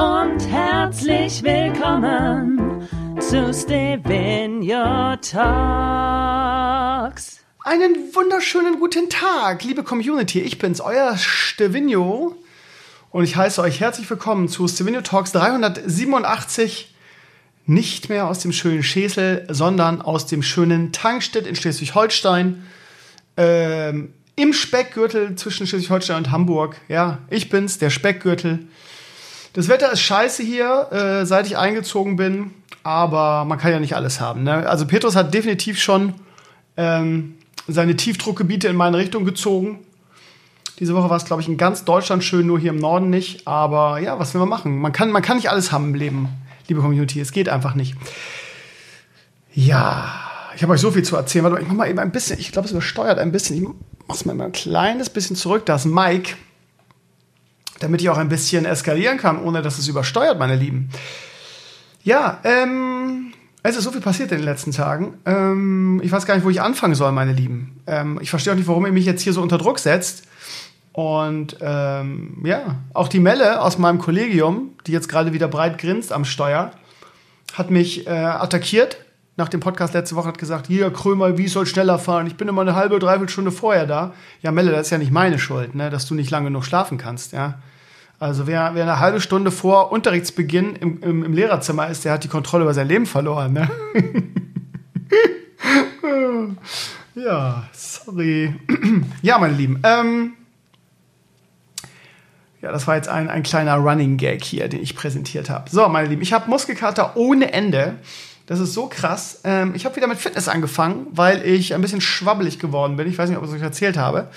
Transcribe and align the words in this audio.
Und 0.00 0.40
herzlich 0.48 1.42
willkommen 1.42 2.88
zu 3.20 3.52
Stevenio 3.52 5.16
Talks. 5.16 6.60
Einen 7.62 8.14
wunderschönen 8.14 8.80
guten 8.80 9.10
Tag, 9.10 9.62
liebe 9.62 9.82
Community. 9.82 10.40
Ich 10.40 10.56
bin's, 10.56 10.80
euer 10.80 11.18
Stevenio. 11.18 12.34
Und 13.10 13.24
ich 13.24 13.36
heiße 13.36 13.60
euch 13.60 13.80
herzlich 13.80 14.08
willkommen 14.08 14.48
zu 14.48 14.66
Stevenio 14.66 15.02
Talks 15.02 15.32
387 15.32 16.94
nicht 17.66 18.08
mehr 18.08 18.26
aus 18.26 18.38
dem 18.38 18.52
schönen 18.52 18.82
Schesel, 18.82 19.46
sondern 19.50 20.00
aus 20.00 20.24
dem 20.24 20.42
schönen 20.42 20.92
Tankstedt 20.92 21.46
in 21.46 21.56
Schleswig-Holstein. 21.56 22.66
Ähm, 23.36 24.14
Im 24.34 24.54
Speckgürtel 24.54 25.34
zwischen 25.36 25.66
Schleswig-Holstein 25.66 26.16
und 26.16 26.30
Hamburg. 26.30 26.80
Ja, 26.88 27.18
ich 27.28 27.50
bin's, 27.50 27.76
der 27.76 27.90
Speckgürtel. 27.90 28.66
Das 29.52 29.68
Wetter 29.68 29.90
ist 29.92 30.00
scheiße 30.00 30.42
hier, 30.42 30.92
äh, 30.92 31.26
seit 31.26 31.46
ich 31.46 31.58
eingezogen 31.58 32.16
bin, 32.16 32.52
aber 32.82 33.44
man 33.44 33.58
kann 33.58 33.72
ja 33.72 33.80
nicht 33.80 33.96
alles 33.96 34.20
haben. 34.20 34.44
Ne? 34.44 34.68
Also 34.68 34.86
Petrus 34.86 35.16
hat 35.16 35.34
definitiv 35.34 35.80
schon 35.80 36.14
ähm, 36.76 37.34
seine 37.66 37.96
Tiefdruckgebiete 37.96 38.68
in 38.68 38.76
meine 38.76 38.98
Richtung 38.98 39.24
gezogen. 39.24 39.80
Diese 40.78 40.94
Woche 40.94 41.10
war 41.10 41.16
es, 41.16 41.24
glaube 41.24 41.42
ich, 41.42 41.48
in 41.48 41.56
ganz 41.56 41.84
Deutschland 41.84 42.24
schön, 42.24 42.46
nur 42.46 42.58
hier 42.58 42.70
im 42.70 42.78
Norden 42.78 43.10
nicht. 43.10 43.46
Aber 43.46 43.98
ja, 43.98 44.18
was 44.18 44.32
will 44.32 44.40
man 44.40 44.48
machen? 44.48 44.78
Man 44.78 44.92
kann, 44.92 45.10
man 45.10 45.22
kann 45.22 45.36
nicht 45.36 45.50
alles 45.50 45.72
haben 45.72 45.86
im 45.86 45.94
Leben 45.94 46.28
liebe 46.68 46.80
Community. 46.80 47.20
Es 47.20 47.32
geht 47.32 47.48
einfach 47.48 47.74
nicht. 47.74 47.96
Ja, 49.52 50.14
ich 50.56 50.62
habe 50.62 50.72
euch 50.72 50.80
so 50.80 50.90
viel 50.90 51.02
zu 51.02 51.16
erzählen. 51.16 51.44
Warte 51.44 51.56
mal, 51.56 51.62
ich 51.62 51.68
mach 51.68 51.74
mal 51.74 51.90
eben 51.90 51.98
ein 51.98 52.12
bisschen, 52.12 52.38
ich 52.38 52.52
glaube, 52.52 52.66
es 52.66 52.72
übersteuert 52.72 53.18
ein 53.18 53.32
bisschen. 53.32 53.56
Ich 53.56 53.68
mach's 54.06 54.24
mal 54.24 54.40
ein 54.40 54.52
kleines 54.52 55.10
bisschen 55.10 55.36
zurück. 55.36 55.66
Da 55.66 55.74
ist 55.74 55.84
Mike, 55.84 56.34
damit 57.80 58.00
ich 58.00 58.08
auch 58.08 58.18
ein 58.18 58.28
bisschen 58.28 58.64
eskalieren 58.64 59.18
kann, 59.18 59.42
ohne 59.42 59.62
dass 59.62 59.78
es 59.78 59.88
übersteuert, 59.88 60.38
meine 60.38 60.56
Lieben. 60.56 60.90
Ja, 62.04 62.38
ähm, 62.44 63.32
es 63.62 63.76
ist 63.76 63.84
so 63.84 63.90
viel 63.90 64.00
passiert 64.00 64.32
in 64.32 64.38
den 64.38 64.46
letzten 64.46 64.72
Tagen. 64.72 65.14
Ähm, 65.26 66.00
ich 66.02 66.12
weiß 66.12 66.24
gar 66.24 66.34
nicht, 66.34 66.44
wo 66.44 66.50
ich 66.50 66.62
anfangen 66.62 66.94
soll, 66.94 67.12
meine 67.12 67.32
Lieben. 67.32 67.80
Ähm, 67.86 68.18
ich 68.22 68.30
verstehe 68.30 68.52
auch 68.52 68.56
nicht, 68.56 68.68
warum 68.68 68.86
ihr 68.86 68.92
mich 68.92 69.04
jetzt 69.04 69.22
hier 69.22 69.32
so 69.32 69.42
unter 69.42 69.58
Druck 69.58 69.78
setzt. 69.78 70.24
Und 70.92 71.56
ähm, 71.60 72.42
ja, 72.44 72.76
auch 72.94 73.08
die 73.08 73.20
Melle 73.20 73.60
aus 73.60 73.78
meinem 73.78 73.98
Kollegium, 73.98 74.70
die 74.86 74.92
jetzt 74.92 75.08
gerade 75.08 75.32
wieder 75.32 75.48
breit 75.48 75.78
grinst 75.78 76.12
am 76.12 76.24
Steuer, 76.24 76.72
hat 77.54 77.70
mich 77.70 78.06
äh, 78.06 78.10
attackiert 78.10 78.98
nach 79.36 79.48
dem 79.48 79.60
Podcast 79.60 79.94
letzte 79.94 80.16
Woche, 80.16 80.28
hat 80.28 80.38
gesagt, 80.38 80.66
hier, 80.66 80.90
Krömer, 80.90 81.38
wie 81.38 81.48
soll 81.48 81.66
schneller 81.66 81.98
fahren? 81.98 82.26
Ich 82.26 82.36
bin 82.36 82.48
immer 82.48 82.60
eine 82.60 82.74
halbe, 82.74 82.98
dreiviertel 82.98 83.30
Stunde 83.30 83.52
vorher 83.52 83.86
da. 83.86 84.12
Ja, 84.42 84.52
Melle, 84.52 84.70
das 84.70 84.82
ist 84.82 84.90
ja 84.90 84.98
nicht 84.98 85.12
meine 85.12 85.38
Schuld, 85.38 85.74
ne, 85.74 85.90
dass 85.90 86.06
du 86.06 86.14
nicht 86.14 86.30
lange 86.30 86.46
genug 86.46 86.64
schlafen 86.64 86.98
kannst, 86.98 87.32
ja. 87.32 87.58
Also 88.20 88.46
wer, 88.46 88.74
wer 88.74 88.82
eine 88.82 89.00
halbe 89.00 89.18
Stunde 89.18 89.50
vor 89.50 89.92
Unterrichtsbeginn 89.92 90.76
im, 90.76 91.02
im, 91.02 91.24
im 91.24 91.32
Lehrerzimmer 91.32 91.88
ist, 91.88 92.04
der 92.04 92.12
hat 92.12 92.22
die 92.22 92.28
Kontrolle 92.28 92.64
über 92.64 92.74
sein 92.74 92.86
Leben 92.86 93.06
verloren, 93.06 93.54
ne? 93.54 93.70
ja, 97.14 97.64
sorry. 97.72 98.54
ja, 99.22 99.38
meine 99.38 99.54
Lieben, 99.54 99.80
ähm, 99.84 100.34
ja, 102.60 102.72
das 102.72 102.86
war 102.86 102.96
jetzt 102.96 103.08
ein, 103.08 103.30
ein 103.30 103.42
kleiner 103.42 103.76
Running 103.76 104.18
Gag 104.18 104.44
hier, 104.44 104.68
den 104.68 104.82
ich 104.82 104.94
präsentiert 104.94 105.48
habe. 105.48 105.70
So, 105.70 105.88
meine 105.88 106.08
Lieben, 106.08 106.20
ich 106.20 106.34
habe 106.34 106.50
Muskelkater 106.50 107.16
ohne 107.16 107.54
Ende. 107.54 107.94
Das 108.44 108.60
ist 108.60 108.74
so 108.74 108.88
krass. 108.88 109.40
Ähm, 109.44 109.72
ich 109.74 109.86
habe 109.86 109.96
wieder 109.96 110.08
mit 110.08 110.18
Fitness 110.18 110.46
angefangen, 110.46 111.06
weil 111.12 111.42
ich 111.46 111.72
ein 111.72 111.80
bisschen 111.80 112.02
schwabbelig 112.02 112.58
geworden 112.58 112.98
bin. 112.98 113.08
Ich 113.08 113.16
weiß 113.16 113.30
nicht, 113.30 113.38
ob 113.38 113.44
ich 113.44 113.50
es 113.50 113.56
euch 113.56 113.62
erzählt 113.62 113.96
habe. 113.96 114.28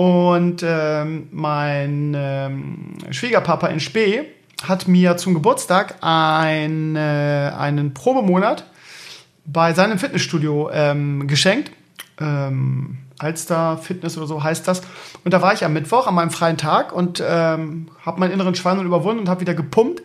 Und 0.00 0.64
ähm, 0.66 1.28
mein 1.30 2.14
ähm, 2.16 2.94
Schwiegerpapa 3.10 3.66
in 3.66 3.80
Spee 3.80 4.22
hat 4.62 4.88
mir 4.88 5.18
zum 5.18 5.34
Geburtstag 5.34 5.96
ein, 6.00 6.96
äh, 6.96 7.52
einen 7.54 7.92
Probemonat 7.92 8.64
bei 9.44 9.74
seinem 9.74 9.98
Fitnessstudio 9.98 10.70
ähm, 10.72 11.26
geschenkt. 11.26 11.72
Ähm, 12.18 12.96
Alster 13.18 13.76
Fitness 13.76 14.16
oder 14.16 14.26
so 14.26 14.42
heißt 14.42 14.66
das. 14.66 14.80
Und 15.22 15.34
da 15.34 15.42
war 15.42 15.52
ich 15.52 15.66
am 15.66 15.74
Mittwoch 15.74 16.06
an 16.06 16.14
meinem 16.14 16.30
freien 16.30 16.56
Tag 16.56 16.94
und 16.94 17.22
ähm, 17.22 17.90
habe 18.02 18.20
meinen 18.20 18.32
inneren 18.32 18.54
Schweinhund 18.54 18.86
überwunden 18.86 19.20
und 19.20 19.28
habe 19.28 19.42
wieder 19.42 19.52
gepumpt. 19.52 20.00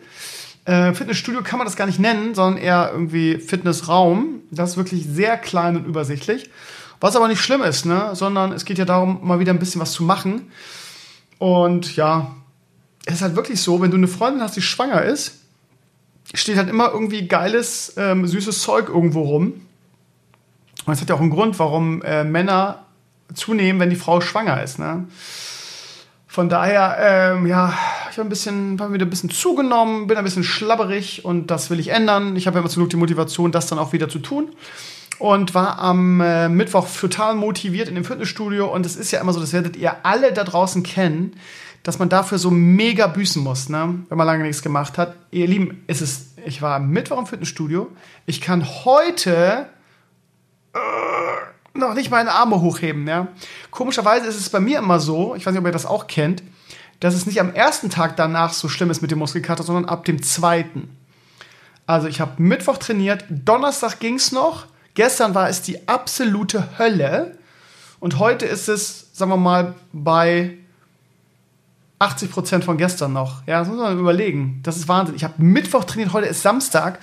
Äh, 0.66 0.92
Fitnessstudio 0.92 1.40
kann 1.42 1.58
man 1.58 1.66
das 1.66 1.76
gar 1.76 1.86
nicht 1.86 2.00
nennen, 2.00 2.34
sondern 2.34 2.62
eher 2.62 2.90
irgendwie 2.92 3.38
Fitnessraum. 3.38 4.40
Das 4.50 4.72
ist 4.72 4.76
wirklich 4.76 5.06
sehr 5.06 5.38
klein 5.38 5.74
und 5.74 5.86
übersichtlich. 5.86 6.50
Was 7.00 7.16
aber 7.16 7.28
nicht 7.28 7.40
schlimm 7.40 7.62
ist, 7.62 7.84
ne? 7.84 8.10
sondern 8.14 8.52
es 8.52 8.64
geht 8.64 8.78
ja 8.78 8.84
darum, 8.84 9.20
mal 9.22 9.38
wieder 9.38 9.52
ein 9.52 9.58
bisschen 9.58 9.80
was 9.80 9.92
zu 9.92 10.02
machen. 10.02 10.50
Und 11.38 11.96
ja, 11.96 12.34
es 13.04 13.14
ist 13.14 13.22
halt 13.22 13.36
wirklich 13.36 13.60
so, 13.60 13.80
wenn 13.80 13.90
du 13.90 13.96
eine 13.96 14.08
Freundin 14.08 14.42
hast, 14.42 14.56
die 14.56 14.62
schwanger 14.62 15.02
ist, 15.02 15.40
steht 16.34 16.56
halt 16.56 16.68
immer 16.68 16.90
irgendwie 16.92 17.28
geiles, 17.28 17.94
ähm, 17.96 18.26
süßes 18.26 18.62
Zeug 18.62 18.88
irgendwo 18.88 19.22
rum. 19.22 19.46
Und 20.86 20.92
das 20.92 21.00
hat 21.00 21.08
ja 21.08 21.14
auch 21.14 21.20
einen 21.20 21.30
Grund, 21.30 21.58
warum 21.58 22.02
äh, 22.02 22.24
Männer 22.24 22.84
zunehmen, 23.34 23.80
wenn 23.80 23.90
die 23.90 23.96
Frau 23.96 24.20
schwanger 24.20 24.62
ist. 24.62 24.78
Ne? 24.78 25.06
Von 26.26 26.48
daher, 26.48 26.96
ähm, 27.00 27.46
ja, 27.46 27.72
ich 28.10 28.18
habe 28.18 28.28
ein 28.28 28.30
bisschen, 28.30 28.78
hab 28.80 28.90
ein 28.90 29.10
bisschen 29.10 29.30
zugenommen, 29.30 30.06
bin 30.06 30.16
ein 30.16 30.24
bisschen 30.24 30.44
schlabberig 30.44 31.24
und 31.24 31.50
das 31.50 31.70
will 31.70 31.80
ich 31.80 31.88
ändern. 31.88 32.36
Ich 32.36 32.46
habe 32.46 32.58
immer 32.58 32.68
genug 32.68 32.90
die 32.90 32.96
Motivation, 32.96 33.52
das 33.52 33.66
dann 33.66 33.78
auch 33.78 33.92
wieder 33.92 34.08
zu 34.08 34.18
tun. 34.18 34.50
Und 35.18 35.54
war 35.54 35.78
am 35.78 36.20
äh, 36.20 36.48
Mittwoch 36.48 36.86
total 36.88 37.34
motiviert 37.34 37.88
in 37.88 37.94
dem 37.94 38.04
Fitnessstudio. 38.04 38.66
Und 38.66 38.84
es 38.84 38.96
ist 38.96 39.10
ja 39.10 39.20
immer 39.20 39.32
so, 39.32 39.40
das 39.40 39.52
werdet 39.52 39.76
ihr 39.76 40.04
alle 40.04 40.32
da 40.32 40.44
draußen 40.44 40.82
kennen, 40.82 41.36
dass 41.82 41.98
man 41.98 42.08
dafür 42.08 42.38
so 42.38 42.50
mega 42.50 43.06
büßen 43.06 43.42
muss, 43.42 43.68
ne? 43.68 44.00
wenn 44.08 44.18
man 44.18 44.26
lange 44.26 44.42
nichts 44.42 44.62
gemacht 44.62 44.98
hat. 44.98 45.14
Ihr 45.30 45.46
Lieben, 45.46 45.84
es 45.86 46.02
ist, 46.02 46.38
ich 46.44 46.60
war 46.60 46.76
am 46.76 46.90
Mittwoch 46.90 47.18
im 47.18 47.26
Fitnessstudio. 47.26 47.88
Ich 48.26 48.40
kann 48.40 48.66
heute. 48.84 49.66
Äh, 50.74 50.78
noch 51.78 51.94
nicht 51.94 52.10
meine 52.10 52.32
Arme 52.32 52.60
hochheben. 52.60 53.06
Ja? 53.06 53.28
Komischerweise 53.70 54.26
ist 54.26 54.40
es 54.40 54.50
bei 54.50 54.60
mir 54.60 54.78
immer 54.78 54.98
so, 54.98 55.34
ich 55.34 55.46
weiß 55.46 55.52
nicht, 55.52 55.60
ob 55.60 55.66
ihr 55.66 55.72
das 55.72 55.86
auch 55.86 56.06
kennt, 56.06 56.42
dass 57.00 57.14
es 57.14 57.26
nicht 57.26 57.40
am 57.40 57.54
ersten 57.54 57.90
Tag 57.90 58.16
danach 58.16 58.52
so 58.52 58.68
schlimm 58.68 58.90
ist 58.90 59.02
mit 59.02 59.10
dem 59.10 59.18
Muskelkater, 59.18 59.62
sondern 59.62 59.84
ab 59.84 60.04
dem 60.04 60.22
zweiten. 60.22 60.96
Also 61.86 62.08
ich 62.08 62.20
habe 62.20 62.42
Mittwoch 62.42 62.78
trainiert, 62.78 63.24
Donnerstag 63.28 64.00
ging 64.00 64.14
es 64.14 64.32
noch, 64.32 64.66
gestern 64.96 65.36
war 65.36 65.48
es 65.48 65.62
die 65.62 65.86
absolute 65.86 66.78
Hölle 66.78 67.38
und 68.00 68.18
heute 68.18 68.46
ist 68.46 68.68
es, 68.68 69.06
sagen 69.12 69.30
wir 69.30 69.36
mal, 69.36 69.74
bei 69.92 70.58
80 72.00 72.30
Prozent 72.30 72.64
von 72.64 72.76
gestern 72.76 73.12
noch. 73.12 73.46
Ja, 73.46 73.60
das 73.60 73.68
muss 73.68 73.78
man 73.78 73.98
überlegen. 73.98 74.60
Das 74.64 74.76
ist 74.76 74.88
Wahnsinn. 74.88 75.14
Ich 75.14 75.24
habe 75.24 75.34
Mittwoch 75.38 75.84
trainiert, 75.84 76.12
heute 76.12 76.26
ist 76.26 76.42
Samstag 76.42 76.98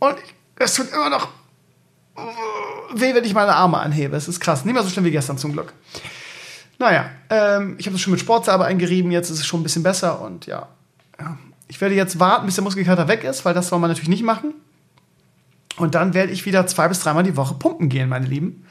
und 0.00 0.16
es 0.56 0.74
tut 0.74 0.92
immer 0.92 1.10
noch 1.10 1.28
weh, 2.94 3.14
wenn 3.14 3.24
ich 3.24 3.34
meine 3.34 3.54
Arme 3.54 3.78
anhebe. 3.78 4.16
Es 4.16 4.28
ist 4.28 4.40
krass. 4.40 4.64
Nicht 4.64 4.74
mehr 4.74 4.82
so 4.82 4.88
schlimm 4.88 5.04
wie 5.04 5.10
gestern 5.10 5.38
zum 5.38 5.52
Glück. 5.52 5.72
Naja, 6.78 7.10
ähm, 7.30 7.76
ich 7.78 7.86
habe 7.86 7.94
das 7.94 8.00
schon 8.00 8.10
mit 8.10 8.20
Sportsalbe 8.20 8.64
eingerieben. 8.64 9.10
Jetzt 9.10 9.30
ist 9.30 9.40
es 9.40 9.46
schon 9.46 9.60
ein 9.60 9.62
bisschen 9.62 9.82
besser. 9.82 10.20
Und 10.20 10.46
ja, 10.46 10.68
ja, 11.18 11.38
ich 11.68 11.80
werde 11.80 11.94
jetzt 11.94 12.18
warten, 12.18 12.46
bis 12.46 12.54
der 12.54 12.64
Muskelkater 12.64 13.08
weg 13.08 13.24
ist, 13.24 13.44
weil 13.44 13.54
das 13.54 13.68
soll 13.68 13.78
man 13.78 13.90
natürlich 13.90 14.08
nicht 14.08 14.22
machen. 14.22 14.54
Und 15.76 15.94
dann 15.94 16.14
werde 16.14 16.32
ich 16.32 16.46
wieder 16.46 16.66
zwei 16.66 16.88
bis 16.88 17.00
dreimal 17.00 17.22
die 17.22 17.36
Woche 17.36 17.54
pumpen 17.54 17.88
gehen, 17.88 18.08
meine 18.08 18.26
Lieben. 18.26 18.64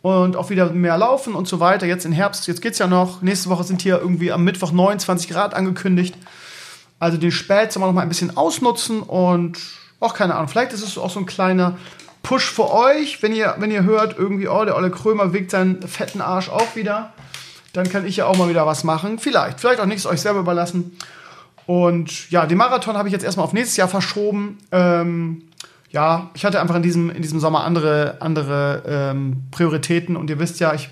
Und 0.00 0.36
auch 0.36 0.50
wieder 0.50 0.70
mehr 0.70 0.98
laufen 0.98 1.34
und 1.34 1.46
so 1.46 1.60
weiter. 1.60 1.86
Jetzt 1.86 2.04
im 2.04 2.12
Herbst, 2.12 2.46
jetzt 2.48 2.60
geht's 2.60 2.78
ja 2.78 2.86
noch. 2.86 3.22
Nächste 3.22 3.50
Woche 3.50 3.64
sind 3.64 3.82
hier 3.82 3.98
irgendwie 4.00 4.32
am 4.32 4.42
Mittwoch 4.44 4.72
29 4.72 5.28
Grad 5.30 5.54
angekündigt. 5.54 6.16
Also 6.98 7.18
den 7.18 7.32
Spät 7.32 7.72
soll 7.72 7.80
man 7.80 7.90
noch 7.90 7.94
mal 7.94 8.02
ein 8.02 8.08
bisschen 8.08 8.36
ausnutzen 8.36 9.00
und 9.00 9.58
auch 10.00 10.14
keine 10.14 10.34
Ahnung. 10.34 10.48
Vielleicht 10.48 10.72
ist 10.72 10.82
es 10.82 10.98
auch 10.98 11.10
so 11.10 11.20
ein 11.20 11.26
kleiner 11.26 11.76
Push 12.22 12.50
für 12.50 12.72
euch, 12.72 13.22
wenn 13.22 13.32
ihr, 13.32 13.56
wenn 13.58 13.70
ihr 13.70 13.84
hört, 13.84 14.16
irgendwie, 14.16 14.48
oh, 14.48 14.64
der 14.64 14.76
Olle 14.76 14.90
Krömer 14.90 15.32
wiegt 15.32 15.50
seinen 15.50 15.82
fetten 15.82 16.20
Arsch 16.20 16.48
auch 16.48 16.76
wieder. 16.76 17.12
Dann 17.72 17.88
kann 17.88 18.06
ich 18.06 18.16
ja 18.16 18.26
auch 18.26 18.36
mal 18.36 18.48
wieder 18.48 18.66
was 18.66 18.84
machen. 18.84 19.18
Vielleicht, 19.18 19.60
vielleicht 19.60 19.80
auch 19.80 19.86
nichts 19.86 20.06
euch 20.06 20.20
selber 20.20 20.40
überlassen. 20.40 20.96
Und 21.66 22.30
ja, 22.30 22.46
den 22.46 22.58
Marathon 22.58 22.96
habe 22.96 23.08
ich 23.08 23.12
jetzt 23.12 23.24
erstmal 23.24 23.46
auf 23.46 23.52
nächstes 23.52 23.76
Jahr 23.76 23.88
verschoben. 23.88 24.58
Ähm, 24.72 25.42
ja, 25.92 26.30
ich 26.34 26.44
hatte 26.44 26.60
einfach 26.60 26.74
in 26.74 26.82
diesem, 26.82 27.10
in 27.10 27.22
diesem 27.22 27.38
Sommer 27.38 27.64
andere, 27.64 28.16
andere 28.20 28.82
ähm, 28.86 29.44
Prioritäten. 29.50 30.16
Und 30.16 30.30
ihr 30.30 30.38
wisst 30.38 30.58
ja, 30.58 30.74
ich, 30.74 30.88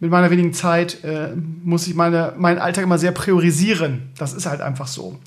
mit 0.00 0.10
meiner 0.10 0.30
wenigen 0.30 0.52
Zeit 0.52 1.04
äh, 1.04 1.30
muss 1.36 1.86
ich 1.86 1.94
meine, 1.94 2.34
meinen 2.36 2.58
Alltag 2.58 2.82
immer 2.82 2.98
sehr 2.98 3.12
priorisieren. 3.12 4.10
Das 4.18 4.34
ist 4.34 4.46
halt 4.46 4.60
einfach 4.60 4.88
so. 4.88 5.18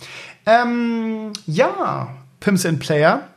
Ähm, 0.45 1.31
ja, 1.47 2.13
Pimps 2.41 2.65
and 2.65 2.79
Player. 2.79 3.29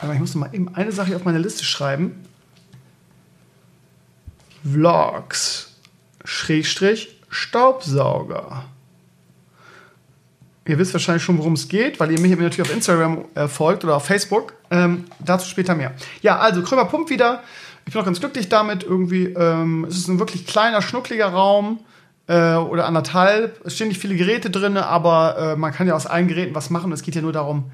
Aber 0.00 0.14
ich 0.14 0.20
muss 0.20 0.34
noch 0.36 0.42
mal 0.42 0.54
eben 0.54 0.72
eine 0.72 0.92
Sache 0.92 1.16
auf 1.16 1.24
meine 1.24 1.38
Liste 1.38 1.64
schreiben. 1.64 2.24
Vlogs. 4.62 5.74
Schrägstrich 6.24 7.08
Staubsauger. 7.28 8.64
Ihr 10.68 10.78
wisst 10.78 10.92
wahrscheinlich 10.92 11.22
schon, 11.22 11.38
worum 11.38 11.54
es 11.54 11.66
geht, 11.68 11.98
weil 11.98 12.12
ihr 12.12 12.20
mich 12.20 12.30
natürlich 12.30 12.60
auf 12.60 12.72
Instagram 12.72 13.24
äh, 13.34 13.48
folgt 13.48 13.84
oder 13.84 13.96
auf 13.96 14.04
Facebook. 14.04 14.52
Ähm, 14.70 15.06
dazu 15.18 15.48
später 15.48 15.74
mehr. 15.74 15.94
Ja, 16.20 16.38
also 16.38 16.62
Krömer 16.62 16.84
Pump 16.84 17.08
wieder. 17.08 17.42
Ich 17.86 17.94
bin 17.94 18.02
auch 18.02 18.04
ganz 18.04 18.20
glücklich 18.20 18.50
damit. 18.50 18.84
Irgendwie, 18.84 19.28
ähm, 19.28 19.86
es 19.88 19.96
ist 19.96 20.08
ein 20.08 20.18
wirklich 20.18 20.46
kleiner, 20.46 20.82
schnuckliger 20.82 21.28
Raum 21.28 21.80
äh, 22.26 22.52
oder 22.54 22.84
anderthalb. 22.84 23.64
Es 23.64 23.76
stehen 23.76 23.88
nicht 23.88 23.98
viele 23.98 24.14
Geräte 24.14 24.50
drin, 24.50 24.76
aber 24.76 25.38
äh, 25.38 25.56
man 25.56 25.72
kann 25.72 25.88
ja 25.88 25.94
aus 25.94 26.06
allen 26.06 26.28
Geräten 26.28 26.54
was 26.54 26.68
machen. 26.68 26.92
Es 26.92 27.00
geht 27.02 27.14
ja 27.14 27.22
nur 27.22 27.32
darum, 27.32 27.70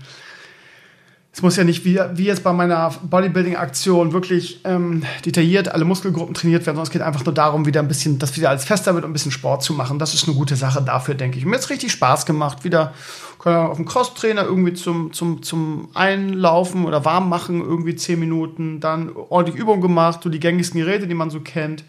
es 1.35 1.43
muss 1.43 1.57
ja 1.57 1.65
nicht 1.65 1.85
wie, 1.85 1.99
wie 2.15 2.27
jetzt 2.27 2.45
bei 2.45 2.53
meiner 2.53 2.91
Bodybuilding-Aktion 3.03 4.13
wirklich 4.13 4.61
ähm, 4.63 5.03
detailliert 5.27 5.69
alle 5.69 5.85
Muskelgruppen 5.85 6.33
trainiert 6.33 6.65
werden, 6.65 6.77
sondern 6.77 6.87
es 6.87 6.93
geht 6.93 7.03
einfach 7.03 7.25
nur 7.25 7.35
darum, 7.35 7.67
wieder 7.67 7.81
ein 7.81 7.89
bisschen, 7.89 8.21
dass 8.21 8.37
wieder 8.37 8.51
alles 8.51 8.65
fester 8.65 8.95
wird 8.95 9.05
und 9.05 9.11
ein 9.11 9.13
bisschen 9.13 9.33
Sport 9.33 9.65
zu 9.65 9.73
machen. 9.73 9.99
Das 9.99 10.15
ist 10.15 10.29
eine 10.29 10.37
gute 10.37 10.55
Sache 10.55 10.81
dafür, 10.81 11.17
denke 11.17 11.37
ich. 11.37 11.45
Mir 11.45 11.57
hat 11.57 11.69
richtig 11.71 11.91
Spaß 11.91 12.25
gemacht, 12.25 12.63
wieder 12.63 12.95
auf 13.41 13.77
dem 13.77 13.85
Crosstrainer 13.85 14.45
irgendwie 14.45 14.75
zum, 14.75 15.13
zum, 15.13 15.43
zum 15.43 15.89
Einlaufen 15.93 16.87
oder 16.87 17.05
warm 17.05 17.29
machen, 17.29 17.61
irgendwie 17.61 17.97
zehn 17.97 18.21
Minuten, 18.21 18.79
dann 18.79 19.11
ordentlich 19.15 19.61
Übung 19.61 19.81
gemacht, 19.81 20.21
so 20.23 20.31
die 20.31 20.41
gängigsten 20.41 20.81
Geräte, 20.81 21.09
die 21.09 21.15
man 21.15 21.31
so 21.31 21.41
kennt. 21.41 21.83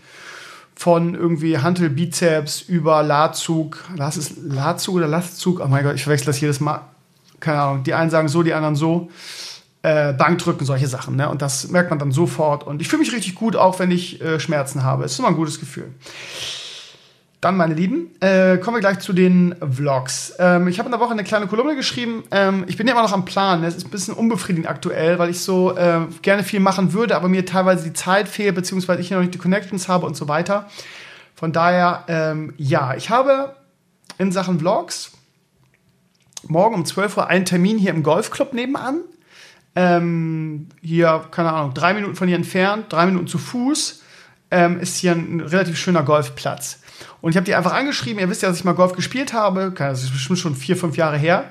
Von 0.74 1.14
irgendwie 1.14 1.60
Hantel, 1.60 1.92
Bizeps 1.92 2.62
über 2.62 3.04
Ladzug, 3.04 3.86
Lass 3.96 4.18
es 4.18 4.38
Ladzug 4.44 4.96
oder 4.96 5.08
Lastzug? 5.08 5.62
Oh 5.64 5.68
mein 5.68 5.84
Gott, 5.84 5.96
ich 5.96 6.04
verwechsel 6.04 6.26
das 6.26 6.42
jedes 6.42 6.60
Mal 6.60 6.82
keine 7.46 7.62
Ahnung, 7.62 7.84
die 7.84 7.94
einen 7.94 8.10
sagen 8.10 8.28
so, 8.28 8.44
die 8.44 8.54
anderen 8.54 8.76
so. 8.76 9.10
Äh, 9.84 10.14
Bankdrücken, 10.14 10.66
solche 10.66 10.88
Sachen. 10.88 11.16
Ne? 11.16 11.30
Und 11.30 11.44
das 11.44 11.68
merkt 11.68 11.92
man 11.92 12.00
dann 12.00 12.12
sofort. 12.12 12.66
Und 12.66 12.82
ich 12.82 12.88
fühle 12.88 13.02
mich 13.02 13.14
richtig 13.14 13.36
gut, 13.36 13.56
auch 13.56 13.78
wenn 13.78 13.92
ich 13.92 14.20
äh, 14.20 14.40
Schmerzen 14.40 14.84
habe. 14.84 15.04
Es 15.04 15.12
ist 15.12 15.20
immer 15.20 15.28
ein 15.28 15.36
gutes 15.36 15.60
Gefühl. 15.60 15.94
Dann, 17.40 17.56
meine 17.56 17.76
Lieben, 17.76 18.10
äh, 18.20 18.58
kommen 18.58 18.78
wir 18.78 18.82
gleich 18.82 18.98
zu 18.98 19.14
den 19.14 19.54
Vlogs. 19.62 20.34
Ähm, 20.40 20.68
ich 20.68 20.80
habe 20.80 20.88
in 20.88 20.92
der 20.92 21.00
Woche 21.00 21.12
eine 21.12 21.24
kleine 21.24 21.46
Kolumne 21.46 21.76
geschrieben. 21.76 22.24
Ähm, 22.32 22.66
ich 22.66 22.78
bin 22.78 22.88
ja 22.88 22.94
immer 22.94 23.04
noch 23.04 23.14
am 23.14 23.26
Plan. 23.26 23.64
Es 23.64 23.76
ist 23.76 23.86
ein 23.86 23.92
bisschen 23.92 24.16
unbefriedigend 24.16 24.68
aktuell, 24.68 25.20
weil 25.20 25.30
ich 25.30 25.42
so 25.42 25.78
äh, 25.78 26.00
gerne 26.24 26.42
viel 26.42 26.60
machen 26.60 26.94
würde, 26.94 27.16
aber 27.16 27.28
mir 27.28 27.46
teilweise 27.46 27.84
die 27.84 27.94
Zeit 27.94 28.28
fehlt, 28.28 28.56
beziehungsweise 28.56 29.02
ich 29.02 29.12
noch 29.12 29.20
nicht 29.20 29.36
die 29.36 29.38
Connections 29.38 29.88
habe 29.88 30.08
und 30.08 30.18
so 30.18 30.28
weiter. 30.28 30.68
Von 31.36 31.52
daher, 31.52 32.06
ähm, 32.08 32.56
ja, 32.58 32.96
ich 32.96 33.12
habe 33.12 33.56
in 34.18 34.32
Sachen 34.32 34.58
Vlogs 34.58 35.12
morgen 36.50 36.76
um 36.76 36.86
12 36.86 37.18
Uhr 37.18 37.28
einen 37.28 37.46
Termin 37.46 37.78
hier 37.78 37.92
im 37.92 38.04
Golfclub 38.04 38.54
nebenan. 38.54 39.02
Ähm, 39.76 40.70
hier, 40.82 41.26
keine 41.32 41.52
Ahnung, 41.52 41.74
drei 41.74 41.94
Minuten 41.94 42.16
von 42.16 42.28
hier 42.28 42.38
entfernt, 42.38 42.86
drei 42.90 43.06
Minuten 43.06 43.28
zu 43.28 43.38
Fuß, 43.38 44.02
ähm, 44.52 44.80
ist 44.80 44.98
hier 44.98 45.12
ein 45.12 45.42
relativ 45.42 45.78
schöner 45.78 46.04
Golfplatz. 46.04 46.80
Und 47.22 47.32
ich 47.32 47.38
habe 47.38 47.46
die 47.46 47.56
einfach 47.56 47.74
angeschrieben. 47.74 48.20
Ihr 48.20 48.30
wisst 48.30 48.42
ja, 48.42 48.50
dass 48.50 48.58
ich 48.58 48.64
mal 48.64 48.74
Golf 48.74 48.94
gespielt 48.94 49.34
habe. 49.34 49.74
Das 49.76 50.04
ist 50.04 50.12
bestimmt 50.12 50.40
schon 50.40 50.56
vier, 50.56 50.78
fünf 50.78 50.96
Jahre 50.96 51.18
her. 51.18 51.50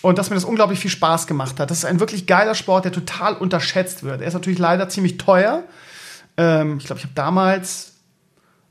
Und 0.00 0.18
dass 0.18 0.30
mir 0.30 0.36
das 0.36 0.44
unglaublich 0.44 0.80
viel 0.80 0.90
Spaß 0.90 1.26
gemacht 1.26 1.60
hat. 1.60 1.70
Das 1.70 1.78
ist 1.78 1.84
ein 1.84 2.00
wirklich 2.00 2.26
geiler 2.26 2.54
Sport, 2.54 2.86
der 2.86 2.92
total 2.92 3.34
unterschätzt 3.34 4.02
wird. 4.02 4.20
Er 4.20 4.26
ist 4.26 4.34
natürlich 4.34 4.58
leider 4.58 4.88
ziemlich 4.88 5.18
teuer. 5.18 5.62
Ähm, 6.36 6.78
ich 6.78 6.86
glaube, 6.86 6.98
ich 6.98 7.04
habe 7.04 7.14
damals 7.14 7.92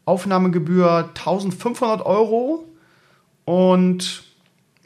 Aufnahmegebühr 0.04 1.10
1500 1.16 2.06
Euro. 2.06 2.68
Und 3.46 4.24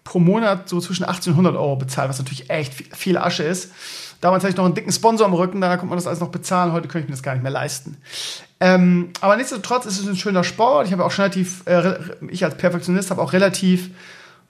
pro 0.06 0.20
Monat 0.20 0.70
so 0.70 0.80
zwischen 0.80 1.04
1800 1.04 1.56
Euro 1.56 1.76
bezahlt, 1.76 2.08
was 2.08 2.20
natürlich 2.20 2.50
echt 2.50 2.74
viel 2.96 3.18
Asche 3.18 3.44
ist. 3.44 3.74
Damals 4.22 4.44
hatte 4.44 4.52
ich 4.52 4.58
noch 4.58 4.66
einen 4.66 4.76
dicken 4.76 4.94
Sponsor 4.94 5.28
am 5.28 5.34
Rücken, 5.34 5.60
da 5.60 5.76
konnte 5.76 5.88
man 5.88 5.98
das 5.98 6.08
alles 6.08 6.22
noch 6.22 6.30
bezahlen. 6.30 6.72
Heute 6.72 6.88
könnte 6.88 7.06
ich 7.06 7.10
mir 7.10 7.16
das 7.16 7.24
gar 7.24 7.34
nicht 7.34 7.44
mehr 7.44 7.52
leisten. 7.52 7.98
Ähm, 8.60 9.10
aber 9.20 9.36
nichtsdestotrotz 9.36 9.86
ist 9.86 10.00
es 10.00 10.08
ein 10.08 10.16
schöner 10.16 10.44
Sport. 10.44 10.88
Ich 10.88 10.94
habe 10.94 11.04
auch 11.04 11.12
schon 11.12 11.24
relativ, 11.24 11.68
äh, 11.68 11.96
ich 12.30 12.46
als 12.46 12.56
Perfektionist 12.56 13.12
habe 13.12 13.22
auch 13.22 13.34
relativ, 13.34 13.90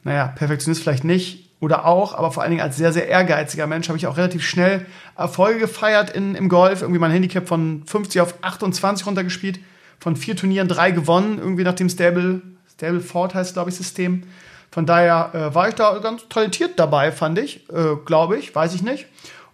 naja, 0.04 0.28
Perfektionist 0.28 0.84
vielleicht 0.84 1.04
nicht 1.04 1.50
oder 1.60 1.86
auch, 1.86 2.14
aber 2.14 2.32
vor 2.32 2.44
allen 2.44 2.52
Dingen 2.52 2.62
als 2.62 2.78
sehr, 2.78 2.94
sehr 2.94 3.08
ehrgeiziger 3.08 3.66
Mensch 3.66 3.88
habe 3.88 3.98
ich 3.98 4.08
auch 4.08 4.18
relativ 4.18 4.44
schnell 4.44 4.86
Erfolge 5.18 5.60
gefeiert 5.60 6.10
in, 6.10 6.36
im 6.36 6.50
Golf. 6.50 6.82
Irgendwie 6.82 7.00
mein 7.00 7.12
Handicap 7.12 7.48
von 7.48 7.84
50 7.86 8.22
auf 8.22 8.36
28 8.42 9.08
runtergespielt, 9.08 9.60
von 10.00 10.16
vier 10.16 10.36
Turnieren 10.36 10.68
drei 10.68 10.92
gewonnen, 10.92 11.40
irgendwie 11.40 11.64
nach 11.64 11.74
dem 11.74 11.90
Stable, 11.90 12.42
Stable 12.74 13.00
Ford 13.00 13.34
heißt, 13.34 13.54
glaube 13.54 13.70
ich, 13.70 13.76
System. 13.78 14.24
Von 14.76 14.86
daher 14.86 15.30
äh, 15.34 15.56
war 15.56 15.70
ich 15.70 15.76
da 15.76 15.98
ganz 16.00 16.28
talentiert 16.28 16.78
dabei, 16.78 17.14
fand 17.14 17.40
ich, 17.40 17.62
äh, 17.70 17.96
glaube 18.04 18.38
ich, 18.38 18.54
weiß 18.54 18.76
ich 18.76 18.84
nicht. 18.84 19.06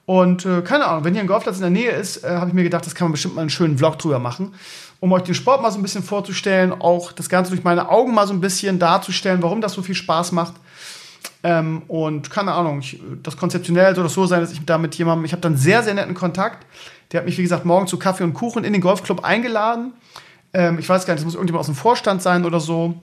Und 0.08 0.48
äh, 0.48 0.64
keine 0.64 0.88
Ahnung, 0.88 1.04
wenn 1.04 1.14
hier 1.14 1.22
ein 1.22 1.28
Golfplatz 1.28 1.58
in 1.58 1.62
der 1.62 1.70
Nähe 1.70 1.92
ist, 1.92 2.24
äh, 2.24 2.30
habe 2.38 2.48
ich 2.48 2.56
mir 2.56 2.64
gedacht, 2.64 2.88
das 2.88 2.96
kann 2.96 3.06
man 3.06 3.12
bestimmt 3.12 3.36
mal 3.36 3.42
einen 3.42 3.52
schönen 3.52 3.78
Vlog 3.78 4.00
drüber 4.00 4.18
machen, 4.18 4.56
um 5.00 5.12
euch 5.12 5.22
den 5.22 5.36
Sport 5.36 5.62
mal 5.62 5.70
so 5.70 5.78
ein 5.78 5.84
bisschen 5.84 6.02
vorzustellen, 6.02 6.74
auch 6.74 7.12
das 7.12 7.30
Ganze 7.30 7.52
durch 7.52 7.64
meine 7.64 7.90
Augen 7.90 8.16
mal 8.16 8.26
so 8.26 8.34
ein 8.34 8.42
bisschen 8.42 8.80
darzustellen, 8.80 9.44
warum 9.44 9.62
das 9.62 9.74
so 9.74 9.84
viel 9.84 9.94
Spaß 9.94 10.32
macht. 10.32 10.56
Ähm, 11.44 11.84
und 11.88 12.32
keine 12.32 12.54
Ahnung, 12.54 12.80
ich, 12.80 13.00
das 13.22 13.38
konzeptionell 13.38 13.94
soll 13.94 14.06
das 14.06 14.16
so 14.16 14.26
sein, 14.26 14.42
dass 14.42 14.52
ich 14.52 14.66
da 14.66 14.80
mit 14.80 14.96
jemandem, 14.96 15.26
ich 15.26 15.34
habe 15.34 15.42
dann 15.42 15.56
sehr, 15.56 15.84
sehr 15.84 15.94
netten 15.94 16.16
Kontakt. 16.16 16.66
Der 17.12 17.20
hat 17.20 17.28
mich, 17.28 17.38
wie 17.38 17.44
gesagt, 17.44 17.64
morgen 17.64 17.86
zu 17.86 18.00
Kaffee 18.00 18.24
und 18.24 18.34
Kuchen 18.34 18.64
in 18.64 18.74
den 18.74 18.82
Golfclub 18.82 19.24
eingeladen. 19.24 19.94
Ähm, 20.52 20.80
ich 20.80 20.90
weiß 20.90 21.06
gar 21.06 21.14
nicht, 21.14 21.20
das 21.20 21.26
muss 21.26 21.36
irgendjemand 21.36 21.60
aus 21.60 21.68
dem 21.68 21.76
Vorstand 21.76 22.24
sein 22.24 22.44
oder 22.44 22.60
so. 22.60 22.96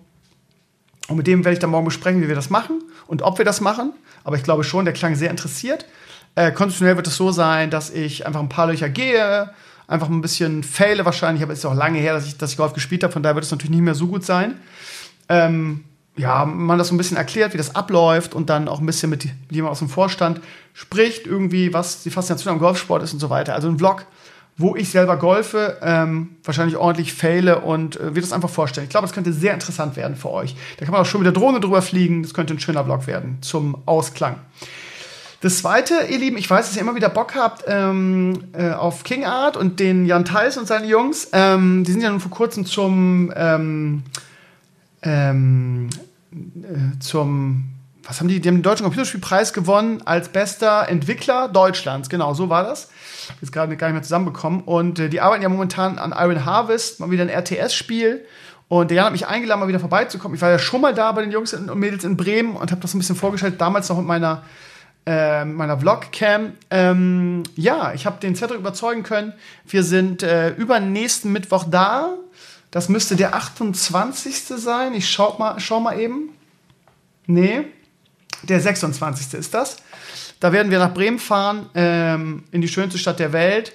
Und 1.09 1.17
mit 1.17 1.27
dem 1.27 1.45
werde 1.45 1.55
ich 1.55 1.59
dann 1.59 1.71
morgen 1.71 1.87
besprechen, 1.87 2.23
wie 2.23 2.29
wir 2.29 2.35
das 2.35 2.51
machen 2.51 2.83
und 3.07 3.23
ob 3.23 3.39
wir 3.39 3.45
das 3.45 3.61
machen. 3.61 3.93
Aber 4.25 4.37
ich 4.37 4.43
glaube 4.43 4.63
schon, 4.63 4.85
der 4.85 4.95
klang 4.95 5.15
sehr 5.17 5.31
interessiert. 5.31 5.87
Äh, 6.35 6.53
konditionell 6.53 6.97
wird 6.97 7.07
es 7.07 7.17
so 7.17 7.33
sein, 7.33 7.71
dass 7.71 7.91
ich 7.91 8.27
einfach 8.27 8.41
ein 8.41 8.49
paar 8.49 8.67
Löcher 8.67 8.89
gehe, 8.89 9.51
einfach 9.87 10.09
ein 10.09 10.21
bisschen 10.21 10.63
faile 10.63 11.05
wahrscheinlich, 11.05 11.43
aber 11.43 11.53
es 11.53 11.61
ist 11.61 11.65
auch 11.65 11.75
lange 11.75 11.99
her, 11.99 12.13
dass 12.13 12.27
ich, 12.27 12.37
dass 12.37 12.53
ich 12.53 12.59
Golf 12.59 12.75
gespielt 12.75 13.03
habe, 13.03 13.13
von 13.13 13.23
daher 13.23 13.35
wird 13.35 13.45
es 13.45 13.51
natürlich 13.51 13.71
nicht 13.71 13.83
mehr 13.83 13.95
so 13.95 14.07
gut 14.07 14.25
sein. 14.25 14.61
Ähm, 15.29 15.85
ja, 16.17 16.45
man 16.45 16.79
das 16.79 16.89
so 16.89 16.95
ein 16.95 16.99
bisschen 16.99 17.17
erklärt, 17.17 17.55
wie 17.55 17.59
das 17.59 17.75
abläuft 17.75 18.35
und 18.35 18.51
dann 18.51 18.69
auch 18.69 18.81
ein 18.81 18.87
bisschen 18.87 19.09
mit 19.09 19.25
jemandem 19.25 19.67
aus 19.69 19.79
dem 19.79 19.89
Vorstand 19.89 20.41
spricht, 20.75 21.27
irgendwie, 21.27 21.73
was 21.73 22.03
die 22.03 22.11
Faszination 22.11 22.55
am 22.55 22.59
Golfsport 22.59 23.03
ist 23.03 23.13
und 23.13 23.21
so 23.21 23.31
weiter. 23.31 23.55
Also 23.55 23.69
ein 23.69 23.79
Vlog, 23.79 24.05
wo 24.59 24.75
ich 24.75 24.91
selber 24.91 25.17
golfe, 25.17 25.79
ähm, 25.83 26.37
wahrscheinlich 26.43 26.77
ordentlich 26.77 27.15
faile 27.15 27.61
und 27.61 27.99
äh, 27.99 28.15
wir 28.17 28.21
das 28.21 28.33
einfach 28.33 28.51
vorstellen. 28.51 28.85
Ich 28.85 28.91
glaube, 28.91 29.07
es 29.07 29.13
könnte 29.13 29.33
sehr 29.33 29.55
interessant 29.55 29.97
werden 29.97 30.17
für 30.17 30.31
euch. 30.31 30.57
Da 30.77 30.85
kann 30.85 30.93
man 30.93 31.01
auch 31.01 31.07
schon 31.07 31.23
mit 31.23 31.27
der 31.27 31.33
Drohne 31.33 31.61
drüber 31.61 31.81
fliegen. 31.81 32.25
Das 32.25 32.35
könnte 32.35 32.55
ein 32.55 32.61
schöner 32.61 32.85
Vlog 32.85 33.07
werden 33.07 33.39
zum 33.41 33.79
Ausklang. 33.87 34.37
Das 35.41 35.59
zweite, 35.59 35.95
ihr 36.11 36.19
Lieben, 36.19 36.37
ich 36.37 36.51
weiß, 36.51 36.67
dass 36.67 36.75
ihr 36.75 36.83
immer 36.83 36.97
wieder 36.97 37.09
Bock 37.09 37.37
habt 37.37 37.65
ähm, 37.69 38.41
äh, 38.53 38.71
auf 38.71 39.05
King 39.05 39.25
Art 39.25 39.57
und 39.57 39.79
den 39.79 40.05
Jan 40.05 40.25
Theis 40.25 40.59
und 40.59 40.67
seine 40.67 40.89
Jungs. 40.89 41.29
Ähm, 41.33 41.85
die 41.85 41.93
sind 41.93 42.01
ja 42.01 42.11
nun 42.11 42.19
vor 42.19 42.33
kurzem 42.33 42.67
zum 42.67 43.33
ähm, 43.37 44.03
ähm 45.03 45.89
äh, 46.33 46.99
zum 46.99 47.65
was 48.03 48.21
haben 48.21 48.29
die? 48.29 48.41
Die 48.41 48.49
haben 48.49 48.57
den 48.57 48.63
Deutschen 48.63 48.85
Computerspielpreis 48.85 49.53
gewonnen 49.53 50.03
als 50.05 50.31
bester 50.31 50.89
Entwickler 50.89 51.49
Deutschlands. 51.49 52.09
Genau, 52.09 52.35
so 52.35 52.49
war 52.49 52.65
das 52.65 52.89
jetzt 53.41 53.53
gerade 53.53 53.77
gar 53.77 53.89
nicht 53.89 53.95
mehr 53.95 54.03
zusammenbekommen. 54.03 54.63
Und 54.63 54.99
äh, 54.99 55.09
die 55.09 55.21
arbeiten 55.21 55.43
ja 55.43 55.49
momentan 55.49 55.99
an 55.99 56.15
Iron 56.17 56.45
Harvest, 56.45 57.01
mal 57.01 57.11
wieder 57.11 57.23
ein 57.23 57.31
RTS-Spiel. 57.31 58.25
Und 58.69 58.91
der 58.91 58.97
Jan 58.97 59.07
hat 59.07 59.13
mich 59.13 59.27
eingeladen, 59.27 59.61
mal 59.61 59.69
wieder 59.69 59.81
vorbeizukommen. 59.81 60.35
Ich 60.35 60.43
war 60.43 60.51
ja 60.51 60.59
schon 60.59 60.81
mal 60.81 60.95
da 60.95 61.11
bei 61.13 61.23
den 61.23 61.33
Jungs 61.33 61.55
und 61.55 61.75
Mädels 61.79 62.05
in 62.05 62.17
Bremen 62.17 62.55
und 62.55 62.71
habe 62.71 62.81
das 62.81 62.95
ein 62.95 62.99
bisschen 62.99 63.17
vorgestellt, 63.17 63.61
damals 63.61 63.89
noch 63.89 63.97
mit 63.97 64.07
meiner, 64.07 64.43
äh, 65.07 65.45
meiner 65.45 65.79
Vlog-Cam. 65.79 66.53
Ähm, 66.71 67.43
ja, 67.57 67.95
ich 67.95 68.05
habe 68.05 68.21
den 68.21 68.37
Cedric 68.37 68.59
überzeugen 68.59 69.03
können. 69.03 69.33
Wir 69.67 69.83
sind 69.83 70.23
äh, 70.23 70.51
übernächsten 70.51 71.33
Mittwoch 71.33 71.65
da. 71.71 72.11
Das 72.71 72.91
müsste 72.91 73.17
der 73.17 73.35
28. 73.35 74.37
sein. 74.37 74.93
Ich 74.93 75.11
schau 75.11 75.37
mal, 75.39 75.59
schau 75.59 75.81
mal 75.81 75.99
eben. 75.99 76.31
Nee, 77.27 77.65
der 78.43 78.61
26. 78.61 79.39
ist 79.39 79.55
das. 79.55 79.79
Da 80.41 80.53
werden 80.53 80.71
wir 80.71 80.79
nach 80.79 80.95
Bremen 80.95 81.19
fahren, 81.19 81.67
ähm, 81.75 82.45
in 82.51 82.61
die 82.61 82.69
schönste 82.69 82.99
Stadt 82.99 83.19
der 83.19 83.33
Welt. 83.33 83.73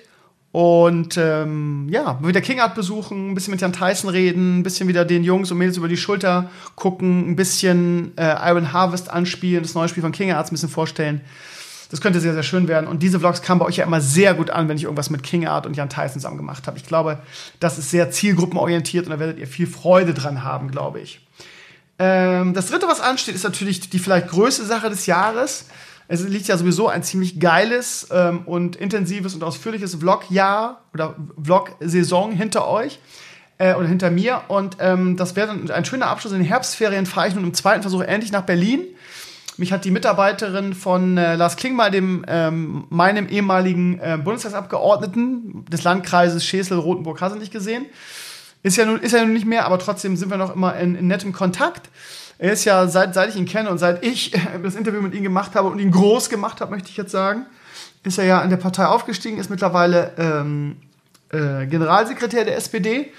Und 0.52 1.18
ähm, 1.18 1.88
ja, 1.90 2.20
wieder 2.24 2.40
King 2.40 2.60
Art 2.60 2.76
besuchen, 2.76 3.32
ein 3.32 3.34
bisschen 3.34 3.52
mit 3.52 3.62
Jan 3.62 3.74
Tyson 3.74 4.12
reden, 4.12 4.60
ein 4.60 4.64
bisschen 4.64 4.88
wieder 4.88 5.04
den 5.04 5.24
Jungs 5.24 5.50
und 5.50 5.58
Mädels 5.58 5.78
über 5.78 5.88
die 5.88 5.98
Schulter 5.98 6.52
gucken, 6.76 7.32
ein 7.32 7.36
bisschen 7.36 8.16
äh, 8.20 8.36
Iron 8.50 8.72
Harvest 8.72 9.10
anspielen, 9.10 9.64
das 9.64 9.74
neue 9.74 9.90
Spiel 9.90 10.04
von 10.04 10.12
King 10.12 10.32
Arts 10.32 10.52
ein 10.52 10.54
bisschen 10.54 10.70
vorstellen. 10.70 11.22
Das 11.90 12.02
könnte 12.02 12.20
sehr, 12.20 12.34
sehr 12.34 12.44
schön 12.44 12.68
werden. 12.68 12.88
Und 12.88 13.02
diese 13.02 13.20
Vlogs 13.20 13.42
kamen 13.42 13.60
bei 13.60 13.66
euch 13.66 13.78
ja 13.78 13.86
immer 13.86 14.00
sehr 14.00 14.36
gut 14.36 14.52
an, 14.52 14.70
wenn 14.70 14.78
ich 14.78 14.84
irgendwas 14.84 15.10
mit 15.10 15.24
King 15.24 15.48
Art 15.48 15.66
und 15.66 15.76
Jan 15.76 15.90
Tyson 15.90 16.14
zusammen 16.14 16.38
gemacht 16.38 16.68
habe. 16.68 16.78
Ich 16.78 16.86
glaube, 16.86 17.18
das 17.60 17.80
ist 17.80 17.90
sehr 17.90 18.12
zielgruppenorientiert 18.12 19.06
und 19.06 19.12
da 19.12 19.20
werdet 19.20 19.40
ihr 19.40 19.48
viel 19.48 19.66
Freude 19.66 20.14
dran 20.14 20.44
haben, 20.44 20.70
glaube 20.70 21.00
ich. 21.00 21.26
Ähm, 21.98 22.54
das 22.54 22.68
dritte, 22.68 22.88
was 22.88 23.00
ansteht, 23.00 23.34
ist 23.34 23.44
natürlich 23.44 23.90
die 23.90 24.00
vielleicht 24.00 24.28
größte 24.28 24.66
Sache 24.66 24.92
des 24.92 25.08
Jahres. 25.08 25.66
Es 26.08 26.24
liegt 26.28 26.48
ja 26.48 26.58
sowieso 26.58 26.88
ein 26.88 27.04
ziemlich 27.04 27.40
geiles 27.40 28.08
ähm, 28.12 28.42
und 28.46 28.76
intensives 28.76 29.34
und 29.36 29.44
ausführliches 29.44 29.96
Vlog-Jahr 29.96 30.82
oder 30.94 31.16
Vlog-Saison 31.42 32.32
hinter 32.32 32.68
euch 32.68 33.00
äh, 33.58 33.74
oder 33.76 33.88
hinter 33.88 34.12
mir. 34.12 34.42
Und 34.48 34.78
ähm, 34.80 35.16
das 35.18 35.36
wäre 35.36 35.48
dann 35.48 35.72
ein 35.72 35.86
schöner 35.86 36.08
Abschluss 36.08 36.34
in 36.34 36.40
den 36.40 36.48
Herbstferien. 36.48 37.06
Fahre 37.06 37.30
ich 37.30 37.36
nun 37.36 37.46
im 37.46 37.54
zweiten 37.54 37.82
Versuch 37.82 38.02
endlich 38.02 38.32
nach 38.32 38.42
Berlin. 38.44 38.86
mich 39.58 39.72
hat 39.72 39.86
die 39.86 39.92
Mitarbeiterin 39.92 40.74
von 40.74 41.18
äh, 41.18 41.36
Lars 41.36 41.56
Klingbeil, 41.56 41.92
dem 41.92 42.26
ähm, 42.28 42.86
meinem 42.90 43.28
ehemaligen 43.30 44.00
äh, 44.00 44.20
Bundestagsabgeordneten 44.22 45.66
des 45.66 45.84
Landkreises 45.84 46.46
Schesel-Rotenburg, 46.46 47.22
hast 47.22 47.36
du 47.36 47.40
nicht 47.40 47.54
gesehen. 47.54 47.86
Ist 48.64 48.78
ja, 48.78 48.86
nun, 48.86 49.00
ist 49.00 49.12
ja 49.12 49.22
nun 49.22 49.34
nicht 49.34 49.46
mehr, 49.46 49.66
aber 49.66 49.78
trotzdem 49.78 50.16
sind 50.16 50.30
wir 50.30 50.38
noch 50.38 50.56
immer 50.56 50.76
in, 50.78 50.96
in 50.96 51.08
nettem 51.08 51.34
Kontakt. 51.34 51.90
Er 52.38 52.54
ist 52.54 52.66
ja, 52.66 52.88
seit, 52.88 53.14
seit 53.14 53.30
ich 53.30 53.36
ihn 53.36 53.46
kenne 53.46 53.70
und 53.70 53.78
seit 53.78 54.04
ich 54.04 54.32
das 54.64 54.76
Interview 54.76 55.02
mit 55.02 55.14
ihm 55.14 55.24
gemacht 55.24 55.56
habe 55.56 55.70
und 55.70 55.80
ihn 55.80 55.92
groß 55.92 56.30
gemacht 56.30 56.62
habe, 56.62 56.72
möchte 56.72 56.90
ich 56.90 56.98
jetzt 56.98 57.12
sagen, 57.12 57.46
ist 58.04 58.18
er 58.18 58.26
ja 58.26 58.42
in 58.42 58.50
der 58.50 58.58
Partei 58.58 58.86
aufgestiegen, 58.86 59.38
ist 59.38 59.50
mittlerweile 59.50 60.12
ähm, 60.18 60.78
äh, 61.32 61.66
Generalsekretär 61.66 62.46
der 62.46 62.58
SPD 62.58 63.12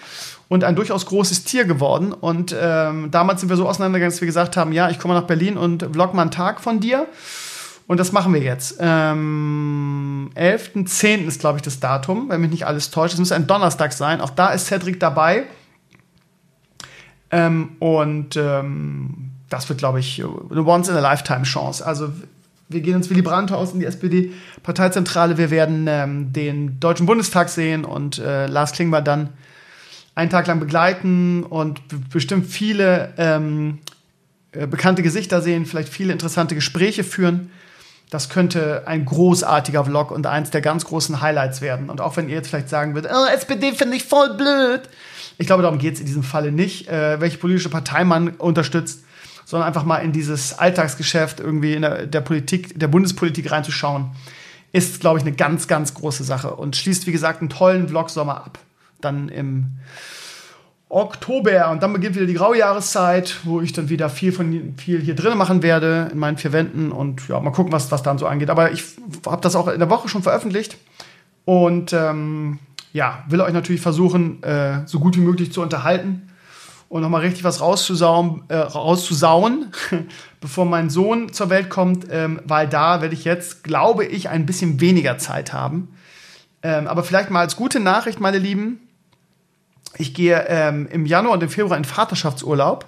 und 0.48 0.62
ein 0.62 0.76
durchaus 0.76 1.06
großes 1.06 1.44
Tier 1.44 1.64
geworden. 1.64 2.12
Und 2.12 2.54
ähm, 2.58 3.10
damals 3.10 3.40
sind 3.40 3.48
wir 3.48 3.56
so 3.56 3.66
auseinandergegangen, 3.68 4.12
dass 4.12 4.20
wir 4.20 4.26
gesagt 4.26 4.56
haben, 4.56 4.72
ja, 4.72 4.90
ich 4.90 4.98
komme 4.98 5.14
nach 5.14 5.24
Berlin 5.24 5.56
und 5.56 5.82
vlog 5.92 6.14
mal 6.14 6.22
einen 6.22 6.30
Tag 6.30 6.60
von 6.60 6.80
dir. 6.80 7.06
Und 7.86 8.00
das 8.00 8.12
machen 8.12 8.32
wir 8.32 8.40
jetzt. 8.40 8.76
Ähm, 8.80 10.30
11.10. 10.36 11.26
ist, 11.26 11.40
glaube 11.40 11.58
ich, 11.58 11.62
das 11.62 11.80
Datum, 11.80 12.30
wenn 12.30 12.40
mich 12.40 12.50
nicht 12.50 12.66
alles 12.66 12.90
täuscht. 12.90 13.14
Es 13.14 13.20
muss 13.20 13.32
ein 13.32 13.46
Donnerstag 13.46 13.92
sein. 13.92 14.20
Auch 14.20 14.30
da 14.30 14.50
ist 14.50 14.66
Cedric 14.66 15.00
dabei. 15.00 15.44
Ähm, 17.34 17.70
und 17.80 18.36
ähm, 18.36 19.30
das 19.50 19.68
wird, 19.68 19.80
glaube 19.80 19.98
ich, 19.98 20.22
eine 20.22 20.64
Once-in-a-Lifetime-Chance. 20.64 21.84
Also 21.84 22.10
wir 22.68 22.80
gehen 22.80 22.94
ins 22.94 23.10
Willy 23.10 23.22
Brandt-Haus 23.22 23.72
in 23.72 23.80
die 23.80 23.86
SPD-Parteizentrale. 23.86 25.36
Wir 25.36 25.50
werden 25.50 25.86
ähm, 25.88 26.32
den 26.32 26.78
Deutschen 26.78 27.06
Bundestag 27.06 27.48
sehen 27.48 27.84
und 27.84 28.18
äh, 28.18 28.46
Lars 28.46 28.72
Klingbeil 28.72 29.02
dann 29.02 29.30
einen 30.14 30.30
Tag 30.30 30.46
lang 30.46 30.60
begleiten 30.60 31.42
und 31.42 31.80
bestimmt 32.10 32.46
viele 32.46 33.12
ähm, 33.16 33.80
äh, 34.52 34.68
bekannte 34.68 35.02
Gesichter 35.02 35.42
sehen, 35.42 35.66
vielleicht 35.66 35.88
viele 35.88 36.12
interessante 36.12 36.54
Gespräche 36.54 37.02
führen. 37.02 37.50
Das 38.10 38.28
könnte 38.28 38.84
ein 38.86 39.04
großartiger 39.04 39.84
Vlog 39.84 40.12
und 40.12 40.26
eins 40.28 40.50
der 40.50 40.60
ganz 40.60 40.84
großen 40.84 41.20
Highlights 41.20 41.60
werden. 41.62 41.90
Und 41.90 42.00
auch 42.00 42.16
wenn 42.16 42.28
ihr 42.28 42.36
jetzt 42.36 42.48
vielleicht 42.48 42.68
sagen 42.68 42.94
würdet, 42.94 43.10
oh, 43.12 43.26
SPD 43.34 43.72
finde 43.72 43.96
ich 43.96 44.04
voll 44.04 44.34
blöd. 44.36 44.82
Ich 45.38 45.46
glaube, 45.46 45.62
darum 45.62 45.78
geht 45.78 45.94
es 45.94 46.00
in 46.00 46.06
diesem 46.06 46.22
Falle 46.22 46.52
nicht, 46.52 46.88
äh, 46.88 47.20
welche 47.20 47.38
politische 47.38 47.68
Partei 47.68 48.04
man 48.04 48.28
unterstützt, 48.30 49.04
sondern 49.44 49.66
einfach 49.66 49.84
mal 49.84 49.98
in 49.98 50.12
dieses 50.12 50.58
Alltagsgeschäft 50.58 51.40
irgendwie 51.40 51.74
in 51.74 51.82
der, 51.82 52.06
der 52.06 52.20
Politik, 52.20 52.78
der 52.78 52.88
Bundespolitik 52.88 53.50
reinzuschauen, 53.50 54.10
ist, 54.72 55.00
glaube 55.00 55.18
ich, 55.18 55.24
eine 55.24 55.34
ganz, 55.34 55.68
ganz 55.68 55.94
große 55.94 56.24
Sache 56.24 56.54
und 56.54 56.76
schließt, 56.76 57.06
wie 57.06 57.12
gesagt, 57.12 57.40
einen 57.40 57.50
tollen 57.50 57.88
Vlog-Sommer 57.88 58.36
ab. 58.36 58.58
Dann 59.00 59.28
im 59.28 59.78
Oktober. 60.94 61.70
Und 61.70 61.82
dann 61.82 61.92
beginnt 61.92 62.14
wieder 62.14 62.26
die 62.26 62.34
graue 62.34 62.58
Jahreszeit, 62.58 63.40
wo 63.44 63.60
ich 63.60 63.72
dann 63.72 63.88
wieder 63.88 64.08
viel 64.08 64.32
von 64.32 64.74
viel 64.76 65.00
hier 65.00 65.14
drin 65.14 65.36
machen 65.36 65.62
werde 65.62 66.08
in 66.12 66.18
meinen 66.18 66.38
vier 66.38 66.52
Wänden. 66.52 66.92
Und 66.92 67.28
ja, 67.28 67.40
mal 67.40 67.50
gucken, 67.50 67.72
was, 67.72 67.90
was 67.90 68.02
dann 68.02 68.18
so 68.18 68.26
angeht. 68.26 68.50
Aber 68.50 68.72
ich 68.72 68.84
habe 69.26 69.42
das 69.42 69.56
auch 69.56 69.68
in 69.68 69.80
der 69.80 69.90
Woche 69.90 70.08
schon 70.08 70.22
veröffentlicht. 70.22 70.76
Und 71.44 71.92
ähm, 71.92 72.58
ja, 72.94 73.24
will 73.28 73.40
euch 73.40 73.52
natürlich 73.52 73.82
versuchen, 73.82 74.40
äh, 74.44 74.86
so 74.86 75.00
gut 75.00 75.16
wie 75.16 75.20
möglich 75.20 75.52
zu 75.52 75.60
unterhalten 75.60 76.30
und 76.88 77.02
nochmal 77.02 77.22
richtig 77.22 77.42
was 77.42 77.60
rauszusauen, 77.60 78.44
äh, 78.46 78.56
rauszusauen 78.56 79.72
bevor 80.40 80.64
mein 80.64 80.88
Sohn 80.90 81.32
zur 81.32 81.50
Welt 81.50 81.70
kommt, 81.70 82.06
ähm, 82.08 82.40
weil 82.44 82.68
da 82.68 83.02
werde 83.02 83.14
ich 83.14 83.24
jetzt, 83.24 83.64
glaube 83.64 84.04
ich, 84.04 84.28
ein 84.28 84.46
bisschen 84.46 84.80
weniger 84.80 85.18
Zeit 85.18 85.52
haben. 85.52 85.88
Ähm, 86.62 86.86
aber 86.86 87.02
vielleicht 87.02 87.30
mal 87.30 87.40
als 87.40 87.56
gute 87.56 87.80
Nachricht, 87.80 88.20
meine 88.20 88.38
Lieben, 88.38 88.78
ich 89.98 90.14
gehe 90.14 90.46
ähm, 90.46 90.86
im 90.86 91.04
Januar 91.04 91.34
und 91.34 91.42
im 91.42 91.48
Februar 91.48 91.76
in 91.76 91.84
Vaterschaftsurlaub. 91.84 92.86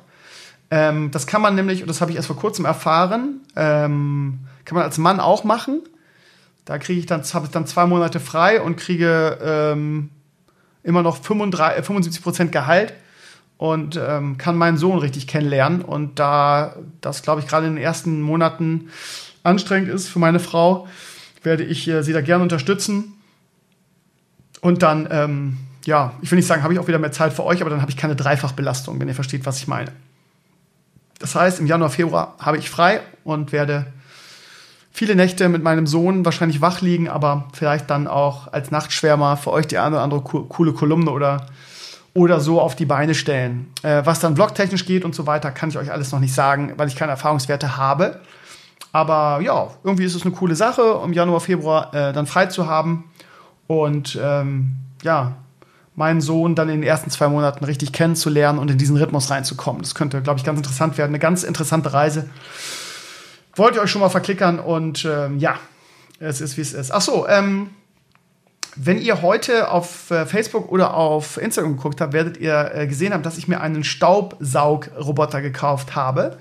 Ähm, 0.71 1.11
das 1.11 1.27
kann 1.27 1.43
man 1.43 1.57
nämlich, 1.57 1.83
und 1.83 1.89
das 1.89 2.01
habe 2.01 2.13
ich 2.13 2.17
erst 2.17 2.29
vor 2.29 2.37
kurzem 2.37 2.65
erfahren, 2.65 3.41
ähm, 3.57 4.39
kann 4.65 4.77
man 4.77 4.85
als 4.85 4.99
Mann 4.99 5.19
auch 5.19 5.43
machen. 5.43 5.83
Da 6.67 6.79
kriege 6.79 7.01
ich 7.01 7.07
dann, 7.07 7.23
habe 7.23 7.47
ich 7.47 7.53
dann 7.53 7.67
zwei 7.67 7.87
Monate 7.87 8.21
frei 8.21 8.61
und 8.61 8.77
kriege 8.77 9.39
ähm, 9.43 10.11
immer 10.83 11.03
noch 11.03 11.17
35, 11.23 11.85
75 11.85 12.23
Prozent 12.23 12.53
Gehalt 12.53 12.93
und 13.57 13.99
ähm, 14.01 14.37
kann 14.37 14.59
meinen 14.59 14.77
Sohn 14.77 14.99
richtig 14.99 15.27
kennenlernen. 15.27 15.81
Und 15.81 16.19
da 16.19 16.77
das, 17.01 17.23
glaube 17.23 17.41
ich, 17.41 17.49
gerade 17.49 17.67
in 17.67 17.77
den 17.77 17.83
ersten 17.83 18.21
Monaten 18.21 18.91
anstrengend 19.43 19.89
ist 19.89 20.09
für 20.09 20.19
meine 20.19 20.41
Frau, 20.41 20.87
werde 21.43 21.65
ich 21.65 21.89
äh, 21.89 22.03
sie 22.03 22.13
da 22.13 22.21
gerne 22.21 22.43
unterstützen. 22.43 23.15
Und 24.61 24.83
dann 24.83 25.09
ähm, 25.11 25.57
ja, 25.87 26.13
ich 26.21 26.31
will 26.31 26.37
nicht 26.37 26.47
sagen, 26.47 26.63
habe 26.63 26.75
ich 26.75 26.81
auch 26.81 26.89
wieder 26.89 26.99
mehr 26.99 27.13
Zeit 27.13 27.33
für 27.33 27.45
euch, 27.45 27.61
aber 27.61 27.71
dann 27.71 27.81
habe 27.81 27.91
ich 27.91 27.97
keine 27.97 28.17
Dreifachbelastung, 28.17 29.01
wenn 29.01 29.09
ihr 29.09 29.15
versteht, 29.15 29.47
was 29.47 29.59
ich 29.59 29.69
meine. 29.69 29.93
Das 31.19 31.35
heißt, 31.35 31.61
im 31.61 31.67
Januar, 31.67 31.91
Februar 31.91 32.35
habe 32.39 32.59
ich 32.59 32.69
frei 32.69 33.01
und 33.25 33.53
werde 33.53 33.87
viele 34.97 35.15
Nächte 35.15 35.51
mit 35.51 35.63
meinem 35.63 35.87
Sohn 35.87 36.25
wahrscheinlich 36.25 36.63
wach 36.63 36.81
liegen, 36.81 37.07
aber 37.07 37.45
vielleicht 37.53 37.91
dann 37.91 38.07
auch 38.09 38.51
als 38.51 38.71
Nachtschwärmer 38.71 39.37
für 39.37 39.53
euch 39.53 39.67
die 39.67 39.77
eine 39.77 39.97
oder 39.97 40.03
andere 40.03 40.23
co 40.23 40.45
coole 40.45 40.73
Kolumne 40.73 41.11
oder, 41.11 41.49
oder 42.15 42.41
so 42.41 42.63
auf 42.63 42.77
die 42.77 42.87
Beine 42.87 43.15
stellen. 43.15 43.67
Äh, 43.83 44.07
was 44.07 44.21
dann 44.21 44.35
blogtechnisch 44.35 44.87
geht 44.87 45.05
und 45.05 45.15
so 45.15 45.27
weiter, 45.27 45.51
kann 45.51 45.69
ich 45.69 45.77
euch 45.77 45.93
alles 45.93 46.13
noch 46.13 46.19
nicht 46.19 46.33
sagen, 46.33 46.73
weil 46.79 46.89
ich 46.89 46.97
keine 46.97 47.13
Erfahrungswerte 47.13 47.77
habe. 47.77 48.21
Aber 48.91 49.43
ja, 49.43 49.69
irgendwie 49.85 50.05
ist 50.05 50.15
es 50.15 50.23
eine 50.23 50.35
coole 50.35 50.57
Sache, 50.57 50.99
im 51.05 51.13
Januar, 51.13 51.41
Februar 51.41 51.93
äh, 51.93 52.15
dann 52.15 52.27
frei 52.27 52.47
zu 52.47 52.67
haben. 52.67 53.05
Und 53.67 54.19
ähm, 54.23 54.77
ja, 55.03 55.37
meinen 55.95 56.23
Sohn 56.23 56.55
dann 56.55 56.71
in 56.71 56.81
den 56.81 56.89
ersten 56.89 57.11
zwei 57.11 57.29
Monaten 57.29 57.67
richtig 57.67 57.93
kennenzulernen 57.93 58.59
und 58.59 58.71
in 58.71 58.79
diesen 58.79 58.97
Rhythmus 58.97 59.31
reinzukommen. 59.31 59.83
Das 59.83 59.95
könnte, 59.95 60.23
glaube 60.23 60.39
ich, 60.39 60.45
ganz 60.47 60.57
interessant 60.57 60.97
werden. 60.97 61.11
Eine 61.11 61.19
ganz 61.19 61.43
interessante 61.43 61.93
Reise. 61.93 62.31
Wollt 63.57 63.75
ihr 63.75 63.83
euch 63.83 63.91
schon 63.91 64.01
mal 64.01 64.09
verklickern 64.09 64.59
und 64.59 65.05
ähm, 65.05 65.39
ja, 65.39 65.59
es 66.21 66.41
ist, 66.41 66.57
wie 66.57 66.61
es 66.61 66.73
ist. 66.73 66.93
Ach 66.93 67.01
so, 67.01 67.27
ähm, 67.29 67.71
wenn 68.77 69.01
ihr 69.01 69.23
heute 69.23 69.71
auf 69.71 70.11
äh, 70.11 70.27
Facebook 70.27 70.71
oder 70.71 70.95
auf 70.95 71.39
Instagram 71.39 71.77
geguckt 71.77 72.01
habt, 72.01 72.13
werdet 72.13 72.37
ihr 72.37 72.71
äh, 72.75 72.87
gesehen 72.87 73.15
haben, 73.15 73.23
dass 73.23 73.39
ich 73.39 73.49
mir 73.49 73.61
einen 73.61 73.85
Staubsaugroboter 73.85 75.41
gekauft 75.41 75.97
habe. 75.97 76.39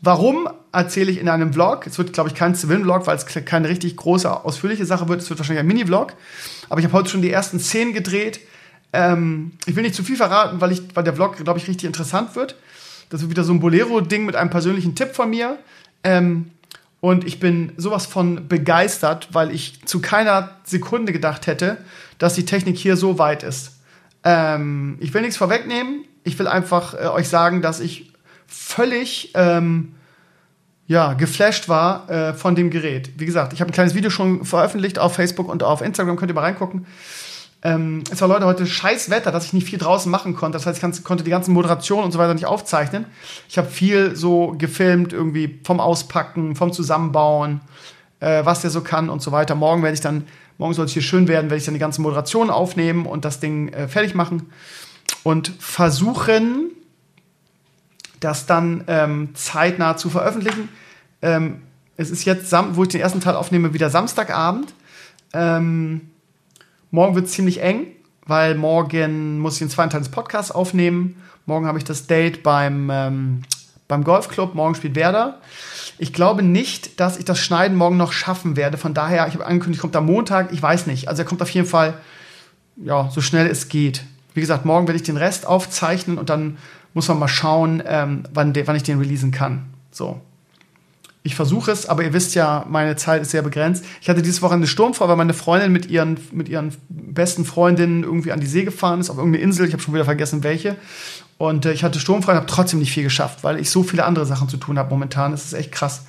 Warum 0.00 0.48
erzähle 0.70 1.10
ich 1.10 1.18
in 1.18 1.28
einem 1.28 1.52
Vlog? 1.52 1.86
Es 1.86 1.98
wird, 1.98 2.12
glaube 2.12 2.28
ich, 2.28 2.34
kein 2.34 2.54
Civil-Vlog, 2.54 3.06
weil 3.06 3.16
es 3.16 3.26
keine 3.26 3.68
richtig 3.68 3.96
große, 3.96 4.44
ausführliche 4.44 4.86
Sache 4.86 5.08
wird. 5.08 5.22
Es 5.22 5.30
wird 5.30 5.40
wahrscheinlich 5.40 5.60
ein 5.60 5.66
Mini-Vlog. 5.66 6.12
Aber 6.68 6.78
ich 6.78 6.86
habe 6.86 6.96
heute 6.96 7.08
schon 7.08 7.22
die 7.22 7.32
ersten 7.32 7.58
Szenen 7.58 7.94
gedreht 7.94 8.40
ähm, 8.92 9.52
ich 9.66 9.76
will 9.76 9.82
nicht 9.82 9.94
zu 9.94 10.02
viel 10.02 10.16
verraten, 10.16 10.60
weil, 10.60 10.72
ich, 10.72 10.82
weil 10.94 11.04
der 11.04 11.14
Vlog, 11.14 11.36
glaube 11.36 11.58
ich, 11.58 11.68
richtig 11.68 11.86
interessant 11.86 12.36
wird. 12.36 12.56
Das 13.10 13.20
wird 13.20 13.30
wieder 13.30 13.44
so 13.44 13.52
ein 13.52 13.60
Bolero-Ding 13.60 14.24
mit 14.24 14.36
einem 14.36 14.50
persönlichen 14.50 14.94
Tipp 14.94 15.14
von 15.14 15.30
mir. 15.30 15.58
Ähm, 16.04 16.50
und 17.00 17.24
ich 17.24 17.38
bin 17.38 17.72
sowas 17.76 18.06
von 18.06 18.48
begeistert, 18.48 19.28
weil 19.32 19.52
ich 19.52 19.84
zu 19.84 20.00
keiner 20.00 20.56
Sekunde 20.64 21.12
gedacht 21.12 21.46
hätte, 21.46 21.78
dass 22.18 22.34
die 22.34 22.44
Technik 22.44 22.76
hier 22.76 22.96
so 22.96 23.18
weit 23.18 23.42
ist. 23.42 23.78
Ähm, 24.24 24.96
ich 25.00 25.14
will 25.14 25.22
nichts 25.22 25.36
vorwegnehmen. 25.36 26.04
Ich 26.24 26.38
will 26.38 26.48
einfach 26.48 26.94
äh, 26.94 27.06
euch 27.06 27.28
sagen, 27.28 27.62
dass 27.62 27.78
ich 27.78 28.12
völlig 28.46 29.32
ähm, 29.34 29.94
ja, 30.88 31.12
geflasht 31.12 31.68
war 31.68 32.10
äh, 32.10 32.34
von 32.34 32.56
dem 32.56 32.70
Gerät. 32.70 33.10
Wie 33.18 33.26
gesagt, 33.26 33.52
ich 33.52 33.60
habe 33.60 33.70
ein 33.70 33.74
kleines 33.74 33.94
Video 33.94 34.10
schon 34.10 34.44
veröffentlicht 34.44 34.98
auf 34.98 35.14
Facebook 35.14 35.48
und 35.48 35.62
auf 35.62 35.82
Instagram, 35.82 36.16
könnt 36.16 36.30
ihr 36.30 36.34
mal 36.34 36.40
reingucken. 36.40 36.86
Ähm, 37.62 38.04
es 38.10 38.20
war 38.20 38.28
Leute 38.28 38.46
heute 38.46 38.66
scheiß 38.66 39.10
Wetter, 39.10 39.32
dass 39.32 39.46
ich 39.46 39.52
nicht 39.52 39.68
viel 39.68 39.78
draußen 39.78 40.10
machen 40.10 40.36
konnte. 40.36 40.56
Das 40.56 40.66
heißt, 40.66 40.82
ich 40.82 41.04
konnte 41.04 41.24
die 41.24 41.30
ganzen 41.30 41.52
Moderationen 41.52 42.04
und 42.04 42.12
so 42.12 42.18
weiter 42.18 42.34
nicht 42.34 42.46
aufzeichnen. 42.46 43.06
Ich 43.48 43.58
habe 43.58 43.68
viel 43.68 44.14
so 44.14 44.54
gefilmt, 44.56 45.12
irgendwie 45.12 45.58
vom 45.64 45.80
Auspacken, 45.80 46.54
vom 46.54 46.72
Zusammenbauen, 46.72 47.60
äh, 48.20 48.44
was 48.44 48.60
der 48.60 48.70
so 48.70 48.82
kann 48.82 49.10
und 49.10 49.22
so 49.22 49.32
weiter. 49.32 49.56
Morgen 49.56 49.82
werde 49.82 49.94
ich 49.94 50.00
dann, 50.00 50.24
morgen 50.56 50.74
soll 50.74 50.84
es 50.84 50.92
hier 50.92 51.02
schön 51.02 51.26
werden, 51.26 51.50
werde 51.50 51.56
ich 51.56 51.64
dann 51.64 51.74
die 51.74 51.80
ganzen 51.80 52.02
Moderationen 52.02 52.50
aufnehmen 52.50 53.06
und 53.06 53.24
das 53.24 53.40
Ding 53.40 53.68
äh, 53.68 53.88
fertig 53.88 54.14
machen 54.14 54.52
und 55.24 55.52
versuchen, 55.58 56.70
das 58.20 58.46
dann 58.46 58.84
ähm, 58.86 59.30
zeitnah 59.34 59.96
zu 59.96 60.10
veröffentlichen. 60.10 60.68
Ähm, 61.22 61.62
es 61.96 62.10
ist 62.10 62.24
jetzt, 62.24 62.52
wo 62.72 62.84
ich 62.84 62.88
den 62.88 63.00
ersten 63.00 63.20
Teil 63.20 63.34
aufnehme, 63.34 63.74
wieder 63.74 63.90
Samstagabend. 63.90 64.72
Ähm, 65.32 66.02
Morgen 66.90 67.14
wird 67.14 67.26
es 67.26 67.32
ziemlich 67.32 67.62
eng, 67.62 67.86
weil 68.26 68.54
morgen 68.54 69.38
muss 69.38 69.54
ich 69.54 69.58
den 69.58 69.70
zweiten 69.70 69.90
Teil 69.90 70.00
des 70.00 70.10
Podcasts 70.10 70.50
aufnehmen. 70.50 71.22
Morgen 71.44 71.66
habe 71.66 71.78
ich 71.78 71.84
das 71.84 72.06
Date 72.06 72.42
beim, 72.42 72.90
ähm, 72.90 73.42
beim 73.88 74.04
Golfclub. 74.04 74.54
Morgen 74.54 74.74
spielt 74.74 74.94
Werder. 74.94 75.40
Ich 75.98 76.12
glaube 76.12 76.42
nicht, 76.42 77.00
dass 77.00 77.18
ich 77.18 77.24
das 77.24 77.40
Schneiden 77.40 77.76
morgen 77.76 77.96
noch 77.96 78.12
schaffen 78.12 78.56
werde. 78.56 78.78
Von 78.78 78.94
daher, 78.94 79.26
ich 79.26 79.34
habe 79.34 79.44
angekündigt, 79.44 79.80
kommt 79.80 79.96
am 79.96 80.06
Montag. 80.06 80.52
Ich 80.52 80.62
weiß 80.62 80.86
nicht. 80.86 81.08
Also 81.08 81.22
er 81.22 81.26
kommt 81.26 81.42
auf 81.42 81.50
jeden 81.50 81.66
Fall, 81.66 81.94
ja, 82.76 83.10
so 83.10 83.20
schnell 83.20 83.46
es 83.46 83.68
geht. 83.68 84.04
Wie 84.34 84.40
gesagt, 84.40 84.64
morgen 84.64 84.86
werde 84.86 84.96
ich 84.96 85.02
den 85.02 85.16
Rest 85.16 85.46
aufzeichnen 85.46 86.16
und 86.16 86.30
dann 86.30 86.58
muss 86.94 87.08
man 87.08 87.18
mal 87.18 87.28
schauen, 87.28 87.82
ähm, 87.86 88.22
wann, 88.32 88.54
wann 88.54 88.76
ich 88.76 88.82
den 88.82 88.98
releasen 88.98 89.30
kann. 89.30 89.66
So. 89.90 90.20
Ich 91.22 91.34
versuche 91.34 91.70
es, 91.72 91.86
aber 91.86 92.04
ihr 92.04 92.12
wisst 92.12 92.34
ja, 92.34 92.64
meine 92.68 92.96
Zeit 92.96 93.22
ist 93.22 93.32
sehr 93.32 93.42
begrenzt. 93.42 93.84
Ich 94.00 94.08
hatte 94.08 94.22
dieses 94.22 94.40
Wochenende 94.40 94.66
Sturmfrau, 94.66 95.08
weil 95.08 95.16
meine 95.16 95.34
Freundin 95.34 95.72
mit 95.72 95.86
ihren, 95.86 96.18
mit 96.32 96.48
ihren 96.48 96.74
besten 96.88 97.44
Freundinnen 97.44 98.04
irgendwie 98.04 98.32
an 98.32 98.40
die 98.40 98.46
See 98.46 98.64
gefahren 98.64 99.00
ist, 99.00 99.10
auf 99.10 99.18
irgendeine 99.18 99.42
Insel. 99.42 99.66
Ich 99.66 99.72
habe 99.72 99.82
schon 99.82 99.94
wieder 99.94 100.04
vergessen, 100.04 100.42
welche. 100.42 100.76
Und 101.36 101.66
äh, 101.66 101.72
ich 101.72 101.84
hatte 101.84 102.00
sturmfrei 102.00 102.32
und 102.32 102.38
habe 102.38 102.46
trotzdem 102.46 102.80
nicht 102.80 102.92
viel 102.92 103.04
geschafft, 103.04 103.44
weil 103.44 103.60
ich 103.60 103.70
so 103.70 103.82
viele 103.82 104.04
andere 104.04 104.26
Sachen 104.26 104.48
zu 104.48 104.56
tun 104.56 104.78
habe 104.78 104.90
momentan. 104.90 105.32
Das 105.32 105.44
ist 105.44 105.52
echt 105.52 105.72
krass. 105.72 106.02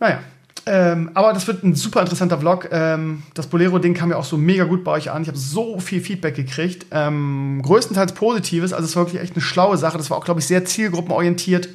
Naja. 0.00 0.20
Ähm, 0.64 1.10
aber 1.14 1.32
das 1.32 1.48
wird 1.48 1.64
ein 1.64 1.74
super 1.74 2.00
interessanter 2.00 2.38
Vlog. 2.38 2.68
Ähm, 2.70 3.24
das 3.34 3.48
Bolero-Ding 3.48 3.94
kam 3.94 4.10
ja 4.10 4.16
auch 4.16 4.24
so 4.24 4.36
mega 4.36 4.62
gut 4.62 4.84
bei 4.84 4.92
euch 4.92 5.10
an. 5.10 5.22
Ich 5.22 5.28
habe 5.28 5.38
so 5.38 5.80
viel 5.80 6.00
Feedback 6.00 6.36
gekriegt. 6.36 6.86
Ähm, 6.92 7.60
größtenteils 7.64 8.12
Positives. 8.12 8.72
Also 8.72 8.86
es 8.86 8.94
war 8.94 9.04
wirklich 9.04 9.20
echt 9.20 9.34
eine 9.34 9.42
schlaue 9.42 9.76
Sache. 9.76 9.98
Das 9.98 10.10
war 10.10 10.18
auch, 10.18 10.24
glaube 10.24 10.38
ich, 10.38 10.46
sehr 10.46 10.64
zielgruppenorientiert. 10.64 11.68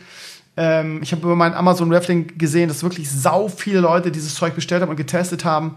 Ähm, 0.58 1.00
ich 1.04 1.12
habe 1.12 1.22
über 1.22 1.36
meinen 1.36 1.54
Amazon 1.54 1.94
Raffling 1.94 2.38
gesehen, 2.38 2.68
dass 2.68 2.84
wirklich 2.84 3.10
sau 3.10 3.48
viele 3.48 3.80
Leute 3.80 4.12
dieses 4.12 4.36
Zeug 4.36 4.56
bestellt 4.56 4.82
haben 4.82 4.90
und 4.90 4.98
getestet 4.98 5.46
haben. 5.46 5.76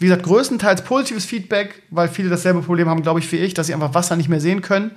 Wie 0.00 0.06
gesagt, 0.06 0.24
größtenteils 0.24 0.82
positives 0.82 1.24
Feedback, 1.24 1.82
weil 1.90 2.08
viele 2.08 2.28
dasselbe 2.28 2.60
Problem 2.60 2.88
haben, 2.88 3.02
glaube 3.02 3.20
ich, 3.20 3.30
wie 3.32 3.36
ich, 3.36 3.54
dass 3.54 3.68
sie 3.68 3.74
einfach 3.74 3.94
Wasser 3.94 4.16
nicht 4.16 4.28
mehr 4.28 4.40
sehen 4.40 4.60
können. 4.60 4.90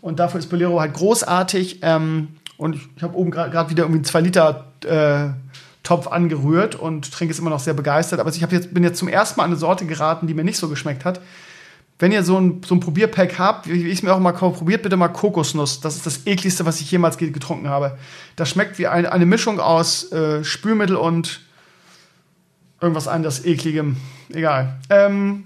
Und 0.00 0.18
dafür 0.18 0.40
ist 0.40 0.48
Bolero 0.48 0.80
halt 0.80 0.94
großartig. 0.94 1.80
Ähm, 1.82 2.28
und 2.56 2.76
ich, 2.76 2.88
ich 2.96 3.02
habe 3.02 3.16
oben 3.16 3.30
gerade 3.30 3.70
wieder 3.70 3.84
irgendwie 3.84 3.98
einen 3.98 4.04
2 4.04 4.20
Liter 4.20 4.72
äh, 4.84 5.30
Topf 5.82 6.08
angerührt 6.08 6.74
und 6.74 7.12
trinke 7.12 7.32
es 7.32 7.38
immer 7.38 7.50
noch 7.50 7.60
sehr 7.60 7.74
begeistert. 7.74 8.18
Aber 8.18 8.30
ich 8.30 8.40
jetzt, 8.40 8.74
bin 8.74 8.82
jetzt 8.82 8.98
zum 8.98 9.08
ersten 9.08 9.38
Mal 9.38 9.44
an 9.44 9.50
eine 9.50 9.58
Sorte 9.58 9.86
geraten, 9.86 10.26
die 10.26 10.34
mir 10.34 10.44
nicht 10.44 10.58
so 10.58 10.68
geschmeckt 10.68 11.04
hat. 11.04 11.20
Wenn 11.98 12.12
ihr 12.12 12.22
so 12.22 12.38
ein, 12.38 12.62
so 12.62 12.74
ein 12.74 12.80
Probierpack 12.80 13.38
habt, 13.38 13.68
wie 13.68 13.86
ich 13.86 13.98
es 13.98 14.02
mir 14.02 14.12
auch 14.12 14.18
mal 14.18 14.32
kaufe, 14.32 14.58
probiert 14.58 14.82
bitte 14.82 14.96
mal 14.96 15.08
Kokosnuss. 15.08 15.80
Das 15.80 15.96
ist 15.96 16.04
das 16.04 16.26
ekligste, 16.26 16.66
was 16.66 16.80
ich 16.80 16.90
jemals 16.90 17.16
getrunken 17.16 17.68
habe. 17.68 17.96
Das 18.36 18.50
schmeckt 18.50 18.78
wie 18.78 18.86
eine, 18.86 19.10
eine 19.10 19.24
Mischung 19.24 19.60
aus 19.60 20.12
äh, 20.12 20.44
Spülmittel 20.44 20.96
und 20.96 21.40
irgendwas 22.82 23.08
anderes 23.08 23.44
ekligem. 23.46 23.96
Egal. 24.30 24.76
Ähm, 24.90 25.44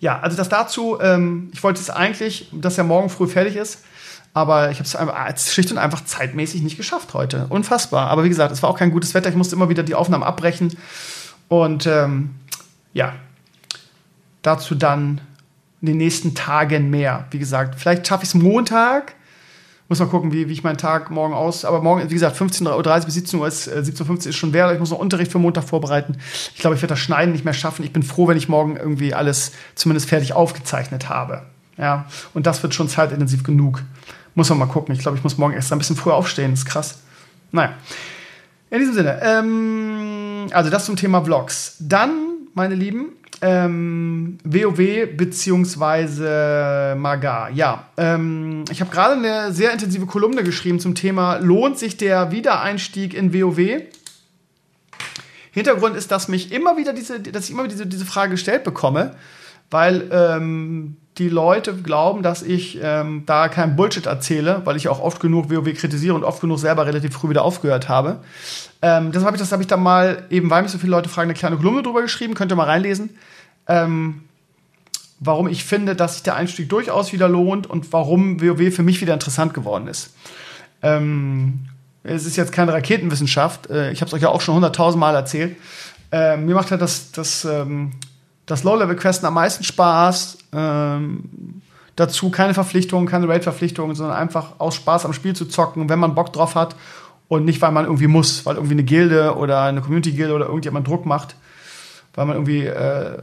ja, 0.00 0.18
also 0.20 0.36
das 0.36 0.48
dazu. 0.48 0.98
Ähm, 1.00 1.50
ich 1.52 1.62
wollte 1.62 1.80
es 1.80 1.90
eigentlich, 1.90 2.48
dass 2.52 2.78
er 2.78 2.84
morgen 2.84 3.10
früh 3.10 3.26
fertig 3.26 3.56
ist. 3.56 3.84
Aber 4.32 4.70
ich 4.70 4.78
habe 4.78 5.32
es 5.34 5.52
schlicht 5.52 5.70
und 5.72 5.78
einfach 5.78 6.04
zeitmäßig 6.04 6.62
nicht 6.62 6.76
geschafft 6.76 7.14
heute. 7.14 7.46
Unfassbar. 7.48 8.08
Aber 8.10 8.22
wie 8.22 8.28
gesagt, 8.28 8.52
es 8.52 8.62
war 8.62 8.68
auch 8.68 8.78
kein 8.78 8.90
gutes 8.90 9.14
Wetter. 9.14 9.30
Ich 9.30 9.34
musste 9.34 9.56
immer 9.56 9.70
wieder 9.70 9.82
die 9.82 9.94
Aufnahmen 9.94 10.24
abbrechen. 10.24 10.76
Und 11.48 11.86
ähm, 11.86 12.34
ja, 12.92 13.14
dazu 14.46 14.74
dann 14.74 15.20
in 15.80 15.86
den 15.86 15.96
nächsten 15.98 16.34
Tagen 16.34 16.90
mehr. 16.90 17.26
Wie 17.30 17.38
gesagt, 17.38 17.78
vielleicht 17.78 18.06
schaffe 18.06 18.24
ich 18.24 18.30
es 18.30 18.34
Montag. 18.34 19.14
Muss 19.88 20.00
mal 20.00 20.06
gucken, 20.06 20.32
wie, 20.32 20.48
wie 20.48 20.52
ich 20.52 20.64
meinen 20.64 20.78
Tag 20.78 21.10
morgen 21.10 21.34
aus. 21.34 21.64
Aber 21.64 21.80
morgen, 21.80 22.08
wie 22.10 22.14
gesagt, 22.14 22.36
15.30 22.36 22.66
Uhr 22.76 23.04
bis 23.04 23.14
17 23.14 23.38
Uhr 23.38 23.46
ist, 23.46 23.68
äh, 23.68 23.82
17.15 23.84 24.08
Uhr 24.08 24.16
ist 24.26 24.36
schon 24.36 24.52
wert. 24.52 24.72
Ich 24.72 24.80
muss 24.80 24.90
noch 24.90 24.98
Unterricht 24.98 25.30
für 25.30 25.38
Montag 25.38 25.64
vorbereiten. 25.64 26.16
Ich 26.54 26.60
glaube, 26.60 26.74
ich 26.74 26.82
werde 26.82 26.94
das 26.94 26.98
Schneiden 26.98 27.32
nicht 27.32 27.44
mehr 27.44 27.54
schaffen. 27.54 27.84
Ich 27.84 27.92
bin 27.92 28.02
froh, 28.02 28.26
wenn 28.26 28.36
ich 28.36 28.48
morgen 28.48 28.76
irgendwie 28.76 29.14
alles 29.14 29.52
zumindest 29.74 30.08
fertig 30.08 30.32
aufgezeichnet 30.32 31.08
habe. 31.08 31.42
Ja, 31.78 32.06
und 32.34 32.46
das 32.46 32.62
wird 32.62 32.74
schon 32.74 32.88
zeitintensiv 32.88 33.44
genug. 33.44 33.82
Muss 34.34 34.48
man 34.48 34.58
mal 34.58 34.66
gucken. 34.66 34.94
Ich 34.94 35.00
glaube, 35.00 35.18
ich 35.18 35.22
muss 35.22 35.38
morgen 35.38 35.54
extra 35.54 35.76
ein 35.76 35.78
bisschen 35.78 35.96
früher 35.96 36.14
aufstehen. 36.14 36.50
Das 36.52 36.60
ist 36.60 36.66
krass. 36.66 36.98
Naja. 37.52 37.74
In 38.70 38.80
diesem 38.80 38.94
Sinne, 38.94 39.20
ähm, 39.22 40.48
also 40.50 40.70
das 40.70 40.86
zum 40.86 40.96
Thema 40.96 41.22
Vlogs. 41.22 41.76
Dann, 41.78 42.10
meine 42.54 42.74
Lieben, 42.74 43.10
ähm, 43.42 44.38
WoW 44.44 45.06
beziehungsweise 45.16 46.94
Maga. 46.96 47.48
Ja, 47.50 47.88
ähm, 47.96 48.64
ich 48.70 48.80
habe 48.80 48.90
gerade 48.90 49.14
eine 49.14 49.52
sehr 49.52 49.72
intensive 49.72 50.06
Kolumne 50.06 50.42
geschrieben 50.42 50.80
zum 50.80 50.94
Thema 50.94 51.36
Lohnt 51.36 51.78
sich 51.78 51.96
der 51.96 52.30
Wiedereinstieg 52.32 53.14
in 53.14 53.34
WoW? 53.34 53.82
Hintergrund 55.50 55.96
ist, 55.96 56.10
dass 56.10 56.28
mich 56.28 56.52
immer 56.52 56.76
wieder 56.76 56.92
diese, 56.92 57.20
dass 57.20 57.46
ich 57.46 57.50
immer 57.50 57.64
wieder 57.64 57.74
diese, 57.74 57.86
diese 57.86 58.04
Frage 58.04 58.32
gestellt 58.32 58.64
bekomme, 58.64 59.16
weil 59.70 60.08
ähm, 60.10 60.96
die 61.18 61.28
Leute 61.28 61.74
glauben, 61.74 62.22
dass 62.22 62.42
ich 62.42 62.78
ähm, 62.82 63.22
da 63.26 63.48
kein 63.48 63.74
Bullshit 63.74 64.06
erzähle, 64.06 64.62
weil 64.64 64.76
ich 64.76 64.88
auch 64.88 65.00
oft 65.00 65.20
genug 65.20 65.50
WoW 65.50 65.72
kritisiere 65.74 66.14
und 66.14 66.24
oft 66.24 66.40
genug 66.40 66.58
selber 66.58 66.86
relativ 66.86 67.14
früh 67.14 67.30
wieder 67.30 67.42
aufgehört 67.42 67.88
habe. 67.88 68.18
Ähm, 68.82 69.12
deshalb 69.12 69.26
habe 69.26 69.36
ich 69.36 69.40
das 69.40 69.52
habe 69.52 69.62
ich 69.62 69.68
dann 69.68 69.82
mal 69.82 70.24
eben, 70.28 70.50
weil 70.50 70.62
mich 70.62 70.72
so 70.72 70.78
viele 70.78 70.90
Leute 70.90 71.08
fragen, 71.08 71.30
eine 71.30 71.38
kleine 71.38 71.56
Kolumne 71.56 71.82
drüber 71.82 72.02
geschrieben. 72.02 72.34
Könnt 72.34 72.52
ihr 72.52 72.56
mal 72.56 72.64
reinlesen. 72.64 73.10
Ähm, 73.66 74.22
warum 75.18 75.48
ich 75.48 75.64
finde, 75.64 75.96
dass 75.96 76.14
sich 76.14 76.22
der 76.22 76.36
Einstieg 76.36 76.68
durchaus 76.68 77.12
wieder 77.12 77.28
lohnt 77.28 77.66
und 77.66 77.92
warum 77.92 78.40
WoW 78.42 78.74
für 78.74 78.82
mich 78.82 79.00
wieder 79.00 79.14
interessant 79.14 79.54
geworden 79.54 79.88
ist. 79.88 80.14
Ähm, 80.82 81.66
es 82.02 82.26
ist 82.26 82.36
jetzt 82.36 82.52
keine 82.52 82.72
Raketenwissenschaft. 82.72 83.70
Äh, 83.70 83.90
ich 83.92 84.00
habe 84.00 84.08
es 84.08 84.14
euch 84.14 84.22
ja 84.22 84.28
auch 84.28 84.40
schon 84.42 84.56
hunderttausend 84.56 85.00
Mal 85.00 85.14
erzählt. 85.14 85.56
Äh, 86.12 86.36
mir 86.36 86.54
macht 86.54 86.70
halt 86.70 86.82
das, 86.82 87.10
das 87.12 87.44
ähm, 87.44 87.92
das 88.46 88.62
Low-Level-Questen 88.62 89.26
am 89.26 89.34
meisten 89.34 89.64
Spaß. 89.64 90.38
Ähm, 90.52 91.62
dazu 91.96 92.30
keine 92.30 92.54
Verpflichtungen, 92.54 93.06
keine 93.06 93.28
Raid-Verpflichtungen, 93.28 93.96
sondern 93.96 94.16
einfach 94.16 94.52
aus 94.58 94.76
Spaß 94.76 95.04
am 95.06 95.12
Spiel 95.12 95.34
zu 95.34 95.46
zocken, 95.46 95.88
wenn 95.88 95.98
man 95.98 96.14
Bock 96.14 96.32
drauf 96.32 96.54
hat 96.54 96.76
und 97.28 97.44
nicht, 97.44 97.60
weil 97.60 97.72
man 97.72 97.86
irgendwie 97.86 98.06
muss, 98.06 98.46
weil 98.46 98.56
irgendwie 98.56 98.74
eine 98.74 98.84
Gilde 98.84 99.34
oder 99.36 99.62
eine 99.62 99.80
Community-Gilde 99.80 100.32
oder 100.32 100.46
irgendjemand 100.46 100.86
Druck 100.86 101.06
macht, 101.06 101.34
weil 102.14 102.26
man 102.26 102.36
irgendwie 102.36 102.66
äh, 102.66 103.18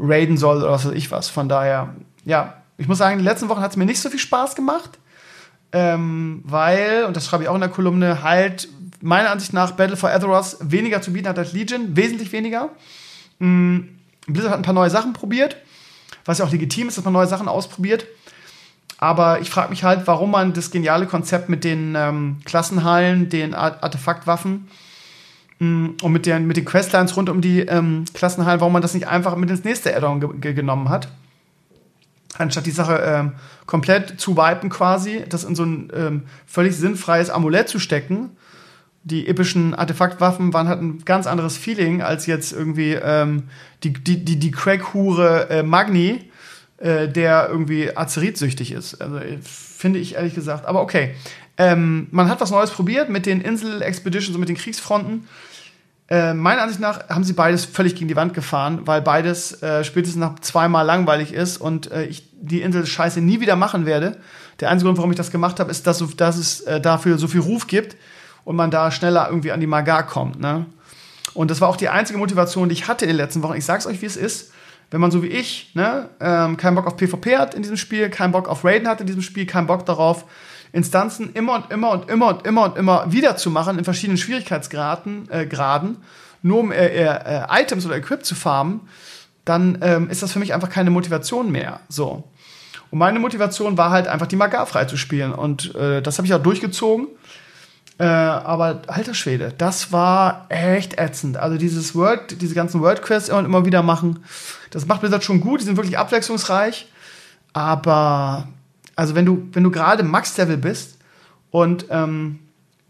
raiden 0.00 0.36
soll 0.36 0.58
oder 0.58 0.72
was 0.72 0.84
weiß 0.84 0.92
ich 0.92 1.10
was. 1.10 1.28
Von 1.28 1.48
daher, 1.48 1.94
ja, 2.24 2.54
ich 2.76 2.88
muss 2.88 2.98
sagen, 2.98 3.12
in 3.12 3.18
den 3.20 3.24
letzten 3.24 3.48
Wochen 3.48 3.60
hat 3.60 3.70
es 3.70 3.76
mir 3.76 3.86
nicht 3.86 4.00
so 4.00 4.10
viel 4.10 4.18
Spaß 4.18 4.56
gemacht, 4.56 4.98
ähm, 5.72 6.42
weil, 6.44 7.04
und 7.06 7.16
das 7.16 7.26
schreibe 7.26 7.44
ich 7.44 7.48
auch 7.48 7.54
in 7.54 7.60
der 7.60 7.70
Kolumne, 7.70 8.22
halt 8.22 8.68
meiner 9.00 9.30
Ansicht 9.30 9.52
nach 9.52 9.70
Battle 9.72 9.96
for 9.96 10.10
Azeroth 10.10 10.56
weniger 10.60 11.00
zu 11.00 11.12
bieten 11.12 11.28
hat 11.28 11.38
als 11.38 11.52
Legion, 11.52 11.96
wesentlich 11.96 12.32
weniger. 12.32 12.70
Mhm 13.38 13.95
Blizzard 14.26 14.52
hat 14.52 14.58
ein 14.58 14.64
paar 14.64 14.74
neue 14.74 14.90
Sachen 14.90 15.12
probiert, 15.12 15.56
was 16.24 16.38
ja 16.38 16.44
auch 16.44 16.50
legitim 16.50 16.88
ist, 16.88 16.98
dass 16.98 17.04
man 17.04 17.12
neue 17.12 17.26
Sachen 17.26 17.48
ausprobiert. 17.48 18.06
Aber 18.98 19.40
ich 19.40 19.50
frage 19.50 19.70
mich 19.70 19.84
halt, 19.84 20.06
warum 20.06 20.30
man 20.30 20.52
das 20.52 20.70
geniale 20.70 21.06
Konzept 21.06 21.48
mit 21.48 21.64
den 21.64 21.94
ähm, 21.96 22.38
Klassenhallen, 22.44 23.28
den 23.28 23.54
Artefaktwaffen 23.54 24.68
mh, 25.58 25.68
mm, 25.68 25.96
und 26.02 26.12
mit 26.12 26.26
den, 26.26 26.46
mit 26.46 26.56
den 26.56 26.64
Questlines 26.64 27.16
rund 27.16 27.28
um 27.28 27.40
die 27.40 27.60
ähm, 27.60 28.06
Klassenhallen, 28.14 28.60
warum 28.60 28.72
man 28.72 28.82
das 28.82 28.94
nicht 28.94 29.06
einfach 29.06 29.36
mit 29.36 29.50
ins 29.50 29.64
nächste 29.64 29.94
Addon 29.94 30.20
ge 30.20 30.30
ge 30.40 30.54
genommen 30.54 30.88
hat. 30.88 31.08
Anstatt 32.38 32.66
die 32.66 32.70
Sache 32.70 33.02
ähm, 33.04 33.32
komplett 33.66 34.20
zu 34.20 34.36
wipen 34.36 34.70
quasi, 34.70 35.24
das 35.28 35.44
in 35.44 35.54
so 35.54 35.64
ein 35.64 35.90
ähm, 35.94 36.22
völlig 36.46 36.76
sinnfreies 36.76 37.30
Amulett 37.30 37.68
zu 37.68 37.78
stecken 37.78 38.30
die 39.06 39.28
epischen 39.28 39.72
Artefaktwaffen 39.72 40.52
waren 40.52 40.66
halt 40.66 40.82
ein 40.82 41.04
ganz 41.04 41.28
anderes 41.28 41.56
Feeling 41.56 42.02
als 42.02 42.26
jetzt 42.26 42.52
irgendwie 42.52 42.94
ähm, 42.94 43.44
die, 43.84 43.92
die, 43.92 44.24
die, 44.24 44.36
die 44.36 44.50
Crack-Hure 44.50 45.48
äh, 45.48 45.62
Magni, 45.62 46.28
äh, 46.78 47.06
der 47.06 47.48
irgendwie 47.48 47.96
Azeritsüchtig 47.96 48.72
ist. 48.72 49.00
Also 49.00 49.18
äh, 49.18 49.38
finde 49.40 50.00
ich 50.00 50.16
ehrlich 50.16 50.34
gesagt. 50.34 50.66
Aber 50.66 50.82
okay. 50.82 51.14
Ähm, 51.56 52.08
man 52.10 52.28
hat 52.28 52.40
was 52.40 52.50
Neues 52.50 52.70
probiert 52.70 53.08
mit 53.08 53.26
den 53.26 53.40
Insel-Expeditions 53.40 54.34
und 54.34 54.40
mit 54.40 54.48
den 54.48 54.56
Kriegsfronten. 54.56 55.28
Äh, 56.08 56.34
meiner 56.34 56.62
Ansicht 56.62 56.80
nach 56.80 57.08
haben 57.08 57.22
sie 57.22 57.32
beides 57.32 57.64
völlig 57.64 57.94
gegen 57.94 58.08
die 58.08 58.16
Wand 58.16 58.34
gefahren, 58.34 58.80
weil 58.86 59.02
beides 59.02 59.62
äh, 59.62 59.84
spätestens 59.84 60.20
nach 60.20 60.40
zweimal 60.40 60.84
langweilig 60.84 61.32
ist 61.32 61.58
und 61.58 61.92
äh, 61.92 62.06
ich 62.06 62.28
die 62.32 62.60
Insel-Scheiße 62.60 63.20
nie 63.20 63.38
wieder 63.40 63.54
machen 63.54 63.86
werde. 63.86 64.16
Der 64.58 64.70
einzige 64.70 64.88
Grund, 64.88 64.98
warum 64.98 65.12
ich 65.12 65.16
das 65.16 65.30
gemacht 65.30 65.60
habe, 65.60 65.70
ist, 65.70 65.86
dass, 65.86 66.04
dass 66.16 66.36
es 66.36 66.60
äh, 66.62 66.80
dafür 66.80 67.18
so 67.18 67.28
viel 67.28 67.40
Ruf 67.40 67.68
gibt 67.68 67.96
und 68.46 68.56
man 68.56 68.70
da 68.70 68.90
schneller 68.90 69.26
irgendwie 69.28 69.52
an 69.52 69.60
die 69.60 69.66
Magar 69.66 70.06
kommt. 70.06 70.40
Ne? 70.40 70.64
Und 71.34 71.50
das 71.50 71.60
war 71.60 71.68
auch 71.68 71.76
die 71.76 71.90
einzige 71.90 72.18
Motivation, 72.18 72.70
die 72.70 72.74
ich 72.74 72.88
hatte 72.88 73.04
in 73.04 73.08
den 73.10 73.16
letzten 73.18 73.42
Wochen. 73.42 73.56
Ich 73.56 73.66
sag's 73.66 73.86
euch, 73.86 74.00
wie 74.00 74.06
es 74.06 74.16
ist. 74.16 74.52
Wenn 74.90 75.00
man 75.00 75.10
so 75.10 75.22
wie 75.24 75.26
ich 75.26 75.72
ne, 75.74 76.08
ähm, 76.20 76.56
keinen 76.56 76.76
Bock 76.76 76.86
auf 76.86 76.96
PvP 76.96 77.38
hat 77.38 77.54
in 77.54 77.62
diesem 77.62 77.76
Spiel, 77.76 78.08
keinen 78.08 78.30
Bock 78.30 78.48
auf 78.48 78.64
Raiden 78.64 78.86
hat 78.86 79.00
in 79.00 79.08
diesem 79.08 79.20
Spiel, 79.20 79.44
keinen 79.44 79.66
Bock 79.66 79.84
darauf, 79.84 80.24
Instanzen 80.72 81.32
immer 81.34 81.56
und 81.56 81.72
immer 81.72 81.90
und 81.90 82.08
immer 82.08 82.28
und 82.28 82.46
immer 82.46 82.64
und 82.64 82.78
immer 82.78 83.12
wieder 83.12 83.36
zu 83.36 83.50
machen 83.50 83.78
in 83.78 83.84
verschiedenen 83.84 84.16
Schwierigkeitsgraden, 84.16 85.28
äh, 85.28 85.46
Graden, 85.46 85.96
nur 86.42 86.60
um 86.60 86.70
äh, 86.70 86.86
äh, 86.86 87.46
Items 87.50 87.84
oder 87.84 87.96
Equip 87.96 88.24
zu 88.24 88.36
farmen, 88.36 88.82
dann 89.44 89.78
ähm, 89.80 90.08
ist 90.08 90.22
das 90.22 90.32
für 90.32 90.38
mich 90.38 90.54
einfach 90.54 90.70
keine 90.70 90.90
Motivation 90.90 91.50
mehr. 91.50 91.80
So. 91.88 92.22
Und 92.92 93.00
meine 93.00 93.18
Motivation 93.18 93.76
war 93.76 93.90
halt 93.90 94.06
einfach 94.06 94.28
die 94.28 94.36
Magar 94.36 94.66
frei 94.66 94.84
zu 94.84 94.96
spielen. 94.96 95.32
Und 95.32 95.74
äh, 95.74 96.00
das 96.00 96.18
habe 96.18 96.26
ich 96.26 96.34
auch 96.34 96.42
durchgezogen. 96.42 97.08
Äh, 97.98 98.04
aber 98.04 98.82
alter 98.88 99.14
Schwede, 99.14 99.54
das 99.56 99.90
war 99.90 100.46
echt 100.50 100.98
ätzend. 100.98 101.38
Also 101.38 101.56
dieses 101.56 101.94
Word, 101.94 102.42
diese 102.42 102.54
ganzen 102.54 102.82
Word-Quests 102.82 103.30
immer 103.30 103.38
und 103.38 103.46
immer 103.46 103.64
wieder 103.64 103.82
machen, 103.82 104.20
das 104.70 104.86
macht 104.86 105.00
Blizzard 105.00 105.24
schon 105.24 105.40
gut, 105.40 105.60
die 105.60 105.64
sind 105.64 105.76
wirklich 105.76 105.96
abwechslungsreich. 105.96 106.90
Aber 107.54 108.48
also 108.96 109.14
wenn 109.14 109.24
du, 109.24 109.48
wenn 109.52 109.62
du 109.62 109.70
gerade 109.70 110.02
Max-Level 110.02 110.58
bist 110.58 110.98
und 111.50 111.86
ähm, 111.88 112.40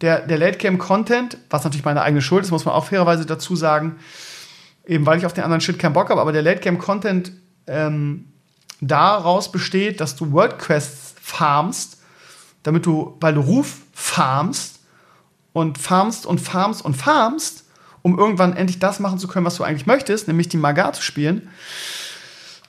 der, 0.00 0.26
der 0.26 0.38
Late-Game-Content, 0.38 1.38
was 1.50 1.62
natürlich 1.62 1.84
meine 1.84 2.02
eigene 2.02 2.20
Schuld 2.20 2.44
ist, 2.44 2.50
muss 2.50 2.64
man 2.64 2.74
auch 2.74 2.86
fairerweise 2.86 3.26
dazu 3.26 3.54
sagen, 3.54 3.96
eben 4.86 5.06
weil 5.06 5.18
ich 5.18 5.26
auf 5.26 5.32
den 5.32 5.44
anderen 5.44 5.60
Shit 5.60 5.78
keinen 5.78 5.92
Bock 5.92 6.10
habe, 6.10 6.20
aber 6.20 6.32
der 6.32 6.42
Late-Game-Content 6.42 7.30
ähm, 7.68 8.26
daraus 8.80 9.52
besteht, 9.52 10.00
dass 10.00 10.16
du 10.16 10.32
Word-Quests 10.32 11.14
farmst, 11.20 11.98
damit 12.62 12.86
du, 12.86 13.16
weil 13.20 13.34
du 13.34 13.40
Ruf 13.40 13.78
farmst, 13.92 14.75
und 15.56 15.78
farmst 15.78 16.26
und 16.26 16.38
farmst 16.38 16.84
und 16.84 16.94
farmst, 16.94 17.64
um 18.02 18.18
irgendwann 18.18 18.54
endlich 18.54 18.78
das 18.78 19.00
machen 19.00 19.18
zu 19.18 19.26
können, 19.26 19.46
was 19.46 19.56
du 19.56 19.64
eigentlich 19.64 19.86
möchtest, 19.86 20.28
nämlich 20.28 20.50
die 20.50 20.58
Magar 20.58 20.92
zu 20.92 21.00
spielen, 21.00 21.48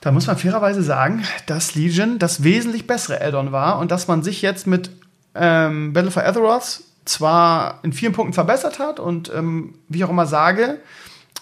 da 0.00 0.10
muss 0.10 0.26
man 0.26 0.38
fairerweise 0.38 0.82
sagen, 0.82 1.22
dass 1.44 1.74
Legion 1.74 2.18
das 2.18 2.44
wesentlich 2.44 2.86
bessere 2.86 3.20
Addon 3.20 3.52
war 3.52 3.78
und 3.78 3.90
dass 3.90 4.08
man 4.08 4.22
sich 4.22 4.40
jetzt 4.40 4.66
mit 4.66 4.90
ähm, 5.34 5.92
Battle 5.92 6.10
for 6.10 6.24
Azeroth 6.24 6.80
zwar 7.04 7.80
in 7.82 7.92
vielen 7.92 8.14
Punkten 8.14 8.32
verbessert 8.32 8.78
hat 8.78 9.00
und 9.00 9.30
ähm, 9.36 9.74
wie 9.88 9.98
ich 9.98 10.04
auch 10.04 10.10
immer 10.10 10.26
sage, 10.26 10.78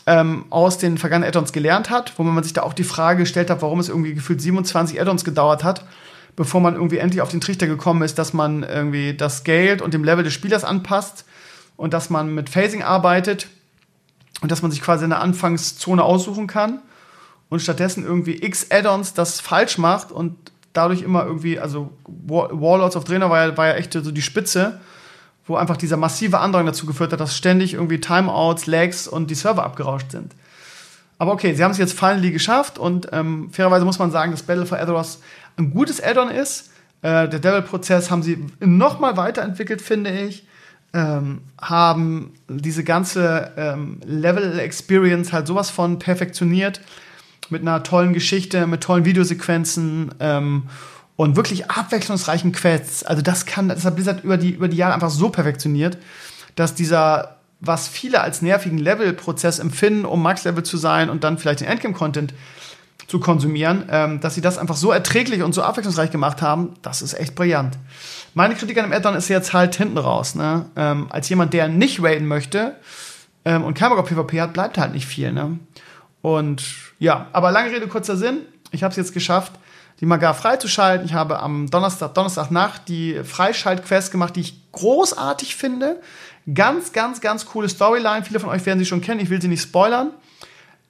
ähm, 0.06 0.46
aus 0.50 0.78
den 0.78 0.98
vergangenen 0.98 1.28
Add-ons 1.28 1.52
gelernt 1.52 1.90
hat, 1.90 2.14
wo 2.16 2.24
man 2.24 2.42
sich 2.42 2.54
da 2.54 2.64
auch 2.64 2.72
die 2.72 2.82
Frage 2.82 3.20
gestellt 3.20 3.50
hat, 3.50 3.62
warum 3.62 3.78
es 3.78 3.88
irgendwie 3.88 4.14
gefühlt 4.14 4.40
27 4.40 5.00
Add-ons 5.00 5.22
gedauert 5.22 5.62
hat, 5.62 5.84
bevor 6.36 6.60
man 6.60 6.74
irgendwie 6.74 6.98
endlich 6.98 7.22
auf 7.22 7.30
den 7.30 7.40
Trichter 7.40 7.66
gekommen 7.66 8.02
ist, 8.02 8.18
dass 8.18 8.32
man 8.32 8.62
irgendwie 8.62 9.14
das 9.14 9.42
Geld 9.42 9.82
und 9.82 9.94
dem 9.94 10.04
Level 10.04 10.22
des 10.22 10.34
Spielers 10.34 10.64
anpasst 10.64 11.24
und 11.76 11.94
dass 11.94 12.10
man 12.10 12.34
mit 12.34 12.50
Phasing 12.50 12.82
arbeitet 12.82 13.48
und 14.42 14.52
dass 14.52 14.62
man 14.62 14.70
sich 14.70 14.82
quasi 14.82 15.04
in 15.04 15.10
der 15.10 15.20
Anfangszone 15.20 16.02
aussuchen 16.02 16.46
kann 16.46 16.80
und 17.48 17.60
stattdessen 17.60 18.04
irgendwie 18.04 18.42
x 18.42 18.70
Add-ons 18.70 19.14
das 19.14 19.40
falsch 19.40 19.78
macht 19.78 20.12
und 20.12 20.36
dadurch 20.72 21.02
immer 21.02 21.24
irgendwie, 21.24 21.58
also 21.58 21.90
Warlords 22.06 22.96
of 22.96 23.04
Trainer 23.04 23.30
war 23.30 23.46
ja, 23.46 23.56
war 23.56 23.68
ja 23.68 23.74
echt 23.74 23.94
so 23.94 24.10
die 24.10 24.22
Spitze, 24.22 24.80
wo 25.46 25.56
einfach 25.56 25.76
dieser 25.76 25.96
massive 25.96 26.38
Andrang 26.38 26.66
dazu 26.66 26.86
geführt 26.86 27.12
hat, 27.12 27.20
dass 27.20 27.36
ständig 27.36 27.74
irgendwie 27.74 28.00
Timeouts, 28.00 28.66
Lags 28.66 29.08
und 29.08 29.30
die 29.30 29.34
Server 29.34 29.64
abgerauscht 29.64 30.10
sind. 30.10 30.34
Aber 31.18 31.32
okay, 31.32 31.54
sie 31.54 31.64
haben 31.64 31.70
es 31.70 31.78
jetzt 31.78 31.98
finally 31.98 32.30
geschafft 32.30 32.78
und 32.78 33.08
ähm, 33.12 33.48
fairerweise 33.50 33.86
muss 33.86 33.98
man 33.98 34.10
sagen, 34.10 34.32
dass 34.32 34.42
Battle 34.42 34.66
for 34.66 34.78
Azeroth 34.78 35.18
ein 35.56 35.70
gutes 35.70 36.02
Add-on 36.02 36.30
ist. 36.30 36.70
Äh, 37.02 37.28
der 37.28 37.38
Devil-Prozess 37.38 38.10
haben 38.10 38.22
sie 38.22 38.44
noch 38.60 39.00
mal 39.00 39.16
weiterentwickelt, 39.16 39.82
finde 39.82 40.10
ich. 40.10 40.46
Ähm, 40.92 41.40
haben 41.60 42.32
diese 42.48 42.84
ganze 42.84 43.52
ähm, 43.56 44.00
Level-Experience 44.04 45.32
halt 45.32 45.46
sowas 45.46 45.70
von 45.70 45.98
perfektioniert 45.98 46.80
mit 47.50 47.62
einer 47.62 47.82
tollen 47.82 48.12
Geschichte, 48.12 48.66
mit 48.66 48.82
tollen 48.82 49.04
Videosequenzen 49.04 50.14
ähm, 50.20 50.64
und 51.16 51.36
wirklich 51.36 51.70
abwechslungsreichen 51.70 52.52
Quests. 52.52 53.02
Also 53.02 53.22
das 53.22 53.46
kann, 53.46 53.68
das 53.68 53.84
hat 53.84 53.96
Blizzard 53.96 54.24
über 54.24 54.36
die, 54.36 54.50
über 54.50 54.68
die 54.68 54.76
Jahre 54.76 54.94
einfach 54.94 55.10
so 55.10 55.28
perfektioniert, 55.28 55.98
dass 56.54 56.74
dieser, 56.74 57.36
was 57.60 57.88
viele 57.88 58.20
als 58.20 58.42
nervigen 58.42 58.78
Level-Prozess 58.78 59.58
empfinden, 59.58 60.04
um 60.04 60.22
Max-Level 60.22 60.62
zu 60.62 60.76
sein 60.76 61.10
und 61.10 61.24
dann 61.24 61.38
vielleicht 61.38 61.60
den 61.60 61.68
Endgame-Content 61.68 62.34
zu 63.06 63.20
konsumieren, 63.20 63.84
ähm, 63.90 64.20
dass 64.20 64.34
sie 64.34 64.40
das 64.40 64.58
einfach 64.58 64.76
so 64.76 64.90
erträglich 64.90 65.42
und 65.42 65.54
so 65.54 65.62
abwechslungsreich 65.62 66.10
gemacht 66.10 66.42
haben, 66.42 66.74
das 66.82 67.02
ist 67.02 67.14
echt 67.14 67.34
brillant. 67.34 67.78
Meine 68.34 68.54
Kritik 68.54 68.78
an 68.78 68.84
dem 68.84 68.92
Addon 68.92 69.14
ist 69.14 69.28
jetzt 69.28 69.52
halt 69.52 69.76
hinten 69.76 69.98
raus. 69.98 70.34
Ne? 70.34 70.66
Ähm, 70.76 71.06
als 71.10 71.28
jemand, 71.28 71.52
der 71.52 71.68
nicht 71.68 72.02
raiden 72.02 72.26
möchte 72.26 72.76
ähm, 73.44 73.64
und 73.64 73.74
kein 73.74 73.90
Bock 73.90 73.98
auf 73.98 74.08
PvP 74.08 74.40
hat, 74.40 74.52
bleibt 74.52 74.76
halt 74.76 74.92
nicht 74.92 75.06
viel. 75.06 75.32
Ne? 75.32 75.58
Und 76.20 76.64
ja, 76.98 77.28
aber 77.32 77.52
lange 77.52 77.70
Rede, 77.70 77.86
kurzer 77.86 78.16
Sinn. 78.16 78.38
Ich 78.72 78.82
habe 78.82 78.90
es 78.90 78.96
jetzt 78.96 79.14
geschafft, 79.14 79.52
die 80.00 80.06
Magar 80.06 80.34
freizuschalten. 80.34 81.06
Ich 81.06 81.14
habe 81.14 81.38
am 81.38 81.70
Donnerstag, 81.70 82.14
Donnerstagnacht 82.14 82.88
die 82.88 83.22
Freischaltquest 83.22 84.10
gemacht, 84.10 84.34
die 84.36 84.40
ich 84.40 84.72
großartig 84.72 85.54
finde. 85.54 86.00
Ganz, 86.52 86.92
ganz, 86.92 87.20
ganz 87.20 87.46
coole 87.46 87.68
Storyline. 87.68 88.24
Viele 88.24 88.40
von 88.40 88.50
euch 88.50 88.66
werden 88.66 88.78
sie 88.78 88.86
schon 88.86 89.00
kennen. 89.00 89.20
Ich 89.20 89.30
will 89.30 89.40
sie 89.40 89.48
nicht 89.48 89.62
spoilern. 89.62 90.10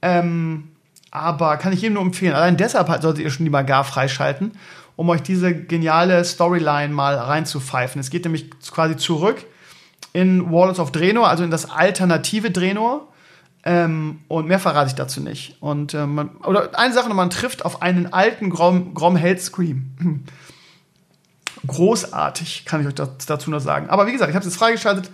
Ähm, 0.02 0.75
aber 1.10 1.56
kann 1.56 1.72
ich 1.72 1.82
jedem 1.82 1.94
nur 1.94 2.02
empfehlen. 2.02 2.34
Allein 2.34 2.56
deshalb 2.56 2.88
solltet 3.02 3.24
ihr 3.24 3.30
schon 3.30 3.46
die 3.46 3.50
Magar 3.50 3.84
freischalten, 3.84 4.52
um 4.96 5.08
euch 5.08 5.22
diese 5.22 5.54
geniale 5.54 6.24
Storyline 6.24 6.92
mal 6.92 7.16
reinzupfeifen. 7.16 8.00
Es 8.00 8.10
geht 8.10 8.24
nämlich 8.24 8.50
quasi 8.70 8.96
zurück 8.96 9.44
in 10.12 10.50
Warlords 10.50 10.80
of 10.80 10.92
Draenor, 10.92 11.28
also 11.28 11.44
in 11.44 11.50
das 11.50 11.70
alternative 11.70 12.50
Draenor 12.50 13.08
ähm, 13.66 14.20
und 14.28 14.46
mehr 14.46 14.60
verrate 14.60 14.88
ich 14.88 14.94
dazu 14.94 15.20
nicht. 15.20 15.56
Und 15.60 15.92
ähm, 15.92 16.14
man, 16.14 16.36
oder 16.36 16.78
eine 16.78 16.94
Sache, 16.94 17.12
man 17.12 17.30
trifft 17.30 17.64
auf 17.64 17.82
einen 17.82 18.12
alten 18.12 18.48
Grom, 18.48 18.94
Grom 18.94 19.16
Hell 19.16 19.38
Scream. 19.38 20.24
Großartig, 21.66 22.64
kann 22.64 22.80
ich 22.80 22.86
euch 22.86 22.94
dazu 22.94 23.50
nur 23.50 23.58
sagen. 23.58 23.90
Aber 23.90 24.06
wie 24.06 24.12
gesagt, 24.12 24.30
ich 24.30 24.36
habe 24.36 24.46
es 24.46 24.52
jetzt 24.52 24.58
freigeschaltet, 24.58 25.10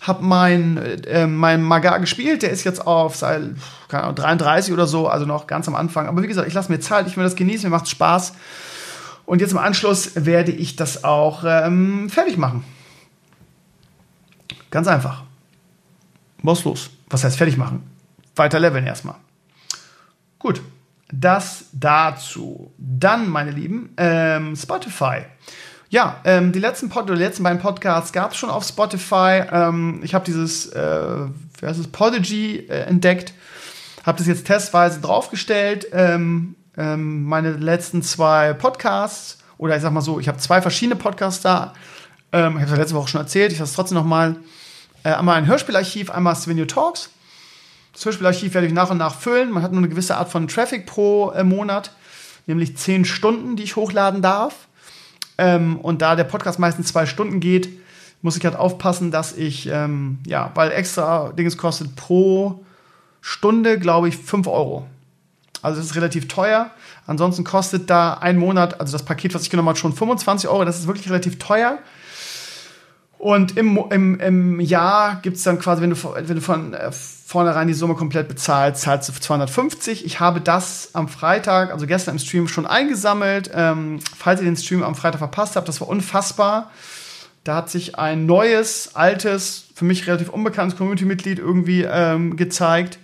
habe 0.00 0.24
mein, 0.24 0.76
äh, 1.04 1.26
mein 1.26 1.62
Magar 1.62 2.00
gespielt, 2.00 2.42
der 2.42 2.50
ist 2.50 2.64
jetzt 2.64 2.86
auf 2.86 3.16
seit, 3.16 3.42
keine 3.88 4.04
Ahnung, 4.04 4.16
33 4.16 4.72
oder 4.72 4.86
so, 4.86 5.08
also 5.08 5.26
noch 5.26 5.46
ganz 5.46 5.68
am 5.68 5.74
Anfang. 5.74 6.06
Aber 6.06 6.22
wie 6.22 6.26
gesagt, 6.26 6.48
ich 6.48 6.54
lasse 6.54 6.70
mir 6.70 6.80
Zeit, 6.80 7.06
ich 7.06 7.16
will 7.16 7.24
das 7.24 7.36
genießen, 7.36 7.68
mir 7.68 7.76
macht 7.76 7.88
Spaß. 7.88 8.34
Und 9.26 9.40
jetzt 9.40 9.52
im 9.52 9.58
Anschluss 9.58 10.12
werde 10.14 10.52
ich 10.52 10.76
das 10.76 11.04
auch 11.04 11.44
ähm, 11.46 12.08
fertig 12.08 12.38
machen. 12.38 12.64
Ganz 14.70 14.86
einfach. 14.88 15.22
Was 16.42 16.64
los? 16.64 16.90
was 17.10 17.24
heißt 17.24 17.36
fertig 17.36 17.56
machen? 17.56 17.82
Weiter 18.36 18.60
leveln 18.60 18.86
erstmal. 18.86 19.16
Gut, 20.38 20.60
das 21.10 21.66
dazu. 21.72 22.72
Dann, 22.78 23.28
meine 23.28 23.50
Lieben, 23.50 23.90
ähm, 23.96 24.54
Spotify. 24.54 25.22
Ja, 25.90 26.20
ähm, 26.24 26.52
die 26.52 26.58
letzten 26.58 26.90
Pod 26.90 27.08
die 27.08 27.14
letzten 27.14 27.42
beiden 27.42 27.60
Podcasts 27.60 28.12
gab 28.12 28.32
es 28.32 28.36
schon 28.36 28.50
auf 28.50 28.64
Spotify. 28.64 29.42
Ähm, 29.50 30.00
ich 30.02 30.14
habe 30.14 30.24
dieses, 30.24 30.66
äh, 30.66 31.26
wie 31.60 31.66
heißt 31.66 31.80
es, 31.80 31.88
Podigy 31.88 32.66
äh, 32.68 32.82
entdeckt, 32.82 33.32
habe 34.04 34.18
das 34.18 34.26
jetzt 34.26 34.46
testweise 34.46 35.00
draufgestellt. 35.00 35.86
Ähm, 35.92 36.56
ähm, 36.76 37.24
meine 37.24 37.52
letzten 37.52 38.02
zwei 38.02 38.52
Podcasts, 38.52 39.38
oder 39.56 39.76
ich 39.76 39.82
sag 39.82 39.92
mal 39.92 40.02
so, 40.02 40.20
ich 40.20 40.28
habe 40.28 40.38
zwei 40.38 40.60
verschiedene 40.60 40.96
Podcasts 40.96 41.40
da. 41.40 41.72
Ähm, 42.32 42.56
ich 42.56 42.62
habe 42.62 42.72
es 42.72 42.78
letzte 42.78 42.94
Woche 42.94 43.08
schon 43.08 43.22
erzählt, 43.22 43.52
ich 43.52 43.58
sage 43.58 43.68
es 43.68 43.74
trotzdem 43.74 43.96
noch 43.96 44.04
mal. 44.04 44.36
Äh, 45.04 45.14
einmal 45.14 45.36
ein 45.36 45.46
Hörspielarchiv, 45.46 46.10
einmal 46.10 46.36
Svenio 46.36 46.66
Talks. 46.66 47.08
Das 47.94 48.04
Hörspielarchiv 48.04 48.52
werde 48.52 48.66
ich 48.66 48.74
nach 48.74 48.90
und 48.90 48.98
nach 48.98 49.14
füllen. 49.14 49.50
Man 49.50 49.62
hat 49.62 49.72
nur 49.72 49.80
eine 49.80 49.88
gewisse 49.88 50.18
Art 50.18 50.28
von 50.28 50.48
Traffic 50.48 50.84
pro 50.84 51.30
äh, 51.30 51.44
Monat, 51.44 51.92
nämlich 52.46 52.76
zehn 52.76 53.06
Stunden, 53.06 53.56
die 53.56 53.62
ich 53.62 53.76
hochladen 53.76 54.20
darf. 54.20 54.67
Ähm, 55.38 55.78
und 55.78 56.02
da 56.02 56.16
der 56.16 56.24
Podcast 56.24 56.58
meistens 56.58 56.88
zwei 56.88 57.06
Stunden 57.06 57.40
geht, 57.40 57.68
muss 58.20 58.36
ich 58.36 58.44
halt 58.44 58.56
aufpassen, 58.56 59.10
dass 59.10 59.36
ich, 59.36 59.68
ähm, 59.68 60.18
ja, 60.26 60.50
weil 60.54 60.72
extra 60.72 61.30
Dinges 61.30 61.56
kostet 61.56 61.94
pro 61.94 62.64
Stunde, 63.20 63.78
glaube 63.78 64.08
ich, 64.08 64.16
5 64.16 64.46
Euro. 64.48 64.86
Also 65.62 65.80
das 65.80 65.90
ist 65.90 65.96
relativ 65.96 66.28
teuer. 66.28 66.70
Ansonsten 67.06 67.44
kostet 67.44 67.90
da 67.90 68.14
ein 68.14 68.36
Monat, 68.36 68.80
also 68.80 68.92
das 68.92 69.04
Paket, 69.04 69.34
was 69.34 69.42
ich 69.42 69.50
genommen 69.50 69.68
habe, 69.68 69.78
schon 69.78 69.92
25 69.92 70.48
Euro. 70.48 70.64
Das 70.64 70.78
ist 70.78 70.86
wirklich 70.86 71.08
relativ 71.08 71.38
teuer. 71.38 71.78
Und 73.18 73.56
im, 73.56 73.78
im, 73.90 74.20
im 74.20 74.60
Jahr 74.60 75.20
gibt 75.22 75.38
es 75.38 75.42
dann 75.42 75.58
quasi, 75.58 75.82
wenn 75.82 75.90
du, 75.90 75.96
wenn 75.96 76.36
du 76.36 76.40
von 76.40 76.72
äh, 76.72 76.92
vornherein 76.92 77.66
die 77.66 77.74
Summe 77.74 77.94
komplett 77.94 78.28
bezahlst, 78.28 78.82
zahlst 78.82 79.08
du 79.08 79.12
250. 79.12 80.06
Ich 80.06 80.20
habe 80.20 80.40
das 80.40 80.90
am 80.94 81.08
Freitag, 81.08 81.72
also 81.72 81.86
gestern 81.86 82.14
im 82.14 82.18
Stream, 82.20 82.46
schon 82.46 82.64
eingesammelt. 82.64 83.50
Ähm, 83.52 83.98
falls 84.16 84.40
ihr 84.40 84.46
den 84.46 84.56
Stream 84.56 84.84
am 84.84 84.94
Freitag 84.94 85.18
verpasst 85.18 85.56
habt, 85.56 85.68
das 85.68 85.80
war 85.80 85.88
unfassbar. 85.88 86.70
Da 87.42 87.56
hat 87.56 87.70
sich 87.70 87.98
ein 87.98 88.24
neues, 88.26 88.94
altes, 88.94 89.64
für 89.74 89.84
mich 89.84 90.06
relativ 90.06 90.28
unbekanntes 90.28 90.78
Community-Mitglied 90.78 91.38
irgendwie 91.38 91.82
ähm, 91.82 92.36
gezeigt, 92.36 92.98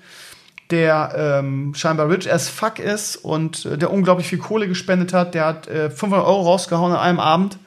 der 0.71 1.13
ähm, 1.17 1.75
scheinbar 1.75 2.09
rich 2.09 2.33
as 2.33 2.49
fuck 2.49 2.79
ist 2.79 3.17
und 3.17 3.67
äh, 3.67 3.79
der 3.79 3.93
unglaublich 3.93 4.29
viel 4.29 4.39
Kohle 4.39 4.69
gespendet 4.69 5.13
hat. 5.13 5.35
Der 5.35 5.45
hat 5.45 5.67
äh, 5.67 5.91
500 5.91 6.25
Euro 6.25 6.43
rausgehauen 6.43 6.93
an 6.93 6.99
einem 6.99 7.21
Abend 7.21 7.59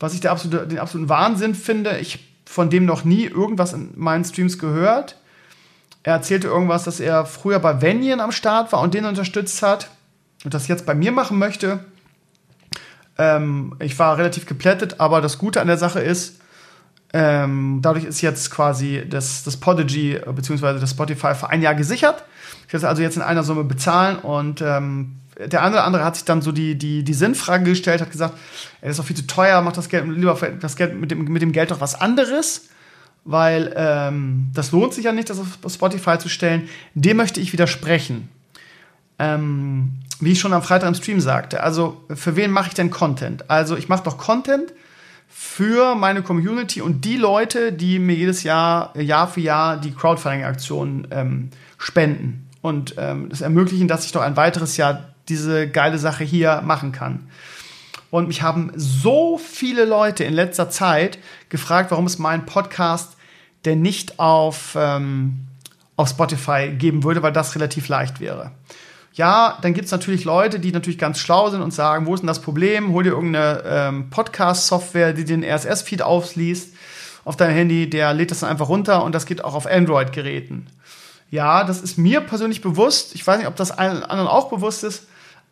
was 0.00 0.14
ich 0.14 0.28
absolute, 0.28 0.66
den 0.66 0.78
absoluten 0.78 1.08
Wahnsinn 1.08 1.54
finde. 1.54 1.98
Ich 1.98 2.28
von 2.48 2.70
dem 2.70 2.86
noch 2.86 3.04
nie 3.04 3.24
irgendwas 3.24 3.72
in 3.74 3.90
meinen 3.96 4.24
Streams 4.24 4.58
gehört. 4.58 5.16
Er 6.02 6.14
erzählte 6.14 6.46
irgendwas, 6.46 6.84
dass 6.84 7.00
er 7.00 7.26
früher 7.26 7.58
bei 7.58 7.82
Venien 7.82 8.20
am 8.20 8.32
Start 8.32 8.72
war 8.72 8.80
und 8.80 8.94
den 8.94 9.04
unterstützt 9.04 9.60
hat 9.60 9.90
und 10.44 10.54
das 10.54 10.66
jetzt 10.68 10.86
bei 10.86 10.94
mir 10.94 11.12
machen 11.12 11.38
möchte. 11.38 11.80
Ähm, 13.18 13.76
ich 13.80 13.98
war 13.98 14.16
relativ 14.16 14.46
geplättet, 14.46 15.00
aber 15.00 15.20
das 15.20 15.36
Gute 15.36 15.60
an 15.60 15.66
der 15.66 15.76
Sache 15.76 16.00
ist, 16.00 16.40
ähm, 17.12 17.80
dadurch 17.82 18.04
ist 18.04 18.20
jetzt 18.20 18.50
quasi 18.50 19.04
das, 19.08 19.42
das 19.42 19.56
Podigy 19.56 20.20
bzw. 20.34 20.78
das 20.78 20.90
Spotify 20.90 21.34
für 21.34 21.50
ein 21.50 21.62
Jahr 21.62 21.74
gesichert. 21.74 22.24
Ich 22.66 22.72
werde 22.72 22.78
es 22.78 22.84
also 22.84 23.02
jetzt 23.02 23.16
in 23.16 23.22
einer 23.22 23.42
Summe 23.42 23.64
bezahlen 23.64 24.18
und 24.18 24.62
ähm, 24.62 25.16
der 25.38 25.62
eine 25.62 25.76
oder 25.76 25.84
andere 25.84 26.04
hat 26.04 26.16
sich 26.16 26.24
dann 26.24 26.42
so 26.42 26.52
die, 26.52 26.76
die, 26.76 27.04
die 27.04 27.14
Sinnfrage 27.14 27.64
gestellt, 27.64 28.00
hat 28.00 28.10
gesagt, 28.10 28.34
ey, 28.80 28.88
das 28.88 28.92
ist 28.92 28.98
doch 28.98 29.04
viel 29.04 29.16
zu 29.16 29.26
teuer, 29.26 29.60
mach 29.62 29.72
das 29.72 29.88
Geld 29.88 30.06
lieber 30.08 30.36
das 30.60 30.76
Geld 30.76 31.00
mit 31.00 31.10
dem, 31.10 31.24
mit 31.24 31.42
dem 31.42 31.52
Geld 31.52 31.70
doch 31.70 31.80
was 31.80 32.00
anderes, 32.00 32.68
weil 33.24 33.72
ähm, 33.76 34.50
das 34.54 34.72
lohnt 34.72 34.94
sich 34.94 35.04
ja 35.04 35.12
nicht, 35.12 35.30
das 35.30 35.38
auf 35.38 35.58
Spotify 35.68 36.18
zu 36.18 36.28
stellen. 36.28 36.68
Dem 36.94 37.16
möchte 37.16 37.40
ich 37.40 37.52
widersprechen. 37.52 38.28
Ähm, 39.18 40.00
wie 40.20 40.32
ich 40.32 40.40
schon 40.40 40.52
am 40.52 40.62
Freitag 40.62 40.88
im 40.88 40.94
Stream 40.94 41.20
sagte, 41.20 41.62
also 41.62 42.04
für 42.12 42.34
wen 42.34 42.50
mache 42.50 42.68
ich 42.68 42.74
denn 42.74 42.90
Content? 42.90 43.48
Also 43.50 43.76
ich 43.76 43.88
mache 43.88 44.02
doch 44.02 44.18
Content 44.18 44.72
für 45.28 45.94
meine 45.94 46.22
Community 46.22 46.80
und 46.80 47.04
die 47.04 47.16
Leute, 47.16 47.72
die 47.72 47.98
mir 47.98 48.14
jedes 48.14 48.42
Jahr, 48.42 48.96
Jahr 48.98 49.28
für 49.28 49.40
Jahr 49.40 49.76
die 49.76 49.92
Crowdfunding-Aktionen 49.92 51.08
ähm, 51.10 51.50
spenden 51.76 52.48
und 52.60 52.94
ähm, 52.98 53.28
das 53.28 53.40
ermöglichen, 53.40 53.86
dass 53.86 54.04
ich 54.04 54.12
doch 54.12 54.22
ein 54.22 54.36
weiteres 54.36 54.76
Jahr 54.76 55.14
diese 55.28 55.68
geile 55.68 55.98
Sache 55.98 56.24
hier 56.24 56.62
machen 56.62 56.92
kann. 56.92 57.28
Und 58.10 58.28
mich 58.28 58.42
haben 58.42 58.72
so 58.74 59.38
viele 59.38 59.84
Leute 59.84 60.24
in 60.24 60.32
letzter 60.32 60.70
Zeit 60.70 61.18
gefragt, 61.48 61.90
warum 61.90 62.06
es 62.06 62.18
meinen 62.18 62.46
Podcast 62.46 63.16
denn 63.64 63.82
nicht 63.82 64.18
auf, 64.18 64.76
ähm, 64.78 65.46
auf 65.96 66.08
Spotify 66.08 66.70
geben 66.70 67.04
würde, 67.04 67.22
weil 67.22 67.32
das 67.32 67.54
relativ 67.54 67.88
leicht 67.88 68.20
wäre. 68.20 68.52
Ja, 69.12 69.58
dann 69.62 69.74
gibt 69.74 69.86
es 69.86 69.90
natürlich 69.90 70.24
Leute, 70.24 70.60
die 70.60 70.70
natürlich 70.70 70.98
ganz 70.98 71.18
schlau 71.18 71.50
sind 71.50 71.60
und 71.60 71.72
sagen, 71.72 72.06
wo 72.06 72.14
ist 72.14 72.20
denn 72.20 72.28
das 72.28 72.40
Problem? 72.40 72.92
Hol 72.92 73.02
dir 73.02 73.10
irgendeine 73.10 73.62
ähm, 73.66 74.10
Podcast-Software, 74.10 75.12
die 75.12 75.24
den 75.24 75.42
RSS-Feed 75.42 76.02
aufliest 76.02 76.72
auf 77.24 77.36
dein 77.36 77.50
Handy, 77.50 77.90
der 77.90 78.14
lädt 78.14 78.30
das 78.30 78.40
dann 78.40 78.48
einfach 78.48 78.68
runter 78.68 79.04
und 79.04 79.14
das 79.14 79.26
geht 79.26 79.44
auch 79.44 79.54
auf 79.54 79.66
Android-Geräten. 79.66 80.68
Ja, 81.30 81.64
das 81.64 81.82
ist 81.82 81.98
mir 81.98 82.20
persönlich 82.22 82.62
bewusst. 82.62 83.14
Ich 83.14 83.26
weiß 83.26 83.38
nicht, 83.38 83.48
ob 83.48 83.56
das 83.56 83.70
allen 83.70 84.02
anderen 84.02 84.28
auch 84.28 84.48
bewusst 84.48 84.82
ist. 84.82 85.08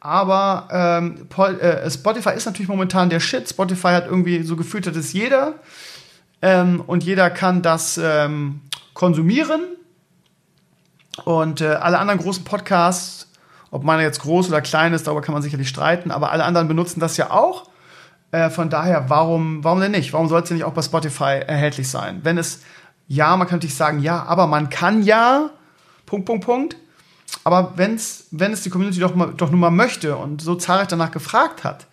Aber 0.06 0.68
ähm, 0.70 1.26
äh, 1.36 1.90
Spotify 1.90 2.30
ist 2.36 2.46
natürlich 2.46 2.68
momentan 2.68 3.10
der 3.10 3.18
Shit. 3.18 3.48
Spotify 3.48 3.88
hat 3.88 4.06
irgendwie 4.06 4.44
so 4.44 4.54
gefühlt, 4.54 4.86
das 4.86 4.94
ist 4.94 5.12
jeder. 5.12 5.54
Ähm, 6.40 6.80
und 6.86 7.02
jeder 7.02 7.28
kann 7.28 7.60
das 7.60 7.98
ähm, 8.00 8.60
konsumieren. 8.94 9.62
Und 11.24 11.60
äh, 11.60 11.70
alle 11.70 11.98
anderen 11.98 12.20
großen 12.20 12.44
Podcasts, 12.44 13.32
ob 13.72 13.82
meine 13.82 14.02
jetzt 14.02 14.20
groß 14.20 14.46
oder 14.46 14.60
klein 14.60 14.92
ist, 14.92 15.08
darüber 15.08 15.22
kann 15.22 15.32
man 15.32 15.42
sicherlich 15.42 15.68
streiten, 15.68 16.12
aber 16.12 16.30
alle 16.30 16.44
anderen 16.44 16.68
benutzen 16.68 17.00
das 17.00 17.16
ja 17.16 17.32
auch. 17.32 17.68
Äh, 18.30 18.48
von 18.50 18.70
daher, 18.70 19.10
warum, 19.10 19.64
warum 19.64 19.80
denn 19.80 19.90
nicht? 19.90 20.12
Warum 20.12 20.28
soll 20.28 20.40
es 20.40 20.48
denn 20.48 20.58
nicht 20.58 20.66
auch 20.66 20.72
bei 20.72 20.82
Spotify 20.82 21.40
erhältlich 21.44 21.90
sein? 21.90 22.20
Wenn 22.22 22.38
es, 22.38 22.60
ja, 23.08 23.36
man 23.36 23.48
könnte 23.48 23.66
sagen, 23.66 23.98
ja, 23.98 24.22
aber 24.22 24.46
man 24.46 24.70
kann 24.70 25.02
ja, 25.02 25.50
Punkt, 26.04 26.26
Punkt, 26.26 26.44
Punkt. 26.44 26.76
Aber 27.44 27.74
wenn's, 27.76 28.26
wenn 28.30 28.52
es 28.52 28.62
die 28.62 28.70
Community 28.70 29.00
doch, 29.00 29.14
mal, 29.14 29.32
doch 29.36 29.50
nun 29.50 29.60
mal 29.60 29.70
möchte 29.70 30.16
und 30.16 30.42
so 30.42 30.54
zahlreich 30.54 30.88
danach 30.88 31.10
gefragt 31.10 31.64
hat, 31.64 31.86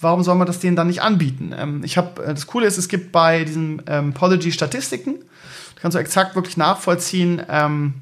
warum 0.00 0.22
soll 0.22 0.34
man 0.36 0.46
das 0.46 0.58
denen 0.58 0.76
dann 0.76 0.86
nicht 0.86 1.02
anbieten? 1.02 1.54
Ähm, 1.56 1.82
ich 1.84 1.96
habe, 1.96 2.22
äh, 2.22 2.34
das 2.34 2.46
Coole 2.46 2.66
ist, 2.66 2.78
es 2.78 2.88
gibt 2.88 3.12
bei 3.12 3.44
diesen 3.44 3.82
ähm, 3.86 4.14
Pology 4.14 4.52
Statistiken, 4.52 5.16
da 5.74 5.82
kannst 5.82 5.94
du 5.94 5.98
exakt 5.98 6.34
wirklich 6.34 6.56
nachvollziehen, 6.56 7.42
ähm, 7.48 7.94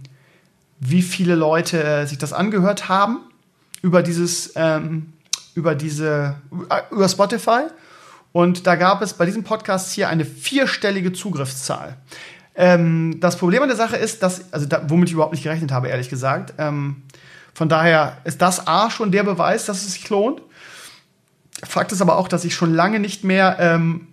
wie 0.81 1.03
viele 1.03 1.35
Leute 1.35 1.83
äh, 1.83 2.07
sich 2.07 2.18
das 2.18 2.33
angehört 2.33 2.88
haben 2.88 3.18
über 3.83 4.03
dieses, 4.03 4.53
ähm, 4.57 5.12
über 5.55 5.75
diese, 5.75 6.37
äh, 6.71 6.83
über 6.92 7.09
Spotify. 7.09 7.62
Und 8.33 8.66
da 8.66 8.77
gab 8.77 9.03
es 9.03 9.14
bei 9.14 9.27
diesem 9.27 9.42
Podcast 9.42 9.92
hier 9.92 10.09
eine 10.09 10.25
vierstellige 10.25 11.12
Zugriffszahl. 11.12 11.97
Ähm, 12.61 13.21
das 13.21 13.37
Problem 13.37 13.62
an 13.62 13.68
der 13.68 13.77
Sache 13.77 13.97
ist, 13.97 14.21
dass, 14.25 14.53
also 14.53 14.66
da, 14.66 14.83
womit 14.88 15.09
ich 15.09 15.14
überhaupt 15.14 15.33
nicht 15.33 15.44
gerechnet 15.44 15.71
habe, 15.71 15.87
ehrlich 15.87 16.11
gesagt. 16.11 16.55
Ähm, 16.59 17.05
von 17.55 17.68
daher 17.68 18.18
ist 18.25 18.42
das 18.42 18.66
A 18.66 18.90
schon 18.90 19.12
der 19.12 19.23
Beweis, 19.23 19.66
dass 19.66 19.85
es 19.85 19.92
sich 19.92 20.09
lohnt. 20.11 20.42
Fakt 21.62 21.92
ist 21.92 22.03
aber 22.03 22.18
auch, 22.18 22.27
dass 22.27 22.44
ich 22.44 22.57
schon 22.57 22.75
lange 22.75 22.99
nicht 22.99 23.23
mehr 23.23 23.59
ähm, 23.61 24.09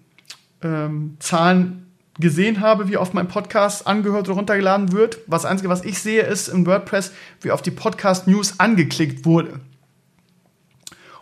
ähm, 0.62 1.18
Zahlen 1.20 1.92
gesehen 2.20 2.62
habe, 2.62 2.88
wie 2.88 2.98
oft 2.98 3.16
mein 3.16 3.28
Podcast 3.28 3.88
angehört 3.88 4.28
oder 4.28 4.38
runtergeladen 4.38 4.92
wird. 4.92 5.18
Was 5.26 5.44
Einzige, 5.44 5.70
was 5.70 5.84
ich 5.84 6.00
sehe, 6.00 6.22
ist 6.22 6.48
im 6.48 6.68
WordPress, 6.68 7.14
wie 7.42 7.50
oft 7.50 7.66
die 7.66 7.72
Podcast-News 7.72 8.60
angeklickt 8.60 9.26
wurde. 9.26 9.60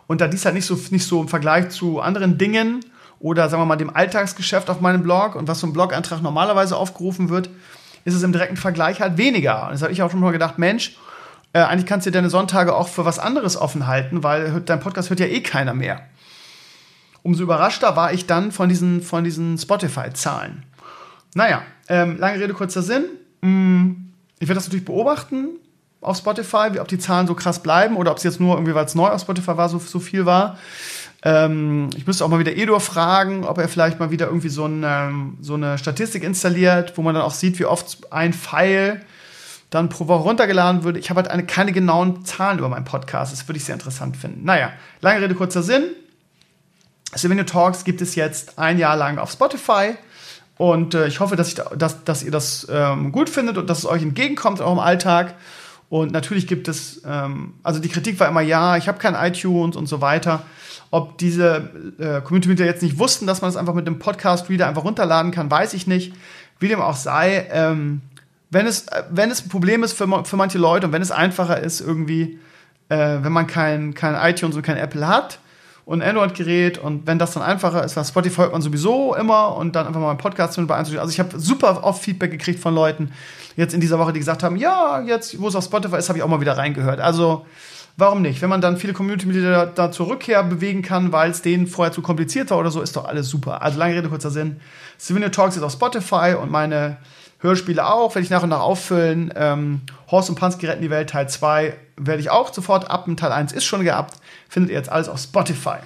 Und 0.07 0.19
da 0.19 0.27
dies 0.27 0.43
halt 0.43 0.55
nicht 0.55 0.65
so, 0.65 0.77
nicht 0.89 1.07
so 1.07 1.21
im 1.21 1.29
Vergleich 1.29 1.69
zu 1.69 2.01
anderen 2.01 2.37
Dingen 2.37 2.81
oder 3.23 3.49
sagen 3.49 3.61
wir 3.61 3.65
mal 3.65 3.77
dem 3.77 3.95
Alltagsgeschäft 3.95 4.69
auf 4.69 4.81
meinem 4.81 5.01
Blog 5.01 5.35
und 5.35 5.47
was 5.47 5.61
so 5.61 5.65
ein 5.65 5.71
Blog-Eintrag 5.71 6.21
normalerweise 6.21 6.75
aufgerufen 6.75 7.29
wird, 7.29 7.49
ist 8.03 8.13
es 8.15 8.21
im 8.21 8.33
direkten 8.33 8.57
Vergleich 8.57 8.99
halt 8.99 9.17
weniger. 9.17 9.63
Und 9.63 9.71
das 9.71 9.81
habe 9.81 9.93
ich 9.93 10.03
auch 10.03 10.11
schon 10.11 10.19
mal 10.19 10.33
gedacht, 10.33 10.59
Mensch, 10.59 10.97
äh, 11.53 11.59
eigentlich 11.59 11.85
kannst 11.85 12.05
du 12.05 12.11
deine 12.11 12.29
Sonntage 12.29 12.75
auch 12.75 12.89
für 12.89 13.05
was 13.05 13.19
anderes 13.19 13.55
offen 13.55 13.87
halten, 13.87 14.23
weil 14.23 14.59
dein 14.59 14.81
Podcast 14.81 15.09
hört 15.09 15.21
ja 15.21 15.25
eh 15.27 15.39
keiner 15.39 15.73
mehr. 15.73 16.01
Umso 17.21 17.43
überraschter 17.43 17.95
war 17.95 18.11
ich 18.11 18.27
dann 18.27 18.51
von 18.51 18.67
diesen, 18.67 19.01
von 19.01 19.23
diesen 19.23 19.57
Spotify-Zahlen. 19.57 20.63
Naja, 21.33 21.61
ähm, 21.87 22.17
lange 22.17 22.41
Rede, 22.41 22.53
kurzer 22.53 22.81
Sinn. 22.81 23.05
Mm, 23.39 24.09
ich 24.39 24.49
werde 24.49 24.55
das 24.55 24.65
natürlich 24.65 24.85
beobachten 24.85 25.47
auf 26.01 26.17
Spotify, 26.17 26.73
wie, 26.73 26.81
ob 26.81 26.89
die 26.89 26.99
Zahlen 26.99 27.27
so 27.27 27.35
krass 27.35 27.63
bleiben 27.63 27.95
oder 27.95 28.11
ob 28.11 28.17
es 28.17 28.23
jetzt 28.23 28.41
nur 28.41 28.55
irgendwie, 28.55 28.75
weil 28.75 28.83
es 28.83 28.95
neu 28.95 29.07
auf 29.07 29.21
Spotify 29.21 29.55
war, 29.55 29.69
so, 29.69 29.79
so 29.79 30.01
viel 30.01 30.25
war. 30.25 30.57
Ähm, 31.25 31.89
ich 31.95 32.05
müsste 32.05 32.25
auch 32.25 32.29
mal 32.29 32.39
wieder 32.39 32.55
Edor 32.55 32.81
fragen, 32.81 33.45
ob 33.45 33.57
er 33.57 33.69
vielleicht 33.69 33.99
mal 33.99 34.11
wieder 34.11 34.27
irgendwie 34.27 34.49
so, 34.49 34.65
ein, 34.65 34.83
ähm, 34.85 35.37
so 35.39 35.53
eine 35.53 35.77
Statistik 35.77 36.23
installiert, 36.23 36.97
wo 36.97 37.01
man 37.01 37.15
dann 37.15 37.23
auch 37.23 37.33
sieht, 37.33 37.59
wie 37.59 37.65
oft 37.65 38.11
ein 38.11 38.33
Pfeil 38.33 39.01
dann 39.69 39.89
pro 39.89 40.07
Woche 40.07 40.23
runtergeladen 40.23 40.83
würde. 40.83 40.99
Ich 40.99 41.09
habe 41.09 41.21
halt 41.21 41.31
eine, 41.31 41.45
keine 41.45 41.71
genauen 41.71 42.25
Zahlen 42.25 42.59
über 42.59 42.69
meinen 42.69 42.85
Podcast. 42.85 43.31
Das 43.31 43.47
würde 43.47 43.57
ich 43.57 43.63
sehr 43.63 43.73
interessant 43.73 44.17
finden. 44.17 44.43
Naja, 44.43 44.71
lange 45.01 45.21
Rede, 45.21 45.33
kurzer 45.33 45.63
Sinn. 45.63 45.83
Souvenir 47.15 47.45
Talks 47.45 47.83
gibt 47.83 48.01
es 48.01 48.15
jetzt 48.15 48.59
ein 48.59 48.77
Jahr 48.77 48.97
lang 48.97 49.17
auf 49.17 49.31
Spotify. 49.31 49.95
Und 50.57 50.93
äh, 50.93 51.07
ich 51.07 51.19
hoffe, 51.19 51.35
dass, 51.35 51.47
ich, 51.47 51.55
dass, 51.55 52.03
dass 52.03 52.23
ihr 52.23 52.31
das 52.31 52.67
ähm, 52.69 53.11
gut 53.11 53.29
findet 53.29 53.57
und 53.57 53.69
dass 53.69 53.79
es 53.79 53.85
euch 53.85 54.03
entgegenkommt 54.03 54.59
in 54.59 54.65
eurem 54.65 54.79
Alltag. 54.79 55.35
Und 55.89 56.11
natürlich 56.11 56.47
gibt 56.47 56.67
es, 56.67 57.01
ähm, 57.05 57.53
also 57.63 57.79
die 57.79 57.89
Kritik 57.89 58.19
war 58.19 58.27
immer, 58.27 58.41
ja, 58.41 58.77
ich 58.77 58.87
habe 58.87 58.99
kein 58.99 59.15
iTunes 59.15 59.75
und 59.75 59.87
so 59.87 60.01
weiter. 60.01 60.43
Ob 60.93 61.17
diese 61.17 61.71
äh, 61.97 62.21
Community-Mitglieder 62.21 62.69
jetzt 62.69 62.83
nicht 62.83 62.99
wussten, 62.99 63.25
dass 63.25 63.41
man 63.41 63.49
das 63.49 63.57
einfach 63.57 63.73
mit 63.73 63.87
dem 63.87 63.97
Podcast-Reader 63.97 64.67
einfach 64.67 64.83
runterladen 64.83 65.31
kann, 65.31 65.49
weiß 65.49 65.73
ich 65.73 65.87
nicht. 65.87 66.13
Wie 66.59 66.67
dem 66.67 66.81
auch 66.81 66.95
sei, 66.95 67.47
ähm, 67.51 68.01
wenn, 68.51 68.67
es, 68.67 68.89
äh, 68.89 69.01
wenn 69.09 69.31
es 69.31 69.43
ein 69.43 69.49
Problem 69.49 69.81
ist 69.81 69.93
für, 69.93 70.23
für 70.23 70.37
manche 70.37 70.59
Leute 70.59 70.85
und 70.85 70.93
wenn 70.93 71.01
es 71.01 71.09
einfacher 71.09 71.59
ist, 71.59 71.81
irgendwie, 71.81 72.37
äh, 72.89 73.17
wenn 73.21 73.31
man 73.31 73.47
kein, 73.47 73.95
kein 73.95 74.13
iTunes 74.13 74.55
und 74.55 74.61
kein 74.61 74.77
Apple 74.77 75.07
hat 75.07 75.39
und 75.85 76.03
ein 76.03 76.09
Android-Gerät 76.09 76.77
und 76.77 77.07
wenn 77.07 77.17
das 77.17 77.33
dann 77.33 77.41
einfacher 77.41 77.83
ist, 77.83 77.95
weil 77.97 78.05
Spotify 78.05 78.41
hört 78.41 78.51
man 78.51 78.61
sowieso 78.61 79.15
immer 79.15 79.57
und 79.57 79.75
dann 79.75 79.87
einfach 79.87 79.99
mal 79.99 80.11
einen 80.11 80.19
Podcast 80.19 80.59
mit 80.59 80.69
einzustellen. 80.69 81.01
Also 81.01 81.11
ich 81.11 81.19
habe 81.19 81.39
super 81.39 81.83
oft 81.83 82.03
Feedback 82.03 82.29
gekriegt 82.29 82.59
von 82.59 82.75
Leuten 82.75 83.11
jetzt 83.55 83.73
in 83.73 83.81
dieser 83.81 83.97
Woche, 83.97 84.13
die 84.13 84.19
gesagt 84.19 84.43
haben, 84.43 84.57
ja, 84.57 85.01
jetzt, 85.01 85.41
wo 85.41 85.47
es 85.47 85.55
auf 85.55 85.63
Spotify 85.63 85.97
ist, 85.97 86.09
habe 86.09 86.19
ich 86.19 86.23
auch 86.23 86.29
mal 86.29 86.39
wieder 86.39 86.55
reingehört. 86.55 86.99
Also 86.99 87.47
Warum 87.95 88.23
nicht? 88.23 88.41
Wenn 88.41 88.49
man 88.49 88.61
dann 88.61 88.77
viele 88.77 88.93
Community-Mitglieder 88.93 89.67
da 89.67 89.91
zur 89.91 90.07
Rückkehr 90.07 90.43
bewegen 90.43 90.81
kann, 90.81 91.11
weil 91.11 91.29
es 91.29 91.43
denen 91.43 91.67
vorher 91.67 91.91
zu 91.91 92.01
kompliziert 92.01 92.49
war 92.49 92.57
oder 92.57 92.71
so, 92.71 92.81
ist 92.81 92.95
doch 92.95 93.05
alles 93.05 93.29
super. 93.29 93.61
Also 93.61 93.77
lange 93.77 93.95
Rede, 93.95 94.09
kurzer 94.09 94.31
Sinn. 94.31 94.59
Souvenir 94.97 95.31
Talks 95.31 95.57
ist 95.57 95.63
auf 95.63 95.71
Spotify 95.71 96.35
und 96.39 96.49
meine 96.49 96.97
Hörspiele 97.39 97.85
auch, 97.85 98.15
werde 98.15 98.23
ich 98.23 98.31
nach 98.31 98.41
und 98.41 98.49
nach 98.49 98.61
auffüllen. 98.61 99.31
Ähm, 99.35 99.81
Horst 100.09 100.29
und 100.29 100.35
Pansky 100.35 100.65
retten 100.65 100.81
die 100.81 100.89
Welt 100.89 101.11
Teil 101.11 101.29
2 101.29 101.75
werde 101.97 102.19
ich 102.19 102.31
auch 102.31 102.51
sofort 102.51 102.89
ab. 102.89 103.07
Teil 103.17 103.31
1 103.31 103.51
ist 103.51 103.65
schon 103.65 103.83
gehabt. 103.83 104.15
Findet 104.49 104.71
ihr 104.71 104.77
jetzt 104.77 104.91
alles 104.91 105.09
auf 105.09 105.19
Spotify. 105.19 105.77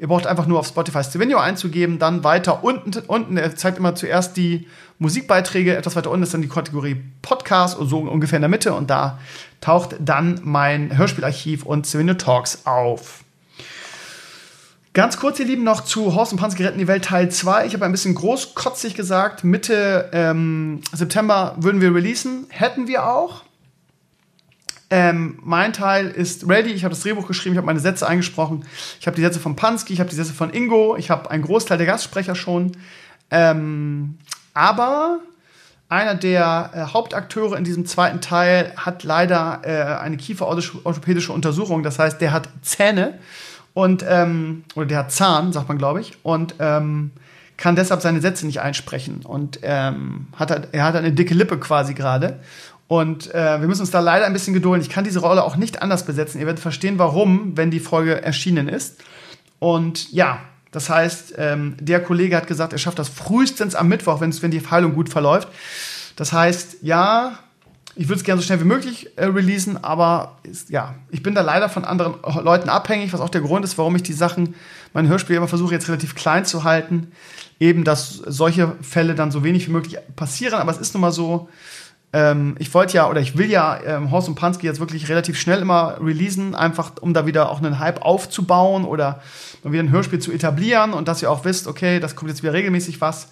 Ihr 0.00 0.08
braucht 0.08 0.26
einfach 0.26 0.46
nur 0.46 0.58
auf 0.58 0.66
Spotify 0.66 1.04
Stevenio 1.04 1.38
einzugeben, 1.38 1.98
dann 1.98 2.24
weiter 2.24 2.64
unten, 2.64 2.98
unten, 3.06 3.36
er 3.36 3.54
zeigt 3.54 3.76
immer 3.76 3.94
zuerst 3.94 4.34
die 4.38 4.66
Musikbeiträge, 4.98 5.76
etwas 5.76 5.94
weiter 5.94 6.10
unten 6.10 6.22
ist 6.22 6.32
dann 6.32 6.40
die 6.40 6.48
Kategorie 6.48 7.02
Podcast, 7.20 7.76
so 7.78 7.98
ungefähr 7.98 8.38
in 8.38 8.42
der 8.42 8.48
Mitte 8.48 8.72
und 8.72 8.88
da 8.88 9.18
taucht 9.60 9.96
dann 10.00 10.40
mein 10.42 10.96
Hörspielarchiv 10.96 11.66
und 11.66 11.86
Stevenio 11.86 12.14
Talks 12.14 12.62
auf. 12.64 13.24
Ganz 14.94 15.18
kurz, 15.18 15.38
ihr 15.38 15.46
Lieben, 15.46 15.64
noch 15.64 15.82
zu 15.82 16.14
Horst 16.14 16.32
und 16.32 16.38
Panzer 16.38 16.56
geretten 16.56 16.78
die 16.78 16.88
Welt 16.88 17.04
Teil 17.04 17.30
2. 17.30 17.66
Ich 17.66 17.74
habe 17.74 17.84
ein 17.84 17.92
bisschen 17.92 18.14
großkotzig 18.14 18.94
gesagt, 18.94 19.44
Mitte 19.44 20.08
ähm, 20.12 20.80
September 20.92 21.54
würden 21.58 21.80
wir 21.80 21.94
releasen. 21.94 22.46
Hätten 22.48 22.88
wir 22.88 23.06
auch. 23.06 23.42
Ähm, 24.92 25.38
mein 25.42 25.72
Teil 25.72 26.08
ist 26.08 26.48
ready. 26.48 26.70
Ich 26.70 26.84
habe 26.84 26.94
das 26.94 27.02
Drehbuch 27.02 27.28
geschrieben, 27.28 27.54
ich 27.54 27.58
habe 27.58 27.66
meine 27.66 27.78
Sätze 27.80 28.06
eingesprochen. 28.06 28.64
Ich 28.98 29.06
habe 29.06 29.14
die 29.14 29.22
Sätze 29.22 29.38
von 29.38 29.54
Pansky, 29.54 29.92
ich 29.92 30.00
habe 30.00 30.10
die 30.10 30.16
Sätze 30.16 30.32
von 30.32 30.52
Ingo, 30.52 30.96
ich 30.96 31.10
habe 31.10 31.30
einen 31.30 31.44
Großteil 31.44 31.78
der 31.78 31.86
Gastsprecher 31.86 32.34
schon. 32.34 32.72
Ähm, 33.30 34.18
aber 34.52 35.20
einer 35.88 36.16
der 36.16 36.70
äh, 36.74 36.92
Hauptakteure 36.92 37.56
in 37.56 37.64
diesem 37.64 37.86
zweiten 37.86 38.20
Teil 38.20 38.72
hat 38.76 39.04
leider 39.04 39.60
äh, 39.64 40.00
eine 40.00 40.16
kieferorthopädische 40.16 41.32
Untersuchung. 41.32 41.82
Das 41.82 41.98
heißt, 41.98 42.20
der 42.20 42.32
hat 42.32 42.48
Zähne 42.62 43.18
und 43.74 44.04
ähm, 44.08 44.64
oder 44.74 44.86
der 44.86 44.98
hat 44.98 45.12
Zahn, 45.12 45.52
sagt 45.52 45.68
man, 45.68 45.78
glaube 45.78 46.00
ich, 46.00 46.18
und 46.22 46.56
ähm, 46.58 47.12
kann 47.56 47.76
deshalb 47.76 48.00
seine 48.00 48.20
Sätze 48.20 48.46
nicht 48.46 48.60
einsprechen 48.60 49.20
und 49.22 49.60
ähm, 49.62 50.28
hat 50.36 50.50
er, 50.50 50.62
er 50.72 50.84
hat 50.84 50.96
eine 50.96 51.12
dicke 51.12 51.34
Lippe 51.34 51.58
quasi 51.58 51.92
gerade 51.92 52.40
und 52.90 53.32
äh, 53.32 53.60
wir 53.60 53.68
müssen 53.68 53.82
uns 53.82 53.92
da 53.92 54.00
leider 54.00 54.26
ein 54.26 54.32
bisschen 54.32 54.52
gedulden. 54.52 54.84
Ich 54.84 54.90
kann 54.90 55.04
diese 55.04 55.20
Rolle 55.20 55.44
auch 55.44 55.54
nicht 55.54 55.80
anders 55.80 56.04
besetzen. 56.04 56.40
Ihr 56.40 56.46
werdet 56.46 56.60
verstehen, 56.60 56.98
warum, 56.98 57.56
wenn 57.56 57.70
die 57.70 57.78
Folge 57.78 58.20
erschienen 58.20 58.68
ist. 58.68 59.00
Und 59.60 60.10
ja, 60.10 60.40
das 60.72 60.90
heißt, 60.90 61.34
ähm, 61.38 61.76
der 61.78 62.02
Kollege 62.02 62.36
hat 62.36 62.48
gesagt, 62.48 62.72
er 62.72 62.80
schafft 62.80 62.98
das 62.98 63.08
frühestens 63.08 63.76
am 63.76 63.86
Mittwoch, 63.86 64.20
wenn 64.20 64.50
die 64.50 64.60
Heilung 64.68 64.94
gut 64.94 65.08
verläuft. 65.08 65.46
Das 66.16 66.32
heißt, 66.32 66.78
ja, 66.82 67.38
ich 67.94 68.08
würde 68.08 68.18
es 68.18 68.24
gerne 68.24 68.40
so 68.40 68.44
schnell 68.44 68.58
wie 68.58 68.64
möglich 68.64 69.16
äh, 69.16 69.26
releasen, 69.26 69.84
aber 69.84 70.38
ist, 70.42 70.70
ja, 70.70 70.96
ich 71.10 71.22
bin 71.22 71.36
da 71.36 71.42
leider 71.42 71.68
von 71.68 71.84
anderen 71.84 72.14
Leuten 72.42 72.68
abhängig, 72.68 73.12
was 73.12 73.20
auch 73.20 73.28
der 73.28 73.40
Grund 73.40 73.64
ist, 73.64 73.78
warum 73.78 73.94
ich 73.94 74.02
die 74.02 74.12
Sachen, 74.12 74.56
mein 74.94 75.06
Hörspiel 75.06 75.36
immer 75.36 75.46
versuche 75.46 75.74
jetzt 75.74 75.86
relativ 75.86 76.16
klein 76.16 76.44
zu 76.44 76.64
halten. 76.64 77.12
Eben, 77.60 77.84
dass 77.84 78.14
solche 78.14 78.74
Fälle 78.82 79.14
dann 79.14 79.30
so 79.30 79.44
wenig 79.44 79.68
wie 79.68 79.72
möglich 79.72 79.96
passieren, 80.16 80.58
aber 80.58 80.72
es 80.72 80.78
ist 80.78 80.92
nun 80.94 81.02
mal 81.02 81.12
so, 81.12 81.48
ähm, 82.12 82.56
ich 82.58 82.72
wollte 82.74 82.94
ja 82.94 83.08
oder 83.08 83.20
ich 83.20 83.36
will 83.36 83.48
ja 83.50 83.78
ähm, 83.84 84.10
Horst 84.10 84.28
und 84.28 84.34
Pansky 84.34 84.66
jetzt 84.66 84.80
wirklich 84.80 85.08
relativ 85.08 85.38
schnell 85.38 85.60
immer 85.60 85.96
releasen, 86.00 86.54
einfach 86.54 86.92
um 87.00 87.14
da 87.14 87.26
wieder 87.26 87.50
auch 87.50 87.58
einen 87.58 87.78
Hype 87.78 88.02
aufzubauen 88.02 88.84
oder 88.84 89.22
mal 89.62 89.72
wieder 89.72 89.82
ein 89.82 89.90
Hörspiel 89.90 90.18
zu 90.18 90.32
etablieren 90.32 90.92
und 90.92 91.06
dass 91.06 91.22
ihr 91.22 91.30
auch 91.30 91.44
wisst, 91.44 91.68
okay, 91.68 92.00
das 92.00 92.16
kommt 92.16 92.30
jetzt 92.30 92.42
wieder 92.42 92.52
regelmäßig 92.52 93.00
was. 93.00 93.28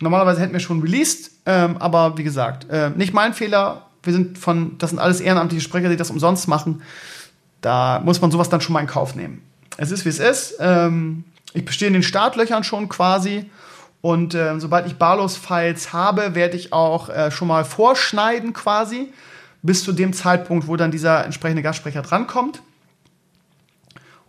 Normalerweise 0.00 0.40
hätten 0.40 0.52
wir 0.52 0.60
schon 0.60 0.80
released, 0.80 1.30
ähm, 1.46 1.76
aber 1.76 2.18
wie 2.18 2.24
gesagt, 2.24 2.68
äh, 2.70 2.90
nicht 2.90 3.12
mein 3.12 3.34
Fehler. 3.34 3.86
Wir 4.02 4.14
sind 4.14 4.38
von, 4.38 4.78
das 4.78 4.90
sind 4.90 4.98
alles 4.98 5.20
ehrenamtliche 5.20 5.62
Sprecher, 5.62 5.90
die 5.90 5.96
das 5.96 6.10
umsonst 6.10 6.48
machen. 6.48 6.82
Da 7.60 8.00
muss 8.02 8.20
man 8.20 8.30
sowas 8.30 8.48
dann 8.48 8.62
schon 8.62 8.72
mal 8.72 8.80
in 8.80 8.86
Kauf 8.86 9.14
nehmen. 9.14 9.42
Es 9.76 9.90
ist, 9.90 10.04
wie 10.04 10.08
es 10.08 10.18
ist. 10.18 10.54
Ähm, 10.58 11.24
ich 11.52 11.64
bestehe 11.64 11.88
in 11.88 11.92
den 11.92 12.02
Startlöchern 12.02 12.64
schon 12.64 12.88
quasi 12.88 13.50
Und 14.02 14.34
äh, 14.34 14.58
sobald 14.58 14.86
ich 14.86 14.96
Barlos-Files 14.96 15.92
habe, 15.92 16.34
werde 16.34 16.56
ich 16.56 16.72
auch 16.72 17.08
äh, 17.10 17.30
schon 17.30 17.48
mal 17.48 17.64
vorschneiden 17.64 18.52
quasi, 18.52 19.12
bis 19.62 19.84
zu 19.84 19.92
dem 19.92 20.12
Zeitpunkt, 20.12 20.66
wo 20.68 20.76
dann 20.76 20.90
dieser 20.90 21.24
entsprechende 21.24 21.62
Gastsprecher 21.62 22.02
drankommt. 22.02 22.62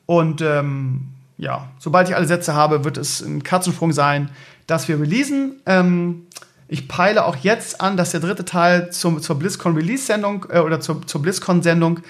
Und 0.06 0.42
ähm, 0.42 1.08
ja, 1.38 1.70
sobald 1.80 2.10
ich 2.10 2.16
alle 2.16 2.28
Sätze 2.28 2.54
habe, 2.54 2.84
wird 2.84 2.98
es 2.98 3.22
ein 3.22 3.44
Katzensprung 3.44 3.94
sein, 3.94 4.30
dass 4.68 4.88
wir 4.90 5.00
releasen. 5.00 5.62
Ähm, 5.66 6.28
ich 6.68 6.88
peile 6.88 7.26
auch 7.26 7.38
jetzt 7.38 7.82
an, 7.82 7.98
dass 7.98 8.12
der 8.12 8.20
dritte 8.20 8.46
Teil 8.46 8.92
zum, 8.92 9.22
zur 9.22 9.40
BlizzCon 9.40 9.76
Release-Sendung 9.76 10.48
äh, 10.50 10.60
oder 10.60 10.82
zur, 10.82 11.06
zur 11.08 11.22
BlizzCon-Sendung 11.22 12.02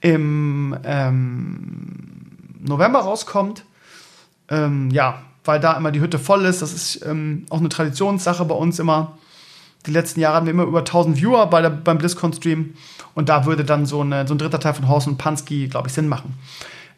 im 0.00 0.76
ähm, 0.84 2.26
November 2.60 3.00
rauskommt. 3.00 3.64
Ähm, 4.48 4.90
ja, 4.90 5.22
weil 5.44 5.60
da 5.60 5.74
immer 5.74 5.90
die 5.90 6.00
Hütte 6.00 6.18
voll 6.18 6.44
ist. 6.44 6.62
Das 6.62 6.72
ist 6.72 7.04
ähm, 7.06 7.46
auch 7.50 7.58
eine 7.58 7.68
Traditionssache 7.68 8.44
bei 8.44 8.54
uns 8.54 8.78
immer. 8.78 9.18
Die 9.86 9.90
letzten 9.90 10.20
Jahre 10.20 10.36
hatten 10.36 10.46
wir 10.46 10.52
immer 10.52 10.64
über 10.64 10.80
1000 10.80 11.16
Viewer 11.16 11.46
bei 11.46 11.62
der, 11.62 11.70
beim 11.70 11.98
BlizzCon-Stream. 11.98 12.74
Und 13.14 13.28
da 13.28 13.46
würde 13.46 13.64
dann 13.64 13.86
so, 13.86 14.00
eine, 14.00 14.26
so 14.26 14.34
ein 14.34 14.38
dritter 14.38 14.60
Teil 14.60 14.74
von 14.74 14.88
Horst 14.88 15.06
und 15.06 15.18
Pansky, 15.18 15.68
glaube 15.68 15.88
ich, 15.88 15.94
Sinn 15.94 16.08
machen. 16.08 16.34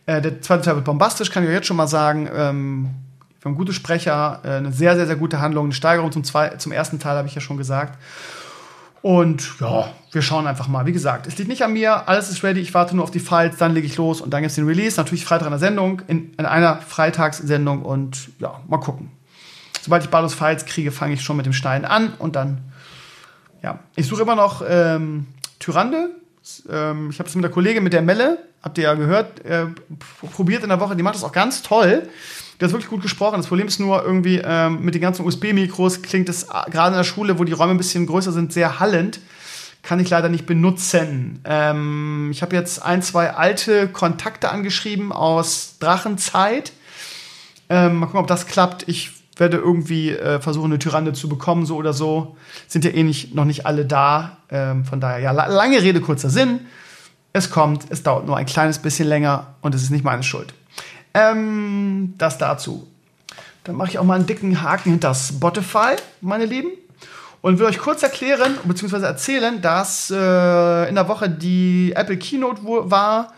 Äh, 0.07 0.21
der 0.21 0.41
zweite 0.41 0.63
Teil 0.63 0.75
wird 0.77 0.85
bombastisch, 0.85 1.31
kann 1.31 1.43
ich 1.43 1.49
euch 1.49 1.55
jetzt 1.55 1.67
schon 1.67 1.77
mal 1.77 1.87
sagen. 1.87 2.29
Ähm, 2.35 2.91
wir 3.41 3.51
haben 3.51 3.57
gute 3.57 3.73
Sprecher, 3.73 4.41
äh, 4.45 4.49
eine 4.49 4.73
sehr, 4.73 4.97
sehr, 4.97 5.07
sehr 5.07 5.17
gute 5.17 5.41
Handlung, 5.41 5.67
eine 5.67 5.73
Steigerung 5.73 6.13
zum, 6.13 6.25
zwei, 6.25 6.51
zum 6.51 6.73
ersten 6.73 6.99
Teil, 6.99 7.17
habe 7.17 7.29
ich 7.29 7.35
ja 7.35 7.41
schon 7.41 7.57
gesagt. 7.57 7.99
Und 9.03 9.61
ja, 9.61 9.91
wir 10.13 10.23
schauen 10.23 10.47
einfach 10.47 10.69
mal. 10.69 10.85
Wie 10.85 10.93
gesagt, 10.93 11.27
es 11.27 11.39
liegt 11.39 11.49
nicht 11.49 11.63
an 11.63 11.73
mir, 11.73 12.09
alles 12.09 12.29
ist 12.29 12.43
ready, 12.43 12.61
ich 12.61 12.75
warte 12.75 12.95
nur 12.95 13.05
auf 13.05 13.11
die 13.11 13.21
Files, 13.21 13.57
dann 13.57 13.73
lege 13.73 13.87
ich 13.87 13.97
los 13.97 14.21
und 14.21 14.31
dann 14.31 14.43
gibt 14.43 14.51
es 14.51 14.57
den 14.57 14.67
Release. 14.67 14.97
Natürlich 14.99 15.25
Freitag 15.25 15.47
in 15.47 15.53
der 15.53 15.59
Sendung, 15.59 16.03
in, 16.07 16.35
in 16.35 16.45
einer 16.45 16.77
Freitagssendung 16.77 17.83
und 17.83 18.29
ja, 18.39 18.61
mal 18.69 18.79
gucken. 18.79 19.11
Sobald 19.81 20.05
ich 20.05 20.11
Baldur's 20.11 20.35
Files 20.35 20.67
kriege, 20.67 20.93
fange 20.93 21.15
ich 21.15 21.23
schon 21.23 21.39
mit 21.39 21.47
dem 21.47 21.55
Stein 21.55 21.87
an 21.87 22.13
und 22.19 22.37
dann, 22.37 22.59
ja. 23.63 23.79
Ich 23.97 24.07
suche 24.07 24.23
immer 24.23 24.37
noch 24.37 24.63
ähm, 24.69 25.27
Tyrande. 25.59 26.11
Ähm, 26.71 27.09
ich 27.11 27.19
habe 27.19 27.29
es 27.29 27.35
mit 27.35 27.45
der 27.45 27.51
Kollegin, 27.51 27.83
mit 27.83 27.95
der 27.95 28.03
Melle, 28.03 28.39
habt 28.63 28.77
ihr 28.77 28.85
ja 28.85 28.95
gehört, 28.95 29.43
äh, 29.47 29.67
probiert 30.35 30.63
in 30.63 30.69
der 30.69 30.81
Woche, 30.81 30.97
die 30.97 31.03
macht 31.03 31.15
das 31.15 31.25
auch 31.25 31.33
ganz 31.33 31.63
toll. 31.63 32.09
Der 32.61 32.67
ist 32.67 32.73
wirklich 32.73 32.91
gut 32.91 33.01
gesprochen. 33.01 33.39
Das 33.39 33.47
Problem 33.47 33.67
ist 33.67 33.81
nur 33.81 34.05
irgendwie 34.05 34.41
ähm, 34.45 34.83
mit 34.85 34.95
den 34.95 35.01
ganzen 35.01 35.25
USB-Mikros 35.25 36.03
klingt 36.03 36.29
es 36.29 36.45
äh, 36.45 36.71
gerade 36.71 36.89
in 36.89 36.99
der 36.99 37.05
Schule, 37.05 37.39
wo 37.39 37.45
die 37.45 37.53
Räume 37.53 37.73
ein 37.73 37.79
bisschen 37.79 38.07
größer 38.07 38.33
sind, 38.33 38.53
sehr 38.53 38.79
hallend. 38.81 39.21
Kann 39.83 39.99
ich 39.99 40.11
leider 40.11 40.29
nicht 40.29 40.45
benutzen. 40.45 41.41
Ähm, 41.45 42.29
ich 42.31 42.43
habe 42.43 42.55
jetzt 42.55 42.83
ein, 42.83 43.01
zwei 43.01 43.33
alte 43.33 43.89
Kontakte 43.89 44.51
angeschrieben 44.51 45.11
aus 45.11 45.77
Drachenzeit. 45.81 46.73
Ähm, 47.71 47.97
mal 47.97 48.07
gucken, 48.07 48.21
ob 48.21 48.27
das 48.27 48.47
klappt. 48.47 48.87
Ich 48.89 49.13
werde 49.37 49.57
irgendwie 49.57 50.11
äh, 50.11 50.39
versuchen, 50.39 50.67
eine 50.67 50.79
Tyrande 50.79 51.15
zu 51.15 51.31
bekommen, 51.31 51.65
so 51.65 51.77
oder 51.77 51.95
so. 51.95 52.37
Sind 52.69 52.85
ja 52.85 52.91
eh 52.91 53.03
nicht, 53.03 53.35
noch 53.35 53.47
nicht 53.47 53.65
alle 53.65 53.87
da. 53.87 54.37
Ähm, 54.51 54.85
von 54.85 55.01
daher, 55.01 55.21
ja, 55.21 55.33
lange 55.33 55.81
Rede, 55.81 56.03
kurzer 56.03 56.29
Sinn. 56.29 56.61
Es 57.33 57.49
kommt, 57.49 57.87
es 57.89 58.03
dauert 58.03 58.27
nur 58.27 58.37
ein 58.37 58.45
kleines 58.45 58.81
bisschen 58.81 59.09
länger 59.09 59.55
und 59.63 59.75
es 59.75 59.83
ist 59.83 59.91
nicht 59.91 60.05
meine 60.05 60.23
Schuld. 60.23 60.53
Ähm, 61.15 62.15
das 62.19 62.39
dazu. 62.39 62.87
Dann 63.65 63.77
mache 63.77 63.91
ich 63.91 63.99
auch 63.99 64.05
mal 64.05 64.15
einen 64.15 64.27
dicken 64.27 64.63
Haken 64.63 64.91
hinter 64.91 65.15
Spotify, 65.15 65.97
meine 66.21 66.47
Lieben. 66.47 66.71
Und 67.43 67.59
will 67.59 67.67
euch 67.67 67.79
kurz 67.79 68.03
erklären, 68.03 68.59
bzw. 68.65 69.03
erzählen, 69.03 69.63
dass 69.63 70.11
äh, 70.11 70.89
in 70.89 70.95
der 70.95 71.09
Woche 71.09 71.31
die 71.31 71.93
Apple 71.97 72.19
Keynote 72.19 72.61
war. 72.63 73.33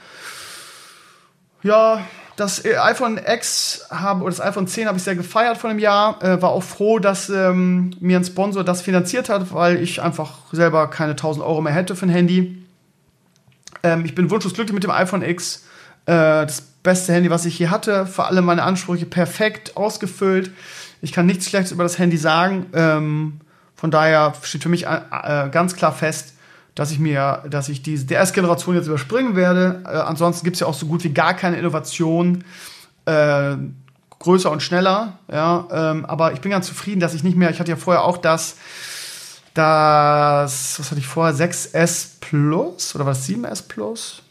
Ja, 1.62 2.00
das 2.36 2.64
iPhone 2.64 3.20
X 3.24 3.86
habe, 3.90 4.22
oder 4.22 4.30
das 4.30 4.40
iPhone 4.40 4.66
10 4.66 4.88
habe 4.88 4.98
ich 4.98 5.04
sehr 5.04 5.14
gefeiert 5.14 5.58
von 5.58 5.70
dem 5.70 5.78
Jahr. 5.78 6.22
Äh, 6.22 6.42
war 6.42 6.50
auch 6.50 6.62
froh, 6.62 6.98
dass 6.98 7.28
ähm, 7.28 7.94
mir 8.00 8.16
ein 8.16 8.24
Sponsor 8.24 8.64
das 8.64 8.82
finanziert 8.82 9.28
hat, 9.28 9.52
weil 9.52 9.80
ich 9.80 10.02
einfach 10.02 10.38
selber 10.50 10.88
keine 10.90 11.12
1000 11.12 11.44
Euro 11.44 11.60
mehr 11.60 11.72
hätte 11.72 11.94
für 11.94 12.06
ein 12.06 12.08
Handy. 12.08 12.64
Ähm, 13.82 14.04
ich 14.04 14.14
bin 14.14 14.30
wunschlos 14.30 14.54
glücklich 14.54 14.74
mit 14.74 14.82
dem 14.82 14.90
iPhone 14.90 15.22
X. 15.22 15.64
Äh, 16.06 16.46
das 16.46 16.71
beste 16.82 17.12
Handy, 17.12 17.30
was 17.30 17.44
ich 17.44 17.56
hier 17.56 17.70
hatte. 17.70 18.06
Für 18.06 18.24
alle 18.24 18.42
meine 18.42 18.62
Ansprüche 18.62 19.06
perfekt 19.06 19.76
ausgefüllt. 19.76 20.50
Ich 21.00 21.12
kann 21.12 21.26
nichts 21.26 21.48
Schlechtes 21.48 21.72
über 21.72 21.82
das 21.82 21.98
Handy 21.98 22.16
sagen. 22.16 22.66
Ähm, 22.74 23.40
von 23.74 23.90
daher 23.90 24.34
steht 24.42 24.62
für 24.62 24.68
mich 24.68 24.86
äh, 24.86 25.00
äh 25.10 25.48
ganz 25.50 25.74
klar 25.74 25.92
fest, 25.92 26.34
dass 26.74 26.90
ich 26.90 26.98
mir, 26.98 27.44
dass 27.50 27.68
ich 27.68 27.82
diese 27.82 28.06
DS-Generation 28.06 28.76
jetzt 28.76 28.86
überspringen 28.86 29.36
werde. 29.36 29.82
Äh, 29.84 29.88
ansonsten 29.88 30.44
gibt 30.44 30.56
es 30.56 30.60
ja 30.60 30.66
auch 30.66 30.74
so 30.74 30.86
gut 30.86 31.04
wie 31.04 31.12
gar 31.12 31.34
keine 31.34 31.56
Innovation. 31.56 32.44
Äh, 33.04 33.56
größer 34.22 34.50
und 34.50 34.62
schneller, 34.62 35.18
ja, 35.30 35.66
ähm, 35.70 36.04
aber 36.06 36.32
ich 36.32 36.40
bin 36.40 36.50
ganz 36.50 36.66
zufrieden, 36.66 37.00
dass 37.00 37.12
ich 37.12 37.24
nicht 37.24 37.36
mehr, 37.36 37.50
ich 37.50 37.60
hatte 37.60 37.70
ja 37.70 37.76
vorher 37.76 38.04
auch 38.04 38.16
das, 38.16 38.56
das, 39.52 40.78
was 40.78 40.90
hatte 40.90 41.00
ich 41.00 41.06
vorher, 41.06 41.34
6S 41.34 42.20
Plus 42.20 42.94
oder 42.94 43.04
was 43.04 43.28
7S 43.28 43.66
Plus? 43.66 44.22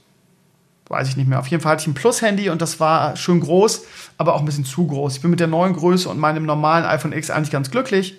Weiß 0.92 1.08
ich 1.08 1.18
nicht 1.18 1.28
mehr. 1.28 1.40
Auf 1.40 1.48
jeden 1.48 1.64
Fall 1.64 1.74
hatte 1.74 1.82
ich 1.84 1.88
ein 1.88 1.94
Plus-Handy 1.94 2.50
und 2.50 2.62
das 2.62 2.80
war 2.80 3.16
schön 3.16 3.40
groß, 3.40 3.86
aber 4.18 4.36
auch 4.36 4.40
ein 4.40 4.46
bisschen 4.46 4.66
zu 4.66 4.86
groß. 4.86 5.16
Ich 5.16 5.22
bin 5.22 5.32
mit 5.32 5.40
der 5.40 5.48
neuen 5.48 5.74
Größe 5.74 6.10
und 6.10 6.20
meinem 6.20 6.46
normalen 6.46 6.86
iPhone 6.86 7.14
X 7.14 7.30
eigentlich 7.30 7.52
ganz 7.52 7.72
glücklich. 7.72 8.18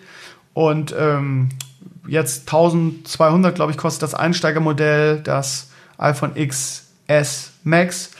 Und 0.54 0.94
ähm, 0.98 1.50
jetzt 2.06 2.48
1200, 2.48 3.54
glaube 3.54 3.72
ich, 3.72 3.78
kostet 3.78 4.02
das 4.02 4.14
Einsteigermodell, 4.14 5.20
das 5.20 5.70
iPhone 5.98 6.34
XS 6.34 7.52
Max. 7.62 8.10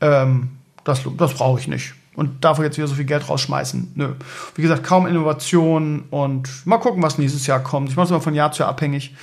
Ähm, 0.00 0.50
das 0.84 1.02
das 1.16 1.34
brauche 1.34 1.60
ich 1.60 1.68
nicht. 1.68 1.94
Und 2.14 2.44
dafür 2.44 2.64
jetzt 2.64 2.78
wieder 2.78 2.88
so 2.88 2.96
viel 2.96 3.04
Geld 3.04 3.28
rausschmeißen. 3.28 3.92
Nö. 3.94 4.14
Wie 4.56 4.62
gesagt, 4.62 4.82
kaum 4.82 5.06
Innovation 5.06 6.04
und 6.10 6.66
mal 6.66 6.78
gucken, 6.78 7.02
was 7.02 7.16
nächstes 7.16 7.46
Jahr 7.46 7.60
kommt. 7.60 7.90
Ich 7.90 7.96
mache 7.96 8.06
es 8.06 8.10
immer 8.10 8.20
von 8.20 8.34
Jahr 8.34 8.50
zu 8.50 8.64
Jahr 8.64 8.70
abhängig. 8.70 9.14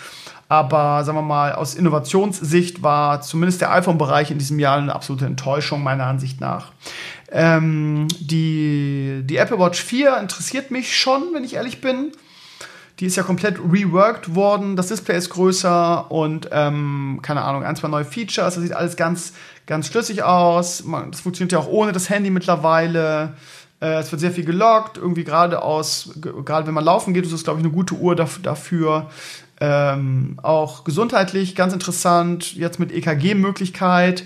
Aber 0.47 1.03
sagen 1.03 1.17
wir 1.17 1.23
mal, 1.23 1.53
aus 1.53 1.73
Innovationssicht 1.75 2.83
war 2.83 3.21
zumindest 3.21 3.61
der 3.61 3.71
iPhone-Bereich 3.71 4.29
in 4.29 4.37
diesem 4.37 4.59
Jahr 4.59 4.77
eine 4.77 4.93
absolute 4.93 5.25
Enttäuschung, 5.25 5.81
meiner 5.81 6.05
Ansicht 6.05 6.39
nach. 6.39 6.71
Ähm, 7.31 8.07
die, 8.19 9.21
die 9.23 9.37
Apple 9.37 9.57
Watch 9.57 9.81
4 9.81 10.17
interessiert 10.17 10.69
mich 10.69 10.95
schon, 10.95 11.33
wenn 11.33 11.43
ich 11.43 11.55
ehrlich 11.55 11.81
bin. 11.81 12.11
Die 12.99 13.07
ist 13.07 13.17
ja 13.17 13.23
komplett 13.23 13.59
reworked 13.59 14.35
worden. 14.35 14.75
Das 14.75 14.87
Display 14.87 15.17
ist 15.17 15.29
größer 15.29 16.09
und 16.11 16.47
ähm, 16.51 17.19
keine 17.21 17.41
Ahnung, 17.41 17.63
ein, 17.63 17.75
zwei 17.75 17.89
neue 17.89 18.05
Features. 18.05 18.55
Das 18.55 18.63
sieht 18.63 18.73
alles 18.73 18.95
ganz, 18.95 19.33
ganz 19.65 19.87
schlüssig 19.87 20.23
aus. 20.23 20.83
Das 21.11 21.19
funktioniert 21.19 21.51
ja 21.51 21.59
auch 21.59 21.67
ohne 21.67 21.91
das 21.91 22.09
Handy 22.09 22.29
mittlerweile. 22.29 23.33
Äh, 23.81 23.99
es 23.99 24.11
wird 24.11 24.21
sehr 24.21 24.31
viel 24.31 24.45
gelockt. 24.45 24.97
Irgendwie 24.97 25.25
gerade 25.25 25.61
aus, 25.61 26.11
gerade 26.21 26.67
wenn 26.67 26.73
man 26.73 26.85
laufen 26.85 27.13
geht, 27.13 27.25
ist 27.25 27.33
das, 27.33 27.43
glaube 27.43 27.59
ich, 27.59 27.65
eine 27.65 27.73
gute 27.73 27.95
Uhr 27.95 28.15
dafür. 28.15 29.09
Ähm, 29.61 30.37
auch 30.43 30.83
gesundheitlich 30.83 31.55
ganz 31.55 31.73
interessant, 31.73 32.53
jetzt 32.55 32.79
mit 32.79 32.91
EKG-Möglichkeit. 32.91 34.25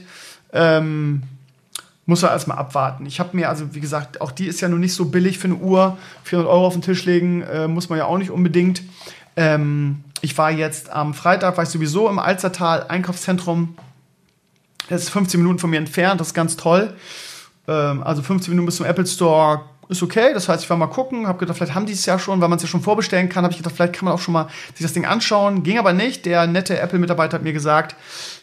Ähm, 0.53 1.23
muss 2.09 2.23
man 2.23 2.31
erstmal 2.31 2.57
abwarten. 2.57 3.05
Ich 3.05 3.19
habe 3.19 3.37
mir, 3.37 3.49
also 3.49 3.75
wie 3.75 3.79
gesagt, 3.79 4.19
auch 4.19 4.31
die 4.31 4.47
ist 4.47 4.61
ja 4.61 4.67
nur 4.67 4.79
nicht 4.79 4.95
so 4.95 5.05
billig 5.05 5.37
für 5.37 5.47
eine 5.47 5.57
Uhr. 5.57 5.97
400 6.23 6.51
Euro 6.51 6.65
auf 6.65 6.73
den 6.73 6.81
Tisch 6.81 7.05
legen 7.05 7.43
äh, 7.43 7.67
muss 7.67 7.89
man 7.89 7.99
ja 7.99 8.05
auch 8.05 8.17
nicht 8.17 8.31
unbedingt. 8.31 8.81
Ähm, 9.35 10.03
ich 10.21 10.35
war 10.37 10.49
jetzt 10.49 10.89
am 10.89 11.13
Freitag, 11.13 11.57
war 11.57 11.63
ich 11.63 11.69
sowieso 11.69 12.09
im 12.09 12.17
Alzertal 12.17 12.87
Einkaufszentrum. 12.87 13.77
Das 14.89 15.03
ist 15.03 15.09
15 15.09 15.39
Minuten 15.39 15.59
von 15.59 15.69
mir 15.69 15.77
entfernt, 15.77 16.19
das 16.19 16.29
ist 16.29 16.33
ganz 16.33 16.57
toll. 16.57 16.95
Ähm, 17.67 18.01
also 18.01 18.23
15 18.23 18.51
Minuten 18.51 18.65
bis 18.65 18.77
zum 18.77 18.87
Apple 18.87 19.05
Store 19.05 19.61
ist 19.89 20.03
okay. 20.03 20.33
Das 20.33 20.47
heißt, 20.47 20.63
ich 20.63 20.69
war 20.69 20.77
mal 20.77 20.87
gucken, 20.87 21.27
habe 21.27 21.39
gedacht, 21.39 21.57
vielleicht 21.57 21.73
haben 21.73 21.87
die 21.87 21.93
es 21.93 22.05
ja 22.05 22.19
schon, 22.19 22.39
weil 22.39 22.47
man 22.47 22.57
es 22.57 22.63
ja 22.63 22.69
schon 22.69 22.81
vorbestellen 22.81 23.27
kann. 23.27 23.43
Habe 23.43 23.51
ich 23.51 23.57
gedacht, 23.57 23.75
vielleicht 23.75 23.93
kann 23.93 24.05
man 24.05 24.13
auch 24.13 24.19
schon 24.19 24.33
mal 24.33 24.47
sich 24.75 24.83
das 24.83 24.93
Ding 24.93 25.05
anschauen. 25.05 25.63
Ging 25.63 25.79
aber 25.79 25.93
nicht. 25.93 26.25
Der 26.25 26.47
nette 26.47 26.79
Apple-Mitarbeiter 26.79 27.37
hat 27.37 27.43
mir 27.43 27.53
gesagt, 27.53 27.95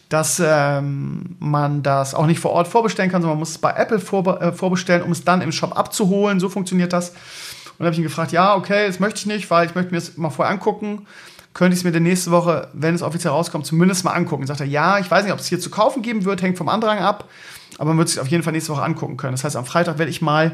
dass 0.09 0.41
ähm, 0.45 1.37
man 1.39 1.83
das 1.83 2.13
auch 2.13 2.25
nicht 2.25 2.39
vor 2.39 2.51
Ort 2.51 2.67
vorbestellen 2.67 3.09
kann, 3.09 3.21
sondern 3.21 3.37
man 3.37 3.39
muss 3.39 3.51
es 3.51 3.57
bei 3.57 3.71
Apple 3.71 3.99
vorbe 3.99 4.39
äh, 4.41 4.51
vorbestellen, 4.51 5.03
um 5.03 5.11
es 5.11 5.23
dann 5.23 5.41
im 5.41 5.53
Shop 5.53 5.77
abzuholen. 5.77 6.41
So 6.41 6.49
funktioniert 6.49 6.91
das. 6.91 7.09
Und 7.09 7.79
dann 7.79 7.87
habe 7.87 7.93
ich 7.93 7.99
ihn 7.99 8.03
gefragt, 8.03 8.33
ja, 8.33 8.55
okay, 8.55 8.85
das 8.87 8.99
möchte 8.99 9.19
ich 9.19 9.25
nicht, 9.25 9.49
weil 9.49 9.67
ich 9.67 9.75
möchte 9.75 9.91
mir 9.91 9.99
das 9.99 10.17
mal 10.17 10.29
vorher 10.29 10.53
angucken. 10.53 11.07
Könnte 11.53 11.73
ich 11.73 11.79
es 11.79 11.83
mir 11.85 11.91
dann 11.91 12.03
nächste 12.03 12.31
Woche, 12.31 12.67
wenn 12.73 12.93
es 12.93 13.01
offiziell 13.01 13.31
rauskommt, 13.31 13.65
zumindest 13.65 14.03
mal 14.03 14.11
angucken. 14.11 14.45
Sagt 14.45 14.59
er, 14.59 14.65
ja, 14.65 14.99
ich 14.99 15.09
weiß 15.09 15.23
nicht, 15.23 15.33
ob 15.33 15.39
es 15.39 15.47
hier 15.47 15.59
zu 15.59 15.69
kaufen 15.69 16.01
geben 16.01 16.25
wird, 16.25 16.41
hängt 16.41 16.57
vom 16.57 16.67
Andrang 16.67 16.99
ab. 16.99 17.29
Aber 17.77 17.89
man 17.89 17.97
wird 17.99 18.09
sich 18.09 18.19
auf 18.19 18.27
jeden 18.27 18.43
Fall 18.43 18.53
nächste 18.53 18.71
Woche 18.71 18.83
angucken 18.83 19.17
können. 19.17 19.33
Das 19.33 19.43
heißt, 19.43 19.55
am 19.55 19.65
Freitag 19.65 19.97
werde 19.99 20.09
ich 20.09 20.21
mal 20.21 20.53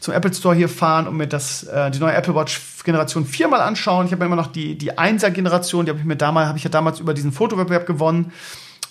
zum 0.00 0.14
Apple 0.14 0.32
Store 0.32 0.54
hier 0.54 0.68
fahren 0.68 1.06
und 1.06 1.16
mir 1.16 1.26
das, 1.26 1.64
äh, 1.64 1.90
die 1.90 1.98
neue 1.98 2.14
Apple 2.14 2.34
Watch 2.34 2.60
Generation 2.84 3.26
4 3.26 3.48
mal 3.48 3.60
anschauen. 3.60 4.06
Ich 4.06 4.12
habe 4.12 4.24
immer 4.24 4.36
noch 4.36 4.46
die, 4.46 4.76
die 4.76 4.92
1er 4.92 5.30
Generation, 5.30 5.84
die 5.84 5.90
habe 5.90 6.00
ich 6.00 6.06
mir 6.06 6.16
damals, 6.16 6.48
habe 6.48 6.58
ich 6.58 6.64
ja 6.64 6.70
damals 6.70 7.00
über 7.00 7.14
diesen 7.14 7.32
Fotowettbewerb 7.32 7.86
gewonnen. 7.86 8.32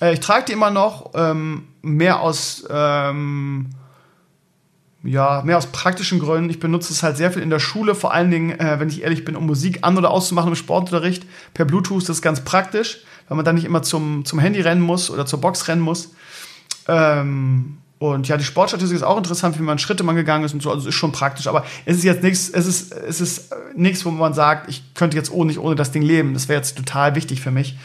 Äh, 0.01 0.13
ich 0.13 0.19
trage 0.19 0.45
die 0.45 0.53
immer 0.53 0.71
noch, 0.71 1.11
ähm, 1.15 1.67
mehr 1.81 2.19
aus, 2.19 2.65
ähm, 2.69 3.69
ja, 5.03 5.41
mehr 5.43 5.57
aus 5.57 5.67
praktischen 5.67 6.19
Gründen. 6.19 6.49
Ich 6.49 6.59
benutze 6.59 6.93
es 6.93 7.03
halt 7.03 7.17
sehr 7.17 7.31
viel 7.31 7.41
in 7.41 7.49
der 7.49 7.59
Schule, 7.59 7.93
vor 7.93 8.13
allen 8.13 8.31
Dingen, 8.31 8.59
äh, 8.59 8.79
wenn 8.79 8.89
ich 8.89 9.03
ehrlich 9.03 9.25
bin, 9.25 9.35
um 9.35 9.45
Musik 9.45 9.79
an- 9.81 9.97
oder 9.97 10.11
auszumachen 10.11 10.49
im 10.49 10.55
Sportunterricht. 10.55 11.25
Per 11.53 11.65
Bluetooth, 11.65 12.03
das 12.03 12.17
ist 12.17 12.21
ganz 12.21 12.41
praktisch, 12.41 12.99
weil 13.27 13.35
man 13.35 13.45
dann 13.45 13.55
nicht 13.55 13.65
immer 13.65 13.81
zum, 13.81 14.25
zum 14.25 14.39
Handy 14.39 14.61
rennen 14.61 14.81
muss 14.81 15.09
oder 15.09 15.25
zur 15.25 15.41
Box 15.41 15.67
rennen 15.67 15.81
muss. 15.81 16.13
Ähm, 16.87 17.77
Und 17.99 18.27
ja, 18.27 18.35
die 18.35 18.43
Sportstatistik 18.43 18.97
ist 18.97 19.03
auch 19.03 19.17
interessant, 19.17 19.57
wie 19.57 19.63
man 19.63 19.79
Schritte 19.79 20.03
man 20.03 20.15
gegangen 20.17 20.43
ist 20.43 20.53
und 20.53 20.61
so. 20.61 20.71
Also 20.71 20.89
ist 20.89 20.95
schon 20.95 21.13
praktisch. 21.13 21.47
Aber 21.47 21.63
es 21.85 21.97
ist 21.97 22.03
jetzt 22.03 22.21
nichts, 22.21 22.49
es 22.49 22.65
ist, 22.65 22.91
es 22.91 23.21
ist 23.21 23.55
nichts, 23.75 24.03
wo 24.03 24.11
man 24.11 24.33
sagt, 24.33 24.69
ich 24.69 24.93
könnte 24.93 25.15
jetzt 25.15 25.31
ohne, 25.31 25.47
nicht 25.47 25.59
ohne 25.59 25.75
das 25.75 25.91
Ding 25.91 26.01
leben. 26.01 26.33
Das 26.33 26.49
wäre 26.49 26.59
jetzt 26.59 26.75
total 26.77 27.15
wichtig 27.15 27.39
für 27.39 27.51
mich. 27.51 27.77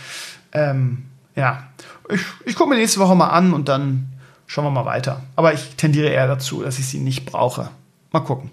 Ähm, 0.53 1.05
ja, 1.37 1.63
ich, 2.11 2.21
ich 2.47 2.57
gucke 2.57 2.71
mir 2.71 2.77
nächste 2.77 2.99
Woche 2.99 3.15
mal 3.15 3.29
an 3.29 3.53
und 3.53 3.69
dann 3.69 4.09
schauen 4.49 4.65
wir 4.65 4.71
mal 4.73 4.87
weiter. 4.87 5.23
Aber 5.37 5.53
ich 5.55 5.77
tendiere 5.77 6.09
eher 6.09 6.27
dazu, 6.27 6.63
dass 6.63 6.81
ich 6.81 6.89
sie 6.89 6.99
nicht 6.99 7.25
brauche. 7.25 7.71
Mal 8.11 8.21
gucken. 8.21 8.51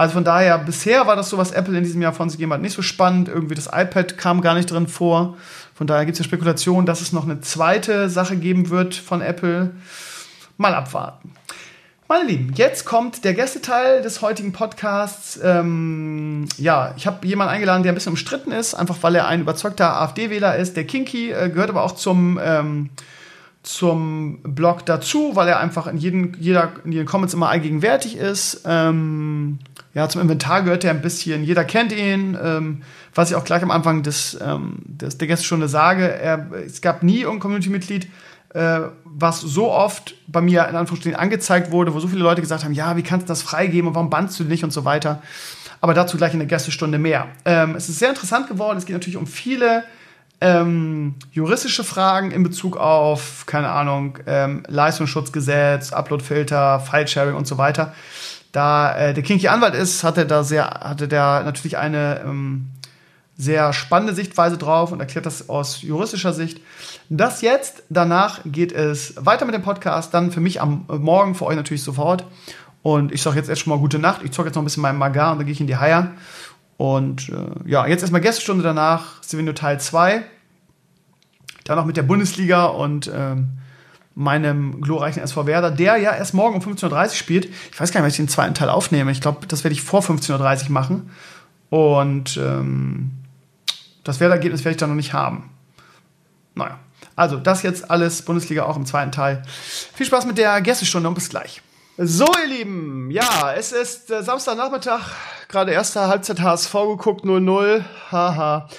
Also 0.00 0.14
von 0.14 0.24
daher, 0.24 0.56
bisher 0.56 1.06
war 1.06 1.14
das 1.14 1.28
so, 1.28 1.36
was 1.36 1.52
Apple 1.52 1.76
in 1.76 1.84
diesem 1.84 2.00
Jahr 2.00 2.14
von 2.14 2.30
sich 2.30 2.38
gegeben 2.38 2.54
hat, 2.54 2.62
nicht 2.62 2.72
so 2.74 2.80
spannend. 2.80 3.28
Irgendwie 3.28 3.54
das 3.54 3.66
iPad 3.66 4.16
kam 4.16 4.40
gar 4.40 4.54
nicht 4.54 4.70
drin 4.70 4.86
vor. 4.86 5.36
Von 5.74 5.86
daher 5.86 6.06
gibt 6.06 6.14
es 6.14 6.20
ja 6.20 6.24
Spekulationen, 6.24 6.86
dass 6.86 7.02
es 7.02 7.12
noch 7.12 7.24
eine 7.24 7.42
zweite 7.42 8.08
Sache 8.08 8.36
geben 8.36 8.70
wird 8.70 8.94
von 8.94 9.20
Apple. 9.20 9.72
Mal 10.56 10.72
abwarten. 10.72 11.34
Meine 12.08 12.24
Lieben, 12.30 12.54
jetzt 12.54 12.86
kommt 12.86 13.26
der 13.26 13.34
Gästeteil 13.34 14.00
des 14.00 14.22
heutigen 14.22 14.52
Podcasts. 14.52 15.38
Ähm, 15.44 16.46
ja, 16.56 16.94
ich 16.96 17.06
habe 17.06 17.26
jemanden 17.26 17.52
eingeladen, 17.52 17.82
der 17.82 17.92
ein 17.92 17.94
bisschen 17.94 18.12
umstritten 18.12 18.52
ist, 18.52 18.72
einfach 18.72 18.96
weil 19.02 19.16
er 19.16 19.26
ein 19.26 19.42
überzeugter 19.42 20.00
AfD-Wähler 20.00 20.56
ist. 20.56 20.78
Der 20.78 20.84
Kinky 20.84 21.30
äh, 21.30 21.50
gehört 21.50 21.68
aber 21.68 21.82
auch 21.82 21.94
zum, 21.94 22.40
ähm, 22.42 22.88
zum 23.74 24.40
Blog 24.42 24.86
dazu, 24.86 25.32
weil 25.34 25.48
er 25.48 25.60
einfach 25.60 25.86
in, 25.86 25.96
jeden, 25.96 26.36
jeder, 26.40 26.72
in 26.84 26.92
jeden 26.92 27.06
Comments 27.06 27.32
immer 27.32 27.48
allgegenwärtig 27.48 28.16
ist. 28.16 28.62
Ähm, 28.64 29.58
ja, 29.94 30.08
zum 30.08 30.20
Inventar 30.20 30.62
gehört 30.62 30.84
er 30.84 30.90
ein 30.90 31.02
bisschen. 31.02 31.44
Jeder 31.44 31.64
kennt 31.64 31.92
ihn. 31.92 32.36
Ähm, 32.42 32.82
was 33.14 33.30
ich 33.30 33.36
auch 33.36 33.44
gleich 33.44 33.62
am 33.62 33.70
Anfang 33.70 34.02
des, 34.02 34.38
ähm, 34.40 34.76
des, 34.84 35.18
der 35.18 35.28
Gästestunde 35.28 35.68
sage. 35.68 36.08
Er, 36.08 36.46
es 36.64 36.80
gab 36.80 37.02
nie 37.02 37.20
irgendein 37.20 37.40
Community-Mitglied, 37.40 38.08
äh, 38.54 38.80
was 39.04 39.40
so 39.40 39.70
oft 39.70 40.14
bei 40.26 40.40
mir 40.40 40.66
in 40.68 40.76
Anführungsstrichen 40.76 41.18
angezeigt 41.18 41.70
wurde, 41.70 41.94
wo 41.94 42.00
so 42.00 42.08
viele 42.08 42.22
Leute 42.22 42.40
gesagt 42.40 42.64
haben, 42.64 42.72
ja, 42.72 42.96
wie 42.96 43.02
kannst 43.02 43.26
du 43.26 43.28
das 43.28 43.42
freigeben 43.42 43.88
und 43.88 43.94
warum 43.94 44.10
bannst 44.10 44.38
du 44.38 44.44
nicht 44.44 44.64
und 44.64 44.72
so 44.72 44.84
weiter. 44.84 45.22
Aber 45.80 45.94
dazu 45.94 46.16
gleich 46.16 46.32
in 46.32 46.38
der 46.38 46.48
Gästestunde 46.48 46.98
mehr. 46.98 47.28
Ähm, 47.44 47.74
es 47.74 47.88
ist 47.88 47.98
sehr 47.98 48.10
interessant 48.10 48.48
geworden. 48.48 48.76
Es 48.76 48.86
geht 48.86 48.94
natürlich 48.94 49.16
um 49.16 49.26
viele 49.26 49.84
ähm, 50.40 51.16
juristische 51.32 51.84
Fragen 51.84 52.30
in 52.30 52.42
Bezug 52.42 52.76
auf, 52.76 53.44
keine 53.46 53.68
Ahnung, 53.68 54.18
ähm, 54.26 54.62
Leistungsschutzgesetz, 54.68 55.92
Uploadfilter, 55.92 56.80
File-Sharing 56.80 57.34
und 57.34 57.46
so 57.46 57.58
weiter. 57.58 57.94
Da 58.52 58.96
äh, 58.96 59.14
der 59.14 59.22
Kinky 59.22 59.48
Anwalt 59.48 59.74
ist, 59.74 60.02
hatte 60.02 60.26
da 60.26 60.42
sehr, 60.42 60.66
hatte 60.66 61.08
der 61.08 61.42
natürlich 61.44 61.76
eine 61.76 62.22
ähm, 62.24 62.70
sehr 63.36 63.72
spannende 63.72 64.14
Sichtweise 64.14 64.58
drauf 64.58 64.92
und 64.92 65.00
erklärt 65.00 65.26
das 65.26 65.48
aus 65.48 65.82
juristischer 65.82 66.32
Sicht. 66.32 66.60
Das 67.08 67.42
jetzt, 67.42 67.82
danach 67.88 68.40
geht 68.44 68.72
es 68.72 69.14
weiter 69.18 69.44
mit 69.44 69.54
dem 69.54 69.62
Podcast, 69.62 70.12
dann 70.14 70.30
für 70.30 70.40
mich 70.40 70.60
am 70.60 70.84
Morgen, 70.88 71.34
für 71.34 71.46
euch 71.46 71.56
natürlich 71.56 71.82
sofort. 71.82 72.24
Und 72.82 73.12
ich 73.12 73.20
sage 73.22 73.36
jetzt 73.36 73.48
erst 73.48 73.62
schon 73.62 73.72
mal 73.72 73.78
gute 73.78 73.98
Nacht. 73.98 74.22
Ich 74.24 74.32
zocke 74.32 74.48
jetzt 74.48 74.56
noch 74.56 74.62
ein 74.62 74.64
bisschen 74.64 74.82
meinen 74.82 74.98
Magar 74.98 75.32
und 75.32 75.38
dann 75.38 75.46
gehe 75.46 75.52
ich 75.52 75.60
in 75.60 75.66
die 75.66 75.76
Haier. 75.76 76.12
Und 76.80 77.28
äh, 77.28 77.68
ja, 77.68 77.86
jetzt 77.86 78.00
erstmal 78.00 78.22
Gästestunde 78.22 78.64
danach, 78.64 79.22
Stevenio 79.22 79.52
Teil 79.52 79.78
2. 79.78 80.24
Dann 81.64 81.76
noch 81.76 81.84
mit 81.84 81.98
der 81.98 82.02
Bundesliga 82.04 82.64
und 82.64 83.12
ähm, 83.14 83.58
meinem 84.14 84.80
glorreichen 84.80 85.22
SV 85.22 85.44
Werder, 85.44 85.70
der 85.70 85.98
ja 85.98 86.14
erst 86.14 86.32
morgen 86.32 86.54
um 86.54 86.62
15.30 86.62 86.90
Uhr 86.90 87.08
spielt. 87.10 87.50
Ich 87.70 87.78
weiß 87.78 87.92
gar 87.92 88.00
nicht, 88.00 88.06
ob 88.06 88.10
ich 88.12 88.16
den 88.16 88.28
zweiten 88.28 88.54
Teil 88.54 88.70
aufnehme. 88.70 89.12
Ich 89.12 89.20
glaube, 89.20 89.46
das 89.46 89.62
werde 89.62 89.74
ich 89.74 89.82
vor 89.82 90.00
15.30 90.00 90.64
Uhr 90.64 90.70
machen. 90.70 91.10
Und 91.68 92.38
ähm, 92.38 93.10
das 94.02 94.18
Werdergebnis 94.20 94.64
werde 94.64 94.70
ich 94.70 94.78
dann 94.78 94.88
noch 94.88 94.96
nicht 94.96 95.12
haben. 95.12 95.50
Naja. 96.54 96.78
Also, 97.14 97.36
das 97.36 97.62
jetzt 97.62 97.90
alles 97.90 98.22
Bundesliga 98.22 98.62
auch 98.62 98.78
im 98.78 98.86
zweiten 98.86 99.12
Teil. 99.12 99.42
Viel 99.92 100.06
Spaß 100.06 100.24
mit 100.24 100.38
der 100.38 100.62
Gästestunde 100.62 101.10
und 101.10 101.14
bis 101.14 101.28
gleich. 101.28 101.60
So, 102.02 102.26
ihr 102.42 102.48
Lieben, 102.48 103.10
ja, 103.10 103.52
es 103.54 103.72
ist 103.72 104.10
äh, 104.10 104.22
Samstagnachmittag, 104.22 105.02
gerade 105.48 105.72
erste 105.72 106.08
Halbzeit 106.08 106.40
HSV 106.40 106.72
geguckt, 106.72 107.26
0-0, 107.26 107.84
haha. 108.10 108.70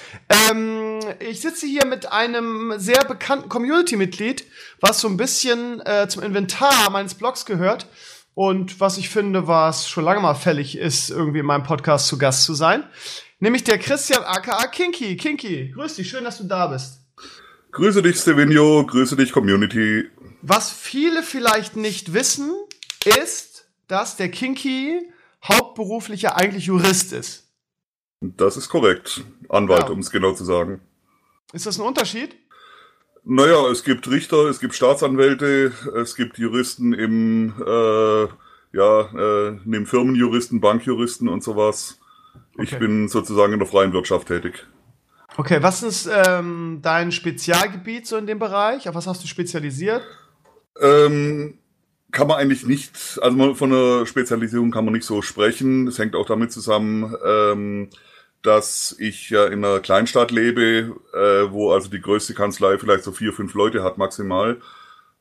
Ähm, 0.50 0.98
ich 1.20 1.40
sitze 1.40 1.68
hier 1.68 1.86
mit 1.86 2.10
einem 2.10 2.74
sehr 2.78 3.04
bekannten 3.04 3.48
Community-Mitglied, 3.48 4.44
was 4.80 4.98
so 4.98 5.06
ein 5.06 5.16
bisschen 5.16 5.80
äh, 5.86 6.08
zum 6.08 6.24
Inventar 6.24 6.90
meines 6.90 7.14
Blogs 7.14 7.46
gehört 7.46 7.86
und 8.34 8.80
was 8.80 8.98
ich 8.98 9.08
finde, 9.08 9.46
was 9.46 9.88
schon 9.88 10.02
lange 10.02 10.20
mal 10.20 10.34
fällig 10.34 10.76
ist, 10.76 11.08
irgendwie 11.08 11.38
in 11.38 11.46
meinem 11.46 11.62
Podcast 11.62 12.08
zu 12.08 12.18
Gast 12.18 12.42
zu 12.42 12.54
sein. 12.54 12.82
Nämlich 13.38 13.62
der 13.62 13.78
Christian 13.78 14.24
aka 14.24 14.66
Kinky. 14.66 15.16
Kinky, 15.16 15.70
grüß 15.76 15.94
dich, 15.94 16.10
schön, 16.10 16.24
dass 16.24 16.38
du 16.38 16.44
da 16.44 16.66
bist. 16.66 17.02
Grüße 17.70 18.02
dich, 18.02 18.16
Stevenio, 18.16 18.84
grüße 18.84 19.14
dich, 19.14 19.30
Community. 19.30 20.10
Was 20.42 20.72
viele 20.72 21.22
vielleicht 21.22 21.76
nicht 21.76 22.14
wissen, 22.14 22.50
ist, 23.06 23.68
dass 23.88 24.16
der 24.16 24.30
Kinky 24.30 25.10
hauptberuflicher 25.44 26.36
eigentlich 26.36 26.66
Jurist 26.66 27.12
ist. 27.12 27.48
Das 28.20 28.56
ist 28.56 28.68
korrekt. 28.68 29.22
Anwalt, 29.48 29.84
ja. 29.84 29.90
um 29.90 29.98
es 29.98 30.10
genau 30.10 30.32
zu 30.32 30.44
sagen. 30.44 30.80
Ist 31.52 31.66
das 31.66 31.78
ein 31.78 31.86
Unterschied? 31.86 32.36
Naja, 33.24 33.68
es 33.68 33.84
gibt 33.84 34.10
Richter, 34.10 34.46
es 34.48 34.58
gibt 34.58 34.74
Staatsanwälte, 34.74 35.72
es 35.96 36.16
gibt 36.16 36.38
Juristen 36.38 36.92
im, 36.92 37.54
äh, 37.64 38.26
ja, 38.72 39.00
äh, 39.48 39.58
neben 39.64 39.86
Firmenjuristen, 39.86 40.60
Bankjuristen 40.60 41.28
und 41.28 41.42
sowas. 41.44 42.00
Okay. 42.54 42.64
Ich 42.64 42.78
bin 42.78 43.08
sozusagen 43.08 43.52
in 43.52 43.58
der 43.58 43.68
freien 43.68 43.92
Wirtschaft 43.92 44.28
tätig. 44.28 44.66
Okay, 45.36 45.62
was 45.62 45.82
ist 45.82 46.08
ähm, 46.12 46.80
dein 46.82 47.12
Spezialgebiet 47.12 48.06
so 48.06 48.16
in 48.16 48.26
dem 48.26 48.38
Bereich? 48.38 48.88
Auf 48.88 48.94
was 48.94 49.06
hast 49.06 49.22
du 49.22 49.28
spezialisiert? 49.28 50.02
Ähm, 50.80 51.58
kann 52.12 52.28
man 52.28 52.38
eigentlich 52.38 52.66
nicht, 52.66 53.18
also 53.20 53.54
von 53.54 53.72
einer 53.72 54.06
Spezialisierung 54.06 54.70
kann 54.70 54.84
man 54.84 54.94
nicht 54.94 55.06
so 55.06 55.22
sprechen. 55.22 55.88
Es 55.88 55.98
hängt 55.98 56.14
auch 56.14 56.26
damit 56.26 56.52
zusammen, 56.52 57.14
ähm, 57.24 57.88
dass 58.42 58.94
ich 58.98 59.30
ja 59.30 59.46
in 59.46 59.64
einer 59.64 59.80
Kleinstadt 59.80 60.30
lebe, 60.30 60.94
äh, 61.14 61.50
wo 61.50 61.72
also 61.72 61.88
die 61.88 62.00
größte 62.00 62.34
Kanzlei 62.34 62.78
vielleicht 62.78 63.04
so 63.04 63.12
vier, 63.12 63.32
fünf 63.32 63.54
Leute 63.54 63.82
hat 63.82 63.98
maximal. 63.98 64.60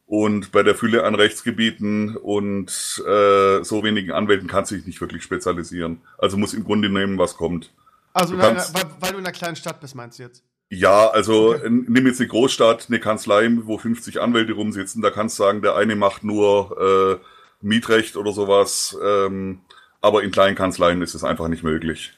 Und 0.05 0.51
bei 0.51 0.61
der 0.61 0.75
Fülle 0.75 1.05
an 1.05 1.15
Rechtsgebieten 1.15 2.17
und 2.17 2.69
äh, 3.07 3.63
so 3.63 3.81
wenigen 3.83 4.11
Anwälten 4.11 4.49
kann 4.49 4.65
sich 4.65 4.85
nicht 4.85 4.99
wirklich 4.99 5.23
spezialisieren. 5.23 6.01
Also 6.17 6.35
muss 6.35 6.53
im 6.53 6.65
Grunde 6.65 6.89
nehmen, 6.89 7.17
was 7.17 7.37
kommt. 7.37 7.71
Also 8.11 8.35
du 8.35 8.41
kannst, 8.41 8.73
weil, 8.73 8.83
weil, 8.99 9.11
du 9.13 9.19
in 9.19 9.25
einer 9.25 9.31
kleinen 9.31 9.55
Stadt 9.55 9.79
bist, 9.79 9.95
meinst 9.95 10.19
du 10.19 10.23
jetzt? 10.23 10.43
Ja, 10.73 11.09
also 11.09 11.53
nimm 11.67 12.07
jetzt 12.07 12.21
eine 12.21 12.29
Großstadt, 12.29 12.85
eine 12.87 13.01
Kanzlei, 13.01 13.49
wo 13.63 13.77
50 13.77 14.21
Anwälte 14.21 14.53
rumsitzen, 14.53 15.01
da 15.01 15.11
kannst 15.11 15.37
du 15.37 15.43
sagen, 15.43 15.61
der 15.61 15.75
eine 15.75 15.97
macht 15.97 16.23
nur 16.23 17.19
äh, 17.21 17.25
Mietrecht 17.61 18.15
oder 18.15 18.31
sowas. 18.31 18.97
Ähm, 19.03 19.59
aber 19.99 20.23
in 20.23 20.31
kleinen 20.31 20.55
Kanzleien 20.55 21.01
ist 21.01 21.13
es 21.13 21.25
einfach 21.25 21.49
nicht 21.49 21.63
möglich. 21.63 22.13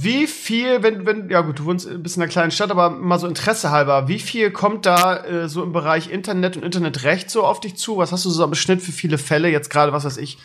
Wie 0.00 0.26
viel, 0.26 0.82
wenn, 0.82 1.06
wenn, 1.06 1.30
ja 1.30 1.42
gut, 1.42 1.60
du 1.60 1.64
wohnst 1.64 1.88
ein 1.88 2.02
bisschen 2.02 2.22
in 2.22 2.24
einer 2.24 2.32
kleinen 2.32 2.50
Stadt, 2.50 2.72
aber 2.72 2.90
mal 2.90 3.20
so 3.20 3.28
Interesse 3.28 3.70
halber, 3.70 4.08
wie 4.08 4.18
viel 4.18 4.50
kommt 4.50 4.84
da 4.84 5.24
äh, 5.24 5.48
so 5.48 5.62
im 5.62 5.72
Bereich 5.72 6.10
Internet 6.10 6.56
und 6.56 6.64
Internetrecht 6.64 7.30
so 7.30 7.44
auf 7.44 7.60
dich 7.60 7.76
zu? 7.76 7.98
Was 7.98 8.10
hast 8.10 8.24
du 8.24 8.30
so 8.30 8.42
am 8.42 8.54
Schnitt 8.54 8.82
für 8.82 8.92
viele 8.92 9.18
Fälle? 9.18 9.48
Jetzt 9.48 9.70
gerade, 9.70 9.92
was 9.92 10.04
weiß 10.04 10.16
ich, 10.16 10.38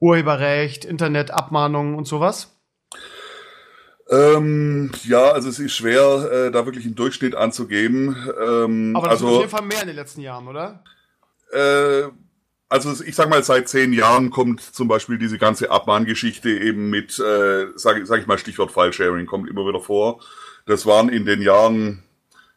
Urheberrecht, 0.00 0.86
Internet, 0.86 1.30
Abmahnungen 1.30 1.94
und 1.94 2.06
sowas? 2.06 2.51
Ähm, 4.12 4.90
ja, 5.04 5.30
also 5.30 5.48
es 5.48 5.58
ist 5.58 5.72
schwer, 5.72 6.30
äh, 6.30 6.50
da 6.50 6.66
wirklich 6.66 6.84
einen 6.84 6.94
Durchschnitt 6.94 7.34
anzugeben. 7.34 8.14
Ähm, 8.44 8.94
aber 8.94 9.08
das 9.08 9.22
also, 9.22 9.28
ist 9.28 9.32
auf 9.32 9.40
jeden 9.40 9.50
Fall 9.50 9.62
mehr 9.62 9.80
in 9.80 9.86
den 9.86 9.96
letzten 9.96 10.20
Jahren, 10.20 10.48
oder? 10.48 10.84
Äh, 11.50 12.08
also 12.68 13.02
ich 13.04 13.14
sag 13.14 13.30
mal, 13.30 13.42
seit 13.42 13.70
zehn 13.70 13.94
Jahren 13.94 14.30
kommt 14.30 14.60
zum 14.60 14.86
Beispiel 14.86 15.16
diese 15.16 15.38
ganze 15.38 15.70
Abmahngeschichte 15.70 16.50
eben 16.50 16.90
mit, 16.90 17.18
äh, 17.18 17.68
sag, 17.74 18.06
sag 18.06 18.20
ich 18.20 18.26
mal, 18.26 18.36
Stichwort 18.36 18.70
File-Sharing 18.70 19.24
kommt 19.24 19.48
immer 19.48 19.66
wieder 19.66 19.80
vor. 19.80 20.20
Das 20.66 20.84
waren 20.84 21.08
in 21.08 21.24
den 21.24 21.40
Jahren, 21.40 22.02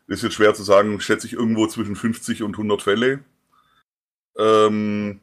ist 0.07 0.23
jetzt 0.23 0.33
schwer 0.33 0.53
zu 0.53 0.63
sagen, 0.63 0.99
schätze 0.99 1.25
ich 1.25 1.33
irgendwo 1.33 1.67
zwischen 1.67 1.95
50 1.95 2.43
und 2.43 2.55
100 2.55 2.81
Fälle. 2.81 3.19
Ähm, 4.37 5.21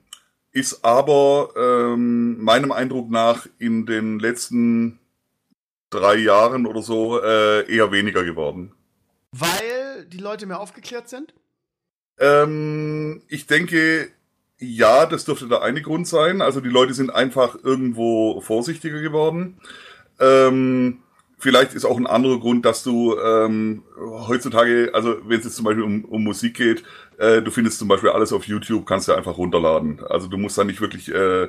ist 0.50 0.82
aber 0.82 1.50
ähm, 1.56 2.42
meinem 2.42 2.72
Eindruck 2.72 3.10
nach 3.10 3.46
in 3.58 3.84
den 3.84 4.18
letzten 4.18 4.98
drei 5.92 6.16
Jahren 6.16 6.66
oder 6.66 6.82
so 6.82 7.20
äh, 7.20 7.70
eher 7.72 7.92
weniger 7.92 8.24
geworden. 8.24 8.72
Weil 9.32 10.06
die 10.06 10.18
Leute 10.18 10.46
mehr 10.46 10.60
aufgeklärt 10.60 11.08
sind? 11.08 11.32
Ähm, 12.18 13.22
ich 13.28 13.46
denke, 13.46 14.10
ja, 14.58 15.06
das 15.06 15.24
dürfte 15.24 15.48
der 15.48 15.62
eine 15.62 15.82
Grund 15.82 16.06
sein. 16.06 16.40
Also 16.40 16.60
die 16.60 16.68
Leute 16.68 16.94
sind 16.94 17.10
einfach 17.10 17.56
irgendwo 17.62 18.40
vorsichtiger 18.40 19.00
geworden. 19.00 19.60
Ähm, 20.20 20.98
vielleicht 21.38 21.74
ist 21.74 21.84
auch 21.84 21.96
ein 21.96 22.06
anderer 22.06 22.38
Grund, 22.38 22.64
dass 22.64 22.84
du 22.84 23.18
ähm, 23.18 23.82
heutzutage, 23.98 24.90
also 24.94 25.16
wenn 25.26 25.38
es 25.38 25.44
jetzt 25.44 25.56
zum 25.56 25.64
Beispiel 25.64 25.82
um, 25.82 26.04
um 26.04 26.22
Musik 26.22 26.54
geht, 26.54 26.84
äh, 27.18 27.42
du 27.42 27.50
findest 27.50 27.78
zum 27.78 27.88
Beispiel 27.88 28.10
alles 28.10 28.32
auf 28.32 28.46
YouTube, 28.46 28.86
kannst 28.86 29.08
du 29.08 29.14
einfach 29.14 29.36
runterladen. 29.36 30.04
Also 30.08 30.28
du 30.28 30.36
musst 30.36 30.56
da 30.56 30.64
nicht 30.64 30.80
wirklich 30.80 31.12
äh, 31.12 31.48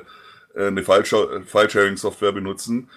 eine 0.56 0.82
File-Sharing-Software 0.82 2.32
benutzen. 2.32 2.90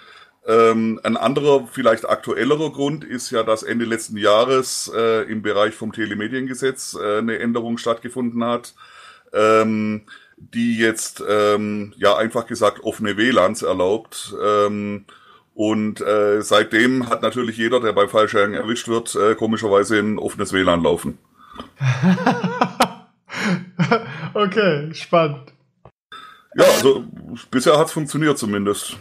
Ähm, 0.47 0.99
ein 1.03 1.17
anderer, 1.17 1.67
vielleicht 1.69 2.07
aktuellerer 2.07 2.71
Grund 2.71 3.03
ist 3.03 3.31
ja, 3.31 3.43
dass 3.43 3.63
Ende 3.63 3.85
letzten 3.85 4.17
Jahres 4.17 4.91
äh, 4.95 5.29
im 5.29 5.41
Bereich 5.41 5.75
vom 5.75 5.91
Telemediengesetz 5.91 6.97
äh, 6.99 7.17
eine 7.17 7.39
Änderung 7.39 7.77
stattgefunden 7.77 8.43
hat 8.43 8.73
ähm, 9.33 10.03
die 10.37 10.77
jetzt 10.77 11.23
ähm, 11.27 11.93
ja 11.97 12.15
einfach 12.15 12.45
gesagt 12.45 12.83
offene 12.83 13.17
WLANs 13.17 13.63
erlaubt. 13.63 14.35
Ähm, 14.41 15.05
und 15.53 16.01
äh, 16.01 16.41
seitdem 16.41 17.09
hat 17.09 17.23
natürlich 17.23 17.57
jeder, 17.57 17.79
der 17.79 17.93
bei 17.93 18.07
Fallsharing 18.07 18.53
erwischt 18.53 18.87
wird, 18.87 19.15
äh, 19.15 19.33
komischerweise 19.33 19.97
ein 19.97 20.19
offenes 20.19 20.53
WLAN 20.53 20.83
laufen. 20.83 21.17
okay, 24.35 24.93
spannend. 24.93 25.53
Ja, 26.55 26.65
also 26.65 27.03
bisher 27.49 27.77
hat's 27.77 27.91
funktioniert 27.91 28.37
zumindest. 28.37 28.97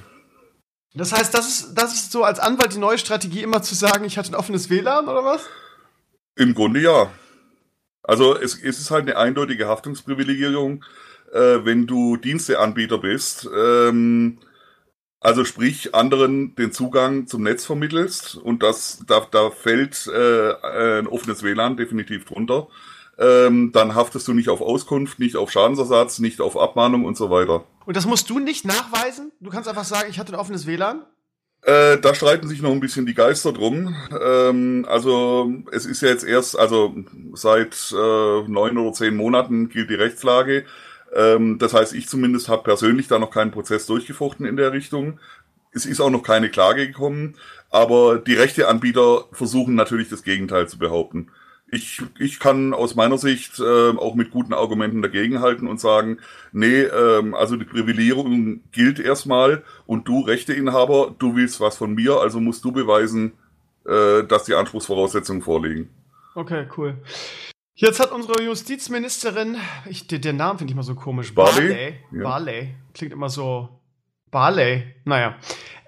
Das 0.97 1.13
heißt, 1.13 1.35
das 1.35 1.47
ist, 1.47 1.75
das 1.75 1.93
ist 1.93 2.11
so 2.11 2.25
als 2.25 2.39
Anwalt 2.39 2.73
die 2.73 2.79
neue 2.79 2.97
Strategie, 2.97 3.43
immer 3.43 3.63
zu 3.63 3.75
sagen, 3.75 4.05
ich 4.07 4.17
hatte 4.17 4.33
ein 4.33 4.35
offenes 4.35 4.71
WLAN 4.71 5.09
oder 5.09 5.25
was? 5.25 5.47
Im 6.37 6.55
Grunde 6.55 6.81
ja. 6.81 7.11
Also 8.03 8.35
es, 8.37 8.55
es 8.59 8.79
ist 8.79 8.91
halt 8.91 9.03
eine 9.03 9.17
eindeutige 9.17 9.69
Haftungsprivilegierung, 9.69 10.85
äh, 11.33 11.59
wenn 11.65 11.87
du 11.87 12.17
Diensteanbieter 12.17 12.99
bist. 12.99 13.49
Ähm, 13.55 14.39
also 15.21 15.45
sprich, 15.45 15.95
anderen 15.95 16.55
den 16.55 16.73
Zugang 16.73 17.27
zum 17.27 17.43
Netz 17.43 17.67
vermittelst 17.67 18.37
und 18.37 18.63
das 18.63 19.03
da, 19.07 19.27
da 19.31 19.51
fällt 19.51 20.07
äh, 20.07 20.55
ein 20.99 21.09
offenes 21.09 21.43
WLAN 21.43 21.77
definitiv 21.77 22.25
drunter. 22.25 22.69
Ähm, 23.19 23.73
dann 23.73 23.95
haftest 23.95 24.29
du 24.29 24.35
nicht 24.35 24.49
auf 24.49 24.61
Auskunft, 24.61 25.19
nicht 25.19 25.37
auf 25.37 25.51
Schadensersatz, 25.51 26.21
nicht 26.21 26.41
auf 26.41 26.57
Abmahnung 26.57 27.05
und 27.05 27.17
so 27.17 27.29
weiter. 27.31 27.65
Und 27.87 27.97
das 27.97 28.05
musst 28.05 28.29
du 28.29 28.41
nicht 28.41 28.67
nachweisen? 28.67 29.33
Du 29.41 29.49
kannst 29.49 29.69
einfach 29.69 29.85
sagen, 29.85 30.09
ich 30.11 30.19
hatte 30.19 30.33
ein 30.33 30.39
offenes 30.39 30.67
WLAN? 30.67 31.03
Äh, 31.63 31.99
da 31.99 32.15
streiten 32.15 32.49
sich 32.49 32.61
noch 32.61 32.73
ein 32.73 32.81
bisschen 32.81 33.07
die 33.07 33.15
Geister 33.15 33.53
drum. 33.53 33.95
Ähm, 34.21 34.85
also 34.89 35.53
es 35.73 35.87
ist 35.87 36.03
ja 36.03 36.09
jetzt 36.09 36.25
erst, 36.25 36.59
also 36.59 36.95
seit 37.35 37.93
äh, 37.93 38.43
neun 38.49 38.77
oder 38.77 38.93
zehn 38.93 39.17
Monaten 39.17 39.69
gilt 39.69 39.89
die 39.89 39.95
Rechtslage. 39.95 40.65
Ähm, 41.15 41.59
das 41.59 41.75
heißt, 41.75 41.95
ich 41.95 42.09
zumindest 42.09 42.49
habe 42.49 42.65
persönlich 42.65 43.07
da 43.07 43.21
noch 43.21 43.31
keinen 43.31 43.53
Prozess 43.53 43.87
durchgefochten 43.87 44.47
in 44.47 44.57
der 44.57 44.73
Richtung. 44.73 45.21
Es 45.73 45.87
ist 45.87 46.01
auch 46.01 46.11
noch 46.11 46.23
keine 46.23 46.51
Klage 46.51 46.89
gekommen, 46.89 47.37
aber 47.71 48.19
die 48.19 48.35
Rechteanbieter 48.35 49.27
versuchen 49.33 49.75
natürlich 49.75 50.09
das 50.09 50.25
Gegenteil 50.25 50.69
zu 50.69 50.79
behaupten 50.79 51.31
ich, 51.71 52.03
ich 52.19 52.39
kann 52.39 52.75
aus 52.75 52.95
meiner 52.95 53.19
Sicht 53.19 53.59
äh, 53.59 53.91
auch 53.91 54.15
mit 54.15 54.31
guten 54.31 54.55
Argumenten 54.55 55.03
dagegenhalten 55.03 55.67
und 55.67 55.81
sagen, 55.81 56.19
nee, 56.53 56.83
ähm, 56.83 57.35
also 57.35 57.57
die 57.57 57.65
Privilegierung 57.65 58.61
gilt 58.73 59.01
erstmal 59.01 59.65
und 59.85 60.07
du 60.07 60.21
Rechteinhaber, 60.21 61.15
du 61.19 61.35
willst 61.35 61.61
was 61.61 61.77
von 61.77 61.95
mir, 61.95 62.21
also 62.21 62.41
musst 62.41 62.65
du 62.65 62.71
beweisen, 62.71 63.33
äh, 63.85 64.23
dass 64.25 64.45
die 64.45 64.55
Anspruchsvoraussetzungen 64.55 65.43
vorliegen. 65.43 65.91
Okay, 66.35 66.67
cool. 66.77 66.99
Jetzt 67.75 68.01
hat 68.01 68.13
unsere 68.13 68.43
Justizministerin, 68.43 69.57
ich, 69.87 70.07
den, 70.07 70.21
den 70.23 70.37
Namen 70.37 70.59
finde 70.59 70.71
ich 70.71 70.77
mal 70.77 70.83
so 70.83 70.95
komisch, 70.95 71.35
Barley, 71.35 71.69
Barley, 71.69 71.95
ja. 72.13 72.23
Barley, 72.23 72.75
klingt 72.95 73.13
immer 73.13 73.29
so 73.29 73.76
Barley, 74.37 74.85
naja, 75.07 75.35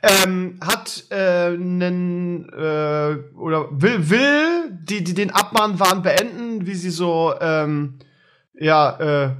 ähm, 0.02 0.58
hat 0.64 1.04
äh, 1.10 1.48
einen 1.48 2.48
äh, 2.48 3.18
oder 3.36 3.68
will 3.70 4.08
will 4.08 4.70
die 4.70 5.04
die 5.04 5.12
den 5.12 5.30
Abmahnwahn 5.30 6.00
beenden, 6.00 6.66
wie 6.66 6.72
sie 6.72 6.88
so 6.88 7.34
ähm, 7.42 7.98
ja 8.54 9.26
äh, 9.26 9.30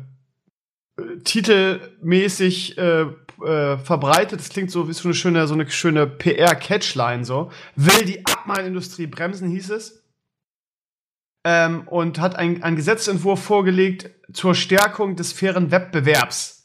titelmäßig 1.24 2.76
äh, 2.76 3.00
äh, 3.00 3.78
verbreitet. 3.78 4.40
Das 4.40 4.50
klingt 4.50 4.70
so 4.70 4.90
wie 4.90 4.92
so 4.92 5.08
eine 5.08 5.14
schöne 5.14 5.46
so 5.46 5.54
eine 5.54 5.70
schöne 5.70 6.06
PR 6.06 6.54
Catchline 6.54 7.24
so. 7.24 7.50
Will 7.76 8.04
die 8.04 8.26
Abmahnindustrie 8.26 9.06
bremsen 9.06 9.48
hieß 9.48 9.70
es. 9.70 10.04
Ähm, 11.44 11.88
und 11.88 12.20
hat 12.20 12.36
ein, 12.36 12.62
ein 12.62 12.76
Gesetzentwurf 12.76 13.42
vorgelegt 13.42 14.10
zur 14.34 14.54
Stärkung 14.54 15.16
des 15.16 15.32
fairen 15.32 15.70
Wettbewerbs. 15.70 16.57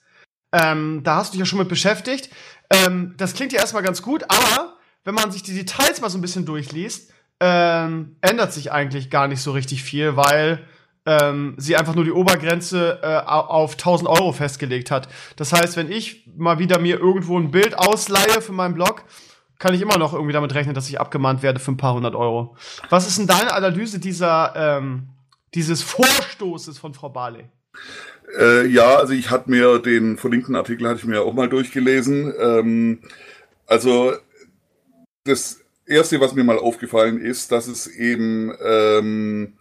Ähm, 0.54 1.01
da 1.04 1.18
hast 1.18 1.30
du 1.30 1.32
dich 1.34 1.39
ja 1.39 1.45
schon 1.45 1.60
mit 1.60 1.68
beschäftigt. 1.68 2.30
Ähm, 2.70 3.16
das 3.18 3.34
klingt 3.34 3.51
ja 3.51 3.60
erstmal 3.60 3.84
ganz 3.84 4.01
gut, 4.01 4.24
aber 4.30 4.78
wenn 5.04 5.16
man 5.16 5.32
sich 5.32 5.43
die 5.43 5.54
Details 5.54 5.99
mal 5.99 6.10
so 6.10 6.18
ein 6.18 6.22
bisschen 6.22 6.45
durchliest, 6.45 7.12
ähm, 7.39 8.16
ändert 8.22 8.54
sich 8.54 8.72
eigentlich 8.72 9.10
gar 9.10 9.28
nicht 9.28 9.41
so 9.41 9.51
richtig 9.51 9.84
viel, 9.84 10.16
weil 10.16 10.66
ähm, 11.06 11.56
sie 11.58 11.76
einfach 11.76 11.95
nur 11.95 12.06
die 12.06 12.12
Obergrenze 12.12 12.99
äh, 13.01 13.18
auf 13.26 13.74
1000 13.74 14.08
Euro 14.08 14.32
festgelegt 14.32 14.91
hat. 14.91 15.10
Das 15.36 15.51
heißt, 15.51 15.76
wenn 15.76 15.91
ich 15.91 16.30
mal 16.38 16.60
wieder 16.60 16.80
mir 16.80 16.97
irgendwo 16.99 17.38
ein 17.38 17.51
Bild 17.51 17.78
ausleihe 17.78 18.41
für 18.41 18.54
meinen 18.54 18.76
Blog, 18.76 19.04
kann 19.60 19.74
ich 19.74 19.82
immer 19.82 19.97
noch 19.97 20.14
irgendwie 20.14 20.34
damit 20.34 20.54
rechnen, 20.54 20.76
dass 20.76 20.89
ich 20.89 20.99
abgemahnt 20.99 21.41
werde 21.41 21.60
für 21.60 21.72
ein 21.72 21.78
paar 21.78 21.93
hundert 21.93 22.16
Euro. 22.16 22.56
Was 22.89 23.08
ist 23.08 23.18
denn 23.18 23.28
deine 23.28 23.54
Analyse 23.54 23.99
dieser, 23.99 24.54
ähm, 24.56 25.10
dieses 25.54 25.82
Vorstoßes 25.82 26.78
von 26.78 26.93
Frau 26.93 27.10
Barley? 27.10 27.49
Äh, 28.38 28.67
ja, 28.67 28.97
also 28.97 29.13
ich 29.13 29.29
hatte 29.29 29.49
mir 29.49 29.79
den 29.79 30.17
verlinkten 30.17 30.55
Artikel 30.55 30.88
hatte 30.88 30.99
ich 30.99 31.05
mir 31.05 31.21
auch 31.21 31.34
mal 31.34 31.49
durchgelesen. 31.49 32.34
Ähm, 32.39 32.99
also 33.67 34.13
das 35.23 35.61
erste, 35.86 36.19
was 36.19 36.34
mir 36.34 36.43
mal 36.43 36.57
aufgefallen 36.57 37.19
ist, 37.19 37.51
dass 37.51 37.67
es 37.67 37.88
eben 37.88 38.53
ähm, 38.63 39.53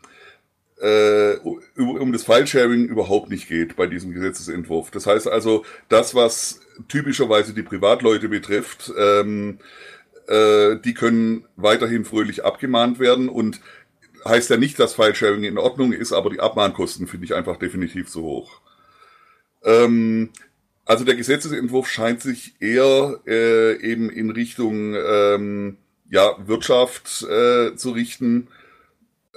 äh, 0.80 1.36
um 1.76 2.12
das 2.12 2.24
File-Sharing 2.24 2.86
überhaupt 2.86 3.30
nicht 3.30 3.48
geht 3.48 3.76
bei 3.76 3.86
diesem 3.86 4.12
Gesetzesentwurf. 4.12 4.90
Das 4.90 5.06
heißt 5.06 5.28
also, 5.28 5.64
das, 5.88 6.14
was 6.14 6.60
typischerweise 6.88 7.54
die 7.54 7.62
Privatleute 7.62 8.28
betrifft, 8.28 8.92
ähm, 8.98 9.58
äh, 10.28 10.76
die 10.84 10.94
können 10.94 11.44
weiterhin 11.56 12.04
fröhlich 12.04 12.44
abgemahnt 12.44 12.98
werden 12.98 13.28
und 13.28 13.60
heißt 14.24 14.50
ja 14.50 14.56
nicht, 14.56 14.78
dass 14.78 14.94
File-Sharing 14.94 15.44
in 15.44 15.58
Ordnung 15.58 15.92
ist, 15.92 16.12
aber 16.12 16.30
die 16.30 16.40
Abmahnkosten 16.40 17.06
finde 17.06 17.26
ich 17.26 17.34
einfach 17.34 17.56
definitiv 17.56 18.08
zu 18.08 18.22
hoch. 18.22 18.61
Ähm, 19.64 20.30
also 20.84 21.04
der 21.04 21.14
Gesetzesentwurf 21.14 21.88
scheint 21.88 22.20
sich 22.20 22.54
eher 22.60 23.20
äh, 23.26 23.80
eben 23.80 24.10
in 24.10 24.30
Richtung 24.30 24.94
ähm, 24.94 25.76
ja, 26.10 26.36
Wirtschaft 26.46 27.22
äh, 27.22 27.74
zu 27.76 27.92
richten, 27.92 28.48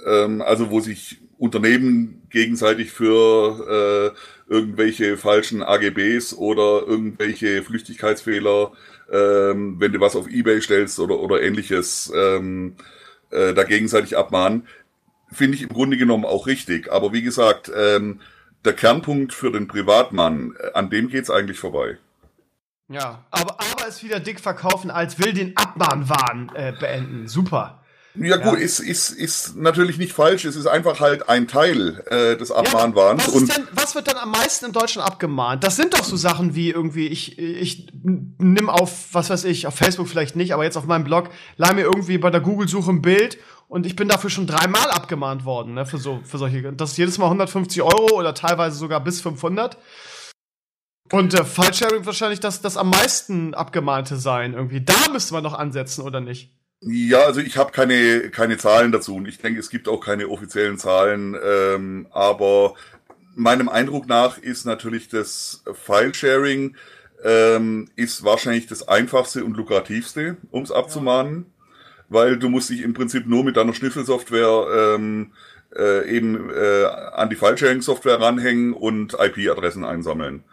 ähm, 0.04 0.42
also 0.42 0.70
wo 0.70 0.80
sich 0.80 1.18
Unternehmen 1.38 2.22
gegenseitig 2.30 2.90
für 2.90 4.14
äh, 4.48 4.52
irgendwelche 4.52 5.16
falschen 5.16 5.62
AGBs 5.62 6.34
oder 6.34 6.82
irgendwelche 6.86 7.62
Flüchtigkeitsfehler, 7.62 8.72
ähm, 9.10 9.76
wenn 9.78 9.92
du 9.92 10.00
was 10.00 10.16
auf 10.16 10.28
Ebay 10.28 10.60
stellst 10.60 10.98
oder, 10.98 11.20
oder 11.20 11.42
ähnliches, 11.42 12.12
ähm, 12.14 12.76
äh, 13.30 13.54
da 13.54 13.64
gegenseitig 13.64 14.16
abmahnen, 14.16 14.66
finde 15.32 15.56
ich 15.56 15.62
im 15.62 15.70
Grunde 15.70 15.96
genommen 15.96 16.24
auch 16.24 16.46
richtig. 16.46 16.92
Aber 16.92 17.12
wie 17.12 17.22
gesagt, 17.22 17.70
ähm, 17.74 18.20
der 18.66 18.74
Kernpunkt 18.74 19.32
für 19.32 19.50
den 19.50 19.68
Privatmann, 19.68 20.54
äh, 20.58 20.72
an 20.74 20.90
dem 20.90 21.08
geht's 21.08 21.30
eigentlich 21.30 21.58
vorbei. 21.58 21.98
Ja, 22.88 23.24
aber, 23.30 23.58
aber 23.58 23.88
es 23.88 24.02
wieder 24.04 24.20
dick 24.20 24.40
verkaufen, 24.40 24.90
als 24.90 25.18
will 25.18 25.32
den 25.32 25.56
Abmahnwahn 25.56 26.52
äh, 26.54 26.72
beenden. 26.78 27.26
Super. 27.26 27.82
Ja, 28.18 28.36
gut, 28.36 28.58
ja. 28.58 28.64
Ist, 28.64 28.80
ist, 28.80 29.10
ist 29.10 29.56
natürlich 29.56 29.98
nicht 29.98 30.12
falsch. 30.12 30.44
Es 30.44 30.56
ist 30.56 30.66
einfach 30.66 31.00
halt 31.00 31.28
ein 31.28 31.48
Teil 31.48 32.02
äh, 32.06 32.36
des 32.36 32.50
Abmahnwahns. 32.50 33.26
Ja, 33.26 33.34
was, 33.34 33.44
denn, 33.44 33.68
was 33.72 33.94
wird 33.94 34.08
dann 34.08 34.16
am 34.16 34.30
meisten 34.30 34.66
in 34.66 34.72
Deutschland 34.72 35.06
abgemahnt? 35.06 35.64
Das 35.64 35.76
sind 35.76 35.94
doch 35.94 36.04
so 36.04 36.16
Sachen 36.16 36.54
wie 36.54 36.70
irgendwie, 36.70 37.08
ich, 37.08 37.38
ich 37.38 37.88
nimm 38.02 38.70
auf, 38.70 39.08
was 39.12 39.30
weiß 39.30 39.44
ich, 39.44 39.66
auf 39.66 39.74
Facebook 39.74 40.08
vielleicht 40.08 40.36
nicht, 40.36 40.54
aber 40.54 40.64
jetzt 40.64 40.76
auf 40.76 40.86
meinem 40.86 41.04
Blog, 41.04 41.30
leih 41.56 41.74
mir 41.74 41.82
irgendwie 41.82 42.18
bei 42.18 42.30
der 42.30 42.40
Google-Suche 42.40 42.90
ein 42.90 43.02
Bild 43.02 43.38
und 43.68 43.86
ich 43.86 43.96
bin 43.96 44.08
dafür 44.08 44.30
schon 44.30 44.46
dreimal 44.46 44.90
abgemahnt 44.90 45.44
worden, 45.44 45.74
ne, 45.74 45.86
für 45.86 45.98
so, 45.98 46.20
für 46.24 46.38
solche, 46.38 46.72
das 46.72 46.92
ist 46.92 46.98
jedes 46.98 47.18
Mal 47.18 47.26
150 47.26 47.82
Euro 47.82 48.16
oder 48.16 48.34
teilweise 48.34 48.76
sogar 48.76 49.02
bis 49.02 49.20
500. 49.20 49.76
Und 51.12 51.34
äh, 51.34 51.44
File-Sharing 51.44 52.04
wahrscheinlich 52.04 52.40
das, 52.40 52.60
das 52.60 52.76
am 52.76 52.90
meisten 52.90 53.54
abgemahnte 53.54 54.16
sein 54.16 54.54
irgendwie. 54.54 54.80
Da 54.80 55.08
müsste 55.12 55.34
man 55.34 55.44
noch 55.44 55.54
ansetzen, 55.54 56.02
oder 56.02 56.20
nicht? 56.20 56.52
Ja, 56.80 57.20
also 57.20 57.40
ich 57.40 57.56
habe 57.56 57.72
keine, 57.72 58.30
keine 58.30 58.58
Zahlen 58.58 58.92
dazu 58.92 59.14
und 59.14 59.26
ich 59.26 59.38
denke, 59.38 59.60
es 59.60 59.70
gibt 59.70 59.88
auch 59.88 60.00
keine 60.00 60.28
offiziellen 60.28 60.78
Zahlen, 60.78 61.36
ähm, 61.42 62.06
aber 62.10 62.74
meinem 63.34 63.68
Eindruck 63.68 64.06
nach 64.06 64.38
ist 64.38 64.66
natürlich 64.66 65.08
das 65.08 65.62
File-Sharing 65.72 66.76
ähm, 67.24 67.88
ist 67.96 68.24
wahrscheinlich 68.24 68.66
das 68.66 68.86
einfachste 68.86 69.44
und 69.44 69.56
lukrativste, 69.56 70.36
um 70.50 70.62
es 70.62 70.70
abzumahnen, 70.70 71.46
ja. 71.46 71.55
Weil 72.08 72.38
du 72.38 72.48
musst 72.48 72.70
dich 72.70 72.82
im 72.82 72.94
Prinzip 72.94 73.26
nur 73.26 73.44
mit 73.44 73.56
deiner 73.56 73.74
Schnüffelsoftware 73.74 74.94
ähm, 74.96 75.32
äh, 75.76 76.08
eben 76.08 76.50
äh, 76.50 76.84
an 77.12 77.30
die 77.30 77.36
File-Sharing-Software 77.36 78.20
ranhängen 78.20 78.72
und 78.72 79.14
IP-Adressen 79.14 79.84
einsammeln. 79.84 80.44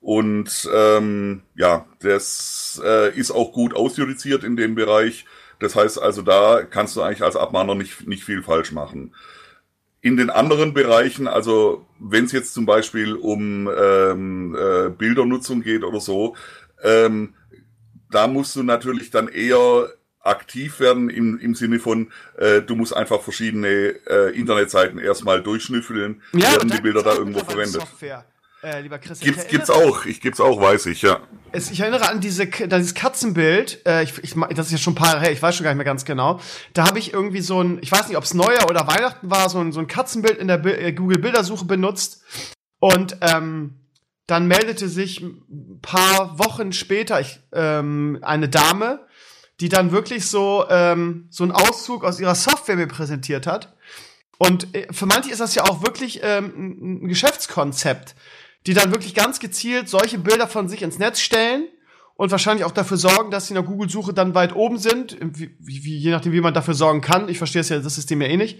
Und 0.00 0.68
ähm, 0.72 1.42
ja, 1.56 1.86
das 2.00 2.80
äh, 2.84 3.16
ist 3.18 3.32
auch 3.32 3.52
gut 3.52 3.74
ausjudiziert 3.74 4.44
in 4.44 4.56
dem 4.56 4.74
Bereich. 4.74 5.24
Das 5.58 5.74
heißt 5.74 6.00
also, 6.00 6.22
da 6.22 6.62
kannst 6.62 6.94
du 6.96 7.02
eigentlich 7.02 7.22
als 7.22 7.36
Abmahner 7.36 7.74
nicht, 7.74 8.06
nicht 8.06 8.24
viel 8.24 8.42
falsch 8.42 8.72
machen. 8.72 9.14
In 10.02 10.16
den 10.16 10.30
anderen 10.30 10.74
Bereichen, 10.74 11.26
also 11.26 11.86
wenn 11.98 12.26
es 12.26 12.32
jetzt 12.32 12.54
zum 12.54 12.66
Beispiel 12.66 13.14
um 13.14 13.68
ähm, 13.76 14.54
äh, 14.54 14.90
Bildernutzung 14.90 15.62
geht 15.62 15.82
oder 15.82 16.00
so, 16.00 16.36
ähm, 16.84 17.34
da 18.10 18.28
musst 18.28 18.54
du 18.54 18.62
natürlich 18.62 19.10
dann 19.10 19.26
eher 19.26 19.88
aktiv 20.26 20.80
werden 20.80 21.08
im, 21.10 21.38
im 21.38 21.54
Sinne 21.54 21.78
von, 21.78 22.10
äh, 22.38 22.62
du 22.62 22.74
musst 22.76 22.94
einfach 22.96 23.20
verschiedene 23.22 23.94
äh, 24.08 24.36
Internetseiten 24.38 24.98
erstmal 24.98 25.42
durchschnüffeln, 25.42 26.22
Ja, 26.32 26.52
werden 26.52 26.70
die 26.70 26.80
Bilder 26.80 27.02
da 27.02 27.14
irgendwo 27.14 27.40
verwendet. 27.40 27.80
Software, 27.80 28.24
äh, 28.62 28.80
lieber 28.80 28.98
Chris. 28.98 29.20
Gibt's, 29.20 29.44
ich 29.44 29.48
gibt's 29.50 29.68
erinnere- 29.68 29.88
auch, 29.90 30.04
ich 30.06 30.20
gibt's 30.20 30.40
auch, 30.40 30.60
weiß 30.60 30.86
ich, 30.86 31.02
ja. 31.02 31.20
Es, 31.52 31.70
ich 31.70 31.80
erinnere 31.80 32.08
an 32.10 32.20
diese, 32.20 32.46
dieses 32.46 32.94
Katzenbild, 32.94 33.80
äh, 33.86 34.02
ich, 34.02 34.12
ich, 34.22 34.34
das 34.54 34.66
ist 34.66 34.72
ja 34.72 34.78
schon 34.78 34.92
ein 34.92 34.96
paar 34.96 35.20
her, 35.20 35.32
ich 35.32 35.40
weiß 35.40 35.54
schon 35.56 35.64
gar 35.64 35.70
nicht 35.70 35.78
mehr 35.78 35.84
ganz 35.86 36.04
genau. 36.04 36.40
Da 36.74 36.86
habe 36.86 36.98
ich 36.98 37.12
irgendwie 37.12 37.40
so 37.40 37.62
ein, 37.62 37.78
ich 37.80 37.90
weiß 37.92 38.08
nicht, 38.08 38.16
ob 38.16 38.24
es 38.24 38.34
Neujahr 38.34 38.68
oder 38.68 38.86
Weihnachten 38.86 39.30
war, 39.30 39.48
so 39.48 39.58
ein, 39.60 39.72
so 39.72 39.80
ein 39.80 39.86
Katzenbild 39.86 40.38
in 40.38 40.48
der 40.48 40.58
Bi 40.58 40.70
äh, 40.70 40.92
Google-Bildersuche 40.92 41.64
benutzt. 41.64 42.22
Und 42.78 43.16
ähm, 43.22 43.76
dann 44.26 44.48
meldete 44.48 44.88
sich 44.88 45.20
ein 45.22 45.78
paar 45.80 46.38
Wochen 46.38 46.72
später 46.72 47.20
ich, 47.20 47.38
ähm, 47.52 48.18
eine 48.22 48.48
Dame, 48.48 49.05
die 49.60 49.68
dann 49.68 49.90
wirklich 49.92 50.26
so, 50.26 50.64
ähm, 50.68 51.26
so 51.30 51.44
einen 51.44 51.52
Auszug 51.52 52.04
aus 52.04 52.20
ihrer 52.20 52.34
Software 52.34 52.76
mir 52.76 52.86
präsentiert 52.88 53.46
hat. 53.46 53.74
Und 54.38 54.74
äh, 54.74 54.86
für 54.92 55.06
manche 55.06 55.30
ist 55.30 55.40
das 55.40 55.54
ja 55.54 55.64
auch 55.64 55.82
wirklich 55.82 56.20
ähm, 56.22 57.00
ein 57.04 57.08
Geschäftskonzept, 57.08 58.14
die 58.66 58.74
dann 58.74 58.92
wirklich 58.92 59.14
ganz 59.14 59.40
gezielt 59.40 59.88
solche 59.88 60.18
Bilder 60.18 60.46
von 60.48 60.68
sich 60.68 60.82
ins 60.82 60.98
Netz 60.98 61.20
stellen 61.20 61.68
und 62.16 62.30
wahrscheinlich 62.30 62.64
auch 62.64 62.72
dafür 62.72 62.96
sorgen, 62.96 63.30
dass 63.30 63.46
sie 63.46 63.52
in 63.52 63.56
der 63.56 63.64
Google-Suche 63.64 64.12
dann 64.12 64.34
weit 64.34 64.54
oben 64.54 64.78
sind, 64.78 65.16
wie, 65.20 65.54
wie- 65.58 65.96
je 65.98 66.10
nachdem, 66.10 66.32
wie 66.32 66.40
man 66.40 66.54
dafür 66.54 66.74
sorgen 66.74 67.00
kann. 67.00 67.28
Ich 67.28 67.38
verstehe 67.38 67.60
es 67.60 67.68
ja 67.68 67.78
das 67.78 67.94
System 67.94 68.20
ja 68.22 68.28
eh 68.28 68.36
nicht. 68.36 68.58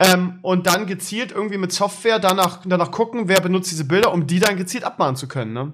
Ähm, 0.00 0.38
und 0.42 0.66
dann 0.68 0.86
gezielt 0.86 1.32
irgendwie 1.32 1.58
mit 1.58 1.72
Software 1.72 2.20
danach, 2.20 2.62
danach 2.64 2.92
gucken, 2.92 3.26
wer 3.28 3.40
benutzt 3.40 3.70
diese 3.72 3.84
Bilder, 3.84 4.12
um 4.12 4.26
die 4.28 4.38
dann 4.38 4.56
gezielt 4.56 4.84
abmahnen 4.84 5.16
zu 5.16 5.26
können. 5.26 5.52
Ne? 5.52 5.72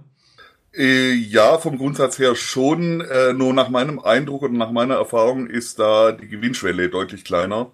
Äh, 0.76 1.12
ja, 1.12 1.58
vom 1.58 1.78
Grundsatz 1.78 2.18
her 2.18 2.34
schon. 2.34 3.00
Äh, 3.00 3.32
nur 3.32 3.54
nach 3.54 3.68
meinem 3.68 4.00
Eindruck 4.00 4.42
und 4.42 4.54
nach 4.54 4.72
meiner 4.72 4.96
Erfahrung 4.96 5.46
ist 5.46 5.78
da 5.78 6.12
die 6.12 6.28
Gewinnschwelle 6.28 6.88
deutlich 6.88 7.24
kleiner. 7.24 7.70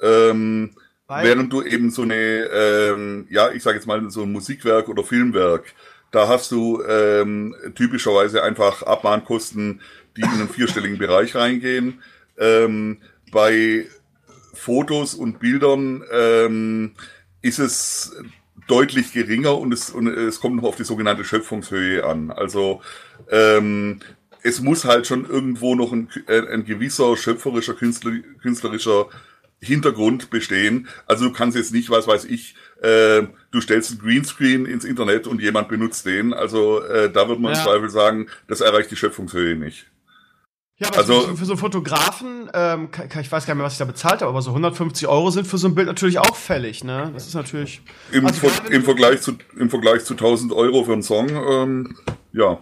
Ähm, 0.00 0.70
während 1.08 1.52
du 1.52 1.62
eben 1.62 1.90
so 1.90 2.02
eine, 2.02 2.14
ähm, 2.14 3.26
ja, 3.30 3.50
ich 3.50 3.62
sage 3.62 3.76
jetzt 3.76 3.86
mal 3.86 4.08
so 4.10 4.22
ein 4.22 4.32
Musikwerk 4.32 4.88
oder 4.88 5.02
Filmwerk, 5.02 5.74
da 6.10 6.28
hast 6.28 6.52
du 6.52 6.82
ähm, 6.84 7.54
typischerweise 7.74 8.42
einfach 8.42 8.82
Abmahnkosten, 8.82 9.80
die 10.16 10.22
in 10.22 10.28
einen 10.28 10.48
vierstelligen 10.48 10.98
Bereich 10.98 11.34
reingehen. 11.34 12.02
Ähm, 12.38 12.98
bei 13.32 13.86
Fotos 14.54 15.14
und 15.14 15.40
Bildern 15.40 16.04
ähm, 16.12 16.92
ist 17.42 17.58
es 17.58 18.16
deutlich 18.68 19.12
geringer 19.12 19.58
und 19.58 19.72
es, 19.72 19.90
und 19.90 20.06
es 20.06 20.40
kommt 20.40 20.56
noch 20.56 20.64
auf 20.64 20.76
die 20.76 20.84
sogenannte 20.84 21.24
Schöpfungshöhe 21.24 22.04
an. 22.04 22.30
Also 22.30 22.80
ähm, 23.30 24.00
es 24.42 24.60
muss 24.60 24.84
halt 24.84 25.06
schon 25.06 25.28
irgendwo 25.28 25.74
noch 25.74 25.92
ein, 25.92 26.08
ein 26.28 26.64
gewisser 26.64 27.16
schöpferischer, 27.16 27.74
Künstler, 27.74 28.12
künstlerischer 28.40 29.08
Hintergrund 29.60 30.30
bestehen. 30.30 30.86
Also 31.06 31.26
du 31.26 31.32
kannst 31.32 31.56
jetzt 31.56 31.72
nicht, 31.72 31.90
was 31.90 32.06
weiß 32.06 32.26
ich, 32.26 32.54
äh, 32.80 33.22
du 33.50 33.60
stellst 33.60 33.90
einen 33.90 34.00
Greenscreen 34.00 34.66
ins 34.66 34.84
Internet 34.84 35.26
und 35.26 35.40
jemand 35.42 35.68
benutzt 35.68 36.06
den. 36.06 36.32
Also 36.32 36.80
äh, 36.84 37.10
da 37.10 37.28
wird 37.28 37.40
man 37.40 37.52
Ja. 37.54 37.58
im 37.58 37.64
Zweifel 37.64 37.90
sagen, 37.90 38.26
das 38.46 38.60
erreicht 38.60 38.90
die 38.92 38.96
Schöpfungshöhe 38.96 39.56
nicht. 39.56 39.86
Ja, 40.80 40.88
aber 40.88 40.98
Also- 40.98 41.34
für, 41.36 41.44
so 41.44 41.52
einen 41.52 41.58
Fotografen, 41.58 42.48
ähm, 42.54 42.88
ich 43.20 43.32
weiß 43.32 43.46
gar 43.46 43.54
nicht 43.54 43.58
mehr, 43.58 43.66
was 43.66 43.72
ich 43.72 43.78
da 43.80 43.84
bezahlt 43.84 44.20
habe, 44.20 44.30
aber 44.30 44.42
so 44.42 44.52
150 44.52 45.08
Euro 45.08 45.30
sind 45.30 45.46
für 45.46 45.58
so 45.58 45.66
ein 45.66 45.74
Bild 45.74 45.88
natürlich 45.88 46.18
auch 46.20 46.36
fällig, 46.36 46.84
ne? 46.84 47.10
Das 47.12 47.26
ist 47.26 47.34
natürlich. 47.34 47.82
Im, 48.12 48.24
Also 48.26 48.48
Ver- 48.48 48.70
im, 48.70 48.84
Vergleich 48.84 49.20
zu, 49.20 49.32
Im 49.58 49.70
Vergleich 49.70 50.04
zu 50.04 50.14
1000 50.14 50.52
Euro 50.52 50.84
für 50.84 50.92
einen 50.92 51.02
Song, 51.02 51.28
ähm, 51.30 51.96
ja. 52.32 52.60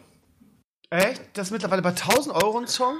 Echt? 0.88 1.20
Das 1.34 1.48
ist 1.48 1.52
mittlerweile 1.52 1.82
bei 1.82 1.90
1000 1.92 2.34
Euro 2.34 2.58
ein 2.58 2.66
Song? 2.68 2.94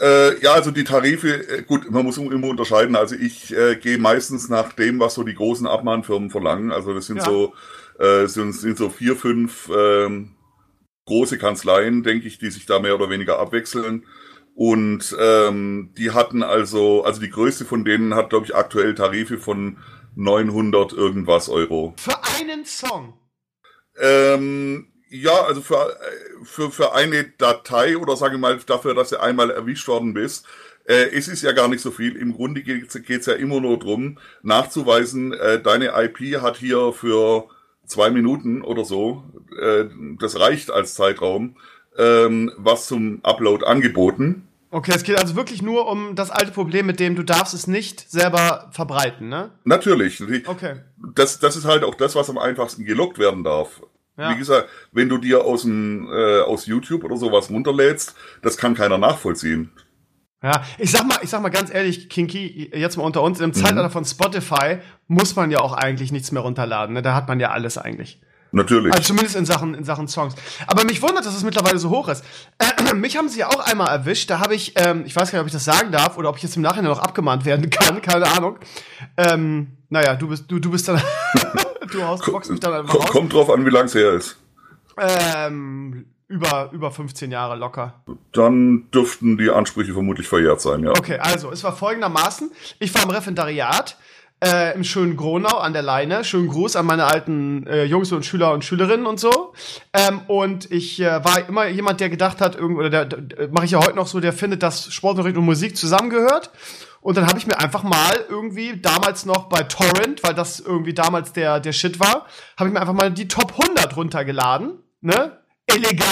Äh, 0.00 0.40
ja, 0.42 0.52
also 0.52 0.70
die 0.70 0.84
Tarife, 0.84 1.28
äh, 1.48 1.62
gut, 1.62 1.90
man 1.90 2.04
muss 2.04 2.18
immer 2.18 2.48
unterscheiden. 2.48 2.94
Also 2.94 3.14
ich 3.16 3.52
äh, 3.56 3.76
gehe 3.76 3.98
meistens 3.98 4.48
nach 4.48 4.72
dem, 4.74 5.00
was 5.00 5.14
so 5.14 5.24
die 5.24 5.34
großen 5.34 5.66
Abmahnfirmen 5.66 6.30
verlangen. 6.30 6.70
Also 6.72 6.94
das 6.94 7.06
sind 7.06 7.16
Ja. 7.18 7.24
so 7.24 7.52
äh, 7.98 8.26
sind, 8.26 8.52
sind 8.52 8.78
so 8.78 8.90
vier, 8.90 9.16
fünf 9.16 9.70
ähm, 9.74 10.34
große 11.06 11.36
Kanzleien, 11.38 12.02
denke 12.02 12.26
ich, 12.28 12.38
die 12.38 12.50
sich 12.50 12.66
da 12.66 12.78
mehr 12.80 12.94
oder 12.94 13.10
weniger 13.10 13.38
abwechseln. 13.38 14.04
Und 14.54 15.16
ähm, 15.18 15.94
die 15.96 16.10
hatten 16.10 16.42
also, 16.42 17.04
also 17.04 17.20
die 17.20 17.30
größte 17.30 17.64
von 17.64 17.84
denen 17.84 18.14
hat, 18.14 18.30
glaube 18.30 18.46
ich, 18.46 18.54
aktuell 18.54 18.94
Tarife 18.94 19.38
von 19.38 19.78
900 20.14 20.92
irgendwas 20.92 21.48
Euro. 21.48 21.94
Für 21.96 22.22
einen 22.38 22.64
Song. 22.64 23.14
Ähm, 23.98 24.92
ja, 25.08 25.42
also 25.42 25.60
für, 25.62 25.90
äh, 25.90 26.44
für, 26.44 26.70
für 26.70 26.94
eine 26.94 27.24
Datei 27.24 27.96
oder 27.96 28.16
sage 28.16 28.34
ich 28.34 28.40
mal 28.40 28.58
dafür, 28.66 28.94
dass 28.94 29.10
du 29.10 29.20
einmal 29.20 29.50
erwischt 29.50 29.88
worden 29.88 30.14
bist, 30.14 30.46
äh, 30.86 31.10
es 31.12 31.28
ist 31.28 31.42
ja 31.42 31.52
gar 31.52 31.68
nicht 31.68 31.80
so 31.80 31.90
viel. 31.90 32.16
Im 32.16 32.32
Grunde 32.32 32.62
geht 32.62 32.94
es 32.94 33.26
ja 33.26 33.34
immer 33.34 33.60
nur 33.60 33.78
drum, 33.78 34.18
nachzuweisen, 34.42 35.32
äh, 35.32 35.60
deine 35.60 35.92
IP 35.94 36.40
hat 36.40 36.56
hier 36.56 36.92
für 36.92 37.48
zwei 37.86 38.10
Minuten 38.10 38.62
oder 38.62 38.84
so, 38.84 39.24
äh, 39.60 39.84
das 40.18 40.38
reicht 40.38 40.70
als 40.70 40.94
Zeitraum, 40.94 41.56
ähm, 41.98 42.52
was 42.56 42.86
zum 42.86 43.20
Upload 43.22 43.64
angeboten. 43.64 44.48
Okay, 44.70 44.92
es 44.94 45.02
geht 45.02 45.18
also 45.18 45.36
wirklich 45.36 45.60
nur 45.60 45.86
um 45.86 46.14
das 46.14 46.30
alte 46.30 46.50
Problem, 46.52 46.86
mit 46.86 46.98
dem 46.98 47.14
du 47.14 47.22
darfst 47.22 47.52
es 47.52 47.66
nicht 47.66 48.10
selber 48.10 48.70
verbreiten, 48.72 49.28
ne? 49.28 49.50
Natürlich. 49.64 50.22
Okay. 50.48 50.76
das, 51.14 51.38
das 51.40 51.56
ist 51.56 51.66
halt 51.66 51.84
auch 51.84 51.94
das, 51.94 52.14
was 52.14 52.30
am 52.30 52.38
einfachsten 52.38 52.84
gelockt 52.86 53.18
werden 53.18 53.44
darf. 53.44 53.82
Ja. 54.16 54.30
Wie 54.30 54.38
gesagt, 54.38 54.68
wenn 54.92 55.08
du 55.10 55.18
dir 55.18 55.44
aus, 55.44 55.62
dem, 55.62 56.08
äh, 56.10 56.40
aus 56.40 56.66
YouTube 56.66 57.04
oder 57.04 57.16
sowas 57.18 57.50
runterlädst, 57.50 58.14
das 58.40 58.56
kann 58.56 58.74
keiner 58.74 58.96
nachvollziehen. 58.98 59.72
Ja, 60.42 60.64
ich 60.78 60.90
sag 60.90 61.06
mal, 61.06 61.18
ich 61.22 61.30
sag 61.30 61.40
mal 61.40 61.50
ganz 61.50 61.72
ehrlich, 61.72 62.08
Kinky, 62.08 62.70
jetzt 62.74 62.96
mal 62.96 63.04
unter 63.04 63.22
uns, 63.22 63.38
Mhm. 63.38 63.44
im 63.46 63.52
Zeitalter 63.54 63.90
von 63.90 64.04
Spotify 64.04 64.78
muss 65.06 65.36
man 65.36 65.50
ja 65.50 65.60
auch 65.60 65.72
eigentlich 65.72 66.12
nichts 66.12 66.32
mehr 66.32 66.42
runterladen, 66.42 66.94
ne? 66.94 67.02
Da 67.02 67.14
hat 67.14 67.28
man 67.28 67.40
ja 67.40 67.50
alles 67.50 67.76
eigentlich. 67.78 68.20
Natürlich. 68.52 68.92
Also 68.92 69.04
zumindest 69.08 69.34
in 69.34 69.46
Sachen, 69.46 69.74
in 69.74 69.84
Sachen 69.84 70.08
Songs. 70.08 70.34
Aber 70.66 70.84
mich 70.84 71.00
wundert, 71.00 71.24
dass 71.24 71.34
es 71.34 71.42
mittlerweile 71.42 71.78
so 71.78 71.88
hoch 71.88 72.08
ist. 72.08 72.22
Äh, 72.58 72.94
mich 72.94 73.16
haben 73.16 73.28
sie 73.28 73.40
ja 73.40 73.48
auch 73.48 73.60
einmal 73.60 73.88
erwischt. 73.88 74.28
Da 74.30 74.40
habe 74.40 74.54
ich, 74.54 74.74
ähm, 74.76 75.04
ich 75.06 75.16
weiß 75.16 75.30
gar 75.30 75.38
nicht, 75.38 75.42
ob 75.42 75.46
ich 75.46 75.54
das 75.54 75.64
sagen 75.64 75.90
darf 75.90 76.18
oder 76.18 76.28
ob 76.28 76.36
ich 76.36 76.42
jetzt 76.42 76.56
im 76.56 76.62
Nachhinein 76.62 76.90
noch 76.90 77.00
abgemahnt 77.00 77.44
werden 77.44 77.70
kann, 77.70 78.02
keine 78.02 78.26
Ahnung. 78.26 78.58
Ähm, 79.16 79.78
naja, 79.88 80.14
du 80.14 80.28
bist, 80.28 80.50
du, 80.50 80.58
du 80.58 80.70
bist 80.70 80.86
dann, 80.86 81.00
du 81.90 82.02
haust, 82.02 82.26
boxst 82.26 82.50
mich 82.50 82.60
dann 82.60 82.74
einfach 82.74 82.94
raus. 82.94 83.06
Kommt 83.06 83.32
drauf 83.32 83.50
an, 83.50 83.64
wie 83.64 83.70
lang 83.70 83.86
es 83.86 83.94
her 83.94 84.12
ist. 84.12 84.36
Ähm, 84.98 86.06
über, 86.28 86.70
über 86.72 86.90
15 86.90 87.30
Jahre 87.30 87.56
locker. 87.56 88.02
Dann 88.32 88.90
dürften 88.90 89.38
die 89.38 89.50
Ansprüche 89.50 89.94
vermutlich 89.94 90.28
verjährt 90.28 90.60
sein, 90.60 90.82
ja. 90.82 90.90
Okay, 90.90 91.18
also 91.18 91.50
es 91.50 91.64
war 91.64 91.74
folgendermaßen. 91.74 92.50
Ich 92.78 92.94
war 92.94 93.02
im 93.02 93.10
Referendariat 93.10 93.96
äh, 94.42 94.74
im 94.74 94.82
schönen 94.82 95.16
Gronau 95.16 95.58
an 95.58 95.72
der 95.72 95.82
Leine. 95.82 96.24
Schönen 96.24 96.48
Gruß 96.48 96.76
an 96.76 96.86
meine 96.86 97.04
alten 97.04 97.66
äh, 97.66 97.84
Jungs 97.84 98.10
und 98.12 98.26
Schüler 98.26 98.52
und 98.52 98.64
Schülerinnen 98.64 99.06
und 99.06 99.20
so. 99.20 99.54
Ähm, 99.92 100.22
und 100.26 100.70
ich 100.70 101.00
äh, 101.00 101.24
war 101.24 101.48
immer 101.48 101.68
jemand, 101.68 102.00
der 102.00 102.10
gedacht 102.10 102.40
hat, 102.40 102.56
irgend, 102.56 102.78
oder 102.78 102.90
der, 102.90 103.04
der 103.04 103.48
mache 103.48 103.66
ich 103.66 103.70
ja 103.70 103.78
heute 103.78 103.94
noch 103.94 104.06
so, 104.08 104.18
der 104.18 104.32
findet, 104.32 104.62
dass 104.62 104.92
Sportunterricht 104.92 105.36
und 105.36 105.44
Musik 105.44 105.76
zusammengehört. 105.76 106.50
Und 107.00 107.16
dann 107.16 107.26
habe 107.26 107.38
ich 107.38 107.46
mir 107.46 107.58
einfach 107.58 107.82
mal 107.82 108.24
irgendwie 108.28 108.80
damals 108.80 109.26
noch 109.26 109.48
bei 109.48 109.62
Torrent, 109.62 110.22
weil 110.22 110.34
das 110.34 110.60
irgendwie 110.60 110.94
damals 110.94 111.32
der 111.32 111.60
der 111.60 111.72
Shit 111.72 111.98
war, 112.00 112.26
habe 112.56 112.68
ich 112.68 112.72
mir 112.72 112.80
einfach 112.80 112.92
mal 112.94 113.10
die 113.10 113.28
Top 113.28 113.58
100 113.60 113.96
runtergeladen, 113.96 114.78
ne? 115.00 115.38
Illegal, 115.66 116.06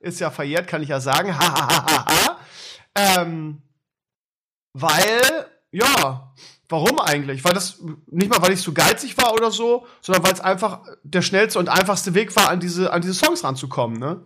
ist 0.00 0.20
ja 0.20 0.30
verjährt, 0.30 0.66
kann 0.66 0.82
ich 0.82 0.88
ja 0.88 1.00
sagen. 1.00 1.36
Ha. 1.38 2.38
Ähm, 2.94 3.62
weil, 4.74 5.46
ja, 5.70 6.32
warum 6.72 6.98
eigentlich? 6.98 7.44
Weil 7.44 7.52
das, 7.52 7.80
nicht 8.06 8.30
mal, 8.30 8.42
weil 8.42 8.52
ich 8.52 8.60
so 8.60 8.72
geizig 8.72 9.16
war 9.16 9.34
oder 9.34 9.50
so, 9.50 9.86
sondern 10.00 10.24
weil 10.24 10.32
es 10.32 10.40
einfach 10.40 10.80
der 11.04 11.22
schnellste 11.22 11.58
und 11.58 11.68
einfachste 11.68 12.14
Weg 12.14 12.34
war, 12.34 12.48
an 12.48 12.58
diese, 12.58 12.92
an 12.92 13.02
diese 13.02 13.14
Songs 13.14 13.44
ranzukommen, 13.44 13.98
ne? 13.98 14.22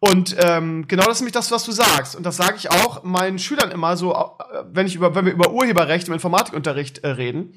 Und 0.00 0.36
ähm, 0.38 0.86
genau 0.86 1.04
das 1.06 1.14
ist 1.14 1.20
nämlich 1.22 1.32
das, 1.32 1.50
was 1.50 1.64
du 1.64 1.72
sagst. 1.72 2.14
Und 2.14 2.24
das 2.24 2.36
sage 2.36 2.54
ich 2.56 2.70
auch 2.70 3.02
meinen 3.02 3.40
Schülern 3.40 3.72
immer 3.72 3.96
so, 3.96 4.14
äh, 4.14 4.62
wenn 4.70 4.86
ich 4.86 4.94
über, 4.94 5.14
wenn 5.16 5.24
wir 5.24 5.32
über 5.32 5.50
Urheberrecht 5.50 6.06
im 6.06 6.14
Informatikunterricht 6.14 6.98
äh, 6.98 7.08
reden, 7.08 7.54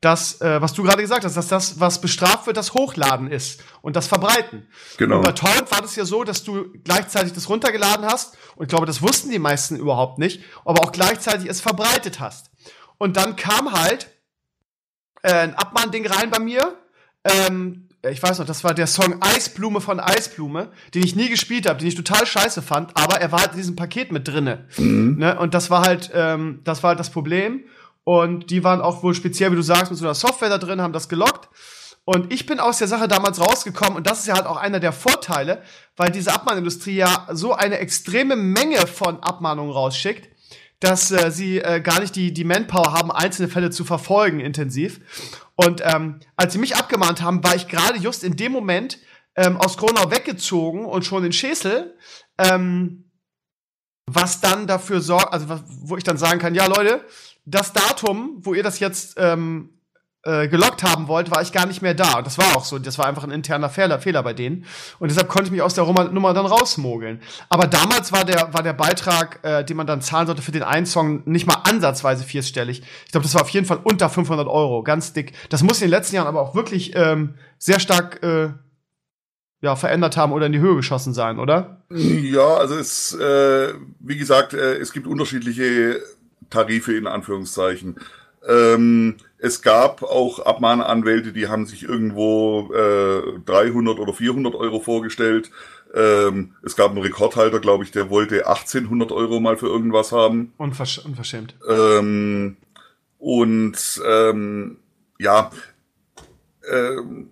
dass, 0.00 0.40
äh, 0.40 0.62
was 0.62 0.72
du 0.72 0.82
gerade 0.82 1.02
gesagt 1.02 1.24
hast, 1.24 1.36
dass 1.36 1.48
das, 1.48 1.78
was 1.78 2.00
bestraft 2.00 2.46
wird, 2.46 2.56
das 2.56 2.72
Hochladen 2.74 3.30
ist 3.30 3.62
und 3.82 3.96
das 3.96 4.06
Verbreiten. 4.06 4.66
Genau. 4.96 5.16
Und 5.16 5.22
bei 5.22 5.32
Torrent 5.32 5.70
war 5.70 5.82
das 5.82 5.94
ja 5.96 6.04
so, 6.04 6.24
dass 6.24 6.42
du 6.42 6.72
gleichzeitig 6.84 7.32
das 7.34 7.48
runtergeladen 7.48 8.06
hast 8.06 8.36
und 8.56 8.64
ich 8.64 8.68
glaube, 8.70 8.86
das 8.86 9.02
wussten 9.02 9.30
die 9.30 9.38
meisten 9.38 9.76
überhaupt 9.76 10.18
nicht, 10.18 10.42
aber 10.64 10.82
auch 10.82 10.92
gleichzeitig 10.92 11.50
es 11.50 11.60
verbreitet 11.60 12.18
hast. 12.18 12.50
Und 13.00 13.16
dann 13.16 13.34
kam 13.34 13.72
halt 13.72 14.08
äh, 15.22 15.32
ein 15.32 15.54
Abmahnding 15.54 16.06
rein 16.06 16.30
bei 16.30 16.38
mir. 16.38 16.76
Ähm, 17.24 17.88
ich 18.08 18.22
weiß 18.22 18.38
noch, 18.38 18.46
das 18.46 18.62
war 18.62 18.74
der 18.74 18.86
Song 18.86 19.22
Eisblume 19.22 19.80
von 19.80 20.00
Eisblume, 20.00 20.70
den 20.94 21.02
ich 21.02 21.16
nie 21.16 21.30
gespielt 21.30 21.66
habe, 21.66 21.78
den 21.78 21.88
ich 21.88 21.94
total 21.94 22.26
scheiße 22.26 22.60
fand, 22.60 22.96
aber 22.96 23.20
er 23.20 23.32
war 23.32 23.40
halt 23.40 23.52
in 23.52 23.56
diesem 23.56 23.76
Paket 23.76 24.12
mit 24.12 24.28
drinne. 24.28 24.66
Ne? 25.18 25.38
Und 25.38 25.54
das 25.54 25.70
war 25.70 25.82
halt, 25.82 26.10
ähm, 26.14 26.60
das 26.64 26.82
war 26.82 26.88
halt 26.88 27.00
das 27.00 27.10
Problem. 27.10 27.64
Und 28.04 28.50
die 28.50 28.64
waren 28.64 28.82
auch 28.82 29.02
wohl 29.02 29.14
speziell, 29.14 29.50
wie 29.50 29.56
du 29.56 29.62
sagst, 29.62 29.90
mit 29.90 29.98
so 29.98 30.04
einer 30.04 30.14
Software 30.14 30.50
da 30.50 30.58
drin, 30.58 30.82
haben 30.82 30.92
das 30.92 31.08
gelockt. 31.08 31.48
Und 32.04 32.32
ich 32.32 32.44
bin 32.44 32.60
aus 32.60 32.78
der 32.78 32.88
Sache 32.88 33.08
damals 33.08 33.40
rausgekommen 33.40 33.96
und 33.96 34.06
das 34.06 34.20
ist 34.20 34.26
ja 34.26 34.34
halt 34.34 34.46
auch 34.46 34.56
einer 34.56 34.80
der 34.80 34.92
Vorteile, 34.92 35.62
weil 35.96 36.10
diese 36.10 36.32
Abmahnindustrie 36.32 36.96
ja 36.96 37.28
so 37.32 37.54
eine 37.54 37.78
extreme 37.78 38.36
Menge 38.36 38.86
von 38.86 39.22
Abmahnungen 39.22 39.72
rausschickt, 39.72 40.28
dass 40.80 41.10
äh, 41.10 41.30
sie 41.30 41.58
äh, 41.58 41.80
gar 41.80 42.00
nicht 42.00 42.16
die, 42.16 42.32
die 42.32 42.44
Manpower 42.44 42.92
haben, 42.92 43.12
einzelne 43.12 43.48
Fälle 43.48 43.70
zu 43.70 43.84
verfolgen 43.84 44.40
intensiv. 44.40 45.00
Und 45.54 45.82
ähm, 45.84 46.20
als 46.36 46.54
sie 46.54 46.58
mich 46.58 46.76
abgemahnt 46.76 47.20
haben, 47.22 47.44
war 47.44 47.54
ich 47.54 47.68
gerade 47.68 47.98
just 47.98 48.24
in 48.24 48.36
dem 48.36 48.50
Moment 48.50 48.98
ähm, 49.36 49.58
aus 49.58 49.76
Gronau 49.76 50.10
weggezogen 50.10 50.86
und 50.86 51.04
schon 51.04 51.24
in 51.24 51.32
Schesel, 51.32 51.94
ähm, 52.38 53.10
was 54.06 54.40
dann 54.40 54.66
dafür 54.66 55.00
sorgt, 55.00 55.32
also 55.32 55.60
wo 55.66 55.96
ich 55.96 56.04
dann 56.04 56.16
sagen 56.16 56.40
kann, 56.40 56.54
ja 56.54 56.66
Leute, 56.66 57.04
das 57.44 57.72
Datum, 57.72 58.38
wo 58.40 58.54
ihr 58.54 58.62
das 58.62 58.80
jetzt 58.80 59.14
ähm, 59.18 59.79
äh, 60.22 60.48
gelockt 60.48 60.82
haben 60.82 61.08
wollt, 61.08 61.30
war 61.30 61.40
ich 61.40 61.52
gar 61.52 61.66
nicht 61.66 61.80
mehr 61.80 61.94
da. 61.94 62.18
Und 62.18 62.26
das 62.26 62.36
war 62.36 62.56
auch 62.56 62.64
so. 62.64 62.78
Das 62.78 62.98
war 62.98 63.06
einfach 63.06 63.24
ein 63.24 63.30
interner 63.30 63.70
Fehler, 63.70 63.98
Fehler 63.98 64.22
bei 64.22 64.34
denen. 64.34 64.66
Und 64.98 65.10
deshalb 65.10 65.28
konnte 65.28 65.46
ich 65.46 65.50
mich 65.50 65.62
aus 65.62 65.74
der 65.74 65.84
Nummer 65.84 66.34
dann 66.34 66.46
rausmogeln. 66.46 67.20
Aber 67.48 67.66
damals 67.66 68.12
war 68.12 68.24
der, 68.24 68.52
war 68.52 68.62
der 68.62 68.74
Beitrag, 68.74 69.40
äh, 69.42 69.64
den 69.64 69.76
man 69.76 69.86
dann 69.86 70.02
zahlen 70.02 70.26
sollte 70.26 70.42
für 70.42 70.52
den 70.52 70.62
einen 70.62 70.86
Song, 70.86 71.22
nicht 71.24 71.46
mal 71.46 71.62
ansatzweise 71.64 72.24
vierstellig. 72.24 72.82
Ich 73.06 73.12
glaube, 73.12 73.24
das 73.24 73.34
war 73.34 73.42
auf 73.42 73.48
jeden 73.48 73.66
Fall 73.66 73.80
unter 73.82 74.10
500 74.10 74.46
Euro. 74.46 74.82
Ganz 74.82 75.12
dick. 75.12 75.32
Das 75.48 75.62
muss 75.62 75.80
in 75.80 75.86
den 75.86 75.90
letzten 75.90 76.16
Jahren 76.16 76.28
aber 76.28 76.42
auch 76.42 76.54
wirklich 76.54 76.92
ähm, 76.96 77.34
sehr 77.58 77.80
stark 77.80 78.22
äh, 78.22 78.50
ja, 79.62 79.76
verändert 79.76 80.16
haben 80.16 80.32
oder 80.32 80.46
in 80.46 80.52
die 80.52 80.60
Höhe 80.60 80.76
geschossen 80.76 81.14
sein, 81.14 81.38
oder? 81.38 81.82
Ja, 81.90 82.56
also 82.56 82.76
es, 82.76 83.14
äh, 83.14 83.74
wie 84.00 84.16
gesagt, 84.16 84.54
äh, 84.54 84.76
es 84.76 84.92
gibt 84.92 85.06
unterschiedliche 85.06 86.00
Tarife 86.48 86.94
in 86.94 87.06
Anführungszeichen. 87.06 87.96
Ähm, 88.48 89.16
es 89.38 89.62
gab 89.62 90.02
auch 90.02 90.38
Abmahnanwälte, 90.40 91.32
die 91.32 91.48
haben 91.48 91.66
sich 91.66 91.82
irgendwo 91.82 92.72
äh, 92.72 93.38
300 93.44 93.98
oder 93.98 94.12
400 94.12 94.54
Euro 94.54 94.80
vorgestellt. 94.80 95.50
Ähm, 95.94 96.54
es 96.62 96.76
gab 96.76 96.90
einen 96.90 97.02
Rekordhalter, 97.02 97.58
glaube 97.58 97.84
ich, 97.84 97.90
der 97.90 98.10
wollte 98.10 98.46
1800 98.46 99.12
Euro 99.12 99.40
mal 99.40 99.56
für 99.56 99.66
irgendwas 99.66 100.12
haben. 100.12 100.52
Unversch 100.56 100.98
unverschämt. 100.98 101.54
Ähm, 101.68 102.56
und 103.18 104.00
ähm, 104.06 104.78
ja, 105.18 105.50
ähm, 106.70 107.30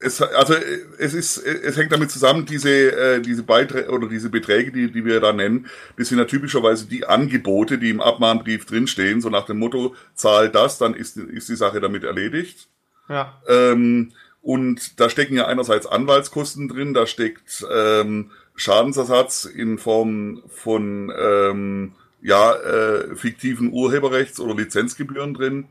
es, 0.00 0.22
also 0.22 0.54
es 0.98 1.12
ist, 1.12 1.36
es 1.38 1.76
hängt 1.76 1.92
damit 1.92 2.10
zusammen, 2.10 2.46
diese, 2.46 2.70
äh, 2.70 3.20
diese 3.20 3.42
Beiträge 3.42 3.90
oder 3.90 4.08
diese 4.08 4.30
Beträge, 4.30 4.72
die, 4.72 4.90
die 4.90 5.04
wir 5.04 5.20
da 5.20 5.32
nennen, 5.32 5.66
das 5.98 6.08
sind 6.08 6.18
ja 6.18 6.24
typischerweise 6.24 6.86
die 6.86 7.06
Angebote, 7.06 7.76
die 7.76 7.90
im 7.90 8.00
Abmahnbrief 8.00 8.64
drinstehen, 8.64 9.20
so 9.20 9.28
nach 9.28 9.44
dem 9.44 9.58
Motto, 9.58 9.94
zahl 10.14 10.48
das, 10.48 10.78
dann 10.78 10.94
ist, 10.94 11.18
ist 11.18 11.50
die 11.50 11.56
Sache 11.56 11.80
damit 11.80 12.04
erledigt. 12.04 12.68
Ja. 13.10 13.40
Ähm, 13.46 14.12
und 14.40 14.98
da 14.98 15.10
stecken 15.10 15.34
ja 15.34 15.46
einerseits 15.46 15.86
Anwaltskosten 15.86 16.68
drin, 16.68 16.94
da 16.94 17.06
steckt 17.06 17.66
ähm, 17.70 18.30
Schadensersatz 18.54 19.44
in 19.44 19.76
Form 19.76 20.42
von 20.48 21.12
ähm, 21.14 21.92
ja, 22.22 22.54
äh, 22.54 23.16
fiktiven 23.16 23.70
Urheberrechts- 23.70 24.40
oder 24.40 24.54
Lizenzgebühren 24.54 25.34
drin. 25.34 25.68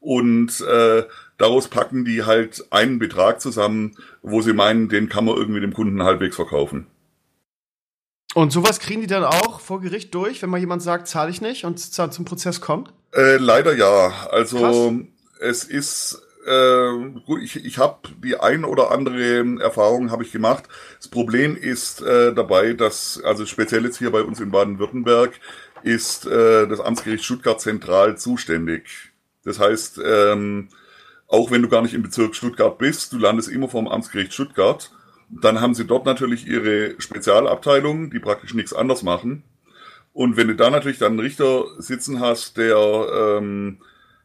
Und 0.00 0.60
äh, 0.62 1.04
daraus 1.38 1.68
packen 1.68 2.04
die 2.04 2.24
halt 2.24 2.66
einen 2.70 2.98
Betrag 2.98 3.40
zusammen, 3.40 3.96
wo 4.22 4.42
sie 4.42 4.52
meinen, 4.52 4.88
den 4.88 5.08
kann 5.08 5.24
man 5.24 5.36
irgendwie 5.36 5.60
dem 5.60 5.72
Kunden 5.72 6.02
halbwegs 6.02 6.36
verkaufen. 6.36 6.86
Und 8.34 8.52
sowas 8.52 8.78
kriegen 8.78 9.00
die 9.00 9.06
dann 9.06 9.24
auch 9.24 9.60
vor 9.60 9.80
Gericht 9.80 10.14
durch, 10.14 10.42
wenn 10.42 10.50
mal 10.50 10.60
jemand 10.60 10.82
sagt, 10.82 11.08
zahle 11.08 11.30
ich 11.30 11.40
nicht 11.40 11.64
und 11.64 11.78
zum 11.78 12.24
Prozess 12.24 12.60
kommt? 12.60 12.92
Äh, 13.14 13.36
leider 13.38 13.74
ja. 13.74 14.28
Also 14.30 14.58
Krass. 14.58 14.84
es 15.40 15.64
ist 15.64 16.22
äh, 16.46 17.10
gut, 17.24 17.42
ich, 17.42 17.64
ich 17.64 17.78
habe 17.78 18.08
die 18.22 18.36
ein 18.36 18.64
oder 18.64 18.90
andere 18.90 19.60
Erfahrung 19.60 20.10
habe 20.10 20.24
ich 20.24 20.32
gemacht. 20.32 20.64
Das 20.98 21.08
Problem 21.08 21.56
ist 21.56 22.02
äh, 22.02 22.34
dabei, 22.34 22.74
dass 22.74 23.20
also 23.24 23.46
speziell 23.46 23.84
jetzt 23.84 23.98
hier 23.98 24.10
bei 24.10 24.22
uns 24.22 24.40
in 24.40 24.50
Baden-Württemberg 24.50 25.32
ist 25.82 26.26
äh, 26.26 26.66
das 26.66 26.80
Amtsgericht 26.80 27.24
Stuttgart 27.24 27.60
zentral 27.60 28.18
zuständig. 28.18 29.12
Das 29.44 29.58
heißt, 29.58 30.00
ähm, 30.04 30.68
auch 31.28 31.50
wenn 31.50 31.62
du 31.62 31.68
gar 31.68 31.82
nicht 31.82 31.94
im 31.94 32.02
Bezirk 32.02 32.34
Stuttgart 32.34 32.78
bist, 32.78 33.12
du 33.12 33.18
landest 33.18 33.48
immer 33.48 33.68
vom 33.68 33.86
Amtsgericht 33.86 34.32
Stuttgart. 34.32 34.90
Dann 35.28 35.60
haben 35.60 35.74
sie 35.74 35.84
dort 35.84 36.06
natürlich 36.06 36.46
ihre 36.46 36.98
Spezialabteilungen, 36.98 38.10
die 38.10 38.18
praktisch 38.18 38.54
nichts 38.54 38.72
anders 38.72 39.02
machen. 39.02 39.42
Und 40.14 40.38
wenn 40.38 40.48
du 40.48 40.56
da 40.56 40.70
natürlich 40.70 40.98
dann 40.98 41.12
einen 41.12 41.20
Richter 41.20 41.64
sitzen 41.78 42.20
hast, 42.20 42.56
der, 42.56 43.38
ähm, 43.38 43.78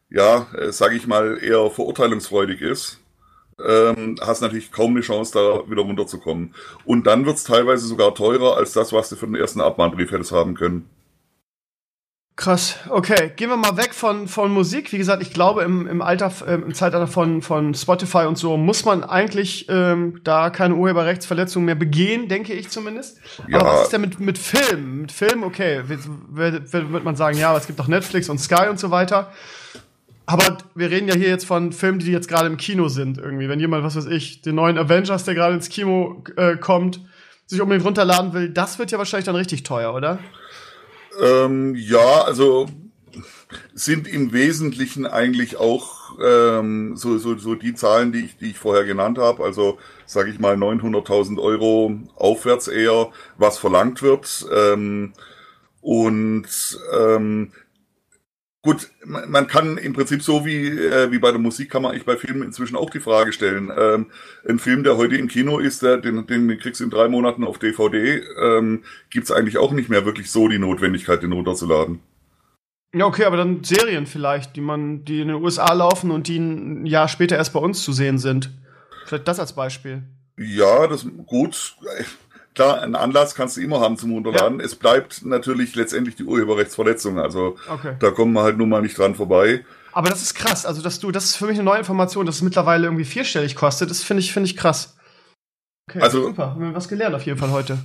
ja, 0.08 0.46
äh, 0.56 0.72
sage 0.72 0.96
ich 0.96 1.06
mal, 1.06 1.38
eher 1.42 1.70
verurteilungsfreudig 1.70 2.62
ist, 2.62 3.00
ähm, 3.64 4.16
hast 4.20 4.40
natürlich 4.40 4.72
kaum 4.72 4.92
eine 4.92 5.02
Chance, 5.02 5.32
da 5.34 5.70
wieder 5.70 5.82
runterzukommen. 5.82 6.54
Und 6.86 7.06
dann 7.06 7.26
wird's 7.26 7.44
teilweise 7.44 7.86
sogar 7.86 8.14
teurer 8.14 8.56
als 8.56 8.72
das, 8.72 8.92
was 8.92 9.10
du 9.10 9.16
für 9.16 9.26
den 9.26 9.36
ersten 9.36 9.60
Abmahnbrief 9.60 10.10
hättest 10.10 10.32
haben 10.32 10.54
können. 10.54 10.88
Krass, 12.36 12.78
okay. 12.88 13.30
Gehen 13.36 13.48
wir 13.48 13.56
mal 13.56 13.76
weg 13.76 13.94
von, 13.94 14.26
von 14.26 14.50
Musik. 14.50 14.92
Wie 14.92 14.98
gesagt, 14.98 15.22
ich 15.22 15.32
glaube, 15.32 15.62
im, 15.62 15.86
im 15.86 16.02
Alter, 16.02 16.32
äh, 16.44 16.54
im 16.54 16.74
Zeitalter 16.74 17.06
von, 17.06 17.42
von 17.42 17.74
Spotify 17.74 18.26
und 18.26 18.36
so 18.36 18.56
muss 18.56 18.84
man 18.84 19.04
eigentlich 19.04 19.66
ähm, 19.68 20.20
da 20.24 20.50
keine 20.50 20.74
Urheberrechtsverletzungen 20.74 21.64
mehr 21.64 21.76
begehen, 21.76 22.28
denke 22.28 22.52
ich 22.52 22.70
zumindest. 22.70 23.20
Ja. 23.46 23.60
Aber 23.60 23.70
was 23.70 23.82
ist 23.84 23.92
denn 23.92 24.00
mit, 24.00 24.18
mit 24.18 24.36
Film? 24.36 25.02
Mit 25.02 25.12
Film, 25.12 25.44
okay, 25.44 25.82
wird, 25.86 26.72
wird, 26.72 27.04
man 27.04 27.14
sagen, 27.14 27.38
ja, 27.38 27.50
aber 27.50 27.58
es 27.58 27.68
gibt 27.68 27.78
doch 27.78 27.86
Netflix 27.86 28.28
und 28.28 28.38
Sky 28.38 28.66
und 28.68 28.80
so 28.80 28.90
weiter. 28.90 29.32
Aber 30.26 30.58
wir 30.74 30.90
reden 30.90 31.06
ja 31.06 31.14
hier 31.14 31.28
jetzt 31.28 31.46
von 31.46 31.70
Filmen, 31.70 32.00
die 32.00 32.10
jetzt 32.10 32.28
gerade 32.28 32.48
im 32.48 32.56
Kino 32.56 32.88
sind, 32.88 33.18
irgendwie. 33.18 33.48
Wenn 33.48 33.60
jemand, 33.60 33.84
was 33.84 33.94
weiß 33.94 34.06
ich, 34.06 34.42
den 34.42 34.56
neuen 34.56 34.76
Avengers, 34.76 35.22
der 35.22 35.34
gerade 35.34 35.54
ins 35.54 35.68
Kino 35.68 36.24
äh, 36.36 36.56
kommt, 36.56 37.00
sich 37.46 37.60
unbedingt 37.60 37.86
runterladen 37.86 38.32
will, 38.32 38.48
das 38.48 38.80
wird 38.80 38.90
ja 38.90 38.98
wahrscheinlich 38.98 39.26
dann 39.26 39.36
richtig 39.36 39.62
teuer, 39.62 39.94
oder? 39.94 40.18
Ähm, 41.20 41.74
ja, 41.76 42.22
also 42.22 42.68
sind 43.74 44.08
im 44.08 44.32
Wesentlichen 44.32 45.06
eigentlich 45.06 45.56
auch 45.56 46.18
ähm, 46.22 46.96
so, 46.96 47.18
so, 47.18 47.36
so 47.36 47.54
die 47.54 47.74
Zahlen, 47.74 48.12
die 48.12 48.24
ich, 48.24 48.36
die 48.36 48.50
ich 48.50 48.58
vorher 48.58 48.84
genannt 48.84 49.18
habe. 49.18 49.44
Also 49.44 49.78
sage 50.06 50.30
ich 50.30 50.38
mal 50.38 50.56
900.000 50.56 51.40
Euro 51.40 51.98
aufwärts 52.16 52.68
eher, 52.68 53.10
was 53.36 53.58
verlangt 53.58 54.02
wird. 54.02 54.46
Ähm, 54.52 55.12
und 55.80 56.46
ähm, 56.96 57.52
Gut, 58.64 58.88
man 59.04 59.46
kann 59.46 59.76
im 59.76 59.92
Prinzip 59.92 60.22
so 60.22 60.46
wie, 60.46 60.68
äh, 60.68 61.10
wie 61.12 61.18
bei 61.18 61.30
der 61.30 61.38
Musik 61.38 61.68
kann 61.68 61.82
man 61.82 61.90
eigentlich 61.90 62.06
bei 62.06 62.16
Filmen 62.16 62.42
inzwischen 62.42 62.76
auch 62.76 62.88
die 62.88 62.98
Frage 62.98 63.34
stellen. 63.34 63.70
Ähm, 63.76 64.06
ein 64.48 64.58
Film, 64.58 64.84
der 64.84 64.96
heute 64.96 65.16
im 65.16 65.28
Kino 65.28 65.58
ist, 65.58 65.82
der, 65.82 65.98
den, 65.98 66.26
den 66.26 66.58
kriegst 66.58 66.80
du 66.80 66.84
in 66.84 66.90
drei 66.90 67.08
Monaten 67.08 67.44
auf 67.44 67.58
DVD, 67.58 68.22
ähm, 68.42 68.82
gibt 69.10 69.30
eigentlich 69.30 69.58
auch 69.58 69.72
nicht 69.72 69.90
mehr 69.90 70.06
wirklich 70.06 70.30
so 70.30 70.48
die 70.48 70.58
Notwendigkeit, 70.58 71.22
den 71.22 71.32
runterzuladen. 71.32 72.00
Ja, 72.94 73.04
okay, 73.04 73.26
aber 73.26 73.36
dann 73.36 73.62
Serien 73.64 74.06
vielleicht, 74.06 74.56
die 74.56 74.62
man, 74.62 75.04
die 75.04 75.20
in 75.20 75.28
den 75.28 75.42
USA 75.42 75.70
laufen 75.74 76.10
und 76.10 76.26
die 76.26 76.38
ein 76.38 76.86
Jahr 76.86 77.08
später 77.08 77.36
erst 77.36 77.52
bei 77.52 77.60
uns 77.60 77.84
zu 77.84 77.92
sehen 77.92 78.16
sind. 78.16 78.50
Vielleicht 79.04 79.28
das 79.28 79.40
als 79.40 79.52
Beispiel. 79.52 80.04
Ja, 80.38 80.86
das 80.86 81.06
gut 81.26 81.76
klar, 82.54 82.82
einen 82.82 82.94
Anlass 82.94 83.34
kannst 83.34 83.56
du 83.56 83.60
immer 83.60 83.80
haben 83.80 83.96
zum 83.96 84.12
Runterladen. 84.12 84.60
Ja. 84.60 84.64
Es 84.64 84.74
bleibt 84.74 85.24
natürlich 85.24 85.74
letztendlich 85.74 86.16
die 86.16 86.24
Urheberrechtsverletzung. 86.24 87.18
Also 87.18 87.56
okay. 87.68 87.96
da 87.98 88.10
kommen 88.10 88.32
wir 88.32 88.42
halt 88.42 88.58
nun 88.58 88.68
mal 88.68 88.82
nicht 88.82 88.96
dran 88.96 89.14
vorbei. 89.14 89.64
Aber 89.92 90.10
das 90.10 90.22
ist 90.22 90.34
krass. 90.34 90.66
Also, 90.66 90.82
dass 90.82 90.98
du, 90.98 91.12
das 91.12 91.24
ist 91.24 91.36
für 91.36 91.46
mich 91.46 91.54
eine 91.54 91.62
neue 91.62 91.78
Information, 91.78 92.26
dass 92.26 92.36
es 92.36 92.42
mittlerweile 92.42 92.86
irgendwie 92.86 93.04
vierstellig 93.04 93.54
kostet. 93.54 93.90
Das 93.90 94.02
finde 94.02 94.22
ich, 94.22 94.32
finde 94.32 94.48
ich 94.50 94.56
krass. 94.56 94.96
Okay, 95.88 96.00
also, 96.00 96.22
super. 96.24 96.56
Wir 96.58 96.66
haben 96.66 96.74
was 96.74 96.88
gelernt 96.88 97.14
auf 97.14 97.24
jeden 97.26 97.38
Fall 97.38 97.50
heute. 97.50 97.78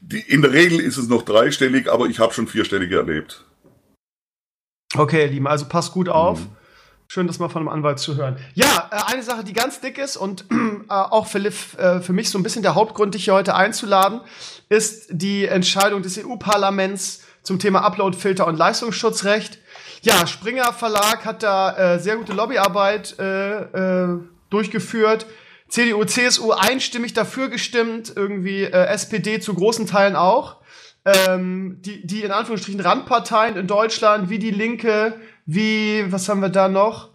Die, 0.00 0.20
in 0.20 0.42
der 0.42 0.52
Regel 0.52 0.78
ist 0.78 0.96
es 0.96 1.08
noch 1.08 1.22
dreistellig, 1.22 1.90
aber 1.90 2.06
ich 2.06 2.20
habe 2.20 2.32
schon 2.32 2.46
vierstellige 2.46 2.98
erlebt. 2.98 3.44
Okay, 4.94 5.26
Lieben, 5.26 5.48
also 5.48 5.66
pass 5.66 5.90
gut 5.90 6.08
auf. 6.08 6.38
Mhm. 6.40 6.56
Schön, 7.08 7.28
das 7.28 7.38
mal 7.38 7.48
von 7.48 7.62
einem 7.62 7.68
Anwalt 7.68 8.00
zu 8.00 8.16
hören. 8.16 8.36
Ja, 8.54 8.90
äh, 8.90 9.12
eine 9.12 9.22
Sache, 9.22 9.44
die 9.44 9.52
ganz 9.52 9.80
dick 9.80 9.96
ist 9.96 10.16
und 10.16 10.44
äh, 10.50 10.92
auch 10.92 11.26
für, 11.26 11.38
äh, 11.38 12.00
für 12.00 12.12
mich 12.12 12.30
so 12.30 12.38
ein 12.38 12.42
bisschen 12.42 12.62
der 12.62 12.74
Hauptgrund, 12.74 13.14
dich 13.14 13.24
hier 13.24 13.34
heute 13.34 13.54
einzuladen, 13.54 14.20
ist 14.68 15.06
die 15.10 15.46
Entscheidung 15.46 16.02
des 16.02 16.18
EU-Parlaments 16.18 17.22
zum 17.42 17.60
Thema 17.60 17.82
Uploadfilter 17.82 18.46
und 18.46 18.56
Leistungsschutzrecht. 18.56 19.58
Ja, 20.02 20.26
Springer 20.26 20.72
Verlag 20.72 21.24
hat 21.24 21.44
da 21.44 21.98
sehr 21.98 22.16
gute 22.16 22.32
Lobbyarbeit 22.32 23.16
durchgeführt. 24.50 25.26
CDU, 25.68 26.04
CSU 26.04 26.50
einstimmig 26.50 27.14
dafür 27.14 27.48
gestimmt, 27.48 28.12
irgendwie 28.14 28.64
SPD 28.64 29.38
zu 29.38 29.54
großen 29.54 29.86
Teilen 29.86 30.16
auch. 30.16 30.56
Ähm, 31.04 31.78
die, 31.82 32.04
die 32.04 32.22
in 32.22 32.32
Anführungsstrichen 32.32 32.80
Randparteien 32.80 33.56
in 33.56 33.68
Deutschland, 33.68 34.28
wie 34.28 34.40
die 34.40 34.50
Linke, 34.50 35.14
wie, 35.46 36.04
was 36.10 36.28
haben 36.28 36.40
wir 36.40 36.48
da 36.48 36.68
noch? 36.68 37.10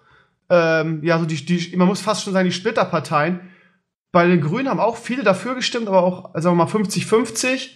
Ähm, 0.49 1.03
ja, 1.03 1.19
so 1.19 1.25
die, 1.25 1.45
die, 1.45 1.75
man 1.77 1.87
muss 1.87 2.01
fast 2.01 2.23
schon 2.23 2.33
sagen, 2.33 2.45
die 2.45 2.55
Splitterparteien. 2.55 3.39
Bei 4.11 4.27
den 4.27 4.41
Grünen 4.41 4.67
haben 4.67 4.79
auch 4.79 4.97
viele 4.97 5.23
dafür 5.23 5.55
gestimmt, 5.55 5.87
aber 5.87 6.03
auch, 6.03 6.31
sagen 6.33 6.57
wir 6.57 6.65
mal, 6.65 6.71
50-50. 6.71 7.69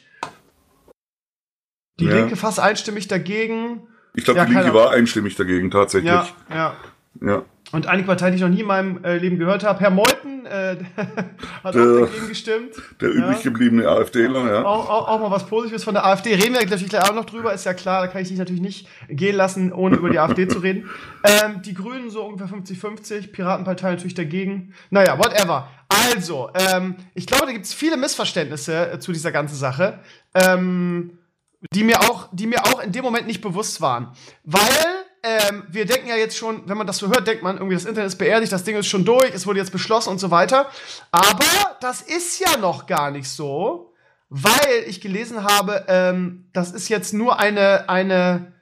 Die 1.99 2.06
ja. 2.06 2.14
Linke 2.14 2.36
fast 2.36 2.60
einstimmig 2.60 3.08
dagegen. 3.08 3.88
Ich 4.14 4.26
glaube, 4.26 4.39
ja, 4.39 4.45
die 4.45 4.53
Linke 4.53 4.74
war 4.74 4.91
einstimmig 4.91 5.36
dagegen, 5.36 5.72
tatsächlich. 5.72 6.12
Ja, 6.12 6.28
ja. 6.49 6.76
Ja. 7.22 7.43
Und 7.72 7.88
eine 7.88 8.03
Partei, 8.03 8.30
die 8.30 8.36
ich 8.36 8.41
noch 8.41 8.49
nie 8.49 8.62
in 8.62 8.68
meinem 8.68 9.03
äh, 9.03 9.18
Leben 9.18 9.38
gehört 9.38 9.64
habe, 9.64 9.80
Herr 9.80 9.89
Meuthen, 9.89 10.35
äh, 10.46 10.78
hat 11.64 11.76
der, 11.76 11.84
auch 11.84 12.00
dagegen 12.08 12.28
gestimmt. 12.28 12.76
Der 13.02 13.10
übrig 13.10 13.43
gebliebene 13.43 13.88
AfDler, 13.88 14.52
ja. 14.52 14.64
Auch, 14.64 14.89
auch, 14.89 15.08
auch, 15.08 15.20
mal 15.20 15.32
was 15.32 15.46
Positives 15.46 15.84
von 15.84 15.93
der 15.93 16.06
AfD. 16.06 16.34
Reden 16.34 16.54
wir 16.54 16.62
natürlich 16.62 16.89
gleich 16.89 17.10
auch 17.10 17.16
noch 17.16 17.26
drüber, 17.26 17.54
ist 17.54 17.66
ja 17.66 17.74
klar, 17.74 18.02
da 18.02 18.08
kann 18.08 18.22
ich 18.22 18.30
dich 18.30 18.38
natürlich 18.38 18.62
nicht 18.62 18.88
gehen 19.10 19.36
lassen, 19.36 19.74
ohne 19.74 19.98
über 19.98 20.10
die 20.10 20.20
AfD 20.20 20.48
zu 20.48 20.60
reden. 20.60 20.89
Ähm, 21.28 21.64
die 21.64 21.74
Grünen 21.74 22.12
so 22.12 22.24
ungefähr 22.24 22.56
50-50, 22.56 23.32
Piratenpartei 23.32 23.89
natürlich 23.89 24.14
dagegen. 24.14 24.76
Naja, 24.91 25.18
whatever. 25.18 25.72
Also, 25.89 26.52
ähm, 26.54 26.98
ich 27.16 27.26
glaube, 27.26 27.48
da 27.48 27.52
gibt 27.52 27.66
es 27.66 27.74
viele 27.74 27.98
Missverständnisse 27.98 28.91
äh, 28.91 29.00
zu 29.00 29.12
dieser 29.12 29.32
ganzen 29.32 29.56
Sache, 29.56 30.02
ähm, 30.36 31.18
die, 31.74 31.84
mir 31.84 32.02
auch, 32.02 32.30
die 32.32 32.46
mir 32.46 32.64
auch 32.66 32.80
in 32.80 32.91
dem 32.91 33.04
Moment 33.04 33.26
nicht 33.26 33.41
bewusst 33.41 33.82
waren. 33.82 34.12
Weil 34.43 34.62
ähm, 35.26 35.63
wir 35.69 35.86
denken 35.86 36.07
ja 36.07 36.15
jetzt 36.15 36.38
schon, 36.38 36.61
wenn 36.67 36.78
man 36.78 36.86
das 36.86 36.97
so 36.97 37.07
hört, 37.07 37.26
denkt 37.26 37.41
man 37.41 37.55
irgendwie, 37.57 37.73
das 37.73 37.86
Internet 37.86 38.09
ist 38.09 38.17
beerdigt, 38.17 38.51
das 38.51 38.63
Ding 38.63 38.78
ist 38.78 38.88
schon 38.88 39.05
durch, 39.05 39.34
es 39.34 39.47
wurde 39.47 39.59
jetzt 39.59 39.71
beschlossen 39.71 40.09
und 40.09 40.19
so 40.19 40.30
weiter. 40.30 40.69
Aber 41.09 41.78
das 41.82 42.01
ist 42.03 42.39
ja 42.39 42.57
noch 42.57 42.86
gar 42.86 43.09
nicht 43.09 43.28
so, 43.28 43.93
weil 44.30 44.84
ich 44.86 45.01
gelesen 45.01 45.43
habe, 45.43 45.86
ähm, 45.88 46.49
das 46.53 46.71
ist 46.71 46.89
jetzt 46.89 47.13
nur 47.13 47.39
eine, 47.39 47.89
eine 47.89 48.53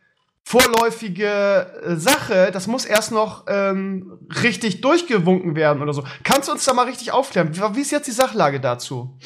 vorläufige 0.45 1.67
äh, 1.83 1.95
Sache, 1.97 2.51
das 2.53 2.67
muss 2.67 2.85
erst 2.85 3.11
noch 3.11 3.45
ähm, 3.47 4.19
richtig 4.41 4.79
durchgewunken 4.79 5.55
werden 5.57 5.81
oder 5.81 5.93
so. 5.93 6.03
Kannst 6.23 6.47
du 6.47 6.53
uns 6.53 6.63
da 6.63 6.73
mal 6.73 6.85
richtig 6.85 7.11
aufklären? 7.11 7.53
Wie, 7.53 7.59
wie 7.75 7.81
ist 7.81 7.91
jetzt 7.91 8.07
die 8.07 8.11
Sachlage 8.11 8.61
dazu? 8.61 9.17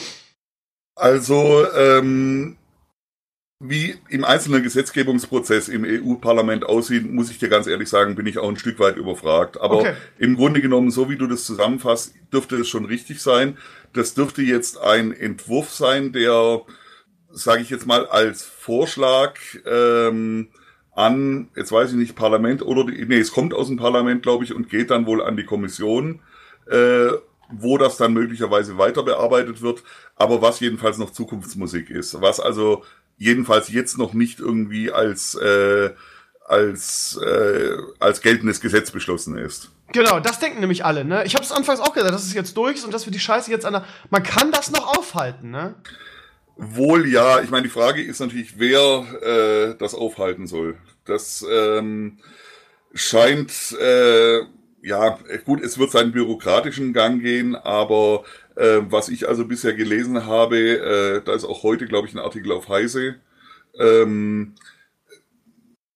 Also, 0.95 1.71
ähm, 1.73 2.57
wie 3.60 3.95
im 4.10 4.24
einzelnen 4.24 4.62
Gesetzgebungsprozess 4.62 5.68
im 5.68 5.84
EU-Parlament 5.84 6.64
aussieht, 6.64 7.12
muss 7.12 7.32
ich 7.32 7.39
dir 7.39 7.49
ganz 7.49 7.66
ehrlich 7.66 7.89
sagen, 7.89 8.16
bin 8.16 8.28
ich 8.28 8.38
auch 8.38 8.49
ein 8.49 8.58
Stück 8.58 8.78
weit 8.78 8.97
überfragt. 8.97 9.60
Aber 9.60 9.78
okay. 9.78 9.93
im 10.20 10.36
Grunde 10.36 10.62
genommen, 10.62 10.91
so 10.91 11.10
wie 11.10 11.18
du 11.18 11.26
das 11.26 11.43
zusammenfasst, 11.45 12.14
dürfte 12.32 12.58
es 12.58 12.68
schon 12.68 12.86
richtig 12.86 13.20
sein. 13.22 13.58
Das 13.93 14.14
dürfte 14.14 14.43
jetzt 14.43 14.80
ein 14.80 15.12
Entwurf 15.12 15.72
sein, 15.72 16.12
der, 16.12 16.62
sage 17.32 17.64
ich 17.64 17.72
jetzt 17.72 17.88
mal, 17.88 18.05
als 18.05 18.43
Vorschlag 18.43 19.39
ähm, 19.66 20.49
an, 20.93 21.49
jetzt 21.55 21.72
weiß 21.72 21.91
ich 21.91 21.97
nicht, 21.97 22.16
Parlament 22.16 22.62
oder, 22.62 22.86
die, 22.86 23.05
nee, 23.05 23.18
es 23.18 23.32
kommt 23.32 23.55
aus 23.55 23.68
dem 23.68 23.78
Parlament, 23.78 24.22
glaube 24.22 24.43
ich, 24.43 24.53
und 24.53 24.70
geht 24.70 24.91
dann 24.91 25.08
wohl 25.08 25.24
an 25.24 25.36
die 25.36 25.45
Kommission. 25.45 26.20
Äh, 26.70 27.10
wo 27.49 27.78
das 27.78 27.97
dann 27.97 28.14
möglicherweise 28.14 28.78
weiter 28.78 29.03
bearbeitet 29.03 29.62
wird, 29.62 29.84
aber 30.16 30.41
was 30.41 30.60
jedenfalls 30.60 30.97
noch 30.97 31.12
Zukunftsmusik 31.12 31.89
ist, 31.89 32.20
was 32.22 32.39
also 32.39 32.84
jedenfalls 33.18 33.70
jetzt 33.70 33.97
noch 33.97 34.13
nicht 34.13 34.39
irgendwie 34.39 34.91
als 34.91 35.36
äh, 35.36 35.91
als 36.45 37.20
äh, 37.24 37.78
als 37.99 38.22
geltendes 38.22 38.61
Gesetz 38.61 38.91
beschlossen 38.91 39.38
ist. 39.38 39.72
Genau, 39.91 40.20
das 40.20 40.39
denken 40.39 40.59
nämlich 40.59 40.86
alle. 40.86 41.05
Ne? 41.05 41.24
Ich 41.26 41.34
habe 41.36 41.43
es 41.43 41.51
anfangs 41.51 41.80
auch 41.80 41.93
gesagt, 41.93 42.13
dass 42.13 42.26
es 42.26 42.34
jetzt 42.34 42.55
durch 42.57 42.76
ist 42.76 42.86
und 42.86 42.93
dass 42.93 43.05
wir 43.05 43.11
die 43.11 43.20
Scheiße 43.20 43.51
jetzt 43.51 43.65
an 43.65 43.74
der. 43.74 43.86
Man 44.09 44.24
kann 44.24 44.51
das 44.51 44.72
noch 44.72 44.97
aufhalten, 44.97 45.51
ne? 45.51 45.76
Wohl 46.55 47.07
ja. 47.07 47.41
Ich 47.41 47.49
meine, 47.49 47.63
die 47.63 47.70
Frage 47.70 48.01
ist 48.01 48.20
natürlich, 48.20 48.59
wer 48.59 49.05
äh, 49.22 49.76
das 49.78 49.93
aufhalten 49.93 50.47
soll. 50.47 50.78
Das 51.05 51.45
ähm, 51.49 52.20
scheint 52.93 53.78
äh, 53.80 54.41
ja 54.82 55.20
gut. 55.45 55.61
Es 55.61 55.78
wird 55.78 55.91
seinen 55.91 56.11
bürokratischen 56.11 56.93
Gang 56.93 57.22
gehen, 57.22 57.55
aber 57.55 58.24
äh, 58.58 58.82
was 58.89 59.10
ich 59.10 59.28
also 59.28 59.45
bisher 59.45 59.74
gelesen 59.74 60.26
habe, 60.26 60.58
äh, 60.58 61.22
da 61.24 61.34
ist 61.34 61.45
auch 61.45 61.64
heute, 61.64 61.86
glaube 61.86 62.08
ich, 62.08 62.14
ein 62.14 62.20
Artikel 62.20 62.51
auf 62.51 62.70
Heise, 62.70 63.16
ähm, 63.80 64.55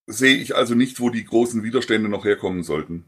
sehe 0.05 0.37
ich 0.37 0.55
also 0.55 0.75
nicht, 0.75 0.99
wo 0.99 1.09
die 1.09 1.25
großen 1.25 1.63
Widerstände 1.63 2.09
noch 2.09 2.25
herkommen 2.25 2.63
sollten. 2.63 3.05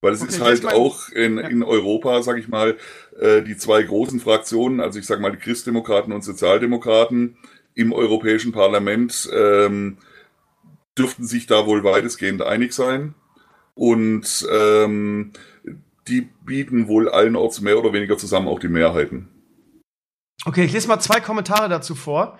Weil 0.00 0.12
es 0.12 0.22
okay, 0.22 0.30
ist 0.30 0.40
halt 0.40 0.66
auch 0.66 1.10
in, 1.10 1.36
ja. 1.36 1.48
in 1.48 1.62
Europa, 1.62 2.22
sag 2.22 2.38
ich 2.38 2.48
mal, 2.48 2.78
äh, 3.18 3.42
die 3.42 3.56
zwei 3.56 3.82
großen 3.82 4.20
Fraktionen, 4.20 4.80
also 4.80 4.98
ich 4.98 5.06
sag 5.06 5.20
mal 5.20 5.32
die 5.32 5.38
Christdemokraten 5.38 6.12
und 6.12 6.24
Sozialdemokraten 6.24 7.36
im 7.74 7.92
Europäischen 7.92 8.52
Parlament, 8.52 9.28
ähm, 9.32 9.98
dürften 10.96 11.26
sich 11.26 11.46
da 11.46 11.66
wohl 11.66 11.84
weitestgehend 11.84 12.42
einig 12.42 12.72
sein. 12.72 13.14
Und 13.74 14.46
ähm, 14.50 15.32
die 16.10 16.28
bieten 16.44 16.88
wohl 16.88 17.08
allenorts 17.08 17.60
mehr 17.60 17.78
oder 17.78 17.92
weniger 17.92 18.18
zusammen 18.18 18.48
auch 18.48 18.58
die 18.58 18.68
Mehrheiten. 18.68 19.28
Okay, 20.44 20.64
ich 20.64 20.72
lese 20.72 20.88
mal 20.88 21.00
zwei 21.00 21.20
Kommentare 21.20 21.68
dazu 21.68 21.94
vor. 21.94 22.38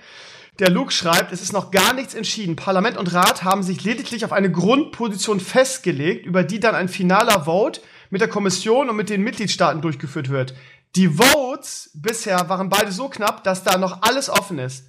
Der 0.58 0.70
Luke 0.70 0.92
schreibt, 0.92 1.32
es 1.32 1.42
ist 1.42 1.52
noch 1.52 1.70
gar 1.70 1.94
nichts 1.94 2.14
entschieden. 2.14 2.56
Parlament 2.56 2.96
und 2.96 3.12
Rat 3.14 3.44
haben 3.44 3.62
sich 3.62 3.84
lediglich 3.84 4.24
auf 4.24 4.32
eine 4.32 4.50
Grundposition 4.50 5.40
festgelegt, 5.40 6.26
über 6.26 6.42
die 6.42 6.60
dann 6.60 6.74
ein 6.74 6.88
finaler 6.88 7.44
Vote 7.44 7.80
mit 8.10 8.20
der 8.20 8.28
Kommission 8.28 8.90
und 8.90 8.96
mit 8.96 9.08
den 9.08 9.22
Mitgliedstaaten 9.22 9.80
durchgeführt 9.80 10.28
wird. 10.28 10.54
Die 10.96 11.08
Votes 11.08 11.90
bisher 11.94 12.48
waren 12.48 12.68
beide 12.68 12.90
so 12.90 13.08
knapp, 13.08 13.44
dass 13.44 13.62
da 13.62 13.78
noch 13.78 14.02
alles 14.02 14.28
offen 14.28 14.58
ist. 14.58 14.86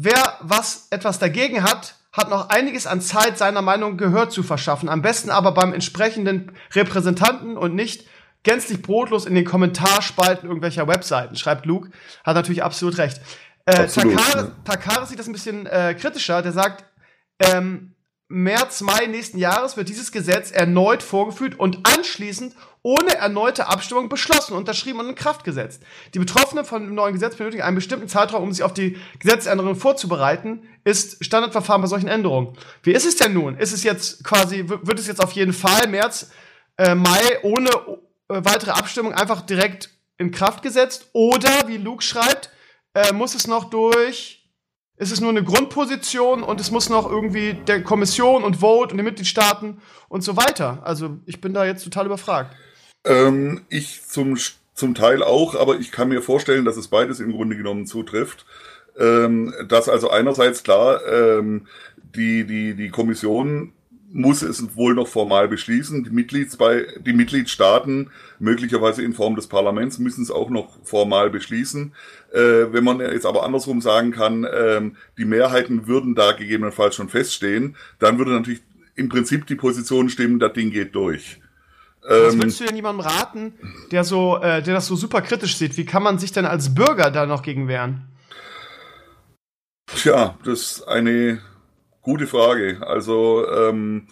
Wer 0.00 0.36
was 0.40 0.88
etwas 0.90 1.18
dagegen 1.18 1.62
hat, 1.62 1.96
hat 2.12 2.28
noch 2.28 2.50
einiges 2.50 2.86
an 2.86 3.00
Zeit, 3.00 3.38
seiner 3.38 3.62
Meinung 3.62 3.96
Gehör 3.96 4.28
zu 4.28 4.42
verschaffen. 4.42 4.88
Am 4.88 5.02
besten 5.02 5.30
aber 5.30 5.52
beim 5.52 5.72
entsprechenden 5.72 6.52
Repräsentanten 6.74 7.56
und 7.56 7.74
nicht 7.74 8.06
gänzlich 8.42 8.82
brotlos 8.82 9.24
in 9.24 9.34
den 9.34 9.44
Kommentarspalten 9.44 10.48
irgendwelcher 10.48 10.88
Webseiten, 10.88 11.36
schreibt 11.36 11.64
Luke. 11.64 11.90
Hat 12.24 12.34
natürlich 12.34 12.62
absolut 12.62 12.98
recht. 12.98 13.20
Äh, 13.64 13.86
Takare? 13.86 14.52
Takare 14.64 15.06
sieht 15.06 15.18
das 15.18 15.26
ein 15.26 15.32
bisschen 15.32 15.66
äh, 15.66 15.94
kritischer. 15.94 16.42
Der 16.42 16.52
sagt, 16.52 16.84
ähm, 17.38 17.91
März, 18.32 18.80
Mai 18.80 19.06
nächsten 19.06 19.36
Jahres 19.36 19.76
wird 19.76 19.90
dieses 19.90 20.10
Gesetz 20.10 20.50
erneut 20.50 21.02
vorgeführt 21.02 21.58
und 21.58 21.86
anschließend 21.86 22.54
ohne 22.80 23.14
erneute 23.14 23.68
Abstimmung 23.68 24.08
beschlossen, 24.08 24.54
unterschrieben 24.54 25.00
und 25.00 25.10
in 25.10 25.14
Kraft 25.14 25.44
gesetzt. 25.44 25.82
Die 26.14 26.18
Betroffenen 26.18 26.64
von 26.64 26.82
dem 26.82 26.94
neuen 26.94 27.12
Gesetz 27.12 27.36
benötigen 27.36 27.62
einen 27.62 27.76
bestimmten 27.76 28.08
Zeitraum, 28.08 28.42
um 28.42 28.52
sich 28.52 28.62
auf 28.62 28.72
die 28.72 28.96
Gesetzesänderungen 29.18 29.76
vorzubereiten, 29.76 30.62
ist 30.82 31.22
Standardverfahren 31.22 31.82
bei 31.82 31.88
solchen 31.88 32.08
Änderungen. 32.08 32.56
Wie 32.82 32.92
ist 32.92 33.04
es 33.04 33.16
denn 33.16 33.34
nun? 33.34 33.58
Ist 33.58 33.72
es 33.72 33.84
jetzt 33.84 34.24
quasi, 34.24 34.66
wird 34.66 34.98
es 34.98 35.06
jetzt 35.06 35.22
auf 35.22 35.32
jeden 35.32 35.52
Fall 35.52 35.86
März, 35.86 36.30
äh, 36.78 36.94
Mai 36.94 37.38
ohne 37.42 37.68
äh, 37.68 37.94
weitere 38.28 38.70
Abstimmung 38.70 39.12
einfach 39.12 39.42
direkt 39.42 39.90
in 40.16 40.30
Kraft 40.30 40.62
gesetzt? 40.62 41.10
Oder, 41.12 41.68
wie 41.68 41.76
Luke 41.76 42.02
schreibt, 42.02 42.50
äh, 42.94 43.12
muss 43.12 43.34
es 43.34 43.46
noch 43.46 43.68
durch 43.68 44.41
ist 44.96 45.12
es 45.12 45.20
nur 45.20 45.30
eine 45.30 45.42
Grundposition 45.42 46.42
und 46.42 46.60
es 46.60 46.70
muss 46.70 46.88
noch 46.88 47.10
irgendwie 47.10 47.54
der 47.54 47.82
Kommission 47.82 48.44
und 48.44 48.58
Vote 48.58 48.92
und 48.92 48.98
den 48.98 49.04
Mitgliedstaaten 49.04 49.78
und 50.08 50.22
so 50.22 50.36
weiter. 50.36 50.80
Also 50.84 51.18
ich 51.26 51.40
bin 51.40 51.54
da 51.54 51.64
jetzt 51.64 51.84
total 51.84 52.06
überfragt. 52.06 52.54
Ähm, 53.04 53.62
ich 53.68 54.02
zum, 54.06 54.38
zum 54.74 54.94
Teil 54.94 55.22
auch, 55.22 55.54
aber 55.54 55.76
ich 55.76 55.90
kann 55.90 56.08
mir 56.08 56.22
vorstellen, 56.22 56.64
dass 56.64 56.76
es 56.76 56.88
beides 56.88 57.20
im 57.20 57.32
Grunde 57.32 57.56
genommen 57.56 57.86
zutrifft. 57.86 58.46
Ähm, 58.98 59.54
dass 59.68 59.88
also 59.88 60.10
einerseits 60.10 60.62
klar 60.62 61.00
ähm, 61.06 61.66
die, 61.96 62.44
die, 62.44 62.74
die 62.74 62.90
Kommission 62.90 63.72
muss 64.12 64.42
es 64.42 64.76
wohl 64.76 64.94
noch 64.94 65.08
formal 65.08 65.48
beschließen. 65.48 66.04
Die, 66.04 66.10
Mitglieds 66.10 66.56
bei, 66.56 66.86
die 67.04 67.12
Mitgliedstaaten, 67.12 68.10
möglicherweise 68.38 69.02
in 69.02 69.14
Form 69.14 69.36
des 69.36 69.46
Parlaments, 69.46 69.98
müssen 69.98 70.22
es 70.22 70.30
auch 70.30 70.50
noch 70.50 70.78
formal 70.84 71.30
beschließen. 71.30 71.92
Äh, 72.32 72.72
wenn 72.72 72.84
man 72.84 73.00
jetzt 73.00 73.26
aber 73.26 73.44
andersrum 73.44 73.80
sagen 73.80 74.12
kann, 74.12 74.46
ähm, 74.52 74.96
die 75.18 75.24
Mehrheiten 75.24 75.86
würden 75.86 76.14
da 76.14 76.32
gegebenenfalls 76.32 76.94
schon 76.94 77.08
feststehen, 77.08 77.76
dann 77.98 78.18
würde 78.18 78.32
natürlich 78.32 78.62
im 78.94 79.08
Prinzip 79.08 79.46
die 79.46 79.54
Position 79.54 80.08
stimmen, 80.08 80.38
das 80.38 80.52
Ding 80.52 80.70
geht 80.70 80.94
durch. 80.94 81.40
Was 82.02 82.34
ähm, 82.34 82.42
würdest 82.42 82.60
du 82.60 82.64
denn 82.64 82.76
jemandem 82.76 83.06
raten, 83.06 83.54
der 83.90 84.04
so, 84.04 84.38
äh, 84.42 84.62
der 84.62 84.74
das 84.74 84.86
so 84.86 84.96
super 84.96 85.22
kritisch 85.22 85.56
sieht? 85.56 85.76
Wie 85.76 85.86
kann 85.86 86.02
man 86.02 86.18
sich 86.18 86.32
denn 86.32 86.44
als 86.44 86.74
Bürger 86.74 87.10
da 87.10 87.26
noch 87.26 87.42
gegen 87.42 87.68
wehren? 87.68 88.08
Tja, 89.86 90.36
das 90.44 90.60
ist 90.60 90.88
eine 90.88 91.40
gute 92.02 92.26
Frage. 92.26 92.78
Also 92.86 93.46
ähm, 93.50 94.08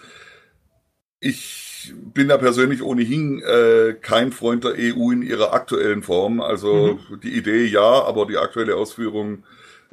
ich 1.21 1.93
bin 1.95 2.29
da 2.29 2.39
persönlich 2.39 2.83
ohnehin 2.83 3.43
äh, 3.43 3.95
kein 4.01 4.33
Freund 4.33 4.65
der 4.65 4.75
EU 4.77 5.11
in 5.11 5.23
ihrer 5.23 5.53
aktuellen 5.53 6.03
Form. 6.03 6.41
Also 6.41 6.99
mhm. 7.11 7.21
die 7.21 7.37
Idee 7.37 7.65
ja, 7.67 8.05
aber 8.05 8.27
die 8.27 8.39
aktuelle 8.39 8.77
Ausführung 8.77 9.45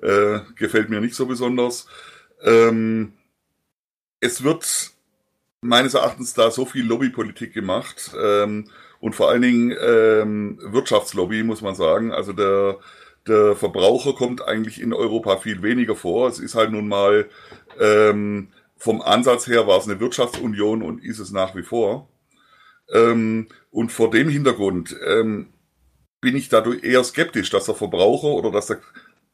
äh, 0.02 0.40
gefällt 0.56 0.90
mir 0.90 1.02
nicht 1.02 1.16
so 1.16 1.26
besonders. 1.26 1.88
Ähm, 2.44 3.14
es 4.20 4.44
wird 4.44 4.92
meines 5.62 5.94
Erachtens 5.94 6.34
da 6.34 6.52
so 6.52 6.66
viel 6.66 6.86
Lobbypolitik 6.86 7.54
gemacht 7.54 8.12
ähm, 8.22 8.70
und 9.00 9.16
vor 9.16 9.30
allen 9.30 9.42
Dingen 9.42 9.76
ähm, 9.80 10.60
Wirtschaftslobby, 10.62 11.44
muss 11.44 11.62
man 11.62 11.76
sagen. 11.76 12.12
Also 12.12 12.34
der, 12.34 12.78
der 13.28 13.56
Verbraucher 13.56 14.14
kommt 14.14 14.42
eigentlich 14.42 14.82
in 14.82 14.94
Europa 14.94 15.38
viel 15.38 15.62
weniger 15.62 15.96
vor. 15.96 16.30
Es 16.30 16.40
ist 16.40 16.56
halt 16.56 16.72
nun 16.72 16.88
mal 16.88 17.28
ähm, 17.80 18.50
vom 18.78 19.02
Ansatz 19.02 19.48
her 19.48 19.68
war 19.68 19.80
es 19.80 19.86
eine 19.86 20.00
Wirtschaftsunion 20.00 20.82
und 20.82 21.04
ist 21.04 21.20
es 21.20 21.32
nach 21.32 21.56
wie 21.56 21.64
vor. 21.64 22.10
Ähm, 22.94 23.48
und 23.72 23.92
vor 23.92 24.12
dem 24.12 24.30
Hintergrund 24.30 24.96
ähm, 25.06 25.50
bin 26.22 26.36
ich 26.36 26.50
dadurch 26.50 26.84
eher 26.84 27.04
skeptisch, 27.04 27.50
dass 27.50 27.66
der 27.66 27.76
Verbraucher 27.76 28.28
oder 28.28 28.52
dass 28.52 28.68
der 28.68 28.80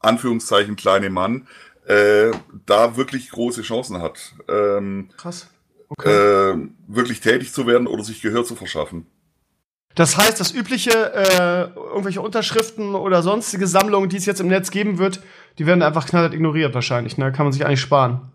Anführungszeichen 0.00 0.76
kleine 0.76 1.10
Mann 1.10 1.46
äh, 1.86 2.30
da 2.66 2.96
wirklich 2.96 3.30
große 3.30 3.62
Chancen 3.62 4.00
hat. 4.00 4.32
Ähm, 4.48 5.10
Krass. 5.16 5.48
okay. 5.88 6.10
äh, 6.10 6.68
wirklich 6.88 7.20
tätig 7.20 7.52
zu 7.52 7.66
werden 7.66 7.86
oder 7.86 8.02
sich 8.02 8.22
Gehör 8.22 8.44
zu 8.44 8.56
verschaffen. 8.56 9.06
Das 9.94 10.16
heißt, 10.16 10.40
das 10.40 10.52
übliche, 10.52 10.90
äh, 10.90 11.68
irgendwelche 11.76 12.20
Unterschriften 12.20 12.96
oder 12.96 13.22
sonstige 13.22 13.68
Sammlungen, 13.68 14.08
die 14.08 14.16
es 14.16 14.26
jetzt 14.26 14.40
im 14.40 14.48
Netz 14.48 14.72
geben 14.72 14.98
wird, 14.98 15.20
die 15.58 15.66
werden 15.66 15.82
einfach 15.82 16.06
knallhart 16.06 16.34
ignoriert 16.34 16.74
wahrscheinlich. 16.74 17.16
Ne? 17.16 17.30
Kann 17.30 17.46
man 17.46 17.52
sich 17.52 17.64
eigentlich 17.64 17.80
sparen. 17.80 18.32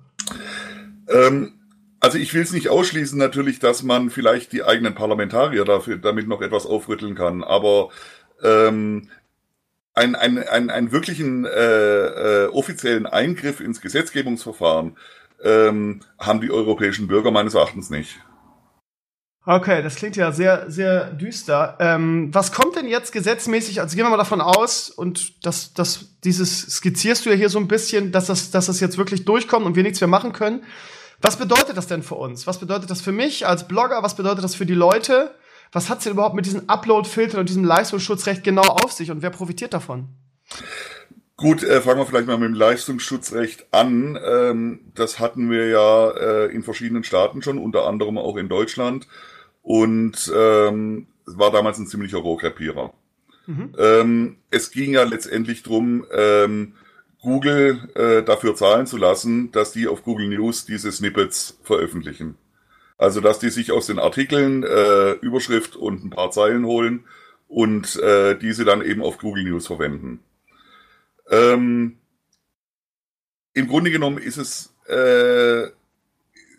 Ähm, 1.10 1.54
also 2.00 2.18
ich 2.18 2.34
will 2.34 2.42
es 2.42 2.54
nicht 2.54 2.70
ausschließen 2.70 3.18
natürlich, 3.18 3.60
dass 3.60 3.84
man 3.84 4.10
vielleicht 4.10 4.54
die 4.54 4.64
eigenen 4.64 4.96
Parlamentarier 4.96 5.66
dafür 5.66 5.98
damit 5.98 6.28
noch 6.28 6.42
etwas 6.42 6.66
aufrütteln 6.66 7.16
kann, 7.16 7.44
aber 7.44 7.90
ähm, 8.42 9.10
einen, 9.96 10.16
einen, 10.16 10.38
einen, 10.48 10.70
einen 10.70 10.92
wirklichen 10.92 11.46
äh, 11.46 12.46
äh, 12.46 12.48
offiziellen 12.48 13.06
Eingriff 13.06 13.60
ins 13.60 13.82
Gesetzgebungsverfahren 13.82 14.98
ähm, 15.44 16.02
haben 16.18 16.42
die 16.42 16.52
europäischen 16.52 17.08
Bürger 17.08 17.32
meines 17.32 17.54
Erachtens 17.54 17.90
nicht. 17.90 18.20
Okay, 19.46 19.82
das 19.82 19.96
klingt 19.96 20.16
ja 20.16 20.32
sehr, 20.32 20.70
sehr 20.70 21.12
düster. 21.12 21.78
Ähm, 21.80 22.30
was 22.34 22.52
kommt 22.52 22.76
denn 22.76 22.88
jetzt 22.88 23.12
gesetzmäßig? 23.12 23.82
Also 23.82 23.96
gehen 23.96 24.06
wir 24.06 24.10
mal 24.10 24.18
davon 24.18 24.42
aus, 24.42 24.90
und 24.90 25.46
das, 25.46 25.74
das, 25.74 26.20
dieses 26.24 26.68
skizzierst 26.68 27.26
du 27.26 27.32
ja 27.32 27.36
hier 27.36 27.50
so 27.50 27.58
ein 27.58 27.68
bisschen, 27.68 28.12
dass 28.12 28.28
das, 28.28 28.52
dass 28.52 28.68
das 28.68 28.80
jetzt 28.80 28.98
wirklich 28.98 29.26
durchkommt 29.26 29.66
und 29.66 29.76
wir 29.76 29.84
nichts 29.84 30.02
mehr 30.02 30.08
machen 30.08 30.34
können. 30.34 30.64
Was 31.22 31.38
bedeutet 31.38 31.76
das 31.78 31.88
denn 31.88 32.04
für 32.04 32.16
uns? 32.16 32.48
Was 32.48 32.60
bedeutet 32.60 32.90
das 32.90 33.02
für 33.02 33.12
mich 33.12 33.46
als 33.46 33.68
Blogger? 33.68 34.04
Was 34.04 34.16
bedeutet 34.16 34.44
das 34.44 34.56
für 34.56 34.66
die 34.66 34.74
Leute? 34.74 35.36
Was 35.72 35.90
hat 35.90 36.00
es 36.00 36.06
denn 36.06 36.14
überhaupt 36.14 36.36
mit 36.36 36.46
diesen 36.46 36.68
Upload-Filtern 36.68 37.42
und 37.42 37.50
diesem 37.50 37.64
Leistungsschutzrecht 37.64 38.44
genau 38.44 38.64
auf 38.64 38.92
sich 38.92 39.12
und 39.12 39.22
wer 39.22 39.30
profitiert 39.30 39.74
davon? 39.74 40.10
Gut, 41.36 41.64
äh, 41.64 41.80
fangen 41.80 42.00
wir 42.00 42.06
vielleicht 42.06 42.28
mal 42.28 42.38
mit 42.38 42.50
dem 42.50 42.56
Leistungsschutzrecht 42.56 43.68
an. 43.72 44.20
Ähm, 44.26 44.92
das 44.96 45.20
hatten 45.20 45.50
wir 45.50 45.68
ja 45.68 46.10
äh, 46.10 46.46
in 46.48 46.64
verschiedenen 46.64 47.04
Staaten 47.04 47.42
schon, 47.42 47.58
unter 47.58 47.88
anderem 47.88 48.18
auch 48.18 48.36
in 48.36 48.50
Deutschland. 48.50 49.08
Und 49.62 50.32
ähm, 50.36 51.08
es 51.26 51.38
war 51.38 51.52
damals 51.52 51.78
ein 51.78 51.88
ziemlicher 51.88 52.18
Rohrkrepierer. 52.18 52.94
Mhm. 53.46 53.74
Ähm, 53.78 54.38
es 54.52 54.72
ging 54.72 54.92
ja 54.92 55.04
letztendlich 55.04 55.64
drum, 55.64 56.06
ähm, 56.12 56.74
Google 57.22 57.90
äh, 57.96 58.24
dafür 58.24 58.56
zahlen 58.56 58.88
zu 58.88 58.98
lassen, 58.98 59.52
dass 59.52 59.72
die 59.72 59.88
auf 59.88 60.04
Google 60.04 60.30
News 60.30 60.66
diese 60.66 60.92
Snippets 60.92 61.60
veröffentlichen. 61.64 62.38
Also 62.98 63.22
dass 63.22 63.40
die 63.40 63.50
sich 63.50 63.72
aus 63.72 63.88
den 63.88 64.00
Artikeln 64.00 64.64
äh, 64.64 65.12
Überschrift 65.14 65.76
und 65.76 66.04
ein 66.04 66.10
paar 66.10 66.32
Zeilen 66.32 66.66
holen 66.66 67.06
und 67.48 67.96
äh, 67.98 68.38
diese 68.38 68.66
dann 68.66 68.82
eben 68.82 69.02
auf 69.02 69.18
Google 69.18 69.44
News 69.44 69.68
verwenden. 69.68 70.20
Ähm, 71.30 71.98
Im 73.54 73.68
Grunde 73.68 73.92
genommen 73.92 74.18
ist 74.18 74.38
es 74.38 74.76
äh, 74.88 75.68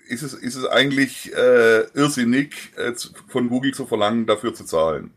ist 0.09 0.23
es 0.23 0.35
ist 0.35 0.57
es 0.57 0.67
eigentlich 0.67 1.33
äh, 1.35 1.81
irrsinnig 1.95 2.73
äh, 2.77 2.93
von 3.29 3.49
Google 3.49 3.73
zu 3.73 3.87
verlangen, 3.87 4.27
dafür 4.27 4.55
zu 4.55 4.65
zahlen, 4.65 5.13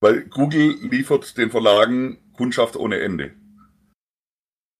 weil 0.00 0.22
Google 0.22 0.76
liefert 0.82 1.38
den 1.38 1.50
Verlagen 1.50 2.18
Kundschaft 2.34 2.76
ohne 2.76 3.00
Ende. 3.00 3.32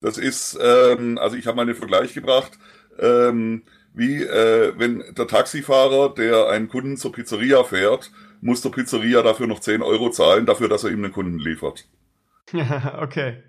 Das 0.01 0.19
ist, 0.19 0.59
ähm, 0.61 1.19
also 1.19 1.37
ich 1.37 1.47
habe 1.47 1.57
mal 1.57 1.63
einen 1.63 1.75
Vergleich 1.75 2.15
gebracht, 2.15 2.53
ähm, 2.99 3.63
wie 3.95 4.23
äh, 4.23 4.75
wenn 4.77 5.03
der 5.17 5.27
Taxifahrer, 5.27 6.15
der 6.15 6.49
einen 6.49 6.69
Kunden 6.69 6.97
zur 6.97 7.13
Pizzeria 7.13 7.65
fährt, 7.65 8.11
muss 8.41 8.61
der 8.61 8.71
Pizzeria 8.71 9.23
dafür 9.23 9.47
noch 9.47 9.61
10 9.61 9.83
Euro 9.83 10.11
zahlen, 10.11 10.45
dafür, 10.45 10.69
dass 10.69 10.85
er 10.85 10.91
ihm 10.91 11.03
einen 11.03 11.13
Kunden 11.13 11.39
liefert. 11.39 11.87
okay. 13.01 13.43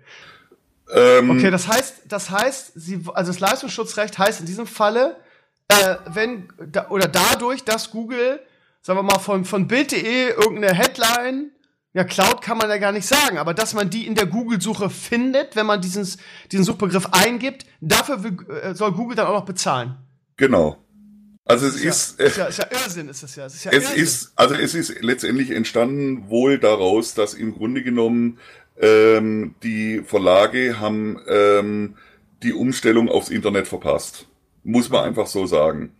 Ähm, 0.90 1.30
okay, 1.30 1.50
das 1.50 1.68
heißt, 1.68 2.02
das 2.08 2.30
heißt, 2.30 2.72
sie, 2.74 3.04
also 3.12 3.30
das 3.30 3.40
Leistungsschutzrecht 3.40 4.18
heißt 4.18 4.40
in 4.40 4.46
diesem 4.46 4.66
Falle, 4.66 5.16
äh, 5.68 5.96
wenn 6.06 6.48
da, 6.58 6.88
oder 6.88 7.08
dadurch, 7.08 7.64
dass 7.64 7.90
Google, 7.90 8.40
sagen 8.80 8.98
wir 8.98 9.02
mal, 9.02 9.18
von, 9.18 9.44
von 9.44 9.68
Bild.de 9.68 10.30
irgendeine 10.30 10.74
Headline 10.74 11.50
ja, 11.94 12.04
Cloud 12.04 12.42
kann 12.42 12.58
man 12.58 12.68
ja 12.68 12.78
gar 12.78 12.92
nicht 12.92 13.06
sagen, 13.06 13.38
aber 13.38 13.54
dass 13.54 13.74
man 13.74 13.90
die 13.90 14.06
in 14.06 14.14
der 14.14 14.26
Google-Suche 14.26 14.90
findet, 14.90 15.56
wenn 15.56 15.66
man 15.66 15.80
diesen, 15.80 16.06
diesen 16.52 16.64
Suchbegriff 16.64 17.08
eingibt, 17.12 17.64
dafür 17.80 18.22
äh, 18.62 18.74
soll 18.74 18.92
Google 18.92 19.16
dann 19.16 19.26
auch 19.26 19.40
noch 19.40 19.44
bezahlen. 19.46 19.96
Genau. 20.36 20.76
Also 21.44 21.66
es 21.66 21.76
ist, 21.76 21.84
ist, 21.84 22.20
ist, 22.20 22.36
ja, 22.36 22.44
ist 22.44 22.58
ja 22.58 22.66
Irrsinn, 22.70 23.08
ist 23.08 23.22
das 23.22 23.34
ja. 23.34 23.46
Es 23.46 23.54
ist, 23.54 23.64
ja 23.64 23.70
es 23.72 23.90
ist, 23.94 24.32
also 24.36 24.54
es 24.54 24.74
ist 24.74 25.00
letztendlich 25.00 25.50
entstanden 25.50 26.28
wohl 26.28 26.58
daraus, 26.58 27.14
dass 27.14 27.32
im 27.32 27.54
Grunde 27.54 27.82
genommen 27.82 28.38
ähm, 28.78 29.54
die 29.62 30.02
Verlage 30.04 30.78
haben 30.78 31.18
ähm, 31.26 31.96
die 32.42 32.52
Umstellung 32.52 33.08
aufs 33.08 33.30
Internet 33.30 33.66
verpasst. 33.66 34.26
Muss 34.62 34.90
man 34.90 35.04
einfach 35.04 35.26
so 35.26 35.46
sagen. 35.46 35.94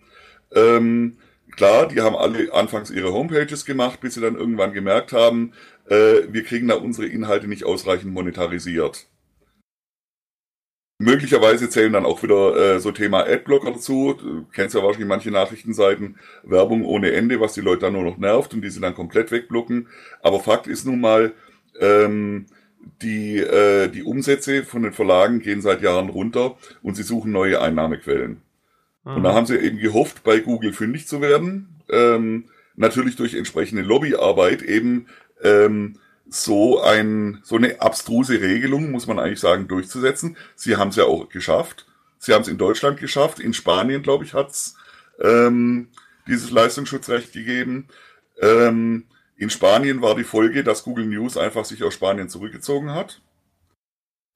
Ähm, 0.54 1.16
klar, 1.58 1.88
die 1.88 2.00
haben 2.00 2.16
alle 2.16 2.54
anfangs 2.54 2.90
ihre 2.90 3.12
Homepages 3.12 3.64
gemacht, 3.64 4.00
bis 4.00 4.14
sie 4.14 4.20
dann 4.20 4.36
irgendwann 4.36 4.72
gemerkt 4.72 5.12
haben, 5.12 5.52
äh, 5.88 6.22
wir 6.30 6.44
kriegen 6.44 6.68
da 6.68 6.76
unsere 6.76 7.08
Inhalte 7.08 7.48
nicht 7.48 7.64
ausreichend 7.64 8.14
monetarisiert. 8.14 9.08
Möglicherweise 11.00 11.68
zählen 11.68 11.92
dann 11.92 12.06
auch 12.06 12.22
wieder 12.22 12.56
äh, 12.56 12.80
so 12.80 12.90
Thema 12.92 13.24
Adblocker 13.24 13.72
dazu. 13.72 14.14
Du 14.14 14.46
kennst 14.52 14.74
ja 14.74 14.82
wahrscheinlich 14.82 15.08
manche 15.08 15.30
Nachrichtenseiten, 15.30 16.16
Werbung 16.44 16.84
ohne 16.84 17.12
Ende, 17.12 17.40
was 17.40 17.54
die 17.54 17.60
Leute 17.60 17.82
dann 17.82 17.92
nur 17.92 18.02
noch 18.02 18.18
nervt 18.18 18.54
und 18.54 18.62
die 18.62 18.70
sie 18.70 18.80
dann 18.80 18.94
komplett 18.94 19.30
wegblocken. 19.30 19.88
Aber 20.22 20.40
Fakt 20.40 20.66
ist 20.66 20.86
nun 20.86 21.00
mal, 21.00 21.34
ähm, 21.80 22.46
die, 23.02 23.38
äh, 23.38 23.88
die 23.88 24.02
Umsätze 24.02 24.64
von 24.64 24.82
den 24.82 24.92
Verlagen 24.92 25.40
gehen 25.40 25.60
seit 25.62 25.82
Jahren 25.82 26.08
runter 26.08 26.56
und 26.82 26.96
sie 26.96 27.02
suchen 27.02 27.32
neue 27.32 27.60
Einnahmequellen. 27.60 28.42
Mhm. 29.08 29.16
Und 29.16 29.22
da 29.22 29.32
haben 29.32 29.46
sie 29.46 29.56
eben 29.56 29.78
gehofft, 29.78 30.22
bei 30.22 30.40
Google 30.40 30.72
fündig 30.72 31.08
zu 31.08 31.20
werden. 31.20 31.68
Ähm, 31.90 32.44
natürlich 32.76 33.16
durch 33.16 33.34
entsprechende 33.34 33.82
Lobbyarbeit 33.82 34.62
eben 34.62 35.06
ähm, 35.42 35.96
so 36.28 36.82
ein 36.82 37.40
so 37.42 37.56
eine 37.56 37.80
abstruse 37.80 38.40
Regelung 38.40 38.90
muss 38.90 39.06
man 39.06 39.18
eigentlich 39.18 39.40
sagen 39.40 39.66
durchzusetzen. 39.66 40.36
Sie 40.54 40.76
haben 40.76 40.90
es 40.90 40.96
ja 40.96 41.04
auch 41.04 41.28
geschafft. 41.30 41.86
Sie 42.18 42.34
haben 42.34 42.42
es 42.42 42.48
in 42.48 42.58
Deutschland 42.58 43.00
geschafft. 43.00 43.40
In 43.40 43.54
Spanien, 43.54 44.02
glaube 44.02 44.24
ich, 44.24 44.34
hat's 44.34 44.76
ähm, 45.20 45.88
dieses 46.26 46.50
Leistungsschutzrecht 46.50 47.32
gegeben. 47.32 47.88
Ähm, 48.40 49.04
in 49.36 49.48
Spanien 49.48 50.02
war 50.02 50.16
die 50.16 50.24
Folge, 50.24 50.64
dass 50.64 50.84
Google 50.84 51.06
News 51.06 51.36
einfach 51.38 51.64
sich 51.64 51.82
aus 51.82 51.94
Spanien 51.94 52.28
zurückgezogen 52.28 52.92
hat. 52.92 53.22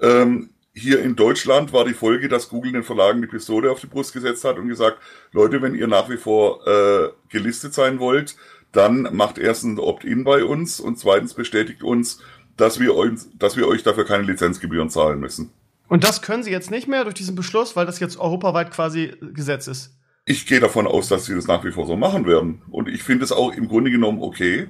Ähm, 0.01 0.51
hier 0.75 1.03
in 1.03 1.17
Deutschland 1.17 1.73
war 1.73 1.85
die 1.85 1.95
Folge, 1.95 2.29
dass 2.29 2.49
Google 2.49 2.73
den 2.73 2.83
Verlagen 2.83 3.21
die 3.21 3.29
Pistole 3.29 3.71
auf 3.71 3.81
die 3.81 3.87
Brust 3.87 4.13
gesetzt 4.13 4.45
hat 4.45 4.59
und 4.59 4.69
gesagt, 4.69 4.99
Leute, 5.33 5.61
wenn 5.61 5.75
ihr 5.75 5.87
nach 5.87 6.09
wie 6.09 6.17
vor 6.17 6.67
äh, 6.67 7.11
gelistet 7.29 7.75
sein 7.75 7.99
wollt, 7.99 8.37
dann 8.73 9.09
macht 9.15 9.39
erstens 9.39 9.79
Opt-in 9.79 10.25
bei 10.25 10.45
uns 10.45 10.81
und 10.81 10.99
zweitens 10.99 11.35
bestätigt 11.35 11.83
uns, 11.83 12.21
dass 12.57 12.81
wir, 12.81 12.95
uns, 12.95 13.29
dass 13.39 13.57
wir 13.57 13.69
euch 13.69 13.83
dafür 13.83 14.07
keine 14.07 14.23
Lizenzgebühren 14.25 14.89
zahlen 14.89 15.21
müssen. 15.21 15.53
Und 15.89 16.05
das 16.05 16.23
können 16.23 16.43
Sie 16.43 16.51
jetzt 16.51 16.71
nicht 16.71 16.89
mehr 16.89 17.05
durch 17.05 17.15
diesen 17.15 17.35
Beschluss, 17.35 17.77
weil 17.77 17.85
das 17.85 18.01
jetzt 18.01 18.19
europaweit 18.19 18.71
quasi 18.71 19.13
Gesetz 19.21 19.67
ist? 19.67 19.95
Ich 20.25 20.47
gehe 20.47 20.61
davon 20.61 20.87
aus, 20.87 21.09
dass 21.09 21.27
sie 21.27 21.35
das 21.35 21.49
nach 21.49 21.65
wie 21.65 21.73
vor 21.73 21.87
so 21.87 21.97
machen 21.97 22.27
werden. 22.27 22.63
Und 22.71 22.89
ich 22.89 23.03
finde 23.03 23.25
es 23.25 23.33
auch 23.33 23.53
im 23.53 23.69
Grunde 23.69 23.91
genommen 23.91 24.23
okay 24.23 24.69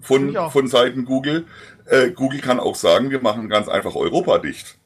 von, 0.00 0.34
von 0.50 0.66
Seiten 0.66 1.04
Google. 1.04 1.46
Äh, 1.84 2.10
Google 2.10 2.40
kann 2.40 2.58
auch 2.58 2.74
sagen, 2.74 3.10
wir 3.10 3.20
machen 3.20 3.48
ganz 3.48 3.68
einfach 3.68 3.94
Europa 3.94 4.38
dicht. 4.38 4.78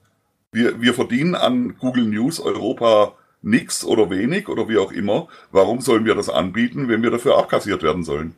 Wir, 0.53 0.81
wir 0.81 0.95
verdienen 0.95 1.35
an 1.35 1.77
Google 1.79 2.07
News 2.07 2.41
Europa 2.41 3.15
nichts 3.43 3.85
oder 3.85 4.11
wenig 4.11 4.49
oder 4.49 4.69
wie 4.69 4.79
auch 4.79 4.93
immer. 4.93 5.29
Warum 5.53 5.81
sollen 5.81 6.05
wir 6.05 6.15
das 6.15 6.29
anbieten, 6.29 6.89
wenn 6.89 7.03
wir 7.03 7.11
dafür 7.11 7.39
abkassiert 7.39 7.83
werden 7.83 8.03
sollen? 8.03 8.35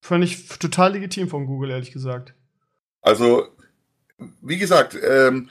Fand 0.00 0.24
ich 0.24 0.48
total 0.58 0.92
legitim 0.92 1.28
von 1.28 1.46
Google, 1.46 1.70
ehrlich 1.70 1.92
gesagt. 1.92 2.34
Also, 3.02 3.46
wie 4.40 4.58
gesagt, 4.58 4.96
ähm, 5.02 5.48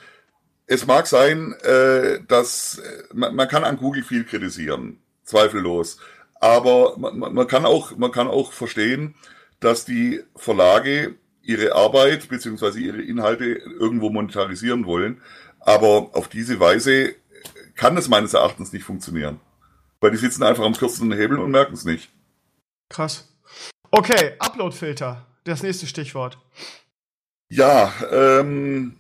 es 0.66 0.88
mag 0.88 1.08
sein, 1.08 1.54
äh, 1.64 2.20
dass 2.28 2.80
äh, 2.80 3.04
man, 3.14 3.36
man, 3.36 3.48
kann 3.48 3.64
an 3.64 3.78
Google 3.78 4.04
viel 4.04 4.24
kritisieren, 4.24 5.00
zweifellos. 5.24 5.98
Aber 6.40 6.98
man, 6.98 7.34
man, 7.34 7.48
kann 7.48 7.66
auch, 7.66 7.96
man 7.98 8.12
kann 8.12 8.28
auch 8.28 8.52
verstehen, 8.52 9.16
dass 9.60 9.86
die 9.86 10.22
Verlage 10.36 11.16
ihre 11.44 11.76
Arbeit 11.76 12.30
beziehungsweise 12.30 12.80
ihre 12.80 13.02
Inhalte 13.02 13.46
irgendwo 13.46 14.10
monetarisieren 14.10 14.86
wollen. 14.86 15.22
Aber 15.62 16.10
auf 16.14 16.28
diese 16.28 16.60
Weise 16.60 17.16
kann 17.76 17.98
es 17.98 18.10
meines 18.10 18.34
Erachtens 18.34 18.74
nicht 18.74 18.84
funktionieren. 18.84 19.40
Weil 20.00 20.12
die 20.12 20.18
sitzen 20.18 20.44
einfach 20.44 20.66
am 20.66 20.74
kürzesten 20.76 21.12
Hebel 21.14 21.40
und 21.40 21.52
merken 21.52 21.74
es 21.74 21.86
nicht. 21.86 22.12
Krass. 22.90 23.32
Okay, 23.92 24.34
Upload-Filter. 24.40 25.28
Das 25.44 25.64
nächste 25.64 25.88
Stichwort. 25.88 26.38
Ja, 27.50 27.94
ähm, 28.12 28.98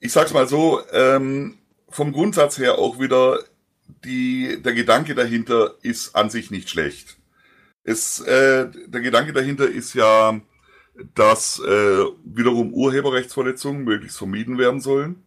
ich 0.00 0.12
sag's 0.12 0.32
mal 0.32 0.48
so, 0.48 0.80
ähm, 0.92 1.58
vom 1.88 2.12
Grundsatz 2.12 2.58
her 2.58 2.78
auch 2.78 2.98
wieder, 2.98 3.40
die, 4.04 4.62
der 4.62 4.72
Gedanke 4.72 5.14
dahinter 5.14 5.74
ist 5.82 6.14
an 6.14 6.30
sich 6.30 6.50
nicht 6.50 6.70
schlecht. 6.70 7.18
Es, 7.84 8.20
äh, 8.20 8.68
der 8.86 9.00
Gedanke 9.00 9.32
dahinter 9.32 9.68
ist 9.68 9.94
ja, 9.94 10.40
dass 11.14 11.60
äh, 11.60 12.04
wiederum 12.24 12.72
Urheberrechtsverletzungen 12.72 13.84
möglichst 13.84 14.18
vermieden 14.18 14.58
werden 14.58 14.80
sollen. 14.80 15.22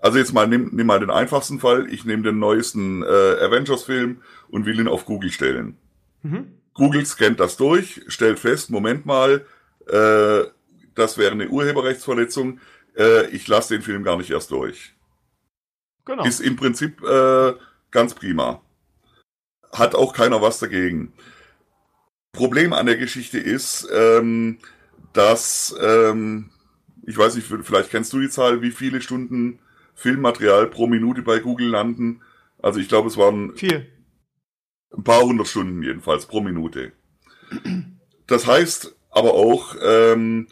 Also 0.00 0.18
jetzt 0.18 0.32
mal, 0.32 0.46
nimm, 0.46 0.70
nimm 0.72 0.86
mal 0.86 1.00
den 1.00 1.10
einfachsten 1.10 1.60
Fall. 1.60 1.92
Ich 1.92 2.04
nehme 2.04 2.22
den 2.22 2.38
neuesten 2.38 3.02
äh, 3.02 3.06
Avengers-Film 3.06 4.22
und 4.48 4.66
will 4.66 4.80
ihn 4.80 4.88
auf 4.88 5.04
Google 5.04 5.30
stellen. 5.30 5.76
Mhm. 6.22 6.54
Google 6.72 7.04
scannt 7.04 7.40
das 7.40 7.56
durch, 7.56 8.00
stellt 8.08 8.38
fest, 8.38 8.70
Moment 8.70 9.04
mal, 9.04 9.44
äh, 9.88 10.44
das 10.94 11.18
wäre 11.18 11.32
eine 11.32 11.48
Urheberrechtsverletzung. 11.48 12.60
Äh, 12.96 13.28
ich 13.30 13.46
lasse 13.48 13.74
den 13.74 13.82
Film 13.82 14.04
gar 14.04 14.16
nicht 14.16 14.30
erst 14.30 14.50
durch. 14.50 14.94
Genau. 16.04 16.24
Ist 16.24 16.40
im 16.40 16.56
Prinzip 16.56 17.02
äh, 17.02 17.54
ganz 17.90 18.14
prima. 18.14 18.62
Hat 19.72 19.94
auch 19.94 20.14
keiner 20.14 20.40
was 20.40 20.58
dagegen. 20.58 21.12
Problem 22.32 22.72
an 22.72 22.86
der 22.86 22.96
Geschichte 22.96 23.38
ist, 23.38 23.88
ähm, 23.92 24.58
dass, 25.12 25.74
ähm, 25.80 26.50
ich 27.06 27.16
weiß 27.16 27.34
nicht, 27.36 27.46
vielleicht 27.46 27.90
kennst 27.90 28.12
du 28.12 28.20
die 28.20 28.30
Zahl, 28.30 28.62
wie 28.62 28.70
viele 28.70 29.00
Stunden 29.00 29.58
Filmmaterial 29.94 30.66
pro 30.66 30.86
Minute 30.86 31.22
bei 31.22 31.40
Google 31.40 31.68
landen. 31.68 32.22
Also 32.62 32.80
ich 32.80 32.88
glaube, 32.88 33.08
es 33.08 33.16
waren 33.16 33.54
Viel. 33.56 33.86
ein 34.96 35.04
paar 35.04 35.22
hundert 35.22 35.48
Stunden 35.48 35.82
jedenfalls 35.82 36.26
pro 36.26 36.40
Minute. 36.40 36.92
Das 38.26 38.46
heißt 38.46 38.94
aber 39.10 39.34
auch, 39.34 39.76
ähm, 39.82 40.46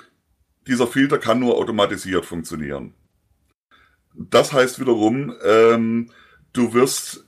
dieser 0.67 0.87
Filter 0.87 1.19
kann 1.19 1.41
nur 1.41 1.57
automatisiert 1.57 2.27
funktionieren. 2.27 2.95
Das 4.15 4.53
heißt 4.53 4.81
wiederum, 4.81 5.35
ähm, 5.45 6.11
du 6.53 6.75
wirst 6.75 7.25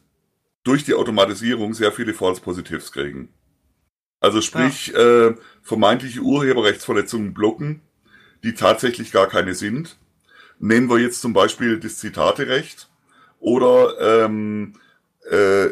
durch 0.64 0.84
die 0.84 0.94
Automatisierung 0.94 1.72
sehr 1.72 1.92
viele 1.92 2.12
False 2.12 2.40
Positives 2.40 2.92
kriegen. 2.92 3.32
Also 4.20 4.42
sprich, 4.42 4.88
ja. 4.88 5.28
äh, 5.28 5.34
vermeintliche 5.62 6.20
Urheberrechtsverletzungen 6.20 7.32
blocken, 7.34 7.80
die 8.44 8.54
tatsächlich 8.54 9.12
gar 9.12 9.28
keine 9.28 9.54
sind. 9.54 9.96
Nehmen 10.58 10.90
wir 10.90 10.98
jetzt 10.98 11.22
zum 11.22 11.32
Beispiel 11.32 11.80
das 11.80 11.96
Zitaterecht 11.98 12.88
oder 13.38 14.24
ähm, 14.24 14.74
äh, 15.30 15.70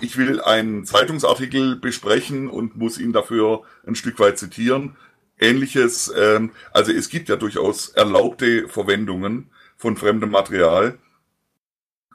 ich 0.00 0.16
will 0.16 0.40
einen 0.40 0.84
Zeitungsartikel 0.84 1.76
besprechen 1.76 2.48
und 2.48 2.76
muss 2.76 2.98
ihn 2.98 3.12
dafür 3.12 3.62
ein 3.86 3.94
Stück 3.94 4.18
weit 4.18 4.38
zitieren. 4.38 4.96
Ähnliches, 5.38 6.12
ähm, 6.16 6.50
also 6.72 6.92
es 6.92 7.08
gibt 7.08 7.28
ja 7.28 7.36
durchaus 7.36 7.88
erlaubte 7.90 8.68
Verwendungen 8.68 9.50
von 9.76 9.96
fremdem 9.96 10.30
Material. 10.30 10.98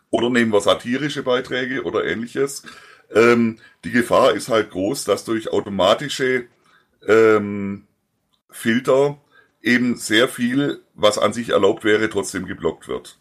Oder 0.10 0.30
nehmen 0.30 0.54
wir 0.54 0.62
satirische 0.62 1.24
Beiträge 1.24 1.84
oder 1.84 2.06
ähnliches. 2.06 2.64
Ähm, 3.14 3.60
die 3.84 3.92
Gefahr 3.92 4.34
ist 4.34 4.50
halt 4.50 4.72
groß, 4.72 5.06
dass 5.06 5.26
durch 5.26 5.52
automatische 5.52 6.48
ähm, 7.08 7.88
Filter 8.50 9.20
eben 9.62 9.96
sehr 9.98 10.28
viel, 10.28 10.82
was 10.94 11.18
an 11.18 11.34
sich 11.34 11.50
erlaubt 11.50 11.84
wäre, 11.84 12.10
trotzdem 12.10 12.46
geblockt 12.46 12.88
wird. 12.88 13.20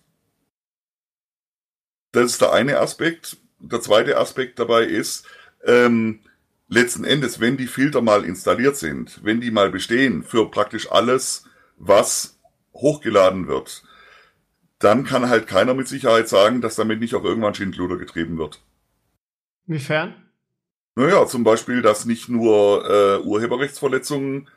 Das 2.12 2.32
ist 2.32 2.40
der 2.40 2.52
eine 2.52 2.78
Aspekt. 2.78 3.36
Der 3.58 3.80
zweite 3.80 4.16
Aspekt 4.16 4.58
dabei 4.58 4.84
ist, 4.84 5.26
ähm, 5.64 6.20
letzten 6.68 7.04
Endes, 7.04 7.40
wenn 7.40 7.56
die 7.56 7.66
Filter 7.66 8.00
mal 8.00 8.24
installiert 8.24 8.76
sind, 8.76 9.20
wenn 9.24 9.40
die 9.40 9.50
mal 9.50 9.70
bestehen 9.70 10.22
für 10.22 10.50
praktisch 10.50 10.90
alles, 10.90 11.44
was 11.76 12.38
hochgeladen 12.74 13.48
wird, 13.48 13.82
dann 14.78 15.04
kann 15.04 15.28
halt 15.28 15.46
keiner 15.46 15.74
mit 15.74 15.88
Sicherheit 15.88 16.28
sagen, 16.28 16.60
dass 16.60 16.76
damit 16.76 17.00
nicht 17.00 17.14
auch 17.14 17.24
irgendwann 17.24 17.54
Schindluder 17.54 17.96
getrieben 17.96 18.38
wird. 18.38 18.60
Inwiefern? 19.66 20.14
Naja, 20.94 21.26
zum 21.26 21.44
Beispiel, 21.44 21.82
dass 21.82 22.06
nicht 22.06 22.28
nur 22.28 22.88
äh, 22.88 23.18
Urheberrechtsverletzungen 23.22 24.48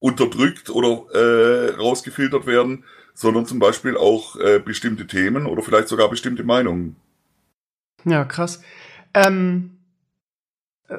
unterdrückt 0.00 0.70
oder 0.70 1.04
äh, 1.14 1.74
rausgefiltert 1.76 2.46
werden, 2.46 2.84
sondern 3.14 3.46
zum 3.46 3.58
Beispiel 3.60 3.96
auch 3.96 4.36
äh, 4.36 4.58
bestimmte 4.58 5.06
Themen 5.06 5.46
oder 5.46 5.62
vielleicht 5.62 5.88
sogar 5.88 6.10
bestimmte 6.10 6.42
Meinungen. 6.42 6.96
Ja, 8.04 8.24
krass. 8.24 8.62
Ähm, 9.14 9.78
äh, 10.88 10.98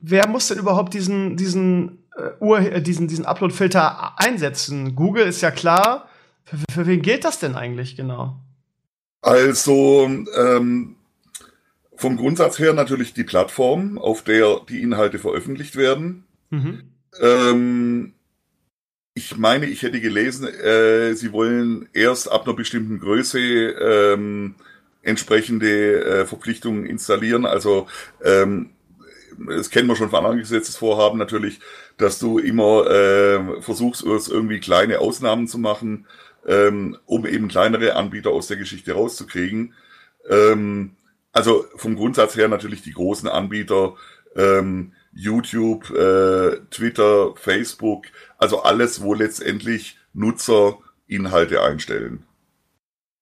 wer 0.00 0.28
muss 0.28 0.48
denn 0.48 0.58
überhaupt 0.58 0.94
diesen, 0.94 1.36
diesen, 1.36 2.04
äh, 2.16 2.66
äh, 2.66 2.80
diesen, 2.80 3.08
diesen 3.08 3.26
Upload-Filter 3.26 4.18
einsetzen? 4.18 4.94
Google 4.94 5.26
ist 5.26 5.40
ja 5.40 5.50
klar. 5.50 6.08
Für, 6.44 6.58
für, 6.70 6.86
wen 6.86 7.02
gilt 7.02 7.24
das 7.24 7.38
denn 7.38 7.56
eigentlich 7.56 7.96
genau? 7.96 8.36
Also, 9.22 10.08
ähm, 10.36 10.96
vom 12.02 12.16
Grundsatz 12.16 12.58
her 12.58 12.74
natürlich 12.74 13.14
die 13.14 13.24
Plattform, 13.24 13.96
auf 13.96 14.22
der 14.22 14.60
die 14.68 14.82
Inhalte 14.82 15.18
veröffentlicht 15.18 15.76
werden. 15.76 16.24
Mhm. 16.50 16.82
Ähm, 17.20 18.12
ich 19.14 19.36
meine, 19.36 19.66
ich 19.66 19.82
hätte 19.82 20.00
gelesen, 20.00 20.48
äh, 20.48 21.14
sie 21.14 21.32
wollen 21.32 21.88
erst 21.92 22.30
ab 22.30 22.46
einer 22.46 22.56
bestimmten 22.56 22.98
Größe 22.98 23.38
ähm, 23.38 24.56
entsprechende 25.02 26.04
äh, 26.04 26.26
Verpflichtungen 26.26 26.86
installieren. 26.86 27.46
Also 27.46 27.86
ähm, 28.24 28.70
das 29.48 29.70
kennen 29.70 29.88
wir 29.88 29.96
schon 29.96 30.10
von 30.10 30.18
anderen 30.18 30.38
Gesetzesvorhaben 30.38 31.18
natürlich, 31.18 31.60
dass 31.98 32.18
du 32.18 32.38
immer 32.38 32.90
äh, 32.90 33.62
versuchst, 33.62 34.02
irgendwie 34.02 34.60
kleine 34.60 34.98
Ausnahmen 34.98 35.46
zu 35.46 35.58
machen, 35.58 36.06
ähm, 36.46 36.96
um 37.06 37.26
eben 37.26 37.48
kleinere 37.48 37.94
Anbieter 37.94 38.30
aus 38.30 38.48
der 38.48 38.56
Geschichte 38.56 38.92
rauszukriegen. 38.92 39.74
Ähm, 40.28 40.96
also 41.32 41.64
vom 41.76 41.96
Grundsatz 41.96 42.36
her 42.36 42.48
natürlich 42.48 42.82
die 42.82 42.92
großen 42.92 43.28
Anbieter, 43.28 43.94
ähm, 44.36 44.92
YouTube, 45.14 45.90
äh, 45.90 46.60
Twitter, 46.70 47.34
Facebook, 47.36 48.06
also 48.38 48.62
alles, 48.62 49.02
wo 49.02 49.14
letztendlich 49.14 49.98
Nutzer 50.14 50.78
Inhalte 51.06 51.62
einstellen. 51.62 52.24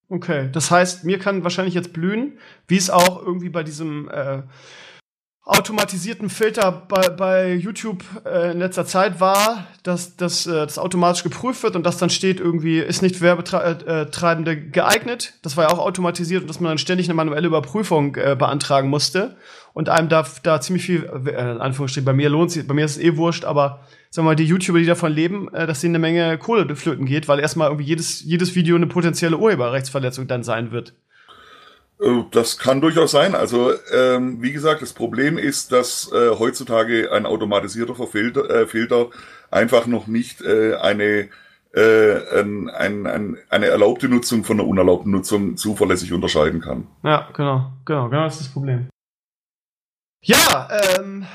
Okay, 0.08 0.48
das 0.52 0.70
heißt, 0.70 1.04
mir 1.04 1.18
kann 1.18 1.44
wahrscheinlich 1.44 1.74
jetzt 1.74 1.92
blühen, 1.92 2.38
wie 2.66 2.76
es 2.76 2.90
auch 2.90 3.24
irgendwie 3.24 3.48
bei 3.48 3.62
diesem 3.62 4.08
äh, 4.08 4.42
automatisierten 5.50 6.30
Filter 6.30 6.70
bei, 6.88 7.08
bei 7.08 7.52
YouTube 7.54 8.04
äh, 8.24 8.52
in 8.52 8.60
letzter 8.60 8.86
Zeit 8.86 9.20
war, 9.20 9.66
dass, 9.82 10.16
dass 10.16 10.46
äh, 10.46 10.52
das 10.52 10.78
automatisch 10.78 11.24
geprüft 11.24 11.62
wird 11.64 11.74
und 11.74 11.84
das 11.84 11.98
dann 11.98 12.08
steht 12.08 12.38
irgendwie, 12.38 12.78
ist 12.78 13.02
nicht 13.02 13.20
Werbetreibende 13.20 14.56
geeignet. 14.56 15.34
Das 15.42 15.56
war 15.56 15.64
ja 15.64 15.70
auch 15.70 15.80
automatisiert 15.80 16.42
und 16.42 16.48
dass 16.48 16.60
man 16.60 16.70
dann 16.70 16.78
ständig 16.78 17.08
eine 17.08 17.14
manuelle 17.14 17.48
Überprüfung 17.48 18.14
äh, 18.14 18.36
beantragen 18.38 18.88
musste 18.88 19.36
und 19.72 19.88
einem 19.88 20.08
da, 20.08 20.24
da 20.42 20.60
ziemlich 20.60 20.84
viel, 20.84 21.04
äh, 21.04 21.30
in 21.52 21.60
Anführungsstrichen, 21.60 22.04
bei 22.04 22.12
mir 22.12 22.30
lohnt 22.30 22.52
sich, 22.52 22.66
bei 22.66 22.74
mir 22.74 22.84
ist 22.84 22.96
es 22.96 23.02
eh 23.02 23.16
wurscht, 23.16 23.44
aber 23.44 23.80
sagen 24.10 24.26
wir 24.26 24.30
mal, 24.30 24.36
die 24.36 24.44
YouTuber, 24.44 24.78
die 24.78 24.86
davon 24.86 25.12
leben, 25.12 25.52
äh, 25.52 25.66
dass 25.66 25.80
denen 25.80 25.96
eine 25.96 26.02
Menge 26.02 26.38
Kohle 26.38 26.76
flöten 26.76 27.06
geht, 27.06 27.26
weil 27.26 27.40
erstmal 27.40 27.68
irgendwie 27.68 27.86
jedes, 27.86 28.22
jedes 28.22 28.54
Video 28.54 28.76
eine 28.76 28.86
potenzielle 28.86 29.36
Urheberrechtsverletzung 29.36 30.28
dann 30.28 30.44
sein 30.44 30.70
wird. 30.70 30.94
Äh, 32.00 32.24
das 32.30 32.58
kann 32.58 32.80
durchaus 32.80 33.10
sein. 33.10 33.34
Also 33.34 33.72
ähm, 33.92 34.42
wie 34.42 34.52
gesagt, 34.52 34.82
das 34.82 34.92
Problem 34.92 35.38
ist, 35.38 35.72
dass 35.72 36.10
äh, 36.12 36.30
heutzutage 36.38 37.12
ein 37.12 37.26
automatisierter 37.26 37.94
Filter, 38.06 38.48
äh, 38.50 38.66
Filter 38.66 39.10
einfach 39.50 39.86
noch 39.86 40.06
nicht 40.06 40.42
äh, 40.42 40.76
eine 40.76 41.28
äh, 41.72 42.40
ein, 42.40 42.68
ein, 42.68 43.06
ein, 43.06 43.38
eine 43.48 43.66
erlaubte 43.66 44.08
Nutzung 44.08 44.42
von 44.42 44.58
einer 44.58 44.68
unerlaubten 44.68 45.12
Nutzung 45.12 45.56
zuverlässig 45.56 46.12
unterscheiden 46.12 46.60
kann. 46.60 46.88
Ja, 47.04 47.28
genau, 47.32 47.72
genau, 47.84 48.08
genau 48.08 48.24
das 48.24 48.34
ist 48.34 48.46
das 48.46 48.52
Problem. 48.52 48.88
Ja, 50.22 50.68
ähm, 50.98 51.26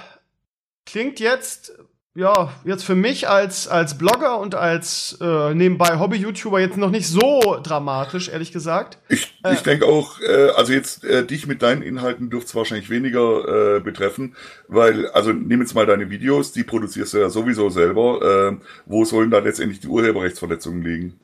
klingt 0.86 1.20
jetzt 1.20 1.74
ja, 2.16 2.54
jetzt 2.64 2.86
für 2.86 2.96
mich 2.96 3.28
als, 3.28 3.68
als 3.68 3.98
Blogger 3.98 4.40
und 4.40 4.56
als 4.56 5.18
äh, 5.20 5.54
nebenbei 5.54 6.00
Hobby-YouTuber 6.00 6.62
jetzt 6.62 6.78
noch 6.78 6.90
nicht 6.90 7.10
so 7.10 7.60
dramatisch, 7.62 8.30
ehrlich 8.30 8.54
gesagt. 8.54 8.98
Ich, 9.10 9.38
äh, 9.44 9.54
ich 9.54 9.64
denke 9.64 9.86
auch, 9.86 10.22
äh, 10.22 10.50
also 10.56 10.72
jetzt 10.72 11.04
äh, 11.04 11.26
dich 11.26 11.46
mit 11.46 11.62
deinen 11.62 11.82
Inhalten 11.82 12.30
dürfte 12.30 12.48
es 12.48 12.56
wahrscheinlich 12.56 12.90
weniger 12.90 13.76
äh, 13.76 13.80
betreffen, 13.82 14.38
weil, 14.70 15.10
also 15.10 15.34
nimm 15.34 15.60
jetzt 15.60 15.76
mal 15.76 15.86
deine 15.86 16.10
Videos, 16.10 16.54
die 16.54 16.64
produzierst 16.64 17.14
du 17.14 17.18
ja 17.18 17.30
sowieso 17.30 17.70
selber. 17.70 18.54
Äh, 18.54 18.66
wo 18.86 19.04
sollen 19.04 19.30
da 19.30 19.40
letztendlich 19.40 19.82
die 19.82 19.88
Urheberrechtsverletzungen 19.88 20.82
liegen? 20.84 21.20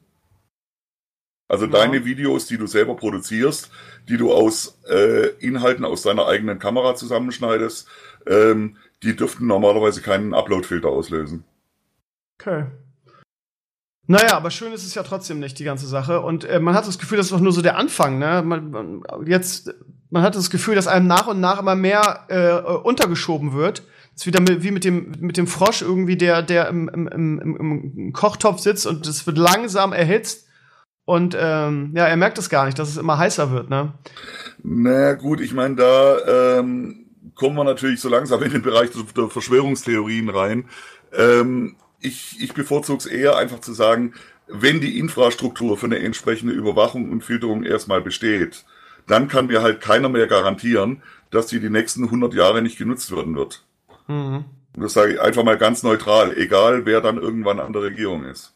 Also 1.47 1.67
ja. 1.67 1.71
deine 1.71 2.03
Videos, 2.03 2.47
die 2.47 2.57
du 2.57 2.67
selber 2.67 2.97
produzierst, 2.97 3.71
die 4.09 4.17
du 4.17 4.33
aus 4.33 4.77
äh, 4.89 5.27
Inhalten 5.39 5.85
aus 5.85 6.01
deiner 6.01 6.27
eigenen 6.27 6.59
Kamera 6.59 6.95
zusammenschneidest, 6.95 7.87
ähm, 8.27 8.75
die 9.03 9.15
dürften 9.15 9.47
normalerweise 9.47 10.01
keinen 10.01 10.33
Upload-Filter 10.33 10.89
auslösen. 10.89 11.43
Okay. 12.39 12.65
Naja, 14.07 14.35
aber 14.35 14.51
schön 14.51 14.73
ist 14.73 14.85
es 14.85 14.95
ja 14.95 15.03
trotzdem 15.03 15.39
nicht, 15.39 15.59
die 15.59 15.63
ganze 15.63 15.87
Sache. 15.87 16.21
Und 16.21 16.43
äh, 16.43 16.59
man 16.59 16.73
hat 16.75 16.87
das 16.87 16.99
Gefühl, 16.99 17.17
das 17.17 17.27
ist 17.27 17.31
doch 17.31 17.39
nur 17.39 17.53
so 17.53 17.61
der 17.61 17.77
Anfang, 17.77 18.19
ne? 18.19 18.41
Man, 18.43 18.71
man, 18.71 19.03
jetzt, 19.25 19.73
man 20.09 20.23
hat 20.23 20.35
das 20.35 20.49
Gefühl, 20.49 20.75
dass 20.75 20.87
einem 20.87 21.07
nach 21.07 21.27
und 21.27 21.39
nach 21.39 21.59
immer 21.59 21.75
mehr 21.75 22.25
äh, 22.27 22.77
untergeschoben 22.79 23.53
wird. 23.53 23.83
Das 24.13 24.23
ist 24.23 24.25
wieder 24.25 24.41
mit, 24.41 24.63
wie 24.63 24.71
mit 24.71 24.83
dem, 24.83 25.13
mit 25.19 25.37
dem 25.37 25.47
Frosch 25.47 25.81
irgendwie, 25.81 26.17
der, 26.17 26.41
der 26.41 26.67
im, 26.67 26.89
im, 26.89 27.07
im, 27.07 27.39
im 27.39 28.13
Kochtopf 28.13 28.59
sitzt 28.59 28.85
und 28.85 29.07
es 29.07 29.25
wird 29.25 29.37
langsam 29.37 29.93
erhitzt. 29.93 30.47
Und 31.05 31.35
ähm, 31.39 31.93
ja, 31.95 32.05
er 32.05 32.17
merkt 32.17 32.37
es 32.37 32.49
gar 32.49 32.65
nicht, 32.65 32.77
dass 32.79 32.89
es 32.89 32.97
immer 32.97 33.17
heißer 33.17 33.51
wird, 33.51 33.69
ne? 33.69 33.93
Na 34.63 35.13
gut, 35.13 35.41
ich 35.41 35.53
meine, 35.53 35.75
da 35.75 36.59
ähm, 36.59 37.00
kommen 37.35 37.55
wir 37.55 37.63
natürlich 37.63 37.99
so 37.99 38.09
langsam 38.09 38.41
in 38.43 38.51
den 38.51 38.61
Bereich 38.61 38.89
der 39.15 39.29
Verschwörungstheorien 39.29 40.29
rein. 40.29 40.65
Ähm, 41.13 41.75
ich 41.99 42.37
ich 42.41 42.53
bevorzuge 42.53 42.99
es 42.99 43.05
eher 43.05 43.37
einfach 43.37 43.59
zu 43.59 43.73
sagen, 43.73 44.13
wenn 44.47 44.81
die 44.81 44.99
Infrastruktur 44.99 45.77
für 45.77 45.85
eine 45.85 45.99
entsprechende 45.99 46.53
Überwachung 46.53 47.11
und 47.11 47.23
Filterung 47.23 47.63
erstmal 47.63 48.01
besteht, 48.01 48.65
dann 49.07 49.27
kann 49.27 49.47
mir 49.47 49.61
halt 49.61 49.81
keiner 49.81 50.09
mehr 50.09 50.27
garantieren, 50.27 51.03
dass 51.29 51.47
die 51.47 51.59
die 51.59 51.69
nächsten 51.69 52.05
100 52.05 52.33
Jahre 52.33 52.61
nicht 52.61 52.77
genutzt 52.77 53.15
werden 53.15 53.35
wird. 53.35 53.63
Mhm. 54.07 54.45
Und 54.75 54.83
das 54.83 54.93
sage 54.93 55.13
ich 55.13 55.21
einfach 55.21 55.43
mal 55.43 55.57
ganz 55.57 55.83
neutral, 55.83 56.37
egal 56.37 56.85
wer 56.85 57.01
dann 57.01 57.17
irgendwann 57.17 57.59
an 57.59 57.73
der 57.73 57.83
Regierung 57.83 58.25
ist. 58.25 58.55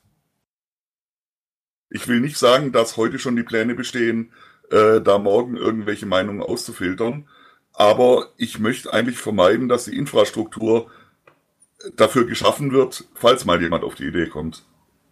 Ich 1.90 2.08
will 2.08 2.20
nicht 2.20 2.38
sagen, 2.38 2.72
dass 2.72 2.98
heute 2.98 3.20
schon 3.20 3.36
die 3.36 3.44
Pläne 3.44 3.76
bestehen, 3.76 4.32
äh, 4.72 5.02
da 5.02 5.18
morgen 5.18 5.56
irgendwelche 5.56 6.06
Meinungen 6.06 6.42
auszufiltern, 6.42 7.28
aber 7.78 8.28
ich 8.38 8.60
möchte 8.60 8.92
eigentlich 8.94 9.18
vermeiden, 9.18 9.68
dass 9.70 9.86
die 9.86 9.98
Infrastruktur 9.98 10.90
dafür 11.96 12.26
geschaffen 12.26 12.72
wird, 12.72 13.06
falls 13.14 13.46
mal 13.46 13.62
jemand 13.62 13.84
auf 13.84 13.96
die 13.96 14.06
Idee 14.06 14.28
kommt. 14.28 14.64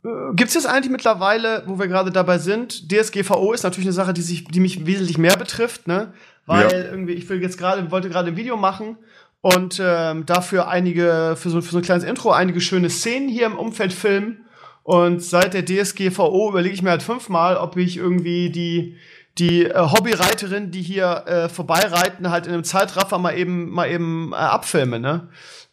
Äh, 0.03 0.33
Gibt 0.33 0.49
es 0.49 0.55
jetzt 0.55 0.65
eigentlich 0.65 0.91
mittlerweile, 0.91 1.63
wo 1.65 1.79
wir 1.79 1.87
gerade 1.87 2.11
dabei 2.11 2.37
sind, 2.37 2.91
DSGVO 2.91 3.53
ist 3.53 3.63
natürlich 3.63 3.87
eine 3.87 3.93
Sache, 3.93 4.13
die, 4.13 4.21
sich, 4.21 4.45
die 4.45 4.59
mich 4.59 4.85
wesentlich 4.85 5.17
mehr 5.17 5.37
betrifft, 5.37 5.87
ne? 5.87 6.13
Weil 6.45 6.71
ja. 6.71 6.91
irgendwie, 6.91 7.13
ich 7.13 7.29
will 7.29 7.41
jetzt 7.41 7.57
gerade, 7.57 7.89
wollte 7.91 8.09
gerade 8.09 8.29
ein 8.29 8.37
Video 8.37 8.57
machen 8.57 8.97
und 9.39 9.81
ähm, 9.83 10.25
dafür 10.25 10.67
einige, 10.67 11.35
für 11.37 11.49
so, 11.49 11.61
für 11.61 11.71
so 11.71 11.77
ein 11.77 11.83
kleines 11.83 12.03
Intro, 12.03 12.31
einige 12.31 12.59
schöne 12.59 12.89
Szenen 12.89 13.29
hier 13.29 13.45
im 13.45 13.57
Umfeld 13.57 13.93
filmen. 13.93 14.45
Und 14.83 15.23
seit 15.23 15.53
der 15.53 15.63
DSGVO 15.63 16.49
überlege 16.49 16.75
ich 16.75 16.81
mir 16.81 16.89
halt 16.89 17.03
fünfmal, 17.03 17.55
ob 17.55 17.77
ich 17.77 17.95
irgendwie 17.95 18.49
die, 18.49 18.97
die 19.39 19.65
äh, 19.65 19.73
Hobbyreiterin, 19.75 20.71
die 20.71 20.81
hier 20.81 21.23
äh, 21.25 21.49
vorbeireiten, 21.49 22.29
halt 22.29 22.45
in 22.45 22.53
einem 22.53 22.63
Zeitraffer 22.63 23.17
mal 23.17 23.37
eben, 23.37 23.69
mal 23.69 23.89
eben 23.89 24.31
äh, 24.31 24.35
abfilme, 24.35 24.99
ne? 24.99 25.29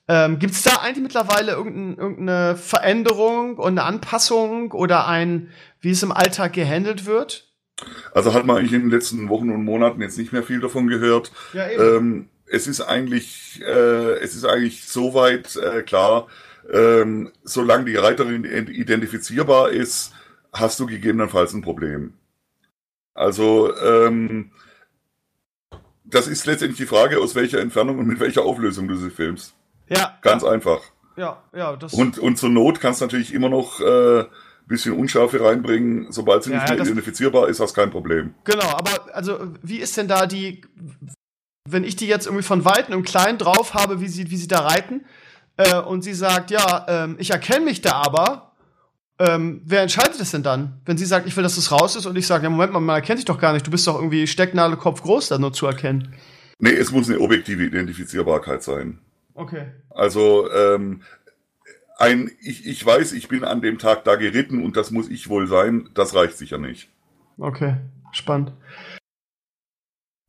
Ähm, 0.09 0.41
Gibt 0.41 0.55
es 0.55 0.63
da 0.63 0.77
eigentlich 0.77 1.05
mittlerweile 1.05 1.53
irgendein, 1.53 1.97
irgendeine 1.97 2.57
Veränderung 2.57 3.59
und 3.59 3.79
eine 3.79 3.85
Anpassung 3.85 4.73
oder 4.73 5.07
ein, 5.07 5.51
wie 5.81 5.91
es 5.91 6.03
im 6.03 6.11
Alltag 6.11 6.55
gehandelt 6.55 7.07
wird? 7.07 7.49
Also 8.13 8.35
hat 8.35 8.45
man 8.45 8.57
eigentlich 8.57 8.73
in 8.73 8.81
den 8.81 8.91
letzten 8.91 9.29
Wochen 9.29 9.51
und 9.51 9.65
Monaten 9.65 10.03
jetzt 10.03 10.19
nicht 10.19 10.33
mehr 10.33 10.43
viel 10.43 10.61
davon 10.61 10.89
gehört. 10.89 11.31
Ja, 11.53 11.71
eben. 11.71 11.97
Ähm, 11.97 12.29
es 12.47 12.67
ist 12.67 12.81
eigentlich, 12.81 13.63
äh, 13.65 14.19
es 14.19 14.35
ist 14.35 14.45
eigentlich 14.45 14.85
soweit 14.85 15.55
äh, 15.57 15.83
klar, 15.83 16.27
ähm, 16.73 17.31
solange 17.45 17.85
die 17.85 17.97
Reiterin 17.97 18.45
identifizierbar 18.45 19.71
ist, 19.71 20.13
hast 20.53 20.81
du 20.81 20.87
gegebenenfalls 20.87 21.53
ein 21.53 21.63
Problem. 21.63 22.15
Also 23.21 23.77
ähm, 23.77 24.51
das 26.05 26.27
ist 26.27 26.47
letztendlich 26.47 26.79
die 26.79 26.87
Frage, 26.87 27.21
aus 27.21 27.35
welcher 27.35 27.61
Entfernung 27.61 27.99
und 27.99 28.07
mit 28.07 28.19
welcher 28.19 28.43
Auflösung 28.43 28.89
du 28.89 28.97
sie 28.97 29.11
filmst. 29.11 29.55
Ja. 29.89 30.19
Ganz 30.23 30.43
einfach. 30.43 30.81
Ja, 31.17 31.43
ja. 31.55 31.77
Das 31.77 31.93
und, 31.93 32.19
und 32.19 32.37
zur 32.37 32.49
Not 32.49 32.81
kannst 32.81 33.01
du 33.01 33.05
natürlich 33.05 33.35
immer 33.35 33.51
noch 33.51 33.81
äh, 33.81 34.25
bisschen 34.67 34.97
Unschärfe 34.97 35.45
reinbringen. 35.45 36.11
Sobald 36.11 36.45
sie 36.45 36.53
ja, 36.53 36.61
nicht 36.61 36.69
mehr 36.71 36.81
identifizierbar 36.81 37.49
ist, 37.49 37.61
hast 37.61 37.75
kein 37.75 37.91
Problem. 37.91 38.35
Genau, 38.45 38.69
aber 38.69 39.15
also 39.15 39.53
wie 39.63 39.79
ist 39.79 39.99
denn 39.99 40.09
da 40.09 40.27
die, 40.27 40.63
wenn 41.69 41.85
ich 41.85 41.97
die 41.97 42.07
jetzt 42.07 42.27
irgendwie 42.27 42.45
von 42.45 42.65
Weitem 42.65 42.95
im 42.95 43.03
Kleinen 43.03 43.37
drauf 43.37 43.75
habe, 43.75 44.01
wie 44.01 44.09
sie, 44.09 44.31
wie 44.31 44.37
sie 44.37 44.49
da 44.49 44.61
reiten, 44.61 45.05
äh, 45.59 45.79
und 45.79 46.03
sie 46.03 46.15
sagt, 46.15 46.51
ja, 46.51 46.87
ähm, 46.89 47.17
ich 47.19 47.33
erkenne 47.33 47.67
mich 47.67 47.83
da 47.83 47.93
aber, 47.93 48.50
ähm, 49.21 49.61
wer 49.67 49.83
entscheidet 49.83 50.19
es 50.19 50.31
denn 50.31 50.43
dann? 50.43 50.81
Wenn 50.87 50.97
sie 50.97 51.05
sagt, 51.05 51.27
ich 51.27 51.37
will, 51.37 51.43
dass 51.43 51.59
es 51.59 51.71
raus 51.71 51.95
ist 51.95 52.07
und 52.07 52.17
ich 52.17 52.27
sage, 52.27 52.45
ja, 52.45 52.51
Moment 52.51 52.73
mal, 52.73 52.81
man 52.81 52.97
erkennt 52.97 53.19
dich 53.19 53.27
doch 53.27 53.39
gar 53.39 53.53
nicht, 53.53 53.67
du 53.67 53.71
bist 53.71 53.87
doch 53.87 53.97
irgendwie 53.97 54.27
Stecknadel 54.27 54.79
Kopf 54.79 55.03
groß, 55.03 55.29
da 55.29 55.39
nur 55.39 55.53
zu 55.53 55.67
erkennen. 55.67 56.15
Nee, 56.59 56.73
es 56.73 56.91
muss 56.91 57.09
eine 57.09 57.21
objektive 57.21 57.65
Identifizierbarkeit 57.65 58.63
sein. 58.63 58.99
Okay. 59.35 59.67
Also 59.91 60.51
ähm, 60.51 61.03
ein, 61.99 62.31
ich, 62.41 62.67
ich 62.67 62.85
weiß, 62.85 63.13
ich 63.13 63.29
bin 63.29 63.45
an 63.45 63.61
dem 63.61 63.79
Tag 63.79 64.05
da 64.05 64.17
geritten 64.17 64.65
und 64.65 64.77
das 64.77 64.91
muss 64.91 65.11
ich 65.11 65.29
wohl 65.29 65.47
sein, 65.47 65.91
das 65.93 66.15
reicht 66.15 66.39
sicher 66.39 66.57
nicht. 66.57 66.89
Okay, 67.39 67.77
spannend. 68.13 68.53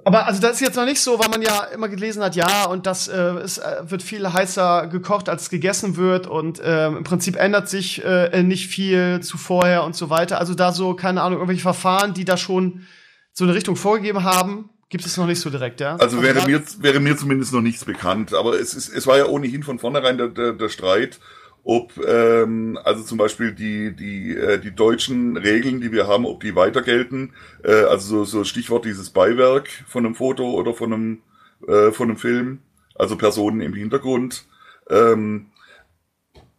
Aber 0.04 0.26
also 0.26 0.42
das 0.42 0.54
ist 0.54 0.62
jetzt 0.62 0.76
noch 0.76 0.86
nicht 0.86 1.00
so, 1.00 1.20
weil 1.20 1.30
man 1.30 1.42
ja 1.42 1.64
immer 1.74 1.88
gelesen 1.88 2.24
hat, 2.24 2.36
ja, 2.36 2.66
und 2.66 2.86
das 2.86 3.08
äh, 3.08 3.18
es 3.18 3.58
äh, 3.60 3.84
wird 3.84 4.02
viel 4.02 4.32
heißer 4.32 4.88
gekocht, 4.88 5.30
als 5.30 5.50
gegessen 5.50 5.96
wird 5.98 6.28
und 6.28 6.60
äh, 6.60 6.88
im 6.88 7.04
Prinzip 7.04 7.36
ändert 7.36 7.70
sich 7.70 8.04
äh, 8.04 8.42
nicht 8.44 8.68
viel 8.68 9.22
zu 9.22 9.38
vorher 9.38 9.84
und 9.84 9.96
so 9.96 10.10
weiter. 10.10 10.40
Also 10.40 10.56
da 10.56 10.72
so, 10.72 10.96
keine 10.96 11.22
Ahnung, 11.22 11.40
irgendwelche 11.40 11.62
Verfahren, 11.62 12.14
die 12.14 12.26
da 12.26 12.38
schon 12.38 12.86
so 13.34 13.44
eine 13.44 13.54
Richtung 13.54 13.76
vorgegeben 13.76 14.24
haben, 14.24 14.70
Gibt 14.92 15.06
es 15.06 15.16
noch 15.16 15.26
nicht 15.26 15.40
so 15.40 15.50
direkt, 15.50 15.80
ja? 15.80 15.96
Also, 15.96 16.22
wäre, 16.22 16.46
mir, 16.46 16.62
wäre 16.80 17.00
mir 17.00 17.16
zumindest 17.16 17.54
noch 17.54 17.62
nichts 17.62 17.86
bekannt. 17.86 18.34
Aber 18.34 18.60
es, 18.60 18.74
ist, 18.74 18.90
es 18.90 19.08
war 19.08 19.18
ja 19.18 19.26
ohnehin 19.26 19.64
von 19.64 19.80
vornherein 19.80 20.18
der, 20.18 20.28
der, 20.28 20.52
der 20.52 20.68
Streit, 20.68 21.18
ob 21.64 21.98
ähm, 22.06 22.80
also 22.84 23.04
zum 23.04 23.18
Beispiel 23.18 23.54
die 23.54 23.96
die 23.96 24.36
äh, 24.36 24.60
die 24.60 24.72
deutschen 24.72 25.38
Regeln, 25.38 25.82
die 25.82 25.92
wir 25.92 26.08
haben, 26.08 26.26
ob 26.26 26.42
die 26.42 26.56
weiter 26.56 26.82
gelten. 26.82 27.34
Äh, 27.64 27.84
also 27.84 28.24
so, 28.24 28.26
so 28.26 28.44
Stichwort 28.44 28.86
dieses 28.86 29.12
Beiwerk 29.12 29.70
von 29.88 30.06
einem 30.06 30.16
Foto 30.16 30.52
oder 30.52 30.74
von 30.74 30.94
einem 30.94 31.22
äh, 31.68 31.92
von 31.92 32.10
einem 32.10 32.18
Film, 32.18 32.60
also 32.96 33.16
Personen 33.18 33.62
im 33.62 33.74
Hintergrund. 33.74 34.46
Ähm, 34.90 35.48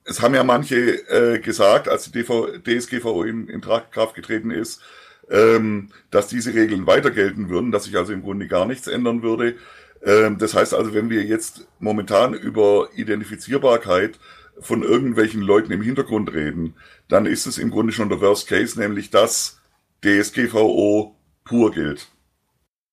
es 0.04 0.20
haben 0.20 0.34
ja 0.34 0.44
manche 0.44 0.76
äh, 1.08 1.38
gesagt, 1.38 1.88
als 1.88 2.10
die 2.10 2.12
DV, 2.12 2.58
DSGVO 2.64 3.24
in, 3.24 3.48
in 3.48 3.60
Kraft 3.60 4.14
getreten 4.14 4.50
ist, 4.50 4.82
ähm, 5.30 5.90
dass 6.10 6.28
diese 6.28 6.54
Regeln 6.54 6.86
weiter 6.86 7.10
gelten 7.10 7.48
würden, 7.48 7.70
dass 7.70 7.84
sich 7.84 7.96
also 7.96 8.12
im 8.12 8.22
Grunde 8.22 8.48
gar 8.48 8.66
nichts 8.66 8.88
ändern 8.88 9.22
würde. 9.22 9.56
Ähm, 10.04 10.38
das 10.38 10.54
heißt 10.54 10.74
also, 10.74 10.94
wenn 10.94 11.10
wir 11.10 11.22
jetzt 11.22 11.68
momentan 11.78 12.34
über 12.34 12.88
Identifizierbarkeit 12.94 14.18
von 14.62 14.82
irgendwelchen 14.82 15.42
Leuten 15.42 15.72
im 15.72 15.82
Hintergrund 15.82 16.32
reden, 16.32 16.74
dann 17.08 17.26
ist 17.26 17.46
es 17.46 17.58
im 17.58 17.70
Grunde 17.70 17.92
schon 17.92 18.08
der 18.08 18.20
Worst 18.20 18.48
Case, 18.48 18.78
nämlich 18.78 19.10
dass 19.10 19.60
DSGVO 20.04 21.16
pur 21.44 21.70
gilt. 21.72 22.08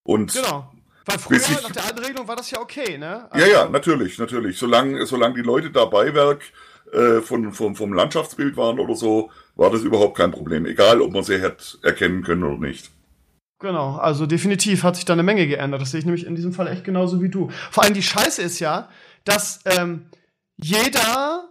Und 0.04 0.34
genau. 0.34 0.72
Weil 1.06 1.20
früher, 1.20 1.38
ich, 1.38 1.64
nach 1.64 1.72
der 1.72 1.86
alten 1.86 2.00
Regelung, 2.00 2.28
war 2.28 2.36
das 2.36 2.52
ja 2.52 2.60
okay, 2.60 2.98
ne? 2.98 3.32
Also, 3.32 3.46
ja, 3.46 3.52
ja, 3.52 3.70
natürlich, 3.70 4.20
natürlich. 4.20 4.58
Solange, 4.58 5.06
solange 5.06 5.36
die 5.36 5.42
Leute 5.42 5.72
da 5.72 5.86
Beiwerk 5.86 6.42
äh, 6.92 7.22
von, 7.22 7.52
vom, 7.52 7.76
vom 7.76 7.94
Landschaftsbild 7.94 8.58
waren 8.58 8.80
oder 8.80 8.96
so, 8.96 9.32
war 9.56 9.72
das 9.72 9.82
überhaupt 9.82 10.18
kein 10.18 10.32
Problem. 10.32 10.66
Egal, 10.66 11.02
ob 11.02 11.12
man 11.12 11.24
sie 11.24 11.40
hätte 11.40 11.78
erkennen 11.84 12.24
können 12.24 12.44
oder 12.44 12.58
nicht. 12.58 12.92
Genau, 13.60 13.98
also 13.98 14.26
definitiv 14.26 14.84
hat 14.84 14.96
sich 14.96 15.06
da 15.06 15.14
eine 15.14 15.24
Menge 15.24 15.46
geändert. 15.48 15.82
Das 15.82 15.92
sehe 15.92 16.00
ich 16.00 16.06
nämlich 16.06 16.26
in 16.26 16.36
diesem 16.36 16.54
Fall 16.54 16.68
echt 16.68 16.84
genauso 16.84 17.22
wie 17.22 17.30
du. 17.30 17.50
Vor 17.72 17.84
allem 17.84 17.94
die 17.94 18.04
Scheiße 18.04 18.42
ist 18.42 18.60
ja, 18.60 18.90
dass 19.26 19.60
ähm, 19.66 20.06
jeder 20.56 21.49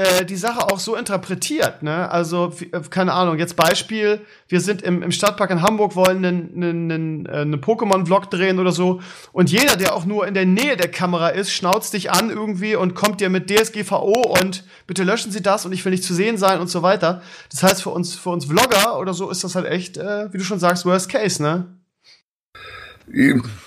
äh, 0.00 0.24
die 0.24 0.36
Sache 0.36 0.70
auch 0.70 0.78
so 0.78 0.96
interpretiert. 0.96 1.82
Ne? 1.82 2.10
Also, 2.10 2.54
äh, 2.72 2.80
keine 2.88 3.12
Ahnung, 3.12 3.38
jetzt 3.38 3.54
Beispiel, 3.54 4.20
wir 4.48 4.60
sind 4.60 4.80
im, 4.80 5.02
im 5.02 5.12
Stadtpark 5.12 5.50
in 5.50 5.60
Hamburg, 5.60 5.94
wollen 5.94 6.24
einen, 6.24 6.54
einen, 6.54 6.90
einen, 6.90 7.26
äh, 7.26 7.32
einen 7.32 7.60
Pokémon-Vlog 7.60 8.30
drehen 8.30 8.58
oder 8.58 8.72
so. 8.72 9.02
Und 9.32 9.50
jeder, 9.50 9.76
der 9.76 9.94
auch 9.94 10.06
nur 10.06 10.26
in 10.26 10.32
der 10.32 10.46
Nähe 10.46 10.78
der 10.78 10.90
Kamera 10.90 11.28
ist, 11.28 11.52
schnauzt 11.52 11.92
dich 11.92 12.10
an 12.10 12.30
irgendwie 12.30 12.76
und 12.76 12.94
kommt 12.94 13.20
dir 13.20 13.28
mit 13.28 13.50
DSGVO 13.50 14.38
und 14.40 14.64
bitte 14.86 15.04
löschen 15.04 15.32
Sie 15.32 15.42
das 15.42 15.66
und 15.66 15.72
ich 15.72 15.84
will 15.84 15.92
nicht 15.92 16.04
zu 16.04 16.14
sehen 16.14 16.38
sein 16.38 16.60
und 16.60 16.68
so 16.68 16.82
weiter. 16.82 17.20
Das 17.50 17.62
heißt, 17.62 17.82
für 17.82 17.90
uns, 17.90 18.14
für 18.14 18.30
uns 18.30 18.46
Vlogger 18.46 18.98
oder 18.98 19.12
so 19.12 19.28
ist 19.28 19.44
das 19.44 19.54
halt 19.54 19.66
echt, 19.66 19.98
äh, 19.98 20.32
wie 20.32 20.38
du 20.38 20.44
schon 20.44 20.58
sagst, 20.58 20.86
Worst 20.86 21.10
Case, 21.10 21.42
ne? 21.42 21.66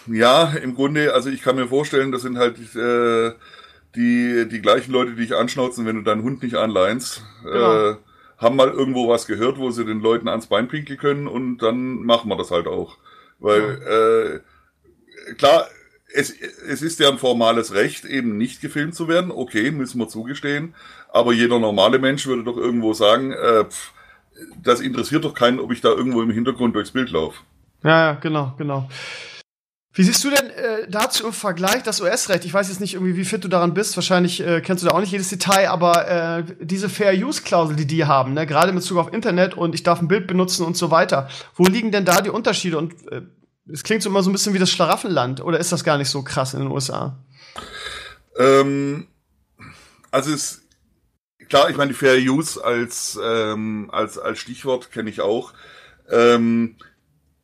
Ja, 0.08 0.54
im 0.54 0.74
Grunde, 0.74 1.14
also 1.14 1.30
ich 1.30 1.44
kann 1.44 1.58
mir 1.58 1.68
vorstellen, 1.68 2.12
das 2.12 2.24
sind 2.24 2.38
halt 2.38 2.58
äh, 2.76 3.34
die, 3.96 4.48
die 4.50 4.62
gleichen 4.62 4.92
Leute, 4.92 5.12
die 5.12 5.22
dich 5.22 5.36
anschnauzen, 5.36 5.86
wenn 5.86 5.98
du 5.98 6.02
deinen 6.02 6.24
Hund 6.24 6.42
nicht 6.44 6.56
anleinst, 6.56 7.24
genau. 7.44 7.92
äh, 7.92 7.96
haben 8.38 8.56
mal 8.56 8.70
irgendwo 8.70 9.08
was 9.08 9.28
gehört, 9.28 9.58
wo 9.58 9.72
sie 9.72 9.86
den 9.86 10.02
Leuten 10.02 10.28
ans 10.28 10.48
Bein 10.48 10.68
pinkeln 10.68 11.00
können 11.00 11.28
und 11.28 11.60
dann 11.60 12.04
machen 12.04 12.30
wir 12.30 12.38
das 12.38 12.52
halt 12.52 12.68
auch. 12.68 12.98
Weil, 13.40 13.62
ja. 13.62 14.36
äh, 14.36 15.34
klar, 15.36 15.68
es, 16.14 16.32
es 16.32 16.82
ist 16.82 17.00
ja 17.00 17.10
ein 17.10 17.18
formales 17.18 17.74
Recht, 17.74 18.06
eben 18.06 18.38
nicht 18.38 18.62
gefilmt 18.62 18.96
zu 18.96 19.08
werden. 19.08 19.32
Okay, 19.32 19.72
müssen 19.72 20.00
wir 20.00 20.08
zugestehen. 20.08 20.76
Aber 21.12 21.34
jeder 21.34 21.60
normale 21.60 22.00
Mensch 22.00 22.26
würde 22.26 22.44
doch 22.44 22.58
irgendwo 22.58 22.94
sagen, 22.94 23.32
äh, 23.32 23.66
pff, 23.66 23.94
das 24.62 24.82
interessiert 24.82 25.26
doch 25.26 25.34
keinen, 25.34 25.60
ob 25.60 25.72
ich 25.72 25.82
da 25.82 25.90
irgendwo 25.90 26.22
im 26.22 26.32
Hintergrund 26.32 26.76
durchs 26.76 26.92
Bild 26.92 27.12
laufe. 27.12 27.42
Ja, 27.84 28.12
ja, 28.12 28.14
genau, 28.14 28.54
genau. 28.58 28.90
Wie 29.96 30.04
siehst 30.04 30.24
du 30.24 30.32
denn 30.32 30.50
äh, 30.50 30.88
dazu 30.90 31.28
im 31.28 31.34
Vergleich 31.34 31.84
das 31.84 32.02
US-Recht? 32.02 32.46
Ich 32.46 32.54
weiß 32.54 32.68
jetzt 32.70 32.82
nicht 32.82 32.96
irgendwie, 32.96 33.16
wie 33.16 33.26
fit 33.26 33.44
du 33.44 33.48
daran 33.48 33.76
bist. 33.76 33.96
Wahrscheinlich 33.96 34.42
äh, 34.42 34.62
kennst 34.62 34.84
du 34.84 34.88
da 34.88 34.96
auch 34.96 35.00
nicht 35.00 35.12
jedes 35.12 35.30
Detail, 35.30 35.70
aber 35.70 36.08
äh, 36.08 36.44
diese 36.60 36.90
Fair-Use-Klausel, 36.90 37.76
die 37.76 37.86
die 37.86 38.06
haben, 38.06 38.34
ne? 38.34 38.48
gerade 38.48 38.70
in 38.70 38.76
Bezug 38.76 38.98
auf 38.98 39.14
Internet 39.14 39.54
und 39.54 39.76
ich 39.76 39.84
darf 39.84 40.02
ein 40.02 40.08
Bild 40.08 40.26
benutzen 40.26 40.66
und 40.66 40.76
so 40.76 40.90
weiter. 40.90 41.30
Wo 41.56 41.66
liegen 41.66 41.92
denn 41.92 42.06
da 42.06 42.22
die 42.22 42.32
Unterschiede? 42.32 42.80
Und 42.80 42.94
äh, 43.12 43.22
es 43.72 43.84
klingt 43.84 44.02
so 44.02 44.10
immer 44.10 44.24
so 44.24 44.32
ein 44.32 44.34
bisschen 44.34 44.56
wie 44.56 44.60
das 44.60 44.72
Schlaraffenland. 44.72 45.42
Oder 45.42 45.60
ist 45.60 45.72
das 45.72 45.84
gar 45.84 46.00
nicht 46.00 46.10
so 46.10 46.24
krass 46.24 46.56
in 46.56 46.62
den 46.62 46.72
USA? 46.72 47.20
Ähm, 48.40 49.08
also 50.10 50.34
es 50.34 50.64
klar, 51.50 51.70
ich 51.70 51.78
meine, 51.78 51.92
die 51.92 51.98
Fair 51.98 52.18
Use 52.18 52.64
als, 52.64 53.20
ähm, 53.24 53.90
als, 53.92 54.18
als 54.18 54.40
Stichwort 54.40 54.92
kenne 54.92 55.12
ich 55.12 55.22
auch. 55.22 55.54
Ähm, 56.10 56.78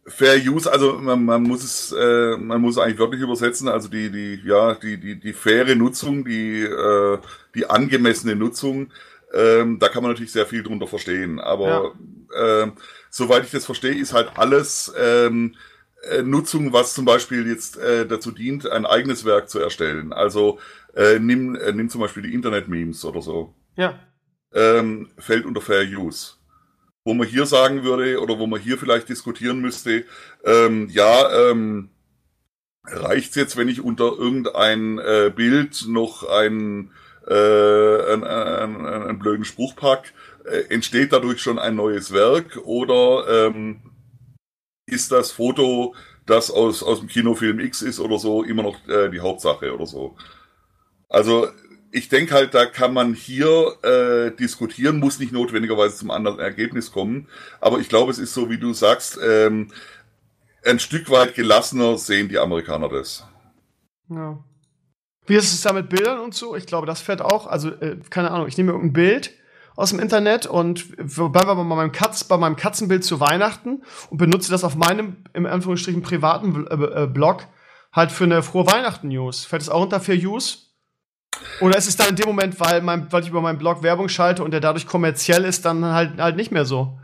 Fair 0.10 0.38
Use, 0.38 0.72
also 0.72 0.94
man, 0.94 1.24
man 1.24 1.44
muss 1.44 1.64
es, 1.64 1.92
äh, 1.92 2.38
man 2.38 2.62
muss 2.62 2.76
es 2.76 2.82
eigentlich 2.82 2.98
wirklich 2.98 3.22
übersetzen, 3.22 3.68
also 3.68 3.88
die, 3.88 4.12
die, 4.12 4.42
ja, 4.46 4.76
die, 4.76 4.98
die, 4.98 5.20
die 5.20 5.34
faire 5.34 5.76
Nutzung, 5.76 6.26
die, 6.26 6.64
äh, 6.64 7.18
die 7.56 7.70
angemessene 7.70 8.36
Nutzung. 8.36 8.92
Ähm, 9.34 9.78
da 9.80 9.90
kann 9.90 10.02
man 10.02 10.12
natürlich 10.12 10.32
sehr 10.32 10.48
viel 10.48 10.64
drunter 10.64 10.88
verstehen. 10.88 11.40
Aber 11.40 11.94
ja. 12.34 12.64
ähm, 12.64 12.74
soweit 13.10 13.44
ich 13.44 13.52
das 13.52 13.66
verstehe, 13.66 13.94
ist 13.94 14.14
halt 14.14 14.32
alles 14.36 14.92
ähm, 14.98 15.56
äh, 16.10 16.24
Nutzung, 16.24 16.74
was 16.74 16.94
zum 16.94 17.06
Beispiel 17.06 17.48
jetzt 17.48 17.78
äh, 17.78 18.08
dazu 18.08 18.32
dient, 18.32 18.68
ein 18.68 18.86
eigenes 18.86 19.26
Werk 19.26 19.50
zu 19.50 19.60
erstellen. 19.60 20.14
Also 20.14 20.60
äh, 20.96 21.20
nimm, 21.20 21.56
äh, 21.56 21.72
nimm 21.72 21.90
zum 21.90 22.02
Beispiel 22.02 22.24
die 22.24 22.34
Internet-Memes 22.34 23.06
oder 23.06 23.22
so. 23.22 23.54
Ja. 23.76 24.00
Ähm, 24.54 25.10
fällt 25.18 25.46
unter 25.46 25.62
Fair 25.62 25.84
Use. 25.84 26.39
Wo 27.06 27.14
man 27.14 27.28
hier 27.28 27.46
sagen 27.46 27.84
würde, 27.84 28.20
oder 28.20 28.40
wo 28.40 28.48
man 28.48 28.60
hier 28.60 28.78
vielleicht 28.78 29.10
diskutieren 29.10 29.60
müsste, 29.60 30.06
ähm, 30.44 30.90
ja, 30.92 31.50
ähm, 31.50 31.90
reicht's 32.86 33.36
jetzt, 33.36 33.58
wenn 33.58 33.70
ich 33.70 33.82
unter 33.82 34.18
irgendein 34.18 35.00
äh, 35.00 35.32
Bild 35.34 35.86
noch 35.88 36.28
ein 36.28 36.92
äh, 37.28 38.14
einen, 38.14 38.24
einen, 38.24 38.86
einen 38.86 39.20
blöden 39.20 39.46
Spruch 39.46 39.76
pack, 39.76 40.14
äh, 40.46 40.74
entsteht 40.74 41.14
dadurch 41.14 41.42
schon 41.42 41.60
ein 41.60 41.76
neues 41.76 42.12
Werk 42.12 42.58
oder 42.64 43.48
ähm, 43.48 43.82
ist 44.86 45.12
das 45.12 45.32
Foto, 45.32 45.96
das 46.26 46.50
aus, 46.50 46.82
aus 46.82 47.00
dem 47.00 47.08
Kinofilm 47.08 47.60
X 47.60 47.82
ist 47.82 48.00
oder 48.00 48.18
so, 48.18 48.44
immer 48.44 48.64
noch 48.64 48.88
äh, 48.88 49.10
die 49.10 49.20
Hauptsache 49.20 49.74
oder 49.74 49.86
so. 49.86 50.16
Also 51.08 51.48
ich 51.92 52.10
denke 52.10 52.34
halt, 52.34 52.54
da 52.54 52.66
kann 52.66 52.94
man 52.94 53.14
hier 53.14 53.76
äh, 53.84 54.36
diskutieren, 54.36 55.00
muss 55.00 55.20
nicht 55.20 55.32
notwendigerweise 55.32 55.96
zum 55.96 56.12
anderen 56.12 56.40
Ergebnis 56.40 56.92
kommen. 56.92 57.28
Aber 57.62 57.80
ich 57.80 57.90
glaube, 57.90 58.12
es 58.12 58.20
ist 58.20 58.34
so, 58.34 58.50
wie 58.50 58.58
du 58.60 58.74
sagst, 58.74 59.20
ähm, 59.24 59.72
ein 60.64 60.80
Stück 60.80 61.10
weit 61.10 61.36
gelassener 61.36 61.98
sehen 61.98 62.30
die 62.30 62.38
Amerikaner 62.38 62.90
das. 62.90 63.26
Ja. 64.10 64.44
Wie 65.26 65.36
ist 65.36 65.54
es 65.54 65.62
da 65.62 65.74
mit 65.74 65.90
Bildern 65.90 66.20
und 66.20 66.34
so? 66.34 66.56
Ich 66.56 66.66
glaube, 66.66 66.88
das 66.88 67.02
fährt 67.02 67.22
auch. 67.22 67.48
Also, 67.48 67.70
äh, 67.70 67.98
keine 68.10 68.32
Ahnung, 68.32 68.48
ich 68.48 68.58
nehme 68.58 68.72
irgendein 68.72 68.94
Bild 68.94 69.32
aus 69.76 69.92
dem 69.92 70.00
Internet 70.00 70.46
und 70.46 70.98
bleiben 70.98 71.34
wir 71.34 71.56
bei 71.56 71.64
meinem, 71.64 71.92
Katz, 71.92 72.24
bei 72.24 72.38
meinem 72.38 72.56
Katzenbild 72.56 73.04
zu 73.04 73.20
Weihnachten 73.20 73.84
und 74.10 74.18
benutze 74.18 74.52
das 74.52 74.64
auf 74.64 74.76
meinem, 74.76 75.24
im 75.34 75.46
Anführungsstrichen, 75.46 76.02
privaten 76.02 76.68
äh, 76.68 77.08
Blog 77.08 77.46
halt 77.92 78.12
für 78.12 78.26
eine 78.26 78.44
frohe 78.44 78.68
Weihnachten-News. 78.68 79.46
Fällt 79.46 79.62
es 79.62 79.70
auch 79.70 79.84
unter 79.84 80.00
Fair 80.00 80.16
Use? 80.18 80.69
Oder 81.62 81.78
ist 81.78 81.88
es 81.88 81.98
dann 81.98 82.10
in 82.10 82.16
dem 82.16 82.28
Moment, 82.28 82.60
weil, 82.60 82.82
mein, 82.82 83.12
weil 83.12 83.24
ich 83.24 83.30
über 83.30 83.42
meinen 83.42 83.58
Blog 83.58 83.84
Werbung 83.84 84.10
schalte 84.10 84.44
und 84.44 84.52
der 84.52 84.60
dadurch 84.60 84.88
kommerziell 84.88 85.46
ist, 85.46 85.66
dann 85.66 85.84
halt, 85.86 86.18
halt 86.18 86.36
nicht 86.36 86.52
mehr 86.52 86.66
so? 86.66 86.98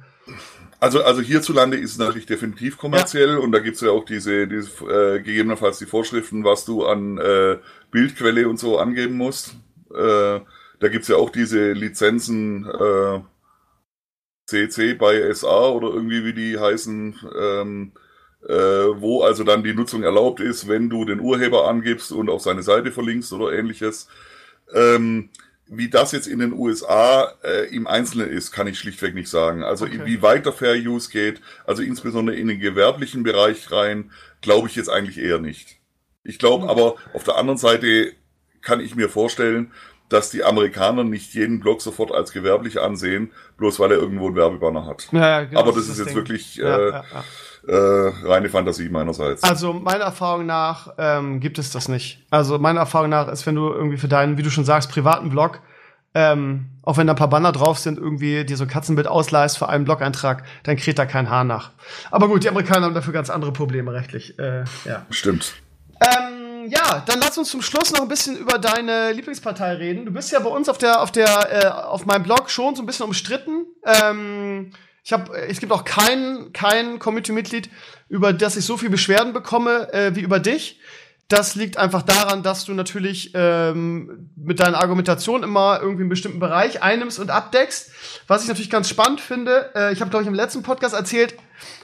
Also, 0.79 1.03
also 1.03 1.21
hierzulande 1.21 1.77
ist 1.77 1.93
es 1.93 1.97
natürlich 1.97 2.25
definitiv 2.25 2.77
kommerziell 2.77 3.29
ja. 3.29 3.37
und 3.37 3.51
da 3.51 3.59
gibt's 3.59 3.81
ja 3.81 3.91
auch 3.91 4.05
diese, 4.05 4.47
diese 4.47 4.69
äh, 4.85 5.19
gegebenenfalls 5.19 5.79
die 5.79 5.85
Vorschriften, 5.85 6.43
was 6.43 6.65
du 6.65 6.85
an 6.85 7.17
äh, 7.17 7.57
Bildquelle 7.91 8.47
und 8.47 8.59
so 8.59 8.77
angeben 8.77 9.15
musst. 9.15 9.55
Äh, 9.91 10.41
da 10.79 10.87
gibt's 10.89 11.07
ja 11.07 11.15
auch 11.15 11.29
diese 11.29 11.71
Lizenzen 11.71 12.65
äh, 12.65 13.21
CC 14.47 14.93
bei 14.93 15.33
SA 15.33 15.69
oder 15.69 15.87
irgendwie 15.87 16.23
wie 16.23 16.33
die 16.33 16.59
heißen, 16.59 17.15
ähm, 17.39 17.91
äh, 17.95 17.99
wo 18.53 19.23
also 19.23 19.43
dann 19.43 19.63
die 19.63 19.73
Nutzung 19.73 20.03
erlaubt 20.03 20.39
ist, 20.39 20.67
wenn 20.67 20.89
du 20.89 21.05
den 21.05 21.19
Urheber 21.19 21.67
angibst 21.67 22.11
und 22.11 22.29
auf 22.29 22.41
seine 22.41 22.63
Seite 22.63 22.91
verlinkst 22.91 23.33
oder 23.33 23.57
ähnliches. 23.57 24.07
Ähm, 24.73 25.29
wie 25.67 25.89
das 25.89 26.11
jetzt 26.11 26.27
in 26.27 26.39
den 26.39 26.53
USA 26.53 27.33
äh, 27.43 27.67
im 27.75 27.87
Einzelnen 27.87 28.29
ist, 28.29 28.51
kann 28.51 28.67
ich 28.67 28.77
schlichtweg 28.77 29.15
nicht 29.15 29.29
sagen. 29.29 29.63
Also 29.63 29.85
okay. 29.85 30.01
wie 30.05 30.21
weit 30.21 30.45
der 30.45 30.53
Fair 30.53 30.75
Use 30.75 31.09
geht, 31.09 31.41
also 31.65 31.81
insbesondere 31.81 32.35
in 32.35 32.47
den 32.47 32.59
gewerblichen 32.59 33.23
Bereich 33.23 33.71
rein, 33.71 34.11
glaube 34.41 34.67
ich 34.67 34.75
jetzt 34.75 34.89
eigentlich 34.89 35.17
eher 35.17 35.39
nicht. 35.39 35.77
Ich 36.23 36.37
glaube 36.37 36.65
mhm. 36.65 36.69
aber 36.69 36.95
auf 37.13 37.23
der 37.23 37.37
anderen 37.37 37.57
Seite 37.57 38.13
kann 38.61 38.79
ich 38.79 38.95
mir 38.95 39.09
vorstellen, 39.09 39.71
dass 40.09 40.29
die 40.29 40.43
Amerikaner 40.43 41.03
nicht 41.03 41.33
jeden 41.33 41.59
Blog 41.59 41.81
sofort 41.81 42.11
als 42.11 42.31
gewerblich 42.31 42.79
ansehen, 42.79 43.31
bloß 43.57 43.79
weil 43.79 43.91
er 43.91 43.97
irgendwo 43.97 44.27
einen 44.27 44.35
Werbebanner 44.35 44.85
hat. 44.85 45.07
Ja, 45.11 45.19
ja, 45.19 45.43
genau, 45.45 45.59
aber 45.59 45.71
das, 45.71 45.77
das 45.77 45.85
ist, 45.85 45.91
ist 45.93 45.97
jetzt 45.99 46.07
Ding. 46.09 46.15
wirklich 46.15 46.59
äh, 46.59 46.89
ja, 46.89 47.03
äh, 47.67 48.27
reine 48.27 48.49
Fantasie 48.49 48.89
meinerseits. 48.89 49.43
Also 49.43 49.73
meiner 49.73 50.05
Erfahrung 50.05 50.45
nach 50.45 50.93
ähm, 50.97 51.39
gibt 51.39 51.57
es 51.59 51.71
das 51.71 51.87
nicht. 51.87 52.25
Also 52.29 52.59
meiner 52.59 52.79
Erfahrung 52.79 53.09
nach 53.09 53.27
ist, 53.27 53.45
wenn 53.45 53.55
du 53.55 53.69
irgendwie 53.69 53.97
für 53.97 54.07
deinen, 54.07 54.37
wie 54.37 54.43
du 54.43 54.49
schon 54.49 54.65
sagst, 54.65 54.91
privaten 54.91 55.29
Blog 55.29 55.61
ähm, 56.15 56.69
auch 56.83 56.95
wenn 56.95 57.07
da 57.07 57.13
ein 57.13 57.17
paar 57.17 57.29
Banner 57.29 57.51
drauf 57.51 57.77
sind, 57.77 57.99
irgendwie 57.99 58.45
dir 58.45 58.55
so 58.55 58.63
ein 58.63 58.69
Katzenbild 58.69 59.05
ausleihst 59.05 59.57
für 59.57 59.67
einen 59.67 59.83
Blog-Eintrag, 59.83 60.43
dann 60.63 60.77
kräht 60.77 60.97
da 60.97 61.05
kein 61.05 61.29
Haar 61.29 61.43
nach. 61.43 61.71
Aber 62.09 62.29
gut, 62.29 62.45
die 62.45 62.49
Amerikaner 62.49 62.85
haben 62.85 62.95
dafür 62.95 63.11
ganz 63.11 63.29
andere 63.29 63.51
Probleme 63.51 63.91
rechtlich. 63.91 64.39
Äh, 64.39 64.63
ja. 64.85 65.05
Stimmt. 65.09 65.55
Ähm, 65.99 66.69
ja, 66.69 67.03
dann 67.05 67.19
lass 67.19 67.37
uns 67.37 67.49
zum 67.49 67.61
Schluss 67.61 67.91
noch 67.91 68.01
ein 68.01 68.07
bisschen 68.07 68.37
über 68.37 68.57
deine 68.57 69.11
Lieblingspartei 69.11 69.73
reden. 69.73 70.05
Du 70.05 70.13
bist 70.13 70.31
ja 70.31 70.39
bei 70.39 70.49
uns 70.49 70.69
auf 70.69 70.77
der, 70.77 71.01
auf 71.01 71.11
der, 71.11 71.63
äh, 71.63 71.67
auf 71.67 72.05
meinem 72.05 72.23
Blog 72.23 72.49
schon 72.49 72.75
so 72.75 72.81
ein 72.81 72.85
bisschen 72.85 73.05
umstritten. 73.05 73.65
Ähm, 73.83 74.71
ich 75.05 75.13
habe, 75.13 75.37
es 75.37 75.59
gibt 75.59 75.71
auch 75.71 75.85
kein, 75.85 76.51
kein 76.51 76.97
Community-Mitglied, 76.97 77.69
über 78.09 78.33
das 78.33 78.57
ich 78.57 78.65
so 78.65 78.75
viel 78.75 78.89
Beschwerden 78.89 79.33
bekomme 79.33 79.93
äh, 79.93 80.15
wie 80.15 80.21
über 80.21 80.39
dich. 80.39 80.79
Das 81.27 81.53
liegt 81.53 81.77
einfach 81.77 82.01
daran, 82.01 82.41
dass 82.41 82.65
du 82.65 82.73
natürlich 82.73 83.31
ähm, 83.35 84.31
mit 84.35 84.59
deiner 84.59 84.79
Argumentation 84.79 85.43
immer 85.43 85.79
irgendwie 85.79 86.01
einen 86.01 86.09
bestimmten 86.09 86.39
Bereich 86.39 86.81
einnimmst 86.81 87.19
und 87.19 87.29
abdeckst. 87.29 87.91
Was 88.27 88.41
ich 88.41 88.47
natürlich 88.47 88.71
ganz 88.71 88.89
spannend 88.89 89.21
finde, 89.21 89.69
äh, 89.75 89.93
ich 89.93 90.01
habe, 90.01 90.09
glaube 90.09 90.23
ich, 90.23 90.27
im 90.27 90.33
letzten 90.33 90.63
Podcast 90.63 90.95
erzählt, 90.95 91.35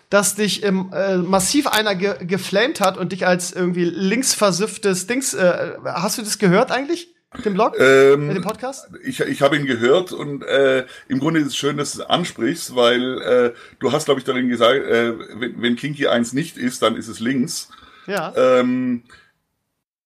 dass 0.10 0.34
dich 0.34 0.64
ähm, 0.64 0.92
äh, 0.92 1.18
massiv 1.18 1.68
einer 1.68 1.94
ge 1.94 2.26
geflamed 2.26 2.82
hat 2.82 2.98
und 2.98 3.12
dich 3.12 3.28
als 3.28 3.52
irgendwie 3.52 3.86
linksversifftes 3.86 5.06
Dings. 5.06 5.36
Äh, 5.36 5.74
hast 5.86 6.18
du 6.18 6.24
das 6.24 6.40
gehört 6.40 6.72
eigentlich? 6.72 7.14
Den 7.46 7.54
Blog? 7.54 7.80
Ähm, 7.80 8.28
den 8.30 8.42
Podcast? 8.42 8.90
Ich, 9.04 9.22
ich 9.22 9.42
habe 9.42 9.56
ihn 9.56 9.66
gehört 9.66 10.12
und 10.12 10.44
äh, 10.44 10.86
im 11.08 11.20
Grunde 11.20 11.40
ist 11.40 11.48
es 11.48 11.56
schön, 11.56 11.78
dass 11.78 11.94
du 11.94 12.02
es 12.02 12.10
ansprichst, 12.10 12.76
weil 12.76 13.22
äh, 13.22 13.54
du 13.80 13.92
hast, 13.94 14.06
glaube 14.06 14.20
ich, 14.20 14.26
darin 14.26 14.50
gesagt, 14.50 14.84
äh, 14.84 15.14
wenn, 15.40 15.62
wenn 15.62 15.76
Kinky 15.78 16.08
eins 16.08 16.34
nicht 16.34 16.58
ist, 16.58 16.82
dann 16.82 16.98
ist 16.98 17.08
es 17.08 17.22
links. 17.22 17.70
Ja. 18.06 18.34
Ähm, 18.36 19.04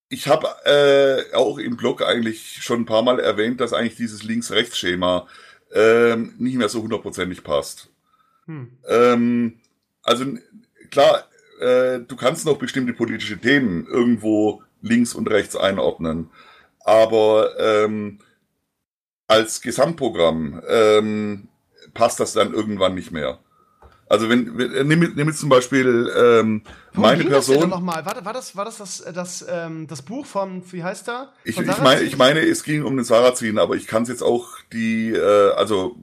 ich 0.08 0.28
habe 0.28 0.48
äh, 0.66 1.36
auch 1.36 1.58
im 1.58 1.78
Blog 1.78 2.04
eigentlich 2.04 2.60
schon 2.62 2.82
ein 2.82 2.86
paar 2.86 3.02
Mal 3.02 3.20
erwähnt, 3.20 3.60
dass 3.60 3.74
eigentlich 3.74 3.96
dieses 3.96 4.22
Links-Rechts-Schema 4.24 5.28
ähm, 5.74 6.36
nicht 6.38 6.58
mehr 6.58 6.70
so 6.70 6.84
hundertprozentig 6.84 7.44
passt. 7.44 7.90
Hm. 8.46 8.78
Ähm, 8.88 9.60
also 10.04 10.26
klar, 10.92 11.28
äh, 11.60 12.00
du 12.00 12.16
kannst 12.16 12.46
noch 12.46 12.58
bestimmte 12.58 12.94
politische 12.94 13.40
Themen 13.40 13.88
irgendwo 13.88 14.62
links 14.82 15.16
und 15.16 15.30
rechts 15.30 15.56
einordnen, 15.56 16.30
aber 16.86 17.60
ähm, 17.60 18.20
als 19.28 19.60
Gesamtprogramm 19.62 20.62
ähm, 20.70 21.50
passt 21.94 22.20
das 22.20 22.34
dann 22.34 22.54
irgendwann 22.54 22.94
nicht 22.94 23.12
mehr. 23.12 23.40
Also 24.08 24.30
wenn, 24.30 24.56
wenn 24.56 24.72
äh, 24.72 24.84
nimm, 24.84 25.00
nimm 25.16 25.28
jetzt 25.28 25.40
zum 25.40 25.50
Beispiel 25.50 26.12
ähm, 26.16 26.62
meine 26.94 27.24
Person. 27.24 27.62
Das 27.62 27.70
noch 27.70 27.82
mal? 27.82 28.06
War, 28.06 28.24
war 28.24 28.34
das 28.34 28.56
war 28.56 28.64
das 28.64 28.78
das 28.78 29.04
das, 29.14 29.46
ähm, 29.50 29.88
das 29.88 30.04
Buch 30.04 30.28
von 30.28 30.62
wie 30.72 30.84
heißt 30.84 31.08
da? 31.08 31.34
Ich, 31.44 31.60
ich 31.60 31.78
meine 31.80 32.02
ich 32.02 32.18
meine 32.18 32.40
es 32.42 32.64
ging 32.64 32.84
um 32.84 32.96
den 32.96 33.04
Sarazin, 33.04 33.58
aber 33.58 33.76
ich 33.76 33.88
kann 33.88 34.04
es 34.04 34.10
jetzt 34.10 34.22
auch 34.22 34.60
die 34.72 35.12
äh, 35.12 35.54
also 35.54 35.96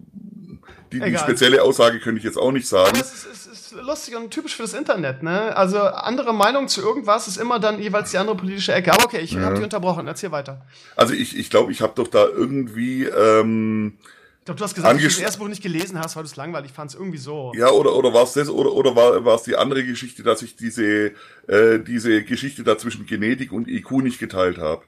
die, 0.93 1.01
die 1.01 1.17
spezielle 1.17 1.63
Aussage 1.63 2.01
könnte 2.01 2.19
ich 2.19 2.25
jetzt 2.25 2.37
auch 2.39 2.53
nicht 2.53 2.69
sagen. 2.69 2.99
Ist, 2.99 3.27
es 3.33 3.42
ist 3.73 3.83
lustig 3.83 4.17
und 4.17 4.31
typisch 4.31 4.57
für 4.57 4.63
das 4.63 4.75
Internet, 4.75 5.23
ne? 5.23 5.57
Also 5.57 5.79
andere 5.81 6.33
Meinung 6.33 6.69
zu 6.69 6.81
irgendwas 6.81 7.29
ist 7.29 7.37
immer 7.37 7.59
dann 7.59 7.81
jeweils 7.81 8.11
die 8.11 8.19
andere 8.19 8.37
politische 8.37 8.73
Ecke. 8.73 8.93
Aber 8.93 9.05
okay, 9.05 9.21
ich 9.21 9.33
ja. 9.33 9.41
habe 9.41 9.55
dich 9.55 9.65
unterbrochen. 9.65 10.07
Erzähl 10.07 10.33
weiter. 10.33 10.65
Also 10.97 11.15
ich 11.15 11.37
ich 11.37 11.51
glaube, 11.51 11.73
ich 11.73 11.81
habe 11.81 11.93
doch 11.95 12.09
da 12.09 12.27
irgendwie 12.27 13.05
ähm, 13.05 13.99
ich 14.43 14.47
glaube, 14.47 14.59
du 14.59 14.65
hast 14.65 14.75
gesagt, 14.75 14.95
dass 14.97 15.01
du 15.01 15.09
das 15.09 15.19
erste 15.21 15.39
Buch 15.39 15.47
nicht 15.47 15.63
gelesen 15.63 16.01
hast, 16.01 16.17
weil 16.17 16.25
du 16.25 16.29
es 16.29 16.35
langweilig 16.35 16.73
fandst. 16.73 16.97
Irgendwie 16.97 17.19
so. 17.19 17.53
Ja, 17.55 17.71
oder, 17.71 17.95
oder 17.95 18.13
war 18.13 18.25
es 18.25 18.33
das, 18.33 18.49
oder, 18.49 18.73
oder 18.73 18.97
war, 18.97 19.25
war 19.25 19.37
es 19.37 19.45
die 19.45 19.55
andere 19.55 19.85
Geschichte, 19.85 20.25
dass 20.25 20.43
ich 20.43 20.57
diese, 20.57 21.13
äh, 21.47 21.79
diese 21.79 22.25
Geschichte 22.25 22.65
da 22.65 22.77
zwischen 22.77 23.07
Genetik 23.07 23.53
und 23.53 23.69
IQ 23.69 23.93
nicht 24.03 24.19
geteilt 24.19 24.59
habe? 24.59 24.83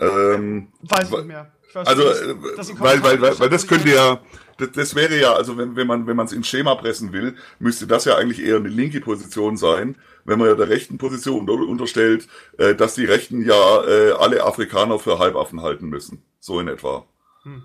Ähm, 0.00 0.72
weiß 0.80 1.08
nicht 1.08 1.26
mehr. 1.26 1.52
Weiß, 1.72 1.86
also, 1.86 2.02
dass, 2.02 2.20
äh, 2.20 2.34
dass 2.56 2.80
weil, 2.80 3.00
weil, 3.04 3.20
weil, 3.20 3.38
weil 3.38 3.48
das 3.48 3.64
könnte 3.64 3.90
ja, 3.90 4.20
das, 4.58 4.72
das 4.72 4.94
wäre 4.94 5.18
ja, 5.18 5.32
also 5.34 5.56
wenn, 5.56 5.76
wenn 5.76 5.86
man 5.86 6.06
wenn 6.06 6.16
man 6.16 6.26
es 6.26 6.32
ins 6.32 6.48
Schema 6.48 6.74
pressen 6.74 7.12
will, 7.12 7.36
müsste 7.58 7.86
das 7.86 8.04
ja 8.04 8.16
eigentlich 8.16 8.44
eher 8.44 8.56
eine 8.56 8.68
linke 8.68 9.00
Position 9.00 9.56
sein, 9.56 9.96
wenn 10.24 10.38
man 10.38 10.48
ja 10.48 10.54
der 10.54 10.68
rechten 10.68 10.98
Position 10.98 11.48
unterstellt, 11.48 12.28
äh, 12.58 12.74
dass 12.74 12.94
die 12.94 13.04
Rechten 13.04 13.44
ja 13.44 13.84
äh, 13.84 14.12
alle 14.12 14.44
Afrikaner 14.44 14.98
für 14.98 15.18
Halbaffen 15.18 15.62
halten 15.62 15.88
müssen. 15.88 16.22
So 16.40 16.60
in 16.60 16.68
etwa. 16.68 17.06
Hm. 17.42 17.62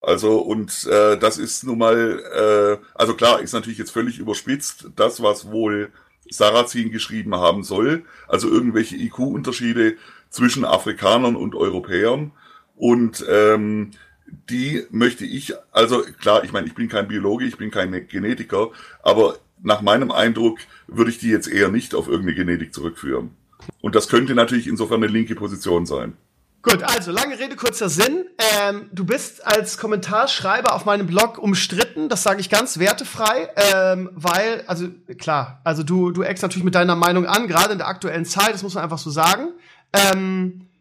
Also 0.00 0.38
und 0.40 0.84
äh, 0.86 1.16
das 1.16 1.38
ist 1.38 1.64
nun 1.64 1.78
mal, 1.78 2.78
äh, 2.80 2.84
also 2.94 3.14
klar, 3.14 3.40
ist 3.40 3.52
natürlich 3.52 3.78
jetzt 3.78 3.92
völlig 3.92 4.18
überspitzt, 4.18 4.88
das, 4.96 5.22
was 5.22 5.50
wohl 5.50 5.92
Sarrazin 6.28 6.90
geschrieben 6.90 7.34
haben 7.36 7.62
soll, 7.62 8.04
also 8.26 8.48
irgendwelche 8.48 8.96
IQ-Unterschiede 8.96 9.96
zwischen 10.30 10.64
Afrikanern 10.64 11.36
und 11.36 11.54
Europäern. 11.54 12.32
Und 12.74 13.24
ähm, 13.28 13.92
die 14.50 14.84
möchte 14.90 15.24
ich, 15.24 15.54
also 15.72 16.02
klar, 16.20 16.44
ich 16.44 16.52
meine, 16.52 16.66
ich 16.66 16.74
bin 16.74 16.88
kein 16.88 17.08
Biologe, 17.08 17.44
ich 17.44 17.56
bin 17.56 17.70
kein 17.70 18.06
Genetiker, 18.08 18.70
aber 19.02 19.38
nach 19.62 19.82
meinem 19.82 20.10
Eindruck 20.10 20.58
würde 20.86 21.10
ich 21.10 21.18
die 21.18 21.30
jetzt 21.30 21.48
eher 21.48 21.68
nicht 21.68 21.94
auf 21.94 22.08
irgendeine 22.08 22.34
Genetik 22.34 22.74
zurückführen. 22.74 23.30
Und 23.80 23.94
das 23.94 24.08
könnte 24.08 24.34
natürlich 24.34 24.66
insofern 24.66 25.02
eine 25.02 25.12
linke 25.12 25.34
Position 25.34 25.86
sein. 25.86 26.16
Gut, 26.62 26.84
also 26.84 27.10
lange 27.10 27.36
Rede, 27.40 27.56
kurzer 27.56 27.88
Sinn. 27.88 28.24
Ähm, 28.38 28.88
du 28.92 29.04
bist 29.04 29.44
als 29.44 29.78
Kommentarschreiber 29.78 30.74
auf 30.74 30.84
meinem 30.84 31.08
Blog 31.08 31.38
umstritten, 31.38 32.08
das 32.08 32.22
sage 32.22 32.40
ich 32.40 32.50
ganz 32.50 32.78
wertefrei, 32.78 33.48
ähm, 33.56 34.10
weil, 34.14 34.62
also 34.68 34.86
klar, 35.18 35.60
also 35.64 35.82
du, 35.82 36.12
du 36.12 36.22
eckst 36.22 36.42
natürlich 36.42 36.64
mit 36.64 36.76
deiner 36.76 36.94
Meinung 36.94 37.26
an, 37.26 37.48
gerade 37.48 37.72
in 37.72 37.78
der 37.78 37.88
aktuellen 37.88 38.24
Zeit, 38.24 38.54
das 38.54 38.62
muss 38.62 38.74
man 38.74 38.84
einfach 38.84 38.98
so 38.98 39.10
sagen. 39.10 39.48
Ähm, 39.92 40.60
äh, 40.62 40.64
äh 40.64 40.71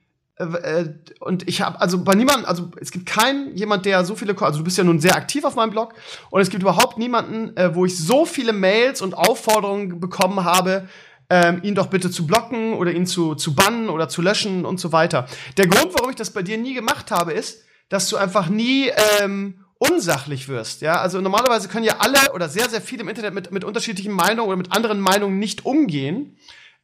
und 1.19 1.47
ich 1.47 1.61
habe 1.61 1.79
also 1.79 2.03
bei 2.03 2.15
niemandem, 2.15 2.45
also 2.45 2.71
es 2.79 2.91
gibt 2.91 3.05
keinen 3.05 3.55
jemand, 3.55 3.85
der 3.85 4.05
so 4.05 4.15
viele, 4.15 4.35
also 4.41 4.59
du 4.59 4.63
bist 4.63 4.77
ja 4.77 4.83
nun 4.83 4.99
sehr 4.99 5.15
aktiv 5.15 5.43
auf 5.43 5.55
meinem 5.55 5.71
Blog 5.71 5.93
und 6.29 6.41
es 6.41 6.49
gibt 6.49 6.63
überhaupt 6.63 6.97
niemanden, 6.97 7.55
äh, 7.57 7.75
wo 7.75 7.85
ich 7.85 7.97
so 7.97 8.25
viele 8.25 8.53
Mails 8.53 9.01
und 9.01 9.13
Aufforderungen 9.13 9.99
bekommen 9.99 10.43
habe, 10.43 10.87
ähm, 11.29 11.61
ihn 11.63 11.75
doch 11.75 11.87
bitte 11.87 12.11
zu 12.11 12.27
blocken 12.27 12.73
oder 12.73 12.91
ihn 12.91 13.07
zu, 13.07 13.35
zu 13.35 13.55
bannen 13.55 13.89
oder 13.89 14.09
zu 14.09 14.21
löschen 14.21 14.65
und 14.65 14.79
so 14.79 14.91
weiter. 14.91 15.27
Der 15.57 15.67
Grund, 15.67 15.93
warum 15.93 16.09
ich 16.09 16.17
das 16.17 16.31
bei 16.31 16.41
dir 16.41 16.57
nie 16.57 16.73
gemacht 16.73 17.11
habe, 17.11 17.31
ist, 17.31 17.63
dass 17.89 18.09
du 18.09 18.17
einfach 18.17 18.49
nie 18.49 18.91
ähm, 19.19 19.63
unsachlich 19.77 20.47
wirst. 20.47 20.81
Ja, 20.81 20.99
also 20.99 21.21
normalerweise 21.21 21.67
können 21.67 21.85
ja 21.85 21.95
alle 21.99 22.33
oder 22.33 22.49
sehr, 22.49 22.69
sehr 22.69 22.81
viele 22.81 23.03
im 23.03 23.09
Internet 23.09 23.33
mit, 23.33 23.51
mit 23.51 23.63
unterschiedlichen 23.63 24.11
Meinungen 24.11 24.47
oder 24.47 24.57
mit 24.57 24.73
anderen 24.73 24.99
Meinungen 24.99 25.39
nicht 25.39 25.65
umgehen 25.65 26.37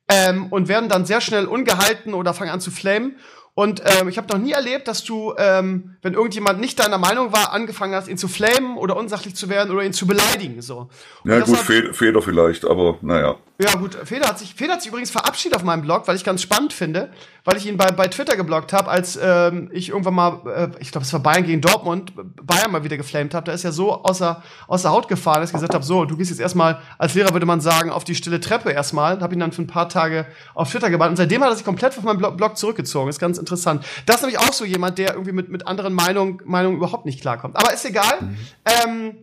ähm, 0.07 0.47
und 0.47 0.67
werden 0.67 0.89
dann 0.89 1.05
sehr 1.05 1.21
schnell 1.21 1.45
ungehalten 1.45 2.13
oder 2.13 2.33
fangen 2.33 2.51
an 2.51 2.61
zu 2.61 2.71
flamen. 2.71 3.17
Und 3.57 3.81
ähm, 3.85 4.07
ich 4.07 4.19
habe 4.19 4.31
noch 4.31 4.37
nie 4.37 4.51
erlebt, 4.51 4.87
dass 4.87 5.03
du, 5.03 5.33
ähm, 5.35 5.95
wenn 6.03 6.13
irgendjemand 6.13 6.59
nicht 6.59 6.77
deiner 6.77 6.99
Meinung 6.99 7.33
war, 7.33 7.53
angefangen 7.53 7.95
hast, 7.95 8.07
ihn 8.07 8.19
zu 8.19 8.27
flamen 8.27 8.77
oder 8.77 8.95
unsachlich 8.95 9.35
zu 9.35 9.49
werden 9.49 9.73
oder 9.73 9.83
ihn 9.83 9.93
zu 9.93 10.05
beleidigen. 10.05 10.61
So. 10.61 10.89
Und 11.23 11.31
ja 11.31 11.39
gut, 11.39 11.57
Feder 11.57 12.21
vielleicht, 12.21 12.65
aber 12.65 12.99
naja. 13.01 13.35
Ja, 13.59 13.73
gut, 13.73 13.95
Feder 14.03 14.27
hat 14.27 14.37
sich, 14.37 14.53
Feder 14.53 14.73
hat 14.73 14.83
sich 14.83 14.91
übrigens 14.91 15.09
verabschiedet 15.09 15.57
auf 15.57 15.63
meinem 15.63 15.81
Blog, 15.81 16.07
weil 16.07 16.15
ich 16.15 16.23
ganz 16.23 16.43
spannend 16.43 16.73
finde, 16.73 17.09
weil 17.43 17.57
ich 17.57 17.65
ihn 17.65 17.75
bei, 17.75 17.89
bei 17.89 18.07
Twitter 18.07 18.37
geblockt 18.37 18.71
habe, 18.71 18.87
als 18.87 19.17
ähm, 19.19 19.71
ich 19.73 19.89
irgendwann 19.89 20.13
mal, 20.13 20.41
äh, 20.45 20.69
ich 20.79 20.91
glaube, 20.91 21.05
es 21.05 21.13
war 21.13 21.21
Bayern 21.21 21.43
gegen 21.43 21.61
Dortmund, 21.61 22.13
Bayern 22.15 22.71
mal 22.71 22.83
wieder 22.83 22.97
geflamed 22.97 23.33
habe. 23.33 23.47
Da 23.47 23.53
ist 23.53 23.63
ja 23.63 23.71
so 23.71 24.03
außer, 24.03 24.43
außer 24.67 24.91
Haut 24.91 25.07
gefahren, 25.07 25.41
dass 25.41 25.49
ich 25.49 25.55
gesagt 25.55 25.73
habe, 25.73 25.83
so, 25.83 26.05
du 26.05 26.15
gehst 26.17 26.29
jetzt 26.29 26.39
erstmal, 26.39 26.79
als 26.99 27.15
Lehrer 27.15 27.33
würde 27.33 27.47
man 27.47 27.59
sagen, 27.59 27.89
auf 27.89 28.03
die 28.03 28.13
stille 28.13 28.39
Treppe 28.39 28.69
erstmal. 28.69 29.19
Habe 29.19 29.33
ihn 29.33 29.39
dann 29.39 29.51
für 29.51 29.63
ein 29.63 29.67
paar 29.67 29.89
Tage 29.89 30.27
auf 30.53 30.69
Twitter 30.69 30.91
gebannt. 30.91 31.11
Und 31.11 31.17
seitdem 31.17 31.41
hat 31.41 31.49
er 31.49 31.55
sich 31.55 31.65
komplett 31.65 31.97
auf 31.97 32.03
meinen 32.03 32.19
Blog, 32.19 32.37
Blog 32.37 32.57
zurückgezogen. 32.57 33.09
Ist 33.09 33.17
ganz 33.17 33.39
interessant. 33.47 33.85
Das 34.05 34.17
ist 34.17 34.21
nämlich 34.23 34.39
auch 34.39 34.53
so 34.53 34.65
jemand, 34.65 34.97
der 34.97 35.13
irgendwie 35.13 35.31
mit, 35.31 35.49
mit 35.49 35.65
anderen 35.65 35.93
Meinungen 35.93 36.41
Meinungen 36.45 36.77
überhaupt 36.77 37.05
nicht 37.05 37.21
klarkommt. 37.21 37.55
Aber 37.55 37.73
ist 37.73 37.85
egal. 37.85 38.21
Mhm. 38.21 38.37
Ähm, 38.65 39.17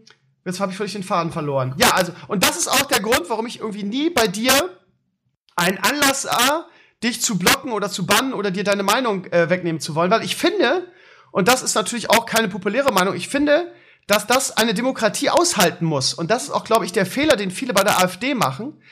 Jetzt 0.44 0.60
habe 0.60 0.72
ich 0.72 0.76
völlig 0.76 0.92
den 0.92 1.02
Faden 1.02 1.32
verloren. 1.32 1.74
Ja, 1.78 1.92
also, 1.92 2.12
und 2.28 2.44
das 2.44 2.56
ist 2.56 2.68
auch 2.68 2.82
der 2.82 3.00
Grund, 3.00 3.22
warum 3.28 3.46
ich 3.46 3.60
irgendwie 3.60 3.82
nie 3.82 4.10
bei 4.10 4.26
dir 4.26 4.52
einen 5.56 5.78
Anlass 5.78 6.22
sah, 6.22 6.66
dich 7.02 7.22
zu 7.22 7.38
blocken 7.38 7.72
oder 7.72 7.90
zu 7.90 8.04
bannen 8.06 8.34
oder 8.34 8.50
dir 8.50 8.64
deine 8.64 8.82
Meinung 8.82 9.24
äh, 9.26 9.48
wegnehmen 9.48 9.80
zu 9.80 9.94
wollen. 9.94 10.10
Weil 10.10 10.22
ich 10.22 10.36
finde, 10.36 10.86
und 11.30 11.48
das 11.48 11.62
ist 11.62 11.74
natürlich 11.74 12.10
auch 12.10 12.26
keine 12.26 12.48
populäre 12.48 12.92
Meinung, 12.92 13.14
ich 13.14 13.28
finde, 13.28 13.72
dass 14.06 14.26
das 14.26 14.54
eine 14.56 14.74
Demokratie 14.74 15.30
aushalten 15.30 15.86
muss. 15.86 16.12
Und 16.12 16.30
das 16.30 16.44
ist 16.44 16.50
auch, 16.50 16.64
glaube 16.64 16.84
ich, 16.84 16.92
der 16.92 17.06
Fehler, 17.06 17.36
den 17.36 17.50
viele 17.50 17.72
bei 17.72 17.82
der 17.82 17.98
AfD 17.98 18.34
machen, 18.34 18.82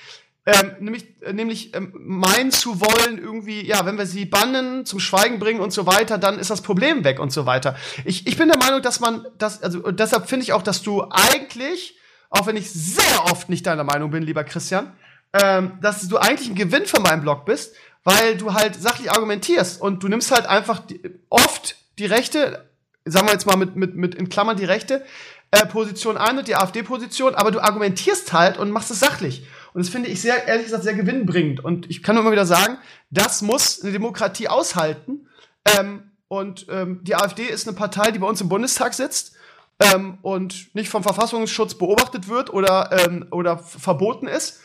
ähm, 0.45 0.73
nämlich, 0.81 1.05
äh, 1.23 1.33
nämlich 1.33 1.75
ähm, 1.75 1.93
meinen 1.95 2.51
zu 2.51 2.81
wollen, 2.81 3.19
irgendwie, 3.19 3.65
ja, 3.65 3.87
wenn 3.87 3.97
wir 3.97 4.07
sie 4.07 4.25
bannen, 4.25 4.85
zum 4.85 4.99
Schweigen 4.99 5.39
bringen 5.39 5.61
und 5.61 5.73
so 5.73 5.87
weiter, 5.87 6.19
dann 6.19 6.39
ist 6.39 6.51
das 6.51 6.63
Problem 6.63 7.05
weg 7.05 7.21
und 7.21 7.33
so 7.33 7.47
weiter. 7.47 7.77
Ich, 8.05 8.27
ich 8.27 8.37
bin 8.37 8.49
der 8.49 8.59
Meinung, 8.59 8.83
dass 8.83 8.99
man 8.99 9.25
das, 9.39 9.63
also 9.63 9.81
und 9.81 10.01
deshalb 10.01 10.29
finde 10.29 10.43
ich 10.43 10.53
auch, 10.53 10.63
dass 10.63 10.83
du 10.83 11.05
eigentlich, 11.11 11.97
auch 12.29 12.47
wenn 12.47 12.57
ich 12.57 12.71
sehr 12.73 13.25
oft 13.31 13.49
nicht 13.49 13.67
deiner 13.67 13.85
Meinung 13.85 14.11
bin, 14.11 14.25
lieber 14.25 14.43
Christian, 14.43 14.93
ähm, 15.33 15.79
dass 15.81 16.09
du 16.09 16.19
eigentlich 16.19 16.49
ein 16.49 16.57
Gewinn 16.57 16.87
für 16.87 17.01
meinen 17.01 17.23
Blog 17.23 17.45
bist, 17.45 17.77
weil 18.03 18.37
du 18.37 18.53
halt 18.53 18.75
sachlich 18.75 19.13
argumentierst 19.13 19.81
und 19.81 20.03
du 20.03 20.09
nimmst 20.09 20.33
halt 20.33 20.47
einfach 20.47 20.81
die, 20.81 21.01
oft 21.29 21.77
die 21.99 22.07
rechte, 22.07 22.69
sagen 23.05 23.29
wir 23.29 23.33
jetzt 23.33 23.47
mal 23.47 23.57
mit, 23.57 23.77
mit, 23.77 23.95
mit 23.95 24.17
in 24.17 24.29
Klammern 24.29 24.57
die 24.57 24.65
rechte 24.65 25.05
äh, 25.53 25.67
Position 25.67 26.17
ein 26.17 26.39
und 26.39 26.49
die 26.49 26.57
AfD-Position, 26.57 27.37
aber 27.37 27.53
du 27.53 27.61
argumentierst 27.61 28.33
halt 28.33 28.59
und 28.59 28.71
machst 28.73 28.91
es 28.91 28.99
sachlich. 28.99 29.47
Und 29.75 29.85
das 29.85 29.89
finde 29.89 30.09
ich 30.09 30.21
sehr, 30.21 30.47
ehrlich 30.47 30.67
gesagt, 30.67 30.85
sehr 30.85 30.95
gewinnbringend. 30.95 31.65
Und 31.65 31.91
ich 31.91 32.03
kann 32.03 32.15
nur 32.15 32.23
immer 32.23 32.33
wieder 32.33 32.47
sagen, 32.47 32.79
das 33.11 33.43
muss 33.43 33.83
eine 33.83 33.93
Demokratie 33.93 34.49
aushalten. 34.49 35.29
Ähm, 35.65 36.13
und 36.29 36.67
ähm, 36.71 37.01
die 37.03 37.15
AfD 37.15 37.45
ist 37.45 37.67
eine 37.67 37.77
Partei, 37.77 38.11
die 38.11 38.19
bei 38.19 38.27
uns 38.27 38.41
im 38.41 38.49
Bundestag 38.49 38.95
sitzt 38.95 39.35
ähm, 39.81 40.19
und 40.23 40.75
nicht 40.75 40.89
vom 40.89 41.03
Verfassungsschutz 41.03 41.75
beobachtet 41.75 42.29
wird 42.29 42.53
oder, 42.53 42.91
ähm, 42.93 43.27
oder 43.31 43.59
verboten 43.59 44.27
ist. 44.27 44.61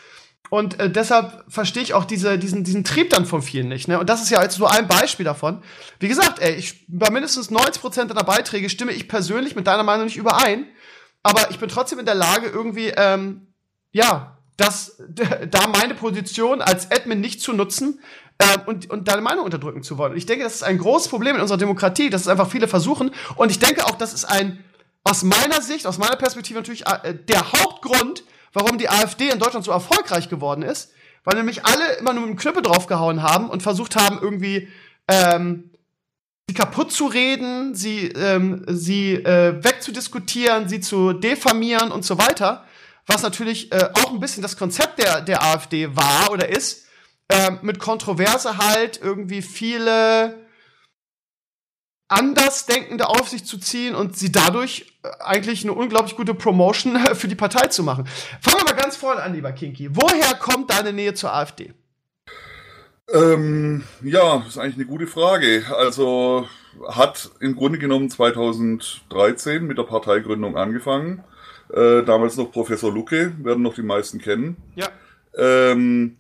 Und 0.49 0.79
äh, 0.79 0.89
deshalb 0.89 1.43
verstehe 1.49 1.83
ich 1.83 1.93
auch 1.93 2.05
diese, 2.05 2.39
diesen, 2.39 2.63
diesen 2.63 2.83
Trieb 2.83 3.09
dann 3.09 3.25
von 3.25 3.41
vielen 3.41 3.67
nicht. 3.67 3.87
Ne? 3.87 3.99
Und 3.99 4.09
das 4.09 4.21
ist 4.21 4.29
ja 4.29 4.41
jetzt 4.41 4.59
nur 4.59 4.71
ein 4.71 4.87
Beispiel 4.87 5.25
davon. 5.25 5.61
Wie 5.99 6.07
gesagt, 6.07 6.39
ey, 6.39 6.55
ich, 6.55 6.85
bei 6.87 7.09
mindestens 7.09 7.51
90 7.51 7.81
Prozent 7.81 8.11
deiner 8.11 8.23
Beiträge 8.23 8.69
stimme 8.69 8.93
ich 8.93 9.09
persönlich 9.09 9.55
mit 9.55 9.67
deiner 9.67 9.83
Meinung 9.83 10.05
nicht 10.05 10.17
überein. 10.17 10.67
Aber 11.21 11.51
ich 11.51 11.59
bin 11.59 11.67
trotzdem 11.67 11.99
in 11.99 12.05
der 12.05 12.15
Lage, 12.15 12.47
irgendwie, 12.47 12.93
ähm, 12.95 13.47
ja, 13.91 14.36
dass 14.57 14.97
da 15.49 15.67
meine 15.67 15.93
Position 15.93 16.61
als 16.61 16.91
Admin 16.91 17.21
nicht 17.21 17.41
zu 17.41 17.53
nutzen 17.53 17.99
äh, 18.39 18.57
und, 18.65 18.89
und 18.89 19.07
deine 19.07 19.21
Meinung 19.21 19.45
unterdrücken 19.45 19.83
zu 19.83 19.97
wollen. 19.97 20.17
Ich 20.17 20.25
denke, 20.25 20.43
das 20.43 20.55
ist 20.55 20.63
ein 20.63 20.79
großes 20.79 21.09
Problem 21.09 21.35
in 21.35 21.41
unserer 21.41 21.59
Demokratie, 21.59 22.09
dass 22.09 22.21
es 22.21 22.27
einfach 22.27 22.49
viele 22.49 22.67
versuchen. 22.67 23.11
Und 23.35 23.51
ich 23.51 23.59
denke 23.59 23.85
auch, 23.85 23.95
das 23.95 24.13
ist 24.13 24.25
ein, 24.25 24.63
aus 25.03 25.23
meiner 25.23 25.61
Sicht, 25.61 25.85
aus 25.85 25.99
meiner 25.99 26.15
Perspektive 26.15 26.59
natürlich 26.59 26.87
äh, 26.87 27.13
der 27.13 27.51
Hauptgrund, 27.51 28.23
warum 28.53 28.79
die 28.79 28.89
AfD 28.89 29.29
in 29.29 29.39
Deutschland 29.39 29.63
so 29.63 29.71
erfolgreich 29.71 30.27
geworden 30.27 30.63
ist, 30.63 30.91
weil 31.23 31.37
nämlich 31.37 31.65
alle 31.65 31.93
immer 31.99 32.13
nur 32.13 32.23
mit 32.23 32.31
dem 32.31 32.37
Knüppel 32.37 32.63
draufgehauen 32.63 33.21
haben 33.21 33.49
und 33.49 33.61
versucht 33.61 33.95
haben, 33.95 34.17
irgendwie 34.19 34.69
ähm, 35.07 35.69
sie 36.49 36.55
kaputt 36.55 36.91
zu 36.91 37.05
reden, 37.05 37.75
sie, 37.75 38.07
ähm, 38.07 38.65
sie 38.67 39.13
äh, 39.13 39.63
wegzudiskutieren, 39.63 40.67
sie 40.67 40.79
zu 40.79 41.13
diffamieren 41.13 41.91
und 41.91 42.03
so 42.03 42.17
weiter 42.17 42.66
was 43.07 43.23
natürlich 43.23 43.71
äh, 43.71 43.89
auch 43.93 44.11
ein 44.11 44.19
bisschen 44.19 44.43
das 44.43 44.57
Konzept 44.57 44.99
der, 44.99 45.21
der 45.21 45.41
AfD 45.41 45.95
war 45.95 46.31
oder 46.31 46.49
ist, 46.49 46.85
äh, 47.29 47.51
mit 47.61 47.79
Kontroverse 47.79 48.57
halt 48.57 48.99
irgendwie 49.01 49.41
viele 49.41 50.45
Andersdenkende 52.09 53.07
auf 53.07 53.27
sich 53.27 53.43
zu 53.45 53.57
ziehen 53.57 53.95
und 53.95 54.17
sie 54.17 54.31
dadurch 54.31 54.93
äh, 55.03 55.09
eigentlich 55.19 55.63
eine 55.63 55.73
unglaublich 55.73 56.15
gute 56.15 56.33
Promotion 56.33 56.97
für 57.15 57.27
die 57.27 57.35
Partei 57.35 57.67
zu 57.67 57.83
machen. 57.83 58.07
Fangen 58.41 58.59
wir 58.59 58.73
mal 58.73 58.81
ganz 58.81 58.95
vorne 58.95 59.23
an, 59.23 59.33
lieber 59.33 59.51
Kinky. 59.51 59.89
Woher 59.95 60.35
kommt 60.35 60.69
deine 60.69 60.93
Nähe 60.93 61.13
zur 61.13 61.33
AfD? 61.33 61.73
Ähm, 63.13 63.83
ja, 64.03 64.43
ist 64.47 64.57
eigentlich 64.57 64.75
eine 64.75 64.85
gute 64.85 65.07
Frage. 65.07 65.65
Also 65.75 66.47
hat 66.89 67.31
im 67.39 67.55
Grunde 67.55 67.79
genommen 67.79 68.09
2013 68.09 69.65
mit 69.65 69.77
der 69.77 69.83
Parteigründung 69.83 70.57
angefangen. 70.57 71.23
Äh, 71.73 72.03
damals 72.03 72.37
noch 72.37 72.51
Professor 72.51 72.91
Lucke, 72.91 73.33
werden 73.43 73.63
noch 73.63 73.75
die 73.75 73.81
meisten 73.81 74.19
kennen. 74.19 74.57
Ja. 74.75 74.89
Ähm, 75.37 76.17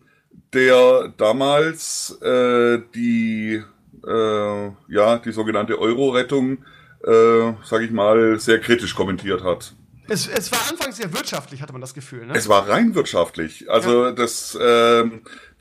der 0.53 1.13
damals 1.17 2.17
äh, 2.21 2.79
die, 2.93 3.63
äh, 4.05 4.67
ja, 4.87 5.17
die 5.17 5.31
sogenannte 5.31 5.79
Euro-Rettung, 5.79 6.59
äh, 7.03 7.53
sage 7.63 7.85
ich 7.85 7.91
mal, 7.91 8.39
sehr 8.39 8.59
kritisch 8.59 8.95
kommentiert 8.95 9.43
hat. 9.43 9.73
Es, 10.09 10.27
es 10.27 10.51
war 10.51 10.59
anfangs 10.69 10.97
sehr 10.97 11.13
wirtschaftlich, 11.13 11.61
hatte 11.61 11.73
man 11.73 11.81
das 11.81 11.93
Gefühl. 11.93 12.25
Ne? 12.25 12.33
Es 12.35 12.47
war 12.47 12.69
rein 12.69 12.95
wirtschaftlich. 12.95 13.69
Also 13.69 14.05
ja. 14.05 14.11
das, 14.11 14.55
äh, 14.55 15.03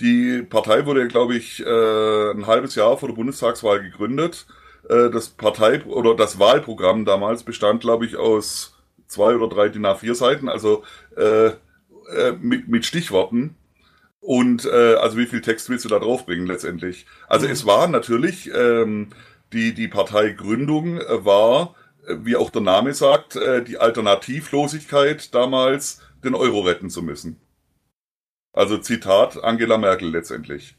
die 0.01 0.43
Partei 0.43 0.87
wurde, 0.87 1.09
glaube 1.09 1.35
ich, 1.35 1.65
äh, 1.65 2.31
ein 2.31 2.47
halbes 2.47 2.77
Jahr 2.77 2.97
vor 2.97 3.09
der 3.09 3.17
Bundestagswahl 3.17 3.83
gegründet. 3.83 4.47
Äh, 4.89 5.11
das 5.11 5.29
Partei 5.29 5.85
oder 5.85 6.15
das 6.15 6.39
Wahlprogramm 6.39 7.05
damals 7.05 7.43
bestand, 7.43 7.81
glaube 7.81 8.07
ich, 8.07 8.17
aus 8.17 8.76
zwei 9.07 9.35
oder 9.35 9.49
drei 9.49 9.69
DIN 9.69 9.87
A4 9.87 10.15
Seiten, 10.15 10.49
also 10.49 10.85
äh, 11.17 11.47
äh, 11.47 12.33
mit, 12.41 12.69
mit 12.69 12.85
Stichworten. 12.85 13.57
Und 14.21 14.65
äh, 14.65 14.95
also 14.95 15.17
wie 15.17 15.27
viel 15.27 15.41
Text 15.41 15.69
willst 15.69 15.85
du 15.85 15.89
da 15.89 15.99
draufbringen 15.99 16.47
letztendlich? 16.47 17.07
Also 17.29 17.47
mhm. 17.47 17.53
es 17.53 17.67
war 17.67 17.87
natürlich, 17.87 18.51
ähm, 18.53 19.11
die, 19.53 19.75
die 19.75 19.89
Parteigründung 19.89 20.99
war, 20.99 21.75
äh, 22.07 22.17
wie 22.23 22.37
auch 22.37 22.51
der 22.51 22.63
Name 22.63 22.95
sagt, 22.95 23.37
äh, 23.37 23.63
die 23.63 23.79
Alternativlosigkeit 23.79 25.35
damals, 25.35 26.01
den 26.25 26.35
Euro 26.35 26.61
retten 26.61 26.91
zu 26.91 27.03
müssen. 27.03 27.41
Also 28.53 28.79
Zitat 28.79 29.43
Angela 29.45 29.79
Merkel 29.79 30.11
letztendlich. 30.11 30.77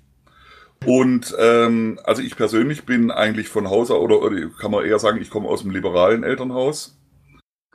Und 0.85 1.35
ähm, 1.39 1.99
also 2.03 2.21
ich 2.21 2.35
persönlich 2.35 2.85
bin 2.85 3.11
eigentlich 3.11 3.49
von 3.49 3.69
Haus 3.69 3.89
oder, 3.91 4.21
oder 4.21 4.49
kann 4.59 4.71
man 4.71 4.85
eher 4.85 4.99
sagen, 4.99 5.21
ich 5.21 5.29
komme 5.29 5.47
aus 5.47 5.61
dem 5.61 5.71
liberalen 5.71 6.23
Elternhaus. 6.23 6.96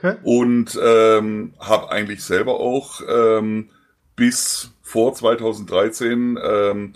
Okay. 0.02 0.16
Und 0.24 0.78
ähm, 0.82 1.54
habe 1.60 1.90
eigentlich 1.90 2.24
selber 2.24 2.58
auch 2.58 3.00
ähm, 3.08 3.70
bis 4.16 4.72
vor 4.82 5.14
2013 5.14 6.38
ähm, 6.42 6.94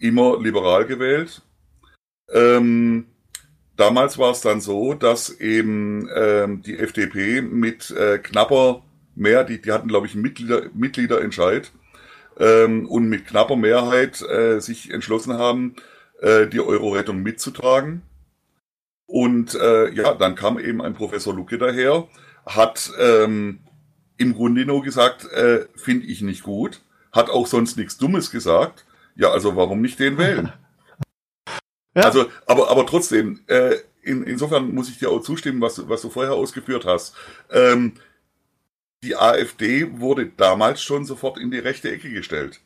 immer 0.00 0.40
liberal 0.42 0.84
gewählt. 0.84 1.42
Ähm, 2.32 3.06
damals 3.76 4.18
war 4.18 4.32
es 4.32 4.40
dann 4.40 4.60
so, 4.60 4.94
dass 4.94 5.30
eben 5.38 6.08
ähm, 6.12 6.62
die 6.62 6.78
FDP 6.78 7.42
mit 7.42 7.92
äh, 7.92 8.18
knapper 8.18 8.82
mehr, 9.14 9.44
die, 9.44 9.62
die 9.62 9.70
hatten 9.70 9.88
glaube 9.88 10.08
ich 10.08 10.14
einen 10.14 10.22
Mitglieder, 10.22 10.62
Mitgliederentscheid 10.74 11.70
ähm, 12.40 12.88
und 12.88 13.08
mit 13.08 13.26
knapper 13.26 13.56
Mehrheit 13.56 14.20
äh, 14.22 14.58
sich 14.58 14.90
entschlossen 14.90 15.34
haben, 15.34 15.76
äh, 16.20 16.48
die 16.48 16.60
Euro-Rettung 16.60 17.22
mitzutragen. 17.22 18.02
Und 19.06 19.54
äh, 19.54 19.90
ja, 19.92 20.14
dann 20.14 20.34
kam 20.34 20.58
eben 20.58 20.82
ein 20.82 20.94
Professor 20.94 21.32
Lucke 21.32 21.56
daher, 21.56 22.08
hat 22.48 22.90
ähm, 22.98 23.60
im 24.16 24.34
Grunde 24.34 24.66
nur 24.66 24.82
gesagt, 24.82 25.24
äh, 25.32 25.66
finde 25.76 26.06
ich 26.06 26.22
nicht 26.22 26.42
gut, 26.42 26.82
hat 27.12 27.30
auch 27.30 27.46
sonst 27.46 27.76
nichts 27.76 27.98
Dummes 27.98 28.30
gesagt. 28.30 28.84
Ja, 29.14 29.30
also 29.30 29.56
warum 29.56 29.80
nicht 29.80 29.98
den 29.98 30.18
wählen? 30.18 30.52
ja. 31.94 32.02
Also, 32.02 32.26
aber, 32.46 32.70
aber 32.70 32.86
trotzdem, 32.86 33.40
äh, 33.46 33.76
in, 34.02 34.24
insofern 34.24 34.74
muss 34.74 34.88
ich 34.88 34.98
dir 34.98 35.10
auch 35.10 35.20
zustimmen, 35.20 35.60
was, 35.60 35.88
was 35.88 36.02
du 36.02 36.10
vorher 36.10 36.34
ausgeführt 36.34 36.84
hast. 36.84 37.14
Ähm, 37.50 37.94
die 39.04 39.16
AfD 39.16 40.00
wurde 40.00 40.26
damals 40.26 40.82
schon 40.82 41.04
sofort 41.04 41.38
in 41.38 41.50
die 41.50 41.58
rechte 41.58 41.90
Ecke 41.90 42.10
gestellt. 42.10 42.60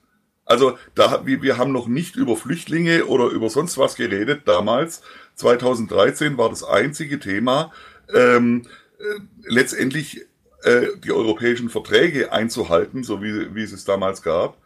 Also 0.44 0.78
da, 0.94 1.24
wir, 1.26 1.42
wir 1.42 1.59
haben 1.59 1.72
noch 1.72 1.86
nicht 1.86 2.16
über 2.16 2.36
Flüchtlinge 2.36 3.06
oder 3.06 3.26
über 3.26 3.50
sonst 3.50 3.78
was 3.78 3.96
geredet 3.96 4.42
damals. 4.46 5.02
2013 5.34 6.36
war 6.36 6.48
das 6.48 6.64
einzige 6.64 7.18
Thema, 7.18 7.72
ähm, 8.12 8.62
äh, 8.62 8.68
letztendlich 9.44 10.26
äh, 10.62 10.86
die 11.02 11.12
europäischen 11.12 11.70
Verträge 11.70 12.32
einzuhalten, 12.32 13.04
so 13.04 13.22
wie, 13.22 13.54
wie 13.54 13.62
es 13.62 13.72
es 13.72 13.84
damals 13.84 14.22
gab. 14.22 14.56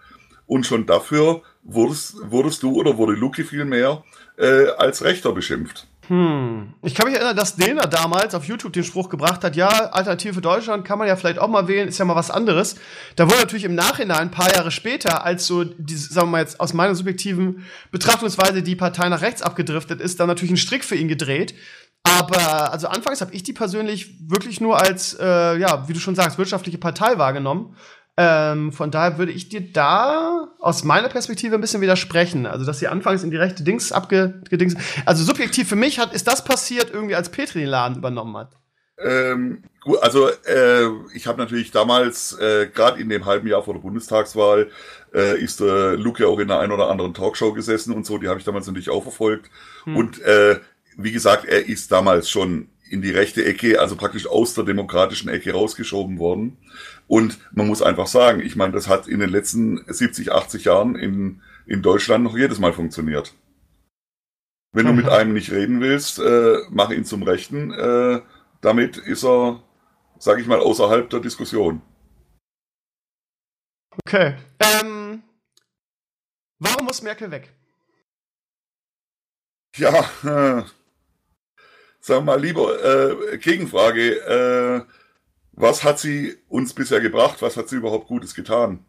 Und 0.46 0.64
schon 0.64 0.86
dafür 0.86 1.42
wurdest, 1.64 2.16
wurdest 2.30 2.62
du 2.62 2.74
oder 2.74 2.98
wurde 2.98 3.12
Luki 3.12 3.44
vielmehr 3.44 4.04
äh, 4.36 4.68
als 4.76 5.02
Rechter 5.02 5.32
beschimpft. 5.32 5.88
Hm. 6.08 6.74
Ich 6.82 6.94
kann 6.94 7.08
mich 7.08 7.16
erinnern, 7.16 7.36
dass 7.36 7.56
Dena 7.56 7.86
damals 7.86 8.34
auf 8.36 8.44
YouTube 8.44 8.72
den 8.72 8.84
Spruch 8.84 9.08
gebracht 9.08 9.42
hat, 9.42 9.56
ja, 9.56 9.68
Alternative 9.68 10.40
Deutschland 10.40 10.84
kann 10.84 10.98
man 11.00 11.08
ja 11.08 11.16
vielleicht 11.16 11.40
auch 11.40 11.48
mal 11.48 11.66
wählen, 11.66 11.88
ist 11.88 11.98
ja 11.98 12.04
mal 12.04 12.14
was 12.14 12.30
anderes. 12.30 12.76
Da 13.16 13.26
wurde 13.26 13.38
natürlich 13.38 13.64
im 13.64 13.74
Nachhinein, 13.74 14.18
ein 14.18 14.30
paar 14.30 14.52
Jahre 14.54 14.70
später, 14.70 15.24
als 15.24 15.46
so, 15.46 15.64
die, 15.64 15.96
sagen 15.96 16.28
wir 16.28 16.32
mal 16.32 16.40
jetzt 16.40 16.60
aus 16.60 16.74
meiner 16.74 16.94
subjektiven 16.94 17.64
Betrachtungsweise 17.90 18.62
die 18.62 18.76
Partei 18.76 19.08
nach 19.08 19.20
rechts 19.20 19.42
abgedriftet 19.42 20.00
ist, 20.00 20.20
dann 20.20 20.28
natürlich 20.28 20.52
ein 20.52 20.58
Strick 20.58 20.84
für 20.84 20.94
ihn 20.94 21.08
gedreht. 21.08 21.54
Aber 22.06 22.72
also 22.72 22.88
anfangs 22.88 23.20
habe 23.20 23.34
ich 23.34 23.42
die 23.42 23.52
persönlich 23.52 24.30
wirklich 24.30 24.60
nur 24.60 24.80
als, 24.80 25.16
äh, 25.18 25.58
ja, 25.58 25.88
wie 25.88 25.92
du 25.92 25.98
schon 25.98 26.14
sagst, 26.14 26.38
wirtschaftliche 26.38 26.78
Partei 26.78 27.18
wahrgenommen. 27.18 27.76
Ähm, 28.18 28.72
von 28.72 28.90
daher 28.90 29.18
würde 29.18 29.32
ich 29.32 29.50
dir 29.50 29.72
da 29.72 30.48
aus 30.58 30.84
meiner 30.84 31.08
Perspektive 31.08 31.54
ein 31.54 31.60
bisschen 31.60 31.82
widersprechen. 31.82 32.46
Also, 32.46 32.64
dass 32.64 32.78
sie 32.78 32.88
anfangs 32.88 33.22
in 33.22 33.30
die 33.30 33.36
rechte 33.36 33.62
Dings 33.62 33.92
abgedings. 33.92 34.74
Also 35.04 35.22
subjektiv 35.24 35.68
für 35.68 35.76
mich 35.76 35.98
hat, 35.98 36.14
ist 36.14 36.26
das 36.26 36.44
passiert, 36.44 36.90
irgendwie 36.90 37.14
als 37.14 37.28
Petri 37.28 37.60
den 37.60 37.68
Laden 37.68 37.98
übernommen 37.98 38.36
hat. 38.36 38.56
Ähm, 38.98 39.62
gut, 39.82 40.02
also 40.02 40.28
äh, 40.28 40.88
ich 41.12 41.26
habe 41.26 41.38
natürlich 41.38 41.70
damals, 41.70 42.32
äh, 42.38 42.68
gerade 42.72 42.98
in 42.98 43.10
dem 43.10 43.26
halben 43.26 43.46
Jahr 43.46 43.62
vor 43.62 43.74
der 43.74 43.82
Bundestagswahl, 43.82 44.70
äh, 45.12 45.38
ist 45.38 45.60
der 45.60 45.98
Luke 45.98 46.26
auch 46.26 46.38
in 46.38 46.50
einer 46.50 46.60
ein 46.60 46.72
oder 46.72 46.88
anderen 46.88 47.12
Talkshow 47.12 47.52
gesessen 47.52 47.92
und 47.92 48.06
so, 48.06 48.16
die 48.16 48.28
habe 48.28 48.38
ich 48.38 48.46
damals 48.46 48.66
natürlich 48.66 48.88
auch 48.88 49.02
verfolgt. 49.02 49.50
Hm. 49.84 49.96
Und 49.96 50.22
äh, 50.22 50.60
wie 50.96 51.12
gesagt, 51.12 51.44
er 51.44 51.66
ist 51.66 51.92
damals 51.92 52.30
schon 52.30 52.68
in 52.88 53.02
die 53.02 53.10
rechte 53.10 53.44
Ecke, 53.44 53.80
also 53.80 53.96
praktisch 53.96 54.26
aus 54.26 54.54
der 54.54 54.64
demokratischen 54.64 55.28
Ecke 55.28 55.52
rausgeschoben 55.52 56.18
worden. 56.18 56.56
Und 57.06 57.38
man 57.54 57.66
muss 57.66 57.82
einfach 57.82 58.06
sagen, 58.06 58.40
ich 58.40 58.56
meine, 58.56 58.72
das 58.72 58.88
hat 58.88 59.08
in 59.08 59.20
den 59.20 59.30
letzten 59.30 59.84
70, 59.86 60.32
80 60.32 60.64
Jahren 60.64 60.94
in, 60.96 61.42
in 61.66 61.82
Deutschland 61.82 62.24
noch 62.24 62.36
jedes 62.36 62.58
Mal 62.58 62.72
funktioniert. 62.72 63.34
Wenn 64.72 64.86
du 64.86 64.92
mit 64.92 65.08
einem 65.08 65.32
nicht 65.32 65.50
reden 65.50 65.80
willst, 65.80 66.18
äh, 66.18 66.58
mach 66.70 66.90
ihn 66.90 67.04
zum 67.04 67.22
Rechten. 67.22 67.72
Äh, 67.72 68.20
damit 68.60 68.98
ist 68.98 69.24
er, 69.24 69.62
sag 70.18 70.38
ich 70.38 70.46
mal, 70.46 70.60
außerhalb 70.60 71.08
der 71.10 71.20
Diskussion. 71.20 71.82
Okay. 74.04 74.36
Ähm, 74.60 75.22
warum 76.58 76.84
muss 76.84 77.02
Merkel 77.02 77.30
weg? 77.30 77.52
Ja, 79.76 80.04
äh, 80.24 80.62
sagen 82.06 82.24
wir 82.24 82.34
mal 82.34 82.40
lieber, 82.40 82.84
äh, 83.32 83.36
Gegenfrage, 83.38 84.20
äh, 84.20 84.92
was 85.52 85.82
hat 85.82 85.98
sie 85.98 86.36
uns 86.48 86.72
bisher 86.72 87.00
gebracht? 87.00 87.42
Was 87.42 87.56
hat 87.56 87.68
sie 87.68 87.76
überhaupt 87.76 88.06
Gutes 88.06 88.34
getan? 88.34 88.84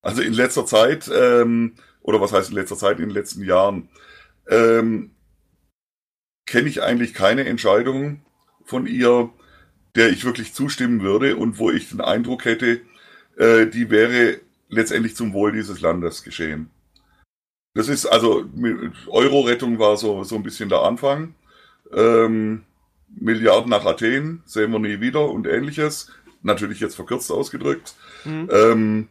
Also 0.00 0.22
in 0.22 0.32
letzter 0.32 0.64
Zeit, 0.64 1.10
ähm, 1.12 1.74
oder 2.02 2.20
was 2.20 2.32
heißt 2.32 2.50
in 2.50 2.54
letzter 2.54 2.76
Zeit, 2.76 3.00
in 3.00 3.08
den 3.08 3.14
letzten 3.14 3.44
Jahren, 3.44 3.88
ähm, 4.48 5.10
kenne 6.46 6.68
ich 6.68 6.82
eigentlich 6.82 7.14
keine 7.14 7.46
Entscheidung 7.46 8.24
von 8.64 8.86
ihr, 8.86 9.30
der 9.96 10.10
ich 10.10 10.24
wirklich 10.24 10.54
zustimmen 10.54 11.02
würde 11.02 11.36
und 11.36 11.58
wo 11.58 11.72
ich 11.72 11.88
den 11.88 12.00
Eindruck 12.00 12.44
hätte, 12.44 12.80
äh, 13.38 13.66
die 13.66 13.90
wäre 13.90 14.40
letztendlich 14.68 15.16
zum 15.16 15.32
Wohl 15.32 15.50
dieses 15.50 15.80
Landes 15.80 16.22
geschehen. 16.22 16.70
Das 17.74 17.88
ist 17.88 18.06
also, 18.06 18.48
Euro-Rettung 19.08 19.80
war 19.80 19.96
so, 19.96 20.22
so 20.22 20.36
ein 20.36 20.44
bisschen 20.44 20.68
der 20.68 20.82
Anfang. 20.82 21.34
Ähm, 21.92 22.64
Milliarden 23.08 23.70
nach 23.70 23.84
Athen, 23.86 24.42
sehen 24.44 24.72
wir 24.72 24.78
nie 24.78 25.00
wieder 25.00 25.30
und 25.30 25.46
ähnliches. 25.46 26.10
Natürlich 26.42 26.80
jetzt 26.80 26.96
verkürzt 26.96 27.30
ausgedrückt. 27.30 27.94
Mhm. 28.24 28.48
Ähm, 28.52 29.08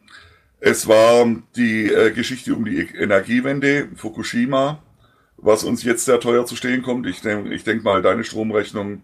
es 0.60 0.88
war 0.88 1.26
die 1.56 1.91
äh, 1.91 2.11
Geschichte 2.11 2.56
um 2.56 2.65
die 2.65 2.80
Energiewende, 2.80 3.89
Fukushima, 3.95 4.81
was 5.38 5.64
uns 5.64 5.84
jetzt 5.84 6.06
sehr 6.06 6.19
teuer 6.19 6.45
zu 6.45 6.56
stehen 6.56 6.81
kommt. 6.81 7.07
Ich 7.07 7.22
denke 7.22 7.53
ich 7.53 7.64
denk 7.64 7.84
mal, 7.84 8.02
deine 8.02 8.23
Stromrechnung 8.23 9.02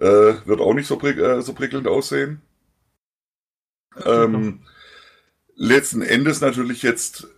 äh, 0.00 0.34
wird 0.44 0.60
auch 0.60 0.74
nicht 0.74 0.86
so, 0.86 0.96
prick, 0.96 1.18
äh, 1.18 1.42
so 1.42 1.54
prickelnd 1.54 1.86
aussehen. 1.86 2.40
Ähm, 4.04 4.60
letzten 5.54 6.02
Endes 6.02 6.40
natürlich 6.40 6.82
jetzt 6.82 7.28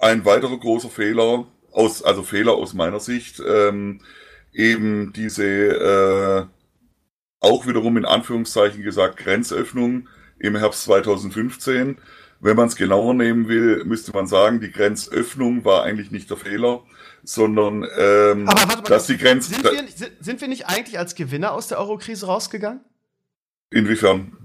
ein 0.00 0.24
weiterer 0.24 0.58
großer 0.58 0.90
Fehler, 0.90 1.46
aus, 1.70 2.02
also 2.02 2.22
Fehler 2.22 2.54
aus 2.54 2.74
meiner 2.74 3.00
Sicht, 3.00 3.40
ähm, 3.46 4.00
eben 4.52 5.12
diese 5.12 5.44
äh, 5.44 6.46
auch 7.40 7.66
wiederum 7.66 7.96
in 7.96 8.04
Anführungszeichen 8.04 8.82
gesagt 8.82 9.16
Grenzöffnung 9.16 10.08
im 10.38 10.56
Herbst 10.56 10.84
2015. 10.84 11.98
Wenn 12.40 12.56
man 12.56 12.68
es 12.68 12.76
genauer 12.76 13.14
nehmen 13.14 13.48
will, 13.48 13.84
müsste 13.84 14.12
man 14.12 14.26
sagen, 14.26 14.60
die 14.60 14.72
Grenzöffnung 14.72 15.64
war 15.64 15.84
eigentlich 15.84 16.10
nicht 16.10 16.28
der 16.28 16.36
Fehler, 16.36 16.82
sondern 17.22 17.84
ähm, 17.96 18.48
Aber 18.48 18.68
warte 18.68 18.82
mal, 18.82 18.88
dass 18.88 19.06
die 19.06 19.16
Grenzen. 19.16 19.54
Sind 19.54 19.64
wir, 19.64 20.10
sind 20.20 20.40
wir 20.40 20.48
nicht 20.48 20.66
eigentlich 20.66 20.98
als 20.98 21.14
Gewinner 21.14 21.52
aus 21.52 21.68
der 21.68 21.78
Eurokrise 21.78 22.26
rausgegangen? 22.26 22.80
Inwiefern? 23.70 24.36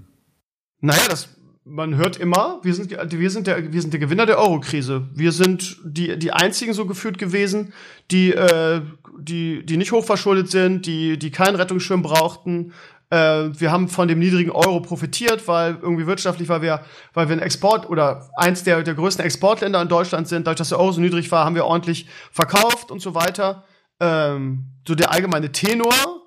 Naja, 0.80 1.02
das 1.08 1.28
man 1.68 1.96
hört 1.96 2.16
immer, 2.16 2.58
wir 2.62 2.74
sind, 2.74 2.90
wir 2.90 3.30
sind, 3.30 3.46
der, 3.46 3.72
wir 3.72 3.80
sind 3.80 3.92
der 3.92 4.00
Gewinner 4.00 4.26
der 4.26 4.38
Euro-Krise. 4.38 5.08
Wir 5.14 5.32
sind 5.32 5.76
die, 5.84 6.18
die 6.18 6.32
einzigen 6.32 6.72
so 6.72 6.86
geführt 6.86 7.18
gewesen, 7.18 7.72
die, 8.10 8.32
äh, 8.32 8.80
die, 9.18 9.64
die 9.64 9.76
nicht 9.76 9.92
hochverschuldet 9.92 10.50
sind, 10.50 10.86
die, 10.86 11.18
die 11.18 11.30
keinen 11.30 11.56
Rettungsschirm 11.56 12.02
brauchten. 12.02 12.72
Äh, 13.10 13.16
wir 13.16 13.70
haben 13.70 13.88
von 13.88 14.08
dem 14.08 14.18
niedrigen 14.18 14.50
Euro 14.50 14.80
profitiert, 14.80 15.46
weil 15.46 15.78
irgendwie 15.80 16.06
wirtschaftlich, 16.06 16.48
weil 16.48 16.62
wir, 16.62 16.80
weil 17.14 17.28
wir 17.28 17.36
ein 17.36 17.42
Export 17.42 17.88
oder 17.88 18.30
eins 18.36 18.64
der, 18.64 18.82
der 18.82 18.94
größten 18.94 19.24
Exportländer 19.24 19.82
in 19.82 19.88
Deutschland 19.88 20.28
sind. 20.28 20.46
Dadurch, 20.46 20.58
dass 20.58 20.70
der 20.70 20.80
Euro 20.80 20.92
so 20.92 21.00
niedrig 21.00 21.30
war, 21.30 21.44
haben 21.44 21.54
wir 21.54 21.64
ordentlich 21.64 22.06
verkauft 22.32 22.90
und 22.90 23.00
so 23.00 23.14
weiter. 23.14 23.64
Ähm, 24.00 24.64
so 24.86 24.94
der 24.94 25.12
allgemeine 25.12 25.52
Tenor 25.52 26.17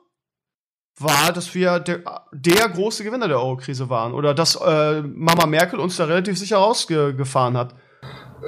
war, 1.02 1.32
dass 1.34 1.54
wir 1.56 1.80
der, 1.80 2.02
der 2.32 2.70
große 2.70 3.04
Gewinner 3.04 3.28
der 3.28 3.40
Euro-Krise 3.40 3.90
waren 3.90 4.14
oder 4.14 4.34
dass 4.34 4.56
äh, 4.56 5.02
Mama 5.02 5.46
Merkel 5.46 5.80
uns 5.80 5.98
da 5.98 6.06
relativ 6.06 6.38
sicher 6.38 6.58
rausgefahren 6.58 7.58
hat. 7.58 7.76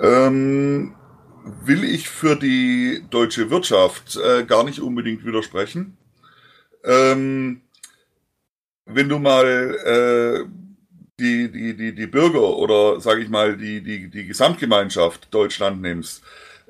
Ähm, 0.02 0.96
will 1.66 1.84
ich 1.84 2.10
für 2.10 2.36
die 2.36 3.04
deutsche 3.10 3.50
Wirtschaft 3.50 4.18
äh, 4.18 4.44
gar 4.44 4.64
nicht 4.64 4.80
unbedingt 4.80 5.26
widersprechen. 5.26 5.98
Ähm, 6.84 7.62
wenn 8.86 9.10
du 9.10 9.20
mal 9.20 9.46
äh, 9.46 10.46
die, 11.20 11.52
die, 11.52 11.76
die, 11.76 11.96
die 11.96 12.08
Bürger 12.08 12.58
oder 12.58 13.00
sage 13.00 13.22
ich 13.22 13.30
mal 13.30 13.56
die, 13.56 13.82
die, 13.82 14.10
die 14.10 14.28
Gesamtgemeinschaft 14.28 15.34
Deutschland 15.34 15.82
nimmst, 15.82 16.24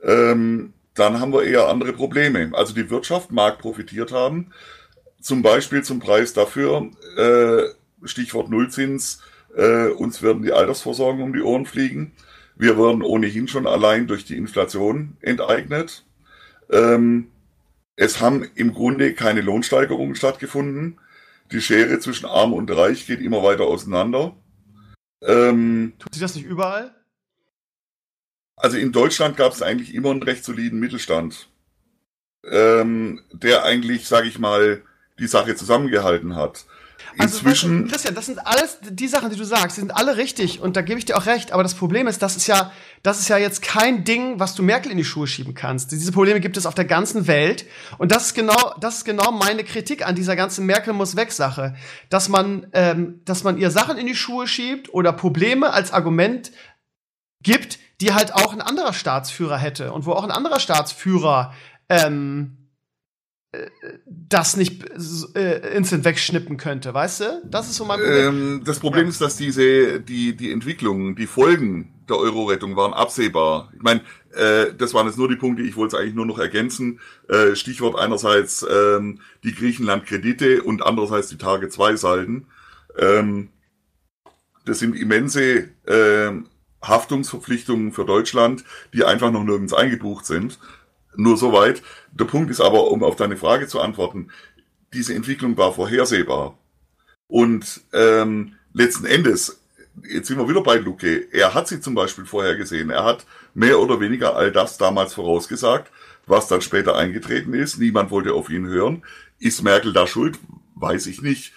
ähm, 0.03 0.73
dann 0.95 1.19
haben 1.19 1.33
wir 1.33 1.43
eher 1.43 1.69
andere 1.69 1.93
Probleme. 1.93 2.51
Also 2.53 2.73
die 2.73 2.89
Wirtschaft 2.89 3.31
mag 3.31 3.57
profitiert 3.57 4.11
haben, 4.11 4.51
zum 5.23 5.41
Beispiel 5.41 5.83
zum 5.83 5.99
Preis 5.99 6.33
dafür, 6.33 6.91
äh, 7.17 7.63
Stichwort 8.05 8.49
Nullzins, 8.49 9.21
äh, 9.55 9.87
uns 9.87 10.21
werden 10.21 10.43
die 10.43 10.51
Altersvorsorgen 10.51 11.23
um 11.23 11.33
die 11.33 11.41
Ohren 11.41 11.65
fliegen. 11.65 12.11
Wir 12.55 12.77
werden 12.77 13.01
ohnehin 13.01 13.47
schon 13.47 13.65
allein 13.65 14.05
durch 14.05 14.25
die 14.25 14.35
Inflation 14.35 15.15
enteignet. 15.21 16.05
Ähm, 16.69 17.29
es 17.95 18.19
haben 18.19 18.43
im 18.55 18.73
Grunde 18.73 19.13
keine 19.13 19.41
Lohnsteigerungen 19.41 20.15
stattgefunden. 20.15 20.99
Die 21.51 21.61
Schere 21.61 21.99
zwischen 21.99 22.25
Arm 22.25 22.51
und 22.51 22.69
Reich 22.69 23.07
geht 23.07 23.21
immer 23.21 23.43
weiter 23.43 23.63
auseinander. 23.63 24.35
Ähm, 25.21 25.93
Tut 25.99 26.13
sich 26.13 26.21
das 26.21 26.35
nicht 26.35 26.45
überall? 26.45 26.93
Also 28.57 28.77
in 28.77 28.91
Deutschland 28.91 29.37
gab 29.37 29.53
es 29.53 29.61
eigentlich 29.61 29.93
immer 29.95 30.11
einen 30.11 30.23
recht 30.23 30.43
soliden 30.43 30.79
Mittelstand, 30.79 31.49
ähm, 32.43 33.21
der 33.31 33.63
eigentlich, 33.63 34.07
sage 34.07 34.27
ich 34.27 34.37
mal, 34.37 34.83
die 35.19 35.27
Sache 35.27 35.55
zusammengehalten 35.55 36.35
hat. 36.35 36.65
Also, 37.17 37.37
inzwischen. 37.37 37.83
du, 37.83 37.91
Christian, 37.91 38.15
das 38.15 38.25
sind 38.25 38.45
alles 38.45 38.79
die 38.81 39.07
Sachen, 39.07 39.29
die 39.29 39.35
du 39.35 39.43
sagst, 39.43 39.77
die 39.77 39.81
sind 39.81 39.95
alle 39.95 40.17
richtig 40.17 40.61
und 40.61 40.75
da 40.75 40.81
gebe 40.81 40.97
ich 40.97 41.05
dir 41.05 41.17
auch 41.17 41.25
recht. 41.25 41.51
Aber 41.51 41.61
das 41.61 41.75
Problem 41.75 42.07
ist, 42.07 42.21
das 42.21 42.35
ist 42.35 42.47
ja, 42.47 42.71
das 43.03 43.19
ist 43.19 43.27
ja 43.27 43.37
jetzt 43.37 43.61
kein 43.61 44.03
Ding, 44.03 44.39
was 44.39 44.55
du 44.55 44.63
Merkel 44.63 44.91
in 44.91 44.97
die 44.97 45.03
Schuhe 45.03 45.27
schieben 45.27 45.53
kannst. 45.53 45.91
Diese 45.91 46.11
Probleme 46.11 46.39
gibt 46.39 46.57
es 46.57 46.65
auf 46.65 46.75
der 46.75 46.85
ganzen 46.85 47.27
Welt 47.27 47.65
und 47.97 48.11
das 48.11 48.27
ist 48.27 48.33
genau, 48.33 48.73
das 48.79 48.97
ist 48.97 49.05
genau 49.05 49.31
meine 49.31 49.63
Kritik 49.63 50.05
an 50.05 50.15
dieser 50.15 50.35
ganzen 50.35 50.65
Merkel 50.65 50.93
muss 50.93 51.15
weg 51.15 51.31
Sache, 51.31 51.75
dass 52.09 52.29
man, 52.29 52.67
ähm, 52.73 53.21
dass 53.25 53.43
man 53.43 53.57
ihr 53.57 53.69
Sachen 53.69 53.97
in 53.97 54.07
die 54.07 54.15
Schuhe 54.15 54.47
schiebt 54.47 54.91
oder 54.93 55.13
Probleme 55.13 55.71
als 55.71 55.91
Argument 55.91 56.51
gibt, 57.41 57.77
die 58.01 58.13
halt 58.13 58.33
auch 58.33 58.53
ein 58.53 58.61
anderer 58.61 58.93
Staatsführer 58.93 59.57
hätte 59.57 59.91
und 59.91 60.05
wo 60.05 60.13
auch 60.13 60.23
ein 60.23 60.31
anderer 60.31 60.59
Staatsführer 60.59 61.53
ähm, 61.89 62.62
das 64.05 64.57
nicht 64.57 64.83
äh, 65.35 65.75
instant 65.75 66.05
wegschnippen 66.05 66.57
könnte, 66.57 66.93
weißt 66.93 67.19
du? 67.21 67.41
Das 67.45 67.69
ist 67.69 67.75
so 67.77 67.85
mein 67.85 67.99
Problem. 67.99 68.27
Ähm, 68.27 68.61
das 68.65 68.79
Problem 68.79 69.03
Ja. 69.03 69.09
ist, 69.09 69.21
dass 69.21 69.37
diese, 69.37 69.99
die, 69.99 70.35
die 70.35 70.51
Entwicklung, 70.51 71.15
die 71.15 71.27
Folgen 71.27 71.93
der 72.09 72.17
Euro-Rettung 72.17 72.75
waren 72.75 72.93
absehbar. 72.93 73.71
Ich 73.75 73.81
meine, 73.81 74.01
äh, 74.33 74.73
das 74.77 74.93
waren 74.93 75.07
jetzt 75.07 75.17
nur 75.17 75.29
die 75.29 75.35
Punkte, 75.35 75.63
ich 75.63 75.75
wollte 75.75 75.95
es 75.95 76.01
eigentlich 76.01 76.15
nur 76.15 76.25
noch 76.25 76.39
ergänzen. 76.39 76.99
Äh, 77.29 77.55
Stichwort 77.55 77.97
einerseits 77.97 78.65
ähm, 78.69 79.19
die 79.43 79.53
Griechenland-Kredite 79.53 80.63
und 80.63 80.83
andererseits 80.83 81.27
die 81.29 81.37
Tage-2-Salden. 81.37 82.47
Ähm, 82.97 83.49
das 84.65 84.79
sind 84.79 84.95
immense 84.95 85.69
ähm, 85.87 86.47
Haftungsverpflichtungen 86.81 87.91
für 87.91 88.05
Deutschland, 88.05 88.63
die 88.93 89.03
einfach 89.03 89.31
noch 89.31 89.43
nirgends 89.43 89.73
eingebucht 89.73 90.25
sind. 90.25 90.59
Nur 91.15 91.37
soweit. 91.37 91.81
Der 92.11 92.25
Punkt 92.25 92.51
ist 92.51 92.61
aber, 92.61 92.91
um 92.91 93.03
auf 93.03 93.15
deine 93.15 93.37
Frage 93.37 93.67
zu 93.67 93.79
antworten, 93.79 94.29
diese 94.93 95.13
Entwicklung 95.13 95.57
war 95.57 95.73
vorhersehbar. 95.73 96.57
Und 97.27 97.81
ähm, 97.93 98.55
letzten 98.73 99.05
Endes, 99.05 99.61
jetzt 100.07 100.27
sind 100.27 100.37
wir 100.37 100.49
wieder 100.49 100.61
bei 100.61 100.75
Luque, 100.75 101.27
er 101.31 101.53
hat 101.53 101.67
sie 101.67 101.81
zum 101.81 101.95
Beispiel 101.95 102.25
vorhergesehen. 102.25 102.89
Er 102.89 103.03
hat 103.03 103.25
mehr 103.53 103.79
oder 103.79 103.99
weniger 103.99 104.35
all 104.35 104.51
das 104.51 104.77
damals 104.77 105.13
vorausgesagt, 105.13 105.91
was 106.25 106.47
dann 106.47 106.61
später 106.61 106.95
eingetreten 106.95 107.53
ist. 107.53 107.79
Niemand 107.79 108.11
wollte 108.11 108.33
auf 108.33 108.49
ihn 108.49 108.67
hören. 108.67 109.03
Ist 109.39 109.63
Merkel 109.63 109.93
da 109.93 110.07
schuld? 110.07 110.39
Weiß 110.75 111.07
ich 111.07 111.21
nicht. 111.21 111.53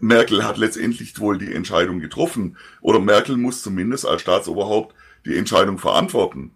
Merkel 0.00 0.44
hat 0.44 0.56
letztendlich 0.56 1.18
wohl 1.20 1.38
die 1.38 1.52
Entscheidung 1.52 2.00
getroffen. 2.00 2.56
Oder 2.80 3.00
Merkel 3.00 3.36
muss 3.36 3.62
zumindest 3.62 4.06
als 4.06 4.22
Staatsoberhaupt 4.22 4.94
die 5.26 5.36
Entscheidung 5.36 5.78
verantworten. 5.78 6.52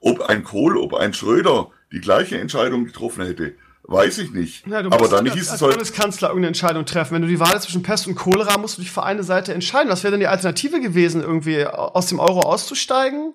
Ob 0.00 0.22
ein 0.22 0.44
Kohl, 0.44 0.76
ob 0.76 0.94
ein 0.94 1.14
Schröder 1.14 1.70
die 1.92 2.00
gleiche 2.00 2.38
Entscheidung 2.38 2.84
getroffen 2.84 3.24
hätte, 3.24 3.54
weiß 3.84 4.18
ich 4.18 4.32
nicht. 4.32 4.66
Ja, 4.66 4.82
du 4.82 4.90
Aber 4.90 5.08
dann 5.08 5.26
als, 5.26 5.34
hieß 5.34 5.42
es 5.44 5.50
als 5.50 5.62
halt, 5.62 5.72
Bundeskanzler 5.72 6.28
irgendeine 6.28 6.48
Entscheidung 6.48 6.84
treffen. 6.84 7.14
Wenn 7.14 7.22
du 7.22 7.28
die 7.28 7.40
Wahl 7.40 7.60
zwischen 7.60 7.82
Pest 7.82 8.06
und 8.06 8.14
Cholera, 8.14 8.58
musst 8.58 8.76
du 8.76 8.82
dich 8.82 8.90
für 8.90 9.02
eine 9.02 9.22
Seite 9.22 9.54
entscheiden. 9.54 9.90
Was 9.90 10.04
wäre 10.04 10.12
denn 10.12 10.20
die 10.20 10.26
Alternative 10.26 10.80
gewesen, 10.80 11.22
irgendwie 11.22 11.64
aus 11.64 12.06
dem 12.06 12.20
Euro 12.20 12.40
auszusteigen? 12.40 13.32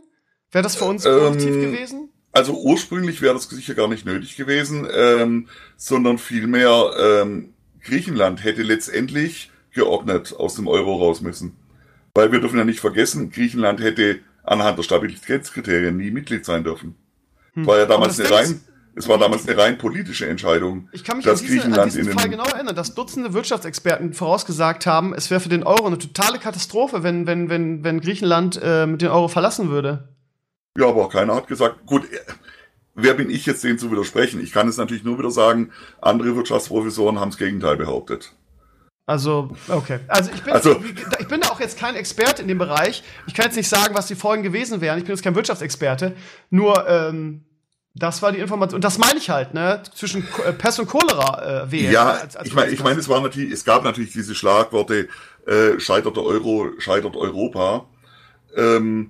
Wäre 0.52 0.64
das 0.64 0.76
für 0.76 0.86
uns 0.86 1.06
Ähm, 1.06 1.18
produktiv 1.18 1.54
gewesen? 1.54 2.10
Also 2.32 2.54
ursprünglich 2.54 3.22
wäre 3.22 3.34
das 3.36 3.44
sicher 3.44 3.76
gar 3.76 3.88
nicht 3.88 4.06
nötig 4.06 4.36
gewesen, 4.36 4.88
ähm, 4.92 5.48
sondern 5.78 6.18
vielmehr 6.18 6.92
ähm, 7.00 7.54
Griechenland 7.82 8.44
hätte 8.44 8.64
letztendlich 8.64 9.52
geordnet 9.72 10.36
aus 10.38 10.56
dem 10.56 10.68
Euro 10.68 10.96
raus 10.96 11.22
müssen. 11.22 11.58
Weil 12.16 12.32
wir 12.32 12.40
dürfen 12.40 12.58
ja 12.58 12.66
nicht 12.66 12.80
vergessen, 12.80 13.32
Griechenland 13.32 13.82
hätte 13.82 14.20
anhand 14.44 14.78
der 14.78 14.84
Stabilitätskriterien 14.84 15.98
nie 15.98 16.12
Mitglied 16.12 16.46
sein 16.46 16.64
dürfen. 16.64 16.96
War 17.56 17.78
ja 17.78 17.86
damals 17.86 18.18
Hm. 18.18 18.26
eine 18.26 18.36
rein, 18.36 18.62
es 18.96 19.08
war 19.08 19.18
damals 19.18 19.48
eine 19.48 19.58
rein 19.58 19.78
politische 19.78 20.28
Entscheidung, 20.28 20.90
Ich 20.92 21.04
kann 21.04 21.18
mich 21.18 21.26
an, 21.26 21.34
dass 21.34 21.42
diese, 21.42 21.66
an 21.66 21.90
diesen 21.90 22.06
Fall 22.12 22.24
den, 22.24 22.32
genau 22.32 22.44
erinnern, 22.46 22.76
dass 22.76 22.94
Dutzende 22.96 23.34
Wirtschaftsexperten 23.34 24.14
vorausgesagt 24.14 24.86
haben, 24.86 25.14
es 25.14 25.30
wäre 25.32 25.40
für 25.40 25.50
den 25.50 25.64
Euro 25.64 25.86
eine 25.86 25.98
totale 25.98 26.40
Katastrophe, 26.40 27.04
wenn, 27.04 27.26
wenn, 27.28 27.50
wenn, 27.50 27.84
wenn 27.84 28.02
Griechenland 28.02 28.60
äh, 28.62 28.86
mit 28.86 29.02
dem 29.02 29.12
Euro 29.12 29.28
verlassen 29.28 29.70
würde. 29.70 30.10
ja, 30.78 30.88
aber 30.88 31.10
keiner 31.10 31.36
hat 31.36 31.48
gesagt, 31.48 31.86
gut, 31.86 32.06
äh, 32.12 32.20
wer 32.96 33.14
bin 33.14 33.30
ich 33.30 33.46
jetzt, 33.46 33.64
denen 33.64 33.80
zu 33.80 33.92
widersprechen? 33.92 34.42
Ich 34.42 34.52
kann 34.52 34.68
es 34.68 34.78
natürlich 34.78 35.04
nur 35.04 35.18
wieder 35.18 35.32
sagen, 35.32 35.72
andere 36.02 36.36
Wirtschaftsprofessoren 36.36 37.20
haben 37.20 37.32
das 37.32 37.38
Gegenteil 37.38 37.78
behauptet. 37.78 38.34
Also, 39.06 39.54
okay. 39.68 40.00
Also 40.08 40.32
ich 40.34 40.42
bin, 40.44 40.54
Also- 40.54 40.82
ich 41.20 41.28
bin 41.28 41.42
da 41.42 41.50
auch 41.50 41.60
jetzt 41.60 41.78
kein 41.78 41.96
Experte 41.96 42.42
in 42.42 42.48
dem 42.48 42.58
Bereich. 42.58 43.04
Ich 43.28 43.34
kann 43.34 43.46
jetzt 43.46 43.58
nicht 43.58 43.68
sagen, 43.68 43.94
was 43.96 44.08
die 44.08 44.16
Folgen 44.16 44.44
gewesen 44.44 44.80
wären. 44.80 44.98
Ich 44.98 45.04
bin 45.04 45.14
jetzt 45.14 45.24
kein 45.24 45.36
Wirtschaftsexperte. 45.36 46.16
Nur, 46.50 46.88
ähm, 46.88 47.44
das 47.96 48.22
war 48.22 48.32
die 48.32 48.40
Information. 48.40 48.76
Und 48.78 48.84
das 48.84 48.98
meine 48.98 49.20
ich 49.20 49.30
halt, 49.30 49.54
ne? 49.54 49.84
Zwischen 49.94 50.26
äh, 50.46 50.54
Pest 50.54 50.80
und 50.80 50.88
Cholera 50.88 51.64
äh, 51.66 51.72
wählen. 51.72 51.92
Ja, 51.92 52.12
als- 52.12 52.38
als 52.38 52.48
ich 52.48 52.54
meine, 52.56 52.72
ich 52.72 52.82
meine, 52.82 53.00
es 53.00 53.10
war 53.10 53.20
natürlich, 53.22 53.52
es 53.52 53.66
gab 53.66 53.84
natürlich 53.84 54.14
diese 54.14 54.36
Schlagworte, 54.36 55.10
äh, 55.48 55.80
scheitert 55.80 56.16
der 56.16 56.24
Euro, 56.24 56.72
scheitert 56.80 57.16
Europa. 57.18 57.86
Ähm, 58.56 59.10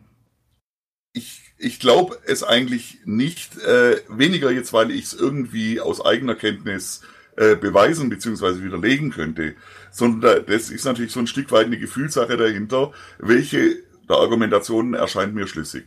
ich 1.14 1.42
ich 1.60 1.80
glaube 1.80 2.18
es 2.26 2.44
eigentlich 2.44 2.98
nicht, 3.06 3.58
äh, 3.60 4.02
weniger 4.10 4.50
jetzt, 4.52 4.74
weil 4.74 4.90
ich 4.92 5.06
es 5.06 5.14
irgendwie 5.14 5.80
aus 5.80 6.04
eigener 6.04 6.36
Kenntnis 6.36 7.02
äh, 7.38 7.56
beweisen 7.56 8.10
bzw. 8.10 8.64
widerlegen 8.64 9.12
könnte, 9.12 9.56
sondern 9.94 10.46
das 10.48 10.70
ist 10.72 10.86
natürlich 10.86 11.12
so 11.12 11.20
ein 11.20 11.28
Stück 11.28 11.52
weit 11.52 11.68
eine 11.68 11.78
Gefühlssache 11.78 12.36
dahinter, 12.36 12.92
welche 13.20 13.84
der 14.10 14.18
Argumentationen 14.18 14.96
erscheint 14.96 15.36
mir 15.36 15.48
schlüssig. 15.48 15.86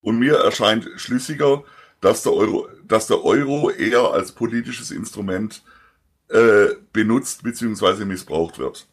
Und 0.00 0.18
mir 0.18 0.36
erscheint 0.36 0.88
schlüssiger, 0.96 1.64
dass 2.00 2.22
der 2.22 2.32
Euro, 2.32 2.68
dass 2.84 3.08
der 3.08 3.24
Euro 3.24 3.70
eher 3.70 4.12
als 4.12 4.32
politisches 4.32 4.90
Instrument 4.90 5.62
äh, 6.28 6.68
benutzt 6.92 7.42
bzw. 7.42 8.04
missbraucht 8.04 8.58
wird, 8.58 8.88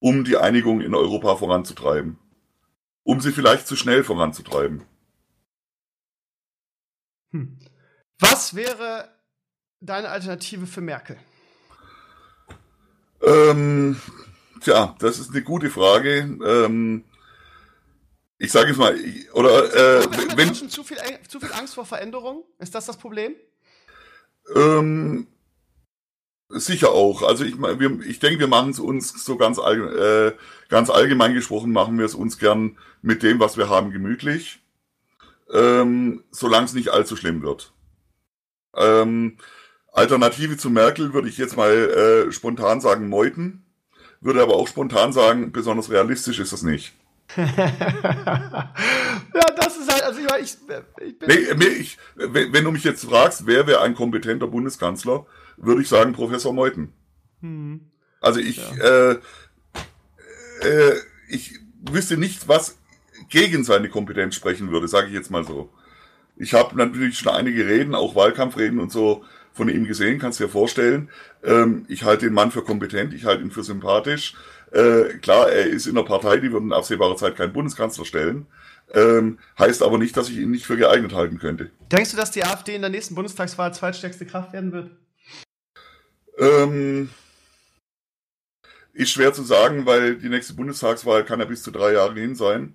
um 0.00 0.24
die 0.24 0.38
Einigung 0.38 0.80
in 0.80 0.94
Europa 0.94 1.36
voranzutreiben, 1.36 2.18
um 3.04 3.20
sie 3.20 3.32
vielleicht 3.32 3.66
zu 3.66 3.76
schnell 3.76 4.02
voranzutreiben. 4.02 4.84
Hm. 7.32 7.58
Was 8.18 8.54
wäre 8.54 9.08
deine 9.80 10.08
Alternative 10.08 10.66
für 10.66 10.80
Merkel? 10.80 11.18
Ähm, 13.22 14.00
tja, 14.60 14.96
das 14.98 15.18
ist 15.18 15.30
eine 15.30 15.42
gute 15.42 15.70
Frage. 15.70 16.38
Ähm, 16.44 17.04
ich 18.38 18.50
sage 18.50 18.68
jetzt 18.68 18.78
mal, 18.78 18.98
oder 19.34 20.00
äh, 20.02 20.36
wenn 20.36 20.52
zu 20.54 20.82
viel, 20.82 20.98
zu 21.28 21.38
viel 21.38 21.52
Angst 21.52 21.74
vor 21.74 21.86
Veränderung? 21.86 22.44
Ist 22.58 22.74
das 22.74 22.86
das 22.86 22.96
Problem? 22.96 23.34
Ähm, 24.54 25.28
sicher 26.48 26.90
auch. 26.90 27.22
Also 27.22 27.44
ich, 27.44 27.56
wir, 27.56 28.00
ich 28.00 28.18
denke, 28.18 28.40
wir 28.40 28.48
machen 28.48 28.70
es 28.70 28.80
uns 28.80 29.24
so 29.24 29.36
ganz, 29.36 29.58
all, 29.58 30.32
äh, 30.34 30.36
ganz 30.68 30.90
allgemein 30.90 31.34
gesprochen, 31.34 31.72
machen 31.72 31.98
wir 31.98 32.04
es 32.04 32.14
uns 32.14 32.38
gern 32.38 32.78
mit 33.00 33.22
dem, 33.22 33.38
was 33.38 33.56
wir 33.56 33.68
haben, 33.68 33.92
gemütlich. 33.92 34.60
Ähm, 35.52 36.24
solange 36.30 36.64
es 36.64 36.72
nicht 36.72 36.88
allzu 36.88 37.14
schlimm 37.14 37.42
wird. 37.42 37.72
Ähm, 38.74 39.36
Alternative 39.92 40.56
zu 40.56 40.70
Merkel 40.70 41.12
würde 41.12 41.28
ich 41.28 41.38
jetzt 41.38 41.56
mal 41.56 41.70
äh, 42.28 42.32
spontan 42.32 42.80
sagen 42.80 43.08
Meuten. 43.08 43.64
Würde 44.20 44.42
aber 44.42 44.54
auch 44.54 44.68
spontan 44.68 45.12
sagen, 45.12 45.52
besonders 45.52 45.90
realistisch 45.90 46.38
ist 46.38 46.52
es 46.52 46.62
nicht. 46.62 46.94
ja, 47.36 47.46
das 49.56 49.76
ist 49.78 49.90
halt, 49.90 50.02
also 50.02 50.20
ich, 50.20 50.26
meine, 50.28 50.42
ich, 50.42 50.56
ich 51.06 51.18
bin. 51.18 51.28
Nee, 51.28 51.54
mir- 51.54 51.76
ich, 51.76 51.98
wenn, 52.14 52.52
wenn 52.52 52.64
du 52.64 52.70
mich 52.72 52.84
jetzt 52.84 53.04
fragst, 53.04 53.46
wer 53.46 53.66
wäre 53.66 53.80
ein 53.80 53.94
kompetenter 53.94 54.46
Bundeskanzler, 54.46 55.26
würde 55.56 55.82
ich 55.82 55.88
sagen 55.88 56.12
Professor 56.12 56.52
Meuthen. 56.52 56.92
Hm. 57.40 57.80
Also 58.20 58.38
ich, 58.40 58.60
äh, 58.80 59.12
äh, 60.62 60.94
ich 61.28 61.58
wüsste 61.90 62.16
nicht, 62.16 62.48
was 62.48 62.78
gegen 63.28 63.64
seine 63.64 63.88
Kompetenz 63.88 64.34
sprechen 64.36 64.70
würde, 64.70 64.88
sage 64.88 65.08
ich 65.08 65.14
jetzt 65.14 65.30
mal 65.30 65.44
so. 65.44 65.70
Ich 66.36 66.54
habe 66.54 66.76
natürlich 66.76 67.18
schon 67.18 67.32
einige 67.32 67.66
Reden, 67.66 67.94
auch 67.94 68.14
Wahlkampfreden 68.14 68.78
und 68.78 68.92
so 68.92 69.24
von 69.52 69.68
ihm 69.68 69.86
gesehen, 69.86 70.18
kannst 70.18 70.40
dir 70.40 70.48
vorstellen. 70.48 71.08
Ähm, 71.42 71.84
ich 71.88 72.04
halte 72.04 72.26
den 72.26 72.34
Mann 72.34 72.50
für 72.50 72.62
kompetent, 72.62 73.14
ich 73.14 73.24
halte 73.24 73.42
ihn 73.42 73.50
für 73.50 73.62
sympathisch. 73.62 74.34
Äh, 74.70 75.18
klar, 75.18 75.50
er 75.50 75.66
ist 75.66 75.86
in 75.86 75.94
der 75.94 76.02
Partei, 76.02 76.38
die 76.38 76.52
würden 76.52 76.66
in 76.66 76.72
absehbarer 76.72 77.16
Zeit 77.16 77.36
keinen 77.36 77.52
Bundeskanzler 77.52 78.04
stellen. 78.04 78.46
Ähm, 78.94 79.38
heißt 79.58 79.82
aber 79.82 79.98
nicht, 79.98 80.16
dass 80.16 80.28
ich 80.28 80.38
ihn 80.38 80.50
nicht 80.50 80.66
für 80.66 80.76
geeignet 80.76 81.14
halten 81.14 81.38
könnte. 81.38 81.70
Denkst 81.90 82.10
du, 82.10 82.16
dass 82.16 82.30
die 82.30 82.44
AfD 82.44 82.74
in 82.74 82.82
der 82.82 82.90
nächsten 82.90 83.14
Bundestagswahl 83.14 83.72
zweitstärkste 83.72 84.26
Kraft 84.26 84.52
werden 84.52 84.72
wird? 84.72 84.90
Ähm, 86.38 87.10
ist 88.92 89.10
schwer 89.10 89.32
zu 89.32 89.42
sagen, 89.42 89.86
weil 89.86 90.16
die 90.16 90.28
nächste 90.28 90.54
Bundestagswahl 90.54 91.24
kann 91.24 91.40
ja 91.40 91.46
bis 91.46 91.62
zu 91.62 91.70
drei 91.70 91.92
Jahre 91.92 92.14
hin 92.14 92.34
sein. 92.34 92.74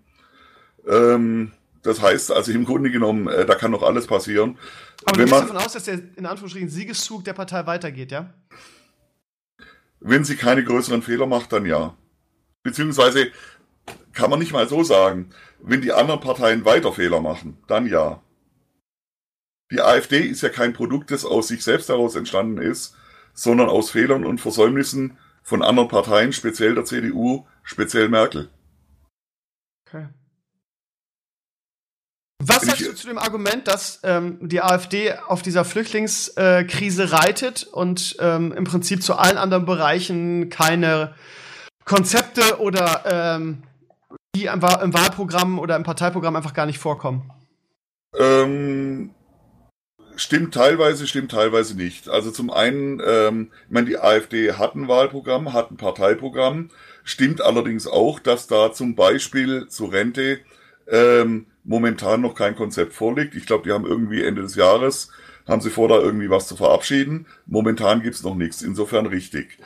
Ähm, 0.88 1.52
das 1.84 2.02
heißt, 2.02 2.32
also 2.32 2.52
im 2.52 2.66
Grunde 2.66 2.91
genommen, 2.91 3.28
äh, 3.28 3.45
da 3.45 3.56
kann 3.56 3.72
noch 3.72 3.84
alles 3.84 4.08
passieren. 4.08 4.58
Aber 5.08 5.14
du 5.14 5.20
wenn, 5.20 5.26
gehst 5.26 5.32
man, 5.32 5.48
davon 5.48 5.66
aus, 5.66 5.74
dass 5.74 5.86
der 5.86 6.00
in 6.16 6.26
Anführungsstrichen 6.26 6.70
Siegeszug 6.70 7.24
der 7.24 7.34
Partei 7.34 7.66
weitergeht, 7.66 8.12
ja? 8.12 8.34
wenn 10.00 10.24
sie 10.24 10.36
keine 10.36 10.64
größeren 10.64 11.02
Fehler 11.02 11.26
macht, 11.26 11.52
dann 11.54 11.66
ja. 11.66 11.96
Beziehungsweise 12.64 13.32
kann 14.14 14.30
man 14.30 14.40
nicht 14.40 14.52
mal 14.52 14.68
so 14.68 14.84
sagen, 14.84 15.30
wenn 15.60 15.82
die 15.82 15.94
anderen 15.94 16.20
Parteien 16.20 16.66
weiter 16.66 16.94
Fehler 16.94 17.22
machen, 17.22 17.58
dann 17.68 17.88
ja. 17.88 18.22
Die 19.72 19.82
AfD 19.82 20.20
ist 20.20 20.42
ja 20.42 20.50
kein 20.50 20.74
Produkt, 20.74 21.12
das 21.12 21.26
aus 21.26 21.50
sich 21.50 21.64
selbst 21.64 21.90
heraus 21.90 22.16
entstanden 22.16 22.58
ist, 22.58 22.96
sondern 23.34 23.70
aus 23.70 23.92
Fehlern 23.92 24.26
und 24.26 24.40
Versäumnissen 24.40 25.18
von 25.44 25.62
anderen 25.62 25.90
Parteien, 25.90 26.34
speziell 26.34 26.76
der 26.76 26.86
CDU, 26.86 27.46
speziell 27.64 28.10
Merkel. 28.10 28.50
Okay. 29.86 30.08
Was 32.48 32.64
sagst 32.64 32.86
du 32.86 32.95
zu 32.95 33.07
dem 33.07 33.18
Argument, 33.18 33.68
dass 33.68 33.99
ähm, 34.03 34.38
die 34.41 34.61
AfD 34.61 35.14
auf 35.14 35.41
dieser 35.41 35.65
Flüchtlingskrise 35.65 37.03
äh, 37.03 37.06
reitet 37.06 37.64
und 37.64 38.15
ähm, 38.19 38.53
im 38.53 38.64
Prinzip 38.64 39.03
zu 39.03 39.15
allen 39.15 39.38
anderen 39.38 39.65
Bereichen 39.65 40.49
keine 40.49 41.14
Konzepte 41.86 42.60
oder 42.60 43.03
ähm, 43.36 43.64
die 44.36 44.45
im, 44.45 44.53
im 44.53 44.94
Wahlprogramm 44.94 45.60
oder 45.60 45.76
im 45.76 45.84
Parteiprogramm 45.84 46.36
einfach 46.36 46.53
gar 46.53 46.65
nicht 46.65 46.80
vorkommen? 46.80 47.32
Ähm, 48.18 49.11
stimmt 50.15 50.53
teilweise, 50.53 51.07
stimmt 51.07 51.32
teilweise 51.32 51.76
nicht. 51.76 52.10
Also 52.10 52.32
zum 52.32 52.49
einen, 52.49 53.02
ähm, 53.06 53.52
ich 53.65 53.72
meine, 53.72 53.88
die 53.88 53.98
AfD 53.98 54.53
hat 54.53 54.76
ein 54.76 54.88
Wahlprogramm, 54.88 55.53
hat 55.53 55.72
ein 55.72 55.78
Parteiprogramm. 55.78 56.69
Stimmt 57.03 57.41
allerdings 57.41 57.88
auch, 57.88 58.19
dass 58.19 58.48
da 58.48 58.74
zum 58.74 58.95
Beispiel 58.95 59.68
zur 59.68 59.91
Rente 59.91 60.40
ähm, 60.90 61.48
momentan 61.68 62.22
noch 62.22 62.34
kein 62.34 62.56
Konzept 62.56 62.94
vorliegt. 62.94 63.35
Ich 63.35 63.45
glaube, 63.45 63.65
die 63.65 63.73
haben 63.73 63.85
irgendwie 63.85 64.23
Ende 64.23 64.41
des 64.41 64.56
Jahres, 64.56 65.10
haben 65.45 65.61
sie 65.61 65.69
vor, 65.69 65.89
da 65.89 65.99
irgendwie 65.99 66.30
was 66.30 66.48
zu 66.48 66.56
verabschieden. 66.56 67.27
Momentan 67.45 68.02
gibt's 68.02 68.23
noch 68.23 68.35
nichts, 68.35 68.61
insofern 68.61 69.06
richtig. 69.06 69.60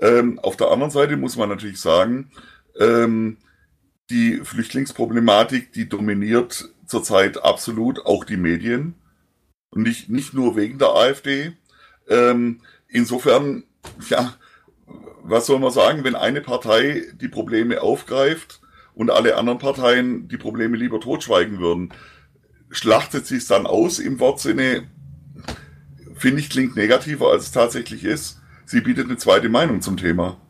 Ähm, 0.00 0.38
auf 0.38 0.56
der 0.56 0.70
anderen 0.70 0.92
Seite 0.92 1.16
muss 1.16 1.36
man 1.36 1.48
natürlich 1.48 1.80
sagen, 1.80 2.30
ähm, 2.78 3.36
die 4.10 4.40
Flüchtlingsproblematik, 4.44 5.72
die 5.72 5.88
dominiert 5.88 6.70
zurzeit 6.86 7.42
absolut 7.42 8.06
auch 8.06 8.24
die 8.24 8.36
Medien. 8.36 8.94
Und 9.70 9.82
nicht, 9.82 10.08
nicht 10.08 10.34
nur 10.34 10.56
wegen 10.56 10.78
der 10.78 10.90
AfD. 10.90 11.52
Ähm, 12.08 12.60
insofern, 12.88 13.64
ja, 14.08 14.34
was 15.22 15.46
soll 15.46 15.58
man 15.58 15.70
sagen, 15.70 16.04
wenn 16.04 16.16
eine 16.16 16.40
Partei 16.40 17.04
die 17.20 17.28
Probleme 17.28 17.82
aufgreift, 17.82 18.59
und 18.94 19.10
alle 19.10 19.36
anderen 19.36 19.58
Parteien 19.58 20.28
die 20.28 20.36
Probleme 20.36 20.76
lieber 20.76 21.00
totschweigen 21.00 21.58
würden. 21.58 21.92
Schlachtet 22.70 23.30
es 23.30 23.46
dann 23.46 23.66
aus 23.66 23.98
im 23.98 24.20
Wortsinne, 24.20 24.88
finde 26.14 26.40
ich, 26.40 26.50
klingt 26.50 26.76
negativer, 26.76 27.30
als 27.30 27.44
es 27.44 27.52
tatsächlich 27.52 28.04
ist. 28.04 28.40
Sie 28.66 28.80
bietet 28.80 29.06
eine 29.06 29.16
zweite 29.16 29.48
Meinung 29.48 29.80
zum 29.80 29.96
Thema. 29.96 30.40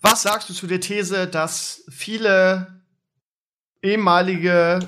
Was 0.00 0.22
sagst 0.22 0.48
du 0.48 0.54
zu 0.54 0.66
der 0.66 0.80
These, 0.80 1.26
dass 1.26 1.84
viele 1.88 2.82
ehemalige 3.82 4.80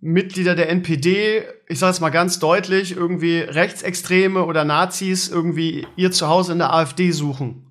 Mitglieder 0.00 0.54
der 0.54 0.68
NPD, 0.68 1.44
ich 1.66 1.78
sage 1.78 1.92
es 1.92 2.00
mal 2.00 2.10
ganz 2.10 2.38
deutlich, 2.38 2.96
irgendwie 2.96 3.38
Rechtsextreme 3.40 4.44
oder 4.44 4.64
Nazis 4.64 5.28
irgendwie 5.28 5.86
ihr 5.96 6.12
Zuhause 6.12 6.52
in 6.52 6.58
der 6.58 6.72
AfD 6.72 7.10
suchen? 7.10 7.70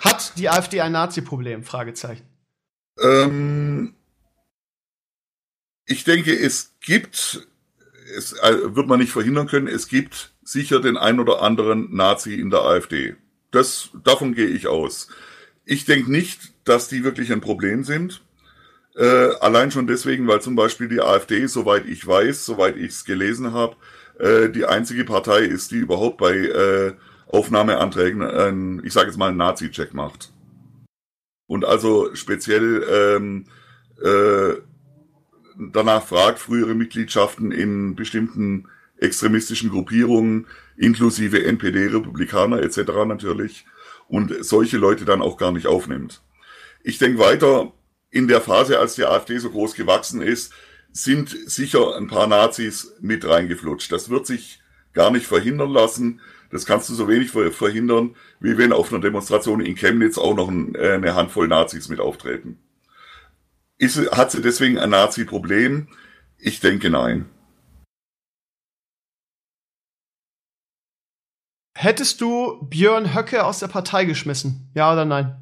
Hat 0.00 0.32
die 0.36 0.48
AfD 0.48 0.80
ein 0.80 0.92
Nazi-Problem? 0.92 1.64
Fragezeichen. 1.64 2.27
Ähm, 3.00 3.94
ich 5.86 6.04
denke, 6.04 6.38
es 6.38 6.74
gibt, 6.80 7.46
es 8.16 8.32
äh, 8.34 8.74
wird 8.74 8.86
man 8.86 9.00
nicht 9.00 9.12
verhindern 9.12 9.46
können, 9.46 9.68
es 9.68 9.88
gibt 9.88 10.32
sicher 10.42 10.80
den 10.80 10.96
ein 10.96 11.20
oder 11.20 11.42
anderen 11.42 11.94
Nazi 11.94 12.34
in 12.34 12.50
der 12.50 12.62
AfD. 12.62 13.16
Das, 13.50 13.90
davon 14.04 14.34
gehe 14.34 14.48
ich 14.48 14.66
aus. 14.66 15.08
Ich 15.64 15.84
denke 15.84 16.10
nicht, 16.10 16.52
dass 16.64 16.88
die 16.88 17.04
wirklich 17.04 17.32
ein 17.32 17.40
Problem 17.40 17.84
sind. 17.84 18.22
Äh, 18.96 19.30
allein 19.40 19.70
schon 19.70 19.86
deswegen, 19.86 20.26
weil 20.26 20.42
zum 20.42 20.56
Beispiel 20.56 20.88
die 20.88 21.00
AfD, 21.00 21.46
soweit 21.46 21.86
ich 21.86 22.06
weiß, 22.06 22.44
soweit 22.44 22.76
ich 22.76 22.88
es 22.88 23.04
gelesen 23.04 23.52
habe, 23.52 23.76
äh, 24.18 24.48
die 24.50 24.64
einzige 24.64 25.04
Partei 25.04 25.40
ist, 25.40 25.70
die 25.70 25.76
überhaupt 25.76 26.18
bei 26.18 26.34
äh, 26.34 26.94
Aufnahmeanträgen, 27.28 28.82
ich 28.84 28.94
sage 28.94 29.08
jetzt 29.08 29.18
mal, 29.18 29.28
einen 29.28 29.36
Nazi-Check 29.36 29.92
macht 29.92 30.32
und 31.48 31.64
also 31.64 32.14
speziell 32.14 32.84
ähm, 32.88 33.46
äh, 34.00 34.60
danach 35.72 36.06
fragt, 36.06 36.38
frühere 36.38 36.74
Mitgliedschaften 36.74 37.50
in 37.50 37.96
bestimmten 37.96 38.68
extremistischen 38.98 39.70
Gruppierungen, 39.70 40.46
inklusive 40.76 41.44
NPD, 41.44 41.86
Republikaner 41.86 42.62
etc. 42.62 42.78
natürlich, 43.06 43.66
und 44.06 44.32
solche 44.44 44.76
Leute 44.76 45.04
dann 45.04 45.22
auch 45.22 45.36
gar 45.36 45.50
nicht 45.50 45.66
aufnimmt. 45.66 46.22
Ich 46.84 46.98
denke 46.98 47.18
weiter, 47.18 47.72
in 48.10 48.28
der 48.28 48.40
Phase, 48.40 48.78
als 48.78 48.94
die 48.94 49.04
AfD 49.04 49.38
so 49.38 49.50
groß 49.50 49.74
gewachsen 49.74 50.22
ist, 50.22 50.52
sind 50.92 51.30
sicher 51.30 51.96
ein 51.96 52.08
paar 52.08 52.26
Nazis 52.26 52.94
mit 53.00 53.26
reingeflutscht. 53.26 53.92
Das 53.92 54.08
wird 54.08 54.26
sich 54.26 54.60
gar 54.92 55.10
nicht 55.10 55.26
verhindern 55.26 55.70
lassen. 55.70 56.20
Das 56.50 56.64
kannst 56.64 56.88
du 56.88 56.94
so 56.94 57.08
wenig 57.08 57.30
verhindern, 57.30 58.16
wie 58.40 58.56
wenn 58.56 58.72
auf 58.72 58.92
einer 58.92 59.02
Demonstration 59.02 59.60
in 59.60 59.76
Chemnitz 59.76 60.16
auch 60.16 60.34
noch 60.34 60.50
äh, 60.50 60.92
eine 60.92 61.14
Handvoll 61.14 61.48
Nazis 61.48 61.88
mit 61.88 62.00
auftreten. 62.00 62.58
Ist, 63.76 64.10
hat 64.10 64.30
sie 64.30 64.42
deswegen 64.42 64.78
ein 64.78 64.90
Nazi-Problem? 64.90 65.88
Ich 66.38 66.60
denke 66.60 66.90
nein. 66.90 67.26
Hättest 71.76 72.20
du 72.20 72.60
Björn 72.62 73.14
Höcke 73.14 73.44
aus 73.44 73.60
der 73.60 73.68
Partei 73.68 74.04
geschmissen? 74.04 74.68
Ja 74.74 74.92
oder 74.92 75.04
nein? 75.04 75.36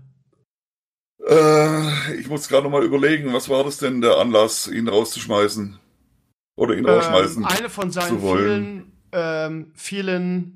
Äh, 1.26 2.14
ich 2.16 2.28
muss 2.28 2.48
gerade 2.48 2.68
mal 2.68 2.84
überlegen, 2.84 3.32
was 3.32 3.48
war 3.48 3.64
das 3.64 3.78
denn 3.78 4.02
der 4.02 4.18
Anlass, 4.18 4.68
ihn 4.68 4.86
rauszuschmeißen? 4.86 5.78
Oder 6.56 6.74
ihn 6.74 6.80
ähm, 6.80 6.90
rausschmeißen? 6.90 7.44
Eine 7.44 7.70
von 7.70 7.90
seinen 7.90 8.20
vielen, 8.20 8.92
ähm, 9.12 9.72
vielen 9.74 10.55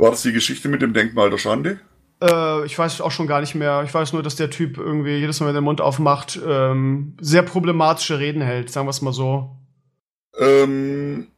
war 0.00 0.10
das 0.10 0.22
die 0.22 0.32
Geschichte 0.32 0.68
mit 0.68 0.82
dem 0.82 0.92
Denkmal 0.92 1.30
der 1.30 1.38
Schande? 1.38 1.80
Äh, 2.22 2.64
ich 2.66 2.78
weiß 2.78 3.00
auch 3.00 3.10
schon 3.10 3.26
gar 3.26 3.40
nicht 3.40 3.54
mehr. 3.54 3.82
Ich 3.84 3.92
weiß 3.92 4.12
nur, 4.12 4.22
dass 4.22 4.36
der 4.36 4.50
Typ 4.50 4.78
irgendwie 4.78 5.16
jedes 5.16 5.40
Mal, 5.40 5.46
wenn 5.46 5.54
er 5.54 5.60
den 5.60 5.64
Mund 5.64 5.80
aufmacht, 5.80 6.40
ähm, 6.46 7.16
sehr 7.20 7.42
problematische 7.42 8.18
Reden 8.18 8.42
hält, 8.42 8.70
sagen 8.70 8.86
wir 8.86 8.90
es 8.90 9.02
mal 9.02 9.12
so. 9.12 9.56
Ähm, 10.38 11.28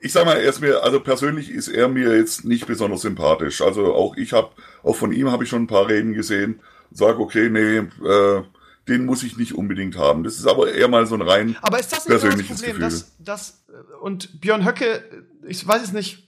ich 0.00 0.12
sag 0.12 0.26
mal, 0.26 0.36
er 0.36 0.48
ist 0.48 0.60
mir, 0.60 0.82
also 0.82 1.00
persönlich 1.00 1.50
ist 1.50 1.68
er 1.68 1.88
mir 1.88 2.16
jetzt 2.16 2.44
nicht 2.44 2.66
besonders 2.66 3.02
sympathisch. 3.02 3.60
Also 3.60 3.94
auch 3.94 4.16
ich 4.16 4.32
habe, 4.32 4.50
auch 4.82 4.94
von 4.94 5.12
ihm 5.12 5.30
habe 5.30 5.44
ich 5.44 5.50
schon 5.50 5.62
ein 5.62 5.68
paar 5.68 5.88
Reden 5.88 6.14
gesehen. 6.14 6.60
Sag, 6.90 7.18
okay, 7.18 7.50
nee, 7.50 7.78
äh, 7.78 8.42
den 8.86 9.04
muss 9.04 9.22
ich 9.22 9.36
nicht 9.36 9.54
unbedingt 9.54 9.98
haben. 9.98 10.24
Das 10.24 10.38
ist 10.38 10.46
aber 10.46 10.72
eher 10.72 10.88
mal 10.88 11.06
so 11.06 11.14
ein 11.14 11.22
rein 11.22 11.56
aber 11.60 11.78
ist 11.78 11.92
das 11.92 12.08
nicht 12.08 12.08
persönliches 12.08 12.48
das 12.48 12.60
Problem, 12.62 12.76
Gefühl. 12.76 13.12
Dass, 13.18 13.18
dass, 13.18 13.64
und 14.00 14.40
Björn 14.40 14.64
Höcke, 14.64 15.02
ich 15.46 15.66
weiß 15.66 15.82
es 15.82 15.92
nicht, 15.92 16.27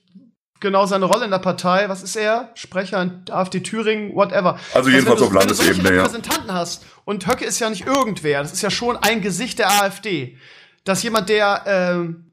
genau 0.60 0.86
seine 0.86 1.06
Rolle 1.06 1.24
in 1.24 1.30
der 1.30 1.38
Partei. 1.38 1.88
Was 1.88 2.02
ist 2.02 2.16
er? 2.16 2.50
Sprecher 2.54 3.02
in 3.02 3.24
AfD 3.30 3.60
Thüringen, 3.60 4.14
whatever. 4.14 4.58
Also 4.74 4.90
jedenfalls 4.90 5.22
auf 5.22 5.32
Landesebene, 5.32 5.78
wenn 5.78 5.84
du 5.84 5.96
ja. 5.96 6.02
Repräsentanten 6.02 6.52
hast 6.52 6.84
und 7.04 7.26
Höcke 7.26 7.44
ist 7.44 7.58
ja 7.58 7.70
nicht 7.70 7.86
irgendwer, 7.86 8.42
das 8.42 8.52
ist 8.52 8.62
ja 8.62 8.70
schon 8.70 8.96
ein 8.96 9.20
Gesicht 9.22 9.58
der 9.58 9.70
AfD. 9.82 10.36
Dass 10.84 11.02
jemand, 11.02 11.28
der, 11.28 11.62
ähm, 11.66 12.30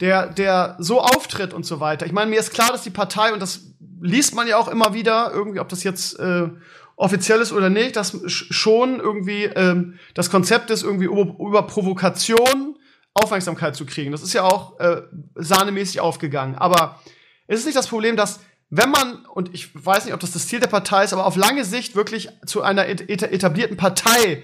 der, 0.00 0.26
der 0.26 0.76
so 0.78 1.00
auftritt 1.00 1.52
und 1.52 1.64
so 1.64 1.78
weiter. 1.80 2.06
Ich 2.06 2.12
meine, 2.12 2.30
mir 2.30 2.40
ist 2.40 2.52
klar, 2.52 2.70
dass 2.70 2.82
die 2.82 2.90
Partei, 2.90 3.32
und 3.32 3.40
das 3.40 3.60
liest 4.00 4.34
man 4.34 4.48
ja 4.48 4.56
auch 4.56 4.68
immer 4.68 4.94
wieder, 4.94 5.30
irgendwie, 5.32 5.60
ob 5.60 5.68
das 5.68 5.84
jetzt 5.84 6.18
äh, 6.18 6.48
offiziell 6.96 7.40
ist 7.40 7.52
oder 7.52 7.70
nicht, 7.70 7.96
dass 7.96 8.18
schon 8.26 8.98
irgendwie 9.00 9.44
ähm, 9.44 9.98
das 10.14 10.30
Konzept 10.30 10.70
ist, 10.70 10.82
irgendwie 10.82 11.06
über, 11.06 11.36
über 11.38 11.62
Provokation 11.62 12.76
Aufmerksamkeit 13.14 13.76
zu 13.76 13.86
kriegen. 13.86 14.10
Das 14.10 14.22
ist 14.22 14.32
ja 14.32 14.42
auch 14.42 14.78
äh, 14.80 15.02
sahnemäßig 15.36 16.00
aufgegangen. 16.00 16.56
Aber 16.56 16.98
ist 17.46 17.60
es 17.60 17.66
nicht 17.66 17.76
das 17.76 17.88
Problem, 17.88 18.16
dass 18.16 18.40
wenn 18.70 18.90
man, 18.90 19.24
und 19.26 19.54
ich 19.54 19.70
weiß 19.74 20.04
nicht, 20.04 20.14
ob 20.14 20.20
das 20.20 20.32
das 20.32 20.48
Ziel 20.48 20.60
der 20.60 20.66
Partei 20.66 21.04
ist, 21.04 21.12
aber 21.12 21.26
auf 21.26 21.36
lange 21.36 21.64
Sicht 21.64 21.94
wirklich 21.94 22.28
zu 22.44 22.62
einer 22.62 22.88
etablierten 22.88 23.76
Partei 23.76 24.42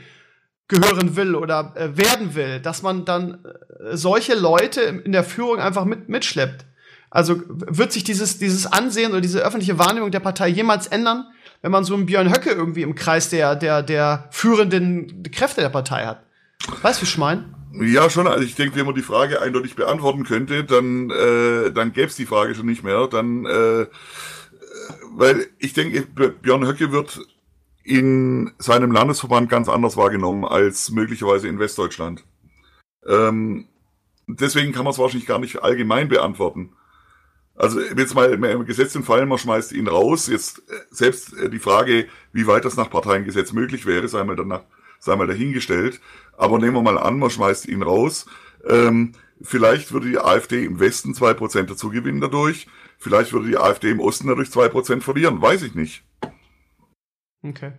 gehören 0.68 1.16
will 1.16 1.34
oder 1.34 1.72
äh, 1.74 1.96
werden 1.96 2.34
will, 2.34 2.60
dass 2.60 2.82
man 2.82 3.04
dann 3.04 3.44
äh, 3.44 3.96
solche 3.96 4.34
Leute 4.34 4.80
in 4.80 5.12
der 5.12 5.24
Führung 5.24 5.58
einfach 5.58 5.84
mit, 5.84 6.08
mitschleppt. 6.08 6.64
Also 7.10 7.42
wird 7.46 7.92
sich 7.92 8.04
dieses, 8.04 8.38
dieses 8.38 8.66
Ansehen 8.66 9.10
oder 9.10 9.20
diese 9.20 9.40
öffentliche 9.40 9.78
Wahrnehmung 9.78 10.12
der 10.12 10.20
Partei 10.20 10.46
jemals 10.46 10.86
ändern, 10.86 11.26
wenn 11.60 11.72
man 11.72 11.82
so 11.82 11.94
einen 11.94 12.06
Björn 12.06 12.32
Höcke 12.32 12.50
irgendwie 12.50 12.82
im 12.82 12.94
Kreis 12.94 13.30
der, 13.30 13.56
der, 13.56 13.82
der 13.82 14.28
führenden 14.30 15.24
Kräfte 15.24 15.60
der 15.60 15.70
Partei 15.70 16.06
hat? 16.06 16.22
Weißt 16.82 17.00
du, 17.00 17.06
wie 17.06 17.10
ich 17.10 17.18
meine? 17.18 17.46
Ja, 17.72 18.10
schon. 18.10 18.26
Also 18.26 18.44
ich 18.44 18.56
denke, 18.56 18.76
wenn 18.76 18.86
man 18.86 18.94
die 18.94 19.02
Frage 19.02 19.40
eindeutig 19.40 19.76
beantworten 19.76 20.24
könnte, 20.24 20.64
dann, 20.64 21.10
äh, 21.10 21.70
dann 21.70 21.92
gäbe 21.92 22.08
es 22.08 22.16
die 22.16 22.26
Frage 22.26 22.54
schon 22.54 22.66
nicht 22.66 22.82
mehr. 22.82 23.06
Dann, 23.06 23.46
äh, 23.46 23.86
weil 25.12 25.46
ich 25.58 25.72
denke, 25.72 26.02
Björn 26.02 26.66
Höcke 26.66 26.90
wird 26.90 27.20
in 27.84 28.52
seinem 28.58 28.92
Landesverband 28.92 29.48
ganz 29.48 29.68
anders 29.68 29.96
wahrgenommen 29.96 30.44
als 30.44 30.90
möglicherweise 30.90 31.48
in 31.48 31.58
Westdeutschland. 31.58 32.24
Ähm, 33.06 33.68
deswegen 34.26 34.72
kann 34.72 34.84
man 34.84 34.92
es 34.92 34.98
wahrscheinlich 34.98 35.28
gar 35.28 35.38
nicht 35.38 35.62
allgemein 35.62 36.08
beantworten. 36.08 36.72
Also 37.54 37.80
jetzt 37.80 38.14
mal 38.14 38.32
im 38.32 38.64
Gesetz 38.64 38.94
im 38.94 39.04
Fall, 39.04 39.26
man 39.26 39.38
schmeißt 39.38 39.72
ihn 39.72 39.86
raus. 39.86 40.26
Jetzt 40.28 40.60
äh, 40.70 40.72
selbst 40.90 41.36
äh, 41.36 41.50
die 41.50 41.58
Frage, 41.58 42.08
wie 42.32 42.46
weit 42.46 42.64
das 42.64 42.76
nach 42.76 42.90
Parteiengesetz 42.90 43.52
möglich 43.52 43.86
wäre, 43.86 44.08
sei 44.08 44.24
mal 44.24 44.36
danach 44.36 44.62
sei 45.00 45.16
mal 45.16 45.26
dahingestellt. 45.26 46.00
Aber 46.36 46.58
nehmen 46.58 46.76
wir 46.76 46.82
mal 46.82 46.98
an, 46.98 47.18
man 47.18 47.30
schmeißt 47.30 47.66
ihn 47.66 47.82
raus. 47.82 48.26
Ähm, 48.66 49.12
vielleicht 49.42 49.92
würde 49.92 50.08
die 50.08 50.18
AfD 50.18 50.64
im 50.64 50.78
Westen 50.78 51.14
zwei 51.14 51.34
Prozent 51.34 51.70
dazu 51.70 51.90
gewinnen 51.90 52.20
dadurch. 52.20 52.68
Vielleicht 52.98 53.32
würde 53.32 53.48
die 53.48 53.56
AfD 53.56 53.90
im 53.90 54.00
Osten 54.00 54.28
dadurch 54.28 54.50
zwei 54.50 54.68
Prozent 54.68 55.02
verlieren, 55.02 55.40
weiß 55.40 55.62
ich 55.62 55.74
nicht. 55.74 56.04
Okay. 57.42 57.72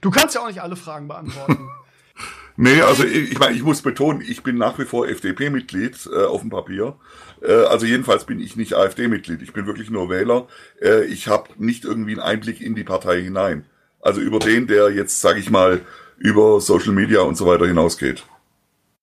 Du 0.00 0.10
kannst 0.10 0.34
ja 0.34 0.40
auch 0.40 0.48
nicht 0.48 0.62
alle 0.62 0.76
Fragen 0.76 1.08
beantworten. 1.08 1.68
nee, 2.56 2.80
also 2.80 3.04
ich, 3.04 3.32
ich 3.32 3.38
meine, 3.38 3.54
ich 3.54 3.62
muss 3.62 3.82
betonen, 3.82 4.22
ich 4.22 4.42
bin 4.42 4.56
nach 4.56 4.78
wie 4.78 4.86
vor 4.86 5.06
FDP-Mitglied 5.06 6.08
äh, 6.10 6.24
auf 6.24 6.40
dem 6.40 6.48
Papier. 6.48 6.96
Äh, 7.42 7.52
also 7.52 7.84
jedenfalls 7.84 8.24
bin 8.24 8.40
ich 8.40 8.56
nicht 8.56 8.74
AfD-Mitglied. 8.74 9.42
Ich 9.42 9.52
bin 9.52 9.66
wirklich 9.66 9.90
nur 9.90 10.08
Wähler. 10.08 10.48
Äh, 10.80 11.04
ich 11.04 11.28
habe 11.28 11.50
nicht 11.58 11.84
irgendwie 11.84 12.12
einen 12.12 12.20
Einblick 12.20 12.62
in 12.62 12.74
die 12.74 12.84
Partei 12.84 13.22
hinein. 13.22 13.66
Also 14.00 14.20
über 14.20 14.38
den, 14.38 14.66
der 14.66 14.90
jetzt, 14.90 15.20
sage 15.20 15.40
ich 15.40 15.50
mal, 15.50 15.80
über 16.18 16.60
Social 16.60 16.92
Media 16.92 17.20
und 17.20 17.36
so 17.36 17.46
weiter 17.46 17.66
hinausgeht. 17.66 18.24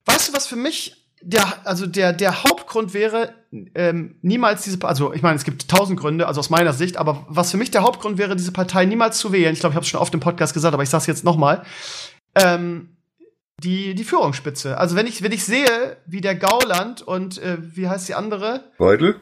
Weißt 0.05 0.29
du, 0.29 0.33
was 0.33 0.47
für 0.47 0.55
mich 0.55 1.01
der, 1.21 1.45
also 1.65 1.85
der, 1.85 2.13
der 2.13 2.43
Hauptgrund 2.43 2.93
wäre, 2.93 3.33
ähm, 3.75 4.15
niemals 4.21 4.63
diese, 4.63 4.83
also 4.83 5.13
ich 5.13 5.21
meine, 5.21 5.35
es 5.35 5.43
gibt 5.43 5.67
tausend 5.69 5.99
Gründe, 5.99 6.27
also 6.27 6.39
aus 6.39 6.49
meiner 6.49 6.73
Sicht, 6.73 6.97
aber 6.97 7.25
was 7.29 7.51
für 7.51 7.57
mich 7.57 7.71
der 7.71 7.83
Hauptgrund 7.83 8.17
wäre, 8.17 8.35
diese 8.35 8.51
Partei 8.51 8.85
niemals 8.85 9.19
zu 9.19 9.31
wählen, 9.31 9.53
ich 9.53 9.59
glaube, 9.59 9.73
ich 9.73 9.75
habe 9.75 9.83
es 9.83 9.89
schon 9.89 9.99
oft 9.99 10.13
im 10.13 10.19
Podcast 10.19 10.53
gesagt, 10.53 10.73
aber 10.73 10.83
ich 10.83 10.89
sage 10.89 11.01
es 11.01 11.07
jetzt 11.07 11.23
nochmal, 11.23 11.63
ähm, 12.35 12.97
die, 13.63 13.93
die 13.93 14.03
Führungsspitze. 14.03 14.77
Also 14.77 14.95
wenn 14.95 15.05
ich, 15.05 15.21
wenn 15.21 15.31
ich 15.31 15.45
sehe, 15.45 15.97
wie 16.07 16.21
der 16.21 16.35
Gauland 16.35 17.01
und 17.03 17.37
äh, 17.37 17.57
wie 17.59 17.87
heißt 17.87 18.09
die 18.09 18.15
andere? 18.15 18.71
Weidel? 18.79 19.19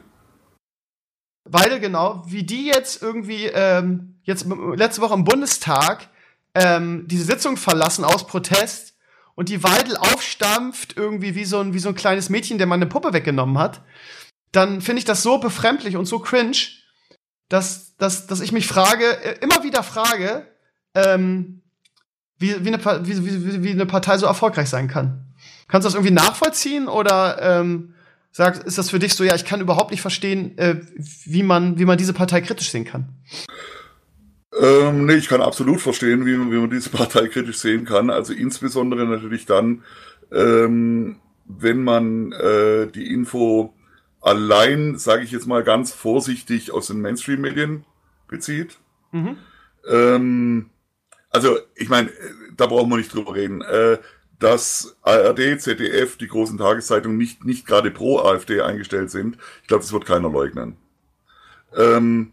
Weidel, 1.44 1.80
genau, 1.80 2.22
wie 2.26 2.44
die 2.44 2.66
jetzt 2.66 3.02
irgendwie 3.02 3.46
ähm, 3.46 4.20
jetzt 4.22 4.46
letzte 4.74 5.02
Woche 5.02 5.14
im 5.14 5.24
Bundestag 5.24 6.08
ähm, 6.54 7.04
diese 7.06 7.24
Sitzung 7.24 7.56
verlassen 7.56 8.04
aus 8.04 8.26
Protest 8.26 8.94
und 9.34 9.48
die 9.48 9.62
Weidel 9.62 9.96
aufstampft 9.96 10.96
irgendwie 10.96 11.34
wie 11.34 11.44
so 11.44 11.60
ein, 11.60 11.72
wie 11.74 11.78
so 11.78 11.88
ein 11.88 11.94
kleines 11.94 12.28
Mädchen, 12.28 12.58
der 12.58 12.66
man 12.66 12.78
eine 12.78 12.90
Puppe 12.90 13.12
weggenommen 13.12 13.58
hat, 13.58 13.82
dann 14.52 14.80
finde 14.80 14.98
ich 14.98 15.04
das 15.04 15.22
so 15.22 15.38
befremdlich 15.38 15.96
und 15.96 16.06
so 16.06 16.18
cringe, 16.18 16.56
dass, 17.48 17.96
dass, 17.96 18.26
dass 18.26 18.40
ich 18.40 18.52
mich 18.52 18.66
frage, 18.66 19.04
äh, 19.22 19.38
immer 19.40 19.62
wieder 19.62 19.82
frage, 19.82 20.46
ähm, 20.94 21.62
wie, 22.38 22.64
wie, 22.64 22.74
eine, 22.74 23.06
wie, 23.06 23.24
wie, 23.24 23.62
wie 23.62 23.70
eine 23.70 23.86
Partei 23.86 24.18
so 24.18 24.26
erfolgreich 24.26 24.68
sein 24.68 24.88
kann. 24.88 25.34
Kannst 25.68 25.84
du 25.84 25.88
das 25.88 25.94
irgendwie 25.94 26.14
nachvollziehen 26.14 26.88
oder 26.88 27.60
ähm, 27.60 27.94
sagt, 28.32 28.64
ist 28.64 28.78
das 28.78 28.90
für 28.90 28.98
dich 28.98 29.14
so, 29.14 29.24
ja, 29.24 29.34
ich 29.34 29.44
kann 29.44 29.60
überhaupt 29.60 29.90
nicht 29.90 30.00
verstehen, 30.00 30.56
äh, 30.58 30.80
wie, 30.96 31.42
man, 31.42 31.78
wie 31.78 31.84
man 31.84 31.98
diese 31.98 32.12
Partei 32.12 32.40
kritisch 32.40 32.70
sehen 32.70 32.84
kann? 32.84 33.14
Ähm, 34.58 35.06
nee, 35.06 35.14
ich 35.14 35.28
kann 35.28 35.42
absolut 35.42 35.80
verstehen, 35.80 36.26
wie, 36.26 36.32
wie 36.32 36.58
man 36.58 36.70
diese 36.70 36.90
Partei 36.90 37.28
kritisch 37.28 37.58
sehen 37.58 37.84
kann. 37.84 38.10
Also 38.10 38.32
insbesondere 38.32 39.06
natürlich 39.06 39.46
dann, 39.46 39.84
ähm, 40.32 41.16
wenn 41.46 41.82
man 41.82 42.32
äh, 42.32 42.86
die 42.88 43.12
Info 43.12 43.74
allein, 44.20 44.98
sage 44.98 45.22
ich 45.22 45.30
jetzt 45.30 45.46
mal 45.46 45.62
ganz 45.62 45.92
vorsichtig, 45.92 46.72
aus 46.72 46.88
den 46.88 47.00
Mainstream-Medien 47.00 47.84
bezieht. 48.28 48.78
Mhm. 49.12 49.36
Ähm, 49.88 50.70
also 51.30 51.58
ich 51.76 51.88
meine, 51.88 52.10
da 52.56 52.66
brauchen 52.66 52.90
wir 52.90 52.96
nicht 52.96 53.14
drüber 53.14 53.34
reden. 53.34 53.62
Äh, 53.62 53.98
dass 54.40 54.96
ARD, 55.02 55.60
ZDF, 55.60 56.16
die 56.16 56.26
großen 56.26 56.56
Tageszeitungen 56.56 57.18
nicht, 57.18 57.44
nicht 57.44 57.66
gerade 57.66 57.90
pro 57.90 58.20
AfD 58.20 58.62
eingestellt 58.62 59.10
sind, 59.10 59.36
ich 59.60 59.68
glaube, 59.68 59.82
das 59.82 59.92
wird 59.92 60.06
keiner 60.06 60.30
leugnen. 60.30 60.76
Ähm, 61.76 62.32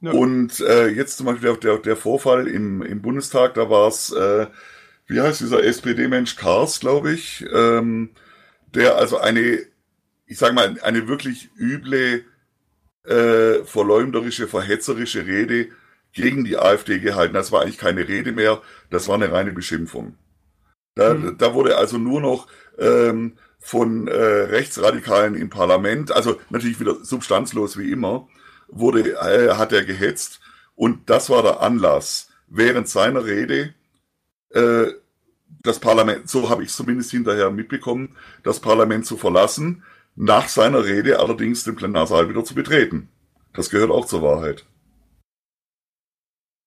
ja. 0.00 0.12
Und 0.12 0.60
äh, 0.60 0.88
jetzt 0.88 1.16
zum 1.16 1.26
Beispiel 1.26 1.56
der, 1.56 1.78
der, 1.78 1.96
Vorfall 1.96 2.46
im, 2.46 2.82
im 2.82 3.02
Bundestag, 3.02 3.54
da 3.54 3.68
war 3.68 3.88
es, 3.88 4.12
äh, 4.12 4.46
wie 5.06 5.20
heißt 5.20 5.40
dieser 5.40 5.64
SPD-Mensch, 5.64 6.36
Kars, 6.36 6.78
glaube 6.78 7.12
ich, 7.12 7.44
ähm, 7.52 8.10
der 8.74 8.96
also 8.96 9.18
eine, 9.18 9.58
ich 10.26 10.38
sage 10.38 10.54
mal, 10.54 10.78
eine 10.82 11.08
wirklich 11.08 11.50
üble, 11.58 12.24
äh, 13.04 13.64
verleumderische, 13.64 14.46
verhetzerische 14.46 15.26
Rede 15.26 15.68
gegen 16.12 16.44
die 16.44 16.58
AfD 16.58 17.00
gehalten. 17.00 17.34
Das 17.34 17.50
war 17.50 17.62
eigentlich 17.62 17.78
keine 17.78 18.06
Rede 18.06 18.32
mehr, 18.32 18.62
das 18.90 19.08
war 19.08 19.16
eine 19.16 19.32
reine 19.32 19.52
Beschimpfung. 19.52 20.16
Da, 20.94 21.14
mhm. 21.14 21.38
da 21.38 21.54
wurde 21.54 21.76
also 21.76 21.98
nur 21.98 22.20
noch 22.20 22.46
ähm, 22.78 23.34
von 23.58 24.06
äh, 24.08 24.14
Rechtsradikalen 24.14 25.34
im 25.34 25.50
Parlament, 25.50 26.12
also 26.12 26.38
natürlich 26.50 26.78
wieder 26.78 27.04
substanzlos 27.04 27.78
wie 27.78 27.90
immer, 27.90 28.28
wurde, 28.68 29.14
äh, 29.14 29.54
hat 29.54 29.72
er 29.72 29.84
gehetzt 29.84 30.40
und 30.74 31.10
das 31.10 31.30
war 31.30 31.42
der 31.42 31.60
Anlass, 31.60 32.28
während 32.46 32.88
seiner 32.88 33.24
Rede 33.24 33.74
äh, 34.50 34.86
das 35.62 35.78
Parlament, 35.80 36.28
so 36.28 36.48
habe 36.50 36.62
ich 36.62 36.70
zumindest 36.70 37.10
hinterher 37.10 37.50
mitbekommen, 37.50 38.16
das 38.42 38.60
Parlament 38.60 39.06
zu 39.06 39.16
verlassen, 39.16 39.82
nach 40.14 40.48
seiner 40.48 40.84
Rede 40.84 41.18
allerdings 41.18 41.64
den 41.64 41.76
Plenarsaal 41.76 42.28
wieder 42.28 42.44
zu 42.44 42.54
betreten. 42.54 43.08
Das 43.54 43.70
gehört 43.70 43.90
auch 43.90 44.04
zur 44.04 44.22
Wahrheit. 44.22 44.66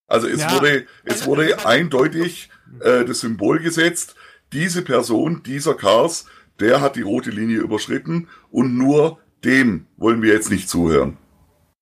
Also 0.07 0.27
es 0.27 0.41
ja. 0.41 0.51
wurde, 0.51 0.85
es 1.05 1.25
wurde 1.25 1.65
eindeutig 1.65 2.49
äh, 2.81 3.05
das 3.05 3.21
Symbol 3.21 3.59
gesetzt, 3.59 4.15
diese 4.51 4.81
Person, 4.81 5.41
dieser 5.43 5.73
Kars, 5.73 6.25
der 6.59 6.81
hat 6.81 6.97
die 6.97 7.01
rote 7.01 7.29
Linie 7.29 7.59
überschritten 7.59 8.27
und 8.49 8.77
nur 8.77 9.19
dem 9.45 9.87
wollen 9.95 10.21
wir 10.21 10.33
jetzt 10.33 10.51
nicht 10.51 10.69
zuhören. 10.69 11.17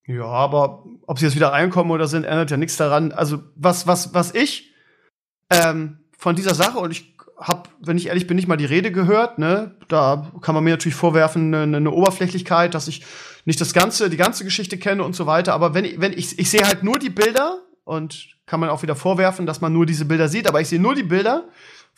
Ja, 0.09 0.25
aber 0.25 0.85
ob 1.05 1.19
sie 1.19 1.25
jetzt 1.25 1.35
wieder 1.35 1.51
reinkommen 1.51 1.91
oder 1.91 2.07
sind, 2.07 2.23
ändert 2.23 2.49
ja 2.49 2.57
nichts 2.57 2.77
daran. 2.77 3.11
Also 3.11 3.43
was, 3.55 3.85
was, 3.85 4.11
was 4.15 4.33
ich 4.33 4.73
ähm, 5.51 5.99
von 6.17 6.35
dieser 6.35 6.55
Sache 6.55 6.79
und 6.79 6.89
ich 6.89 7.15
habe, 7.39 7.69
wenn 7.79 7.95
ich 7.95 8.07
ehrlich 8.07 8.25
bin, 8.25 8.35
nicht 8.35 8.47
mal 8.47 8.57
die 8.57 8.65
Rede 8.65 8.91
gehört. 8.91 9.37
Ne, 9.37 9.75
da 9.87 10.31
kann 10.41 10.55
man 10.55 10.63
mir 10.63 10.71
natürlich 10.71 10.95
vorwerfen 10.95 11.53
eine, 11.53 11.77
eine 11.77 11.91
Oberflächlichkeit, 11.91 12.73
dass 12.73 12.87
ich 12.87 13.05
nicht 13.45 13.61
das 13.61 13.71
ganze, 13.71 14.09
die 14.09 14.17
ganze 14.17 14.43
Geschichte 14.43 14.79
kenne 14.79 15.03
und 15.03 15.15
so 15.15 15.27
weiter. 15.27 15.53
Aber 15.53 15.75
wenn 15.75 15.85
ich, 15.85 16.01
wenn 16.01 16.13
ich, 16.13 16.39
ich 16.39 16.49
sehe 16.49 16.65
halt 16.65 16.81
nur 16.81 16.97
die 16.97 17.11
Bilder 17.11 17.59
und 17.83 18.29
kann 18.47 18.59
man 18.59 18.69
auch 18.69 18.81
wieder 18.81 18.95
vorwerfen, 18.95 19.45
dass 19.45 19.61
man 19.61 19.71
nur 19.71 19.85
diese 19.85 20.05
Bilder 20.05 20.27
sieht. 20.27 20.47
Aber 20.47 20.59
ich 20.59 20.69
sehe 20.69 20.81
nur 20.81 20.95
die 20.95 21.03
Bilder 21.03 21.49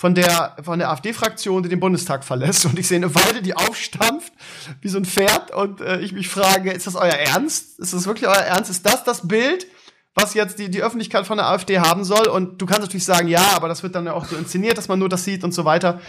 von 0.02 0.16
der, 0.16 0.56
von 0.64 0.80
der 0.80 0.90
AfD-Fraktion, 0.90 1.62
die 1.62 1.70
den 1.70 1.80
Bundestag 1.80 2.24
verlässt. 2.24 2.66
Und 2.66 2.80
ich 2.80 2.88
sehe 2.88 2.98
eine 2.98 3.14
Weide, 3.14 3.44
die 3.44 3.56
aufstampft 3.56 4.34
wie 4.82 4.88
so 4.88 4.98
ein 4.98 5.06
Pferd. 5.06 5.54
Und 5.54 5.80
äh, 5.80 6.00
ich 6.00 6.12
mich 6.12 6.28
frage, 6.28 6.72
ist 6.72 6.88
das 6.88 6.96
euer 6.96 7.14
Ernst? 7.14 7.78
Ist 7.78 7.94
das 7.94 8.08
wirklich 8.08 8.28
euer 8.28 8.34
Ernst? 8.34 8.72
Ist 8.72 8.84
das 8.84 9.04
das 9.04 9.28
Bild, 9.28 9.68
was 10.16 10.34
jetzt 10.34 10.58
die, 10.58 10.72
die 10.72 10.82
Öffentlichkeit 10.82 11.28
von 11.28 11.38
der 11.38 11.46
AfD 11.46 11.78
haben 11.78 12.04
soll? 12.04 12.28
Und 12.30 12.60
du 12.60 12.66
kannst 12.66 12.82
natürlich 12.82 13.06
sagen, 13.06 13.28
ja, 13.28 13.52
aber 13.54 13.68
das 13.68 13.84
wird 13.84 13.94
dann 13.94 14.08
ja 14.08 14.14
auch 14.14 14.26
so 14.26 14.36
inszeniert, 14.36 14.76
dass 14.76 14.88
man 14.88 14.98
nur 14.98 15.08
das 15.08 15.24
sieht 15.24 15.44
und 15.44 15.54
so 15.54 15.66
weiter. 15.66 16.02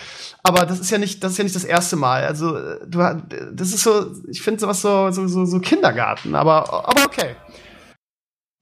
Aber 0.42 0.64
das 0.64 0.80
ist 0.80 0.90
ja 0.90 0.96
nicht, 0.96 1.22
das 1.22 1.32
ist 1.32 1.38
ja 1.38 1.44
nicht 1.44 1.56
das 1.56 1.64
erste 1.64 1.96
Mal. 1.96 2.24
Also, 2.24 2.56
äh, 2.56 2.78
du, 2.86 2.98
das 3.52 3.74
ist 3.74 3.82
so, 3.82 4.06
ich 4.26 4.40
finde 4.40 4.58
sowas 4.58 4.80
so, 4.80 5.10
so, 5.10 5.28
so, 5.28 5.44
so 5.44 5.60
Kindergarten. 5.60 6.34
Aber, 6.34 6.88
aber 6.88 7.04
okay 7.04 7.36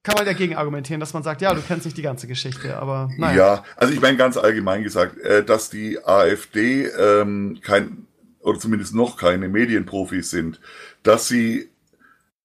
kann 0.03 0.15
man 0.17 0.25
dagegen 0.25 0.57
argumentieren, 0.57 1.01
dass 1.01 1.13
man 1.13 1.23
sagt, 1.23 1.43
ja, 1.43 1.53
du 1.53 1.61
kennst 1.61 1.85
nicht 1.85 1.97
die 1.97 2.03
ganze 2.03 2.27
Geschichte, 2.27 2.77
aber 2.79 3.11
naja. 3.19 3.37
Ja, 3.37 3.65
also 3.77 3.93
ich 3.93 4.01
meine 4.01 4.17
ganz 4.17 4.37
allgemein 4.37 4.83
gesagt, 4.83 5.19
äh, 5.19 5.45
dass 5.45 5.69
die 5.69 6.03
AfD 6.03 6.87
ähm, 6.87 7.59
kein 7.63 8.07
oder 8.41 8.59
zumindest 8.59 8.95
noch 8.95 9.19
keine 9.19 9.49
Medienprofis 9.49 10.31
sind, 10.31 10.61
dass 11.03 11.29
sie, 11.29 11.69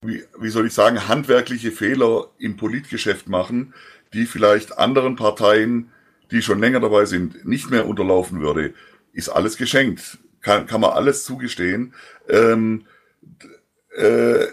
wie, 0.02 0.24
wie 0.40 0.50
soll 0.50 0.68
ich 0.68 0.74
sagen, 0.74 1.08
handwerkliche 1.08 1.72
Fehler 1.72 2.28
im 2.38 2.58
Politgeschäft 2.58 3.30
machen, 3.30 3.74
die 4.14 4.26
vielleicht 4.26 4.78
anderen 4.78 5.16
Parteien, 5.16 5.92
die 6.32 6.42
schon 6.42 6.60
länger 6.60 6.82
dabei 6.82 7.06
sind, 7.06 7.46
nicht 7.46 7.70
mehr 7.70 7.88
unterlaufen 7.88 8.42
würde, 8.42 8.74
ist 9.14 9.30
alles 9.30 9.56
geschenkt. 9.56 10.18
Kann, 10.42 10.68
kann 10.68 10.82
man 10.82 10.92
alles 10.92 11.24
zugestehen. 11.24 11.94
Ähm, 12.28 12.86
äh, 13.96 14.46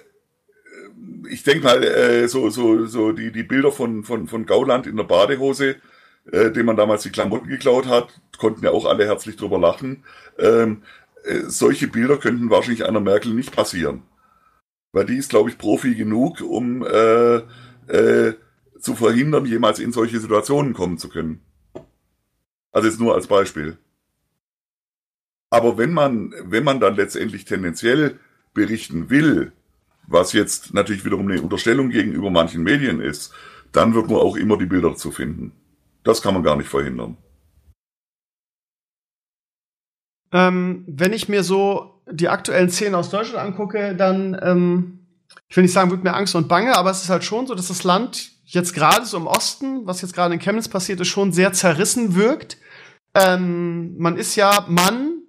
ich 1.29 1.43
denke 1.43 1.65
mal, 1.65 1.83
äh, 1.83 2.29
so, 2.29 2.51
so, 2.51 2.87
so 2.87 3.13
die, 3.13 3.33
die 3.33 3.43
Bilder 3.43 3.73
von, 3.73 4.05
von, 4.05 4.29
von 4.29 4.47
Gauland 4.47 4.87
in 4.87 4.97
der 4.97 5.05
Badehose, 5.05 5.77
äh, 6.31 6.51
dem 6.51 6.67
man 6.67 6.77
damals 6.77 7.03
die 7.03 7.11
Klamotten 7.11 7.49
geklaut 7.49 7.87
hat, 7.87 8.21
konnten 8.39 8.65
ja 8.65 8.71
auch 8.71 8.87
alle 8.87 9.07
herzlich 9.07 9.37
drüber 9.37 9.59
lachen. 9.59 10.05
Ähm, 10.39 10.83
äh, 11.25 11.43
solche 11.47 11.89
Bilder 11.89 12.17
könnten 12.17 12.51
wahrscheinlich 12.51 12.85
einer 12.85 13.01
Merkel 13.01 13.35
nicht 13.35 13.55
passieren. 13.55 14.03
Weil 14.93 15.07
die 15.07 15.17
ist, 15.17 15.31
glaube 15.31 15.51
ich, 15.51 15.59
Profi 15.59 15.95
genug, 15.95 16.41
um 16.43 16.85
äh, 16.85 17.37
äh, 17.89 18.35
zu 18.79 18.95
verhindern, 18.95 19.47
jemals 19.47 19.79
in 19.79 19.93
solche 19.93 20.21
Situationen 20.21 20.75
kommen 20.75 20.99
zu 20.99 21.09
können. 21.09 21.41
Also 22.73 22.89
jetzt 22.89 23.01
nur 23.01 23.15
als 23.15 23.27
Beispiel. 23.27 23.79
Aber 25.51 25.79
wenn 25.79 25.93
man, 25.93 26.35
wenn 26.45 26.65
man 26.65 26.81
dann 26.81 26.97
letztendlich 26.97 27.45
tendenziell 27.45 28.19
berichten 28.55 29.11
will, 29.11 29.53
was 30.13 30.33
jetzt 30.33 30.75
natürlich 30.75 31.05
wiederum 31.05 31.29
eine 31.31 31.41
Unterstellung 31.41 31.91
gegenüber 31.91 32.31
manchen 32.31 32.63
Medien 32.63 33.01
ist, 33.01 33.33
dann 33.73 33.95
wird 33.95 34.09
man 34.09 34.19
auch 34.19 34.37
immer 34.37 34.59
die 34.59 34.67
Bilder 34.67 34.95
zu 34.95 35.11
finden. 35.11 35.53
Das 36.05 36.23
kann 36.23 36.35
man 36.35 36.43
gar 36.43 36.57
nicht 36.57 36.69
verhindern. 36.69 37.17
Ähm, 40.33 40.85
wenn 40.87 41.13
ich 41.13 41.29
mir 41.29 41.43
so 41.43 42.03
die 42.11 42.29
aktuellen 42.29 42.71
Szenen 42.71 42.95
aus 42.95 43.11
Deutschland 43.11 43.47
angucke, 43.47 43.95
dann, 43.95 44.39
ähm, 44.43 45.07
ich 45.49 45.57
will 45.57 45.63
nicht 45.63 45.73
sagen, 45.73 45.91
wird 45.91 46.05
mir 46.05 46.15
Angst 46.15 46.35
und 46.35 46.49
Bange, 46.49 46.77
aber 46.77 46.91
es 46.91 47.03
ist 47.03 47.11
halt 47.11 47.25
schon 47.25 47.47
so, 47.47 47.55
dass 47.55 47.69
das 47.69 47.85
Land 47.85 48.33
jetzt 48.45 48.75
gerade 48.75 49.07
so 49.07 49.17
im 49.17 49.27
Osten, 49.27 49.87
was 49.87 50.03
jetzt 50.03 50.15
gerade 50.15 50.35
in 50.35 50.41
Chemnitz 50.41 50.69
passiert 50.69 51.01
ist, 51.01 51.09
schon 51.09 51.33
sehr 51.33 51.53
zerrissen 51.53 52.15
wirkt. 52.15 52.59
Ähm, 53.15 53.97
man 53.99 54.17
ist 54.17 54.37
ja, 54.37 54.67
Mann, 54.69 55.23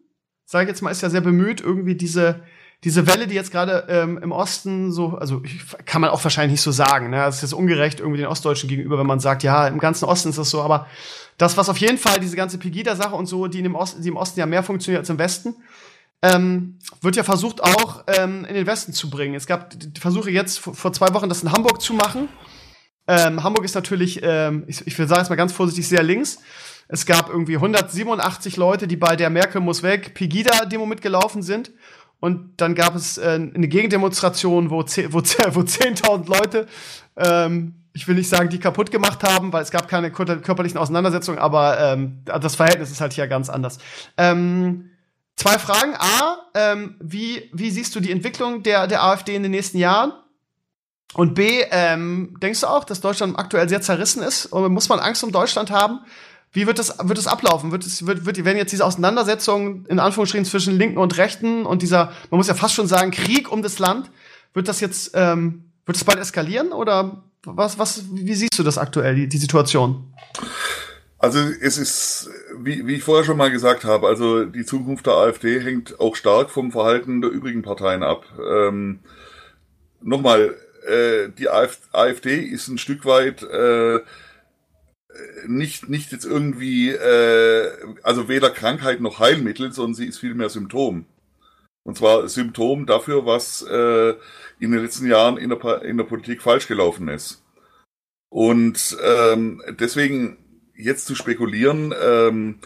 sage 0.45 0.65
ich 0.65 0.69
jetzt 0.69 0.81
mal, 0.81 0.91
ist 0.91 1.01
ja 1.01 1.09
sehr 1.09 1.21
bemüht, 1.21 1.61
irgendwie 1.61 1.95
diese 1.95 2.43
diese 2.83 3.07
Welle, 3.07 3.27
die 3.27 3.35
jetzt 3.35 3.51
gerade 3.51 3.85
ähm, 3.87 4.19
im 4.21 4.31
Osten 4.31 4.91
so, 4.91 5.17
also 5.17 5.41
kann 5.85 6.01
man 6.01 6.09
auch 6.09 6.23
wahrscheinlich 6.23 6.53
nicht 6.53 6.61
so 6.61 6.71
sagen, 6.71 7.09
ne? 7.09 7.17
Das 7.17 7.37
ist 7.37 7.41
jetzt 7.41 7.53
ungerecht 7.53 7.99
irgendwie 7.99 8.19
den 8.19 8.27
Ostdeutschen 8.27 8.67
gegenüber, 8.67 8.97
wenn 8.99 9.07
man 9.07 9.19
sagt, 9.19 9.43
ja, 9.43 9.67
im 9.67 9.79
ganzen 9.79 10.05
Osten 10.05 10.29
ist 10.29 10.37
das 10.37 10.49
so, 10.49 10.61
aber 10.61 10.87
das, 11.37 11.57
was 11.57 11.69
auf 11.69 11.77
jeden 11.77 11.97
Fall, 11.97 12.19
diese 12.19 12.35
ganze 12.35 12.57
Pegida-Sache 12.57 13.15
und 13.15 13.25
so, 13.25 13.47
die, 13.47 13.63
dem 13.63 13.75
Osten, 13.75 14.01
die 14.01 14.09
im 14.09 14.17
Osten 14.17 14.39
ja 14.39 14.45
mehr 14.45 14.63
funktioniert 14.63 15.01
als 15.01 15.09
im 15.09 15.17
Westen, 15.17 15.55
ähm, 16.21 16.79
wird 17.01 17.15
ja 17.15 17.23
versucht 17.23 17.63
auch 17.63 18.03
ähm, 18.07 18.45
in 18.45 18.53
den 18.53 18.67
Westen 18.67 18.93
zu 18.93 19.09
bringen. 19.09 19.35
Es 19.35 19.47
gab 19.47 19.73
Versuche 19.99 20.31
jetzt 20.31 20.59
vor 20.59 20.93
zwei 20.93 21.13
Wochen, 21.13 21.29
das 21.29 21.43
in 21.43 21.51
Hamburg 21.51 21.81
zu 21.81 21.93
machen. 21.93 22.29
Ähm, 23.07 23.43
Hamburg 23.43 23.65
ist 23.65 23.75
natürlich, 23.75 24.21
ähm, 24.23 24.63
ich, 24.67 24.87
ich 24.87 24.97
will 24.97 25.07
sagen 25.07 25.21
es 25.21 25.29
mal 25.29 25.35
ganz 25.35 25.51
vorsichtig, 25.51 25.87
sehr 25.87 26.03
links. 26.03 26.39
Es 26.87 27.05
gab 27.05 27.29
irgendwie 27.29 27.55
187 27.55 28.55
Leute, 28.55 28.87
die 28.87 28.95
bei 28.95 29.15
der 29.15 29.29
Merkel 29.29 29.59
muss 29.61 29.83
weg 29.83 30.13
Pegida-Demo 30.13 30.85
mitgelaufen 30.85 31.41
sind. 31.41 31.71
Und 32.23 32.61
dann 32.61 32.73
gab 32.73 32.95
es 32.95 33.17
äh, 33.17 33.31
eine 33.53 33.67
Gegendemonstration, 33.67 34.69
wo, 34.69 34.77
wo, 34.77 34.83
wo 35.17 35.19
10.000 35.19 36.25
Leute, 36.29 36.67
ähm, 37.17 37.73
ich 37.91 38.07
will 38.07 38.15
nicht 38.15 38.29
sagen, 38.29 38.47
die 38.47 38.61
kaputt 38.61 38.91
gemacht 38.91 39.23
haben, 39.23 39.51
weil 39.51 39.61
es 39.61 39.71
gab 39.71 39.89
keine 39.89 40.09
körperlichen 40.09 40.77
Auseinandersetzungen, 40.77 41.37
aber 41.37 41.77
ähm, 41.81 42.21
das 42.23 42.55
Verhältnis 42.55 42.91
ist 42.91 43.01
halt 43.01 43.11
hier 43.11 43.27
ganz 43.27 43.49
anders. 43.49 43.77
Ähm, 44.15 44.91
zwei 45.35 45.59
Fragen. 45.59 45.95
A, 45.95 46.37
ähm, 46.53 46.95
wie, 47.01 47.49
wie 47.51 47.69
siehst 47.71 47.93
du 47.93 47.99
die 47.99 48.13
Entwicklung 48.13 48.63
der, 48.63 48.87
der 48.87 49.03
AfD 49.03 49.35
in 49.35 49.43
den 49.43 49.51
nächsten 49.51 49.77
Jahren? 49.77 50.13
Und 51.15 51.35
B, 51.35 51.65
ähm, 51.71 52.37
denkst 52.41 52.61
du 52.61 52.67
auch, 52.67 52.85
dass 52.85 53.01
Deutschland 53.01 53.37
aktuell 53.37 53.67
sehr 53.67 53.81
zerrissen 53.81 54.23
ist? 54.23 54.45
Und 54.45 54.71
muss 54.71 54.87
man 54.87 54.99
Angst 54.99 55.25
um 55.25 55.33
Deutschland 55.33 55.71
haben? 55.71 55.99
Wie 56.53 56.67
wird 56.67 56.79
das, 56.79 56.97
wird 56.99 57.17
das 57.17 57.27
ablaufen? 57.27 57.71
Wird 57.71 57.85
es, 57.85 58.05
wird, 58.05 58.25
wird, 58.25 58.43
werden 58.45 58.57
jetzt 58.57 58.71
diese 58.71 58.85
Auseinandersetzungen 58.85 59.85
in 59.87 59.99
Anführungsstrichen 59.99 60.45
zwischen 60.45 60.77
Linken 60.77 60.97
und 60.97 61.17
Rechten 61.17 61.65
und 61.65 61.81
dieser, 61.81 62.11
man 62.29 62.37
muss 62.37 62.47
ja 62.47 62.53
fast 62.53 62.75
schon 62.75 62.87
sagen, 62.87 63.11
Krieg 63.11 63.51
um 63.51 63.61
das 63.61 63.79
Land, 63.79 64.11
wird 64.53 64.67
das 64.67 64.79
jetzt, 64.79 65.11
ähm, 65.15 65.65
wird 65.85 65.97
es 65.97 66.03
bald 66.03 66.19
eskalieren 66.19 66.71
oder 66.71 67.23
was, 67.45 67.77
was, 67.79 68.03
wie 68.11 68.35
siehst 68.35 68.57
du 68.57 68.63
das 68.63 68.77
aktuell, 68.77 69.15
die, 69.15 69.27
die 69.27 69.37
Situation? 69.37 70.13
Also 71.17 71.39
es 71.39 71.77
ist, 71.77 72.29
wie, 72.57 72.85
wie 72.85 72.95
ich 72.95 73.03
vorher 73.03 73.25
schon 73.25 73.37
mal 73.37 73.51
gesagt 73.51 73.83
habe, 73.83 74.07
also 74.07 74.45
die 74.45 74.65
Zukunft 74.65 75.07
der 75.07 75.13
AfD 75.13 75.59
hängt 75.59 75.99
auch 75.99 76.15
stark 76.15 76.49
vom 76.51 76.71
Verhalten 76.71 77.21
der 77.21 77.31
übrigen 77.31 77.61
Parteien 77.63 78.03
ab. 78.03 78.25
Ähm, 78.39 78.99
Nochmal, 80.03 80.55
äh, 80.85 81.29
die 81.37 81.49
AfD 81.49 82.39
ist 82.39 82.67
ein 82.67 82.77
Stück 82.77 83.05
weit 83.05 83.41
äh, 83.43 83.99
nicht, 85.47 85.89
nicht 85.89 86.11
jetzt 86.11 86.25
irgendwie, 86.25 86.89
äh, 86.89 87.71
also 88.01 88.27
weder 88.27 88.49
Krankheit 88.49 89.01
noch 89.01 89.19
Heilmittel, 89.19 89.71
sondern 89.71 89.95
sie 89.95 90.05
ist 90.05 90.19
vielmehr 90.19 90.49
Symptom. 90.49 91.05
Und 91.83 91.97
zwar 91.97 92.27
Symptom 92.29 92.85
dafür, 92.85 93.25
was 93.25 93.61
äh, 93.61 94.13
in 94.59 94.71
den 94.71 94.81
letzten 94.81 95.07
Jahren 95.07 95.37
in 95.37 95.49
der, 95.49 95.81
in 95.83 95.97
der 95.97 96.05
Politik 96.05 96.41
falsch 96.41 96.67
gelaufen 96.67 97.09
ist. 97.09 97.43
Und 98.29 98.97
ähm, 99.03 99.61
deswegen 99.79 100.37
jetzt 100.75 101.05
zu 101.05 101.13
spekulieren, 101.13 101.93
ähm, 102.01 102.59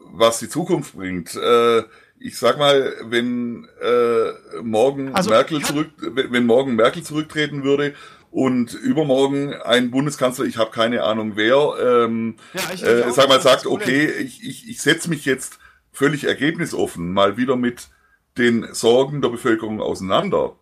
was 0.00 0.38
die 0.38 0.48
Zukunft 0.48 0.96
bringt. 0.96 1.34
Äh, 1.34 1.82
ich 2.18 2.38
sag 2.38 2.58
mal, 2.58 2.94
wenn 3.02 3.68
äh, 3.82 4.62
morgen 4.62 5.14
also, 5.14 5.30
Merkel 5.30 5.60
zurück, 5.62 5.90
wenn 5.98 6.46
morgen 6.46 6.76
Merkel 6.76 7.02
zurücktreten 7.02 7.64
würde 7.64 7.94
und 8.34 8.74
übermorgen 8.74 9.54
ein 9.54 9.92
Bundeskanzler, 9.92 10.44
ich 10.44 10.56
habe 10.56 10.72
keine 10.72 11.04
Ahnung 11.04 11.36
wer, 11.36 11.76
ähm, 11.80 12.34
ja, 12.52 12.88
äh, 12.88 13.12
sag 13.12 13.28
mal, 13.28 13.40
sagt, 13.40 13.64
okay, 13.64 14.06
ich, 14.06 14.42
ich, 14.42 14.68
ich 14.68 14.82
setze 14.82 15.08
mich 15.08 15.24
jetzt 15.24 15.60
völlig 15.92 16.24
ergebnisoffen 16.24 17.12
mal 17.12 17.36
wieder 17.36 17.54
mit 17.54 17.90
den 18.36 18.74
Sorgen 18.74 19.22
der 19.22 19.28
Bevölkerung 19.28 19.80
auseinander, 19.80 20.56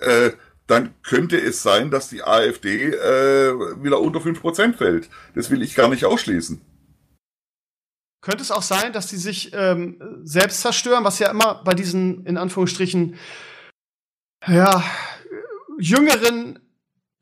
äh, 0.00 0.32
dann 0.66 0.92
könnte 1.04 1.40
es 1.40 1.62
sein, 1.62 1.92
dass 1.92 2.08
die 2.08 2.24
AfD 2.24 2.88
äh, 2.88 3.54
wieder 3.80 4.00
unter 4.00 4.20
fünf 4.20 4.40
Prozent 4.40 4.74
fällt. 4.74 5.08
Das 5.36 5.52
will 5.52 5.62
ich 5.62 5.76
gar 5.76 5.88
nicht 5.88 6.06
ausschließen. 6.06 6.62
Könnte 8.22 8.42
es 8.42 8.50
auch 8.50 8.62
sein, 8.62 8.92
dass 8.92 9.06
die 9.06 9.18
sich 9.18 9.52
ähm, 9.54 10.00
selbst 10.24 10.62
zerstören, 10.62 11.04
was 11.04 11.20
ja 11.20 11.30
immer 11.30 11.62
bei 11.62 11.74
diesen, 11.74 12.26
in 12.26 12.38
Anführungsstrichen, 12.38 13.14
ja, 14.48 14.82
jüngeren 15.78 16.58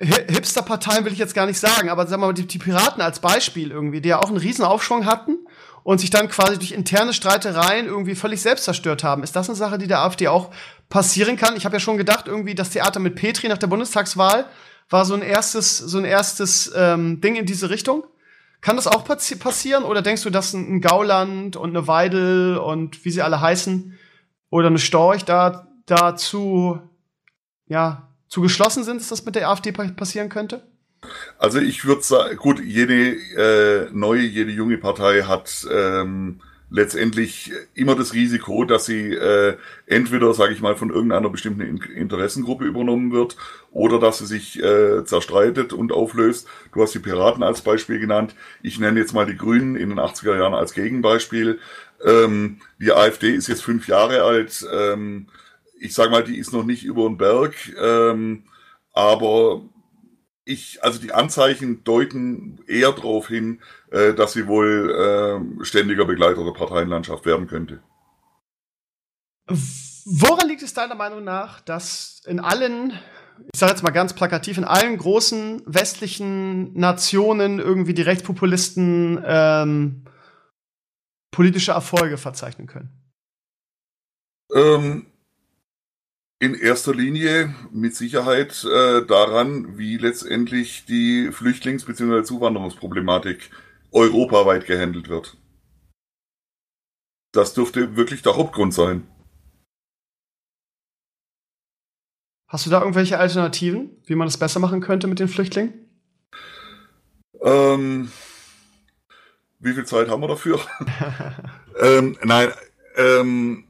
Hipster-Parteien 0.02 1.04
will 1.04 1.12
ich 1.12 1.18
jetzt 1.18 1.34
gar 1.34 1.46
nicht 1.46 1.58
sagen, 1.58 1.88
aber 1.88 2.06
sagen 2.06 2.22
wir 2.22 2.26
mal, 2.26 2.32
die, 2.32 2.46
die 2.46 2.58
Piraten 2.58 3.00
als 3.00 3.20
Beispiel 3.20 3.70
irgendwie, 3.70 4.00
die 4.00 4.08
ja 4.08 4.18
auch 4.18 4.28
einen 4.28 4.36
riesen 4.36 4.64
Aufschwung 4.64 5.06
hatten 5.06 5.38
und 5.84 5.98
sich 5.98 6.10
dann 6.10 6.28
quasi 6.28 6.58
durch 6.58 6.72
interne 6.72 7.12
Streitereien 7.12 7.86
irgendwie 7.86 8.14
völlig 8.14 8.42
selbst 8.42 8.64
zerstört 8.64 9.04
haben. 9.04 9.22
Ist 9.22 9.36
das 9.36 9.48
eine 9.48 9.56
Sache, 9.56 9.78
die 9.78 9.86
der 9.86 10.00
AfD 10.00 10.28
auch 10.28 10.50
passieren 10.88 11.36
kann? 11.36 11.56
Ich 11.56 11.64
habe 11.64 11.76
ja 11.76 11.80
schon 11.80 11.98
gedacht, 11.98 12.26
irgendwie 12.26 12.54
das 12.54 12.70
Theater 12.70 13.00
mit 13.00 13.14
Petri 13.14 13.48
nach 13.48 13.58
der 13.58 13.68
Bundestagswahl 13.68 14.46
war 14.90 15.04
so 15.04 15.14
ein 15.14 15.22
erstes, 15.22 15.78
so 15.78 15.98
ein 15.98 16.04
erstes 16.04 16.72
ähm, 16.76 17.20
Ding 17.20 17.36
in 17.36 17.46
diese 17.46 17.70
Richtung. 17.70 18.04
Kann 18.60 18.76
das 18.76 18.86
auch 18.86 19.04
passi 19.04 19.36
passieren? 19.36 19.84
Oder 19.84 20.02
denkst 20.02 20.22
du, 20.22 20.30
dass 20.30 20.52
ein, 20.52 20.80
Gauland 20.80 21.56
und 21.56 21.70
eine 21.70 21.88
Weidel 21.88 22.58
und 22.58 23.04
wie 23.04 23.10
sie 23.10 23.22
alle 23.22 23.40
heißen 23.40 23.98
oder 24.50 24.68
eine 24.68 24.78
Storch 24.78 25.24
da 25.24 25.66
dazu 25.86 26.80
ja 27.66 28.11
zu 28.32 28.40
geschlossen 28.40 28.82
sind, 28.82 28.98
dass 28.98 29.10
das 29.10 29.26
mit 29.26 29.34
der 29.34 29.50
AfD 29.50 29.72
passieren 29.72 30.30
könnte? 30.30 30.62
Also 31.36 31.58
ich 31.58 31.84
würde 31.84 32.00
sagen, 32.00 32.34
gut, 32.38 32.64
jede 32.64 33.12
äh, 33.36 33.90
neue, 33.92 34.22
jede 34.22 34.50
junge 34.50 34.78
Partei 34.78 35.24
hat 35.24 35.66
ähm, 35.70 36.40
letztendlich 36.70 37.52
immer 37.74 37.94
das 37.94 38.14
Risiko, 38.14 38.64
dass 38.64 38.86
sie 38.86 39.12
äh, 39.12 39.58
entweder, 39.84 40.32
sage 40.32 40.54
ich 40.54 40.62
mal, 40.62 40.76
von 40.76 40.88
irgendeiner 40.88 41.28
bestimmten 41.28 41.60
Interessengruppe 41.60 42.64
übernommen 42.64 43.12
wird 43.12 43.36
oder 43.70 43.98
dass 43.98 44.20
sie 44.20 44.26
sich 44.26 44.62
äh, 44.62 45.04
zerstreitet 45.04 45.74
und 45.74 45.92
auflöst. 45.92 46.48
Du 46.72 46.80
hast 46.80 46.94
die 46.94 47.00
Piraten 47.00 47.42
als 47.42 47.60
Beispiel 47.60 47.98
genannt. 47.98 48.34
Ich 48.62 48.80
nenne 48.80 48.98
jetzt 48.98 49.12
mal 49.12 49.26
die 49.26 49.36
Grünen 49.36 49.76
in 49.76 49.90
den 49.90 50.00
80er 50.00 50.38
Jahren 50.38 50.54
als 50.54 50.72
Gegenbeispiel. 50.72 51.58
Ähm, 52.02 52.60
die 52.80 52.92
AfD 52.92 53.34
ist 53.34 53.48
jetzt 53.48 53.62
fünf 53.62 53.88
Jahre 53.88 54.22
alt. 54.22 54.66
Ähm, 54.72 55.26
ich 55.82 55.94
sage 55.94 56.10
mal, 56.10 56.22
die 56.22 56.38
ist 56.38 56.52
noch 56.52 56.64
nicht 56.64 56.84
über 56.84 57.08
den 57.08 57.18
Berg, 57.18 57.54
ähm, 57.76 58.44
aber 58.92 59.62
ich, 60.44 60.82
also 60.82 61.00
die 61.00 61.12
Anzeichen 61.12 61.82
deuten 61.84 62.60
eher 62.66 62.92
darauf 62.92 63.28
hin, 63.28 63.60
äh, 63.90 64.14
dass 64.14 64.32
sie 64.32 64.46
wohl 64.46 64.90
äh, 65.60 65.64
ständiger 65.64 66.04
Begleiter 66.04 66.44
der 66.44 66.52
Parteienlandschaft 66.52 67.26
werden 67.26 67.46
könnte. 67.46 67.82
Woran 69.46 70.48
liegt 70.48 70.62
es 70.62 70.74
deiner 70.74 70.94
Meinung 70.94 71.24
nach, 71.24 71.60
dass 71.60 72.22
in 72.26 72.40
allen, 72.40 72.92
ich 73.52 73.58
sage 73.58 73.72
jetzt 73.72 73.82
mal 73.82 73.90
ganz 73.90 74.14
plakativ, 74.14 74.58
in 74.58 74.64
allen 74.64 74.96
großen 74.96 75.62
westlichen 75.66 76.72
Nationen 76.74 77.58
irgendwie 77.58 77.94
die 77.94 78.02
Rechtspopulisten 78.02 79.22
ähm, 79.24 80.04
politische 81.32 81.72
Erfolge 81.72 82.18
verzeichnen 82.18 82.66
können? 82.66 82.90
Ähm, 84.54 85.11
in 86.42 86.56
erster 86.56 86.92
Linie 86.92 87.54
mit 87.70 87.94
Sicherheit 87.94 88.64
äh, 88.64 89.06
daran, 89.06 89.78
wie 89.78 89.96
letztendlich 89.96 90.84
die 90.86 91.30
Flüchtlings- 91.30 91.86
bzw. 91.86 92.24
Zuwanderungsproblematik 92.24 93.48
europaweit 93.92 94.66
gehandelt 94.66 95.08
wird. 95.08 95.36
Das 97.30 97.54
dürfte 97.54 97.94
wirklich 97.94 98.22
der 98.22 98.34
Hauptgrund 98.34 98.74
sein. 98.74 99.06
Hast 102.48 102.66
du 102.66 102.70
da 102.70 102.80
irgendwelche 102.80 103.20
Alternativen, 103.20 103.90
wie 104.06 104.16
man 104.16 104.26
das 104.26 104.36
besser 104.36 104.58
machen 104.58 104.80
könnte 104.80 105.06
mit 105.06 105.20
den 105.20 105.28
Flüchtlingen? 105.28 105.74
Ähm, 107.40 108.10
wie 109.60 109.74
viel 109.74 109.86
Zeit 109.86 110.08
haben 110.08 110.22
wir 110.22 110.28
dafür? 110.28 110.58
ähm, 111.80 112.18
nein, 112.24 112.50
ähm, 112.96 113.64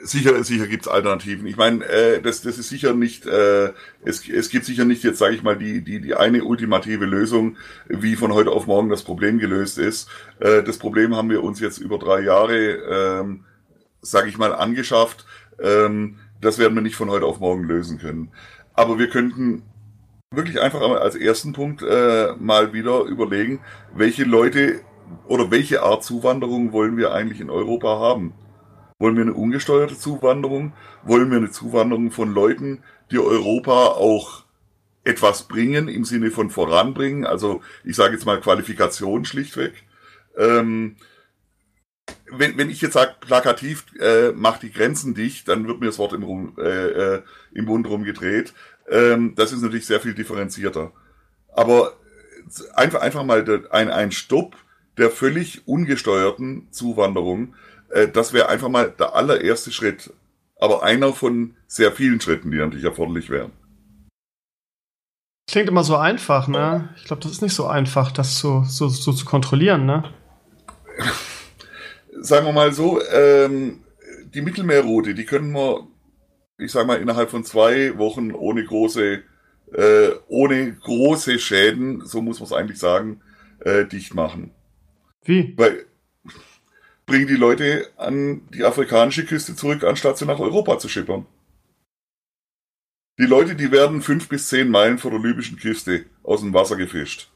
Sicher, 0.00 0.44
sicher 0.44 0.68
gibt's 0.68 0.86
Alternativen. 0.86 1.46
Ich 1.46 1.56
meine, 1.56 1.84
äh, 1.84 2.22
das, 2.22 2.42
das 2.42 2.56
ist 2.56 2.68
sicher 2.68 2.94
nicht, 2.94 3.26
äh, 3.26 3.72
es, 4.04 4.28
es 4.28 4.48
gibt 4.48 4.64
sicher 4.64 4.84
nicht 4.84 5.02
jetzt, 5.02 5.18
sage 5.18 5.34
ich 5.34 5.42
mal, 5.42 5.56
die, 5.56 5.82
die, 5.82 6.00
die 6.00 6.14
eine 6.14 6.44
ultimative 6.44 7.04
Lösung, 7.04 7.56
wie 7.88 8.14
von 8.14 8.32
heute 8.32 8.50
auf 8.50 8.68
morgen 8.68 8.90
das 8.90 9.02
Problem 9.02 9.38
gelöst 9.38 9.76
ist. 9.76 10.08
Äh, 10.38 10.62
das 10.62 10.78
Problem 10.78 11.16
haben 11.16 11.30
wir 11.30 11.42
uns 11.42 11.58
jetzt 11.58 11.78
über 11.78 11.98
drei 11.98 12.20
Jahre, 12.20 13.20
ähm, 13.20 13.44
sage 14.00 14.28
ich 14.28 14.38
mal, 14.38 14.54
angeschafft. 14.54 15.26
Ähm, 15.60 16.20
das 16.40 16.58
werden 16.58 16.76
wir 16.76 16.82
nicht 16.82 16.96
von 16.96 17.10
heute 17.10 17.26
auf 17.26 17.40
morgen 17.40 17.64
lösen 17.64 17.98
können. 17.98 18.30
Aber 18.74 19.00
wir 19.00 19.08
könnten 19.08 19.64
wirklich 20.30 20.60
einfach 20.60 20.80
als 20.80 21.16
ersten 21.16 21.52
Punkt 21.52 21.82
äh, 21.82 22.34
mal 22.38 22.72
wieder 22.72 23.02
überlegen, 23.02 23.60
welche 23.94 24.22
Leute 24.22 24.80
oder 25.26 25.50
welche 25.50 25.82
Art 25.82 26.04
Zuwanderung 26.04 26.72
wollen 26.72 26.96
wir 26.96 27.12
eigentlich 27.12 27.40
in 27.40 27.50
Europa 27.50 27.98
haben. 27.98 28.34
Wollen 28.98 29.16
wir 29.16 29.22
eine 29.22 29.34
ungesteuerte 29.34 29.96
Zuwanderung? 29.96 30.72
Wollen 31.04 31.30
wir 31.30 31.38
eine 31.38 31.50
Zuwanderung 31.50 32.10
von 32.10 32.32
Leuten, 32.34 32.82
die 33.10 33.18
Europa 33.18 33.88
auch 33.88 34.44
etwas 35.04 35.46
bringen, 35.46 35.88
im 35.88 36.04
Sinne 36.04 36.30
von 36.30 36.50
voranbringen? 36.50 37.24
Also 37.24 37.62
ich 37.84 37.94
sage 37.94 38.14
jetzt 38.14 38.26
mal 38.26 38.40
Qualifikation 38.40 39.24
schlichtweg. 39.24 39.84
Ähm, 40.36 40.96
wenn, 42.30 42.58
wenn 42.58 42.70
ich 42.70 42.80
jetzt 42.80 42.94
sage, 42.94 43.14
plakativ, 43.20 43.86
äh, 44.00 44.32
mach 44.32 44.58
die 44.58 44.72
Grenzen 44.72 45.14
dicht, 45.14 45.46
dann 45.46 45.68
wird 45.68 45.80
mir 45.80 45.86
das 45.86 45.98
Wort 45.98 46.12
im, 46.12 46.24
Rum, 46.24 46.56
äh, 46.58 47.16
äh, 47.16 47.22
im 47.52 47.66
Mund 47.66 47.88
rumgedreht. 47.88 48.52
Ähm, 48.90 49.34
das 49.36 49.52
ist 49.52 49.62
natürlich 49.62 49.86
sehr 49.86 50.00
viel 50.00 50.14
differenzierter. 50.14 50.92
Aber 51.52 51.92
einfach, 52.74 53.00
einfach 53.00 53.24
mal 53.24 53.68
ein, 53.70 53.90
ein 53.90 54.10
Stopp 54.10 54.56
der 54.96 55.10
völlig 55.10 55.66
ungesteuerten 55.66 56.72
Zuwanderung, 56.72 57.54
äh, 57.90 58.08
das 58.08 58.32
wäre 58.32 58.48
einfach 58.48 58.68
mal 58.68 58.90
der 58.98 59.14
allererste 59.14 59.72
Schritt. 59.72 60.12
Aber 60.60 60.82
einer 60.82 61.12
von 61.12 61.54
sehr 61.66 61.92
vielen 61.92 62.20
Schritten, 62.20 62.50
die 62.50 62.58
natürlich 62.58 62.84
erforderlich 62.84 63.30
wären. 63.30 63.52
Klingt 65.48 65.68
immer 65.68 65.84
so 65.84 65.96
einfach, 65.96 66.46
ne? 66.48 66.90
Ich 66.96 67.04
glaube, 67.04 67.22
das 67.22 67.32
ist 67.32 67.42
nicht 67.42 67.54
so 67.54 67.66
einfach, 67.66 68.12
das 68.12 68.38
so, 68.38 68.64
so, 68.64 68.88
so 68.88 69.12
zu 69.12 69.24
kontrollieren, 69.24 69.86
ne? 69.86 70.04
Sagen 72.20 72.44
wir 72.44 72.52
mal 72.52 72.72
so, 72.72 73.00
ähm, 73.10 73.84
die 74.34 74.42
Mittelmeerroute, 74.42 75.14
die 75.14 75.24
können 75.24 75.52
wir, 75.52 75.86
ich 76.58 76.72
sag 76.72 76.86
mal, 76.86 77.00
innerhalb 77.00 77.30
von 77.30 77.44
zwei 77.44 77.96
Wochen 77.96 78.32
ohne 78.32 78.62
große, 78.62 79.22
äh, 79.72 80.10
ohne 80.26 80.72
große 80.74 81.38
Schäden, 81.38 82.04
so 82.04 82.20
muss 82.20 82.40
man 82.40 82.46
es 82.46 82.52
eigentlich 82.52 82.78
sagen, 82.78 83.22
äh, 83.60 83.86
dicht 83.86 84.14
machen. 84.14 84.50
Wie? 85.24 85.54
Weil 85.56 85.86
bringen 87.08 87.26
die 87.26 87.36
Leute 87.36 87.90
an 87.96 88.46
die 88.50 88.64
afrikanische 88.64 89.24
Küste 89.24 89.56
zurück, 89.56 89.82
anstatt 89.82 90.18
sie 90.18 90.26
nach 90.26 90.38
Europa 90.38 90.78
zu 90.78 90.88
schippern. 90.88 91.26
Die 93.18 93.26
Leute, 93.26 93.56
die 93.56 93.72
werden 93.72 94.00
fünf 94.02 94.28
bis 94.28 94.48
zehn 94.48 94.68
Meilen 94.70 94.98
vor 94.98 95.10
der 95.10 95.18
libyschen 95.18 95.58
Küste 95.58 96.04
aus 96.22 96.40
dem 96.40 96.54
Wasser 96.54 96.76
gefischt. 96.76 97.32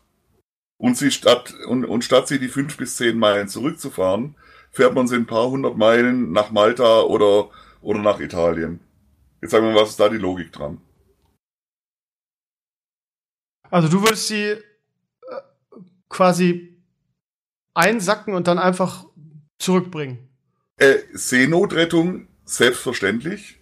Und, 0.78 0.96
sie 0.96 1.10
statt, 1.10 1.54
und, 1.66 1.84
und 1.84 2.04
statt 2.04 2.28
sie 2.28 2.38
die 2.38 2.48
fünf 2.48 2.76
bis 2.76 2.96
zehn 2.96 3.18
Meilen 3.18 3.48
zurückzufahren, 3.48 4.36
fährt 4.70 4.94
man 4.94 5.08
sie 5.08 5.16
ein 5.16 5.26
paar 5.26 5.48
hundert 5.48 5.76
Meilen 5.76 6.30
nach 6.32 6.50
Malta 6.50 7.00
oder, 7.00 7.50
oder 7.80 7.98
nach 8.00 8.20
Italien. 8.20 8.78
Jetzt 9.40 9.50
sagen 9.50 9.66
wir 9.66 9.72
mal, 9.72 9.82
was 9.82 9.90
ist 9.90 10.00
da 10.00 10.08
die 10.08 10.18
Logik 10.18 10.52
dran? 10.52 10.80
Also 13.70 13.88
du 13.88 14.02
würdest 14.02 14.28
sie 14.28 14.50
äh, 14.50 14.60
quasi 16.08 16.76
einsacken 17.74 18.34
und 18.34 18.46
dann 18.46 18.58
einfach 18.58 19.06
zurückbringen. 19.62 20.18
Äh, 20.76 20.98
Seenotrettung, 21.12 22.28
selbstverständlich. 22.44 23.58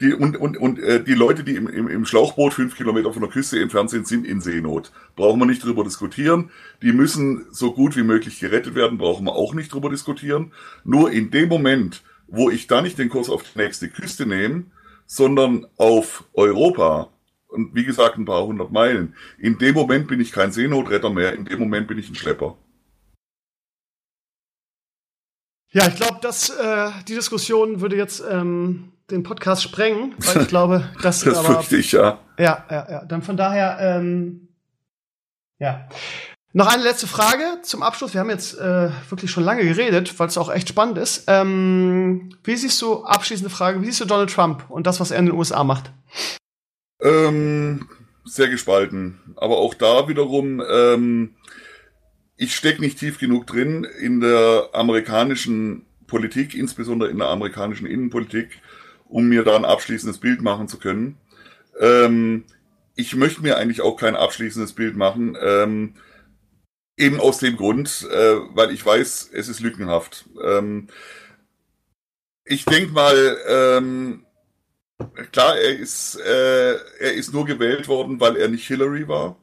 Die, 0.00 0.12
und 0.12 0.36
und, 0.36 0.58
und 0.58 0.78
äh, 0.78 1.02
die 1.02 1.14
Leute, 1.14 1.42
die 1.42 1.56
im, 1.56 1.68
im, 1.68 1.88
im 1.88 2.04
Schlauchboot 2.04 2.52
fünf 2.52 2.76
Kilometer 2.76 3.14
von 3.14 3.22
der 3.22 3.30
Küste 3.30 3.60
entfernt 3.60 3.88
sind, 3.88 4.06
sind 4.06 4.26
in 4.26 4.42
Seenot. 4.42 4.92
Brauchen 5.14 5.40
wir 5.40 5.46
nicht 5.46 5.64
drüber 5.64 5.84
diskutieren. 5.84 6.50
Die 6.82 6.92
müssen 6.92 7.46
so 7.50 7.72
gut 7.72 7.96
wie 7.96 8.02
möglich 8.02 8.38
gerettet 8.38 8.74
werden, 8.74 8.98
brauchen 8.98 9.24
wir 9.24 9.32
auch 9.32 9.54
nicht 9.54 9.72
drüber 9.72 9.88
diskutieren. 9.88 10.52
Nur 10.84 11.12
in 11.12 11.30
dem 11.30 11.48
Moment, 11.48 12.02
wo 12.26 12.50
ich 12.50 12.66
da 12.66 12.82
nicht 12.82 12.98
den 12.98 13.08
Kurs 13.08 13.30
auf 13.30 13.42
die 13.42 13.58
nächste 13.58 13.88
Küste 13.88 14.26
nehme, 14.26 14.64
sondern 15.06 15.66
auf 15.78 16.24
Europa, 16.34 17.10
und 17.48 17.74
wie 17.74 17.84
gesagt 17.84 18.18
ein 18.18 18.26
paar 18.26 18.44
hundert 18.44 18.72
Meilen, 18.72 19.14
in 19.38 19.56
dem 19.56 19.74
Moment 19.74 20.08
bin 20.08 20.20
ich 20.20 20.30
kein 20.30 20.52
Seenotretter 20.52 21.08
mehr, 21.08 21.32
in 21.32 21.46
dem 21.46 21.58
Moment 21.58 21.88
bin 21.88 21.98
ich 21.98 22.10
ein 22.10 22.16
Schlepper. 22.16 22.58
Ja, 25.72 25.88
ich 25.88 25.96
glaube, 25.96 26.18
dass 26.22 26.50
äh, 26.50 26.90
die 27.08 27.14
Diskussion 27.14 27.80
würde 27.80 27.96
jetzt 27.96 28.22
ähm, 28.28 28.92
den 29.10 29.22
Podcast 29.22 29.62
sprengen, 29.62 30.14
weil 30.18 30.42
ich 30.42 30.48
glaube, 30.48 30.88
dass 31.02 31.20
das 31.20 31.38
aber, 31.38 31.54
fürchte 31.54 31.76
ich 31.76 31.92
ja. 31.92 32.18
Ja, 32.38 32.64
ja, 32.70 32.86
ja. 32.90 33.04
Dann 33.04 33.22
von 33.22 33.36
daher, 33.36 33.78
ähm, 33.80 34.48
ja. 35.58 35.88
Noch 36.52 36.72
eine 36.72 36.82
letzte 36.82 37.06
Frage 37.06 37.60
zum 37.62 37.82
Abschluss. 37.82 38.14
Wir 38.14 38.20
haben 38.20 38.30
jetzt 38.30 38.58
äh, 38.58 38.90
wirklich 39.10 39.30
schon 39.30 39.44
lange 39.44 39.62
geredet, 39.64 40.18
weil 40.18 40.28
es 40.28 40.38
auch 40.38 40.50
echt 40.50 40.70
spannend 40.70 40.96
ist. 40.96 41.24
Ähm, 41.26 42.30
wie 42.44 42.56
siehst 42.56 42.80
du, 42.80 43.04
abschließende 43.04 43.50
Frage, 43.50 43.82
wie 43.82 43.86
siehst 43.86 44.00
du 44.00 44.06
Donald 44.06 44.30
Trump 44.30 44.64
und 44.70 44.86
das, 44.86 44.98
was 44.98 45.10
er 45.10 45.18
in 45.18 45.26
den 45.26 45.34
USA 45.34 45.64
macht? 45.64 45.92
Ähm, 47.02 47.86
sehr 48.24 48.48
gespalten. 48.48 49.20
Aber 49.36 49.58
auch 49.58 49.74
da 49.74 50.08
wiederum, 50.08 50.62
ähm, 50.66 51.34
ich 52.36 52.54
stecke 52.54 52.80
nicht 52.80 52.98
tief 52.98 53.18
genug 53.18 53.46
drin 53.46 53.84
in 53.84 54.20
der 54.20 54.70
amerikanischen 54.72 55.86
Politik, 56.06 56.54
insbesondere 56.54 57.10
in 57.10 57.18
der 57.18 57.28
amerikanischen 57.28 57.86
Innenpolitik, 57.86 58.60
um 59.08 59.28
mir 59.28 59.42
da 59.42 59.56
ein 59.56 59.64
abschließendes 59.64 60.18
Bild 60.18 60.42
machen 60.42 60.68
zu 60.68 60.78
können. 60.78 61.16
Ähm, 61.80 62.44
ich 62.94 63.14
möchte 63.14 63.42
mir 63.42 63.56
eigentlich 63.56 63.80
auch 63.80 63.96
kein 63.96 64.16
abschließendes 64.16 64.74
Bild 64.74 64.96
machen, 64.96 65.36
ähm, 65.40 65.94
eben 66.96 67.20
aus 67.20 67.38
dem 67.38 67.56
Grund, 67.56 68.06
äh, 68.10 68.36
weil 68.54 68.70
ich 68.70 68.84
weiß, 68.84 69.30
es 69.32 69.48
ist 69.48 69.60
lückenhaft. 69.60 70.26
Ähm, 70.42 70.88
ich 72.44 72.64
denke 72.64 72.92
mal, 72.92 73.36
ähm, 73.48 74.24
klar, 75.32 75.58
er 75.58 75.78
ist, 75.78 76.16
äh, 76.16 76.74
er 76.74 77.14
ist 77.14 77.32
nur 77.32 77.44
gewählt 77.44 77.88
worden, 77.88 78.20
weil 78.20 78.36
er 78.36 78.48
nicht 78.48 78.66
Hillary 78.66 79.08
war. 79.08 79.36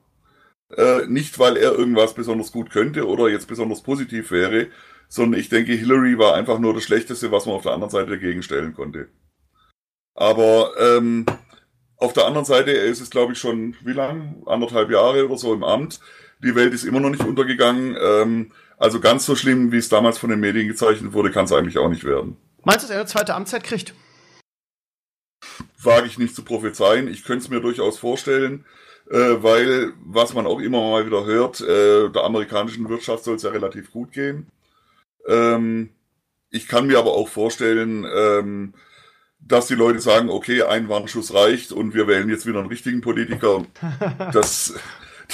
Äh, 0.78 1.06
nicht, 1.08 1.38
weil 1.40 1.58
er 1.58 1.74
irgendwas 1.74 2.14
besonders 2.14 2.52
gut 2.52 2.72
könnte 2.72 3.08
oder 3.08 3.30
jetzt 3.30 3.48
besonders 3.48 3.84
positiv 3.84 4.32
wäre, 4.32 4.68
sondern 5.08 5.40
ich 5.40 5.50
denke, 5.50 5.74
Hillary 5.74 6.18
war 6.18 6.34
einfach 6.34 6.58
nur 6.58 6.74
das 6.74 6.84
Schlechteste, 6.84 7.32
was 7.32 7.46
man 7.46 7.56
auf 7.56 7.64
der 7.64 7.74
anderen 7.74 7.92
Seite 7.92 8.12
dagegen 8.12 8.42
stellen 8.42 8.74
konnte. 8.74 9.10
Aber 10.16 10.72
ähm, 10.80 11.26
auf 11.98 12.14
der 12.14 12.26
anderen 12.26 12.46
Seite, 12.46 12.72
er 12.72 12.86
ist 12.86 13.02
es, 13.02 13.10
glaube 13.10 13.34
ich, 13.34 13.40
schon, 13.40 13.76
wie 13.82 13.94
lang? 13.94 14.44
Anderthalb 14.46 14.90
Jahre 14.90 15.26
oder 15.26 15.38
so 15.38 15.54
im 15.54 15.64
Amt. 15.64 16.00
Die 16.44 16.56
Welt 16.56 16.74
ist 16.74 16.84
immer 16.84 17.00
noch 17.00 17.10
nicht 17.10 17.24
untergegangen. 17.24 17.96
Ähm, 18.00 18.52
also 18.78 19.00
ganz 19.00 19.26
so 19.26 19.36
schlimm, 19.36 19.72
wie 19.72 19.78
es 19.78 19.90
damals 19.90 20.18
von 20.18 20.30
den 20.30 20.40
Medien 20.40 20.68
gezeichnet 20.68 21.14
wurde, 21.14 21.32
kann 21.32 21.46
es 21.46 21.52
eigentlich 21.52 21.78
auch 21.78 21.90
nicht 21.90 22.04
werden. 22.04 22.38
Meinst 22.64 22.84
du, 22.84 22.88
dass 22.88 22.96
er 22.96 23.02
eine 23.02 23.06
zweite 23.06 23.36
Amtszeit 23.36 23.64
kriegt? 23.64 23.94
Wage 25.82 26.08
ich 26.08 26.18
nicht 26.18 26.36
zu 26.36 26.44
prophezeien. 26.44 27.08
Ich 27.08 27.24
könnte 27.24 27.44
es 27.44 27.50
mir 27.50 27.62
durchaus 27.62 28.00
vorstellen 28.00 28.66
weil, 29.18 29.94
was 30.04 30.34
man 30.34 30.48
auch 30.48 30.60
immer 30.60 30.82
mal 30.82 31.06
wieder 31.06 31.26
hört, 31.26 31.62
äh, 31.62 32.10
der 32.10 32.24
amerikanischen 32.24 32.90
Wirtschaft 32.90 33.24
soll 33.24 33.36
es 33.36 33.44
ja 33.44 33.52
relativ 33.52 33.92
gut 33.92 34.12
gehen. 34.12 34.48
Ähm, 35.28 35.90
ich 36.50 36.68
kann 36.68 36.88
mir 36.88 37.00
aber 37.00 37.14
auch 37.14 37.28
vorstellen, 37.28 38.06
ähm, 38.12 38.74
dass 39.40 39.68
die 39.68 39.76
Leute 39.76 40.00
sagen, 40.00 40.30
okay, 40.30 40.64
ein 40.64 40.90
Warnschuss 40.90 41.34
reicht 41.34 41.72
und 41.72 41.94
wir 41.94 42.08
wählen 42.08 42.30
jetzt 42.30 42.46
wieder 42.46 42.60
einen 42.60 42.70
richtigen 42.70 43.02
Politiker. 43.02 43.66
Das, 44.34 44.74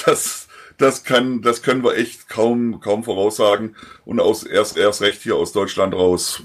das, 0.04 0.48
das 0.78 1.04
kann, 1.04 1.42
das 1.42 1.62
können 1.62 1.84
wir 1.84 1.96
echt 1.96 2.28
kaum, 2.28 2.80
kaum 2.80 3.04
voraussagen. 3.04 3.76
Und 4.04 4.20
aus, 4.20 4.44
erst, 4.44 4.76
erst 4.76 5.02
recht 5.02 5.22
hier 5.22 5.36
aus 5.36 5.52
Deutschland 5.52 5.94
raus. 5.94 6.42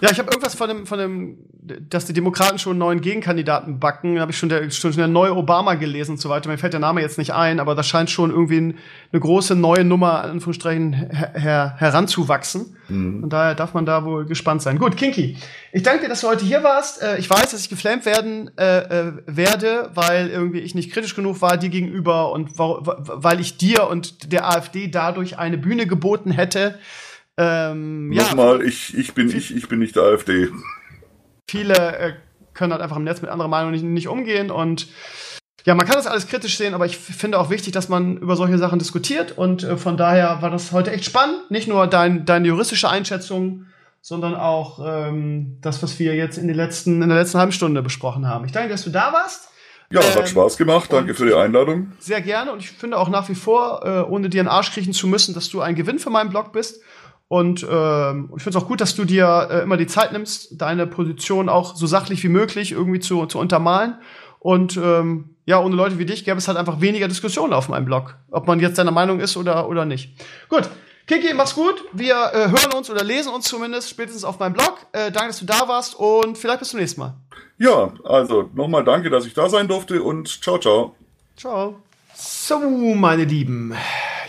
Ja, 0.00 0.10
ich 0.10 0.18
habe 0.18 0.30
irgendwas 0.30 0.54
von 0.54 0.68
dem, 0.68 0.86
von 0.86 0.98
dem, 0.98 1.38
dass 1.66 2.06
die 2.06 2.12
Demokraten 2.12 2.58
schon 2.58 2.72
einen 2.72 2.78
neuen 2.78 3.00
Gegenkandidaten 3.00 3.78
backen. 3.80 4.16
Da 4.16 4.22
habe 4.22 4.32
ich 4.32 4.38
schon 4.38 4.48
der, 4.48 4.70
schon 4.70 4.92
der 4.92 5.08
neue 5.08 5.34
Obama 5.34 5.74
gelesen 5.74 6.12
und 6.12 6.20
so 6.20 6.28
weiter. 6.28 6.48
Mir 6.48 6.58
fällt 6.58 6.72
der 6.72 6.80
Name 6.80 7.00
jetzt 7.00 7.18
nicht 7.18 7.32
ein, 7.32 7.60
aber 7.60 7.74
das 7.74 7.86
scheint 7.86 8.10
schon 8.10 8.30
irgendwie 8.30 8.58
ein, 8.58 8.78
eine 9.12 9.20
große 9.20 9.54
neue 9.54 9.84
Nummer, 9.84 10.22
Anführungsstrichen, 10.24 10.92
her, 10.92 11.32
her, 11.34 11.74
heranzuwachsen. 11.78 12.76
Mhm. 12.88 13.24
Und 13.24 13.32
daher 13.32 13.54
darf 13.54 13.74
man 13.74 13.86
da 13.86 14.04
wohl 14.04 14.26
gespannt 14.26 14.62
sein. 14.62 14.78
Gut, 14.78 14.96
Kinky, 14.96 15.36
ich 15.72 15.82
danke 15.82 16.02
dir, 16.02 16.08
dass 16.08 16.20
du 16.20 16.28
heute 16.28 16.44
hier 16.44 16.62
warst. 16.62 17.02
Äh, 17.02 17.18
ich 17.18 17.28
weiß, 17.28 17.50
dass 17.50 17.60
ich 17.60 17.68
geflamed 17.68 18.06
werden 18.06 18.50
äh, 18.56 18.78
äh, 18.78 19.12
werde, 19.26 19.90
weil 19.94 20.28
irgendwie 20.28 20.60
ich 20.60 20.74
nicht 20.74 20.92
kritisch 20.92 21.14
genug 21.14 21.40
war 21.42 21.56
dir 21.56 21.70
gegenüber 21.70 22.32
und 22.32 22.58
weil 22.58 23.40
ich 23.40 23.56
dir 23.56 23.88
und 23.88 24.32
der 24.32 24.48
AfD 24.48 24.88
dadurch 24.88 25.38
eine 25.38 25.58
Bühne 25.58 25.86
geboten 25.86 26.30
hätte. 26.30 26.78
Ähm, 27.38 28.08
Nochmal, 28.10 28.60
ja, 28.60 28.66
ich, 28.66 28.96
ich, 28.96 29.12
bin, 29.12 29.28
ich, 29.28 29.54
ich 29.54 29.68
bin 29.68 29.78
nicht 29.78 29.96
der 29.96 30.04
AfD. 30.04 30.48
Viele 31.48 31.74
äh, 31.74 32.12
können 32.54 32.72
halt 32.72 32.82
einfach 32.82 32.96
im 32.96 33.04
Netz 33.04 33.22
mit 33.22 33.30
anderer 33.30 33.48
Meinung 33.48 33.70
nicht, 33.70 33.84
nicht 33.84 34.08
umgehen 34.08 34.50
und 34.50 34.88
ja, 35.66 35.74
man 35.74 35.84
kann 35.84 35.96
das 35.96 36.06
alles 36.06 36.28
kritisch 36.28 36.56
sehen, 36.56 36.74
aber 36.74 36.86
ich 36.86 36.96
finde 36.96 37.40
auch 37.40 37.50
wichtig, 37.50 37.72
dass 37.72 37.88
man 37.88 38.18
über 38.18 38.36
solche 38.36 38.56
Sachen 38.56 38.78
diskutiert 38.78 39.36
und 39.36 39.64
äh, 39.64 39.76
von 39.76 39.96
daher 39.96 40.40
war 40.40 40.50
das 40.50 40.70
heute 40.70 40.92
echt 40.92 41.04
spannend. 41.04 41.50
Nicht 41.50 41.66
nur 41.66 41.88
dein, 41.88 42.24
deine 42.24 42.46
juristische 42.46 42.88
Einschätzung, 42.88 43.66
sondern 44.00 44.36
auch 44.36 44.78
ähm, 44.86 45.58
das, 45.60 45.82
was 45.82 45.98
wir 45.98 46.14
jetzt 46.14 46.38
in, 46.38 46.46
den 46.46 46.56
letzten, 46.56 47.02
in 47.02 47.08
der 47.08 47.18
letzten 47.18 47.38
halben 47.38 47.50
Stunde 47.50 47.82
besprochen 47.82 48.28
haben. 48.28 48.44
Ich 48.44 48.52
danke, 48.52 48.68
dass 48.68 48.84
du 48.84 48.90
da 48.90 49.12
warst. 49.12 49.48
Ja, 49.90 50.00
ähm, 50.00 50.14
hat 50.14 50.28
Spaß 50.28 50.56
gemacht. 50.56 50.92
Danke 50.92 51.14
für 51.14 51.26
die 51.26 51.34
Einladung. 51.34 51.90
Sehr 51.98 52.20
gerne 52.20 52.52
und 52.52 52.60
ich 52.60 52.70
finde 52.70 52.96
auch 52.96 53.08
nach 53.08 53.28
wie 53.28 53.34
vor, 53.34 53.84
äh, 53.84 54.08
ohne 54.08 54.28
dir 54.28 54.42
einen 54.42 54.48
Arsch 54.48 54.70
kriechen 54.70 54.92
zu 54.92 55.08
müssen, 55.08 55.34
dass 55.34 55.48
du 55.48 55.60
ein 55.60 55.74
Gewinn 55.74 55.98
für 55.98 56.10
meinen 56.10 56.30
Blog 56.30 56.52
bist. 56.52 56.80
Und 57.28 57.66
ähm, 57.68 58.30
ich 58.36 58.42
finde 58.42 58.58
es 58.58 58.64
auch 58.64 58.68
gut, 58.68 58.80
dass 58.80 58.94
du 58.94 59.04
dir 59.04 59.48
äh, 59.50 59.62
immer 59.62 59.76
die 59.76 59.88
Zeit 59.88 60.12
nimmst, 60.12 60.60
deine 60.60 60.86
Position 60.86 61.48
auch 61.48 61.74
so 61.74 61.86
sachlich 61.86 62.22
wie 62.22 62.28
möglich 62.28 62.72
irgendwie 62.72 63.00
zu, 63.00 63.26
zu 63.26 63.38
untermalen. 63.38 63.98
Und 64.38 64.76
ähm, 64.76 65.30
ja, 65.44 65.60
ohne 65.60 65.74
Leute 65.74 65.98
wie 65.98 66.06
dich 66.06 66.24
gäbe 66.24 66.38
es 66.38 66.46
halt 66.46 66.58
einfach 66.58 66.80
weniger 66.80 67.08
Diskussionen 67.08 67.52
auf 67.52 67.68
meinem 67.68 67.84
Blog, 67.84 68.16
ob 68.30 68.46
man 68.46 68.60
jetzt 68.60 68.78
deiner 68.78 68.92
Meinung 68.92 69.18
ist 69.18 69.36
oder, 69.36 69.68
oder 69.68 69.84
nicht. 69.84 70.12
Gut, 70.48 70.68
Kiki, 71.06 71.34
mach's 71.34 71.54
gut. 71.54 71.84
Wir 71.92 72.14
äh, 72.32 72.48
hören 72.48 72.72
uns 72.76 72.90
oder 72.90 73.02
lesen 73.02 73.32
uns 73.32 73.46
zumindest 73.46 73.90
spätestens 73.90 74.24
auf 74.24 74.38
meinem 74.38 74.54
Blog. 74.54 74.86
Äh, 74.92 75.10
danke, 75.10 75.28
dass 75.28 75.40
du 75.40 75.46
da 75.46 75.68
warst 75.68 75.94
und 75.94 76.36
vielleicht 76.36 76.60
bis 76.60 76.70
zum 76.70 76.80
nächsten 76.80 77.00
Mal. 77.00 77.14
Ja, 77.58 77.92
also 78.04 78.50
nochmal 78.54 78.84
danke, 78.84 79.08
dass 79.08 79.24
ich 79.24 79.34
da 79.34 79.48
sein 79.48 79.68
durfte 79.68 80.02
und 80.02 80.28
ciao, 80.42 80.58
ciao. 80.58 80.94
Ciao. 81.36 81.85
So, 82.18 82.94
meine 82.94 83.24
Lieben. 83.24 83.74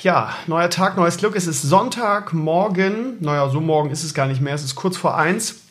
ja, 0.01 0.35
neuer 0.45 0.69
Tag, 0.69 0.97
neues 0.97 1.15
Glück. 1.15 1.37
Es 1.37 1.47
ist 1.47 1.61
Sonntag, 1.61 2.33
morgen. 2.33 3.15
Naja, 3.21 3.47
so 3.47 3.61
morgen 3.61 3.91
ist 3.91 4.03
es 4.03 4.13
gar 4.13 4.27
nicht 4.27 4.41
mehr. 4.41 4.53
Es 4.55 4.65
ist 4.65 4.75
kurz 4.75 4.97
vor 4.97 5.15
eins. 5.15 5.61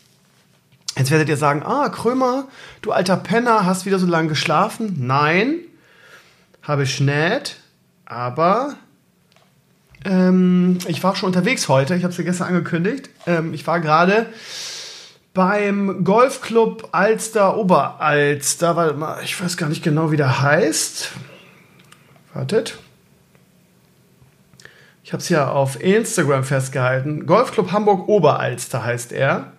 Jetzt 0.97 1.11
werdet 1.11 1.29
ihr 1.29 1.37
sagen, 1.37 1.63
ah, 1.63 1.91
Krömer, 1.91 2.49
du 2.81 2.93
alter 2.93 3.19
Penner, 3.19 3.67
hast 3.67 3.85
wieder 3.85 3.99
so 3.99 4.07
lange 4.07 4.29
geschlafen. 4.31 4.97
Nein, 4.99 5.57
habe 6.63 6.85
ich 6.85 7.01
nicht. 7.01 7.61
Aber 8.07 8.77
ähm, 10.07 10.79
ich 10.89 11.05
war 11.05 11.17
schon 11.17 11.27
unterwegs 11.27 11.69
heute. 11.69 11.97
Ich 11.97 12.03
habe 12.03 12.13
es 12.13 12.17
ja 12.17 12.25
gestern 12.25 12.49
angekündigt. 12.49 13.11
Ähm, 13.27 13.53
ich 13.53 13.67
war 13.67 13.81
gerade 13.81 14.25
beim 15.35 16.03
Golfclub 16.03 16.89
Alster 16.93 17.59
Oberalster. 17.59 18.95
Mal, 18.95 19.21
ich 19.23 19.39
weiß 19.39 19.59
gar 19.59 19.69
nicht 19.69 19.83
genau, 19.83 20.11
wie 20.13 20.17
der 20.17 20.41
heißt. 20.41 21.11
Wartet. 22.37 22.79
Ich 25.03 25.13
habe 25.13 25.23
es 25.23 25.29
ja 25.29 25.51
auf 25.51 25.81
Instagram 25.81 26.45
festgehalten. 26.45 27.27
Golfclub 27.27 27.73
Hamburg 27.73 28.09
Oberalster 28.09 28.85
heißt 28.85 29.13
er. 29.13 29.53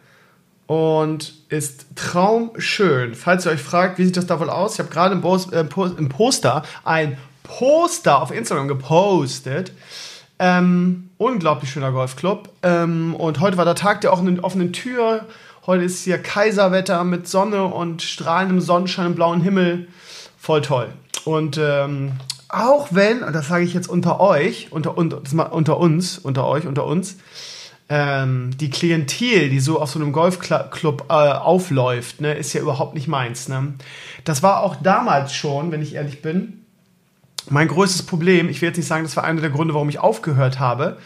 Und 0.68 1.34
ist 1.50 1.86
traumschön. 1.96 3.16
Falls 3.16 3.46
ihr 3.46 3.54
euch 3.54 3.62
fragt, 3.62 3.98
wie 3.98 4.06
sieht 4.06 4.18
das 4.18 4.28
da 4.28 4.40
wohl 4.40 4.50
aus? 4.50 4.74
Ich 4.74 4.80
habe 4.80 4.90
gerade 4.90 5.16
im, 5.16 5.24
äh, 5.24 5.62
im, 5.98 6.10
Poster 6.10 6.64
ein 6.84 7.18
Poster 7.44 8.22
auf 8.22 8.32
Instagram 8.32 8.68
gepostet. 8.68 9.72
Ähm, 10.38 11.10
unglaublich 11.18 11.72
schöner 11.72 11.94
Golfclub. 11.94 12.50
Ähm, 12.62 13.16
und 13.16 13.40
heute 13.40 13.56
war 13.58 13.66
der 13.66 13.76
Tag 13.76 14.02
der 14.02 14.12
offenen, 14.12 14.42
offenen 14.42 14.74
Tür. 14.74 15.26
Heute 15.66 15.86
ist 15.86 16.04
hier 16.04 16.18
Kaiserwetter 16.18 17.06
mit 17.06 17.28
Sonne 17.28 17.64
und 17.64 18.04
strahlendem 18.04 18.60
Sonnenschein 18.60 19.08
und 19.08 19.16
blauem 19.16 19.42
Himmel. 19.42 19.88
Voll 20.38 20.62
toll. 20.62 20.90
Und 21.24 21.58
ähm, 21.58 22.12
auch 22.50 22.90
wenn, 22.92 23.24
und 23.24 23.34
das 23.34 23.48
sage 23.48 23.64
ich 23.64 23.74
jetzt 23.74 23.90
unter 23.90 24.20
euch, 24.20 24.68
unter, 24.72 24.98
unter, 24.98 25.52
unter 25.52 25.78
uns, 25.78 26.18
unter 26.18 26.48
euch, 26.48 26.66
unter 26.66 26.86
uns, 26.86 27.18
ähm, 27.90 28.52
die 28.58 28.70
Klientel, 28.70 29.50
die 29.50 29.60
so 29.60 29.80
auf 29.80 29.90
so 29.90 30.00
einem 30.00 30.12
Golfclub 30.12 31.06
äh, 31.10 31.14
aufläuft, 31.14 32.22
ne, 32.22 32.34
ist 32.34 32.54
ja 32.54 32.62
überhaupt 32.62 32.94
nicht 32.94 33.08
meins. 33.08 33.48
Ne? 33.48 33.74
Das 34.24 34.44
war 34.44 34.62
auch 34.62 34.76
damals 34.76 35.34
schon, 35.34 35.72
wenn 35.72 35.82
ich 35.82 35.96
ehrlich 35.96 36.22
bin, 36.22 36.66
mein 37.50 37.68
größtes 37.68 38.04
Problem. 38.04 38.50
Ich 38.50 38.62
will 38.62 38.70
jetzt 38.70 38.78
nicht 38.78 38.88
sagen, 38.88 39.04
das 39.04 39.16
war 39.16 39.24
einer 39.24 39.42
der 39.42 39.50
Gründe, 39.50 39.74
warum 39.74 39.90
ich 39.90 40.00
aufgehört 40.00 40.60
habe, 40.60 40.98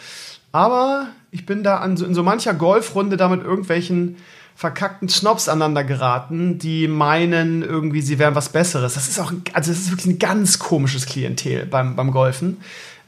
aber 0.51 1.07
ich 1.29 1.45
bin 1.45 1.63
da 1.63 1.77
an 1.77 1.97
in 1.97 2.15
so 2.15 2.23
mancher 2.23 2.53
Golfrunde 2.53 3.15
da 3.15 3.29
mit 3.29 3.43
irgendwelchen 3.43 4.17
verkackten 4.61 5.09
Snobs 5.09 5.49
aneinander 5.49 5.83
geraten, 5.83 6.59
die 6.59 6.87
meinen 6.87 7.63
irgendwie, 7.63 8.01
sie 8.01 8.19
wären 8.19 8.35
was 8.35 8.49
Besseres. 8.49 8.93
Das 8.93 9.07
ist 9.07 9.19
auch, 9.19 9.33
also 9.53 9.71
das 9.71 9.79
ist 9.79 9.89
wirklich 9.89 10.05
ein 10.05 10.19
ganz 10.19 10.59
komisches 10.59 11.07
Klientel 11.07 11.65
beim, 11.65 11.95
beim 11.95 12.11
Golfen. 12.11 12.57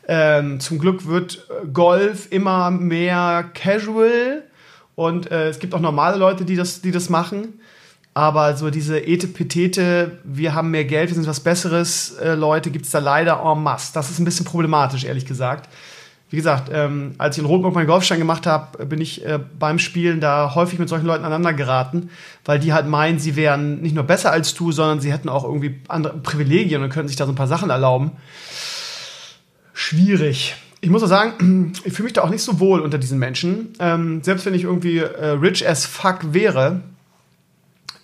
Ähm, 0.07 0.59
zum 0.59 0.79
Glück 0.79 1.05
wird 1.05 1.47
äh, 1.51 1.67
Golf 1.67 2.27
immer 2.31 2.71
mehr 2.71 3.45
casual 3.53 4.41
und 4.95 5.29
äh, 5.29 5.49
es 5.49 5.59
gibt 5.59 5.75
auch 5.75 5.79
normale 5.79 6.17
Leute, 6.17 6.43
die 6.43 6.55
das, 6.55 6.81
die 6.81 6.89
das 6.89 7.09
machen. 7.09 7.59
Aber 8.15 8.57
so 8.57 8.71
diese 8.71 9.05
Etepetete, 9.05 10.21
wir 10.23 10.55
haben 10.55 10.71
mehr 10.71 10.85
Geld, 10.85 11.09
wir 11.09 11.15
sind 11.15 11.27
was 11.27 11.41
Besseres, 11.41 12.15
äh, 12.17 12.33
Leute, 12.33 12.71
gibt 12.71 12.85
es 12.85 12.91
da 12.91 12.97
leider 12.97 13.43
en 13.45 13.61
masse. 13.61 13.93
Das 13.93 14.09
ist 14.09 14.17
ein 14.17 14.25
bisschen 14.25 14.47
problematisch, 14.47 15.03
ehrlich 15.03 15.27
gesagt 15.27 15.69
wie 16.33 16.37
gesagt, 16.37 16.71
ähm, 16.73 17.13
als 17.19 17.37
ich 17.37 17.43
in 17.43 17.47
Rotenburg 17.47 17.75
meinen 17.75 17.85
Golfschein 17.85 18.17
gemacht 18.17 18.47
habe, 18.47 18.87
bin 18.87 18.99
ich 18.99 19.23
äh, 19.23 19.37
beim 19.59 19.77
Spielen 19.77 20.19
da 20.19 20.55
häufig 20.55 20.79
mit 20.79 20.89
solchen 20.89 21.05
Leuten 21.05 21.23
aneinander 21.25 21.53
geraten, 21.53 22.09
weil 22.43 22.57
die 22.57 22.73
halt 22.73 22.87
meinen, 22.87 23.19
sie 23.19 23.35
wären 23.35 23.83
nicht 23.83 23.93
nur 23.93 24.03
besser 24.03 24.31
als 24.31 24.55
du, 24.55 24.71
sondern 24.71 24.99
sie 24.99 25.13
hätten 25.13 25.29
auch 25.29 25.43
irgendwie 25.43 25.79
andere 25.89 26.17
Privilegien 26.17 26.81
und 26.81 26.89
könnten 26.89 27.07
sich 27.07 27.17
da 27.17 27.27
so 27.27 27.31
ein 27.33 27.35
paar 27.35 27.45
Sachen 27.45 27.69
erlauben. 27.69 28.13
Schwierig. 29.75 30.55
Ich 30.81 30.89
muss 30.89 31.03
auch 31.03 31.07
sagen, 31.07 31.73
ich 31.83 31.93
fühle 31.93 32.05
mich 32.05 32.13
da 32.13 32.23
auch 32.23 32.31
nicht 32.31 32.41
so 32.41 32.59
wohl 32.59 32.79
unter 32.79 32.97
diesen 32.97 33.19
Menschen. 33.19 33.73
Ähm, 33.77 34.23
selbst 34.23 34.47
wenn 34.47 34.55
ich 34.55 34.63
irgendwie 34.63 34.97
äh, 34.97 35.27
rich 35.27 35.69
as 35.69 35.85
fuck 35.85 36.33
wäre, 36.33 36.81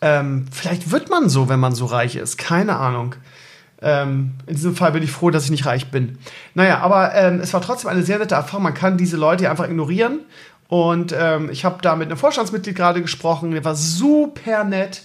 ähm, 0.01 0.45
vielleicht 0.51 0.91
wird 0.91 1.10
man 1.10 1.30
so, 1.30 1.49
wenn 1.49 1.60
man 1.60 1.73
so 1.73 1.88
reich 1.88 2.15
ist. 2.15 2.38
Keine 2.38 2.76
Ahnung. 2.76 3.15
Ähm, 3.81 4.31
in 4.45 4.56
diesem 4.56 4.76
Fall 4.76 4.91
bin 4.91 5.03
ich 5.03 5.11
froh, 5.11 5.30
dass 5.30 5.45
ich 5.45 5.51
nicht 5.51 5.65
reich 5.65 5.89
bin. 5.89 6.18
Naja, 6.53 6.80
aber 6.80 7.15
ähm, 7.15 7.39
es 7.39 7.53
war 7.53 7.61
trotzdem 7.61 7.89
eine 7.89 8.03
sehr 8.03 8.19
nette 8.19 8.35
Erfahrung. 8.35 8.64
Man 8.64 8.73
kann 8.73 8.97
diese 8.97 9.18
Leute 9.18 9.49
einfach 9.49 9.65
ignorieren. 9.65 10.19
Und 10.68 11.15
ähm, 11.18 11.49
ich 11.49 11.65
habe 11.65 11.81
da 11.81 11.95
mit 11.95 12.07
einem 12.07 12.18
Vorstandsmitglied 12.18 12.76
gerade 12.76 13.01
gesprochen. 13.01 13.51
Der 13.51 13.65
war 13.65 13.76
super 13.76 14.64
nett. 14.64 15.03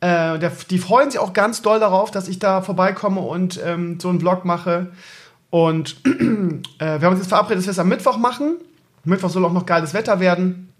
Äh, 0.00 0.38
der, 0.38 0.52
die 0.70 0.78
freuen 0.78 1.10
sich 1.10 1.18
auch 1.18 1.32
ganz 1.32 1.62
doll 1.62 1.80
darauf, 1.80 2.10
dass 2.10 2.28
ich 2.28 2.38
da 2.38 2.62
vorbeikomme 2.62 3.20
und 3.20 3.60
ähm, 3.64 3.98
so 4.00 4.08
einen 4.08 4.20
Vlog 4.20 4.44
mache. 4.44 4.88
Und 5.50 5.96
äh, 6.06 6.10
wir 6.78 7.02
haben 7.02 7.12
uns 7.12 7.20
jetzt 7.20 7.28
verabredet, 7.28 7.58
dass 7.58 7.66
wir 7.66 7.72
es 7.72 7.78
am 7.78 7.88
Mittwoch 7.88 8.18
machen. 8.18 8.56
Mittwoch 9.04 9.30
soll 9.30 9.44
auch 9.44 9.52
noch 9.52 9.66
geiles 9.66 9.94
Wetter 9.94 10.20
werden. 10.20 10.72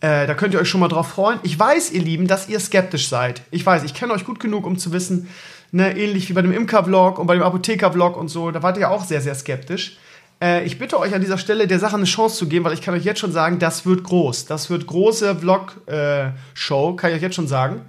Äh, 0.00 0.26
da 0.26 0.34
könnt 0.34 0.54
ihr 0.54 0.60
euch 0.60 0.68
schon 0.68 0.80
mal 0.80 0.88
drauf 0.88 1.08
freuen. 1.08 1.38
Ich 1.42 1.58
weiß, 1.58 1.92
ihr 1.92 2.02
Lieben, 2.02 2.26
dass 2.26 2.48
ihr 2.48 2.58
skeptisch 2.58 3.08
seid. 3.08 3.42
Ich 3.50 3.64
weiß, 3.64 3.84
ich 3.84 3.94
kenne 3.94 4.14
euch 4.14 4.24
gut 4.24 4.40
genug, 4.40 4.66
um 4.66 4.78
zu 4.78 4.92
wissen, 4.92 5.28
ne, 5.72 5.96
ähnlich 5.96 6.28
wie 6.28 6.32
bei 6.32 6.42
dem 6.42 6.52
Imker-Vlog 6.52 7.18
und 7.18 7.26
bei 7.26 7.34
dem 7.34 7.42
Apotheker-Vlog 7.42 8.16
und 8.16 8.28
so, 8.28 8.50
da 8.50 8.62
wart 8.62 8.78
ihr 8.78 8.90
auch 8.90 9.04
sehr, 9.04 9.20
sehr 9.20 9.34
skeptisch. 9.34 9.98
Äh, 10.42 10.64
ich 10.64 10.78
bitte 10.78 10.98
euch 10.98 11.14
an 11.14 11.20
dieser 11.20 11.38
Stelle, 11.38 11.66
der 11.66 11.78
Sache 11.78 11.96
eine 11.96 12.04
Chance 12.04 12.36
zu 12.36 12.48
geben, 12.48 12.64
weil 12.64 12.72
ich 12.72 12.82
kann 12.82 12.94
euch 12.94 13.04
jetzt 13.04 13.20
schon 13.20 13.32
sagen, 13.32 13.58
das 13.58 13.86
wird 13.86 14.04
groß. 14.04 14.46
Das 14.46 14.70
wird 14.70 14.86
große 14.86 15.36
Vlog-Show, 15.36 16.92
äh, 16.92 16.96
kann 16.96 17.10
ich 17.10 17.16
euch 17.16 17.22
jetzt 17.22 17.36
schon 17.36 17.48
sagen. 17.48 17.82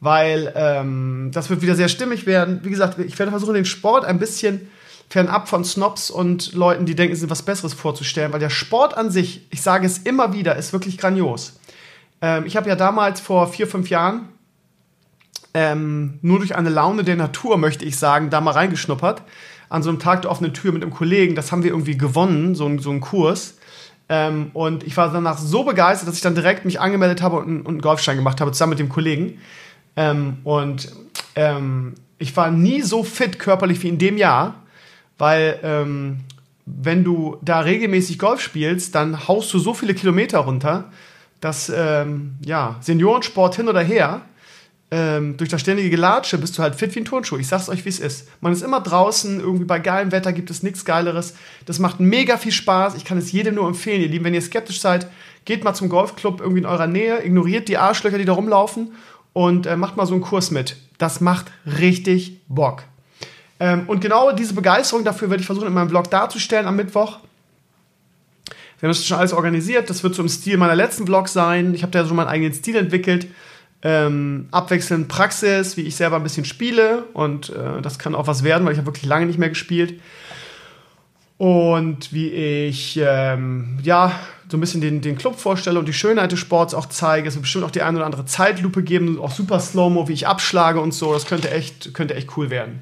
Weil 0.00 0.52
ähm, 0.54 1.30
das 1.32 1.48
wird 1.48 1.62
wieder 1.62 1.74
sehr 1.74 1.88
stimmig 1.88 2.26
werden. 2.26 2.60
Wie 2.62 2.70
gesagt, 2.70 2.98
ich 2.98 3.18
werde 3.18 3.30
versuchen, 3.30 3.54
den 3.54 3.64
Sport 3.64 4.04
ein 4.04 4.18
bisschen 4.18 4.68
fernab 5.08 5.48
von 5.48 5.64
Snobs 5.64 6.10
und 6.10 6.52
Leuten, 6.52 6.84
die 6.84 6.94
denken, 6.94 7.14
sie 7.14 7.20
sind 7.20 7.30
was 7.30 7.42
Besseres 7.42 7.72
vorzustellen, 7.72 8.32
weil 8.32 8.40
der 8.40 8.50
Sport 8.50 8.96
an 8.96 9.10
sich, 9.10 9.46
ich 9.50 9.62
sage 9.62 9.86
es 9.86 9.98
immer 9.98 10.32
wieder, 10.32 10.56
ist 10.56 10.72
wirklich 10.72 10.98
grandios. 10.98 11.58
Ähm, 12.20 12.44
ich 12.44 12.56
habe 12.56 12.68
ja 12.68 12.76
damals 12.76 13.20
vor 13.20 13.48
vier, 13.48 13.66
fünf 13.66 13.88
Jahren 13.88 14.28
ähm, 15.56 16.18
nur 16.20 16.38
durch 16.40 16.54
eine 16.54 16.68
Laune 16.68 17.02
der 17.02 17.16
Natur, 17.16 17.56
möchte 17.56 17.86
ich 17.86 17.96
sagen, 17.96 18.28
da 18.28 18.42
mal 18.42 18.50
reingeschnuppert. 18.50 19.22
An 19.70 19.82
so 19.82 19.88
einem 19.88 19.98
Tag 19.98 20.20
der 20.20 20.30
offenen 20.30 20.52
Tür 20.52 20.70
mit 20.70 20.82
einem 20.82 20.92
Kollegen, 20.92 21.34
das 21.34 21.50
haben 21.50 21.62
wir 21.62 21.70
irgendwie 21.70 21.96
gewonnen, 21.96 22.54
so, 22.54 22.78
so 22.78 22.90
einen 22.90 23.00
Kurs. 23.00 23.54
Ähm, 24.10 24.50
und 24.52 24.84
ich 24.84 24.98
war 24.98 25.10
danach 25.10 25.38
so 25.38 25.64
begeistert, 25.64 26.08
dass 26.08 26.16
ich 26.16 26.20
dann 26.20 26.34
direkt 26.34 26.66
mich 26.66 26.78
angemeldet 26.78 27.22
habe 27.22 27.36
und, 27.38 27.60
und 27.60 27.68
einen 27.68 27.80
Golfschein 27.80 28.16
gemacht 28.18 28.42
habe, 28.42 28.52
zusammen 28.52 28.70
mit 28.70 28.80
dem 28.80 28.90
Kollegen. 28.90 29.38
Ähm, 29.96 30.36
und 30.44 30.92
ähm, 31.36 31.94
ich 32.18 32.36
war 32.36 32.50
nie 32.50 32.82
so 32.82 33.02
fit 33.02 33.38
körperlich 33.38 33.82
wie 33.82 33.88
in 33.88 33.96
dem 33.96 34.18
Jahr, 34.18 34.56
weil 35.16 35.58
ähm, 35.62 36.20
wenn 36.66 37.02
du 37.02 37.38
da 37.40 37.60
regelmäßig 37.60 38.18
Golf 38.18 38.42
spielst, 38.42 38.94
dann 38.94 39.26
haust 39.26 39.54
du 39.54 39.58
so 39.58 39.72
viele 39.72 39.94
Kilometer 39.94 40.40
runter, 40.40 40.92
dass 41.40 41.72
ähm, 41.74 42.34
ja 42.44 42.76
Seniorensport 42.80 43.56
hin 43.56 43.68
oder 43.68 43.80
her 43.80 44.20
ähm, 44.90 45.36
durch 45.36 45.50
das 45.50 45.60
ständige 45.60 45.90
Gelatsche 45.90 46.38
bist 46.38 46.56
du 46.56 46.62
halt 46.62 46.76
fit 46.76 46.94
wie 46.94 47.00
ein 47.00 47.04
Turnschuh. 47.04 47.36
Ich 47.38 47.48
sag's 47.48 47.68
euch, 47.68 47.84
wie 47.84 47.88
es 47.88 47.98
ist. 47.98 48.28
Man 48.40 48.52
ist 48.52 48.62
immer 48.62 48.80
draußen, 48.80 49.40
irgendwie 49.40 49.64
bei 49.64 49.80
geilem 49.80 50.12
Wetter 50.12 50.32
gibt 50.32 50.48
es 50.48 50.62
nichts 50.62 50.84
Geileres. 50.84 51.34
Das 51.64 51.80
macht 51.80 51.98
mega 51.98 52.36
viel 52.36 52.52
Spaß. 52.52 52.94
Ich 52.94 53.04
kann 53.04 53.18
es 53.18 53.32
jedem 53.32 53.56
nur 53.56 53.66
empfehlen, 53.66 54.00
ihr 54.00 54.08
Lieben. 54.08 54.24
Wenn 54.24 54.34
ihr 54.34 54.42
skeptisch 54.42 54.80
seid, 54.80 55.08
geht 55.44 55.64
mal 55.64 55.74
zum 55.74 55.88
Golfclub 55.88 56.40
irgendwie 56.40 56.60
in 56.60 56.66
eurer 56.66 56.86
Nähe, 56.86 57.24
ignoriert 57.24 57.68
die 57.68 57.78
Arschlöcher, 57.78 58.18
die 58.18 58.24
da 58.24 58.32
rumlaufen 58.32 58.92
und 59.32 59.66
äh, 59.66 59.76
macht 59.76 59.96
mal 59.96 60.06
so 60.06 60.14
einen 60.14 60.22
Kurs 60.22 60.52
mit. 60.52 60.76
Das 60.98 61.20
macht 61.20 61.46
richtig 61.66 62.40
Bock. 62.46 62.84
Ähm, 63.58 63.84
und 63.88 64.00
genau 64.00 64.30
diese 64.30 64.54
Begeisterung 64.54 65.04
dafür 65.04 65.30
werde 65.30 65.40
ich 65.40 65.46
versuchen, 65.46 65.66
in 65.66 65.74
meinem 65.74 65.88
Vlog 65.88 66.10
darzustellen 66.10 66.66
am 66.66 66.76
Mittwoch. 66.76 67.18
Wir 68.78 68.88
haben 68.88 68.94
das 68.94 69.04
schon 69.04 69.18
alles 69.18 69.32
organisiert. 69.32 69.90
Das 69.90 70.04
wird 70.04 70.14
so 70.14 70.22
im 70.22 70.28
Stil 70.28 70.58
meiner 70.58 70.76
letzten 70.76 71.06
Vlogs 71.06 71.32
sein. 71.32 71.74
Ich 71.74 71.82
habe 71.82 71.90
da 71.90 72.04
so 72.04 72.14
meinen 72.14 72.28
eigenen 72.28 72.52
Stil 72.52 72.76
entwickelt 72.76 73.26
ähm, 73.82 74.48
abwechselnd 74.50 75.08
Praxis, 75.08 75.76
wie 75.76 75.82
ich 75.82 75.96
selber 75.96 76.16
ein 76.16 76.22
bisschen 76.22 76.44
spiele 76.44 77.04
und 77.12 77.50
äh, 77.50 77.80
das 77.82 77.98
kann 77.98 78.14
auch 78.14 78.26
was 78.26 78.42
werden, 78.42 78.64
weil 78.64 78.72
ich 78.72 78.78
habe 78.78 78.86
wirklich 78.86 79.06
lange 79.06 79.26
nicht 79.26 79.38
mehr 79.38 79.48
gespielt. 79.48 80.00
Und 81.38 82.14
wie 82.14 82.30
ich 82.30 82.98
ähm, 83.02 83.78
ja 83.82 84.12
so 84.48 84.56
ein 84.56 84.60
bisschen 84.60 84.80
den, 84.80 85.00
den 85.00 85.18
Club 85.18 85.38
vorstelle 85.38 85.78
und 85.78 85.86
die 85.86 85.92
Schönheit 85.92 86.32
des 86.32 86.38
Sports 86.38 86.72
auch 86.72 86.86
zeige. 86.86 87.28
Es 87.28 87.34
wird 87.34 87.42
bestimmt 87.42 87.64
auch 87.64 87.70
die 87.70 87.82
eine 87.82 87.98
oder 87.98 88.06
andere 88.06 88.24
Zeitlupe 88.24 88.82
geben, 88.82 89.20
auch 89.20 89.32
super 89.32 89.60
Slow-Mo, 89.60 90.08
wie 90.08 90.12
ich 90.12 90.26
abschlage 90.26 90.80
und 90.80 90.94
so. 90.94 91.12
Das 91.12 91.26
könnte 91.26 91.50
echt, 91.50 91.92
könnte 91.94 92.14
echt 92.14 92.36
cool 92.36 92.48
werden. 92.48 92.80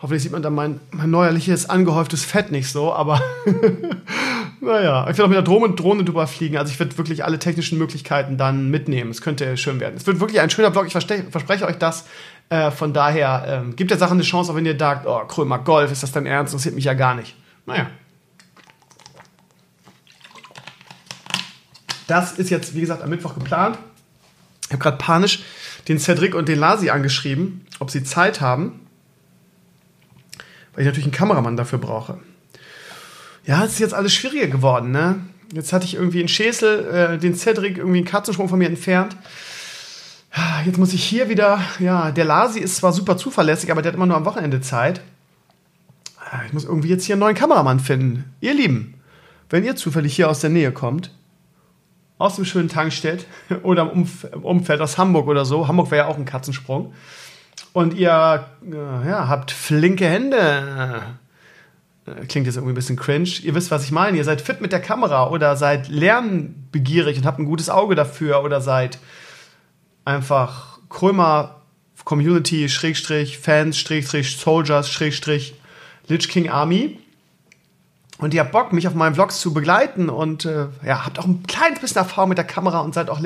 Hoffentlich 0.00 0.22
sieht 0.22 0.32
man 0.32 0.42
dann 0.42 0.54
mein, 0.54 0.78
mein 0.92 1.10
neuerliches, 1.10 1.68
angehäuftes 1.68 2.24
Fett 2.24 2.52
nicht 2.52 2.70
so, 2.70 2.92
aber 2.92 3.20
naja, 4.60 5.02
ich 5.10 5.18
werde 5.18 5.24
auch 5.24 5.28
mit 5.28 5.36
der 5.36 5.42
Drohne, 5.42 5.74
Drohne 5.74 6.04
drüber 6.04 6.28
fliegen. 6.28 6.56
Also 6.56 6.70
ich 6.72 6.78
werde 6.78 6.96
wirklich 6.98 7.24
alle 7.24 7.40
technischen 7.40 7.78
Möglichkeiten 7.78 8.36
dann 8.36 8.70
mitnehmen. 8.70 9.10
Es 9.10 9.22
könnte 9.22 9.56
schön 9.56 9.80
werden. 9.80 9.96
Es 9.96 10.06
wird 10.06 10.20
wirklich 10.20 10.40
ein 10.40 10.50
schöner 10.50 10.70
Vlog, 10.70 10.86
ich 10.86 10.92
verspreche 10.92 11.66
euch 11.66 11.78
das. 11.78 12.06
Äh, 12.48 12.70
von 12.70 12.92
daher 12.92 13.44
ähm, 13.48 13.74
gibt 13.74 13.90
der 13.90 13.98
Sache 13.98 14.12
eine 14.12 14.22
Chance, 14.22 14.52
auch 14.52 14.56
wenn 14.56 14.64
ihr 14.66 14.78
sagt, 14.78 15.04
oh, 15.04 15.18
Krömer 15.26 15.58
Golf, 15.58 15.90
ist 15.90 16.04
das 16.04 16.12
dein 16.12 16.26
Ernst? 16.26 16.52
Interessiert 16.52 16.76
mich 16.76 16.84
ja 16.84 16.94
gar 16.94 17.16
nicht. 17.16 17.34
Naja. 17.66 17.90
Das 22.06 22.32
ist 22.38 22.50
jetzt, 22.50 22.74
wie 22.76 22.80
gesagt, 22.80 23.02
am 23.02 23.10
Mittwoch 23.10 23.34
geplant. 23.34 23.78
Ich 24.66 24.72
habe 24.72 24.82
gerade 24.82 24.96
panisch 24.96 25.40
den 25.88 25.98
Cedric 25.98 26.36
und 26.36 26.48
den 26.48 26.58
Lasi 26.60 26.88
angeschrieben, 26.88 27.66
ob 27.80 27.90
sie 27.90 28.04
Zeit 28.04 28.40
haben 28.40 28.80
weil 30.78 30.82
ich 30.82 30.86
natürlich 30.86 31.06
einen 31.06 31.12
Kameramann 31.12 31.56
dafür 31.56 31.80
brauche. 31.80 32.18
Ja, 33.44 33.64
es 33.64 33.72
ist 33.72 33.78
jetzt 33.80 33.94
alles 33.94 34.14
schwieriger 34.14 34.46
geworden, 34.46 34.92
ne? 34.92 35.18
Jetzt 35.52 35.72
hatte 35.72 35.84
ich 35.84 35.94
irgendwie 35.94 36.20
in 36.20 36.28
Schäsel 36.28 36.86
äh, 36.86 37.18
den 37.18 37.34
Cedric 37.34 37.78
irgendwie 37.78 37.98
einen 37.98 38.06
Katzensprung 38.06 38.48
von 38.48 38.60
mir 38.60 38.68
entfernt. 38.68 39.16
Jetzt 40.64 40.78
muss 40.78 40.92
ich 40.92 41.02
hier 41.02 41.28
wieder, 41.28 41.60
ja, 41.80 42.12
der 42.12 42.24
Lasi 42.24 42.60
ist 42.60 42.76
zwar 42.76 42.92
super 42.92 43.16
zuverlässig, 43.16 43.72
aber 43.72 43.82
der 43.82 43.90
hat 43.90 43.96
immer 43.96 44.06
nur 44.06 44.16
am 44.16 44.24
Wochenende 44.24 44.60
Zeit. 44.60 45.00
Ich 46.46 46.52
muss 46.52 46.64
irgendwie 46.64 46.90
jetzt 46.90 47.04
hier 47.06 47.14
einen 47.14 47.20
neuen 47.22 47.34
Kameramann 47.34 47.80
finden. 47.80 48.32
Ihr 48.40 48.54
Lieben, 48.54 49.00
wenn 49.50 49.64
ihr 49.64 49.74
zufällig 49.74 50.14
hier 50.14 50.30
aus 50.30 50.38
der 50.38 50.50
Nähe 50.50 50.70
kommt, 50.70 51.12
aus 52.18 52.36
dem 52.36 52.44
schönen 52.44 52.68
Tankstedt 52.68 53.26
oder 53.64 53.90
im 53.90 54.06
Umfeld 54.42 54.80
aus 54.80 54.96
Hamburg 54.96 55.26
oder 55.26 55.44
so, 55.44 55.66
Hamburg 55.66 55.90
wäre 55.90 56.06
ja 56.06 56.08
auch 56.08 56.18
ein 56.18 56.24
Katzensprung, 56.24 56.92
und 57.72 57.94
ihr 57.94 58.46
äh, 58.64 59.08
ja, 59.08 59.28
habt 59.28 59.50
flinke 59.50 60.06
Hände, 60.06 61.02
äh, 62.06 62.26
klingt 62.26 62.46
jetzt 62.46 62.56
irgendwie 62.56 62.72
ein 62.72 62.74
bisschen 62.74 62.96
cringe. 62.96 63.28
Ihr 63.42 63.54
wisst, 63.54 63.70
was 63.70 63.84
ich 63.84 63.92
meine. 63.92 64.16
Ihr 64.16 64.24
seid 64.24 64.40
fit 64.40 64.60
mit 64.60 64.72
der 64.72 64.80
Kamera 64.80 65.28
oder 65.28 65.56
seid 65.56 65.88
lernbegierig 65.88 67.18
und 67.18 67.26
habt 67.26 67.38
ein 67.38 67.44
gutes 67.44 67.70
Auge 67.70 67.94
dafür 67.94 68.42
oder 68.42 68.60
seid 68.60 68.98
einfach 70.04 70.78
Krömer 70.88 71.56
Community, 72.08 72.70
Schrägstrich, 72.70 73.36
Fans, 73.36 73.78
Schrägstrich, 73.78 74.38
Soldiers, 74.38 74.90
Schrägstrich, 74.90 75.54
Lich 76.06 76.26
King 76.30 76.48
Army. 76.48 76.98
Und 78.16 78.32
ihr 78.32 78.40
habt 78.40 78.52
Bock, 78.52 78.72
mich 78.72 78.88
auf 78.88 78.94
meinen 78.94 79.14
Vlogs 79.14 79.40
zu 79.40 79.52
begleiten 79.52 80.08
und 80.08 80.46
äh, 80.46 80.68
ja, 80.84 81.04
habt 81.04 81.18
auch 81.18 81.26
ein 81.26 81.42
kleines 81.46 81.80
bisschen 81.80 81.98
Erfahrung 81.98 82.30
mit 82.30 82.38
der 82.38 82.46
Kamera 82.46 82.80
und 82.80 82.94
seid 82.94 83.10
auch 83.10 83.20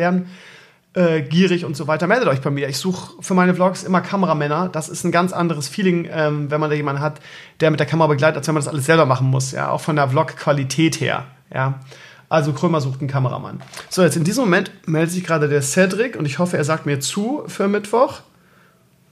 lerngierig 0.94 1.64
und 1.64 1.76
so 1.76 1.86
weiter. 1.86 2.06
Meldet 2.06 2.28
euch 2.28 2.40
bei 2.40 2.50
mir. 2.50 2.68
Ich 2.68 2.78
suche 2.78 3.14
für 3.20 3.34
meine 3.34 3.54
Vlogs 3.54 3.82
immer 3.82 4.00
Kameramänner. 4.00 4.68
Das 4.68 4.88
ist 4.88 5.04
ein 5.04 5.12
ganz 5.12 5.32
anderes 5.32 5.68
Feeling, 5.68 6.08
ähm, 6.10 6.50
wenn 6.50 6.60
man 6.60 6.70
da 6.70 6.76
jemanden 6.76 7.00
hat, 7.00 7.20
der 7.60 7.70
mit 7.70 7.80
der 7.80 7.86
Kamera 7.86 8.08
begleitet, 8.08 8.38
als 8.38 8.46
wenn 8.46 8.54
man 8.54 8.62
das 8.62 8.72
alles 8.72 8.86
selber 8.86 9.06
machen 9.06 9.28
muss. 9.28 9.52
Ja, 9.52 9.70
auch 9.70 9.80
von 9.80 9.96
der 9.96 10.08
Vlog-Qualität 10.08 11.00
her. 11.00 11.26
Ja. 11.52 11.80
Also 12.28 12.52
Krömer 12.52 12.80
sucht 12.80 13.00
einen 13.00 13.10
Kameramann. 13.10 13.62
So, 13.90 14.02
jetzt 14.02 14.16
in 14.16 14.24
diesem 14.24 14.44
Moment 14.44 14.70
meldet 14.86 15.12
sich 15.12 15.24
gerade 15.24 15.48
der 15.48 15.60
Cedric 15.62 16.16
und 16.16 16.24
ich 16.24 16.38
hoffe, 16.38 16.56
er 16.56 16.64
sagt 16.64 16.86
mir 16.86 16.98
zu 16.98 17.44
für 17.46 17.68
Mittwoch. 17.68 18.20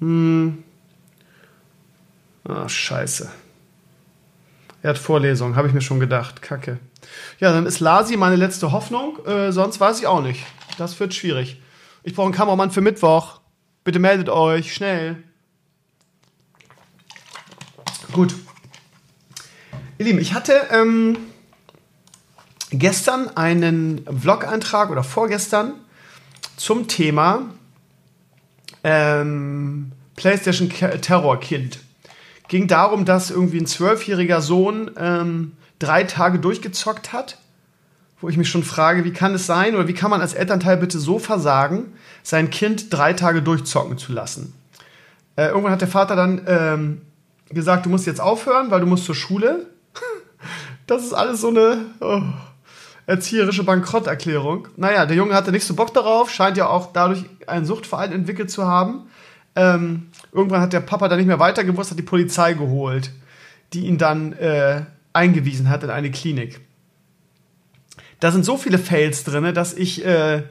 Hm. 0.01 0.65
Ah, 2.44 2.69
scheiße. 2.69 3.28
Er 4.82 4.90
hat 4.90 4.98
Vorlesung, 4.98 5.57
habe 5.57 5.69
ich 5.69 5.74
mir 5.74 5.82
schon 5.82 6.01
gedacht. 6.01 6.40
Kacke. 6.40 6.78
Ja, 7.39 7.52
dann 7.52 7.66
ist 7.66 7.81
Lasi 7.81 8.16
meine 8.16 8.36
letzte 8.36 8.73
Hoffnung. 8.73 9.19
Äh, 9.27 9.52
sonst 9.52 9.78
weiß 9.81 10.01
ich 10.01 10.07
auch 10.07 10.23
nicht. 10.23 10.47
Das 10.78 10.98
wird 10.98 11.12
schwierig. 11.12 11.61
Ich 12.02 12.14
brauche 12.14 12.27
einen 12.27 12.35
Kameramann 12.35 12.70
für 12.70 12.81
Mittwoch. 12.81 13.40
Bitte 13.85 13.98
meldet 13.98 14.28
euch, 14.28 14.74
schnell. 14.74 15.22
Gut. 18.12 18.35
Ihr 19.98 20.06
Lieben, 20.06 20.18
ich 20.18 20.32
hatte 20.32 20.68
ähm, 20.70 21.18
gestern 22.70 23.36
einen 23.36 24.06
Vlog-Eintrag 24.06 24.90
oder 24.90 25.05
vorgestern 25.05 25.74
zum 26.56 26.89
Thema 26.89 27.51
ähm, 28.82 29.93
PlayStation 30.16 30.70
Terror 30.70 31.39
Kind. 31.40 31.81
Ging 32.48 32.66
darum, 32.66 33.05
dass 33.05 33.31
irgendwie 33.31 33.59
ein 33.59 33.66
zwölfjähriger 33.66 34.40
Sohn 34.40 34.90
ähm, 34.97 35.52
drei 35.78 36.05
Tage 36.05 36.39
durchgezockt 36.39 37.12
hat, 37.12 37.39
wo 38.21 38.29
ich 38.29 38.37
mich 38.37 38.49
schon 38.49 38.65
frage, 38.65 39.05
wie 39.05 39.13
kann 39.13 39.35
es 39.35 39.47
sein 39.47 39.75
oder 39.75 39.89
wie 39.89 39.95
kann 39.95 40.11
man 40.11 40.21
als 40.21 40.35
Elternteil 40.35 40.77
bitte 40.77 40.99
so 40.99 41.19
versagen, 41.19 41.93
sein 42.23 42.51
Kind 42.51 42.93
drei 42.93 43.13
Tage 43.13 43.43
durchzocken 43.43 43.99
zu 43.99 44.13
lassen? 44.13 44.55
Äh, 45.37 45.49
irgendwann 45.49 45.73
hat 45.73 45.81
der 45.81 45.89
Vater 45.89 46.17
dann 46.17 46.43
ähm, 46.47 47.03
gesagt, 47.49 47.87
du 47.87 47.91
musst 47.91 48.07
jetzt 48.07 48.21
aufhören, 48.21 48.71
weil 48.71 48.81
du 48.81 48.87
musst 48.87 49.05
zur 49.05 49.15
Schule. 49.15 49.67
das 50.87 51.05
ist 51.05 51.15
alles 51.15 51.41
so 51.41 51.49
eine. 51.49 51.87
Oh 52.01 52.23
erzieherische 53.11 53.65
Bankrotterklärung. 53.65 54.69
Naja, 54.77 55.05
der 55.05 55.17
Junge 55.17 55.35
hatte 55.35 55.51
nicht 55.51 55.65
so 55.65 55.75
Bock 55.75 55.93
darauf, 55.93 56.31
scheint 56.31 56.57
ja 56.57 56.69
auch 56.69 56.93
dadurch 56.93 57.25
einen 57.49 57.65
Suchtverhalten 57.65 58.15
entwickelt 58.15 58.53
zu 58.53 58.67
haben. 58.67 59.09
Ähm, 59.57 60.11
irgendwann 60.33 60.61
hat 60.61 60.73
der 60.73 60.81
Papa 60.81 61.09
dann 61.09 61.19
nicht 61.19 61.27
mehr 61.27 61.41
weitergewusst, 61.41 61.91
hat 61.91 61.99
die 61.99 62.05
Polizei 62.05 62.53
geholt, 62.53 63.11
die 63.73 63.87
ihn 63.87 63.99
dann 63.99 64.33
äh, 64.35 64.83
eingewiesen 65.13 65.69
hat 65.69 65.83
in 65.83 65.91
eine 65.91 66.13
Klinik. 66.13 66.61
Da 68.21 68.31
sind 68.31 68.45
so 68.45 68.57
viele 68.57 68.79
Fails 68.79 69.25
drin, 69.25 69.55
dass 69.55 69.75
ich 69.75 70.05
äh, 70.05 70.43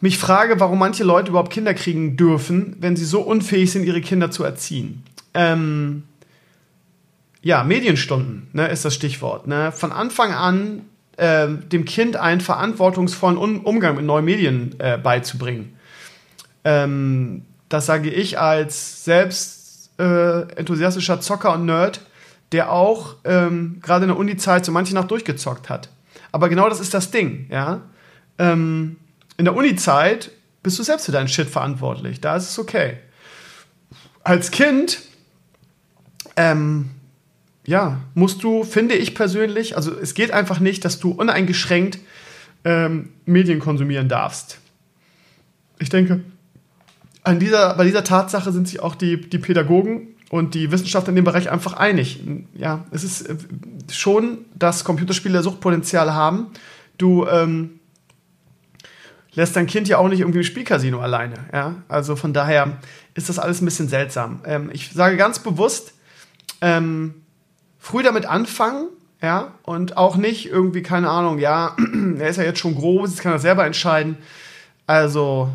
mich 0.00 0.18
frage, 0.18 0.60
warum 0.60 0.78
manche 0.78 1.04
Leute 1.04 1.30
überhaupt 1.30 1.52
Kinder 1.52 1.74
kriegen 1.74 2.16
dürfen, 2.16 2.76
wenn 2.80 2.96
sie 2.96 3.04
so 3.04 3.20
unfähig 3.20 3.72
sind, 3.72 3.84
ihre 3.84 4.00
Kinder 4.00 4.30
zu 4.30 4.44
erziehen. 4.44 5.02
Ähm, 5.34 6.04
ja, 7.42 7.64
Medienstunden 7.64 8.48
ne, 8.52 8.68
ist 8.68 8.84
das 8.84 8.94
Stichwort. 8.94 9.46
Ne? 9.46 9.72
Von 9.72 9.92
Anfang 9.92 10.32
an 10.32 10.82
äh, 11.16 11.48
dem 11.48 11.84
Kind 11.84 12.16
einen 12.16 12.40
verantwortungsvollen 12.40 13.36
um 13.36 13.60
Umgang 13.60 13.96
mit 13.96 14.04
neuen 14.04 14.24
Medien 14.24 14.78
äh, 14.78 14.98
beizubringen. 14.98 15.76
Ähm, 16.64 17.42
das 17.68 17.86
sage 17.86 18.10
ich 18.10 18.38
als 18.38 19.04
selbst 19.04 19.90
äh, 19.98 20.42
enthusiastischer 20.56 21.20
Zocker 21.20 21.54
und 21.54 21.66
Nerd, 21.66 22.00
der 22.52 22.70
auch 22.70 23.16
ähm, 23.24 23.78
gerade 23.82 24.04
in 24.04 24.08
der 24.08 24.18
Uni-Zeit 24.18 24.64
so 24.64 24.72
manche 24.72 24.94
Nacht 24.94 25.10
durchgezockt 25.10 25.68
hat. 25.68 25.88
Aber 26.34 26.48
genau 26.48 26.68
das 26.68 26.80
ist 26.80 26.92
das 26.92 27.12
Ding, 27.12 27.46
ja. 27.48 27.82
Ähm, 28.40 28.96
in 29.36 29.44
der 29.44 29.54
Uni-Zeit 29.54 30.32
bist 30.64 30.76
du 30.80 30.82
selbst 30.82 31.06
für 31.06 31.12
deinen 31.12 31.28
Shit 31.28 31.48
verantwortlich. 31.48 32.20
Da 32.20 32.34
ist 32.34 32.50
es 32.50 32.58
okay. 32.58 32.94
Als 34.24 34.50
Kind 34.50 35.00
ähm, 36.34 36.90
ja, 37.64 38.00
musst 38.14 38.42
du, 38.42 38.64
finde 38.64 38.96
ich 38.96 39.14
persönlich, 39.14 39.76
also 39.76 39.96
es 39.96 40.14
geht 40.14 40.32
einfach 40.32 40.58
nicht, 40.58 40.84
dass 40.84 40.98
du 40.98 41.12
uneingeschränkt 41.12 42.00
ähm, 42.64 43.10
Medien 43.26 43.60
konsumieren 43.60 44.08
darfst. 44.08 44.58
Ich 45.78 45.88
denke, 45.88 46.24
an 47.22 47.38
dieser, 47.38 47.76
bei 47.76 47.84
dieser 47.84 48.02
Tatsache 48.02 48.50
sind 48.50 48.66
sich 48.66 48.80
auch 48.80 48.96
die, 48.96 49.20
die 49.20 49.38
Pädagogen 49.38 50.13
und 50.34 50.54
die 50.54 50.72
Wissenschaftler 50.72 51.10
in 51.10 51.14
dem 51.14 51.24
Bereich 51.24 51.48
einfach 51.48 51.74
einig. 51.74 52.18
Ja, 52.54 52.86
es 52.90 53.04
ist 53.04 53.22
äh, 53.22 53.36
schon, 53.88 54.38
dass 54.56 54.82
Computerspiele 54.82 55.40
Suchtpotenzial 55.44 56.12
haben. 56.12 56.48
Du 56.98 57.24
ähm, 57.28 57.78
lässt 59.34 59.54
dein 59.54 59.68
Kind 59.68 59.86
ja 59.86 59.98
auch 59.98 60.08
nicht 60.08 60.18
irgendwie 60.18 60.38
im 60.40 60.44
Spielcasino 60.44 60.98
alleine. 60.98 61.36
Ja? 61.52 61.76
Also 61.86 62.16
von 62.16 62.32
daher 62.32 62.78
ist 63.14 63.28
das 63.28 63.38
alles 63.38 63.62
ein 63.62 63.64
bisschen 63.64 63.86
seltsam. 63.86 64.40
Ähm, 64.44 64.70
ich 64.72 64.90
sage 64.90 65.16
ganz 65.16 65.38
bewusst, 65.38 65.94
ähm, 66.60 67.14
früh 67.78 68.02
damit 68.02 68.26
anfangen, 68.26 68.88
ja, 69.22 69.52
und 69.62 69.96
auch 69.96 70.16
nicht 70.16 70.50
irgendwie, 70.50 70.82
keine 70.82 71.10
Ahnung, 71.10 71.38
ja, 71.38 71.76
er 72.18 72.28
ist 72.28 72.38
ja 72.38 72.42
jetzt 72.42 72.58
schon 72.58 72.74
groß, 72.74 73.10
jetzt 73.10 73.22
kann 73.22 73.30
er 73.30 73.38
selber 73.38 73.64
entscheiden. 73.64 74.18
Also 74.88 75.50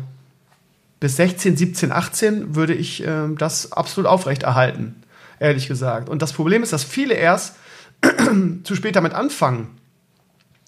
bis 1.00 1.16
16, 1.16 1.56
17, 1.56 1.92
18 1.92 2.54
würde 2.54 2.74
ich 2.74 3.02
ähm, 3.06 3.36
das 3.38 3.72
absolut 3.72 4.08
aufrechterhalten, 4.08 5.02
ehrlich 5.40 5.66
gesagt. 5.66 6.08
Und 6.08 6.20
das 6.22 6.32
Problem 6.34 6.62
ist, 6.62 6.72
dass 6.72 6.84
viele 6.84 7.14
erst 7.14 7.56
zu 8.64 8.76
spät 8.76 8.96
damit 8.96 9.14
anfangen. 9.14 9.80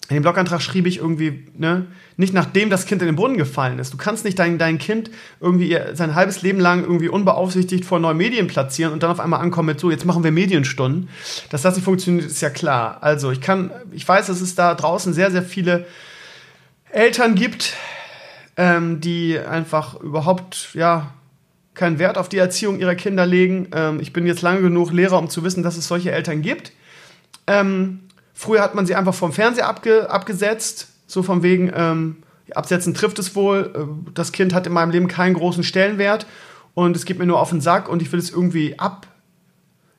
In 0.09 0.15
dem 0.15 0.23
Blogantrag 0.23 0.61
schrieb 0.61 0.85
ich 0.85 0.97
irgendwie, 0.97 1.45
ne, 1.57 1.85
nicht 2.17 2.33
nachdem 2.33 2.69
das 2.69 2.85
Kind 2.85 3.01
in 3.01 3.05
den 3.05 3.15
Brunnen 3.15 3.37
gefallen 3.37 3.79
ist. 3.79 3.93
Du 3.93 3.97
kannst 3.97 4.25
nicht 4.25 4.37
dein, 4.37 4.57
dein 4.57 4.77
Kind 4.77 5.09
irgendwie 5.39 5.77
sein 5.93 6.13
halbes 6.13 6.41
Leben 6.41 6.59
lang 6.59 6.83
irgendwie 6.83 7.07
unbeaufsichtigt 7.07 7.85
vor 7.85 7.99
neuen 7.99 8.17
Medien 8.17 8.47
platzieren 8.47 8.91
und 8.91 9.01
dann 9.01 9.11
auf 9.11 9.21
einmal 9.21 9.39
ankommen 9.39 9.67
mit 9.67 9.79
so, 9.79 9.91
jetzt 9.91 10.05
machen 10.05 10.23
wir 10.23 10.31
Medienstunden. 10.31 11.09
Dass 11.49 11.61
das 11.61 11.75
nicht 11.75 11.85
funktioniert, 11.85 12.25
ist 12.25 12.41
ja 12.41 12.49
klar. 12.49 12.97
Also 13.01 13.31
ich 13.31 13.39
kann, 13.39 13.71
ich 13.91 14.05
weiß, 14.05 14.27
dass 14.27 14.41
es 14.41 14.55
da 14.55 14.75
draußen 14.75 15.13
sehr, 15.13 15.31
sehr 15.31 15.41
viele 15.41 15.85
Eltern 16.91 17.35
gibt, 17.35 17.73
ähm, 18.57 19.01
die 19.01 19.37
einfach 19.39 19.99
überhaupt, 19.99 20.69
ja, 20.73 21.11
keinen 21.73 21.97
Wert 21.97 22.17
auf 22.17 22.29
die 22.29 22.37
Erziehung 22.37 22.79
ihrer 22.79 22.95
Kinder 22.95 23.25
legen. 23.25 23.69
Ähm, 23.73 23.99
ich 23.99 24.13
bin 24.13 24.27
jetzt 24.27 24.41
lange 24.41 24.61
genug 24.61 24.91
Lehrer, 24.91 25.17
um 25.17 25.29
zu 25.29 25.43
wissen, 25.43 25.63
dass 25.63 25.77
es 25.77 25.87
solche 25.87 26.11
Eltern 26.11 26.41
gibt. 26.41 26.71
Ähm, 27.47 28.03
Früher 28.33 28.61
hat 28.61 28.75
man 28.75 28.85
sie 28.85 28.95
einfach 28.95 29.13
vom 29.13 29.31
Fernseher 29.31 29.67
abge 29.67 30.09
abgesetzt, 30.09 30.87
so 31.07 31.23
von 31.23 31.43
wegen, 31.43 31.71
ähm, 31.75 32.17
absetzen 32.53 32.93
trifft 32.93 33.19
es 33.19 33.35
wohl, 33.35 33.71
äh, 33.75 34.11
das 34.13 34.31
Kind 34.31 34.53
hat 34.53 34.67
in 34.67 34.73
meinem 34.73 34.91
Leben 34.91 35.07
keinen 35.07 35.35
großen 35.35 35.63
Stellenwert 35.63 36.25
und 36.73 36.95
es 36.95 37.05
geht 37.05 37.19
mir 37.19 37.25
nur 37.25 37.39
auf 37.39 37.51
den 37.51 37.61
Sack 37.61 37.87
und 37.87 38.01
ich 38.01 38.11
will 38.11 38.19
es 38.19 38.31
irgendwie 38.31 38.75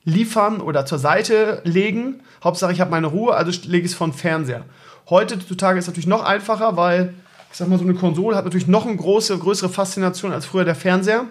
abliefern 0.04 0.60
oder 0.60 0.84
zur 0.84 0.98
Seite 0.98 1.62
legen. 1.64 2.22
Hauptsache, 2.42 2.72
ich 2.72 2.80
habe 2.80 2.90
meine 2.90 3.06
Ruhe, 3.06 3.34
also 3.34 3.52
lege 3.68 3.86
ich 3.86 3.92
es 3.92 3.96
vom 3.96 4.12
Fernseher. 4.12 4.64
Heutzutage 5.08 5.78
ist 5.78 5.84
es 5.84 5.88
natürlich 5.88 6.06
noch 6.06 6.24
einfacher, 6.24 6.76
weil, 6.76 7.14
ich 7.54 7.58
sag 7.58 7.68
mal, 7.68 7.78
so 7.78 7.84
eine 7.84 7.94
Konsole 7.94 8.36
hat 8.36 8.44
natürlich 8.44 8.66
noch 8.66 8.84
eine 8.84 8.96
große, 8.96 9.38
größere 9.38 9.70
Faszination 9.70 10.32
als 10.32 10.44
früher 10.44 10.66
der 10.66 10.74
Fernseher. 10.74 11.24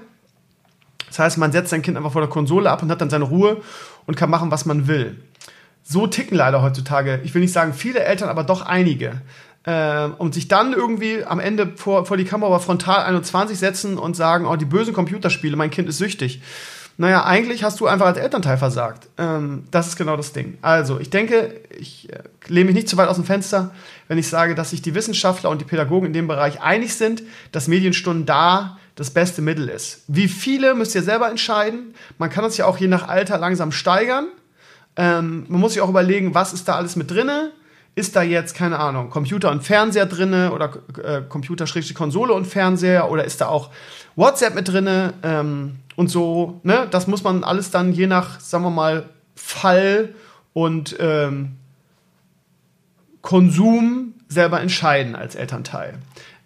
Das 1.07 1.19
heißt, 1.19 1.37
man 1.37 1.51
setzt 1.51 1.69
sein 1.69 1.83
Kind 1.83 1.95
einfach 1.95 2.13
vor 2.13 2.21
der 2.21 2.29
Konsole 2.29 2.71
ab 2.71 2.81
und 2.81 2.89
hat 2.89 3.01
dann 3.01 3.11
seine 3.11 3.25
Ruhe 3.25 3.61
und 4.07 4.17
kann 4.17 4.31
machen, 4.31 4.49
was 4.49 4.65
man 4.65 4.87
will 4.87 5.19
so 5.83 6.07
ticken 6.07 6.37
leider 6.37 6.61
heutzutage, 6.61 7.19
ich 7.23 7.33
will 7.33 7.41
nicht 7.41 7.53
sagen 7.53 7.73
viele 7.73 7.99
Eltern, 7.99 8.29
aber 8.29 8.43
doch 8.43 8.61
einige. 8.61 9.21
Äh, 9.65 10.07
und 10.17 10.33
sich 10.33 10.47
dann 10.47 10.73
irgendwie 10.73 11.23
am 11.23 11.39
Ende 11.39 11.73
vor, 11.75 12.05
vor 12.05 12.17
die 12.17 12.25
Kamera 12.25 12.59
frontal 12.59 13.03
21 13.05 13.57
setzen 13.57 13.97
und 13.97 14.15
sagen, 14.15 14.45
oh, 14.45 14.55
die 14.55 14.65
bösen 14.65 14.93
Computerspiele, 14.93 15.55
mein 15.55 15.69
Kind 15.69 15.87
ist 15.87 15.97
süchtig. 15.97 16.41
naja, 16.97 17.25
eigentlich 17.25 17.63
hast 17.63 17.79
du 17.79 17.87
einfach 17.87 18.07
als 18.07 18.17
Elternteil 18.17 18.57
versagt. 18.57 19.07
Ähm, 19.17 19.63
das 19.71 19.87
ist 19.87 19.95
genau 19.95 20.17
das 20.17 20.33
Ding. 20.33 20.57
Also, 20.61 20.99
ich 20.99 21.09
denke, 21.09 21.61
ich 21.77 22.11
äh, 22.11 22.19
lehne 22.47 22.65
mich 22.65 22.75
nicht 22.75 22.89
zu 22.89 22.97
weit 22.97 23.09
aus 23.09 23.15
dem 23.15 23.25
Fenster, 23.25 23.71
wenn 24.13 24.19
ich 24.19 24.27
sage, 24.27 24.53
dass 24.53 24.69
sich 24.69 24.83
die 24.83 24.93
Wissenschaftler 24.93 25.49
und 25.49 25.59
die 25.59 25.65
Pädagogen 25.65 26.05
in 26.05 26.13
dem 26.13 26.27
Bereich 26.27 26.61
einig 26.61 26.93
sind, 26.93 27.23
dass 27.51 27.67
Medienstunden 27.67 28.27
da 28.27 28.77
das 28.93 29.09
beste 29.09 29.41
Mittel 29.41 29.69
ist. 29.69 30.03
Wie 30.05 30.27
viele 30.27 30.75
müsst 30.75 30.93
ihr 30.93 31.01
selber 31.01 31.31
entscheiden. 31.31 31.95
Man 32.19 32.29
kann 32.29 32.43
das 32.43 32.55
ja 32.57 32.67
auch 32.67 32.77
je 32.77 32.87
nach 32.87 33.07
Alter 33.07 33.39
langsam 33.39 33.71
steigern. 33.71 34.27
Ähm, 34.97 35.47
man 35.47 35.59
muss 35.59 35.73
sich 35.73 35.81
auch 35.81 35.89
überlegen, 35.89 36.35
was 36.35 36.53
ist 36.53 36.67
da 36.67 36.75
alles 36.75 36.95
mit 36.95 37.09
drinne 37.09 37.53
ist 37.95 38.15
da 38.15 38.23
jetzt, 38.23 38.55
keine 38.55 38.79
Ahnung, 38.79 39.09
Computer 39.09 39.51
und 39.51 39.63
Fernseher 39.63 40.05
drinne 40.05 40.51
oder 40.51 40.71
äh, 41.03 41.21
Computer, 41.27 41.65
Konsole 41.93 42.33
und 42.33 42.45
Fernseher 42.45 43.09
oder 43.11 43.23
ist 43.23 43.41
da 43.41 43.47
auch 43.47 43.69
WhatsApp 44.15 44.55
mit 44.55 44.67
drinne 44.67 45.13
ähm, 45.21 45.75
und 45.95 46.07
so, 46.07 46.59
ne? 46.63 46.87
Das 46.89 47.05
muss 47.07 47.23
man 47.23 47.43
alles 47.43 47.69
dann 47.69 47.93
je 47.93 48.07
nach, 48.07 48.39
sagen 48.39 48.63
wir 48.63 48.71
mal, 48.71 49.09
Fall 49.35 50.15
und 50.53 50.95
ähm, 50.99 51.57
Konsum 53.23 54.13
selber 54.27 54.61
entscheiden 54.61 55.15
als 55.15 55.33
Elternteil. 55.33 55.95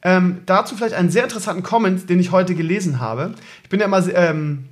Ähm, 0.04 0.44
dazu 0.46 0.76
vielleicht 0.76 0.94
einen 0.94 1.10
sehr 1.10 1.24
interessanten 1.24 1.64
Comment, 1.64 2.10
den 2.10 2.20
ich 2.20 2.32
heute 2.32 2.56
gelesen 2.56 3.02
habe. 3.02 3.34
Ich 3.64 3.70
bin 3.70 3.80
ja 3.82 3.88
immer, 3.88 4.08
ähm, 4.16 4.70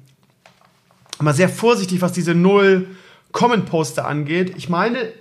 immer 1.19 1.34
sehr 1.34 1.49
vorsichtig, 1.49 2.02
was 2.02 2.14
diese 2.14 2.34
null 2.36 2.88
Comment-Poster 3.34 4.07
angeht. 4.07 4.53
Ich 4.56 4.69
meine, 4.69 5.11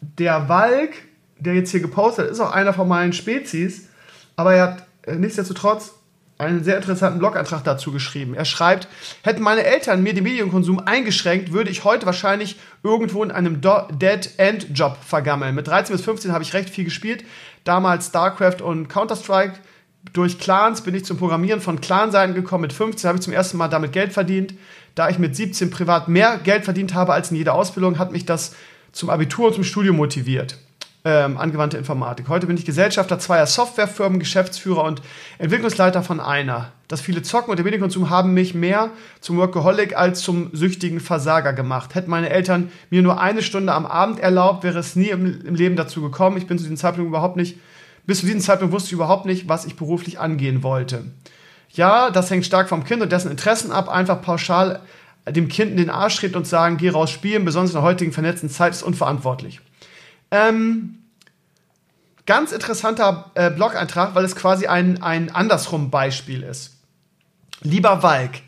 der 0.00 0.48
Walk, 0.48 0.90
der 1.38 1.54
jetzt 1.54 1.70
hier 1.70 1.80
gepostet 1.80 2.26
hat, 2.26 2.32
ist 2.32 2.40
auch 2.40 2.52
einer 2.52 2.74
von 2.74 2.86
meinen 2.86 3.14
Spezies, 3.14 3.88
aber 4.36 4.54
er 4.54 4.62
hat 4.62 4.86
äh, 5.02 5.16
nichtsdestotrotz 5.16 5.94
einen 6.38 6.62
sehr 6.62 6.76
interessanten 6.76 7.18
Blogantrag 7.18 7.64
dazu 7.64 7.90
geschrieben. 7.90 8.34
Er 8.34 8.44
schreibt, 8.44 8.86
hätten 9.22 9.42
meine 9.42 9.64
Eltern 9.64 10.02
mir 10.02 10.14
den 10.14 10.22
Medienkonsum 10.22 10.78
eingeschränkt, 10.78 11.52
würde 11.52 11.70
ich 11.70 11.82
heute 11.84 12.06
wahrscheinlich 12.06 12.56
irgendwo 12.84 13.24
in 13.24 13.32
einem 13.32 13.60
Dead-End-Job 13.60 14.98
vergammeln. 15.04 15.56
Mit 15.56 15.66
13 15.66 15.96
bis 15.96 16.04
15 16.04 16.32
habe 16.32 16.44
ich 16.44 16.54
recht 16.54 16.70
viel 16.70 16.84
gespielt, 16.84 17.24
damals 17.64 18.06
StarCraft 18.06 18.62
und 18.62 18.88
Counter-Strike. 18.88 19.54
Durch 20.12 20.38
Clans 20.38 20.82
bin 20.82 20.94
ich 20.94 21.04
zum 21.04 21.18
Programmieren 21.18 21.60
von 21.60 21.80
Clanseiten 21.80 22.34
gekommen. 22.34 22.62
Mit 22.62 22.72
15 22.72 23.08
habe 23.08 23.18
ich 23.18 23.24
zum 23.24 23.32
ersten 23.32 23.56
Mal 23.56 23.68
damit 23.68 23.92
Geld 23.92 24.12
verdient. 24.12 24.54
Da 24.94 25.08
ich 25.08 25.18
mit 25.18 25.34
17 25.34 25.70
privat 25.70 26.08
mehr 26.08 26.38
Geld 26.38 26.64
verdient 26.64 26.94
habe 26.94 27.12
als 27.12 27.32
in 27.32 27.36
jeder 27.36 27.54
Ausbildung, 27.54 27.98
hat 27.98 28.12
mich 28.12 28.24
das 28.24 28.54
zum 28.92 29.10
Abitur 29.10 29.48
und 29.48 29.54
zum 29.54 29.64
Studium 29.64 29.96
motiviert. 29.96 30.56
Ähm, 31.04 31.38
angewandte 31.38 31.78
Informatik. 31.78 32.28
Heute 32.28 32.48
bin 32.48 32.56
ich 32.56 32.64
Gesellschafter 32.64 33.20
zweier 33.20 33.46
Softwarefirmen, 33.46 34.18
Geschäftsführer 34.18 34.82
und 34.82 35.00
Entwicklungsleiter 35.38 36.02
von 36.02 36.18
einer. 36.18 36.72
Das 36.88 37.00
viele 37.00 37.22
Zocken 37.22 37.50
und 37.50 37.56
der 37.56 37.64
Medienkonsum 37.64 38.10
haben 38.10 38.34
mich 38.34 38.52
mehr 38.52 38.90
zum 39.20 39.36
Workaholic 39.36 39.96
als 39.96 40.22
zum 40.22 40.50
süchtigen 40.52 40.98
Versager 40.98 41.52
gemacht. 41.52 41.94
Hätten 41.94 42.10
meine 42.10 42.30
Eltern 42.30 42.72
mir 42.90 43.02
nur 43.02 43.20
eine 43.20 43.42
Stunde 43.42 43.72
am 43.72 43.86
Abend 43.86 44.18
erlaubt, 44.18 44.64
wäre 44.64 44.78
es 44.78 44.96
nie 44.96 45.10
im, 45.10 45.46
im 45.46 45.54
Leben 45.54 45.76
dazu 45.76 46.02
gekommen. 46.02 46.36
Ich 46.36 46.48
bin 46.48 46.58
zu 46.58 46.64
diesem 46.64 46.76
Zeitpunkt 46.76 47.08
überhaupt 47.08 47.36
nicht, 47.36 47.58
bis 48.04 48.20
zu 48.20 48.26
diesem 48.26 48.40
Zeitpunkt 48.40 48.74
wusste 48.74 48.88
ich 48.88 48.94
überhaupt 48.94 49.26
nicht, 49.26 49.48
was 49.48 49.66
ich 49.66 49.76
beruflich 49.76 50.18
angehen 50.18 50.62
wollte. 50.62 51.04
Ja, 51.70 52.10
das 52.10 52.30
hängt 52.30 52.46
stark 52.46 52.68
vom 52.68 52.82
Kind 52.82 53.02
und 53.02 53.12
dessen 53.12 53.30
Interessen 53.30 53.70
ab. 53.70 53.88
Einfach 53.88 54.20
pauschal 54.20 54.80
dem 55.28 55.48
Kind 55.48 55.72
in 55.72 55.76
den 55.76 55.90
Arsch 55.90 56.16
treten 56.16 56.36
und 56.36 56.46
sagen, 56.46 56.78
geh 56.78 56.88
raus 56.88 57.10
spielen, 57.10 57.44
besonders 57.44 57.70
in 57.70 57.76
der 57.76 57.82
heutigen 57.82 58.12
vernetzten 58.12 58.48
Zeit, 58.48 58.72
ist 58.72 58.82
unverantwortlich. 58.82 59.60
Ähm, 60.30 60.98
ganz 62.26 62.52
interessanter 62.52 63.30
äh, 63.34 63.50
Blog-Eintrag, 63.50 64.14
weil 64.14 64.24
es 64.24 64.36
quasi 64.36 64.66
ein, 64.66 65.02
ein 65.02 65.34
andersrum 65.34 65.90
Beispiel 65.90 66.42
ist. 66.42 66.76
Lieber 67.62 68.02
Walk, 68.02 68.42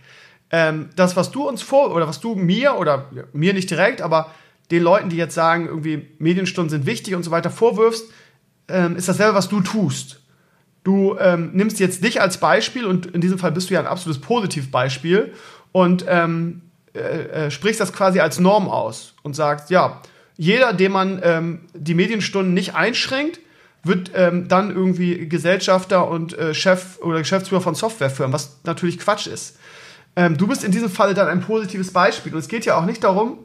ähm, 0.51 0.91
das, 0.97 1.17
was 1.17 1.31
du 1.31 1.49
uns 1.49 1.63
vor, 1.63 1.95
oder 1.95 2.07
was 2.07 2.21
du 2.21 2.35
mir, 2.35 2.77
oder 2.77 3.07
ja, 3.15 3.23
mir 3.33 3.55
nicht 3.55 3.71
direkt, 3.71 4.03
aber 4.03 4.31
den 4.71 4.83
Leuten, 4.83 5.09
die 5.09 5.17
jetzt 5.17 5.35
sagen, 5.35 5.67
irgendwie 5.67 6.09
Medienstunden 6.19 6.71
sind 6.71 6.87
wichtig 6.87 7.15
und 7.15 7.23
so 7.23 7.31
weiter, 7.31 7.51
vorwirfst, 7.51 8.05
ähm, 8.69 8.97
ist 8.97 9.09
dasselbe, 9.09 9.35
was 9.35 9.49
du 9.49 9.61
tust. 9.61 10.21
Du 10.85 11.17
ähm, 11.19 11.51
nimmst 11.53 11.79
jetzt 11.81 12.03
dich 12.05 12.21
als 12.21 12.39
Beispiel 12.39 12.87
und 12.87 13.07
in 13.07 13.21
diesem 13.21 13.39
Fall 13.39 13.53
bist 13.53 13.71
du 13.71 13.75
ja 13.75 13.81
ein 13.81 13.87
absolutes 13.87 14.21
Positivbeispiel 14.23 15.35
und 15.73 16.05
ähm, 16.09 16.63
äh, 16.95 16.99
äh, 17.47 17.51
sprichst 17.51 17.81
das 17.81 17.93
quasi 17.93 18.21
als 18.21 18.39
Norm 18.39 18.69
aus 18.69 19.15
und 19.23 19.35
sagst, 19.35 19.71
ja, 19.71 20.01
jeder, 20.41 20.73
dem 20.73 20.93
man 20.93 21.21
ähm, 21.23 21.61
die 21.75 21.93
Medienstunden 21.93 22.55
nicht 22.55 22.75
einschränkt, 22.75 23.41
wird 23.83 24.13
ähm, 24.15 24.49
dann 24.49 24.75
irgendwie 24.75 25.29
Gesellschafter 25.29 26.09
und 26.09 26.33
äh, 26.33 26.55
Chef 26.55 26.99
oder 27.03 27.19
Geschäftsführer 27.19 27.61
von 27.61 27.75
Softwarefirmen, 27.75 28.33
was 28.33 28.59
natürlich 28.65 28.99
Quatsch 28.99 29.27
ist. 29.27 29.59
Ähm, 30.17 30.39
du 30.39 30.47
bist 30.47 30.65
in 30.65 30.73
diesem 30.73 30.89
Falle 30.89 31.13
dann 31.13 31.29
ein 31.29 31.43
positives 31.43 31.93
Beispiel. 31.93 32.33
Und 32.33 32.39
es 32.39 32.49
geht 32.49 32.65
ja 32.65 32.79
auch 32.79 32.87
nicht 32.87 33.05
darum, 33.05 33.41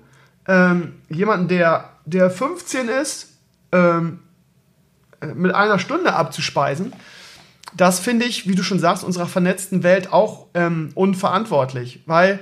ähm, 0.48 0.94
jemanden, 1.10 1.50
der, 1.50 1.90
der 2.06 2.30
15 2.30 2.88
ist, 2.88 3.34
ähm, 3.74 4.20
äh, 5.20 5.28
mit 5.28 5.54
einer 5.54 5.80
Stunde 5.80 6.14
abzuspeisen. 6.14 6.94
Das 7.76 8.00
finde 8.00 8.26
ich, 8.26 8.48
wie 8.48 8.56
du 8.56 8.64
schon 8.64 8.80
sagst, 8.80 9.04
unserer 9.04 9.28
vernetzten 9.28 9.84
Welt 9.84 10.14
auch 10.14 10.48
ähm, 10.54 10.92
unverantwortlich, 10.96 12.04
weil 12.06 12.40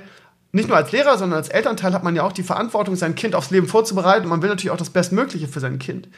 nicht 0.54 0.68
nur 0.68 0.76
als 0.76 0.92
Lehrer, 0.92 1.18
sondern 1.18 1.38
als 1.38 1.48
Elternteil 1.48 1.92
hat 1.92 2.04
man 2.04 2.14
ja 2.14 2.22
auch 2.22 2.32
die 2.32 2.44
Verantwortung, 2.44 2.94
sein 2.94 3.16
Kind 3.16 3.34
aufs 3.34 3.50
Leben 3.50 3.66
vorzubereiten. 3.66 4.24
Und 4.24 4.30
man 4.30 4.42
will 4.42 4.48
natürlich 4.48 4.70
auch 4.70 4.76
das 4.76 4.90
Bestmögliche 4.90 5.48
für 5.48 5.58
sein 5.58 5.80
Kind. 5.80 6.08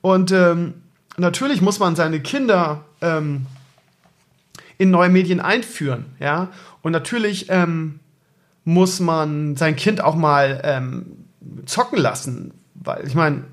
Und 0.00 0.32
ähm, 0.32 0.74
natürlich 1.18 1.60
muss 1.60 1.78
man 1.78 1.94
seine 1.94 2.20
Kinder 2.20 2.84
ähm, 3.02 3.46
in 4.78 4.90
neue 4.90 5.10
Medien 5.10 5.40
einführen, 5.40 6.06
ja. 6.18 6.48
Und 6.80 6.92
natürlich 6.92 7.46
ähm, 7.50 8.00
muss 8.64 8.98
man 8.98 9.56
sein 9.56 9.76
Kind 9.76 10.02
auch 10.02 10.16
mal 10.16 10.60
ähm, 10.64 11.26
zocken 11.66 11.98
lassen, 11.98 12.54
weil 12.74 13.06
ich 13.06 13.14
meine, 13.14 13.44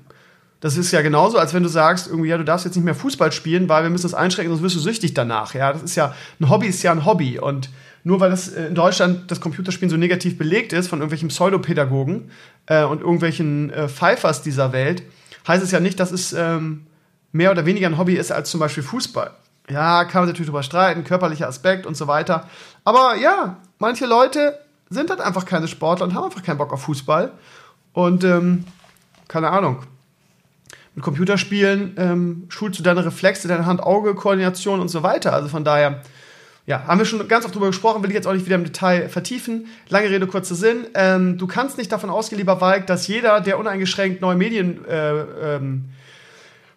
das 0.60 0.76
ist 0.76 0.90
ja 0.90 1.02
genauso, 1.02 1.38
als 1.38 1.54
wenn 1.54 1.62
du 1.62 1.68
sagst, 1.68 2.08
irgendwie, 2.08 2.30
ja, 2.30 2.38
du 2.38 2.44
darfst 2.44 2.64
jetzt 2.64 2.76
nicht 2.76 2.84
mehr 2.84 2.94
Fußball 2.94 3.30
spielen, 3.30 3.68
weil 3.68 3.82
wir 3.82 3.90
müssen 3.90 4.04
das 4.04 4.14
einschränken, 4.14 4.52
sonst 4.52 4.62
wirst 4.62 4.76
du 4.76 4.80
süchtig 4.80 5.14
danach. 5.14 5.54
Ja, 5.54 5.72
das 5.72 5.82
ist 5.82 5.96
ja 5.96 6.14
ein 6.40 6.48
Hobby, 6.48 6.66
ist 6.66 6.82
ja 6.82 6.92
ein 6.92 7.04
Hobby 7.04 7.38
und 7.38 7.68
nur 8.04 8.20
weil 8.20 8.30
das 8.30 8.48
äh, 8.48 8.66
in 8.66 8.74
Deutschland 8.74 9.30
das 9.30 9.40
Computerspielen 9.40 9.90
so 9.90 9.96
negativ 9.96 10.38
belegt 10.38 10.72
ist 10.72 10.88
von 10.88 11.00
irgendwelchen 11.00 11.28
Pseudopädagogen 11.28 12.30
äh, 12.66 12.84
und 12.84 13.00
irgendwelchen 13.00 13.70
äh, 13.70 13.88
Pfeifers 13.88 14.42
dieser 14.42 14.72
Welt, 14.72 15.02
heißt 15.46 15.62
es 15.62 15.70
ja 15.70 15.80
nicht, 15.80 16.00
dass 16.00 16.12
es 16.12 16.32
ähm, 16.32 16.86
mehr 17.32 17.50
oder 17.50 17.66
weniger 17.66 17.86
ein 17.86 17.98
Hobby 17.98 18.14
ist 18.14 18.32
als 18.32 18.50
zum 18.50 18.60
Beispiel 18.60 18.82
Fußball. 18.82 19.30
Ja, 19.68 20.04
kann 20.04 20.22
man 20.22 20.28
natürlich 20.28 20.48
drüber 20.48 20.62
streiten, 20.62 21.04
körperlicher 21.04 21.46
Aspekt 21.46 21.86
und 21.86 21.96
so 21.96 22.06
weiter. 22.06 22.48
Aber 22.84 23.14
ja, 23.16 23.58
manche 23.78 24.06
Leute 24.06 24.58
sind 24.88 25.10
halt 25.10 25.20
einfach 25.20 25.44
keine 25.44 25.68
Sportler 25.68 26.06
und 26.06 26.14
haben 26.14 26.24
einfach 26.24 26.42
keinen 26.42 26.58
Bock 26.58 26.72
auf 26.72 26.82
Fußball. 26.82 27.32
Und 27.92 28.24
ähm, 28.24 28.64
keine 29.28 29.50
Ahnung. 29.50 29.82
Mit 30.96 31.04
Computerspielen 31.04 31.94
ähm, 31.98 32.46
schulst 32.48 32.80
du 32.80 32.82
deine 32.82 33.04
Reflexe, 33.04 33.46
deine 33.46 33.64
Hand-Auge-Koordination 33.64 34.80
und 34.80 34.88
so 34.88 35.04
weiter. 35.04 35.32
Also 35.32 35.48
von 35.48 35.64
daher 35.64 36.02
ja, 36.66 36.86
haben 36.86 36.98
wir 36.98 37.04
schon 37.04 37.26
ganz 37.26 37.44
oft 37.44 37.54
drüber 37.54 37.66
gesprochen, 37.66 38.02
will 38.02 38.10
ich 38.10 38.14
jetzt 38.14 38.26
auch 38.26 38.32
nicht 38.32 38.46
wieder 38.46 38.56
im 38.56 38.64
Detail 38.64 39.08
vertiefen. 39.08 39.66
Lange 39.88 40.10
Rede, 40.10 40.26
kurzer 40.26 40.54
Sinn. 40.54 40.86
Ähm, 40.94 41.38
du 41.38 41.46
kannst 41.46 41.78
nicht 41.78 41.90
davon 41.90 42.10
ausgehen, 42.10 42.38
lieber 42.38 42.60
Walk, 42.60 42.86
dass 42.86 43.06
jeder, 43.08 43.40
der 43.40 43.58
uneingeschränkt 43.58 44.20
neue 44.20 44.36
Medien 44.36 44.84
äh, 44.84 45.20
ähm, 45.56 45.86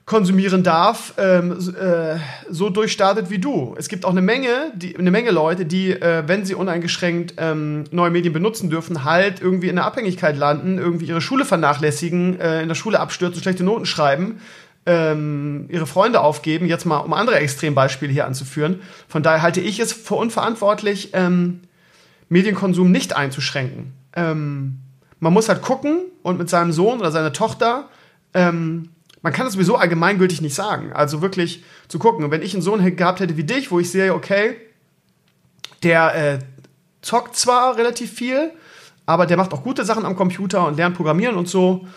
konsumieren 0.06 0.64
darf, 0.64 1.14
ähm, 1.18 1.52
äh, 1.52 2.18
so 2.50 2.70
durchstartet 2.70 3.30
wie 3.30 3.40
du. 3.40 3.74
Es 3.78 3.88
gibt 3.88 4.04
auch 4.04 4.12
eine 4.12 4.22
Menge, 4.22 4.74
die, 4.76 4.98
eine 4.98 5.12
Menge 5.12 5.32
Leute, 5.32 5.66
die, 5.66 5.92
äh, 5.92 6.24
wenn 6.28 6.46
sie 6.46 6.56
uneingeschränkt 6.56 7.36
ähm, 7.38 7.86
neue 7.92 8.12
Medien 8.12 8.34
benutzen 8.34 8.70
dürfen, 8.70 9.06
halt 9.06 9.42
irgendwie 9.42 9.70
in 9.70 9.78
der 9.78 9.86
Abhängigkeit 9.86 10.36
landen, 10.36 10.78
irgendwie 10.78 11.06
ihre 11.06 11.22
Schule 11.22 11.46
vernachlässigen, 11.46 12.40
äh, 12.40 12.62
in 12.62 12.68
der 12.68 12.76
Schule 12.76 13.00
abstürzen, 13.00 13.42
schlechte 13.42 13.64
Noten 13.64 13.86
schreiben 13.86 14.42
ähm, 14.86 15.68
ihre 15.70 15.86
Freunde 15.86 16.22
aufgeben, 16.22 16.66
jetzt 16.66 16.86
mal 16.86 16.98
um 16.98 17.14
andere 17.14 17.38
Extrembeispiele 17.38 18.12
hier 18.12 18.26
anzuführen. 18.26 18.82
Von 19.08 19.24
daher 19.24 19.42
halte 19.42 19.62
ich 19.62 19.80
es 19.80 19.94
für 19.94 20.16
unverantwortlich, 20.16 21.12
ähm, 21.14 21.62
Medienkonsum 22.30 22.92
nicht 22.92 23.16
einzuschränken. 23.16 23.94
Ähm, 24.16 24.80
man 25.20 25.34
muss 25.34 25.48
halt 25.48 25.62
gucken 25.62 26.02
und 26.22 26.38
mit 26.38 26.50
seinem 26.50 26.72
Sohn 26.74 27.00
oder 27.00 27.12
seiner 27.12 27.32
Tochter, 27.32 27.90
ähm, 28.34 28.90
man 29.22 29.32
kann 29.32 29.48
es 29.48 29.54
sowieso 29.54 29.78
allgemeingültig 29.78 30.42
nicht 30.42 30.54
sagen. 30.54 30.92
Also 30.92 31.22
wirklich 31.22 31.64
zu 31.88 31.98
gucken. 31.98 32.26
Und 32.26 32.32
wenn 32.32 32.42
ich 32.42 32.54
einen 32.54 32.62
Sohn 32.62 32.96
gehabt 32.96 33.22
hätte 33.22 33.38
wie 33.38 33.46
dich, 33.46 33.72
wo 33.72 33.80
ich 33.80 33.90
sehe, 33.90 34.14
okay, 34.14 34.58
der 35.82 36.16
äh, 36.16 36.40
zockt 37.02 37.36
zwar 37.38 37.78
relativ 37.78 38.12
viel, 38.12 38.52
aber 39.06 39.26
der 39.26 39.38
macht 39.38 39.54
auch 39.54 39.64
gute 39.64 39.86
Sachen 39.86 40.06
am 40.06 40.16
Computer 40.16 40.68
und 40.68 40.76
lernt 40.76 40.96
Programmieren 40.96 41.36
und 41.36 41.48
so 41.48 41.88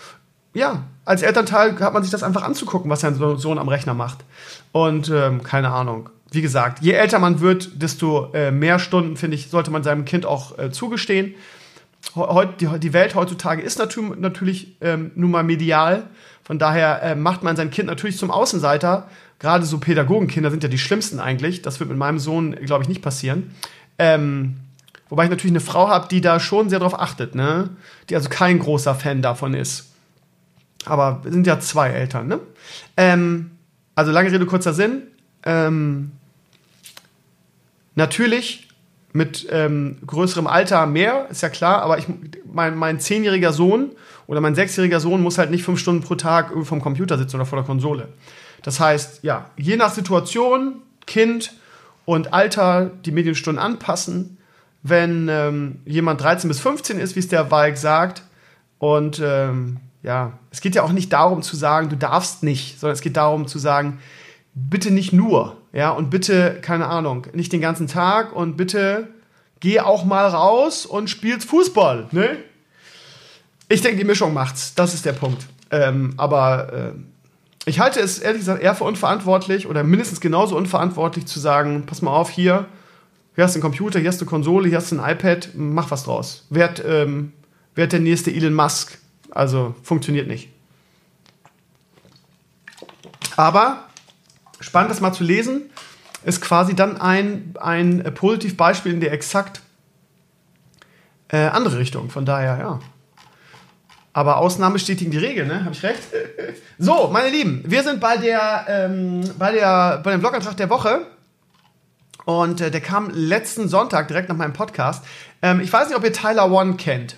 ja, 0.56 0.84
als 1.04 1.22
Elternteil 1.22 1.78
hat 1.78 1.92
man 1.92 2.02
sich 2.02 2.10
das 2.10 2.22
einfach 2.22 2.42
anzugucken, 2.42 2.90
was 2.90 3.00
sein 3.00 3.14
Sohn 3.14 3.58
am 3.58 3.68
Rechner 3.68 3.94
macht. 3.94 4.24
Und 4.72 5.10
ähm, 5.10 5.42
keine 5.42 5.70
Ahnung. 5.70 6.08
Wie 6.30 6.42
gesagt, 6.42 6.82
je 6.82 6.92
älter 6.92 7.18
man 7.18 7.40
wird, 7.40 7.80
desto 7.80 8.32
äh, 8.32 8.50
mehr 8.50 8.78
Stunden, 8.78 9.16
finde 9.16 9.36
ich, 9.36 9.48
sollte 9.48 9.70
man 9.70 9.84
seinem 9.84 10.04
Kind 10.04 10.26
auch 10.26 10.58
äh, 10.58 10.70
zugestehen. 10.70 11.34
Heut, 12.14 12.60
die, 12.60 12.66
die, 12.78 12.92
Welt 12.92 13.14
heutzutage 13.14 13.62
ist 13.62 13.78
natür 13.78 14.16
natürlich 14.16 14.76
ähm, 14.80 15.12
nun 15.14 15.30
mal 15.30 15.44
medial. 15.44 16.04
Von 16.42 16.58
daher 16.58 17.02
äh, 17.02 17.14
macht 17.14 17.42
man 17.42 17.56
sein 17.56 17.70
Kind 17.70 17.88
natürlich 17.88 18.16
zum 18.16 18.30
Außenseiter. 18.30 19.08
Gerade 19.38 19.64
so 19.64 19.78
Pädagogenkinder 19.78 20.50
sind 20.50 20.62
ja 20.62 20.68
die 20.68 20.78
schlimmsten 20.78 21.20
eigentlich. 21.20 21.62
Das 21.62 21.80
wird 21.80 21.90
mit 21.90 21.98
meinem 21.98 22.18
Sohn, 22.18 22.52
glaube 22.52 22.82
ich, 22.82 22.88
nicht 22.88 23.02
passieren. 23.02 23.54
Ähm, 23.98 24.56
Wobei 25.08 25.24
ich 25.24 25.30
natürlich 25.30 25.52
eine 25.52 25.60
Frau 25.60 25.88
habe, 25.88 26.08
die 26.08 26.20
da 26.20 26.40
schon 26.40 26.68
sehr 26.68 26.80
drauf 26.80 26.98
achtet, 26.98 27.34
ne? 27.34 27.70
Die 28.10 28.16
also 28.16 28.28
kein 28.28 28.58
großer 28.58 28.94
Fan 28.94 29.22
davon 29.22 29.54
ist. 29.54 29.92
Aber 30.85 31.23
sind 31.24 31.47
ja 31.47 31.59
zwei 31.59 31.90
Eltern, 31.90 32.28
ne? 32.28 32.40
Ähm, 32.97 33.51
also 33.94 34.12
lange 34.12 34.31
Rede, 34.31 34.47
kurzer 34.47 34.74
Sinn. 34.74 35.03
Ähm, 35.44 36.12
natürlich 37.94 38.69
mit 39.12 39.47
ähm, 39.51 39.97
größerem 40.07 40.47
Alter 40.47 40.86
mehr, 40.86 41.27
ist 41.31 41.43
ja 41.43 41.48
klar, 41.48 41.82
aber 41.82 41.98
ich, 41.98 42.07
mein, 42.44 42.77
mein 42.77 43.01
zehnjähriger 43.01 43.53
Sohn 43.53 43.93
oder 44.27 44.40
mein 44.40 44.55
sechsjähriger 44.55 45.01
Sohn 45.01 45.23
muss 45.23 45.39
halt 45.39 45.51
nicht 45.51 45.65
fünf 45.65 45.81
Stunden 45.81 46.03
pro 46.03 46.16
Tag 46.16 46.53
vom 46.65 46.82
Computer 46.82 47.16
sitzen 47.16 47.36
oder 47.36 47.47
vor 47.47 47.59
der 47.59 47.66
Konsole. 47.66 48.09
Das 48.62 48.78
heißt, 48.78 49.20
ja, 49.23 49.51
je 49.57 49.77
nach 49.77 49.93
Situation, 49.93 50.82
Kind 51.07 51.55
und 52.05 52.32
Alter 52.32 52.90
die 53.05 53.12
Medienstunden 53.12 53.62
anpassen. 53.62 54.39
Wenn 54.82 55.28
ähm, 55.28 55.81
jemand 55.85 56.20
13 56.20 56.48
bis 56.48 56.61
15 56.61 56.98
ist, 56.98 57.16
wie 57.16 57.20
es 57.20 57.28
der 57.28 57.51
Walk 57.51 57.77
sagt, 57.77 58.23
und 58.78 59.20
ähm, 59.24 59.78
ja, 60.06 60.38
es 60.52 60.60
geht 60.60 60.76
ja 60.76 60.84
auch 60.84 60.92
nicht 60.92 61.12
darum 61.12 61.42
zu 61.42 61.56
sagen, 61.56 61.88
du 61.88 61.96
darfst 61.96 62.44
nicht, 62.44 62.78
sondern 62.78 62.94
es 62.94 63.00
geht 63.00 63.16
darum 63.16 63.48
zu 63.48 63.58
sagen, 63.58 63.98
bitte 64.54 64.92
nicht 64.92 65.12
nur, 65.12 65.56
ja, 65.72 65.90
und 65.90 66.10
bitte, 66.10 66.58
keine 66.62 66.86
Ahnung, 66.86 67.26
nicht 67.34 67.52
den 67.52 67.60
ganzen 67.60 67.88
Tag 67.88 68.34
und 68.34 68.56
bitte 68.56 69.08
geh 69.58 69.80
auch 69.80 70.04
mal 70.04 70.28
raus 70.28 70.86
und 70.86 71.10
spielst 71.10 71.48
Fußball, 71.48 72.06
ne? 72.12 72.36
Ich 73.68 73.80
denke, 73.80 73.98
die 73.98 74.04
Mischung 74.04 74.32
macht's. 74.32 74.76
Das 74.76 74.94
ist 74.94 75.04
der 75.04 75.12
Punkt. 75.12 75.44
Ähm, 75.72 76.14
aber 76.18 76.72
äh, 76.72 76.92
ich 77.68 77.80
halte 77.80 77.98
es 77.98 78.20
ehrlich 78.20 78.42
gesagt 78.42 78.62
eher 78.62 78.76
für 78.76 78.84
unverantwortlich 78.84 79.66
oder 79.66 79.82
mindestens 79.82 80.20
genauso 80.20 80.56
unverantwortlich 80.56 81.26
zu 81.26 81.40
sagen, 81.40 81.82
pass 81.84 82.00
mal 82.00 82.12
auf, 82.12 82.30
hier, 82.30 82.66
hier 83.34 83.42
hast 83.42 83.56
du 83.56 83.58
einen 83.58 83.62
Computer, 83.62 83.98
hier 83.98 84.08
hast 84.08 84.20
du 84.20 84.24
eine 84.24 84.30
Konsole, 84.30 84.68
hier 84.68 84.76
hast 84.76 84.92
du 84.92 85.00
ein 85.00 85.10
iPad, 85.10 85.48
mach 85.56 85.90
was 85.90 86.04
draus. 86.04 86.46
Werd, 86.48 86.80
ähm, 86.86 87.32
werd 87.74 87.92
der 87.92 87.98
nächste 87.98 88.32
Elon 88.32 88.54
Musk. 88.54 88.98
Also 89.36 89.74
funktioniert 89.82 90.26
nicht. 90.28 90.48
Aber 93.36 93.84
spannend, 94.60 94.90
das 94.90 95.00
mal 95.00 95.12
zu 95.12 95.24
lesen, 95.24 95.70
ist 96.24 96.40
quasi 96.40 96.74
dann 96.74 97.00
ein, 97.00 97.54
ein 97.60 98.02
Positivbeispiel 98.14 98.92
in 98.92 99.00
der 99.00 99.12
exakt 99.12 99.60
äh, 101.28 101.36
andere 101.36 101.78
Richtung. 101.78 102.10
Von 102.10 102.24
daher, 102.24 102.58
ja. 102.58 102.80
Aber 104.12 104.38
Ausnahmen 104.38 104.72
bestätigen 104.72 105.10
die 105.10 105.18
Regel, 105.18 105.46
ne? 105.46 105.64
Habe 105.64 105.74
ich 105.74 105.82
recht? 105.82 106.02
so, 106.78 107.10
meine 107.12 107.28
Lieben, 107.28 107.62
wir 107.66 107.82
sind 107.82 108.00
bei 108.00 108.16
der, 108.16 108.64
ähm, 108.68 109.22
bei 109.38 109.52
der, 109.52 110.00
bei 110.02 110.12
dem 110.12 110.20
Blogantrag 110.20 110.56
der 110.56 110.70
Woche. 110.70 111.06
Und 112.24 112.60
äh, 112.60 112.70
der 112.70 112.80
kam 112.80 113.10
letzten 113.10 113.68
Sonntag 113.68 114.08
direkt 114.08 114.28
nach 114.28 114.36
meinem 114.36 114.54
Podcast. 114.54 115.04
Ähm, 115.42 115.60
ich 115.60 115.72
weiß 115.72 115.88
nicht, 115.88 115.96
ob 115.96 116.02
ihr 116.02 116.12
Tyler 116.12 116.50
One 116.50 116.76
kennt. 116.76 117.16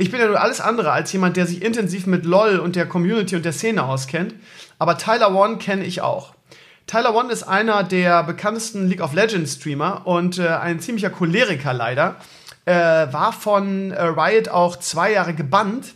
Ich 0.00 0.12
bin 0.12 0.20
ja 0.20 0.28
nur 0.28 0.40
alles 0.40 0.60
andere 0.60 0.92
als 0.92 1.12
jemand, 1.12 1.36
der 1.36 1.46
sich 1.46 1.60
intensiv 1.60 2.06
mit 2.06 2.24
LOL 2.24 2.60
und 2.60 2.76
der 2.76 2.86
Community 2.86 3.34
und 3.34 3.44
der 3.44 3.52
Szene 3.52 3.82
auskennt. 3.82 4.34
Aber 4.78 4.96
Tyler 4.96 5.34
One 5.34 5.58
kenne 5.58 5.84
ich 5.84 6.00
auch. 6.02 6.34
Tyler 6.86 7.14
One 7.14 7.32
ist 7.32 7.42
einer 7.42 7.82
der 7.82 8.22
bekanntesten 8.22 8.88
League 8.88 9.02
of 9.02 9.12
Legends 9.12 9.56
Streamer 9.56 10.06
und 10.06 10.38
äh, 10.38 10.48
ein 10.48 10.78
ziemlicher 10.78 11.10
Choleriker 11.10 11.74
leider. 11.74 12.16
Äh, 12.64 12.72
war 12.72 13.32
von 13.32 13.90
äh, 13.90 14.02
Riot 14.02 14.48
auch 14.48 14.76
zwei 14.76 15.12
Jahre 15.12 15.34
gebannt 15.34 15.94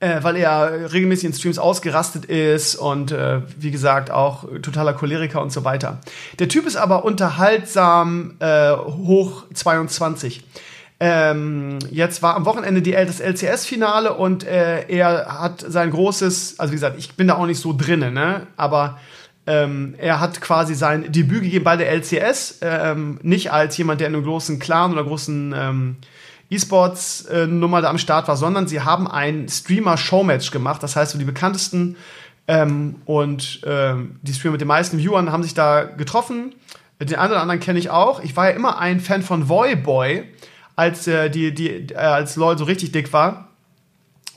äh, 0.00 0.22
weil 0.22 0.36
er 0.36 0.92
regelmäßig 0.92 1.24
in 1.24 1.32
Streams 1.32 1.58
ausgerastet 1.58 2.26
ist 2.26 2.76
und 2.76 3.12
äh, 3.12 3.40
wie 3.58 3.70
gesagt 3.70 4.10
auch 4.10 4.44
totaler 4.62 4.92
Choleriker 4.92 5.40
und 5.40 5.52
so 5.52 5.64
weiter. 5.64 6.00
Der 6.38 6.48
Typ 6.48 6.66
ist 6.66 6.76
aber 6.76 7.04
unterhaltsam 7.04 8.36
äh, 8.40 8.72
hoch 8.72 9.44
22. 9.52 10.44
Ähm, 10.98 11.78
jetzt 11.90 12.22
war 12.22 12.36
am 12.36 12.46
Wochenende 12.46 12.80
die, 12.80 12.92
das 12.92 13.20
LCS-Finale 13.20 14.14
und 14.14 14.44
äh, 14.44 14.88
er 14.88 15.40
hat 15.40 15.64
sein 15.66 15.90
großes, 15.90 16.58
also 16.58 16.72
wie 16.72 16.76
gesagt, 16.76 16.98
ich 16.98 17.14
bin 17.16 17.28
da 17.28 17.34
auch 17.36 17.46
nicht 17.46 17.60
so 17.60 17.74
drinne, 17.76 18.10
ne? 18.10 18.46
aber 18.56 18.98
ähm, 19.46 19.94
er 19.98 20.20
hat 20.20 20.40
quasi 20.40 20.74
sein 20.74 21.12
Debüt 21.12 21.42
gegeben 21.42 21.64
bei 21.64 21.76
der 21.76 21.92
LCS, 21.92 22.60
ähm, 22.62 23.20
nicht 23.22 23.52
als 23.52 23.76
jemand, 23.76 24.00
der 24.00 24.08
in 24.08 24.14
einem 24.14 24.24
großen 24.24 24.58
Clan 24.58 24.92
oder 24.92 25.04
großen 25.04 25.54
ähm, 25.56 25.96
E-Sports-Nummer 26.48 27.82
da 27.82 27.90
am 27.90 27.98
Start 27.98 28.26
war, 28.28 28.36
sondern 28.36 28.66
sie 28.66 28.80
haben 28.80 29.06
ein 29.06 29.48
Streamer-Showmatch 29.48 30.50
gemacht. 30.50 30.82
Das 30.82 30.96
heißt, 30.96 31.12
so 31.12 31.18
die 31.18 31.24
bekanntesten 31.24 31.96
ähm, 32.48 32.96
und 33.04 33.60
ähm, 33.66 34.16
die 34.22 34.32
Streamer 34.32 34.52
mit 34.52 34.60
den 34.60 34.68
meisten 34.68 34.98
Viewern 34.98 35.32
haben 35.32 35.42
sich 35.42 35.54
da 35.54 35.82
getroffen. 35.82 36.54
Den 37.00 37.16
einen 37.16 37.32
oder 37.32 37.42
anderen 37.42 37.60
kenne 37.60 37.78
ich 37.78 37.90
auch. 37.90 38.22
Ich 38.22 38.36
war 38.36 38.48
ja 38.48 38.56
immer 38.56 38.78
ein 38.78 39.00
Fan 39.00 39.22
von 39.22 39.48
Voyboy, 39.48 40.24
als 40.76 41.06
äh, 41.06 41.30
die, 41.30 41.52
die, 41.52 41.88
äh, 41.92 41.96
als 41.96 42.36
LOL 42.36 42.56
so 42.56 42.64
richtig 42.64 42.92
dick 42.92 43.12
war. 43.12 43.48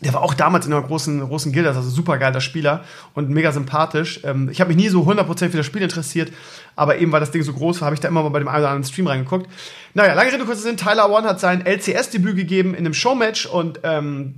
Der 0.02 0.14
war 0.14 0.22
auch 0.22 0.34
damals 0.34 0.66
in 0.66 0.72
einer 0.72 0.82
großen, 0.82 1.20
großen 1.20 1.52
Gilde, 1.52 1.70
also 1.70 1.82
super 1.82 2.18
geiler 2.18 2.40
Spieler 2.40 2.86
und 3.16 3.30
mega 3.30 3.52
sympathisch. 3.52 4.22
Ähm, 4.24 4.48
ich 4.50 4.62
habe 4.62 4.70
mich 4.70 4.78
nie 4.78 4.88
so 4.88 5.02
100% 5.02 5.50
für 5.50 5.58
das 5.58 5.66
Spiel 5.66 5.82
interessiert, 5.82 6.32
aber 6.78 7.00
eben 7.00 7.12
weil 7.12 7.20
das 7.20 7.32
Ding 7.32 7.44
so 7.44 7.52
groß 7.52 7.82
war, 7.82 7.88
habe 7.88 7.96
ich 7.96 8.00
da 8.00 8.08
immer 8.08 8.24
mal 8.24 8.30
bei 8.30 8.40
dem 8.40 8.48
einen 8.48 8.62
oder 8.62 8.70
anderen 8.70 8.90
Stream 8.90 9.08
reingeguckt. 9.08 9.50
Naja, 9.94 10.14
lange 10.14 10.32
Rede, 10.32 10.46
kurzer 10.46 10.62
Sinn, 10.62 10.78
Tyler 10.78 11.10
One 11.12 11.28
hat 11.28 11.42
sein 11.42 11.66
LCS-Debüt 11.66 12.38
gegeben 12.38 12.74
in 12.74 12.86
einem 12.86 12.94
Showmatch 12.94 13.46
und 13.46 13.82
ähm, 13.84 14.36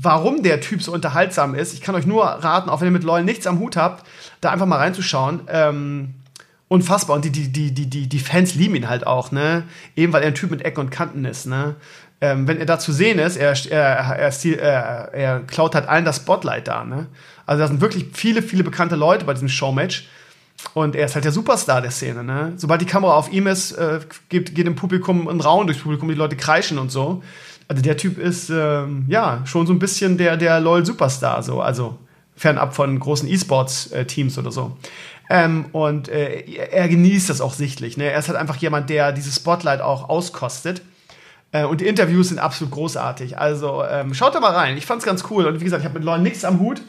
warum 0.00 0.42
der 0.42 0.62
Typ 0.62 0.82
so 0.82 0.92
unterhaltsam 0.92 1.54
ist, 1.54 1.74
ich 1.74 1.82
kann 1.82 1.94
euch 1.94 2.06
nur 2.06 2.24
raten, 2.24 2.70
auch 2.70 2.80
wenn 2.80 2.88
ihr 2.88 2.92
mit 2.92 3.04
LOL 3.04 3.22
nichts 3.22 3.46
am 3.46 3.58
Hut 3.58 3.76
habt, 3.76 4.06
da 4.40 4.50
einfach 4.50 4.66
mal 4.66 4.78
reinzuschauen. 4.78 5.42
Ähm, 5.48 6.14
unfassbar. 6.72 7.16
Und 7.16 7.24
die, 7.24 7.30
die, 7.30 7.50
die, 7.50 7.86
die, 7.86 8.08
die 8.08 8.18
Fans 8.18 8.54
lieben 8.54 8.74
ihn 8.74 8.88
halt 8.88 9.06
auch, 9.06 9.30
ne? 9.30 9.64
Eben 9.96 10.12
weil 10.12 10.22
er 10.22 10.28
ein 10.28 10.34
Typ 10.34 10.50
mit 10.50 10.62
Ecken 10.64 10.80
und 10.80 10.90
Kanten 10.90 11.24
ist, 11.24 11.46
ne? 11.46 11.76
ähm, 12.22 12.46
wenn 12.46 12.58
er 12.58 12.66
da 12.66 12.78
zu 12.78 12.92
sehen 12.92 13.18
ist, 13.18 13.36
er, 13.36 13.52
er, 13.70 14.32
er, 14.32 15.12
er, 15.12 15.40
klaut 15.40 15.74
halt 15.74 15.88
allen 15.88 16.04
das 16.04 16.16
Spotlight 16.16 16.68
da. 16.68 16.84
Ne? 16.84 17.08
Also 17.46 17.62
da 17.62 17.66
sind 17.66 17.80
wirklich 17.80 18.06
viele, 18.12 18.42
viele 18.42 18.62
bekannte 18.62 18.94
Leute 18.94 19.24
bei 19.24 19.34
diesem 19.34 19.48
Showmatch. 19.48 20.08
Und 20.74 20.94
er 20.94 21.06
ist 21.06 21.16
halt 21.16 21.24
der 21.24 21.32
Superstar 21.32 21.82
der 21.82 21.90
Szene. 21.90 22.22
Ne? 22.22 22.52
Sobald 22.56 22.80
die 22.80 22.86
Kamera 22.86 23.14
auf 23.14 23.32
ihm 23.32 23.48
ist, 23.48 23.72
äh, 23.72 23.98
geht, 24.28 24.54
geht 24.54 24.66
im 24.68 24.76
Publikum 24.76 25.26
ein 25.26 25.40
Raum 25.40 25.66
durchs 25.66 25.82
Publikum, 25.82 26.08
die 26.08 26.14
Leute 26.14 26.36
kreischen 26.36 26.78
und 26.78 26.92
so. 26.92 27.24
Also 27.66 27.82
der 27.82 27.96
Typ 27.96 28.18
ist 28.18 28.50
ähm, 28.50 29.04
ja 29.08 29.40
schon 29.44 29.66
so 29.66 29.72
ein 29.72 29.80
bisschen 29.80 30.16
der, 30.16 30.36
der 30.36 30.60
LOL-Superstar. 30.60 31.42
So. 31.42 31.60
Also 31.60 31.98
fernab 32.36 32.72
von 32.76 33.00
großen 33.00 33.28
E-Sports-Teams 33.28 34.38
oder 34.38 34.52
so. 34.52 34.76
Ähm, 35.32 35.64
und 35.72 36.10
äh, 36.10 36.42
er 36.42 36.88
genießt 36.90 37.30
das 37.30 37.40
auch 37.40 37.54
sichtlich. 37.54 37.96
Ne? 37.96 38.04
Er 38.04 38.18
ist 38.18 38.28
halt 38.28 38.36
einfach 38.36 38.56
jemand, 38.56 38.90
der 38.90 39.12
dieses 39.12 39.36
Spotlight 39.36 39.80
auch 39.80 40.10
auskostet. 40.10 40.82
Äh, 41.52 41.64
und 41.64 41.80
die 41.80 41.86
Interviews 41.86 42.28
sind 42.28 42.38
absolut 42.38 42.70
großartig. 42.70 43.38
Also 43.38 43.82
ähm, 43.82 44.12
schaut 44.12 44.34
da 44.34 44.40
mal 44.40 44.52
rein. 44.52 44.76
Ich 44.76 44.84
fand's 44.84 45.06
ganz 45.06 45.24
cool. 45.30 45.46
Und 45.46 45.58
wie 45.58 45.64
gesagt, 45.64 45.80
ich 45.80 45.86
habe 45.86 45.98
mit 45.98 46.04
Leuten 46.04 46.22
nichts 46.22 46.44
am 46.44 46.60
Hut. 46.60 46.82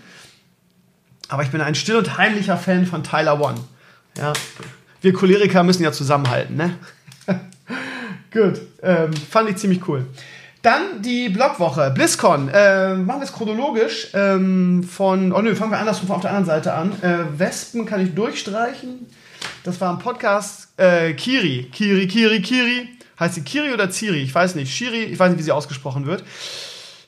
Aber 1.29 1.43
ich 1.43 1.51
bin 1.51 1.61
ein 1.61 1.73
still 1.73 1.95
und 1.95 2.17
heimlicher 2.17 2.57
Fan 2.57 2.85
von 2.85 3.01
Tyler 3.01 3.39
One. 3.39 3.61
Ja. 4.17 4.33
Wir 4.99 5.13
Choleriker 5.13 5.63
müssen 5.63 5.83
ja 5.83 5.93
zusammenhalten, 5.93 6.57
ne? 6.57 6.75
Gut. 8.33 8.59
Ähm, 8.81 9.13
fand 9.13 9.51
ich 9.51 9.55
ziemlich 9.55 9.87
cool. 9.87 10.05
Dann 10.63 11.01
die 11.01 11.27
Blogwoche. 11.27 11.91
BlizzCon. 11.91 12.47
Äh, 12.47 12.95
machen 12.95 13.19
wir 13.19 13.25
es 13.25 13.33
chronologisch. 13.33 14.07
Ähm, 14.13 14.81
von, 14.81 15.33
oh 15.33 15.41
nö, 15.41 15.55
fangen 15.57 15.71
wir 15.71 15.77
andersrum 15.77 16.09
auf 16.09 16.21
der 16.21 16.31
anderen 16.31 16.45
Seite 16.45 16.73
an. 16.73 16.93
Äh, 17.01 17.37
Wespen 17.37 17.85
kann 17.85 17.99
ich 17.99 18.15
durchstreichen. 18.15 19.07
Das 19.65 19.81
war 19.81 19.91
ein 19.91 19.99
Podcast. 19.99 20.69
Äh, 20.77 21.15
Kiri. 21.15 21.69
Kiri, 21.69 22.07
Kiri, 22.07 22.41
Kiri. 22.41 22.87
Heißt 23.19 23.35
sie 23.35 23.41
Kiri 23.41 23.73
oder 23.73 23.89
Ziri? 23.89 24.21
Ich 24.23 24.33
weiß 24.33 24.55
nicht. 24.55 24.73
Shiri, 24.73 25.03
ich 25.03 25.19
weiß 25.19 25.31
nicht, 25.31 25.39
wie 25.39 25.43
sie 25.43 25.51
ausgesprochen 25.51 26.05
wird. 26.05 26.23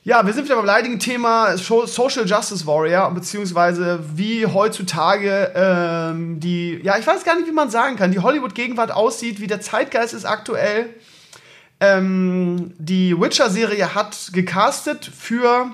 Ja, 0.04 0.24
wir 0.26 0.34
sind 0.34 0.44
wieder 0.44 0.56
beim 0.56 0.66
leidigen 0.66 0.98
Thema 0.98 1.56
Social 1.56 2.26
Justice 2.26 2.66
Warrior, 2.66 3.10
beziehungsweise 3.12 4.00
wie 4.14 4.44
heutzutage 4.44 5.50
ähm, 5.54 6.40
die, 6.40 6.78
ja, 6.82 6.98
ich 6.98 7.06
weiß 7.06 7.24
gar 7.24 7.36
nicht, 7.36 7.48
wie 7.48 7.52
man 7.52 7.70
sagen 7.70 7.96
kann, 7.96 8.12
die 8.12 8.20
Hollywood-Gegenwart 8.20 8.92
aussieht, 8.92 9.40
wie 9.40 9.46
der 9.46 9.62
Zeitgeist 9.62 10.12
ist 10.12 10.26
aktuell. 10.26 10.90
Ähm, 11.80 12.72
die 12.78 13.18
Witcher-Serie 13.18 13.94
hat 13.94 14.30
gecastet 14.32 15.04
für 15.04 15.70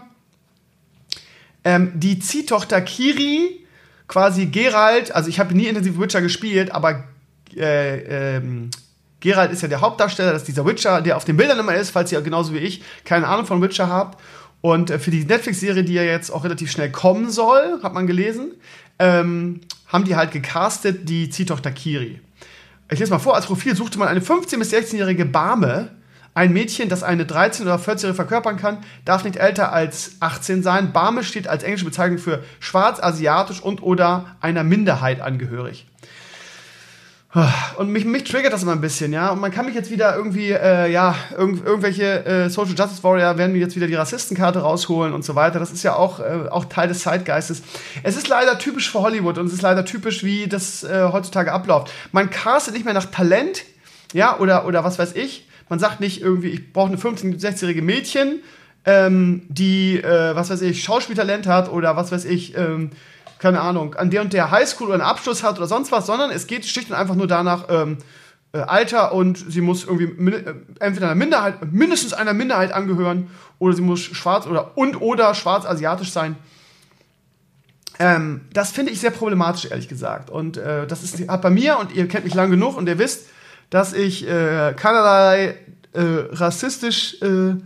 ähm, 1.64 1.92
die 1.94 2.18
Ziehtochter 2.18 2.80
Kiri, 2.80 3.64
quasi 4.08 4.46
Geralt, 4.46 5.14
also 5.14 5.28
ich 5.28 5.38
habe 5.38 5.54
nie 5.54 5.66
intensiv 5.66 5.98
Witcher 5.98 6.20
gespielt, 6.20 6.72
aber 6.72 7.04
äh, 7.56 8.36
ähm, 8.36 8.70
Geralt 9.20 9.52
ist 9.52 9.62
ja 9.62 9.68
der 9.68 9.80
Hauptdarsteller, 9.80 10.32
das 10.32 10.42
ist 10.42 10.48
dieser 10.48 10.66
Witcher, 10.66 11.00
der 11.00 11.16
auf 11.16 11.24
den 11.24 11.36
Bildern 11.36 11.60
immer 11.60 11.74
ist, 11.74 11.90
falls 11.90 12.10
ihr 12.10 12.20
genauso 12.20 12.52
wie 12.52 12.58
ich 12.58 12.82
keine 13.04 13.28
Ahnung 13.28 13.46
von 13.46 13.62
Witcher 13.62 13.88
habt. 13.88 14.20
Und 14.60 14.90
äh, 14.90 14.98
für 14.98 15.12
die 15.12 15.24
Netflix-Serie, 15.24 15.84
die 15.84 15.94
ja 15.94 16.02
jetzt 16.02 16.30
auch 16.30 16.44
relativ 16.44 16.70
schnell 16.70 16.90
kommen 16.90 17.30
soll, 17.30 17.80
hat 17.82 17.94
man 17.94 18.08
gelesen, 18.08 18.52
ähm, 18.98 19.60
haben 19.86 20.04
die 20.04 20.16
halt 20.16 20.32
gecastet 20.32 21.08
die 21.08 21.30
Ziehtochter 21.30 21.70
Kiri. 21.70 22.20
Ich 22.92 22.98
lese 22.98 23.10
mal 23.10 23.18
vor, 23.18 23.34
als 23.34 23.46
Profil 23.46 23.74
suchte 23.74 23.98
man 23.98 24.08
eine 24.08 24.20
15- 24.20 24.58
bis 24.58 24.70
16-jährige 24.70 25.24
Barme, 25.24 25.92
ein 26.34 26.52
Mädchen, 26.52 26.90
das 26.90 27.02
eine 27.02 27.24
13- 27.24 27.62
oder 27.62 27.76
14-Jährige 27.76 28.14
verkörpern 28.14 28.58
kann, 28.58 28.78
darf 29.06 29.24
nicht 29.24 29.36
älter 29.36 29.72
als 29.72 30.16
18 30.20 30.62
sein. 30.62 30.92
Barme 30.92 31.24
steht 31.24 31.48
als 31.48 31.62
englische 31.62 31.86
Bezeichnung 31.86 32.18
für 32.18 32.44
schwarz, 32.60 33.00
asiatisch 33.00 33.62
und 33.62 33.82
oder 33.82 34.36
einer 34.40 34.62
Minderheit 34.62 35.22
angehörig. 35.22 35.86
Und 37.78 37.88
mich, 37.88 38.04
mich 38.04 38.24
triggert 38.24 38.52
das 38.52 38.62
immer 38.62 38.72
ein 38.72 38.82
bisschen, 38.82 39.10
ja. 39.10 39.30
Und 39.30 39.40
man 39.40 39.50
kann 39.50 39.64
mich 39.64 39.74
jetzt 39.74 39.90
wieder 39.90 40.14
irgendwie, 40.14 40.50
äh, 40.50 40.92
ja, 40.92 41.14
irg 41.30 41.64
irgendwelche 41.64 42.26
äh, 42.26 42.50
Social 42.50 42.74
Justice 42.74 43.02
Warrior 43.02 43.38
werden 43.38 43.52
mir 43.52 43.58
jetzt 43.58 43.74
wieder 43.74 43.86
die 43.86 43.94
Rassistenkarte 43.94 44.58
rausholen 44.58 45.14
und 45.14 45.24
so 45.24 45.34
weiter. 45.34 45.58
Das 45.58 45.72
ist 45.72 45.82
ja 45.82 45.96
auch, 45.96 46.20
äh, 46.20 46.48
auch 46.50 46.66
Teil 46.66 46.88
des 46.88 47.00
Zeitgeistes. 47.00 47.62
Es 48.02 48.16
ist 48.18 48.28
leider 48.28 48.58
typisch 48.58 48.90
für 48.90 49.00
Hollywood 49.00 49.38
und 49.38 49.46
es 49.46 49.54
ist 49.54 49.62
leider 49.62 49.86
typisch, 49.86 50.24
wie 50.24 50.46
das 50.46 50.84
äh, 50.84 51.08
heutzutage 51.10 51.52
abläuft. 51.52 51.90
Man 52.12 52.28
castet 52.28 52.74
nicht 52.74 52.84
mehr 52.84 52.94
nach 52.94 53.06
Talent, 53.06 53.64
ja, 54.12 54.38
oder, 54.38 54.66
oder 54.66 54.84
was 54.84 54.98
weiß 54.98 55.14
ich. 55.14 55.48
Man 55.70 55.78
sagt 55.78 56.00
nicht 56.00 56.20
irgendwie, 56.20 56.48
ich 56.48 56.72
brauche 56.74 56.88
eine 56.88 56.98
15-, 56.98 57.40
16-jährige 57.40 57.80
Mädchen, 57.80 58.40
ähm, 58.84 59.42
die, 59.48 59.96
äh, 59.96 60.36
was 60.36 60.50
weiß 60.50 60.60
ich, 60.60 60.84
Schauspieltalent 60.84 61.46
hat 61.46 61.70
oder 61.72 61.96
was 61.96 62.12
weiß 62.12 62.26
ich, 62.26 62.58
ähm, 62.58 62.90
keine 63.42 63.60
Ahnung, 63.60 63.96
an 63.96 64.08
der 64.10 64.20
und 64.20 64.32
der 64.32 64.52
Highschool 64.52 64.86
oder 64.86 64.94
einen 64.94 65.02
Abschluss 65.02 65.42
hat 65.42 65.58
oder 65.58 65.66
sonst 65.66 65.90
was, 65.90 66.06
sondern 66.06 66.30
es 66.30 66.46
geht 66.46 66.64
schlicht 66.64 66.90
und 66.90 66.96
einfach 66.96 67.16
nur 67.16 67.26
danach, 67.26 67.64
ähm, 67.68 67.98
äh, 68.52 68.58
Alter 68.58 69.12
und 69.12 69.36
sie 69.36 69.60
muss 69.60 69.82
irgendwie 69.82 70.30
äh, 70.30 70.54
entweder 70.78 71.06
einer 71.06 71.16
Minderheit, 71.16 71.72
mindestens 71.72 72.12
einer 72.12 72.34
Minderheit 72.34 72.72
angehören 72.72 73.30
oder 73.58 73.74
sie 73.74 73.82
muss 73.82 73.98
schwarz 74.00 74.46
oder 74.46 74.78
und 74.78 75.00
oder 75.00 75.34
schwarz-asiatisch 75.34 76.12
sein. 76.12 76.36
Ähm, 77.98 78.42
das 78.52 78.70
finde 78.70 78.92
ich 78.92 79.00
sehr 79.00 79.10
problematisch, 79.10 79.68
ehrlich 79.68 79.88
gesagt. 79.88 80.30
Und 80.30 80.56
äh, 80.56 80.86
das 80.86 81.02
ist, 81.02 81.28
hat 81.28 81.42
bei 81.42 81.50
mir, 81.50 81.78
und 81.80 81.92
ihr 81.92 82.06
kennt 82.06 82.24
mich 82.24 82.34
lang 82.34 82.48
genug 82.48 82.76
und 82.76 82.88
ihr 82.88 82.98
wisst, 82.98 83.26
dass 83.70 83.92
ich 83.92 84.24
äh, 84.28 84.72
keinerlei 84.76 85.56
äh, 85.94 86.00
rassistisch 86.30 87.20
äh, 87.22 87.56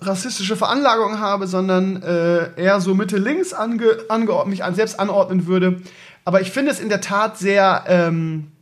rassistische 0.00 0.56
Veranlagung 0.56 1.18
habe, 1.18 1.46
sondern 1.46 2.02
äh, 2.02 2.60
eher 2.60 2.80
so 2.80 2.94
Mitte-Links 2.94 3.52
ange, 3.52 3.98
mich 4.46 4.64
an, 4.64 4.74
selbst 4.74 5.00
anordnen 5.00 5.46
würde. 5.46 5.82
Aber 6.24 6.40
ich 6.40 6.50
finde 6.50 6.70
es 6.70 6.80
in 6.80 6.88
der 6.88 7.00
Tat 7.00 7.38
sehr, 7.38 7.84
ähm, 7.88 8.52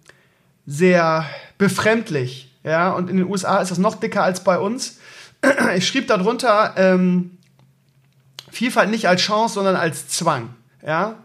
sehr 0.66 1.26
befremdlich. 1.58 2.54
Ja? 2.64 2.90
Und 2.90 3.10
in 3.10 3.16
den 3.16 3.26
USA 3.26 3.58
ist 3.58 3.70
das 3.70 3.78
noch 3.78 3.96
dicker 3.96 4.22
als 4.22 4.44
bei 4.44 4.58
uns. 4.58 4.98
Ich 5.76 5.86
schrieb 5.86 6.08
darunter 6.08 6.74
ähm, 6.76 7.38
Vielfalt 8.50 8.90
nicht 8.90 9.06
als 9.06 9.20
Chance, 9.20 9.54
sondern 9.54 9.76
als 9.76 10.08
Zwang. 10.08 10.54
Ja? 10.84 11.16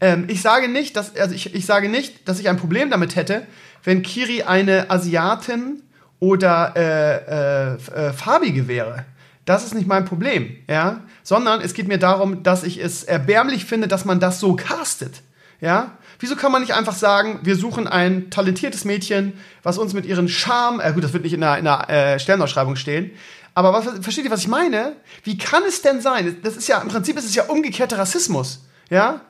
Ähm, 0.00 0.24
ich 0.28 0.42
sage 0.42 0.68
nicht, 0.68 0.96
dass, 0.96 1.16
also 1.16 1.34
ich, 1.34 1.54
ich 1.54 1.66
sage 1.66 1.88
nicht, 1.88 2.28
dass 2.28 2.40
ich 2.40 2.48
ein 2.48 2.56
Problem 2.56 2.90
damit 2.90 3.14
hätte, 3.14 3.46
wenn 3.84 4.02
Kiri 4.02 4.42
eine 4.42 4.90
Asiatin 4.90 5.82
oder 6.18 6.74
äh, 6.76 7.74
äh, 7.74 8.08
äh, 8.08 8.12
farbige 8.12 8.68
wäre. 8.68 9.04
Das 9.50 9.64
ist 9.64 9.74
nicht 9.74 9.88
mein 9.88 10.04
Problem, 10.04 10.56
ja, 10.68 11.00
sondern 11.24 11.60
es 11.60 11.74
geht 11.74 11.88
mir 11.88 11.98
darum, 11.98 12.44
dass 12.44 12.62
ich 12.62 12.78
es 12.78 13.02
erbärmlich 13.02 13.64
finde, 13.64 13.88
dass 13.88 14.04
man 14.04 14.20
das 14.20 14.38
so 14.38 14.54
castet, 14.54 15.22
ja. 15.60 15.98
Wieso 16.20 16.36
kann 16.36 16.52
man 16.52 16.62
nicht 16.62 16.74
einfach 16.74 16.94
sagen, 16.94 17.40
wir 17.42 17.56
suchen 17.56 17.88
ein 17.88 18.30
talentiertes 18.30 18.84
Mädchen, 18.84 19.32
was 19.64 19.76
uns 19.76 19.92
mit 19.92 20.06
ihren 20.06 20.28
Charme, 20.28 20.78
äh, 20.78 20.92
gut, 20.92 21.02
das 21.02 21.12
wird 21.12 21.24
nicht 21.24 21.32
in 21.32 21.40
der, 21.40 21.58
in 21.58 21.64
der 21.64 21.90
äh, 21.90 22.20
Sternausschreibung 22.20 22.76
stehen, 22.76 23.10
aber 23.52 23.72
was, 23.72 23.88
versteht 24.00 24.24
ihr, 24.24 24.30
was 24.30 24.42
ich 24.42 24.46
meine? 24.46 24.94
Wie 25.24 25.36
kann 25.36 25.64
es 25.66 25.82
denn 25.82 26.00
sein? 26.00 26.36
Das 26.44 26.56
ist 26.56 26.68
ja, 26.68 26.80
im 26.80 26.86
Prinzip 26.86 27.18
ist 27.18 27.24
es 27.24 27.34
ja 27.34 27.42
umgekehrter 27.46 27.98
Rassismus, 27.98 28.64
ja. 28.88 29.20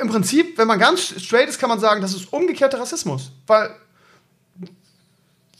Im 0.00 0.10
Prinzip, 0.10 0.56
wenn 0.58 0.68
man 0.68 0.78
ganz 0.78 1.20
straight 1.20 1.48
ist, 1.48 1.58
kann 1.58 1.70
man 1.70 1.80
sagen, 1.80 2.02
das 2.02 2.14
ist 2.14 2.32
umgekehrter 2.32 2.78
Rassismus, 2.78 3.32
weil, 3.48 3.68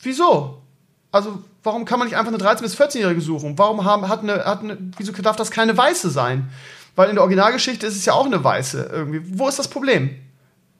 wieso? 0.01 0.62
Also, 1.10 1.43
warum 1.62 1.84
kann 1.84 1.98
man 1.98 2.09
nicht 2.09 2.16
einfach 2.16 2.32
eine 2.32 2.43
13- 2.43 2.62
bis 2.62 2.78
14-Jährige 2.78 3.20
suchen? 3.20 3.59
Warum 3.59 3.84
haben, 3.84 4.09
hat 4.09 4.20
eine, 4.20 4.44
hat 4.44 4.60
eine, 4.60 4.78
wieso 4.97 5.12
darf 5.12 5.36
das 5.36 5.51
keine 5.51 5.76
Weiße 5.76 6.10
sein? 6.10 6.51
Weil 6.94 7.09
in 7.09 7.14
der 7.14 7.22
Originalgeschichte 7.22 7.86
ist 7.86 7.97
es 7.97 8.05
ja 8.05 8.12
auch 8.12 8.26
eine 8.26 8.43
Weiße 8.43 8.90
irgendwie. 8.93 9.22
Wo 9.39 9.48
ist 9.48 9.59
das 9.59 9.68
Problem? 9.68 10.10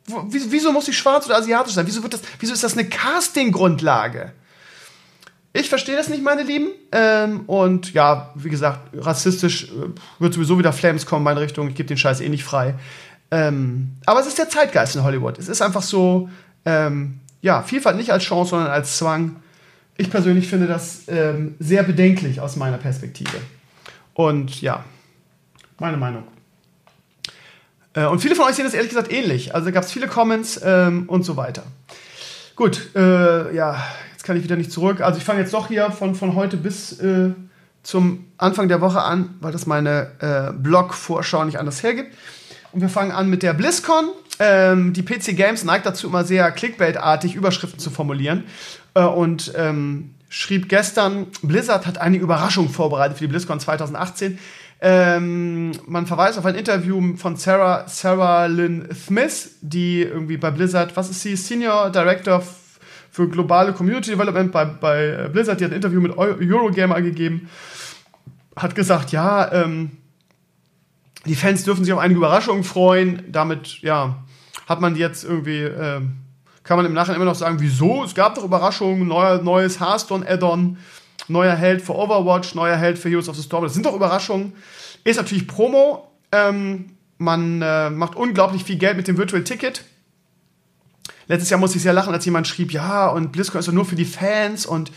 Wo, 0.07 0.25
wieso, 0.29 0.73
muss 0.73 0.87
sie 0.87 0.93
schwarz 0.93 1.27
oder 1.27 1.37
asiatisch 1.37 1.75
sein? 1.75 1.87
Wieso, 1.87 2.03
wird 2.03 2.15
das, 2.15 2.23
wieso 2.39 2.53
ist 2.53 2.65
das 2.65 2.75
eine 2.75 2.89
Casting-Grundlage? 2.89 4.33
Ich 5.55 5.69
verstehe 5.69 5.97
das 5.97 6.09
nicht, 6.09 6.23
meine 6.23 6.43
Lieben. 6.43 6.69
Ähm, 6.93 7.41
und 7.47 7.93
ja, 7.93 8.33
wie 8.35 8.49
gesagt, 8.49 8.91
rassistisch 8.95 9.65
äh, 9.65 9.91
wird 10.19 10.35
sowieso 10.35 10.59
wieder 10.59 10.73
Flames 10.73 11.07
kommen 11.07 11.21
in 11.21 11.25
meine 11.25 11.41
Richtung. 11.41 11.69
Ich 11.69 11.75
gebe 11.75 11.87
den 11.87 11.99
Scheiß 11.99 12.21
eh 12.21 12.29
nicht 12.29 12.45
frei. 12.45 12.75
Ähm, 13.31 13.97
aber 14.05 14.21
es 14.21 14.27
ist 14.27 14.39
der 14.39 14.49
Zeitgeist 14.49 14.97
in 14.97 15.05
Hollywood. 15.05 15.39
Es 15.39 15.49
ist 15.49 15.63
einfach 15.63 15.83
so, 15.83 16.29
ähm, 16.65 17.21
ja, 17.41 17.63
Vielfalt 17.63 17.97
nicht 17.97 18.11
als 18.11 18.25
Chance, 18.25 18.51
sondern 18.51 18.71
als 18.71 18.97
Zwang 18.99 19.42
ich 19.97 20.11
persönlich 20.11 20.49
finde 20.49 20.67
das 20.67 21.03
ähm, 21.09 21.55
sehr 21.59 21.83
bedenklich 21.83 22.41
aus 22.41 22.57
meiner 22.57 22.79
Perspektive. 22.79 23.39
Und 24.15 24.61
ja, 24.61 24.85
meine 25.79 25.97
Meinung. 25.97 26.25
Äh, 27.95 28.07
und 28.07 28.21
viele 28.21 28.35
von 28.35 28.47
euch 28.47 28.55
sehen 28.55 28.65
das 28.65 28.75
ehrlich 28.75 28.91
gesagt 28.91 29.13
ähnlich. 29.13 29.55
Also 29.55 29.71
gab 29.73 29.85
es 29.85 29.93
viele 29.93 30.09
Comments 30.09 30.61
ähm, 30.65 31.05
und 31.09 31.25
so 31.25 31.37
weiter. 31.37 31.65
Gut, 32.57 32.95
äh, 32.95 33.55
ja, 33.55 33.83
jetzt 34.13 34.25
kann 34.25 34.37
ich 34.37 34.45
wieder 34.45 34.57
nicht 34.57 34.73
zurück. 34.73 35.01
Also 35.01 35.19
ich 35.19 35.25
fange 35.25 35.41
jetzt 35.41 35.53
doch 35.53 35.69
hier 35.69 35.91
von, 35.91 36.15
von 36.15 36.35
heute 36.35 36.57
bis 36.57 36.99
äh, 37.01 37.31
zum 37.83 38.27
Anfang 38.39 38.69
der 38.69 38.81
Woche 38.81 39.03
an, 39.03 39.35
weil 39.41 39.53
das 39.53 39.67
meine 39.67 40.13
äh, 40.21 40.53
Blog-Vorschau 40.53 41.45
nicht 41.45 41.59
anders 41.59 41.83
hergibt. 41.83 42.15
Und 42.73 42.81
wir 42.81 42.89
fangen 42.89 43.13
an 43.13 43.29
mit 43.29 43.43
der 43.43 43.53
BlizzCon. 43.53 44.11
Ähm, 44.39 44.93
die 44.93 45.03
PC 45.03 45.37
Games 45.37 45.65
neigt 45.65 45.85
dazu 45.85 46.07
immer 46.07 46.25
sehr 46.25 46.51
Clickbait-artig 46.53 47.35
Überschriften 47.35 47.79
zu 47.79 47.91
formulieren 47.91 48.45
äh, 48.95 49.05
und 49.05 49.53
ähm, 49.57 50.15
schrieb 50.29 50.69
gestern, 50.69 51.27
Blizzard 51.43 51.87
hat 51.87 51.99
eine 51.99 52.17
Überraschung 52.17 52.69
vorbereitet 52.69 53.19
für 53.19 53.25
die 53.25 53.29
BlizzCon 53.29 53.61
2018. 53.61 54.39
Ähm, 54.81 55.73
man 55.87 56.07
verweist 56.07 56.39
auf 56.39 56.47
ein 56.47 56.57
Interview 56.57 57.17
von 57.17 57.37
Sarah, 57.37 57.87
Sarah 57.87 58.47
Lynn 58.47 58.89
Smith, 58.95 59.57
die 59.61 60.03
irgendwie 60.03 60.39
bei 60.39 60.51
Blizzard, 60.51 60.97
was 60.97 61.11
ist 61.11 61.21
sie, 61.21 61.37
Senior 61.37 61.91
Director 61.91 62.43
für 63.11 63.29
globale 63.29 63.73
Community 63.75 64.11
Development 64.11 64.51
bei, 64.51 64.65
bei 64.65 65.07
äh, 65.07 65.29
Blizzard, 65.31 65.61
die 65.61 65.67
hat 65.67 65.71
ein 65.71 65.77
Interview 65.77 66.01
mit 66.01 66.17
Eurogamer 66.17 67.01
gegeben, 67.03 67.49
hat 68.57 68.75
gesagt, 68.75 69.13
ja, 69.13 69.53
ähm, 69.53 69.93
die 71.27 71.35
Fans 71.35 71.63
dürfen 71.63 71.85
sich 71.85 71.93
auf 71.93 72.01
einige 72.01 72.19
Überraschungen 72.19 72.65
freuen. 72.65 73.23
Damit, 73.31 73.81
ja, 73.83 74.25
hat 74.67 74.81
man 74.81 74.97
jetzt 74.97 75.25
irgendwie, 75.25 75.61
äh, 75.61 76.01
kann 76.65 76.77
man 76.77 76.87
im 76.87 76.93
Nachhinein 76.93 77.17
immer 77.17 77.31
noch 77.31 77.35
sagen, 77.35 77.57
wieso? 77.59 78.05
Es 78.05 78.15
gab 78.15 78.35
doch 78.35 78.45
Überraschungen, 78.45 79.07
neuer, 79.07 79.43
neues 79.43 79.81
Hearthstone-Add-on, 79.81 80.79
neuer 81.29 81.55
Held 81.55 81.83
für 81.83 81.95
Overwatch, 81.95 82.55
neuer 82.55 82.77
Held 82.77 82.99
für 82.99 83.09
Heroes 83.09 83.29
of 83.29 83.37
the 83.37 83.43
Storm. 83.43 83.65
Das 83.65 83.75
sind 83.75 83.87
doch 83.87 83.95
Überraschungen. 83.95 84.53
Ist 85.05 85.17
natürlich 85.17 85.49
Promo. 85.49 86.09
Ähm, 86.31 86.97
man 87.19 87.63
äh, 87.63 87.91
macht 87.91 88.17
unglaublich 88.17 88.65
viel 88.65 88.77
Geld 88.77 88.97
mit 88.97 89.09
dem 89.09 89.17
Virtual 89.17 89.43
Ticket. 89.45 89.85
Letztes 91.29 91.51
Jahr 91.51 91.61
musste 91.61 91.77
ich 91.77 91.83
sehr 91.83 91.93
lachen, 91.93 92.13
als 92.13 92.25
jemand 92.25 92.49
schrieb, 92.49 92.73
ja, 92.73 93.09
und 93.09 93.33
BlizzCon 93.33 93.61
ist 93.61 93.69
doch 93.69 93.73
nur 93.73 93.85
für 93.85 93.95
die 93.95 94.05
Fans 94.05 94.67
und 94.67 94.91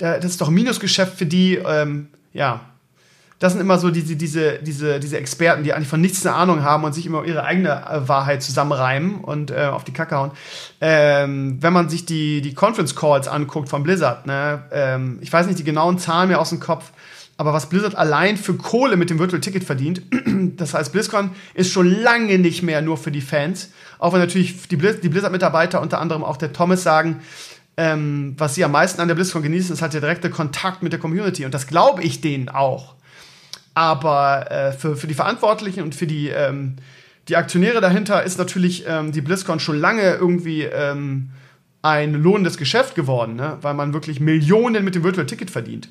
äh, 0.00 0.20
das 0.20 0.26
ist 0.32 0.40
doch 0.40 0.48
ein 0.48 0.54
Minusgeschäft 0.54 1.16
für 1.16 1.26
die. 1.26 1.56
Ähm, 1.56 2.08
ja, 2.32 2.60
das 3.38 3.52
sind 3.52 3.60
immer 3.60 3.78
so 3.78 3.90
diese, 3.90 4.16
diese, 4.16 4.58
diese, 4.58 4.98
diese 4.98 5.18
Experten, 5.18 5.62
die 5.62 5.72
eigentlich 5.72 5.88
von 5.88 6.00
nichts 6.00 6.26
eine 6.26 6.34
Ahnung 6.34 6.62
haben 6.62 6.84
und 6.84 6.92
sich 6.92 7.06
immer 7.06 7.24
ihre 7.24 7.44
eigene 7.44 7.70
äh, 7.70 8.08
Wahrheit 8.08 8.42
zusammenreimen 8.42 9.16
und 9.16 9.50
äh, 9.50 9.66
auf 9.66 9.84
die 9.84 9.92
Kacke 9.92 10.16
hauen. 10.16 10.32
Ähm, 10.80 11.58
wenn 11.60 11.72
man 11.72 11.88
sich 11.88 12.04
die, 12.04 12.40
die 12.40 12.54
Conference 12.54 12.96
Calls 12.96 13.28
anguckt 13.28 13.68
von 13.68 13.82
Blizzard, 13.82 14.26
ne, 14.26 14.62
ähm, 14.72 15.18
ich 15.20 15.32
weiß 15.32 15.46
nicht 15.46 15.58
die 15.58 15.64
genauen 15.64 15.98
Zahlen 15.98 16.28
mehr 16.28 16.40
aus 16.40 16.50
dem 16.50 16.58
Kopf, 16.58 16.90
aber 17.36 17.52
was 17.52 17.68
Blizzard 17.68 17.94
allein 17.94 18.36
für 18.36 18.54
Kohle 18.54 18.96
mit 18.96 19.10
dem 19.10 19.20
Virtual 19.20 19.40
Ticket 19.40 19.62
verdient, 19.62 20.02
das 20.56 20.74
heißt, 20.74 20.90
BlizzCon 20.90 21.30
ist 21.54 21.70
schon 21.70 21.88
lange 21.88 22.36
nicht 22.40 22.64
mehr 22.64 22.82
nur 22.82 22.96
für 22.96 23.12
die 23.12 23.20
Fans. 23.20 23.70
Auch 24.00 24.12
wenn 24.12 24.20
natürlich 24.20 24.66
die, 24.66 24.76
Blizz 24.76 25.00
die 25.00 25.08
Blizzard-Mitarbeiter, 25.08 25.80
unter 25.80 26.00
anderem 26.00 26.24
auch 26.24 26.36
der 26.36 26.52
Thomas, 26.52 26.82
sagen, 26.82 27.20
ähm, 27.76 28.34
was 28.36 28.56
sie 28.56 28.64
am 28.64 28.72
meisten 28.72 29.00
an 29.00 29.06
der 29.06 29.14
BlizzCon 29.14 29.42
genießen, 29.42 29.72
ist 29.72 29.82
halt 29.82 29.94
der 29.94 30.00
direkte 30.00 30.30
Kontakt 30.30 30.82
mit 30.82 30.92
der 30.92 30.98
Community. 30.98 31.44
Und 31.44 31.54
das 31.54 31.68
glaube 31.68 32.02
ich 32.02 32.20
denen 32.20 32.48
auch. 32.48 32.97
Aber 33.78 34.50
äh, 34.50 34.72
für, 34.72 34.96
für 34.96 35.06
die 35.06 35.14
Verantwortlichen 35.14 35.84
und 35.84 35.94
für 35.94 36.08
die, 36.08 36.30
ähm, 36.30 36.74
die 37.28 37.36
Aktionäre 37.36 37.80
dahinter 37.80 38.24
ist 38.24 38.36
natürlich 38.36 38.84
ähm, 38.88 39.12
die 39.12 39.20
BlizzCon 39.20 39.60
schon 39.60 39.78
lange 39.78 40.14
irgendwie 40.14 40.64
ähm, 40.64 41.30
ein 41.80 42.12
lohnendes 42.14 42.58
Geschäft 42.58 42.96
geworden, 42.96 43.36
ne? 43.36 43.56
weil 43.62 43.74
man 43.74 43.92
wirklich 43.92 44.18
Millionen 44.18 44.84
mit 44.84 44.96
dem 44.96 45.04
Virtual 45.04 45.26
Ticket 45.26 45.52
verdient. 45.52 45.90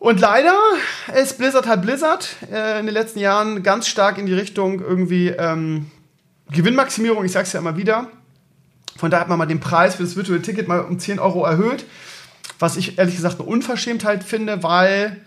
Und 0.00 0.18
leider 0.18 0.58
ist 1.14 1.38
Blizzard 1.38 1.68
halt 1.68 1.82
Blizzard 1.82 2.34
äh, 2.52 2.80
in 2.80 2.86
den 2.86 2.94
letzten 2.94 3.20
Jahren 3.20 3.62
ganz 3.62 3.86
stark 3.86 4.18
in 4.18 4.26
die 4.26 4.34
Richtung 4.34 4.80
irgendwie 4.80 5.28
ähm, 5.28 5.88
Gewinnmaximierung, 6.50 7.24
ich 7.24 7.30
sag's 7.30 7.52
ja 7.52 7.60
immer 7.60 7.76
wieder. 7.76 8.08
Von 8.96 9.12
daher 9.12 9.20
hat 9.20 9.28
man 9.28 9.38
mal 9.38 9.46
den 9.46 9.60
Preis 9.60 9.94
für 9.94 10.02
das 10.02 10.16
Virtual 10.16 10.42
Ticket 10.42 10.66
mal 10.66 10.80
um 10.80 10.98
10 10.98 11.20
Euro 11.20 11.44
erhöht. 11.44 11.84
Was 12.58 12.76
ich 12.76 12.98
ehrlich 12.98 13.14
gesagt 13.14 13.38
eine 13.38 13.48
Unverschämtheit 13.48 14.24
finde, 14.24 14.64
weil 14.64 15.20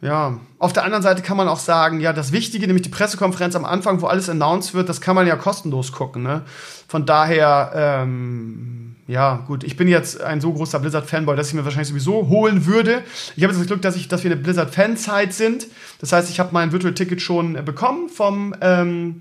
ja, 0.00 0.38
auf 0.60 0.72
der 0.72 0.84
anderen 0.84 1.02
Seite 1.02 1.22
kann 1.22 1.36
man 1.36 1.48
auch 1.48 1.58
sagen, 1.58 1.98
ja, 1.98 2.12
das 2.12 2.30
Wichtige, 2.30 2.66
nämlich 2.66 2.82
die 2.82 2.88
Pressekonferenz 2.88 3.56
am 3.56 3.64
Anfang, 3.64 4.00
wo 4.00 4.06
alles 4.06 4.28
announced 4.28 4.74
wird, 4.74 4.88
das 4.88 5.00
kann 5.00 5.16
man 5.16 5.26
ja 5.26 5.34
kostenlos 5.34 5.90
gucken. 5.90 6.22
Ne? 6.22 6.42
Von 6.86 7.04
daher, 7.04 7.72
ähm, 7.74 8.94
ja, 9.08 9.42
gut, 9.48 9.64
ich 9.64 9.76
bin 9.76 9.88
jetzt 9.88 10.20
ein 10.20 10.40
so 10.40 10.52
großer 10.52 10.78
Blizzard-Fanboy, 10.78 11.34
dass 11.34 11.48
ich 11.48 11.54
mir 11.54 11.64
wahrscheinlich 11.64 11.88
sowieso 11.88 12.28
holen 12.28 12.66
würde. 12.66 13.02
Ich 13.34 13.42
habe 13.42 13.52
jetzt 13.52 13.60
das 13.60 13.66
Glück, 13.66 13.82
dass, 13.82 13.96
ich, 13.96 14.06
dass 14.06 14.22
wir 14.22 14.30
eine 14.30 14.40
Blizzard-Fanzeit 14.40 15.32
sind. 15.32 15.66
Das 16.00 16.12
heißt, 16.12 16.30
ich 16.30 16.38
habe 16.38 16.50
mein 16.52 16.70
Virtual 16.70 16.94
Ticket 16.94 17.20
schon 17.20 17.64
bekommen 17.64 18.08
vom, 18.08 18.54
ähm, 18.60 19.20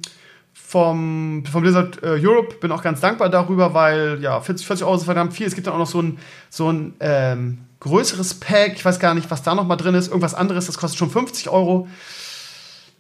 vom, 0.54 1.44
vom 1.52 1.62
Blizzard 1.62 2.04
äh, 2.04 2.20
Europe. 2.24 2.58
Bin 2.62 2.72
auch 2.72 2.84
ganz 2.84 3.02
dankbar 3.02 3.30
darüber, 3.30 3.74
weil 3.74 4.20
ja, 4.22 4.40
40, 4.40 4.68
40 4.68 4.86
Euro 4.86 4.98
ist 4.98 5.06
verdammt 5.06 5.34
viel. 5.34 5.48
Es 5.48 5.56
gibt 5.56 5.66
dann 5.66 5.74
auch 5.74 5.80
noch 5.80 5.88
so 5.88 6.04
ein, 6.04 6.20
so 6.52 6.72
ein 6.72 6.94
ähm, 7.00 7.60
größeres 7.88 8.36
Pack. 8.36 8.74
Ich 8.76 8.86
weiß 8.86 9.00
gar 9.00 9.14
nicht, 9.14 9.32
was 9.32 9.44
da 9.44 9.56
noch 9.56 9.66
mal 9.66 9.76
drin 9.76 9.96
ist. 9.96 10.08
Irgendwas 10.08 10.34
anderes, 10.34 10.68
das 10.68 10.78
kostet 10.78 11.00
schon 11.00 11.10
50 11.10 11.50
Euro. 11.50 11.88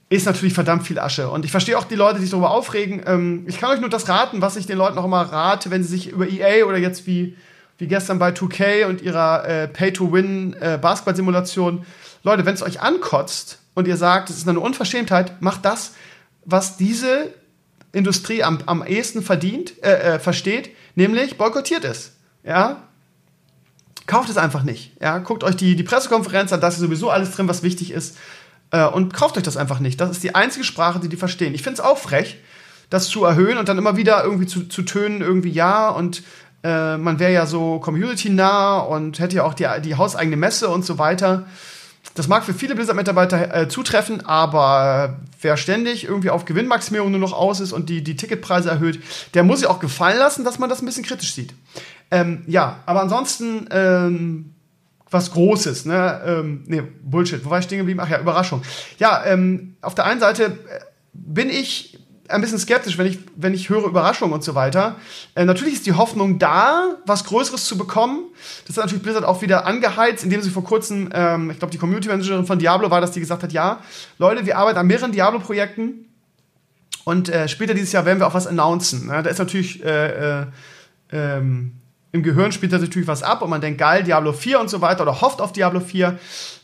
Ist 0.09 0.25
natürlich 0.25 0.53
verdammt 0.53 0.87
viel 0.87 0.99
Asche. 0.99 1.29
Und 1.29 1.45
ich 1.45 1.51
verstehe 1.51 1.77
auch 1.77 1.83
die 1.83 1.95
Leute, 1.95 2.15
die 2.15 2.21
sich 2.21 2.31
darüber 2.31 2.51
aufregen. 2.51 3.03
Ähm, 3.05 3.45
ich 3.47 3.59
kann 3.59 3.71
euch 3.71 3.81
nur 3.81 3.89
das 3.89 4.07
raten, 4.07 4.41
was 4.41 4.55
ich 4.55 4.65
den 4.65 4.77
Leuten 4.77 4.97
auch 4.97 5.05
immer 5.05 5.21
rate, 5.21 5.69
wenn 5.69 5.83
sie 5.83 5.89
sich 5.89 6.09
über 6.09 6.27
EA 6.27 6.65
oder 6.65 6.77
jetzt 6.77 7.05
wie, 7.07 7.35
wie 7.77 7.87
gestern 7.87 8.17
bei 8.17 8.29
2K 8.29 8.85
und 8.85 9.01
ihrer 9.01 9.47
äh, 9.47 9.67
Pay-to-Win 9.67 10.55
äh, 10.59 10.79
Basketball-Simulation, 10.81 11.85
Leute, 12.23 12.45
wenn 12.45 12.53
es 12.53 12.63
euch 12.63 12.81
ankotzt 12.81 13.59
und 13.73 13.87
ihr 13.87 13.97
sagt, 13.97 14.29
es 14.29 14.37
ist 14.37 14.47
eine 14.47 14.59
Unverschämtheit, 14.59 15.41
macht 15.41 15.65
das, 15.65 15.93
was 16.45 16.77
diese 16.77 17.33
Industrie 17.91 18.43
am, 18.43 18.59
am 18.65 18.85
ehesten 18.85 19.21
verdient, 19.21 19.83
äh, 19.83 20.15
äh, 20.15 20.19
versteht, 20.19 20.69
nämlich 20.95 21.37
boykottiert 21.37 21.83
es. 21.83 22.13
Ja? 22.43 22.83
Kauft 24.07 24.29
es 24.29 24.37
einfach 24.37 24.63
nicht. 24.63 24.93
Ja? 25.01 25.19
Guckt 25.19 25.43
euch 25.43 25.55
die, 25.55 25.75
die 25.75 25.83
Pressekonferenz 25.83 26.51
an, 26.51 26.61
da 26.61 26.69
ist 26.69 26.79
sowieso 26.79 27.09
alles 27.09 27.31
drin, 27.31 27.47
was 27.47 27.61
wichtig 27.61 27.91
ist. 27.91 28.17
Äh, 28.71 28.85
und 28.85 29.13
kauft 29.13 29.37
euch 29.37 29.43
das 29.43 29.57
einfach 29.57 29.79
nicht. 29.79 30.01
Das 30.01 30.09
ist 30.09 30.23
die 30.23 30.33
einzige 30.33 30.65
Sprache, 30.65 30.99
die 30.99 31.09
die 31.09 31.17
verstehen. 31.17 31.53
Ich 31.53 31.61
finde 31.61 31.81
es 31.81 31.85
auch 31.85 31.97
frech, 31.97 32.37
das 32.89 33.09
zu 33.09 33.23
erhöhen 33.25 33.57
und 33.57 33.69
dann 33.69 33.77
immer 33.77 33.97
wieder 33.97 34.23
irgendwie 34.23 34.47
zu, 34.47 34.63
zu 34.63 34.81
tönen, 34.83 35.21
irgendwie 35.21 35.51
ja 35.51 35.89
und 35.89 36.23
äh, 36.63 36.97
man 36.97 37.19
wäre 37.19 37.33
ja 37.33 37.45
so 37.45 37.79
community-nah 37.79 38.79
und 38.79 39.19
hätte 39.19 39.37
ja 39.37 39.43
auch 39.43 39.53
die, 39.53 39.67
die 39.83 39.95
hauseigene 39.95 40.37
Messe 40.37 40.69
und 40.69 40.85
so 40.85 40.97
weiter. 40.97 41.45
Das 42.15 42.27
mag 42.27 42.43
für 42.43 42.53
viele 42.53 42.75
Blizzard-Mitarbeiter 42.75 43.55
äh, 43.55 43.67
zutreffen, 43.67 44.25
aber 44.25 45.19
wer 45.41 45.55
ständig 45.57 46.05
irgendwie 46.05 46.29
auf 46.29 46.45
Gewinnmaximierung 46.45 47.11
nur 47.11 47.19
noch 47.19 47.33
aus 47.33 47.59
ist 47.59 47.73
und 47.73 47.89
die, 47.89 48.03
die 48.03 48.15
Ticketpreise 48.15 48.69
erhöht, 48.69 49.03
der 49.33 49.43
muss 49.43 49.59
sich 49.59 49.67
auch 49.67 49.79
gefallen 49.79 50.17
lassen, 50.17 50.43
dass 50.43 50.57
man 50.57 50.69
das 50.69 50.81
ein 50.81 50.85
bisschen 50.85 51.03
kritisch 51.03 51.33
sieht. 51.33 51.53
Ähm, 52.11 52.43
ja, 52.47 52.79
aber 52.85 53.01
ansonsten 53.01 53.67
ähm, 53.71 54.53
was 55.09 55.31
Großes, 55.31 55.85
ne? 55.85 56.21
Ähm, 56.25 56.63
nee, 56.67 56.81
Bullshit. 56.81 57.43
Wo 57.45 57.49
war 57.49 57.59
ich 57.59 57.65
stehen 57.65 57.79
geblieben? 57.79 57.99
Ach 58.01 58.09
ja, 58.09 58.19
Überraschung. 58.19 58.61
Ja, 58.97 59.25
ähm, 59.25 59.75
auf 59.81 59.95
der 59.95 60.05
einen 60.05 60.19
Seite 60.19 60.45
äh, 60.45 60.79
bin 61.13 61.49
ich 61.49 61.97
ein 62.29 62.41
bisschen 62.41 62.59
skeptisch, 62.59 62.97
wenn 62.97 63.07
ich, 63.07 63.19
wenn 63.35 63.53
ich 63.53 63.69
höre 63.69 63.85
Überraschungen 63.85 64.33
und 64.33 64.43
so 64.43 64.53
weiter. 64.53 64.97
Äh, 65.35 65.45
natürlich 65.45 65.75
ist 65.75 65.85
die 65.85 65.93
Hoffnung 65.93 66.39
da, 66.39 66.97
was 67.05 67.23
Größeres 67.23 67.65
zu 67.65 67.77
bekommen. 67.77 68.25
Das 68.67 68.75
hat 68.75 68.85
natürlich 68.85 69.03
Blizzard 69.03 69.23
auch 69.23 69.41
wieder 69.41 69.65
angeheizt, 69.65 70.23
indem 70.23 70.41
sie 70.41 70.49
vor 70.49 70.63
kurzem, 70.63 71.09
ähm, 71.13 71.51
ich 71.51 71.59
glaube, 71.59 71.71
die 71.71 71.77
Community 71.77 72.09
Managerin 72.09 72.45
von 72.45 72.59
Diablo 72.59 72.91
war, 72.91 72.99
dass 72.99 73.11
die 73.11 73.21
gesagt 73.21 73.43
hat, 73.43 73.53
ja, 73.53 73.79
Leute, 74.17 74.45
wir 74.45 74.57
arbeiten 74.57 74.77
an 74.77 74.87
mehreren 74.87 75.11
Diablo-Projekten 75.11 76.05
und 77.05 77.29
äh, 77.29 77.47
später 77.47 77.73
dieses 77.73 77.93
Jahr 77.93 78.05
werden 78.05 78.19
wir 78.19 78.27
auch 78.27 78.33
was 78.33 78.47
announcen. 78.47 79.07
Ne? 79.07 79.23
Da 79.23 79.29
ist 79.29 79.39
natürlich 79.39 79.83
äh, 79.85 80.41
äh, 80.41 80.45
ähm, 81.11 81.73
im 82.17 82.23
Gehirn 82.23 82.51
spielt 82.51 82.73
das 82.73 82.81
natürlich 82.81 83.07
was 83.07 83.23
ab 83.23 83.41
und 83.41 83.49
man 83.49 83.61
denkt, 83.61 83.79
geil, 83.79 84.03
Diablo 84.03 84.33
4 84.33 84.59
und 84.59 84.69
so 84.69 84.81
weiter 84.81 85.03
oder 85.03 85.21
hofft 85.21 85.39
auf 85.39 85.53
Diablo 85.53 85.79
4. 85.79 86.19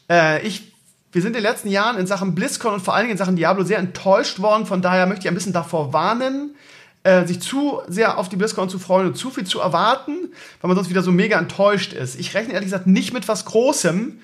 Äh, 0.09 0.45
ich 0.45 0.73
wir 1.13 1.21
sind 1.21 1.35
in 1.35 1.43
den 1.43 1.43
letzten 1.43 1.69
Jahren 1.69 1.99
in 1.99 2.07
Sachen 2.07 2.33
BlizzCon 2.33 2.73
und 2.73 2.79
vor 2.79 2.95
allen 2.95 3.03
Dingen 3.03 3.11
in 3.11 3.17
Sachen 3.19 3.35
Diablo 3.35 3.63
sehr 3.63 3.77
enttäuscht 3.77 4.39
worden. 4.39 4.65
Von 4.65 4.81
daher 4.81 5.05
möchte 5.05 5.25
ich 5.25 5.27
ein 5.27 5.35
bisschen 5.35 5.53
davor 5.53 5.93
warnen, 5.93 6.55
äh, 7.03 7.27
sich 7.27 7.39
zu 7.39 7.81
sehr 7.87 8.17
auf 8.17 8.29
die 8.29 8.35
BlizzCon 8.35 8.67
zu 8.67 8.79
freuen 8.79 9.07
und 9.07 9.15
zu 9.15 9.29
viel 9.29 9.43
zu 9.43 9.59
erwarten, 9.59 10.13
weil 10.59 10.69
man 10.69 10.75
sonst 10.75 10.89
wieder 10.89 11.03
so 11.03 11.11
mega 11.11 11.37
enttäuscht 11.37 11.93
ist. 11.93 12.19
Ich 12.19 12.33
rechne 12.33 12.53
ehrlich 12.53 12.71
gesagt 12.71 12.87
nicht 12.87 13.13
mit 13.13 13.27
was 13.27 13.45
Großem 13.45 14.19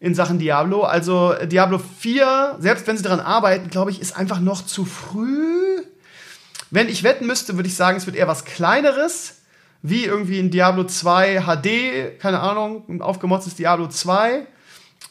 in 0.00 0.14
Sachen 0.16 0.40
Diablo. 0.40 0.82
Also 0.82 1.34
äh, 1.34 1.46
Diablo 1.46 1.78
4, 1.78 2.56
selbst 2.58 2.88
wenn 2.88 2.96
sie 2.96 3.04
daran 3.04 3.20
arbeiten, 3.20 3.70
glaube 3.70 3.92
ich, 3.92 4.00
ist 4.00 4.16
einfach 4.16 4.40
noch 4.40 4.66
zu 4.66 4.84
früh. 4.84 5.82
Wenn 6.72 6.88
ich 6.88 7.04
wetten 7.04 7.28
müsste, 7.28 7.54
würde 7.54 7.68
ich 7.68 7.76
sagen, 7.76 7.96
es 7.96 8.06
wird 8.06 8.16
eher 8.16 8.26
was 8.26 8.44
Kleineres, 8.44 9.36
wie 9.86 10.06
irgendwie 10.06 10.38
ein 10.38 10.50
Diablo 10.50 10.84
2 10.84 11.42
HD, 11.42 12.18
keine 12.18 12.40
Ahnung, 12.40 12.82
ein 12.88 13.02
aufgemotztes 13.02 13.54
Diablo 13.54 13.86
2 13.86 14.46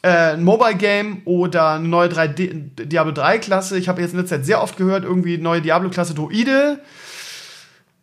äh, 0.02 0.34
ein 0.34 0.44
Mobile 0.44 0.76
Game 0.76 1.22
oder 1.26 1.74
eine 1.74 1.88
neue 1.88 2.10
3D 2.10 2.86
Diablo 2.86 3.14
3 3.14 3.40
Klasse. 3.40 3.78
Ich 3.78 3.88
habe 3.88 4.02
jetzt 4.02 4.12
in 4.14 4.20
letzter 4.20 4.38
Zeit 4.38 4.46
sehr 4.46 4.62
oft 4.62 4.76
gehört, 4.76 5.04
irgendwie 5.04 5.38
neue 5.38 5.62
Diablo 5.62 5.90
Klasse 5.90 6.14
Druide. 6.14 6.80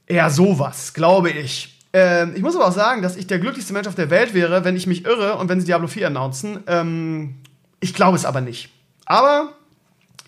Eher 0.07 0.31
sowas, 0.31 0.95
glaube 0.95 1.31
ich. 1.31 1.77
Ähm, 1.93 2.33
ich 2.35 2.43
muss 2.43 2.57
aber 2.57 2.69
auch 2.69 2.73
sagen, 2.73 3.03
dass 3.03 3.17
ich 3.17 3.27
der 3.27 3.39
glücklichste 3.39 3.73
Mensch 3.73 3.87
auf 3.87 3.95
der 3.95 4.11
Welt 4.11 4.33
wäre, 4.33 4.65
wenn 4.65 4.77
ich 4.77 4.87
mich 4.87 5.05
irre 5.05 5.37
und 5.37 5.49
wenn 5.49 5.61
sie 5.61 5.67
Diablo 5.67 5.89
4 5.89 6.07
announcen. 6.07 6.61
Ähm, 6.67 7.35
ich 7.81 7.95
glaube 7.95 8.17
es 8.17 8.25
aber 8.25 8.41
nicht. 8.41 8.71
Aber 9.05 9.53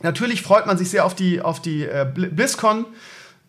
natürlich 0.03 0.43
freut 0.43 0.67
man 0.67 0.77
sich 0.77 0.91
sehr 0.91 1.07
auf 1.07 1.15
die, 1.15 1.41
auf 1.41 1.63
die 1.63 1.85
äh, 1.85 2.07
BlizzCon. 2.13 2.85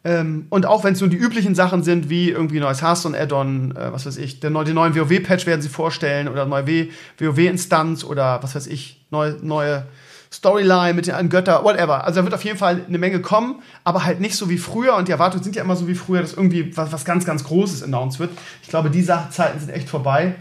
Ähm, 0.06 0.48
und 0.50 0.66
auch 0.66 0.84
wenn 0.84 0.94
es 0.94 1.00
nur 1.00 1.10
die 1.10 1.18
üblichen 1.18 1.56
Sachen 1.56 1.84
sind, 1.84 2.10
wie 2.10 2.30
irgendwie 2.30 2.60
neues 2.60 2.82
Hearthstone-Add-on, 2.82 3.76
äh, 3.76 3.94
was 3.94 4.06
weiß 4.06 4.18
ich, 4.18 4.40
der, 4.42 4.50
den 4.52 4.76
neuen 4.76 4.96
WoW-Patch 4.96 5.46
werden 5.46 5.62
sie 5.62 5.70
vorstellen 5.70 6.28
oder 6.28 6.46
neue 6.46 6.90
WoW-Instanz 7.20 8.04
oder 8.04 8.44
was 8.44 8.56
weiß 8.56 8.68
ich, 8.68 9.06
neue, 9.12 9.38
neue 9.42 9.86
Storyline 10.34 10.94
mit 10.94 11.08
den 11.08 11.30
Götter, 11.30 11.64
whatever. 11.64 12.04
Also 12.04 12.20
da 12.20 12.26
wird 12.26 12.34
auf 12.34 12.44
jeden 12.44 12.58
Fall 12.58 12.82
eine 12.88 12.98
Menge 12.98 13.22
kommen, 13.22 13.62
aber 13.84 14.04
halt 14.04 14.20
nicht 14.20 14.36
so 14.36 14.50
wie 14.50 14.58
früher. 14.58 14.96
Und 14.96 15.08
die 15.08 15.12
Erwartungen 15.12 15.44
sind 15.44 15.56
ja 15.56 15.64
immer 15.64 15.76
so 15.76 15.88
wie 15.88 15.96
früher, 15.96 16.22
dass 16.22 16.34
irgendwie 16.34 16.76
was, 16.76 16.92
was 16.92 17.06
ganz, 17.06 17.24
ganz 17.24 17.44
Großes 17.44 17.84
announced 17.84 18.20
wird. 18.20 18.32
Ich 18.64 18.70
glaube, 18.70 18.90
die 18.90 19.06
Zeiten 19.06 19.60
sind 19.60 19.70
echt 19.70 19.90
vorbei. 19.90 20.36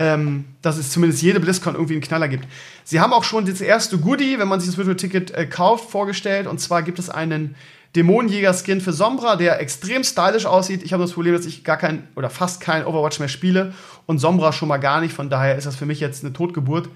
Ähm, 0.00 0.44
dass 0.62 0.78
es 0.78 0.92
zumindest 0.92 1.22
jede 1.22 1.40
BlizzCon 1.40 1.74
irgendwie 1.74 1.94
einen 1.94 2.02
Knaller 2.02 2.28
gibt. 2.28 2.46
Sie 2.84 3.00
haben 3.00 3.12
auch 3.12 3.24
schon 3.24 3.46
das 3.46 3.60
erste 3.60 3.98
Goodie, 3.98 4.38
wenn 4.38 4.46
man 4.46 4.60
sich 4.60 4.68
das 4.68 4.76
Virtual 4.76 4.94
Ticket 4.96 5.32
äh, 5.32 5.44
kauft, 5.44 5.90
vorgestellt. 5.90 6.46
Und 6.46 6.60
zwar 6.60 6.84
gibt 6.84 7.00
es 7.00 7.10
einen 7.10 7.56
Dämonenjäger-Skin 7.96 8.80
für 8.80 8.92
Sombra, 8.92 9.36
der 9.36 9.60
extrem 9.60 10.04
stylisch 10.04 10.46
aussieht. 10.46 10.82
Ich 10.82 10.92
habe 10.92 11.02
das 11.02 11.12
Problem, 11.12 11.34
dass 11.34 11.46
ich 11.46 11.64
gar 11.64 11.78
kein 11.78 12.06
oder 12.16 12.28
fast 12.28 12.60
kein 12.60 12.84
Overwatch 12.84 13.18
mehr 13.18 13.28
spiele 13.28 13.72
und 14.06 14.18
Sombra 14.18 14.52
schon 14.52 14.68
mal 14.68 14.76
gar 14.76 15.00
nicht. 15.00 15.14
Von 15.14 15.30
daher 15.30 15.56
ist 15.56 15.66
das 15.66 15.76
für 15.76 15.86
mich 15.86 16.00
jetzt 16.00 16.22
eine 16.22 16.32
Totgeburt. 16.32 16.88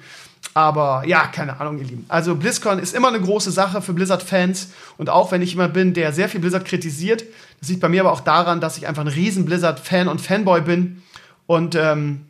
Aber 0.54 1.04
ja, 1.06 1.26
keine 1.28 1.60
Ahnung, 1.60 1.78
ihr 1.78 1.84
Lieben. 1.84 2.04
Also 2.08 2.34
BlizzCon 2.34 2.78
ist 2.78 2.94
immer 2.94 3.08
eine 3.08 3.20
große 3.20 3.50
Sache 3.50 3.80
für 3.80 3.94
Blizzard-Fans. 3.94 4.68
Und 4.98 5.08
auch 5.08 5.32
wenn 5.32 5.40
ich 5.40 5.52
jemand 5.52 5.72
bin, 5.72 5.94
der 5.94 6.12
sehr 6.12 6.28
viel 6.28 6.40
Blizzard 6.40 6.66
kritisiert, 6.66 7.24
das 7.60 7.70
liegt 7.70 7.80
bei 7.80 7.88
mir 7.88 8.02
aber 8.02 8.12
auch 8.12 8.20
daran, 8.20 8.60
dass 8.60 8.76
ich 8.76 8.86
einfach 8.86 9.02
ein 9.02 9.08
riesen 9.08 9.46
Blizzard-Fan 9.46 10.08
und 10.08 10.20
Fanboy 10.20 10.60
bin. 10.60 11.02
Und 11.46 11.74
ähm, 11.74 12.26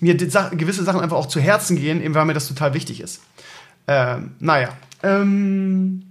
mir 0.00 0.16
gewisse 0.16 0.84
Sachen 0.84 1.00
einfach 1.00 1.16
auch 1.16 1.26
zu 1.26 1.40
Herzen 1.40 1.76
gehen, 1.76 2.02
eben 2.02 2.14
weil 2.14 2.26
mir 2.26 2.34
das 2.34 2.48
total 2.48 2.74
wichtig 2.74 3.00
ist. 3.00 3.22
Ähm, 3.88 4.32
naja. 4.38 4.68
Ähm 5.02 6.05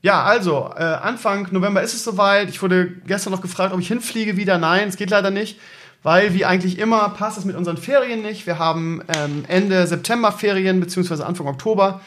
ja, 0.00 0.22
also, 0.22 0.70
äh, 0.76 0.82
Anfang 0.82 1.48
November 1.50 1.82
ist 1.82 1.94
es 1.94 2.04
soweit. 2.04 2.48
Ich 2.48 2.62
wurde 2.62 2.86
gestern 3.06 3.32
noch 3.32 3.40
gefragt, 3.40 3.72
ob 3.72 3.80
ich 3.80 3.88
hinfliege 3.88 4.36
wieder. 4.36 4.56
Nein, 4.58 4.88
es 4.88 4.96
geht 4.96 5.10
leider 5.10 5.30
nicht, 5.30 5.58
weil 6.04 6.34
wie 6.34 6.44
eigentlich 6.44 6.78
immer 6.78 7.08
passt 7.10 7.38
es 7.38 7.44
mit 7.44 7.56
unseren 7.56 7.76
Ferien 7.76 8.22
nicht. 8.22 8.46
Wir 8.46 8.58
haben 8.60 9.02
ähm, 9.16 9.44
Ende 9.48 9.86
September 9.86 10.30
Ferien, 10.30 10.78
beziehungsweise 10.78 11.26
Anfang 11.26 11.48
Oktober. 11.48 12.00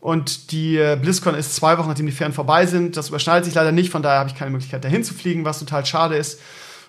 Und 0.00 0.52
die 0.52 0.76
äh, 0.76 0.96
BlizzCon 1.00 1.34
ist 1.34 1.54
zwei 1.54 1.78
Wochen, 1.78 1.88
nachdem 1.88 2.06
die 2.06 2.12
Ferien 2.12 2.34
vorbei 2.34 2.66
sind. 2.66 2.96
Das 2.96 3.08
überschneidet 3.08 3.44
sich 3.44 3.54
leider 3.54 3.72
nicht, 3.72 3.90
von 3.90 4.02
daher 4.02 4.20
habe 4.20 4.30
ich 4.30 4.36
keine 4.36 4.50
Möglichkeit, 4.50 4.84
dahin 4.84 5.04
zu 5.04 5.14
fliegen, 5.14 5.44
was 5.44 5.60
total 5.60 5.86
schade 5.86 6.16
ist. 6.16 6.40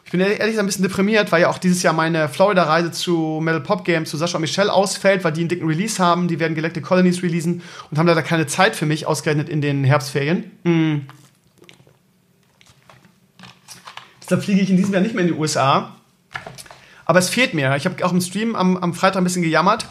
Ich 0.10 0.12
bin 0.12 0.22
ehrlich 0.22 0.40
gesagt 0.40 0.58
ein 0.58 0.66
bisschen 0.66 0.82
deprimiert, 0.82 1.32
weil 1.32 1.44
ja 1.44 1.50
auch 1.50 1.60
dieses 1.60 1.84
Jahr 1.84 1.94
meine 1.94 2.30
Florida-Reise 2.30 2.90
zu 2.90 3.40
Metal 3.44 3.62
Pop 3.62 3.86
Game, 3.86 4.08
zu 4.08 4.18
Sascha 4.18 4.38
und 4.38 4.42
Michelle 4.42 4.74
ausfällt, 4.74 5.24
weil 5.24 5.34
die 5.34 5.42
einen 5.42 5.50
dicken 5.50 5.68
Release 5.68 6.04
haben. 6.04 6.28
Die 6.28 6.40
werden 6.40 6.56
Galactic 6.56 6.84
Colonies 6.84 7.22
releasen 7.22 7.62
und 7.92 8.00
haben 8.00 8.08
leider 8.08 8.24
keine 8.24 8.48
Zeit 8.48 8.76
für 8.76 8.88
mich, 8.88 9.06
ausgerechnet 9.06 9.50
in 9.50 9.62
den 9.62 9.84
Herbstferien. 9.84 10.50
Mhm. 10.64 11.06
Deshalb 14.24 14.44
fliege 14.44 14.62
ich 14.62 14.72
in 14.72 14.78
diesem 14.78 14.96
Jahr 14.96 15.04
nicht 15.04 15.14
mehr 15.14 15.26
in 15.26 15.32
die 15.32 15.40
USA. 15.40 15.96
Aber 17.06 17.20
es 17.20 17.30
fehlt 17.30 17.54
mir. 17.54 17.76
Ich 17.76 17.86
habe 17.86 18.04
auch 18.04 18.12
im 18.12 18.22
Stream 18.22 18.56
am, 18.56 18.78
am 18.78 18.96
Freitag 18.96 19.22
ein 19.22 19.26
bisschen 19.26 19.44
gejammert, 19.44 19.86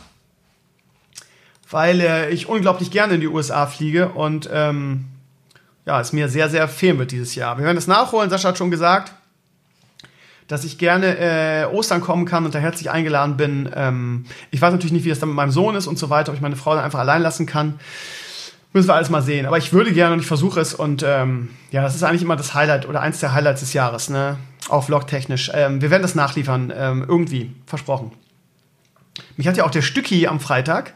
weil 1.70 2.00
äh, 2.00 2.30
ich 2.30 2.48
unglaublich 2.48 2.90
gerne 2.90 3.14
in 3.14 3.20
die 3.20 3.28
USA 3.28 3.68
fliege 3.68 4.08
und 4.08 4.50
ähm, 4.52 5.04
ja, 5.86 6.00
es 6.00 6.12
mir 6.12 6.28
sehr, 6.28 6.50
sehr 6.50 6.66
fehlen 6.66 6.98
wird 6.98 7.12
dieses 7.12 7.36
Jahr. 7.36 7.56
Wir 7.56 7.64
werden 7.64 7.76
das 7.76 7.86
nachholen. 7.86 8.30
Sascha 8.30 8.48
hat 8.48 8.58
schon 8.58 8.72
gesagt, 8.72 9.12
dass 10.48 10.64
ich 10.64 10.78
gerne 10.78 11.18
äh, 11.18 11.64
Ostern 11.66 12.00
kommen 12.00 12.24
kann 12.24 12.44
und 12.44 12.54
da 12.54 12.58
herzlich 12.58 12.90
eingeladen 12.90 13.36
bin. 13.36 13.68
Ähm, 13.74 14.24
ich 14.50 14.60
weiß 14.60 14.72
natürlich 14.72 14.92
nicht, 14.92 15.04
wie 15.04 15.10
das 15.10 15.20
dann 15.20 15.28
mit 15.28 15.36
meinem 15.36 15.52
Sohn 15.52 15.76
ist 15.76 15.86
und 15.86 15.98
so 15.98 16.10
weiter, 16.10 16.30
ob 16.30 16.36
ich 16.36 16.42
meine 16.42 16.56
Frau 16.56 16.74
dann 16.74 16.84
einfach 16.84 16.98
allein 16.98 17.22
lassen 17.22 17.46
kann. 17.46 17.78
Müssen 18.72 18.88
wir 18.88 18.94
alles 18.94 19.10
mal 19.10 19.22
sehen. 19.22 19.46
Aber 19.46 19.58
ich 19.58 19.72
würde 19.72 19.92
gerne 19.92 20.14
und 20.14 20.20
ich 20.20 20.26
versuche 20.26 20.60
es. 20.60 20.74
Und 20.74 21.04
ähm, 21.06 21.50
ja, 21.70 21.82
das 21.82 21.94
ist 21.94 22.02
eigentlich 22.02 22.22
immer 22.22 22.36
das 22.36 22.54
Highlight 22.54 22.88
oder 22.88 23.00
eins 23.00 23.20
der 23.20 23.32
Highlights 23.32 23.60
des 23.60 23.72
Jahres, 23.72 24.10
ne? 24.10 24.36
Auch 24.68 24.84
vlogtechnisch. 24.84 25.50
Ähm, 25.54 25.80
wir 25.80 25.90
werden 25.90 26.02
das 26.02 26.14
nachliefern, 26.14 26.72
ähm, 26.76 27.04
irgendwie. 27.06 27.54
Versprochen. 27.66 28.12
Mich 29.36 29.48
hat 29.48 29.56
ja 29.56 29.64
auch 29.64 29.70
der 29.70 29.82
Stücki 29.82 30.26
am 30.26 30.40
Freitag, 30.40 30.94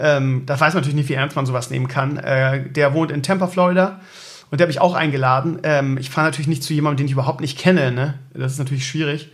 ähm, 0.00 0.44
da 0.46 0.58
weiß 0.58 0.72
man 0.72 0.80
natürlich 0.80 0.96
nicht, 0.96 1.08
wie 1.10 1.14
ernst 1.14 1.36
man 1.36 1.44
sowas 1.44 1.70
nehmen 1.70 1.86
kann. 1.86 2.16
Äh, 2.16 2.70
der 2.70 2.94
wohnt 2.94 3.10
in 3.10 3.22
Tampa, 3.22 3.46
Florida. 3.46 4.00
Und 4.50 4.58
der 4.58 4.64
habe 4.64 4.72
ich 4.72 4.80
auch 4.80 4.94
eingeladen. 4.94 5.60
Ähm, 5.62 5.96
ich 5.98 6.10
fahre 6.10 6.26
natürlich 6.26 6.48
nicht 6.48 6.62
zu 6.62 6.74
jemandem, 6.74 6.98
den 6.98 7.06
ich 7.06 7.12
überhaupt 7.12 7.40
nicht 7.40 7.58
kenne. 7.58 7.92
Ne? 7.92 8.18
Das 8.34 8.52
ist 8.52 8.58
natürlich 8.58 8.86
schwierig. 8.86 9.30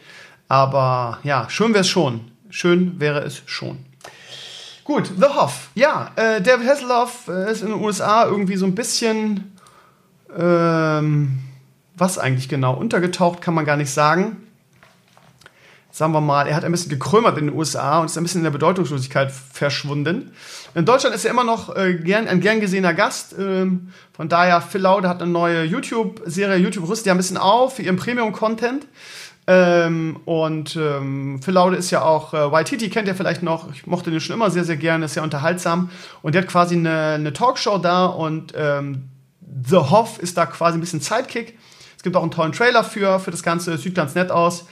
Aber 0.49 1.19
ja, 1.23 1.49
schön 1.49 1.73
wäre 1.73 1.81
es 1.81 1.89
schon. 1.89 2.21
Schön 2.51 3.01
wäre 3.01 3.21
es 3.21 3.43
schon. 3.47 3.79
Gut, 4.85 5.11
The 5.19 5.27
Hoff. 5.27 5.71
Ja, 5.75 6.13
äh, 6.17 6.41
David 6.41 6.69
Hasselhoff 6.69 7.29
äh, 7.29 7.51
ist 7.51 7.63
in 7.63 7.69
den 7.69 7.81
USA 7.81 8.25
irgendwie 8.25 8.57
so 8.57 8.67
ein 8.67 8.75
bisschen 8.75 9.53
Ähm, 10.37 11.39
was 11.97 12.19
eigentlich 12.19 12.49
genau? 12.49 12.75
Untergetaucht 12.75 13.41
kann 13.41 13.55
man 13.55 13.65
gar 13.65 13.77
nicht 13.77 13.91
sagen. 13.91 14.37
Sagen 15.91 16.13
wir 16.13 16.21
mal, 16.21 16.47
er 16.47 16.55
hat 16.55 16.65
ein 16.65 16.73
bisschen 16.73 16.91
gekrömert 16.91 17.39
in 17.39 17.47
den 17.47 17.57
USA 17.57 18.01
und 18.01 18.07
ist 18.07 18.19
ein 18.19 18.23
bisschen 18.23 18.41
in 18.41 18.45
der 18.45 18.51
Bedeutungslosigkeit 18.51 19.33
verschwunden. 19.33 20.33
In 20.77 20.85
Deutschland 20.85 21.17
ist 21.17 21.25
er 21.25 21.31
immer 21.31 21.43
noch 21.43 21.75
äh, 21.75 21.95
gern, 21.95 22.29
ein 22.29 22.41
gern 22.41 22.61
gesehener 22.61 22.93
Gast. 22.93 23.35
Ähm, 23.39 23.89
von 24.13 24.29
daher, 24.29 24.61
Phil 24.61 24.83
Laude 24.83 25.09
hat 25.09 25.23
eine 25.23 25.31
neue 25.31 25.65
YouTube-Serie. 25.65 26.59
YouTube 26.59 26.87
rüstet 26.87 27.07
ja 27.07 27.15
ein 27.15 27.17
bisschen 27.17 27.39
auf 27.39 27.77
für 27.77 27.83
ihren 27.83 27.97
Premium-Content. 27.97 28.87
Ähm, 29.47 30.21
und 30.27 30.77
ähm, 30.77 31.41
Phil 31.43 31.55
Laude 31.55 31.77
ist 31.77 31.91
ja 31.93 32.03
auch, 32.03 32.35
äh, 32.35 32.53
Waititi 32.53 32.91
kennt 32.91 33.09
ihr 33.09 33.15
vielleicht 33.15 33.43
noch, 33.43 33.73
ich 33.73 33.87
mochte 33.87 34.11
den 34.11 34.21
schon 34.21 34.35
immer 34.35 34.51
sehr, 34.51 34.65
sehr 34.65 34.77
gerne, 34.77 35.07
ist 35.07 35.15
sehr 35.15 35.23
unterhaltsam. 35.23 35.89
Und 36.21 36.35
der 36.35 36.43
hat 36.43 36.49
quasi 36.51 36.75
eine, 36.75 37.13
eine 37.15 37.33
Talkshow 37.33 37.79
da 37.79 38.05
und 38.05 38.53
ähm, 38.55 39.05
The 39.67 39.77
Hoff 39.77 40.19
ist 40.19 40.37
da 40.37 40.45
quasi 40.45 40.77
ein 40.77 40.81
bisschen 40.81 41.01
Sidekick. 41.01 41.59
Es 41.97 42.03
gibt 42.03 42.17
auch 42.17 42.23
einen 42.23 42.33
tollen 42.33 42.53
Trailer 42.53 42.85
für, 42.85 43.19
für 43.19 43.31
das 43.31 43.43
Ganze, 43.43 43.79
sieht 43.79 43.95
ganz 43.95 44.15
nett 44.15 44.31
aus. 44.31 44.67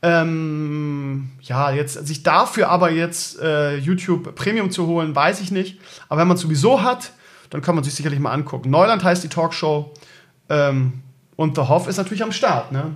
Ähm, 0.00 1.30
ja, 1.42 1.72
jetzt 1.72 2.06
sich 2.06 2.22
dafür 2.22 2.68
aber 2.68 2.90
jetzt 2.90 3.40
äh, 3.40 3.76
YouTube 3.76 4.34
Premium 4.36 4.70
zu 4.70 4.86
holen, 4.86 5.14
weiß 5.14 5.40
ich 5.40 5.50
nicht. 5.50 5.80
Aber 6.08 6.20
wenn 6.20 6.28
man 6.28 6.36
es 6.36 6.42
sowieso 6.42 6.82
hat, 6.82 7.12
dann 7.50 7.62
kann 7.62 7.74
man 7.74 7.82
sich 7.82 7.94
sicherlich 7.94 8.20
mal 8.20 8.32
angucken. 8.32 8.70
Neuland 8.70 9.02
heißt 9.02 9.24
die 9.24 9.28
Talkshow 9.28 9.92
ähm, 10.48 11.02
und 11.36 11.56
The 11.56 11.62
Hoff 11.62 11.88
ist 11.88 11.96
natürlich 11.96 12.22
am 12.22 12.32
Start. 12.32 12.70
Ne? 12.70 12.94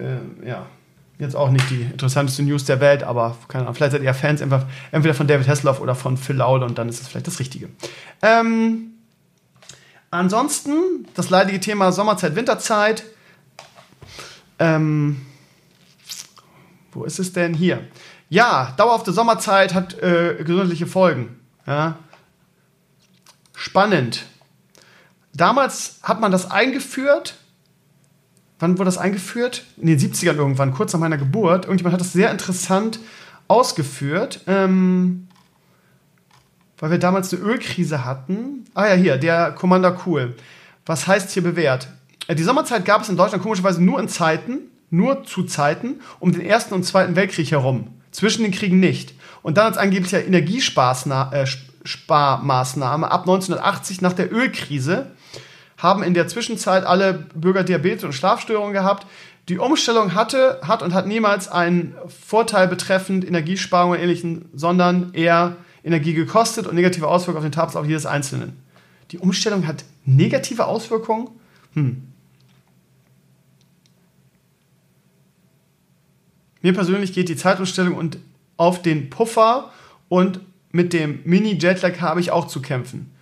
Ähm, 0.00 0.42
ja, 0.44 0.66
jetzt 1.18 1.36
auch 1.36 1.50
nicht 1.50 1.70
die 1.70 1.82
interessanteste 1.82 2.42
News 2.42 2.64
der 2.64 2.80
Welt, 2.80 3.04
aber 3.04 3.36
keine 3.46 3.64
Ahnung, 3.64 3.74
vielleicht 3.74 3.92
seid 3.92 4.02
ihr 4.02 4.14
Fans 4.14 4.40
entweder 4.40 5.14
von 5.14 5.26
David 5.28 5.46
Hasselhoff 5.46 5.80
oder 5.80 5.94
von 5.94 6.16
Phil 6.16 6.36
Laude 6.36 6.64
und 6.64 6.78
dann 6.78 6.88
ist 6.88 7.00
es 7.00 7.06
vielleicht 7.06 7.28
das 7.28 7.38
Richtige. 7.38 7.68
Ähm, 8.22 8.92
ansonsten 10.10 11.06
das 11.14 11.30
leidige 11.30 11.60
Thema 11.60 11.92
Sommerzeit, 11.92 12.34
Winterzeit. 12.34 13.04
Ähm, 14.58 15.20
wo 16.92 17.04
ist 17.04 17.18
es 17.18 17.32
denn 17.32 17.54
hier? 17.54 17.86
Ja, 18.28 18.74
dauerhafte 18.76 19.12
Sommerzeit 19.12 19.74
hat 19.74 19.94
äh, 20.02 20.36
gesundheitliche 20.38 20.86
Folgen. 20.86 21.40
Ja. 21.66 21.98
Spannend. 23.54 24.26
Damals 25.34 26.00
hat 26.02 26.20
man 26.20 26.32
das 26.32 26.50
eingeführt. 26.50 27.36
Wann 28.58 28.78
wurde 28.78 28.86
das 28.86 28.98
eingeführt? 28.98 29.64
In 29.76 29.86
den 29.86 29.98
70ern 29.98 30.36
irgendwann, 30.36 30.74
kurz 30.74 30.92
nach 30.92 31.00
meiner 31.00 31.18
Geburt. 31.18 31.64
Irgendjemand 31.64 31.94
hat 31.94 32.00
das 32.00 32.12
sehr 32.12 32.30
interessant 32.30 32.98
ausgeführt. 33.46 34.40
Ähm, 34.46 35.28
weil 36.78 36.90
wir 36.90 36.98
damals 36.98 37.32
eine 37.32 37.42
Ölkrise 37.42 38.04
hatten. 38.04 38.64
Ah 38.74 38.88
ja, 38.88 38.94
hier, 38.94 39.16
der 39.16 39.52
Commander 39.52 40.00
Cool. 40.06 40.34
Was 40.86 41.06
heißt 41.06 41.30
hier 41.30 41.42
bewährt? 41.42 41.88
Äh, 42.28 42.34
die 42.34 42.44
Sommerzeit 42.44 42.84
gab 42.84 43.02
es 43.02 43.08
in 43.08 43.16
Deutschland 43.16 43.42
komischerweise 43.42 43.82
nur 43.82 44.00
in 44.00 44.08
Zeiten, 44.08 44.70
nur 44.90 45.24
zu 45.24 45.44
Zeiten 45.44 46.00
um 46.18 46.32
den 46.32 46.40
Ersten 46.40 46.74
und 46.74 46.84
Zweiten 46.84 47.16
Weltkrieg 47.16 47.50
herum. 47.50 47.88
Zwischen 48.10 48.42
den 48.42 48.52
Kriegen 48.52 48.80
nicht. 48.80 49.14
Und 49.42 49.56
dann 49.56 49.66
als 49.66 49.78
angeblicher 49.78 50.24
Energiesparmaßnahme 50.24 53.06
äh, 53.06 53.10
ab 53.10 53.20
1980 53.20 54.00
nach 54.00 54.14
der 54.14 54.32
Ölkrise 54.32 55.12
haben 55.76 56.02
in 56.02 56.14
der 56.14 56.26
Zwischenzeit 56.26 56.84
alle 56.84 57.26
Bürger 57.34 57.64
Diabetes 57.64 58.04
und 58.04 58.12
Schlafstörungen 58.12 58.72
gehabt. 58.72 59.06
Die 59.48 59.58
Umstellung 59.58 60.14
hatte, 60.14 60.60
hat 60.62 60.82
und 60.82 60.92
hat 60.92 61.06
niemals 61.06 61.48
einen 61.48 61.94
Vorteil 62.08 62.68
betreffend 62.68 63.26
Energiesparung 63.26 63.92
und 63.92 63.98
ähnlichen, 63.98 64.46
sondern 64.52 65.14
eher 65.14 65.56
Energie 65.84 66.12
gekostet 66.12 66.66
und 66.66 66.74
negative 66.74 67.06
Auswirkungen 67.06 67.38
auf 67.38 67.44
den 67.44 67.52
Tagesablauf 67.52 67.88
jedes 67.88 68.06
Einzelnen. 68.06 68.60
Die 69.10 69.18
Umstellung 69.18 69.66
hat 69.66 69.84
negative 70.04 70.66
Auswirkungen? 70.66 71.28
Hm. 71.74 72.07
Mir 76.62 76.74
persönlich 76.74 77.12
geht 77.12 77.28
die 77.28 77.36
Zeitumstellung 77.36 77.94
und 77.94 78.18
auf 78.56 78.82
den 78.82 79.10
Puffer 79.10 79.72
und 80.08 80.40
mit 80.72 80.92
dem 80.92 81.20
Mini-Jetlag 81.24 82.00
habe 82.00 82.20
ich 82.20 82.30
auch 82.30 82.46
zu 82.46 82.60
kämpfen. 82.60 83.14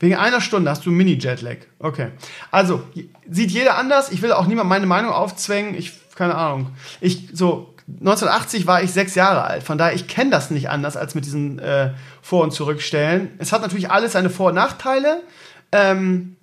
Wegen 0.00 0.16
einer 0.16 0.40
Stunde 0.40 0.70
hast 0.70 0.86
du 0.86 0.90
Mini-Jetlag. 0.90 1.56
Okay. 1.78 2.08
Also, 2.50 2.82
sieht 3.28 3.50
jeder 3.50 3.76
anders. 3.76 4.10
Ich 4.10 4.22
will 4.22 4.32
auch 4.32 4.46
niemand 4.46 4.68
meine 4.68 4.86
Meinung 4.86 5.12
aufzwängen. 5.12 5.74
Ich, 5.74 5.92
keine 6.14 6.36
Ahnung. 6.36 6.70
Ich, 7.00 7.28
so, 7.32 7.74
1980 8.00 8.66
war 8.66 8.82
ich 8.82 8.92
sechs 8.92 9.14
Jahre 9.14 9.42
alt. 9.42 9.62
Von 9.62 9.78
daher, 9.78 9.94
ich 9.94 10.06
kenne 10.06 10.30
das 10.30 10.50
nicht 10.50 10.68
anders 10.68 10.96
als 10.96 11.14
mit 11.14 11.24
diesen 11.24 11.58
äh, 11.58 11.92
Vor- 12.22 12.44
und 12.44 12.52
Zurückstellen. 12.52 13.30
Es 13.38 13.52
hat 13.52 13.62
natürlich 13.62 13.90
alles 13.90 14.12
seine 14.12 14.30
Vor- 14.30 14.48
und 14.48 14.54
Nachteile. 14.54 15.22
Ähm, 15.72 16.36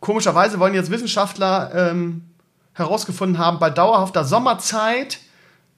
komischerweise 0.00 0.58
wollen 0.58 0.74
jetzt 0.74 0.90
Wissenschaftler 0.90 1.90
ähm, 1.90 2.29
herausgefunden 2.80 3.38
haben, 3.38 3.58
bei 3.58 3.70
dauerhafter 3.70 4.24
Sommerzeit 4.24 5.18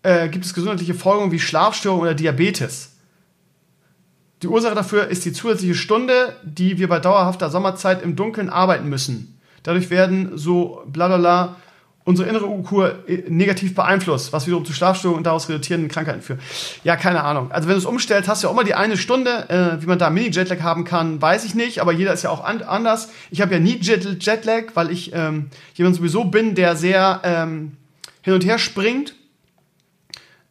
äh, 0.03 0.29
gibt 0.29 0.45
es 0.45 0.55
gesundheitliche 0.55 0.95
Folgen 0.95 1.33
wie 1.33 1.39
Schlafstörungen 1.39 2.03
oder 2.03 2.15
Diabetes. 2.15 2.93
Die 4.43 4.49
Ursache 4.49 4.75
dafür 4.75 5.07
ist 5.07 5.25
die 5.25 5.33
zusätzliche 5.33 5.75
Stunde, 5.75 6.37
die 6.43 6.79
wir 6.79 6.89
bei 6.89 6.99
dauerhafter 6.99 7.51
Sommerzeit 7.51 8.03
im 8.03 8.17
Dunkeln 8.17 8.51
arbeiten 8.51 8.89
müssen. 8.89 9.39
Dadurch 9.63 9.91
werden 9.91 10.37
so 10.37 10.83
bla 10.87 11.55
unsere 12.05 12.29
innere 12.29 12.49
Uhr 12.49 13.09
äh, 13.09 13.25
negativ 13.29 13.75
beeinflusst, 13.75 14.33
was 14.33 14.47
wiederum 14.47 14.65
zu 14.65 14.73
Schlafstörungen 14.73 15.19
und 15.19 15.25
daraus 15.25 15.49
resultierenden 15.49 15.91
Krankheiten 15.91 16.23
führt. 16.23 16.41
Ja, 16.85 16.97
keine 16.97 17.23
Ahnung. 17.23 17.53
Also 17.53 17.69
wenn 17.69 17.75
du 17.75 17.79
es 17.79 17.85
umstellst, 17.85 18.29
hast 18.29 18.43
du 18.43 18.47
ja 18.47 18.51
auch 18.51 18.55
immer 18.55 18.65
die 18.65 18.75
eine 18.75 18.97
Stunde, 18.97 19.49
äh, 19.49 19.83
wie 19.83 19.87
man 19.87 19.99
da 19.99 20.11
Mini-Jetlag 20.11 20.61
haben 20.63 20.85
kann, 20.85 21.23
weiß 21.23 21.45
ich 21.45 21.55
nicht, 21.55 21.81
aber 21.81 21.93
jeder 21.93 22.13
ist 22.13 22.23
ja 22.23 22.31
auch 22.31 22.45
an 22.45 22.63
anders. 22.63 23.11
Ich 23.31 23.41
habe 23.41 23.53
ja 23.53 23.61
nie 23.61 23.79
Jet 23.81 24.25
Jetlag, 24.25 24.73
weil 24.75 24.91
ich 24.91 25.13
ähm, 25.15 25.51
jemand 25.75 25.97
sowieso 25.97 26.25
bin, 26.25 26.55
der 26.55 26.77
sehr 26.77 27.21
ähm, 27.25 27.77
hin 28.23 28.35
und 28.35 28.45
her 28.45 28.59
springt. 28.59 29.15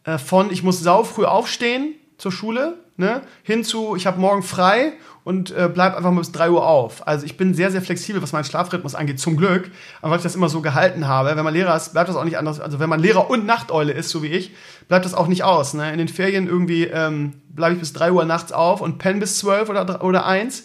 Äh, 0.03 0.17
von 0.17 0.51
ich 0.51 0.63
muss 0.63 0.79
sau 0.79 1.03
früh 1.03 1.25
aufstehen 1.25 1.95
zur 2.17 2.31
Schule, 2.31 2.77
ne, 2.97 3.21
hin 3.43 3.63
zu 3.63 3.95
ich 3.95 4.07
habe 4.07 4.19
morgen 4.19 4.43
frei 4.43 4.93
und 5.23 5.51
äh, 5.51 5.69
bleib 5.71 5.95
einfach 5.95 6.11
mal 6.11 6.19
bis 6.19 6.31
3 6.31 6.49
Uhr 6.49 6.65
auf. 6.65 7.07
Also 7.07 7.25
ich 7.25 7.37
bin 7.37 7.53
sehr, 7.53 7.71
sehr 7.71 7.81
flexibel, 7.81 8.21
was 8.21 8.31
meinen 8.31 8.43
Schlafrhythmus 8.43 8.95
angeht, 8.95 9.19
zum 9.19 9.37
Glück. 9.37 9.69
Aber 10.01 10.11
weil 10.11 10.17
ich 10.17 10.23
das 10.23 10.35
immer 10.35 10.49
so 10.49 10.61
gehalten 10.61 11.07
habe, 11.07 11.35
wenn 11.35 11.43
man 11.43 11.53
Lehrer 11.53 11.75
ist, 11.75 11.93
bleibt 11.93 12.09
das 12.09 12.15
auch 12.15 12.23
nicht 12.23 12.37
anders. 12.37 12.59
Also 12.59 12.79
wenn 12.79 12.89
man 12.89 12.99
Lehrer 12.99 13.29
und 13.29 13.45
Nachteule 13.45 13.93
ist, 13.93 14.09
so 14.09 14.23
wie 14.23 14.27
ich, 14.27 14.51
bleibt 14.87 15.05
das 15.05 15.13
auch 15.13 15.27
nicht 15.27 15.43
aus. 15.43 15.73
Ne? 15.73 15.91
In 15.91 15.99
den 15.99 16.07
Ferien 16.07 16.47
irgendwie 16.47 16.85
ähm, 16.85 17.33
bleibe 17.49 17.75
ich 17.75 17.79
bis 17.79 17.93
3 17.93 18.11
Uhr 18.11 18.25
nachts 18.25 18.51
auf 18.51 18.81
und 18.81 18.97
penne 18.97 19.19
bis 19.19 19.37
12 19.37 19.69
oder, 19.69 20.03
oder 20.03 20.25
1. 20.25 20.63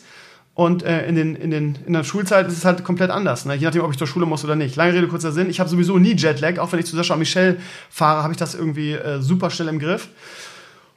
Und 0.55 0.83
äh, 0.85 1.07
in, 1.07 1.17
den, 1.17 1.37
in, 1.37 1.51
den, 1.51 1.79
in 1.85 1.93
der 1.93 2.03
Schulzeit 2.03 2.49
ist 2.49 2.57
es 2.57 2.65
halt 2.65 2.83
komplett 2.83 3.11
anders, 3.11 3.45
ne? 3.45 3.57
je 3.57 3.67
nachdem, 3.67 3.83
ob 3.83 3.91
ich 3.91 3.99
zur 3.99 4.07
Schule 4.07 4.25
muss 4.25 4.43
oder 4.43 4.57
nicht. 4.57 4.75
Lange 4.75 4.95
Rede, 4.95 5.07
kurzer 5.07 5.31
Sinn. 5.31 5.51
Ich 5.51 5.61
habe 5.61 5.69
sowieso 5.69 5.99
nie 5.99 6.17
Jetlag. 6.17 6.59
Auch 6.59 6.73
wenn 6.73 6.79
ich 6.79 6.87
zu 6.87 6.97
Sascha 6.97 7.13
und 7.13 7.19
Michelle 7.19 7.59
fahre, 7.91 8.23
habe 8.23 8.33
ich 8.33 8.39
das 8.39 8.55
irgendwie 8.55 8.93
äh, 8.93 9.21
super 9.21 9.51
schnell 9.51 9.69
im 9.69 9.79
Griff. 9.79 10.09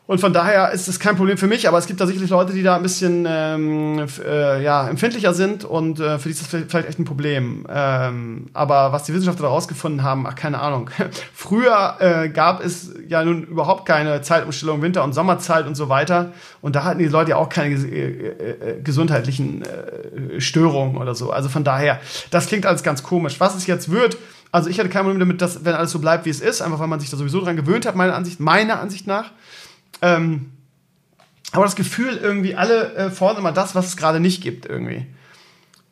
Und 0.09 0.19
von 0.19 0.33
daher 0.33 0.71
ist 0.71 0.87
es 0.87 0.99
kein 0.99 1.15
Problem 1.15 1.37
für 1.37 1.45
mich, 1.45 1.67
aber 1.67 1.77
es 1.77 1.85
gibt 1.85 2.01
da 2.01 2.07
sicherlich 2.07 2.31
Leute, 2.31 2.51
die 2.51 2.63
da 2.63 2.75
ein 2.75 2.81
bisschen 2.81 3.27
ähm, 3.29 4.07
äh, 4.25 4.63
ja, 4.63 4.89
empfindlicher 4.89 5.35
sind 5.35 5.65
und 5.65 5.99
äh, 5.99 6.17
für 6.17 6.29
die 6.29 6.33
ist 6.33 6.41
das 6.41 6.63
vielleicht 6.67 6.87
echt 6.87 6.97
ein 6.97 7.05
Problem. 7.05 7.67
Ähm, 7.69 8.47
aber 8.53 8.91
was 8.91 9.03
die 9.03 9.13
Wissenschaftler 9.13 9.43
da 9.43 9.49
rausgefunden 9.49 10.01
haben, 10.01 10.25
ach, 10.25 10.33
keine 10.33 10.61
Ahnung. 10.61 10.89
Früher 11.35 11.97
äh, 11.99 12.29
gab 12.29 12.65
es 12.65 12.91
ja 13.07 13.23
nun 13.23 13.43
überhaupt 13.43 13.85
keine 13.85 14.23
Zeitumstellung, 14.23 14.81
Winter- 14.81 15.03
und 15.03 15.13
Sommerzeit 15.13 15.67
und 15.67 15.75
so 15.75 15.89
weiter. 15.89 16.31
Und 16.61 16.75
da 16.75 16.85
hatten 16.85 16.97
die 16.97 17.05
Leute 17.05 17.29
ja 17.29 17.35
auch 17.35 17.49
keine 17.49 17.75
äh, 17.75 17.99
äh, 17.99 18.81
gesundheitlichen 18.81 19.61
äh, 19.61 20.41
Störungen 20.41 20.97
oder 20.97 21.13
so. 21.13 21.29
Also 21.29 21.49
von 21.49 21.63
daher, 21.63 21.99
das 22.31 22.47
klingt 22.47 22.65
alles 22.65 22.81
ganz 22.81 23.03
komisch. 23.03 23.39
Was 23.39 23.53
es 23.53 23.67
jetzt 23.67 23.91
wird, 23.91 24.17
also 24.51 24.71
ich 24.71 24.79
hatte 24.79 24.89
kein 24.89 25.03
Problem 25.03 25.19
damit, 25.19 25.39
dass, 25.43 25.65
wenn 25.65 25.75
alles 25.75 25.91
so 25.91 25.99
bleibt, 25.99 26.25
wie 26.25 26.31
es 26.31 26.41
ist, 26.41 26.63
einfach 26.63 26.79
weil 26.79 26.87
man 26.87 26.99
sich 26.99 27.11
da 27.11 27.17
sowieso 27.17 27.41
dran 27.41 27.55
gewöhnt 27.55 27.85
hat, 27.85 27.95
meiner 27.95 28.15
Ansicht, 28.15 28.39
meiner 28.39 28.79
Ansicht 28.79 29.05
nach. 29.05 29.31
Ähm, 30.01 30.51
aber 31.51 31.65
das 31.65 31.75
Gefühl, 31.75 32.17
irgendwie 32.17 32.55
alle 32.55 32.93
äh, 32.93 33.09
fordern 33.09 33.39
immer 33.39 33.51
das, 33.51 33.75
was 33.75 33.87
es 33.87 33.97
gerade 33.97 34.19
nicht 34.19 34.41
gibt, 34.41 34.65
irgendwie. 34.65 35.07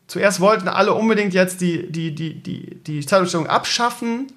Zuerst 0.07 0.39
wollten 0.39 0.67
alle 0.67 0.93
unbedingt 0.93 1.33
jetzt 1.33 1.61
die, 1.61 1.91
die, 1.91 2.13
die, 2.15 2.41
die, 2.41 2.75
die 2.75 3.05
Zeitumstellung 3.05 3.47
abschaffen. 3.47 4.27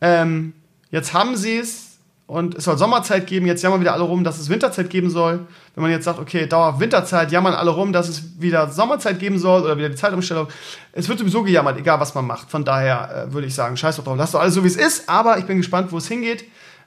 Ähm, 0.00 0.52
jetzt 0.90 1.12
haben 1.12 1.36
sie 1.36 1.58
es 1.58 1.98
und 2.26 2.56
es 2.56 2.64
soll 2.64 2.78
Sommerzeit 2.78 3.26
geben. 3.26 3.46
Jetzt 3.46 3.62
jammern 3.62 3.80
wieder 3.80 3.92
alle 3.92 4.02
rum, 4.02 4.24
dass 4.24 4.40
es 4.40 4.48
Winterzeit 4.48 4.90
geben 4.90 5.10
soll. 5.10 5.46
Wenn 5.74 5.82
man 5.82 5.90
jetzt 5.92 6.04
sagt, 6.04 6.18
okay, 6.18 6.46
dauerhaft 6.46 6.80
Winterzeit, 6.80 7.30
jammern 7.30 7.54
alle 7.54 7.70
rum, 7.70 7.92
dass 7.92 8.08
es 8.08 8.40
wieder 8.40 8.68
Sommerzeit 8.70 9.20
geben 9.20 9.38
soll 9.38 9.62
oder 9.62 9.76
wieder 9.76 9.90
die 9.90 9.94
Zeitumstellung. 9.96 10.48
Es 10.92 11.08
wird 11.08 11.18
sowieso 11.18 11.42
gejammert, 11.42 11.78
egal 11.78 12.00
was 12.00 12.14
man 12.14 12.26
macht. 12.26 12.50
Von 12.50 12.64
daher 12.64 13.26
äh, 13.28 13.32
würde 13.32 13.46
ich 13.46 13.54
sagen, 13.54 13.76
scheiß 13.76 13.96
doch 13.96 14.04
drauf, 14.04 14.16
lass 14.16 14.32
doch 14.32 14.40
alles 14.40 14.54
so, 14.54 14.64
wie 14.64 14.68
es 14.68 14.76
ist. 14.76 15.08
Aber 15.08 15.38
ich 15.38 15.44
bin 15.44 15.58
gespannt, 15.58 15.92
wo 15.92 15.98
es 15.98 16.08
hingeht. 16.08 16.44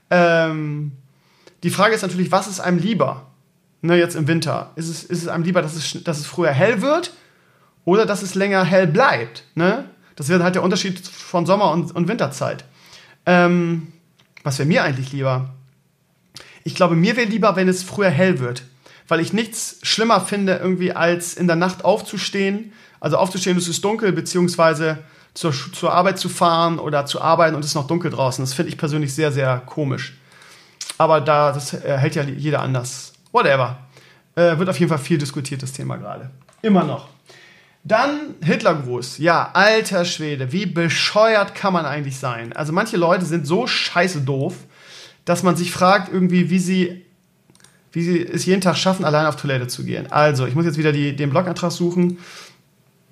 Ähm, 0.09 0.91
die 1.65 1.71
Frage 1.71 1.95
ist 1.95 2.03
natürlich, 2.03 2.31
was 2.31 2.47
ist 2.47 2.59
einem 2.59 2.77
lieber? 2.77 3.25
Ne, 3.81 3.97
jetzt 3.97 4.15
im 4.15 4.27
Winter. 4.27 4.71
Ist 4.75 4.87
es, 4.87 5.03
ist 5.03 5.23
es 5.23 5.27
einem 5.27 5.43
lieber, 5.43 5.63
dass 5.63 5.73
es, 5.75 6.03
dass 6.03 6.19
es 6.19 6.27
früher 6.27 6.51
hell 6.51 6.83
wird 6.83 7.11
oder 7.85 8.05
dass 8.05 8.21
es 8.21 8.35
länger 8.35 8.63
hell 8.63 8.85
bleibt? 8.85 9.45
Ne? 9.55 9.89
Das 10.15 10.29
wäre 10.29 10.43
halt 10.43 10.53
der 10.53 10.61
Unterschied 10.61 10.99
von 10.99 11.47
Sommer- 11.47 11.71
und, 11.71 11.95
und 11.95 12.07
Winterzeit. 12.07 12.65
Ähm, 13.25 13.87
was 14.43 14.59
wäre 14.59 14.67
mir 14.67 14.83
eigentlich 14.83 15.11
lieber? 15.11 15.55
Ich 16.63 16.75
glaube, 16.75 16.95
mir 16.95 17.17
wäre 17.17 17.27
lieber, 17.27 17.55
wenn 17.55 17.67
es 17.67 17.81
früher 17.81 18.11
hell 18.11 18.37
wird. 18.37 18.61
Weil 19.07 19.19
ich 19.19 19.33
nichts 19.33 19.79
schlimmer 19.81 20.21
finde, 20.21 20.57
irgendwie 20.57 20.93
als 20.93 21.33
in 21.33 21.47
der 21.47 21.55
Nacht 21.55 21.83
aufzustehen, 21.83 22.73
Also 22.99 23.17
aufzustehen, 23.17 23.57
es 23.57 23.67
ist 23.67 23.83
dunkel, 23.83 24.11
beziehungsweise 24.11 24.99
zur, 25.33 25.51
zur 25.51 25.91
Arbeit 25.91 26.19
zu 26.19 26.29
fahren 26.29 26.77
oder 26.77 27.07
zu 27.07 27.21
arbeiten 27.21 27.55
und 27.55 27.61
es 27.61 27.71
ist 27.71 27.75
noch 27.75 27.87
dunkel 27.87 28.11
draußen. 28.11 28.43
Das 28.43 28.53
finde 28.53 28.69
ich 28.69 28.77
persönlich 28.77 29.15
sehr, 29.15 29.31
sehr 29.31 29.63
komisch. 29.65 30.13
Aber 30.97 31.21
da, 31.21 31.51
das 31.51 31.73
hält 31.73 32.15
ja 32.15 32.23
jeder 32.23 32.61
anders. 32.61 33.13
Whatever. 33.31 33.77
Äh, 34.35 34.57
wird 34.57 34.69
auf 34.69 34.79
jeden 34.79 34.89
Fall 34.89 34.99
viel 34.99 35.17
diskutiert, 35.17 35.63
das 35.63 35.71
Thema 35.71 35.97
gerade. 35.97 36.29
Immer 36.61 36.83
noch. 36.83 37.09
Dann 37.85 38.35
Hitlergruß. 38.41 39.19
Ja, 39.19 39.51
alter 39.53 40.05
Schwede, 40.05 40.51
wie 40.51 40.65
bescheuert 40.65 41.53
kann 41.53 41.71
man 41.71 41.85
eigentlich 41.85 42.17
sein? 42.17 42.51
Also 42.53 42.73
manche 42.73 42.97
Leute 42.97 43.25
sind 43.25 43.45
so 43.45 43.67
scheiße 43.67 44.21
doof, 44.21 44.55
dass 45.23 45.43
man 45.43 45.55
sich 45.55 45.71
fragt 45.71 46.11
irgendwie, 46.11 46.49
wie 46.49 46.59
sie, 46.59 47.05
wie 47.91 48.01
sie 48.01 48.21
es 48.25 48.45
jeden 48.45 48.61
Tag 48.61 48.77
schaffen, 48.77 49.05
allein 49.05 49.27
auf 49.27 49.35
Toilette 49.35 49.67
zu 49.67 49.83
gehen. 49.83 50.11
Also, 50.11 50.47
ich 50.47 50.55
muss 50.55 50.65
jetzt 50.65 50.77
wieder 50.77 50.91
die, 50.91 51.15
den 51.15 51.29
Blogantrag 51.29 51.71
suchen. 51.71 52.17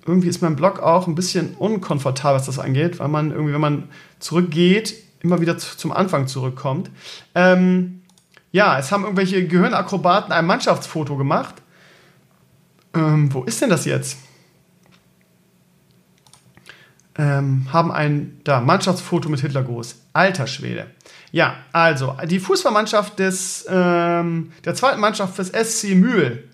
Irgendwie 0.06 0.28
ist 0.28 0.42
mein 0.42 0.56
Blog 0.56 0.80
auch 0.80 1.06
ein 1.06 1.14
bisschen 1.14 1.54
unkomfortabel, 1.54 2.38
was 2.38 2.46
das 2.46 2.58
angeht, 2.58 2.98
weil 2.98 3.08
man 3.08 3.30
irgendwie, 3.30 3.54
wenn 3.54 3.60
man 3.60 3.88
zurückgeht, 4.18 4.94
immer 5.24 5.40
wieder 5.40 5.58
zum 5.58 5.90
Anfang 5.90 6.28
zurückkommt. 6.28 6.90
Ähm, 7.34 8.02
ja, 8.52 8.78
es 8.78 8.92
haben 8.92 9.02
irgendwelche 9.02 9.46
Gehirnakrobaten 9.46 10.32
ein 10.32 10.46
Mannschaftsfoto 10.46 11.16
gemacht. 11.16 11.56
Ähm, 12.94 13.32
wo 13.34 13.42
ist 13.42 13.60
denn 13.60 13.70
das 13.70 13.84
jetzt? 13.84 14.18
ähm, 17.16 17.66
haben 17.72 17.92
ein 17.92 18.40
da, 18.44 18.60
Mannschaftsfoto 18.60 19.28
mit 19.28 19.40
Hitlergruß. 19.40 19.96
Alter 20.12 20.46
Schwede. 20.46 20.86
Ja, 21.32 21.56
also 21.72 22.16
die 22.24 22.40
Fußballmannschaft 22.40 23.18
des, 23.18 23.66
ähm, 23.68 24.52
der 24.64 24.74
zweiten 24.74 25.00
Mannschaft 25.00 25.38
des 25.38 25.48
SC 25.48 25.94
Mühl 25.94 26.48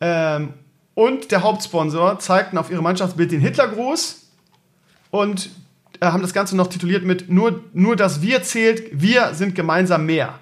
ähm, 0.00 0.54
und 0.94 1.30
der 1.30 1.42
Hauptsponsor 1.42 2.18
zeigten 2.18 2.58
auf 2.58 2.70
ihrem 2.70 2.84
Mannschaftsbild 2.84 3.32
den 3.32 3.40
Hitlergruß 3.40 4.30
und 5.10 5.50
äh, 6.00 6.06
haben 6.06 6.22
das 6.22 6.32
Ganze 6.32 6.56
noch 6.56 6.68
tituliert 6.68 7.04
mit 7.04 7.28
nur, 7.28 7.64
nur 7.72 7.96
das 7.96 8.22
Wir 8.22 8.42
zählt, 8.42 8.88
wir 8.92 9.34
sind 9.34 9.54
gemeinsam 9.54 10.06
mehr. 10.06 10.38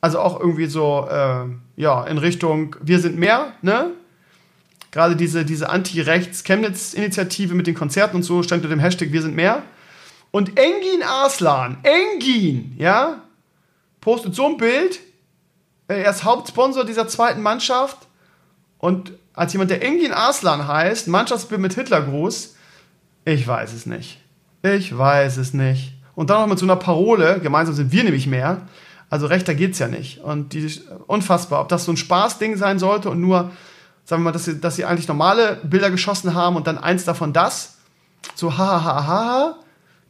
Also 0.00 0.20
auch 0.20 0.40
irgendwie 0.40 0.66
so, 0.66 1.08
äh, 1.10 1.44
ja, 1.76 2.04
in 2.04 2.18
Richtung 2.18 2.76
Wir 2.82 3.00
sind 3.00 3.18
mehr, 3.18 3.52
ne? 3.62 3.92
gerade 4.90 5.16
diese, 5.16 5.44
diese 5.44 5.68
Anti-Rechts-Chemnitz-Initiative 5.68 7.54
mit 7.54 7.66
den 7.66 7.74
Konzerten 7.74 8.16
und 8.16 8.22
so 8.22 8.42
stand 8.42 8.62
unter 8.62 8.74
dem 8.74 8.80
Hashtag 8.80 9.12
Wir 9.12 9.22
sind 9.22 9.36
mehr. 9.36 9.62
Und 10.30 10.58
Engin 10.58 11.02
Arslan, 11.04 11.78
Engin, 11.82 12.74
ja, 12.78 13.22
postet 14.00 14.34
so 14.34 14.46
ein 14.46 14.56
Bild. 14.56 15.00
Er 15.88 16.10
ist 16.10 16.24
Hauptsponsor 16.24 16.84
dieser 16.84 17.08
zweiten 17.08 17.42
Mannschaft. 17.42 17.98
Und 18.78 19.12
als 19.34 19.52
jemand, 19.52 19.70
der 19.70 19.82
Engin 19.82 20.12
Arslan 20.12 20.66
heißt, 20.66 21.08
Mannschaftsbild 21.08 21.60
mit 21.60 21.74
Hitlergruß, 21.74 22.56
ich 23.24 23.46
weiß 23.46 23.72
es 23.72 23.86
nicht. 23.86 24.20
Ich 24.62 24.96
weiß 24.96 25.38
es 25.38 25.54
nicht. 25.54 25.94
Und 26.14 26.30
dann 26.30 26.40
noch 26.40 26.48
mit 26.48 26.58
so 26.58 26.66
einer 26.66 26.76
Parole, 26.76 27.40
gemeinsam 27.40 27.74
sind 27.74 27.92
wir 27.92 28.04
nämlich 28.04 28.26
mehr. 28.26 28.62
Also 29.08 29.26
rechter 29.26 29.54
geht's 29.54 29.78
ja 29.78 29.88
nicht. 29.88 30.18
Und 30.18 30.52
die, 30.52 30.70
unfassbar, 31.06 31.60
ob 31.60 31.68
das 31.68 31.84
so 31.84 31.92
ein 31.92 31.96
Spaßding 31.96 32.56
sein 32.56 32.78
sollte 32.78 33.10
und 33.10 33.20
nur 33.20 33.50
sagen 34.04 34.22
wir 34.22 34.24
mal, 34.24 34.32
dass 34.32 34.44
sie, 34.44 34.60
dass 34.60 34.76
sie 34.76 34.84
eigentlich 34.84 35.08
normale 35.08 35.60
Bilder 35.62 35.90
geschossen 35.90 36.34
haben 36.34 36.56
und 36.56 36.66
dann 36.66 36.78
eins 36.78 37.04
davon 37.04 37.32
das. 37.32 37.76
So, 38.34 38.58
hahaha, 38.58 38.84
ha, 38.84 39.06
ha, 39.06 39.24
ha, 39.24 39.56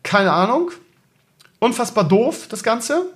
keine 0.02 0.32
Ahnung. 0.32 0.70
Unfassbar 1.58 2.04
doof, 2.04 2.46
das 2.48 2.62
Ganze. 2.62 3.06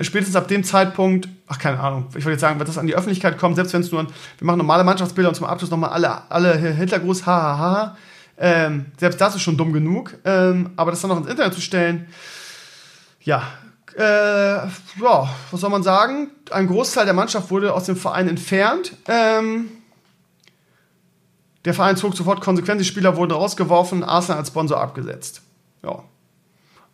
Spätestens 0.00 0.34
ab 0.34 0.48
dem 0.48 0.64
Zeitpunkt, 0.64 1.28
ach, 1.46 1.58
keine 1.58 1.78
Ahnung, 1.78 2.06
ich 2.08 2.24
wollte 2.24 2.30
jetzt 2.30 2.40
sagen, 2.40 2.58
wenn 2.58 2.66
das 2.66 2.78
an 2.78 2.88
die 2.88 2.96
Öffentlichkeit 2.96 3.38
kommt, 3.38 3.54
selbst 3.54 3.72
wenn 3.72 3.80
es 3.80 3.92
nur, 3.92 4.00
ein, 4.00 4.08
wir 4.38 4.46
machen 4.46 4.58
normale 4.58 4.82
Mannschaftsbilder 4.82 5.28
und 5.28 5.36
zum 5.36 5.46
Abschluss 5.46 5.70
nochmal 5.70 5.90
alle, 5.90 6.30
alle 6.30 6.56
Hitlergruß, 6.56 7.24
hahaha. 7.24 7.96
Ähm, 8.36 8.86
selbst 8.98 9.20
das 9.20 9.34
ist 9.34 9.42
schon 9.42 9.56
dumm 9.56 9.72
genug. 9.72 10.16
Ähm, 10.24 10.70
aber 10.76 10.90
das 10.90 11.00
dann 11.00 11.10
noch 11.10 11.18
ins 11.18 11.28
Internet 11.28 11.54
zu 11.54 11.60
stellen, 11.60 12.06
ja, 13.20 13.42
äh, 13.96 14.02
ja, 14.02 15.28
was 15.50 15.60
soll 15.60 15.70
man 15.70 15.82
sagen? 15.82 16.30
Ein 16.50 16.66
Großteil 16.66 17.04
der 17.04 17.14
Mannschaft 17.14 17.50
wurde 17.50 17.72
aus 17.72 17.84
dem 17.84 17.96
Verein 17.96 18.28
entfernt. 18.28 18.96
Ähm, 19.06 19.68
der 21.64 21.74
Verein 21.74 21.96
zog 21.96 22.16
sofort 22.16 22.40
konsequent, 22.40 22.80
die 22.80 22.84
Spieler 22.84 23.16
wurden 23.16 23.32
rausgeworfen, 23.32 24.04
Arsenal 24.04 24.38
als 24.38 24.48
Sponsor 24.48 24.80
abgesetzt. 24.80 25.42
Ja. 25.82 26.02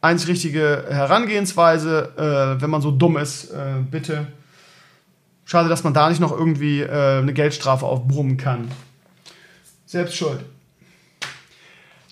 Einzig 0.00 0.28
richtige 0.28 0.84
Herangehensweise, 0.88 2.56
äh, 2.58 2.62
wenn 2.62 2.70
man 2.70 2.80
so 2.80 2.90
dumm 2.90 3.16
ist, 3.16 3.50
äh, 3.50 3.80
bitte. 3.90 4.28
Schade, 5.44 5.68
dass 5.68 5.82
man 5.82 5.92
da 5.92 6.08
nicht 6.08 6.20
noch 6.20 6.32
irgendwie 6.32 6.82
äh, 6.82 7.18
eine 7.18 7.32
Geldstrafe 7.32 7.84
aufbrummen 7.84 8.36
kann. 8.36 8.70
Selbst 9.84 10.16
schuld. 10.16 10.44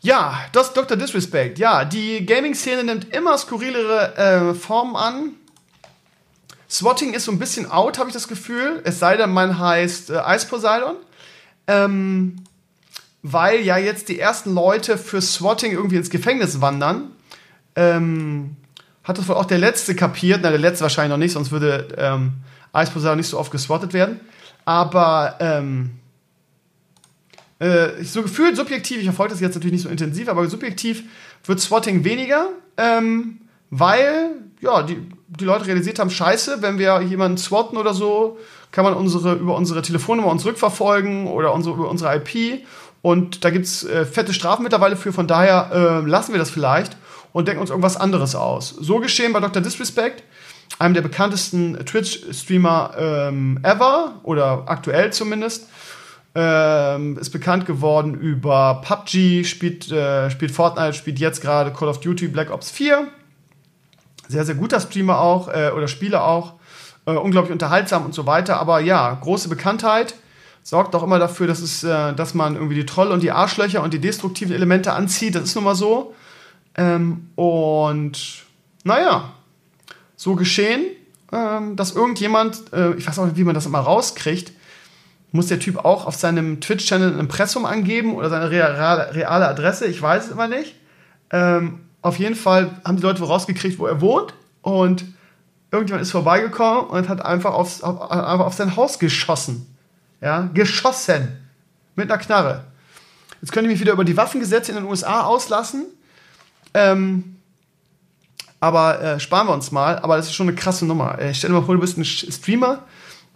Ja, 0.02 0.41
das 0.52 0.73
Dr. 0.75 0.97
Disrespect. 0.97 1.59
Ja, 1.59 1.85
die 1.85 2.25
Gaming-Szene 2.25 2.85
nimmt 2.85 3.15
immer 3.15 3.36
skurrilere 3.36 4.17
äh, 4.17 4.55
Formen 4.55 4.97
an. 4.97 5.33
Swatting 6.70 7.15
ist 7.15 7.25
so 7.25 7.33
ein 7.33 7.39
bisschen 7.39 7.70
out, 7.70 7.99
habe 7.99 8.10
ich 8.10 8.15
das 8.15 8.28
Gefühl. 8.28 8.81
Es 8.85 8.99
sei 8.99 9.17
denn, 9.17 9.31
man 9.31 9.59
heißt 9.59 10.10
äh, 10.10 10.20
Ice 10.35 10.47
Poseidon. 10.47 10.97
Ähm, 11.67 12.44
weil 13.23 13.60
ja 13.60 13.77
jetzt 13.78 14.09
die 14.09 14.20
ersten 14.20 14.55
Leute 14.55 14.97
für 14.97 15.20
Swatting 15.20 15.73
irgendwie 15.73 15.97
ins 15.97 16.10
Gefängnis 16.10 16.60
wandern. 16.60 17.10
Ähm, 17.75 18.57
hat 19.02 19.18
das 19.18 19.27
wohl 19.27 19.36
auch 19.36 19.47
der 19.47 19.59
Letzte 19.59 19.97
kapiert. 19.97 20.41
Na, 20.43 20.51
der 20.51 20.59
Letzte 20.59 20.83
wahrscheinlich 20.83 21.10
noch 21.10 21.18
nicht, 21.18 21.33
sonst 21.33 21.51
würde 21.51 21.89
ähm, 21.97 22.35
Ice 22.77 22.93
Poseidon 22.93 23.18
nicht 23.18 23.28
so 23.28 23.39
oft 23.39 23.51
geswattet 23.51 23.93
werden. 23.93 24.20
Aber 24.65 25.36
ähm, 25.41 25.98
äh, 27.59 28.05
so 28.05 28.23
gefühlt 28.23 28.57
subjektiv, 28.57 28.99
ich 28.99 29.05
verfolge 29.05 29.33
das 29.33 29.41
jetzt 29.41 29.55
natürlich 29.55 29.73
nicht 29.73 29.83
so 29.83 29.89
intensiv, 29.89 30.28
aber 30.28 30.47
subjektiv 30.49 31.05
wird 31.45 31.61
Swatting 31.61 32.05
weniger, 32.05 32.49
ähm, 32.77 33.41
weil 33.70 34.31
ja, 34.61 34.83
die, 34.83 34.99
die 35.28 35.45
Leute 35.45 35.67
realisiert 35.67 35.99
haben, 35.99 36.11
scheiße, 36.11 36.62
wenn 36.62 36.78
wir 36.78 37.01
jemanden 37.03 37.39
swatten 37.39 37.77
oder 37.77 37.95
so, 37.95 38.39
kann 38.70 38.85
man 38.85 38.95
unsere, 38.95 39.35
über 39.35 39.57
unsere 39.57 39.83
Telefonnummer 39.83 40.31
uns 40.31 40.45
rückverfolgen 40.45 41.27
oder 41.27 41.53
unsere, 41.53 41.77
über 41.77 41.89
unsere 41.89 42.17
IP. 42.17 42.65
Und 43.03 43.45
da 43.45 43.51
gibt 43.51 43.67
es 43.67 43.85
äh, 43.85 44.05
fette 44.05 44.35
Strafen 44.35 44.62
mittlerweile 44.62 44.97
für, 44.97 45.12
von 45.12 45.27
daher 45.27 45.70
äh, 46.05 46.09
lassen 46.09 46.33
wir 46.33 46.39
das 46.39 46.51
vielleicht 46.51 46.97
und 47.33 47.47
denken 47.47 47.61
uns 47.61 47.70
irgendwas 47.70 47.97
anderes 47.97 48.35
aus. 48.35 48.70
So 48.70 48.99
geschehen 48.99 49.33
bei 49.33 49.41
Dr. 49.41 49.62
Disrespect, 49.62 50.25
einem 50.78 50.95
der 50.95 51.03
bekanntesten 51.03 51.85
Twitch-Streamer 51.85 52.95
ähm, 52.99 53.61
ever 53.62 54.20
oder 54.25 54.65
aktuell 54.67 55.12
zumindest. 55.12 55.69
Ähm, 56.34 57.18
ist 57.18 57.31
bekannt 57.31 57.66
geworden 57.66 58.15
über 58.15 58.82
PUBG, 58.84 59.44
spielt, 59.44 59.90
äh, 59.90 60.31
spielt 60.31 60.52
Fortnite, 60.52 60.92
spielt 60.92 61.18
jetzt 61.18 61.40
gerade 61.40 61.73
Call 61.73 61.89
of 61.89 62.00
Duty 62.00 62.28
Black 62.28 62.50
Ops 62.50 62.70
4. 62.70 63.08
Sehr, 64.28 64.44
sehr 64.44 64.55
guter 64.55 64.78
Streamer 64.78 65.20
auch, 65.20 65.48
äh, 65.48 65.70
oder 65.74 65.89
Spieler 65.89 66.24
auch. 66.24 66.55
Äh, 67.07 67.12
unglaublich 67.12 67.52
unterhaltsam 67.52 68.05
und 68.05 68.15
so 68.15 68.26
weiter. 68.26 68.60
Aber 68.60 68.81
ja, 68.81 69.15
große 69.15 69.48
Bekanntheit 69.48 70.15
sorgt 70.62 70.94
auch 70.94 71.02
immer 71.02 71.18
dafür, 71.18 71.47
dass, 71.47 71.60
es, 71.60 71.82
äh, 71.82 72.12
dass 72.12 72.34
man 72.34 72.55
irgendwie 72.55 72.74
die 72.74 72.84
Trolle 72.84 73.15
und 73.15 73.23
die 73.23 73.32
Arschlöcher 73.32 73.82
und 73.82 73.94
die 73.94 74.00
destruktiven 74.00 74.55
Elemente 74.55 74.92
anzieht. 74.92 75.34
Das 75.34 75.44
ist 75.44 75.55
nun 75.55 75.65
mal 75.65 75.74
so. 75.74 76.15
Ähm, 76.76 77.31
und 77.34 78.44
naja, 78.84 79.32
so 80.16 80.34
geschehen, 80.34 80.82
ähm, 81.32 81.76
dass 81.76 81.92
irgendjemand, 81.92 82.73
äh, 82.74 82.92
ich 82.94 83.08
weiß 83.08 83.18
auch 83.18 83.24
nicht, 83.24 83.39
wie 83.39 83.44
man 83.44 83.55
das 83.55 83.65
immer 83.65 83.81
rauskriegt, 83.81 84.52
muss 85.32 85.47
der 85.47 85.60
Typ 85.60 85.84
auch 85.84 86.07
auf 86.07 86.15
seinem 86.15 86.60
Twitch-Channel 86.60 87.15
ein 87.15 87.18
Impressum 87.18 87.66
angeben 87.66 88.15
oder 88.15 88.31
seine 88.31 88.50
reale, 88.50 89.48
Adresse? 89.48 89.86
Ich 89.86 90.00
weiß 90.00 90.26
es 90.26 90.31
immer 90.31 90.48
nicht. 90.48 90.74
Ähm, 91.31 91.81
auf 92.00 92.18
jeden 92.18 92.34
Fall 92.34 92.81
haben 92.84 92.97
die 92.97 93.02
Leute 93.02 93.23
rausgekriegt, 93.23 93.78
wo 93.78 93.86
er 93.86 94.00
wohnt 94.00 94.32
und 94.62 95.05
irgendjemand 95.70 96.02
ist 96.02 96.12
vorbeigekommen 96.12 96.86
und 96.86 97.08
hat 97.08 97.24
einfach, 97.24 97.52
aufs, 97.52 97.82
auf, 97.82 98.10
einfach 98.10 98.47
auf 98.47 98.55
sein 98.55 98.76
Haus 98.76 98.98
geschossen. 98.98 99.74
Ja, 100.20 100.48
geschossen. 100.55 101.39
Mit 101.94 102.10
einer 102.10 102.20
Knarre. 102.20 102.65
Jetzt 103.40 103.52
könnte 103.52 103.68
ich 103.68 103.74
mich 103.74 103.81
wieder 103.81 103.92
über 103.92 104.05
die 104.05 104.16
Waffengesetze 104.16 104.73
in 104.73 104.78
den 104.78 104.86
USA 104.86 105.23
auslassen. 105.23 105.86
Ähm, 106.74 107.36
aber 108.60 109.00
äh, 109.00 109.20
sparen 109.20 109.47
wir 109.47 109.55
uns 109.55 109.70
mal. 109.70 109.98
Aber 109.98 110.16
das 110.16 110.26
ist 110.26 110.34
schon 110.34 110.48
eine 110.48 110.57
krasse 110.57 110.86
Nummer. 110.86 111.18
Äh, 111.18 111.34
stell 111.34 111.50
dir 111.50 111.57
mal 111.57 111.65
vor, 111.65 111.74
du 111.74 111.81
bist 111.81 111.98
ein 111.98 112.05
Streamer 112.05 112.84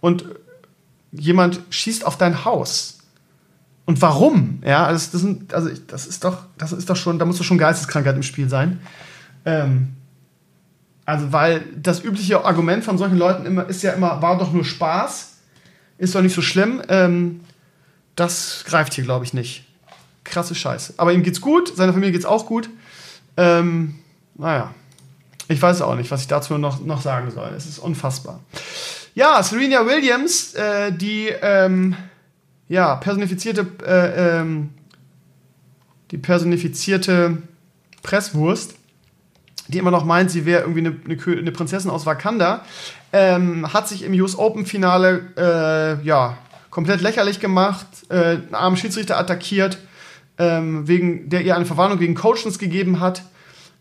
und 0.01 0.25
jemand 1.13 1.61
schießt 1.69 2.05
auf 2.05 2.17
dein 2.17 2.45
Haus. 2.45 2.99
Und 3.85 4.01
warum? 4.01 4.61
Ja, 4.65 4.85
also 4.85 5.09
das, 5.11 5.21
sind, 5.21 5.53
also 5.53 5.69
das 5.87 6.07
ist 6.07 6.23
doch, 6.23 6.43
das 6.57 6.71
ist 6.71 6.89
doch 6.89 6.95
schon, 6.95 7.19
da 7.19 7.25
muss 7.25 7.37
doch 7.37 7.43
schon 7.43 7.57
Geisteskrankheit 7.57 8.15
im 8.15 8.23
Spiel 8.23 8.49
sein. 8.49 8.79
Ähm, 9.45 9.95
also, 11.05 11.33
weil 11.33 11.65
das 11.75 12.03
übliche 12.03 12.45
Argument 12.45 12.83
von 12.83 12.97
solchen 12.97 13.17
Leuten 13.17 13.45
immer 13.45 13.67
ist 13.67 13.83
ja 13.83 13.91
immer, 13.91 14.21
war 14.21 14.37
doch 14.37 14.53
nur 14.53 14.63
Spaß, 14.63 15.37
ist 15.97 16.15
doch 16.15 16.21
nicht 16.21 16.33
so 16.33 16.41
schlimm. 16.41 16.81
Ähm, 16.87 17.41
das 18.15 18.63
greift 18.65 18.93
hier, 18.93 19.03
glaube 19.03 19.25
ich, 19.25 19.33
nicht. 19.33 19.65
Krasse 20.23 20.55
Scheiße. 20.55 20.93
Aber 20.97 21.11
ihm 21.11 21.23
geht's 21.23 21.41
gut, 21.41 21.75
seiner 21.75 21.91
Familie 21.91 22.13
geht's 22.13 22.25
auch 22.25 22.45
gut. 22.45 22.69
Ähm, 23.35 23.95
naja, 24.35 24.73
ich 25.49 25.61
weiß 25.61 25.81
auch 25.81 25.95
nicht, 25.95 26.09
was 26.09 26.21
ich 26.21 26.27
dazu 26.27 26.57
noch, 26.57 26.79
noch 26.79 27.01
sagen 27.01 27.31
soll. 27.31 27.51
Es 27.57 27.65
ist 27.65 27.79
unfassbar. 27.79 28.39
Ja, 29.15 29.43
Serena 29.43 29.85
Williams, 29.85 30.55
äh, 30.55 30.91
die 30.91 31.27
ähm, 31.41 31.95
ja, 32.67 32.95
personifizierte, 32.95 33.67
äh, 33.85 34.39
ähm, 34.39 34.71
die 36.09 36.17
personifizierte 36.17 37.37
Presswurst, 38.01 38.75
die 39.67 39.77
immer 39.77 39.91
noch 39.91 40.03
meint, 40.03 40.31
sie 40.31 40.45
wäre 40.45 40.61
irgendwie 40.61 40.79
eine, 40.79 41.39
eine, 41.39 41.51
Prinzessin 41.51 41.91
aus 41.91 42.07
Wakanda, 42.07 42.65
ähm, 43.11 43.71
hat 43.71 43.87
sich 43.87 44.01
im 44.03 44.13
US 44.13 44.35
Open 44.35 44.65
Finale 44.65 45.31
äh, 45.37 46.03
ja 46.03 46.37
komplett 46.71 47.01
lächerlich 47.01 47.39
gemacht, 47.39 47.85
äh, 48.09 48.15
einen 48.15 48.55
armen 48.55 48.77
Schiedsrichter 48.77 49.19
attackiert, 49.19 49.77
ähm, 50.39 50.87
wegen 50.87 51.29
der 51.29 51.41
ihr 51.41 51.55
eine 51.55 51.65
Verwarnung 51.65 51.99
gegen 51.99 52.15
Coachings 52.15 52.57
gegeben 52.57 52.99
hat. 52.99 53.21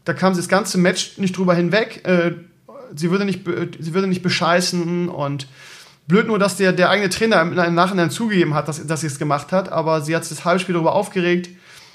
Da 0.04 0.12
kam 0.12 0.34
sie 0.34 0.40
das 0.40 0.48
ganze 0.48 0.76
Match 0.76 1.16
nicht 1.16 1.38
drüber 1.38 1.54
hinweg. 1.54 2.06
Sie 2.94 3.10
würde 3.10 3.24
nicht, 3.24 3.44
sie 3.78 3.94
würde 3.94 4.06
nicht 4.06 4.22
bescheißen 4.22 5.08
und 5.08 5.46
blöd 6.06 6.26
nur, 6.26 6.38
dass 6.38 6.56
der, 6.56 6.72
der 6.72 6.90
eigene 6.90 7.08
Trainer 7.08 7.40
im 7.40 7.74
Nachhinein 7.74 8.10
zugegeben 8.10 8.54
hat, 8.54 8.68
dass, 8.68 8.86
dass 8.86 9.02
sie 9.02 9.06
es 9.06 9.18
gemacht 9.18 9.52
hat, 9.52 9.70
aber 9.70 10.02
sie 10.02 10.14
hat 10.14 10.24
sich 10.24 10.36
das 10.36 10.44
halbe 10.44 10.60
Spiel 10.60 10.74
darüber 10.74 10.94
aufgeregt, 10.94 11.50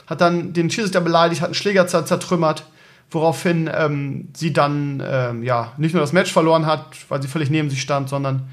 hat 0.08 0.22
dann 0.22 0.54
den 0.54 0.70
Schiedsrichter 0.70 1.02
beleidigt, 1.02 1.42
hat 1.42 1.48
einen 1.48 1.56
Schläger 1.56 1.88
zertrümmert, 1.88 2.66
woraufhin 3.12 3.70
ähm, 3.74 4.30
sie 4.36 4.54
dann 4.54 5.04
ähm, 5.06 5.44
ja 5.44 5.74
nicht 5.78 5.94
nur 5.94 6.02
das 6.02 6.14
Match 6.14 6.32
verloren 6.32 6.66
hat, 6.66 6.86
weil 7.10 7.22
sie 7.22 7.28
völlig 7.28 7.50
neben 7.50 7.70
sich 7.70 7.82
stand, 7.82 8.10
sondern 8.10 8.48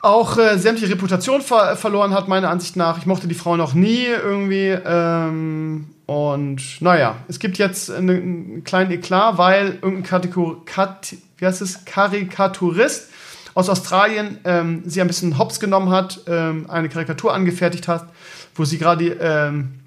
auch 0.00 0.38
äh, 0.38 0.58
sämtliche 0.58 0.92
Reputation 0.92 1.42
ver 1.42 1.76
verloren 1.76 2.14
hat, 2.14 2.28
meiner 2.28 2.50
Ansicht 2.50 2.76
nach. 2.76 2.98
Ich 2.98 3.06
mochte 3.06 3.26
die 3.26 3.34
Frau 3.34 3.56
noch 3.56 3.74
nie 3.74 4.04
irgendwie. 4.04 4.68
Ähm, 4.68 5.88
und 6.08 6.80
naja, 6.80 7.16
es 7.28 7.38
gibt 7.38 7.58
jetzt 7.58 7.90
eine, 7.90 8.14
einen 8.14 8.64
kleinen 8.64 8.90
Eklat, 8.90 9.36
weil 9.36 9.74
irgendein 9.82 10.04
Kategor 10.04 10.64
Kat 10.64 11.14
wie 11.36 11.44
heißt 11.44 11.60
es? 11.60 11.84
Karikaturist 11.84 13.10
aus 13.52 13.68
Australien 13.68 14.38
ähm, 14.44 14.82
sie 14.86 15.02
ein 15.02 15.06
bisschen 15.06 15.36
hops 15.36 15.60
genommen 15.60 15.90
hat, 15.90 16.20
ähm, 16.26 16.64
eine 16.70 16.88
Karikatur 16.88 17.34
angefertigt 17.34 17.88
hat, 17.88 18.08
wo 18.54 18.64
sie 18.64 18.78
gerade 18.78 19.18
ähm, 19.20 19.80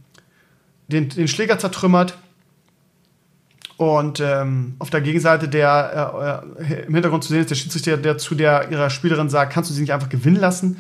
den, 0.89 1.09
den 1.09 1.27
Schläger 1.27 1.57
zertrümmert 1.57 2.15
und 3.77 4.19
ähm, 4.19 4.75
auf 4.77 4.91
der 4.91 5.01
Gegenseite, 5.01 5.49
der 5.49 6.43
äh, 6.59 6.63
äh, 6.63 6.85
im 6.85 6.93
Hintergrund 6.93 7.23
zu 7.23 7.29
sehen 7.29 7.41
ist, 7.41 7.49
der 7.49 7.55
Schiedsrichter, 7.55 7.97
der 7.97 8.19
zu 8.19 8.35
der 8.35 8.69
ihrer 8.69 8.91
Spielerin 8.91 9.27
sagt, 9.27 9.53
kannst 9.53 9.71
du 9.71 9.73
sie 9.73 9.81
nicht 9.81 9.91
einfach 9.91 10.09
gewinnen 10.09 10.39
lassen? 10.39 10.77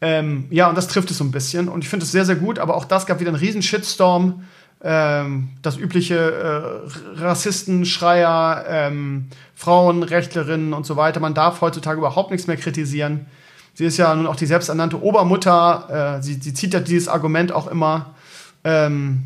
Ähm, 0.00 0.46
ja, 0.48 0.70
und 0.70 0.78
das 0.78 0.88
trifft 0.88 1.10
es 1.10 1.18
so 1.18 1.24
ein 1.24 1.32
bisschen. 1.32 1.68
Und 1.68 1.84
ich 1.84 1.90
finde 1.90 2.04
es 2.04 2.12
sehr, 2.12 2.24
sehr 2.24 2.36
gut, 2.36 2.58
aber 2.58 2.76
auch 2.76 2.86
das 2.86 3.04
gab 3.04 3.20
wieder 3.20 3.28
einen 3.28 3.38
riesen 3.38 3.60
Shitstorm. 3.60 4.44
Ähm, 4.82 5.50
das 5.60 5.76
übliche 5.76 6.16
äh, 6.16 7.20
Rassisten, 7.20 7.84
Schreier, 7.84 8.64
ähm, 8.66 9.28
Frauenrechtlerinnen 9.54 10.72
und 10.72 10.86
so 10.86 10.96
weiter. 10.96 11.20
Man 11.20 11.34
darf 11.34 11.60
heutzutage 11.60 11.98
überhaupt 11.98 12.30
nichts 12.30 12.46
mehr 12.46 12.56
kritisieren. 12.56 13.26
Sie 13.74 13.84
ist 13.84 13.98
ja 13.98 14.14
nun 14.14 14.26
auch 14.26 14.36
die 14.36 14.46
selbsternannte 14.46 15.02
Obermutter. 15.02 16.16
Äh, 16.18 16.22
sie, 16.22 16.34
sie 16.34 16.54
zieht 16.54 16.72
ja 16.72 16.80
dieses 16.80 17.08
Argument 17.08 17.52
auch 17.52 17.66
immer. 17.66 18.14
Ähm, 18.64 19.24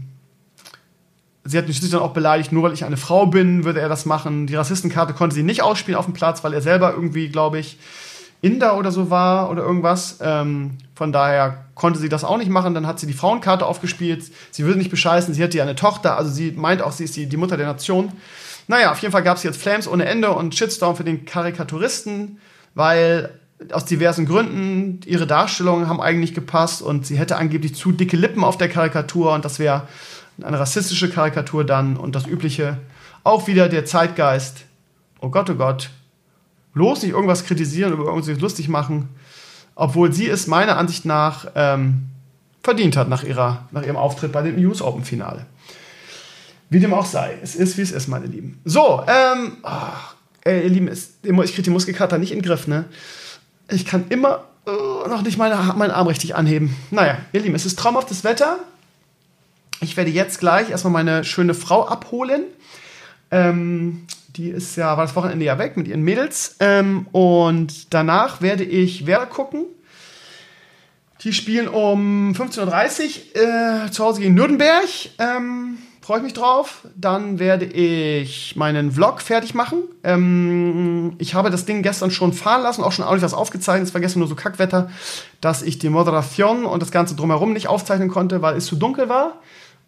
sie 1.44 1.56
hat 1.56 1.68
mich 1.68 1.76
schließlich 1.76 1.92
dann 1.92 2.08
auch 2.08 2.14
beleidigt, 2.14 2.50
nur 2.50 2.64
weil 2.64 2.72
ich 2.72 2.84
eine 2.84 2.96
Frau 2.96 3.26
bin, 3.26 3.64
würde 3.64 3.80
er 3.80 3.88
das 3.88 4.06
machen. 4.06 4.46
Die 4.48 4.56
Rassistenkarte 4.56 5.12
konnte 5.12 5.36
sie 5.36 5.42
nicht 5.44 5.62
ausspielen 5.62 5.98
auf 5.98 6.06
dem 6.06 6.14
Platz, 6.14 6.42
weil 6.42 6.52
er 6.52 6.62
selber 6.62 6.92
irgendwie, 6.92 7.28
glaube 7.28 7.58
ich, 7.58 7.78
Inder 8.44 8.76
oder 8.76 8.92
so 8.92 9.10
war 9.10 9.50
oder 9.50 9.62
irgendwas. 9.62 10.18
Ähm, 10.20 10.78
von 10.94 11.12
daher 11.12 11.64
konnte 11.74 11.98
sie 11.98 12.08
das 12.08 12.24
auch 12.24 12.36
nicht 12.36 12.50
machen. 12.50 12.74
Dann 12.74 12.86
hat 12.86 13.00
sie 13.00 13.06
die 13.06 13.14
Frauenkarte 13.14 13.64
aufgespielt. 13.64 14.24
Sie 14.50 14.64
würde 14.64 14.78
nicht 14.78 14.90
bescheißen. 14.90 15.32
Sie 15.32 15.42
hätte 15.42 15.56
ja 15.56 15.64
eine 15.64 15.76
Tochter. 15.76 16.18
Also 16.18 16.30
sie 16.30 16.52
meint 16.52 16.82
auch, 16.82 16.92
sie 16.92 17.04
ist 17.04 17.16
die, 17.16 17.26
die 17.26 17.36
Mutter 17.38 17.56
der 17.56 17.66
Nation. 17.66 18.12
Naja, 18.68 18.92
auf 18.92 18.98
jeden 18.98 19.12
Fall 19.12 19.22
gab 19.22 19.38
es 19.38 19.42
jetzt 19.42 19.60
Flames 19.60 19.88
ohne 19.88 20.04
Ende 20.04 20.30
und 20.30 20.54
Shitstorm 20.54 20.94
für 20.94 21.04
den 21.04 21.24
Karikaturisten, 21.24 22.38
weil 22.74 23.30
aus 23.72 23.86
diversen 23.86 24.26
Gründen 24.26 25.00
ihre 25.06 25.26
Darstellungen 25.26 25.88
haben 25.88 26.00
eigentlich 26.00 26.34
gepasst 26.34 26.82
und 26.82 27.06
sie 27.06 27.18
hätte 27.18 27.36
angeblich 27.36 27.74
zu 27.74 27.92
dicke 27.92 28.16
Lippen 28.16 28.44
auf 28.44 28.58
der 28.58 28.68
Karikatur 28.68 29.32
und 29.32 29.44
das 29.44 29.58
wäre 29.58 29.88
eine 30.42 30.58
rassistische 30.58 31.08
Karikatur 31.08 31.64
dann 31.64 31.96
und 31.96 32.14
das 32.14 32.26
übliche. 32.26 32.78
Auch 33.22 33.46
wieder 33.46 33.68
der 33.68 33.84
Zeitgeist. 33.84 34.64
Oh 35.20 35.30
Gott, 35.30 35.48
oh 35.48 35.54
Gott. 35.54 35.90
Bloß 36.74 37.02
nicht 37.02 37.12
irgendwas 37.12 37.44
kritisieren, 37.44 37.92
über 37.92 38.04
irgendwas 38.04 38.40
lustig 38.40 38.68
machen, 38.68 39.08
obwohl 39.74 40.12
sie 40.12 40.28
es 40.28 40.46
meiner 40.46 40.76
Ansicht 40.76 41.04
nach 41.04 41.46
ähm, 41.54 42.08
verdient 42.64 42.96
hat 42.96 43.08
nach, 43.08 43.22
ihrer, 43.22 43.68
nach 43.70 43.82
ihrem 43.82 43.96
Auftritt 43.96 44.32
bei 44.32 44.42
dem 44.42 44.58
US 44.66 44.82
Open 44.82 45.04
Finale. 45.04 45.46
Wie 46.70 46.80
dem 46.80 46.94
auch 46.94 47.06
sei. 47.06 47.38
Es 47.42 47.54
ist, 47.54 47.76
wie 47.76 47.82
es 47.82 47.92
ist, 47.92 48.08
meine 48.08 48.26
Lieben. 48.26 48.58
So, 48.64 49.02
ähm, 49.06 49.58
oh, 49.62 49.68
ey, 50.42 50.64
ihr 50.64 50.70
Lieben, 50.70 50.88
ich 50.88 51.52
kriege 51.52 51.62
die 51.62 51.70
Muskelkater 51.70 52.18
nicht 52.18 52.32
in 52.32 52.38
den 52.38 52.44
Griff, 52.44 52.66
ne? 52.66 52.86
Ich 53.68 53.84
kann 53.84 54.06
immer 54.08 54.44
uh, 54.66 55.08
noch 55.08 55.22
nicht 55.22 55.38
meine, 55.38 55.56
meinen 55.76 55.90
Arm 55.90 56.06
richtig 56.06 56.34
anheben. 56.34 56.74
Naja, 56.90 57.18
ihr 57.32 57.40
Lieben, 57.40 57.54
es 57.54 57.66
ist 57.66 57.78
traumhaftes 57.78 58.24
Wetter. 58.24 58.58
Ich 59.80 59.96
werde 59.96 60.10
jetzt 60.10 60.40
gleich 60.40 60.70
erstmal 60.70 60.92
meine 60.92 61.24
schöne 61.24 61.54
Frau 61.54 61.86
abholen. 61.86 62.44
Ähm, 63.30 64.06
die 64.36 64.50
ist 64.50 64.76
ja, 64.76 64.96
war 64.96 65.04
das 65.04 65.16
Wochenende 65.16 65.44
ja 65.44 65.58
weg 65.58 65.76
mit 65.76 65.88
ihren 65.88 66.02
Mädels. 66.02 66.56
Ähm, 66.60 67.06
und 67.12 67.92
danach 67.94 68.40
werde 68.40 68.64
ich 68.64 69.06
Werder 69.06 69.26
gucken. 69.26 69.64
Die 71.22 71.32
spielen 71.32 71.68
um 71.68 72.32
15.30 72.32 72.64
Uhr 73.34 73.86
äh, 73.86 73.90
zu 73.90 74.04
Hause 74.04 74.20
gegen 74.20 74.34
Nürnberg. 74.34 74.84
Ähm, 75.18 75.78
Freue 76.04 76.18
ich 76.18 76.24
mich 76.24 76.34
drauf. 76.34 76.86
Dann 76.96 77.38
werde 77.38 77.64
ich 77.64 78.56
meinen 78.56 78.92
Vlog 78.92 79.22
fertig 79.22 79.54
machen. 79.54 79.84
Ähm, 80.02 81.14
ich 81.16 81.34
habe 81.34 81.48
das 81.48 81.64
Ding 81.64 81.82
gestern 81.82 82.10
schon 82.10 82.34
fahren 82.34 82.62
lassen, 82.62 82.84
auch 82.84 82.92
schon 82.92 83.06
ordentlich 83.06 83.24
was 83.24 83.32
aufgezeichnet. 83.32 83.88
Es 83.88 83.94
war 83.94 84.02
gestern 84.02 84.18
nur 84.18 84.28
so 84.28 84.34
Kackwetter, 84.34 84.90
dass 85.40 85.62
ich 85.62 85.78
die 85.78 85.88
Moderation 85.88 86.66
und 86.66 86.82
das 86.82 86.90
Ganze 86.90 87.14
drumherum 87.14 87.54
nicht 87.54 87.68
aufzeichnen 87.68 88.10
konnte, 88.10 88.42
weil 88.42 88.54
es 88.54 88.66
zu 88.66 88.76
dunkel 88.76 89.08
war. 89.08 89.40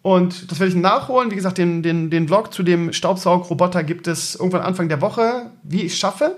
Und 0.07 0.49
das 0.49 0.61
werde 0.61 0.69
ich 0.69 0.77
nachholen. 0.77 1.31
Wie 1.31 1.35
gesagt, 1.35 1.57
den, 1.57 1.83
den, 1.83 2.09
den 2.09 2.29
Vlog 2.29 2.53
zu 2.53 2.63
dem 2.63 2.93
Staubsaugroboter 2.93 3.83
gibt 3.83 4.07
es 4.07 4.35
irgendwann 4.35 4.61
Anfang 4.61 4.87
der 4.87 5.01
Woche, 5.01 5.51
wie 5.63 5.81
ich 5.81 5.97
schaffe. 5.97 6.37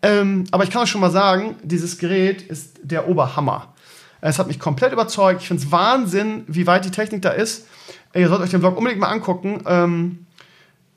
Ähm, 0.00 0.44
aber 0.50 0.64
ich 0.64 0.70
kann 0.70 0.80
euch 0.80 0.88
schon 0.88 1.02
mal 1.02 1.10
sagen, 1.10 1.56
dieses 1.62 1.98
Gerät 1.98 2.40
ist 2.40 2.80
der 2.82 3.08
Oberhammer. 3.08 3.74
Es 4.22 4.38
hat 4.38 4.46
mich 4.46 4.58
komplett 4.58 4.94
überzeugt. 4.94 5.42
Ich 5.42 5.48
finde 5.48 5.62
es 5.62 5.70
Wahnsinn, 5.70 6.44
wie 6.46 6.66
weit 6.66 6.86
die 6.86 6.90
Technik 6.90 7.20
da 7.20 7.28
ist. 7.28 7.66
Ihr 8.14 8.30
sollt 8.30 8.40
euch 8.40 8.48
den 8.48 8.60
Vlog 8.60 8.78
unbedingt 8.78 9.02
mal 9.02 9.10
angucken. 9.10 9.62
Ähm, 9.66 10.24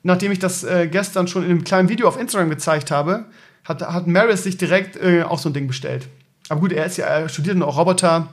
nachdem 0.02 0.32
ich 0.32 0.38
das 0.38 0.64
äh, 0.64 0.88
gestern 0.90 1.28
schon 1.28 1.44
in 1.44 1.50
einem 1.50 1.64
kleinen 1.64 1.90
Video 1.90 2.08
auf 2.08 2.18
Instagram 2.18 2.48
gezeigt 2.48 2.90
habe, 2.90 3.26
hat, 3.64 3.82
hat 3.82 4.06
Maris 4.06 4.42
sich 4.42 4.56
direkt 4.56 4.96
äh, 4.96 5.22
auch 5.22 5.38
so 5.38 5.50
ein 5.50 5.52
Ding 5.52 5.66
bestellt. 5.66 6.08
Aber 6.48 6.60
gut, 6.60 6.72
er 6.72 6.86
ist 6.86 6.96
ja, 6.96 7.04
er 7.04 7.28
studiert 7.28 7.60
auch 7.60 7.76
Roboter. 7.76 8.28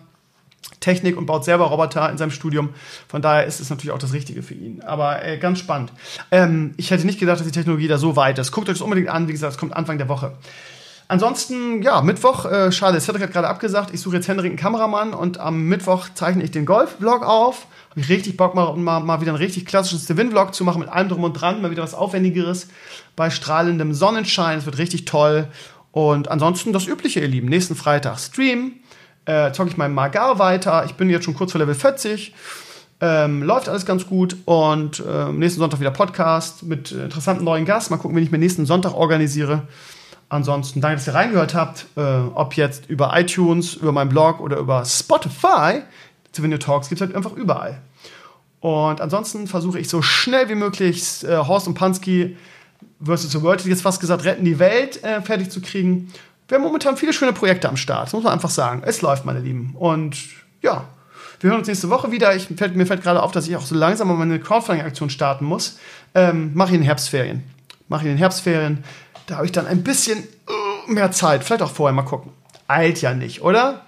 Technik 0.80 1.17
und 1.17 1.25
baut 1.25 1.45
selber 1.45 1.66
Roboter 1.66 2.09
in 2.09 2.17
seinem 2.17 2.32
Studium. 2.32 2.69
Von 3.08 3.22
daher 3.22 3.45
ist 3.45 3.59
es 3.59 3.69
natürlich 3.69 3.92
auch 3.92 4.00
das 4.00 4.14
Richtige 4.14 4.43
für 4.43 4.53
ihn. 4.53 4.82
Aber 4.82 5.24
äh, 5.24 5.38
ganz 5.38 5.59
spannend. 5.59 5.92
Ähm, 6.32 6.74
ich 6.77 6.92
hätte 6.92 7.06
nicht 7.06 7.19
gedacht, 7.19 7.40
dass 7.40 7.48
die 7.48 7.53
Technologie 7.53 7.88
da 7.88 7.98
so 7.98 8.16
weit 8.16 8.38
ist. 8.40 8.51
Guckt 8.51 8.69
euch 8.69 8.75
das 8.75 8.82
unbedingt 8.82 9.09
an. 9.09 9.27
Wie 9.27 9.32
gesagt, 9.32 9.53
es 9.53 9.58
kommt 9.58 9.75
Anfang 9.75 9.98
der 9.98 10.09
Woche. 10.09 10.33
Ansonsten, 11.08 11.82
ja, 11.82 12.01
Mittwoch, 12.01 12.45
äh, 12.45 12.72
schade, 12.72 13.00
Cedric 13.00 13.24
hat 13.24 13.32
gerade 13.33 13.48
abgesagt. 13.48 13.93
Ich 13.93 14.01
suche 14.01 14.16
jetzt 14.16 14.27
Henrik 14.27 14.51
einen 14.51 14.58
Kameramann 14.58 15.14
und 15.14 15.38
am 15.38 15.66
Mittwoch 15.66 16.08
zeichne 16.14 16.43
ich 16.43 16.51
den 16.51 16.66
Golf-Vlog 16.66 17.24
auf. 17.24 17.67
Habe 17.92 18.00
ich 18.00 18.09
richtig 18.09 18.38
Bock, 18.38 18.56
mal, 18.56 18.75
mal, 18.77 19.01
mal 19.01 19.22
wieder 19.22 19.32
einen 19.32 19.38
richtig 19.38 19.66
klassischen 19.66 20.00
Stevin-Vlog 20.00 20.56
zu 20.56 20.64
machen 20.64 20.80
mit 20.80 20.90
allem 20.90 21.09
drum 21.09 21.24
und 21.24 21.33
dran, 21.33 21.61
mal 21.61 21.72
wieder 21.72 21.83
was 21.83 21.93
Aufwendigeres 21.93 22.67
bei 23.16 23.30
strahlendem 23.30 23.93
Sonnenschein. 23.93 24.58
Es 24.58 24.66
wird 24.66 24.77
richtig 24.77 25.06
toll. 25.06 25.48
Und 25.92 26.32
ansonsten 26.32 26.74
das 26.74 26.88
Übliche, 26.88 27.19
ihr 27.19 27.27
Lieben. 27.27 27.50
Nächsten 27.50 27.75
Freitag 27.75 28.17
Stream 28.17 28.80
äh, 29.26 29.52
zocke 29.52 29.69
ich 29.69 29.77
meinen 29.77 29.93
Magar 29.93 30.40
weiter. 30.40 30.85
Ich 30.85 30.95
bin 30.95 31.10
jetzt 31.10 31.26
schon 31.26 31.35
kurz 31.35 31.52
vor 31.52 31.60
Level 31.60 31.76
40. 31.76 32.34
Ähm, 33.02 33.43
läuft 33.43 33.68
alles 33.68 33.85
ganz 33.85 34.08
gut 34.08 34.38
und 34.45 35.03
äh, 35.06 35.32
nächsten 35.32 35.60
Sonntag 35.60 35.80
wieder 35.80 35.92
Podcast 35.92 36.64
mit 36.64 36.92
interessanten 36.92 37.43
neuen 37.43 37.66
Gast. 37.66 37.92
Mal 37.92 37.98
gucken, 37.98 38.16
wie 38.16 38.22
ich 38.22 38.32
mir 38.32 38.38
nächsten 38.38 38.66
Sonntag 38.66 38.93
organisiere. 38.93 39.64
Ansonsten 40.30 40.82
danke, 40.82 40.98
dass 40.98 41.08
ihr 41.08 41.14
reingehört 41.14 41.53
habt. 41.53 41.85
Äh, 41.95 42.02
ob 42.34 42.56
jetzt 42.56 42.90
über 42.90 43.11
iTunes, 43.19 43.76
über 43.76 43.92
meinen 43.92 44.10
Blog 44.10 44.40
oder 44.40 44.58
über 44.58 44.85
Spotify. 44.85 45.82
Souvenir 46.32 46.60
Talks 46.60 46.90
gibt 46.90 47.02
es 47.02 47.08
halt 47.08 47.16
einfach 47.16 47.34
überall. 47.34 47.82
Und 48.60 49.02
ansonsten 49.02 49.48
versuche 49.48 49.80
ich 49.80 49.90
so 49.90 50.02
schnell 50.02 50.48
wie 50.48 50.56
möglich 50.56 51.24
äh, 51.24 51.35
Horst 51.35 51.68
und 51.68 51.74
Pansky 51.74 52.38
versus 53.03 53.32
the 53.32 53.42
World, 53.42 53.66
jetzt 53.66 53.82
fast 53.82 54.00
gesagt, 54.00 54.24
retten 54.24 54.45
die 54.45 54.60
Welt 54.60 55.03
äh, 55.03 55.22
fertig 55.22 55.50
zu 55.50 55.61
kriegen 55.61 56.10
wir 56.53 56.59
haben 56.59 56.65
momentan 56.65 56.98
viele 56.98 57.14
schöne 57.14 57.33
Projekte 57.33 57.67
am 57.67 57.77
Start, 57.77 58.14
muss 58.14 58.23
man 58.23 58.32
einfach 58.32 58.51
sagen. 58.51 58.83
Es 58.85 59.01
läuft, 59.01 59.25
meine 59.25 59.40
Lieben. 59.40 59.75
Und 59.75 60.17
ja, 60.61 60.85
wir 61.40 61.49
hören 61.49 61.57
uns 61.57 61.67
nächste 61.67 61.90
Woche 61.90 62.11
wieder. 62.11 62.35
Ich, 62.35 62.45
fällt, 62.45 62.75
mir 62.75 62.85
fällt 62.85 63.01
gerade 63.01 63.23
auf, 63.23 63.32
dass 63.32 63.48
ich 63.48 63.56
auch 63.56 63.65
so 63.65 63.73
langsam 63.73 64.07
mal 64.07 64.14
meine 64.14 64.40
Crowdfunding-Aktion 64.40 65.09
starten 65.09 65.45
muss. 65.45 65.80
Ähm, 66.14 66.51
Mache 66.53 66.69
ich 66.69 66.75
in 66.75 66.82
den 66.82 66.85
Herbstferien. 66.85 67.43
Mache 67.88 68.01
ich 68.01 68.06
in 68.06 68.11
den 68.14 68.17
Herbstferien. 68.19 68.83
Da 69.25 69.38
habe 69.38 69.48
ich 69.48 69.51
dann 69.51 69.65
ein 69.65 69.83
bisschen 69.83 70.19
uh, 70.19 70.91
mehr 70.91 71.11
Zeit. 71.11 71.43
Vielleicht 71.43 71.64
auch 71.64 71.72
vorher 71.72 71.95
mal 71.95 72.03
gucken. 72.03 72.32
Eilt 72.67 73.01
ja 73.01 73.15
nicht, 73.15 73.41
oder? 73.41 73.88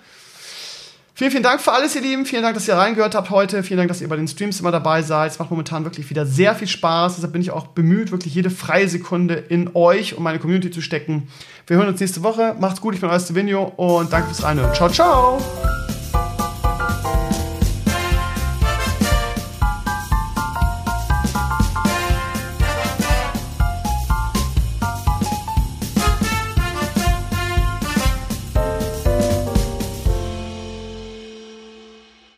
Vielen, 1.18 1.32
vielen 1.32 1.44
Dank 1.44 1.62
für 1.62 1.72
alles, 1.72 1.96
ihr 1.96 2.02
Lieben. 2.02 2.26
Vielen 2.26 2.44
Dank, 2.44 2.56
dass 2.56 2.68
ihr 2.68 2.76
reingehört 2.76 3.16
habt 3.16 3.30
heute. 3.30 3.64
Vielen 3.64 3.78
Dank, 3.78 3.88
dass 3.88 4.02
ihr 4.02 4.10
bei 4.10 4.18
den 4.18 4.28
Streams 4.28 4.60
immer 4.60 4.72
dabei 4.72 5.02
seid. 5.02 5.32
Es 5.32 5.40
macht 5.40 5.50
momentan 5.50 5.86
wirklich 5.86 6.10
wieder 6.10 6.26
sehr 6.26 6.54
viel 6.56 6.68
Spaß. 6.68 7.16
Deshalb 7.16 7.32
bin 7.32 7.42
ich 7.42 7.52
auch 7.52 7.68
bemüht, 7.68 8.12
wirklich 8.12 8.36
jede 8.36 8.50
freie 8.50 8.90
Sekunde 8.90 9.36
in 9.36 9.72
euch 9.76 10.18
und 10.18 10.24
meine 10.24 10.40
Community 10.40 10.72
zu 10.72 10.82
stecken. 10.82 11.30
Wir 11.68 11.78
hören 11.78 11.88
uns 11.88 12.02
nächste 12.02 12.22
Woche. 12.22 12.58
Macht's 12.60 12.82
gut, 12.82 12.96
ich 12.96 13.00
bin 13.00 13.10
euer 13.10 13.20
Stevenio 13.22 13.64
und 13.64 14.12
danke 14.12 14.28
fürs 14.28 14.44
Reinhören. 14.44 14.74
Ciao, 14.74 14.90
ciao! 14.90 15.95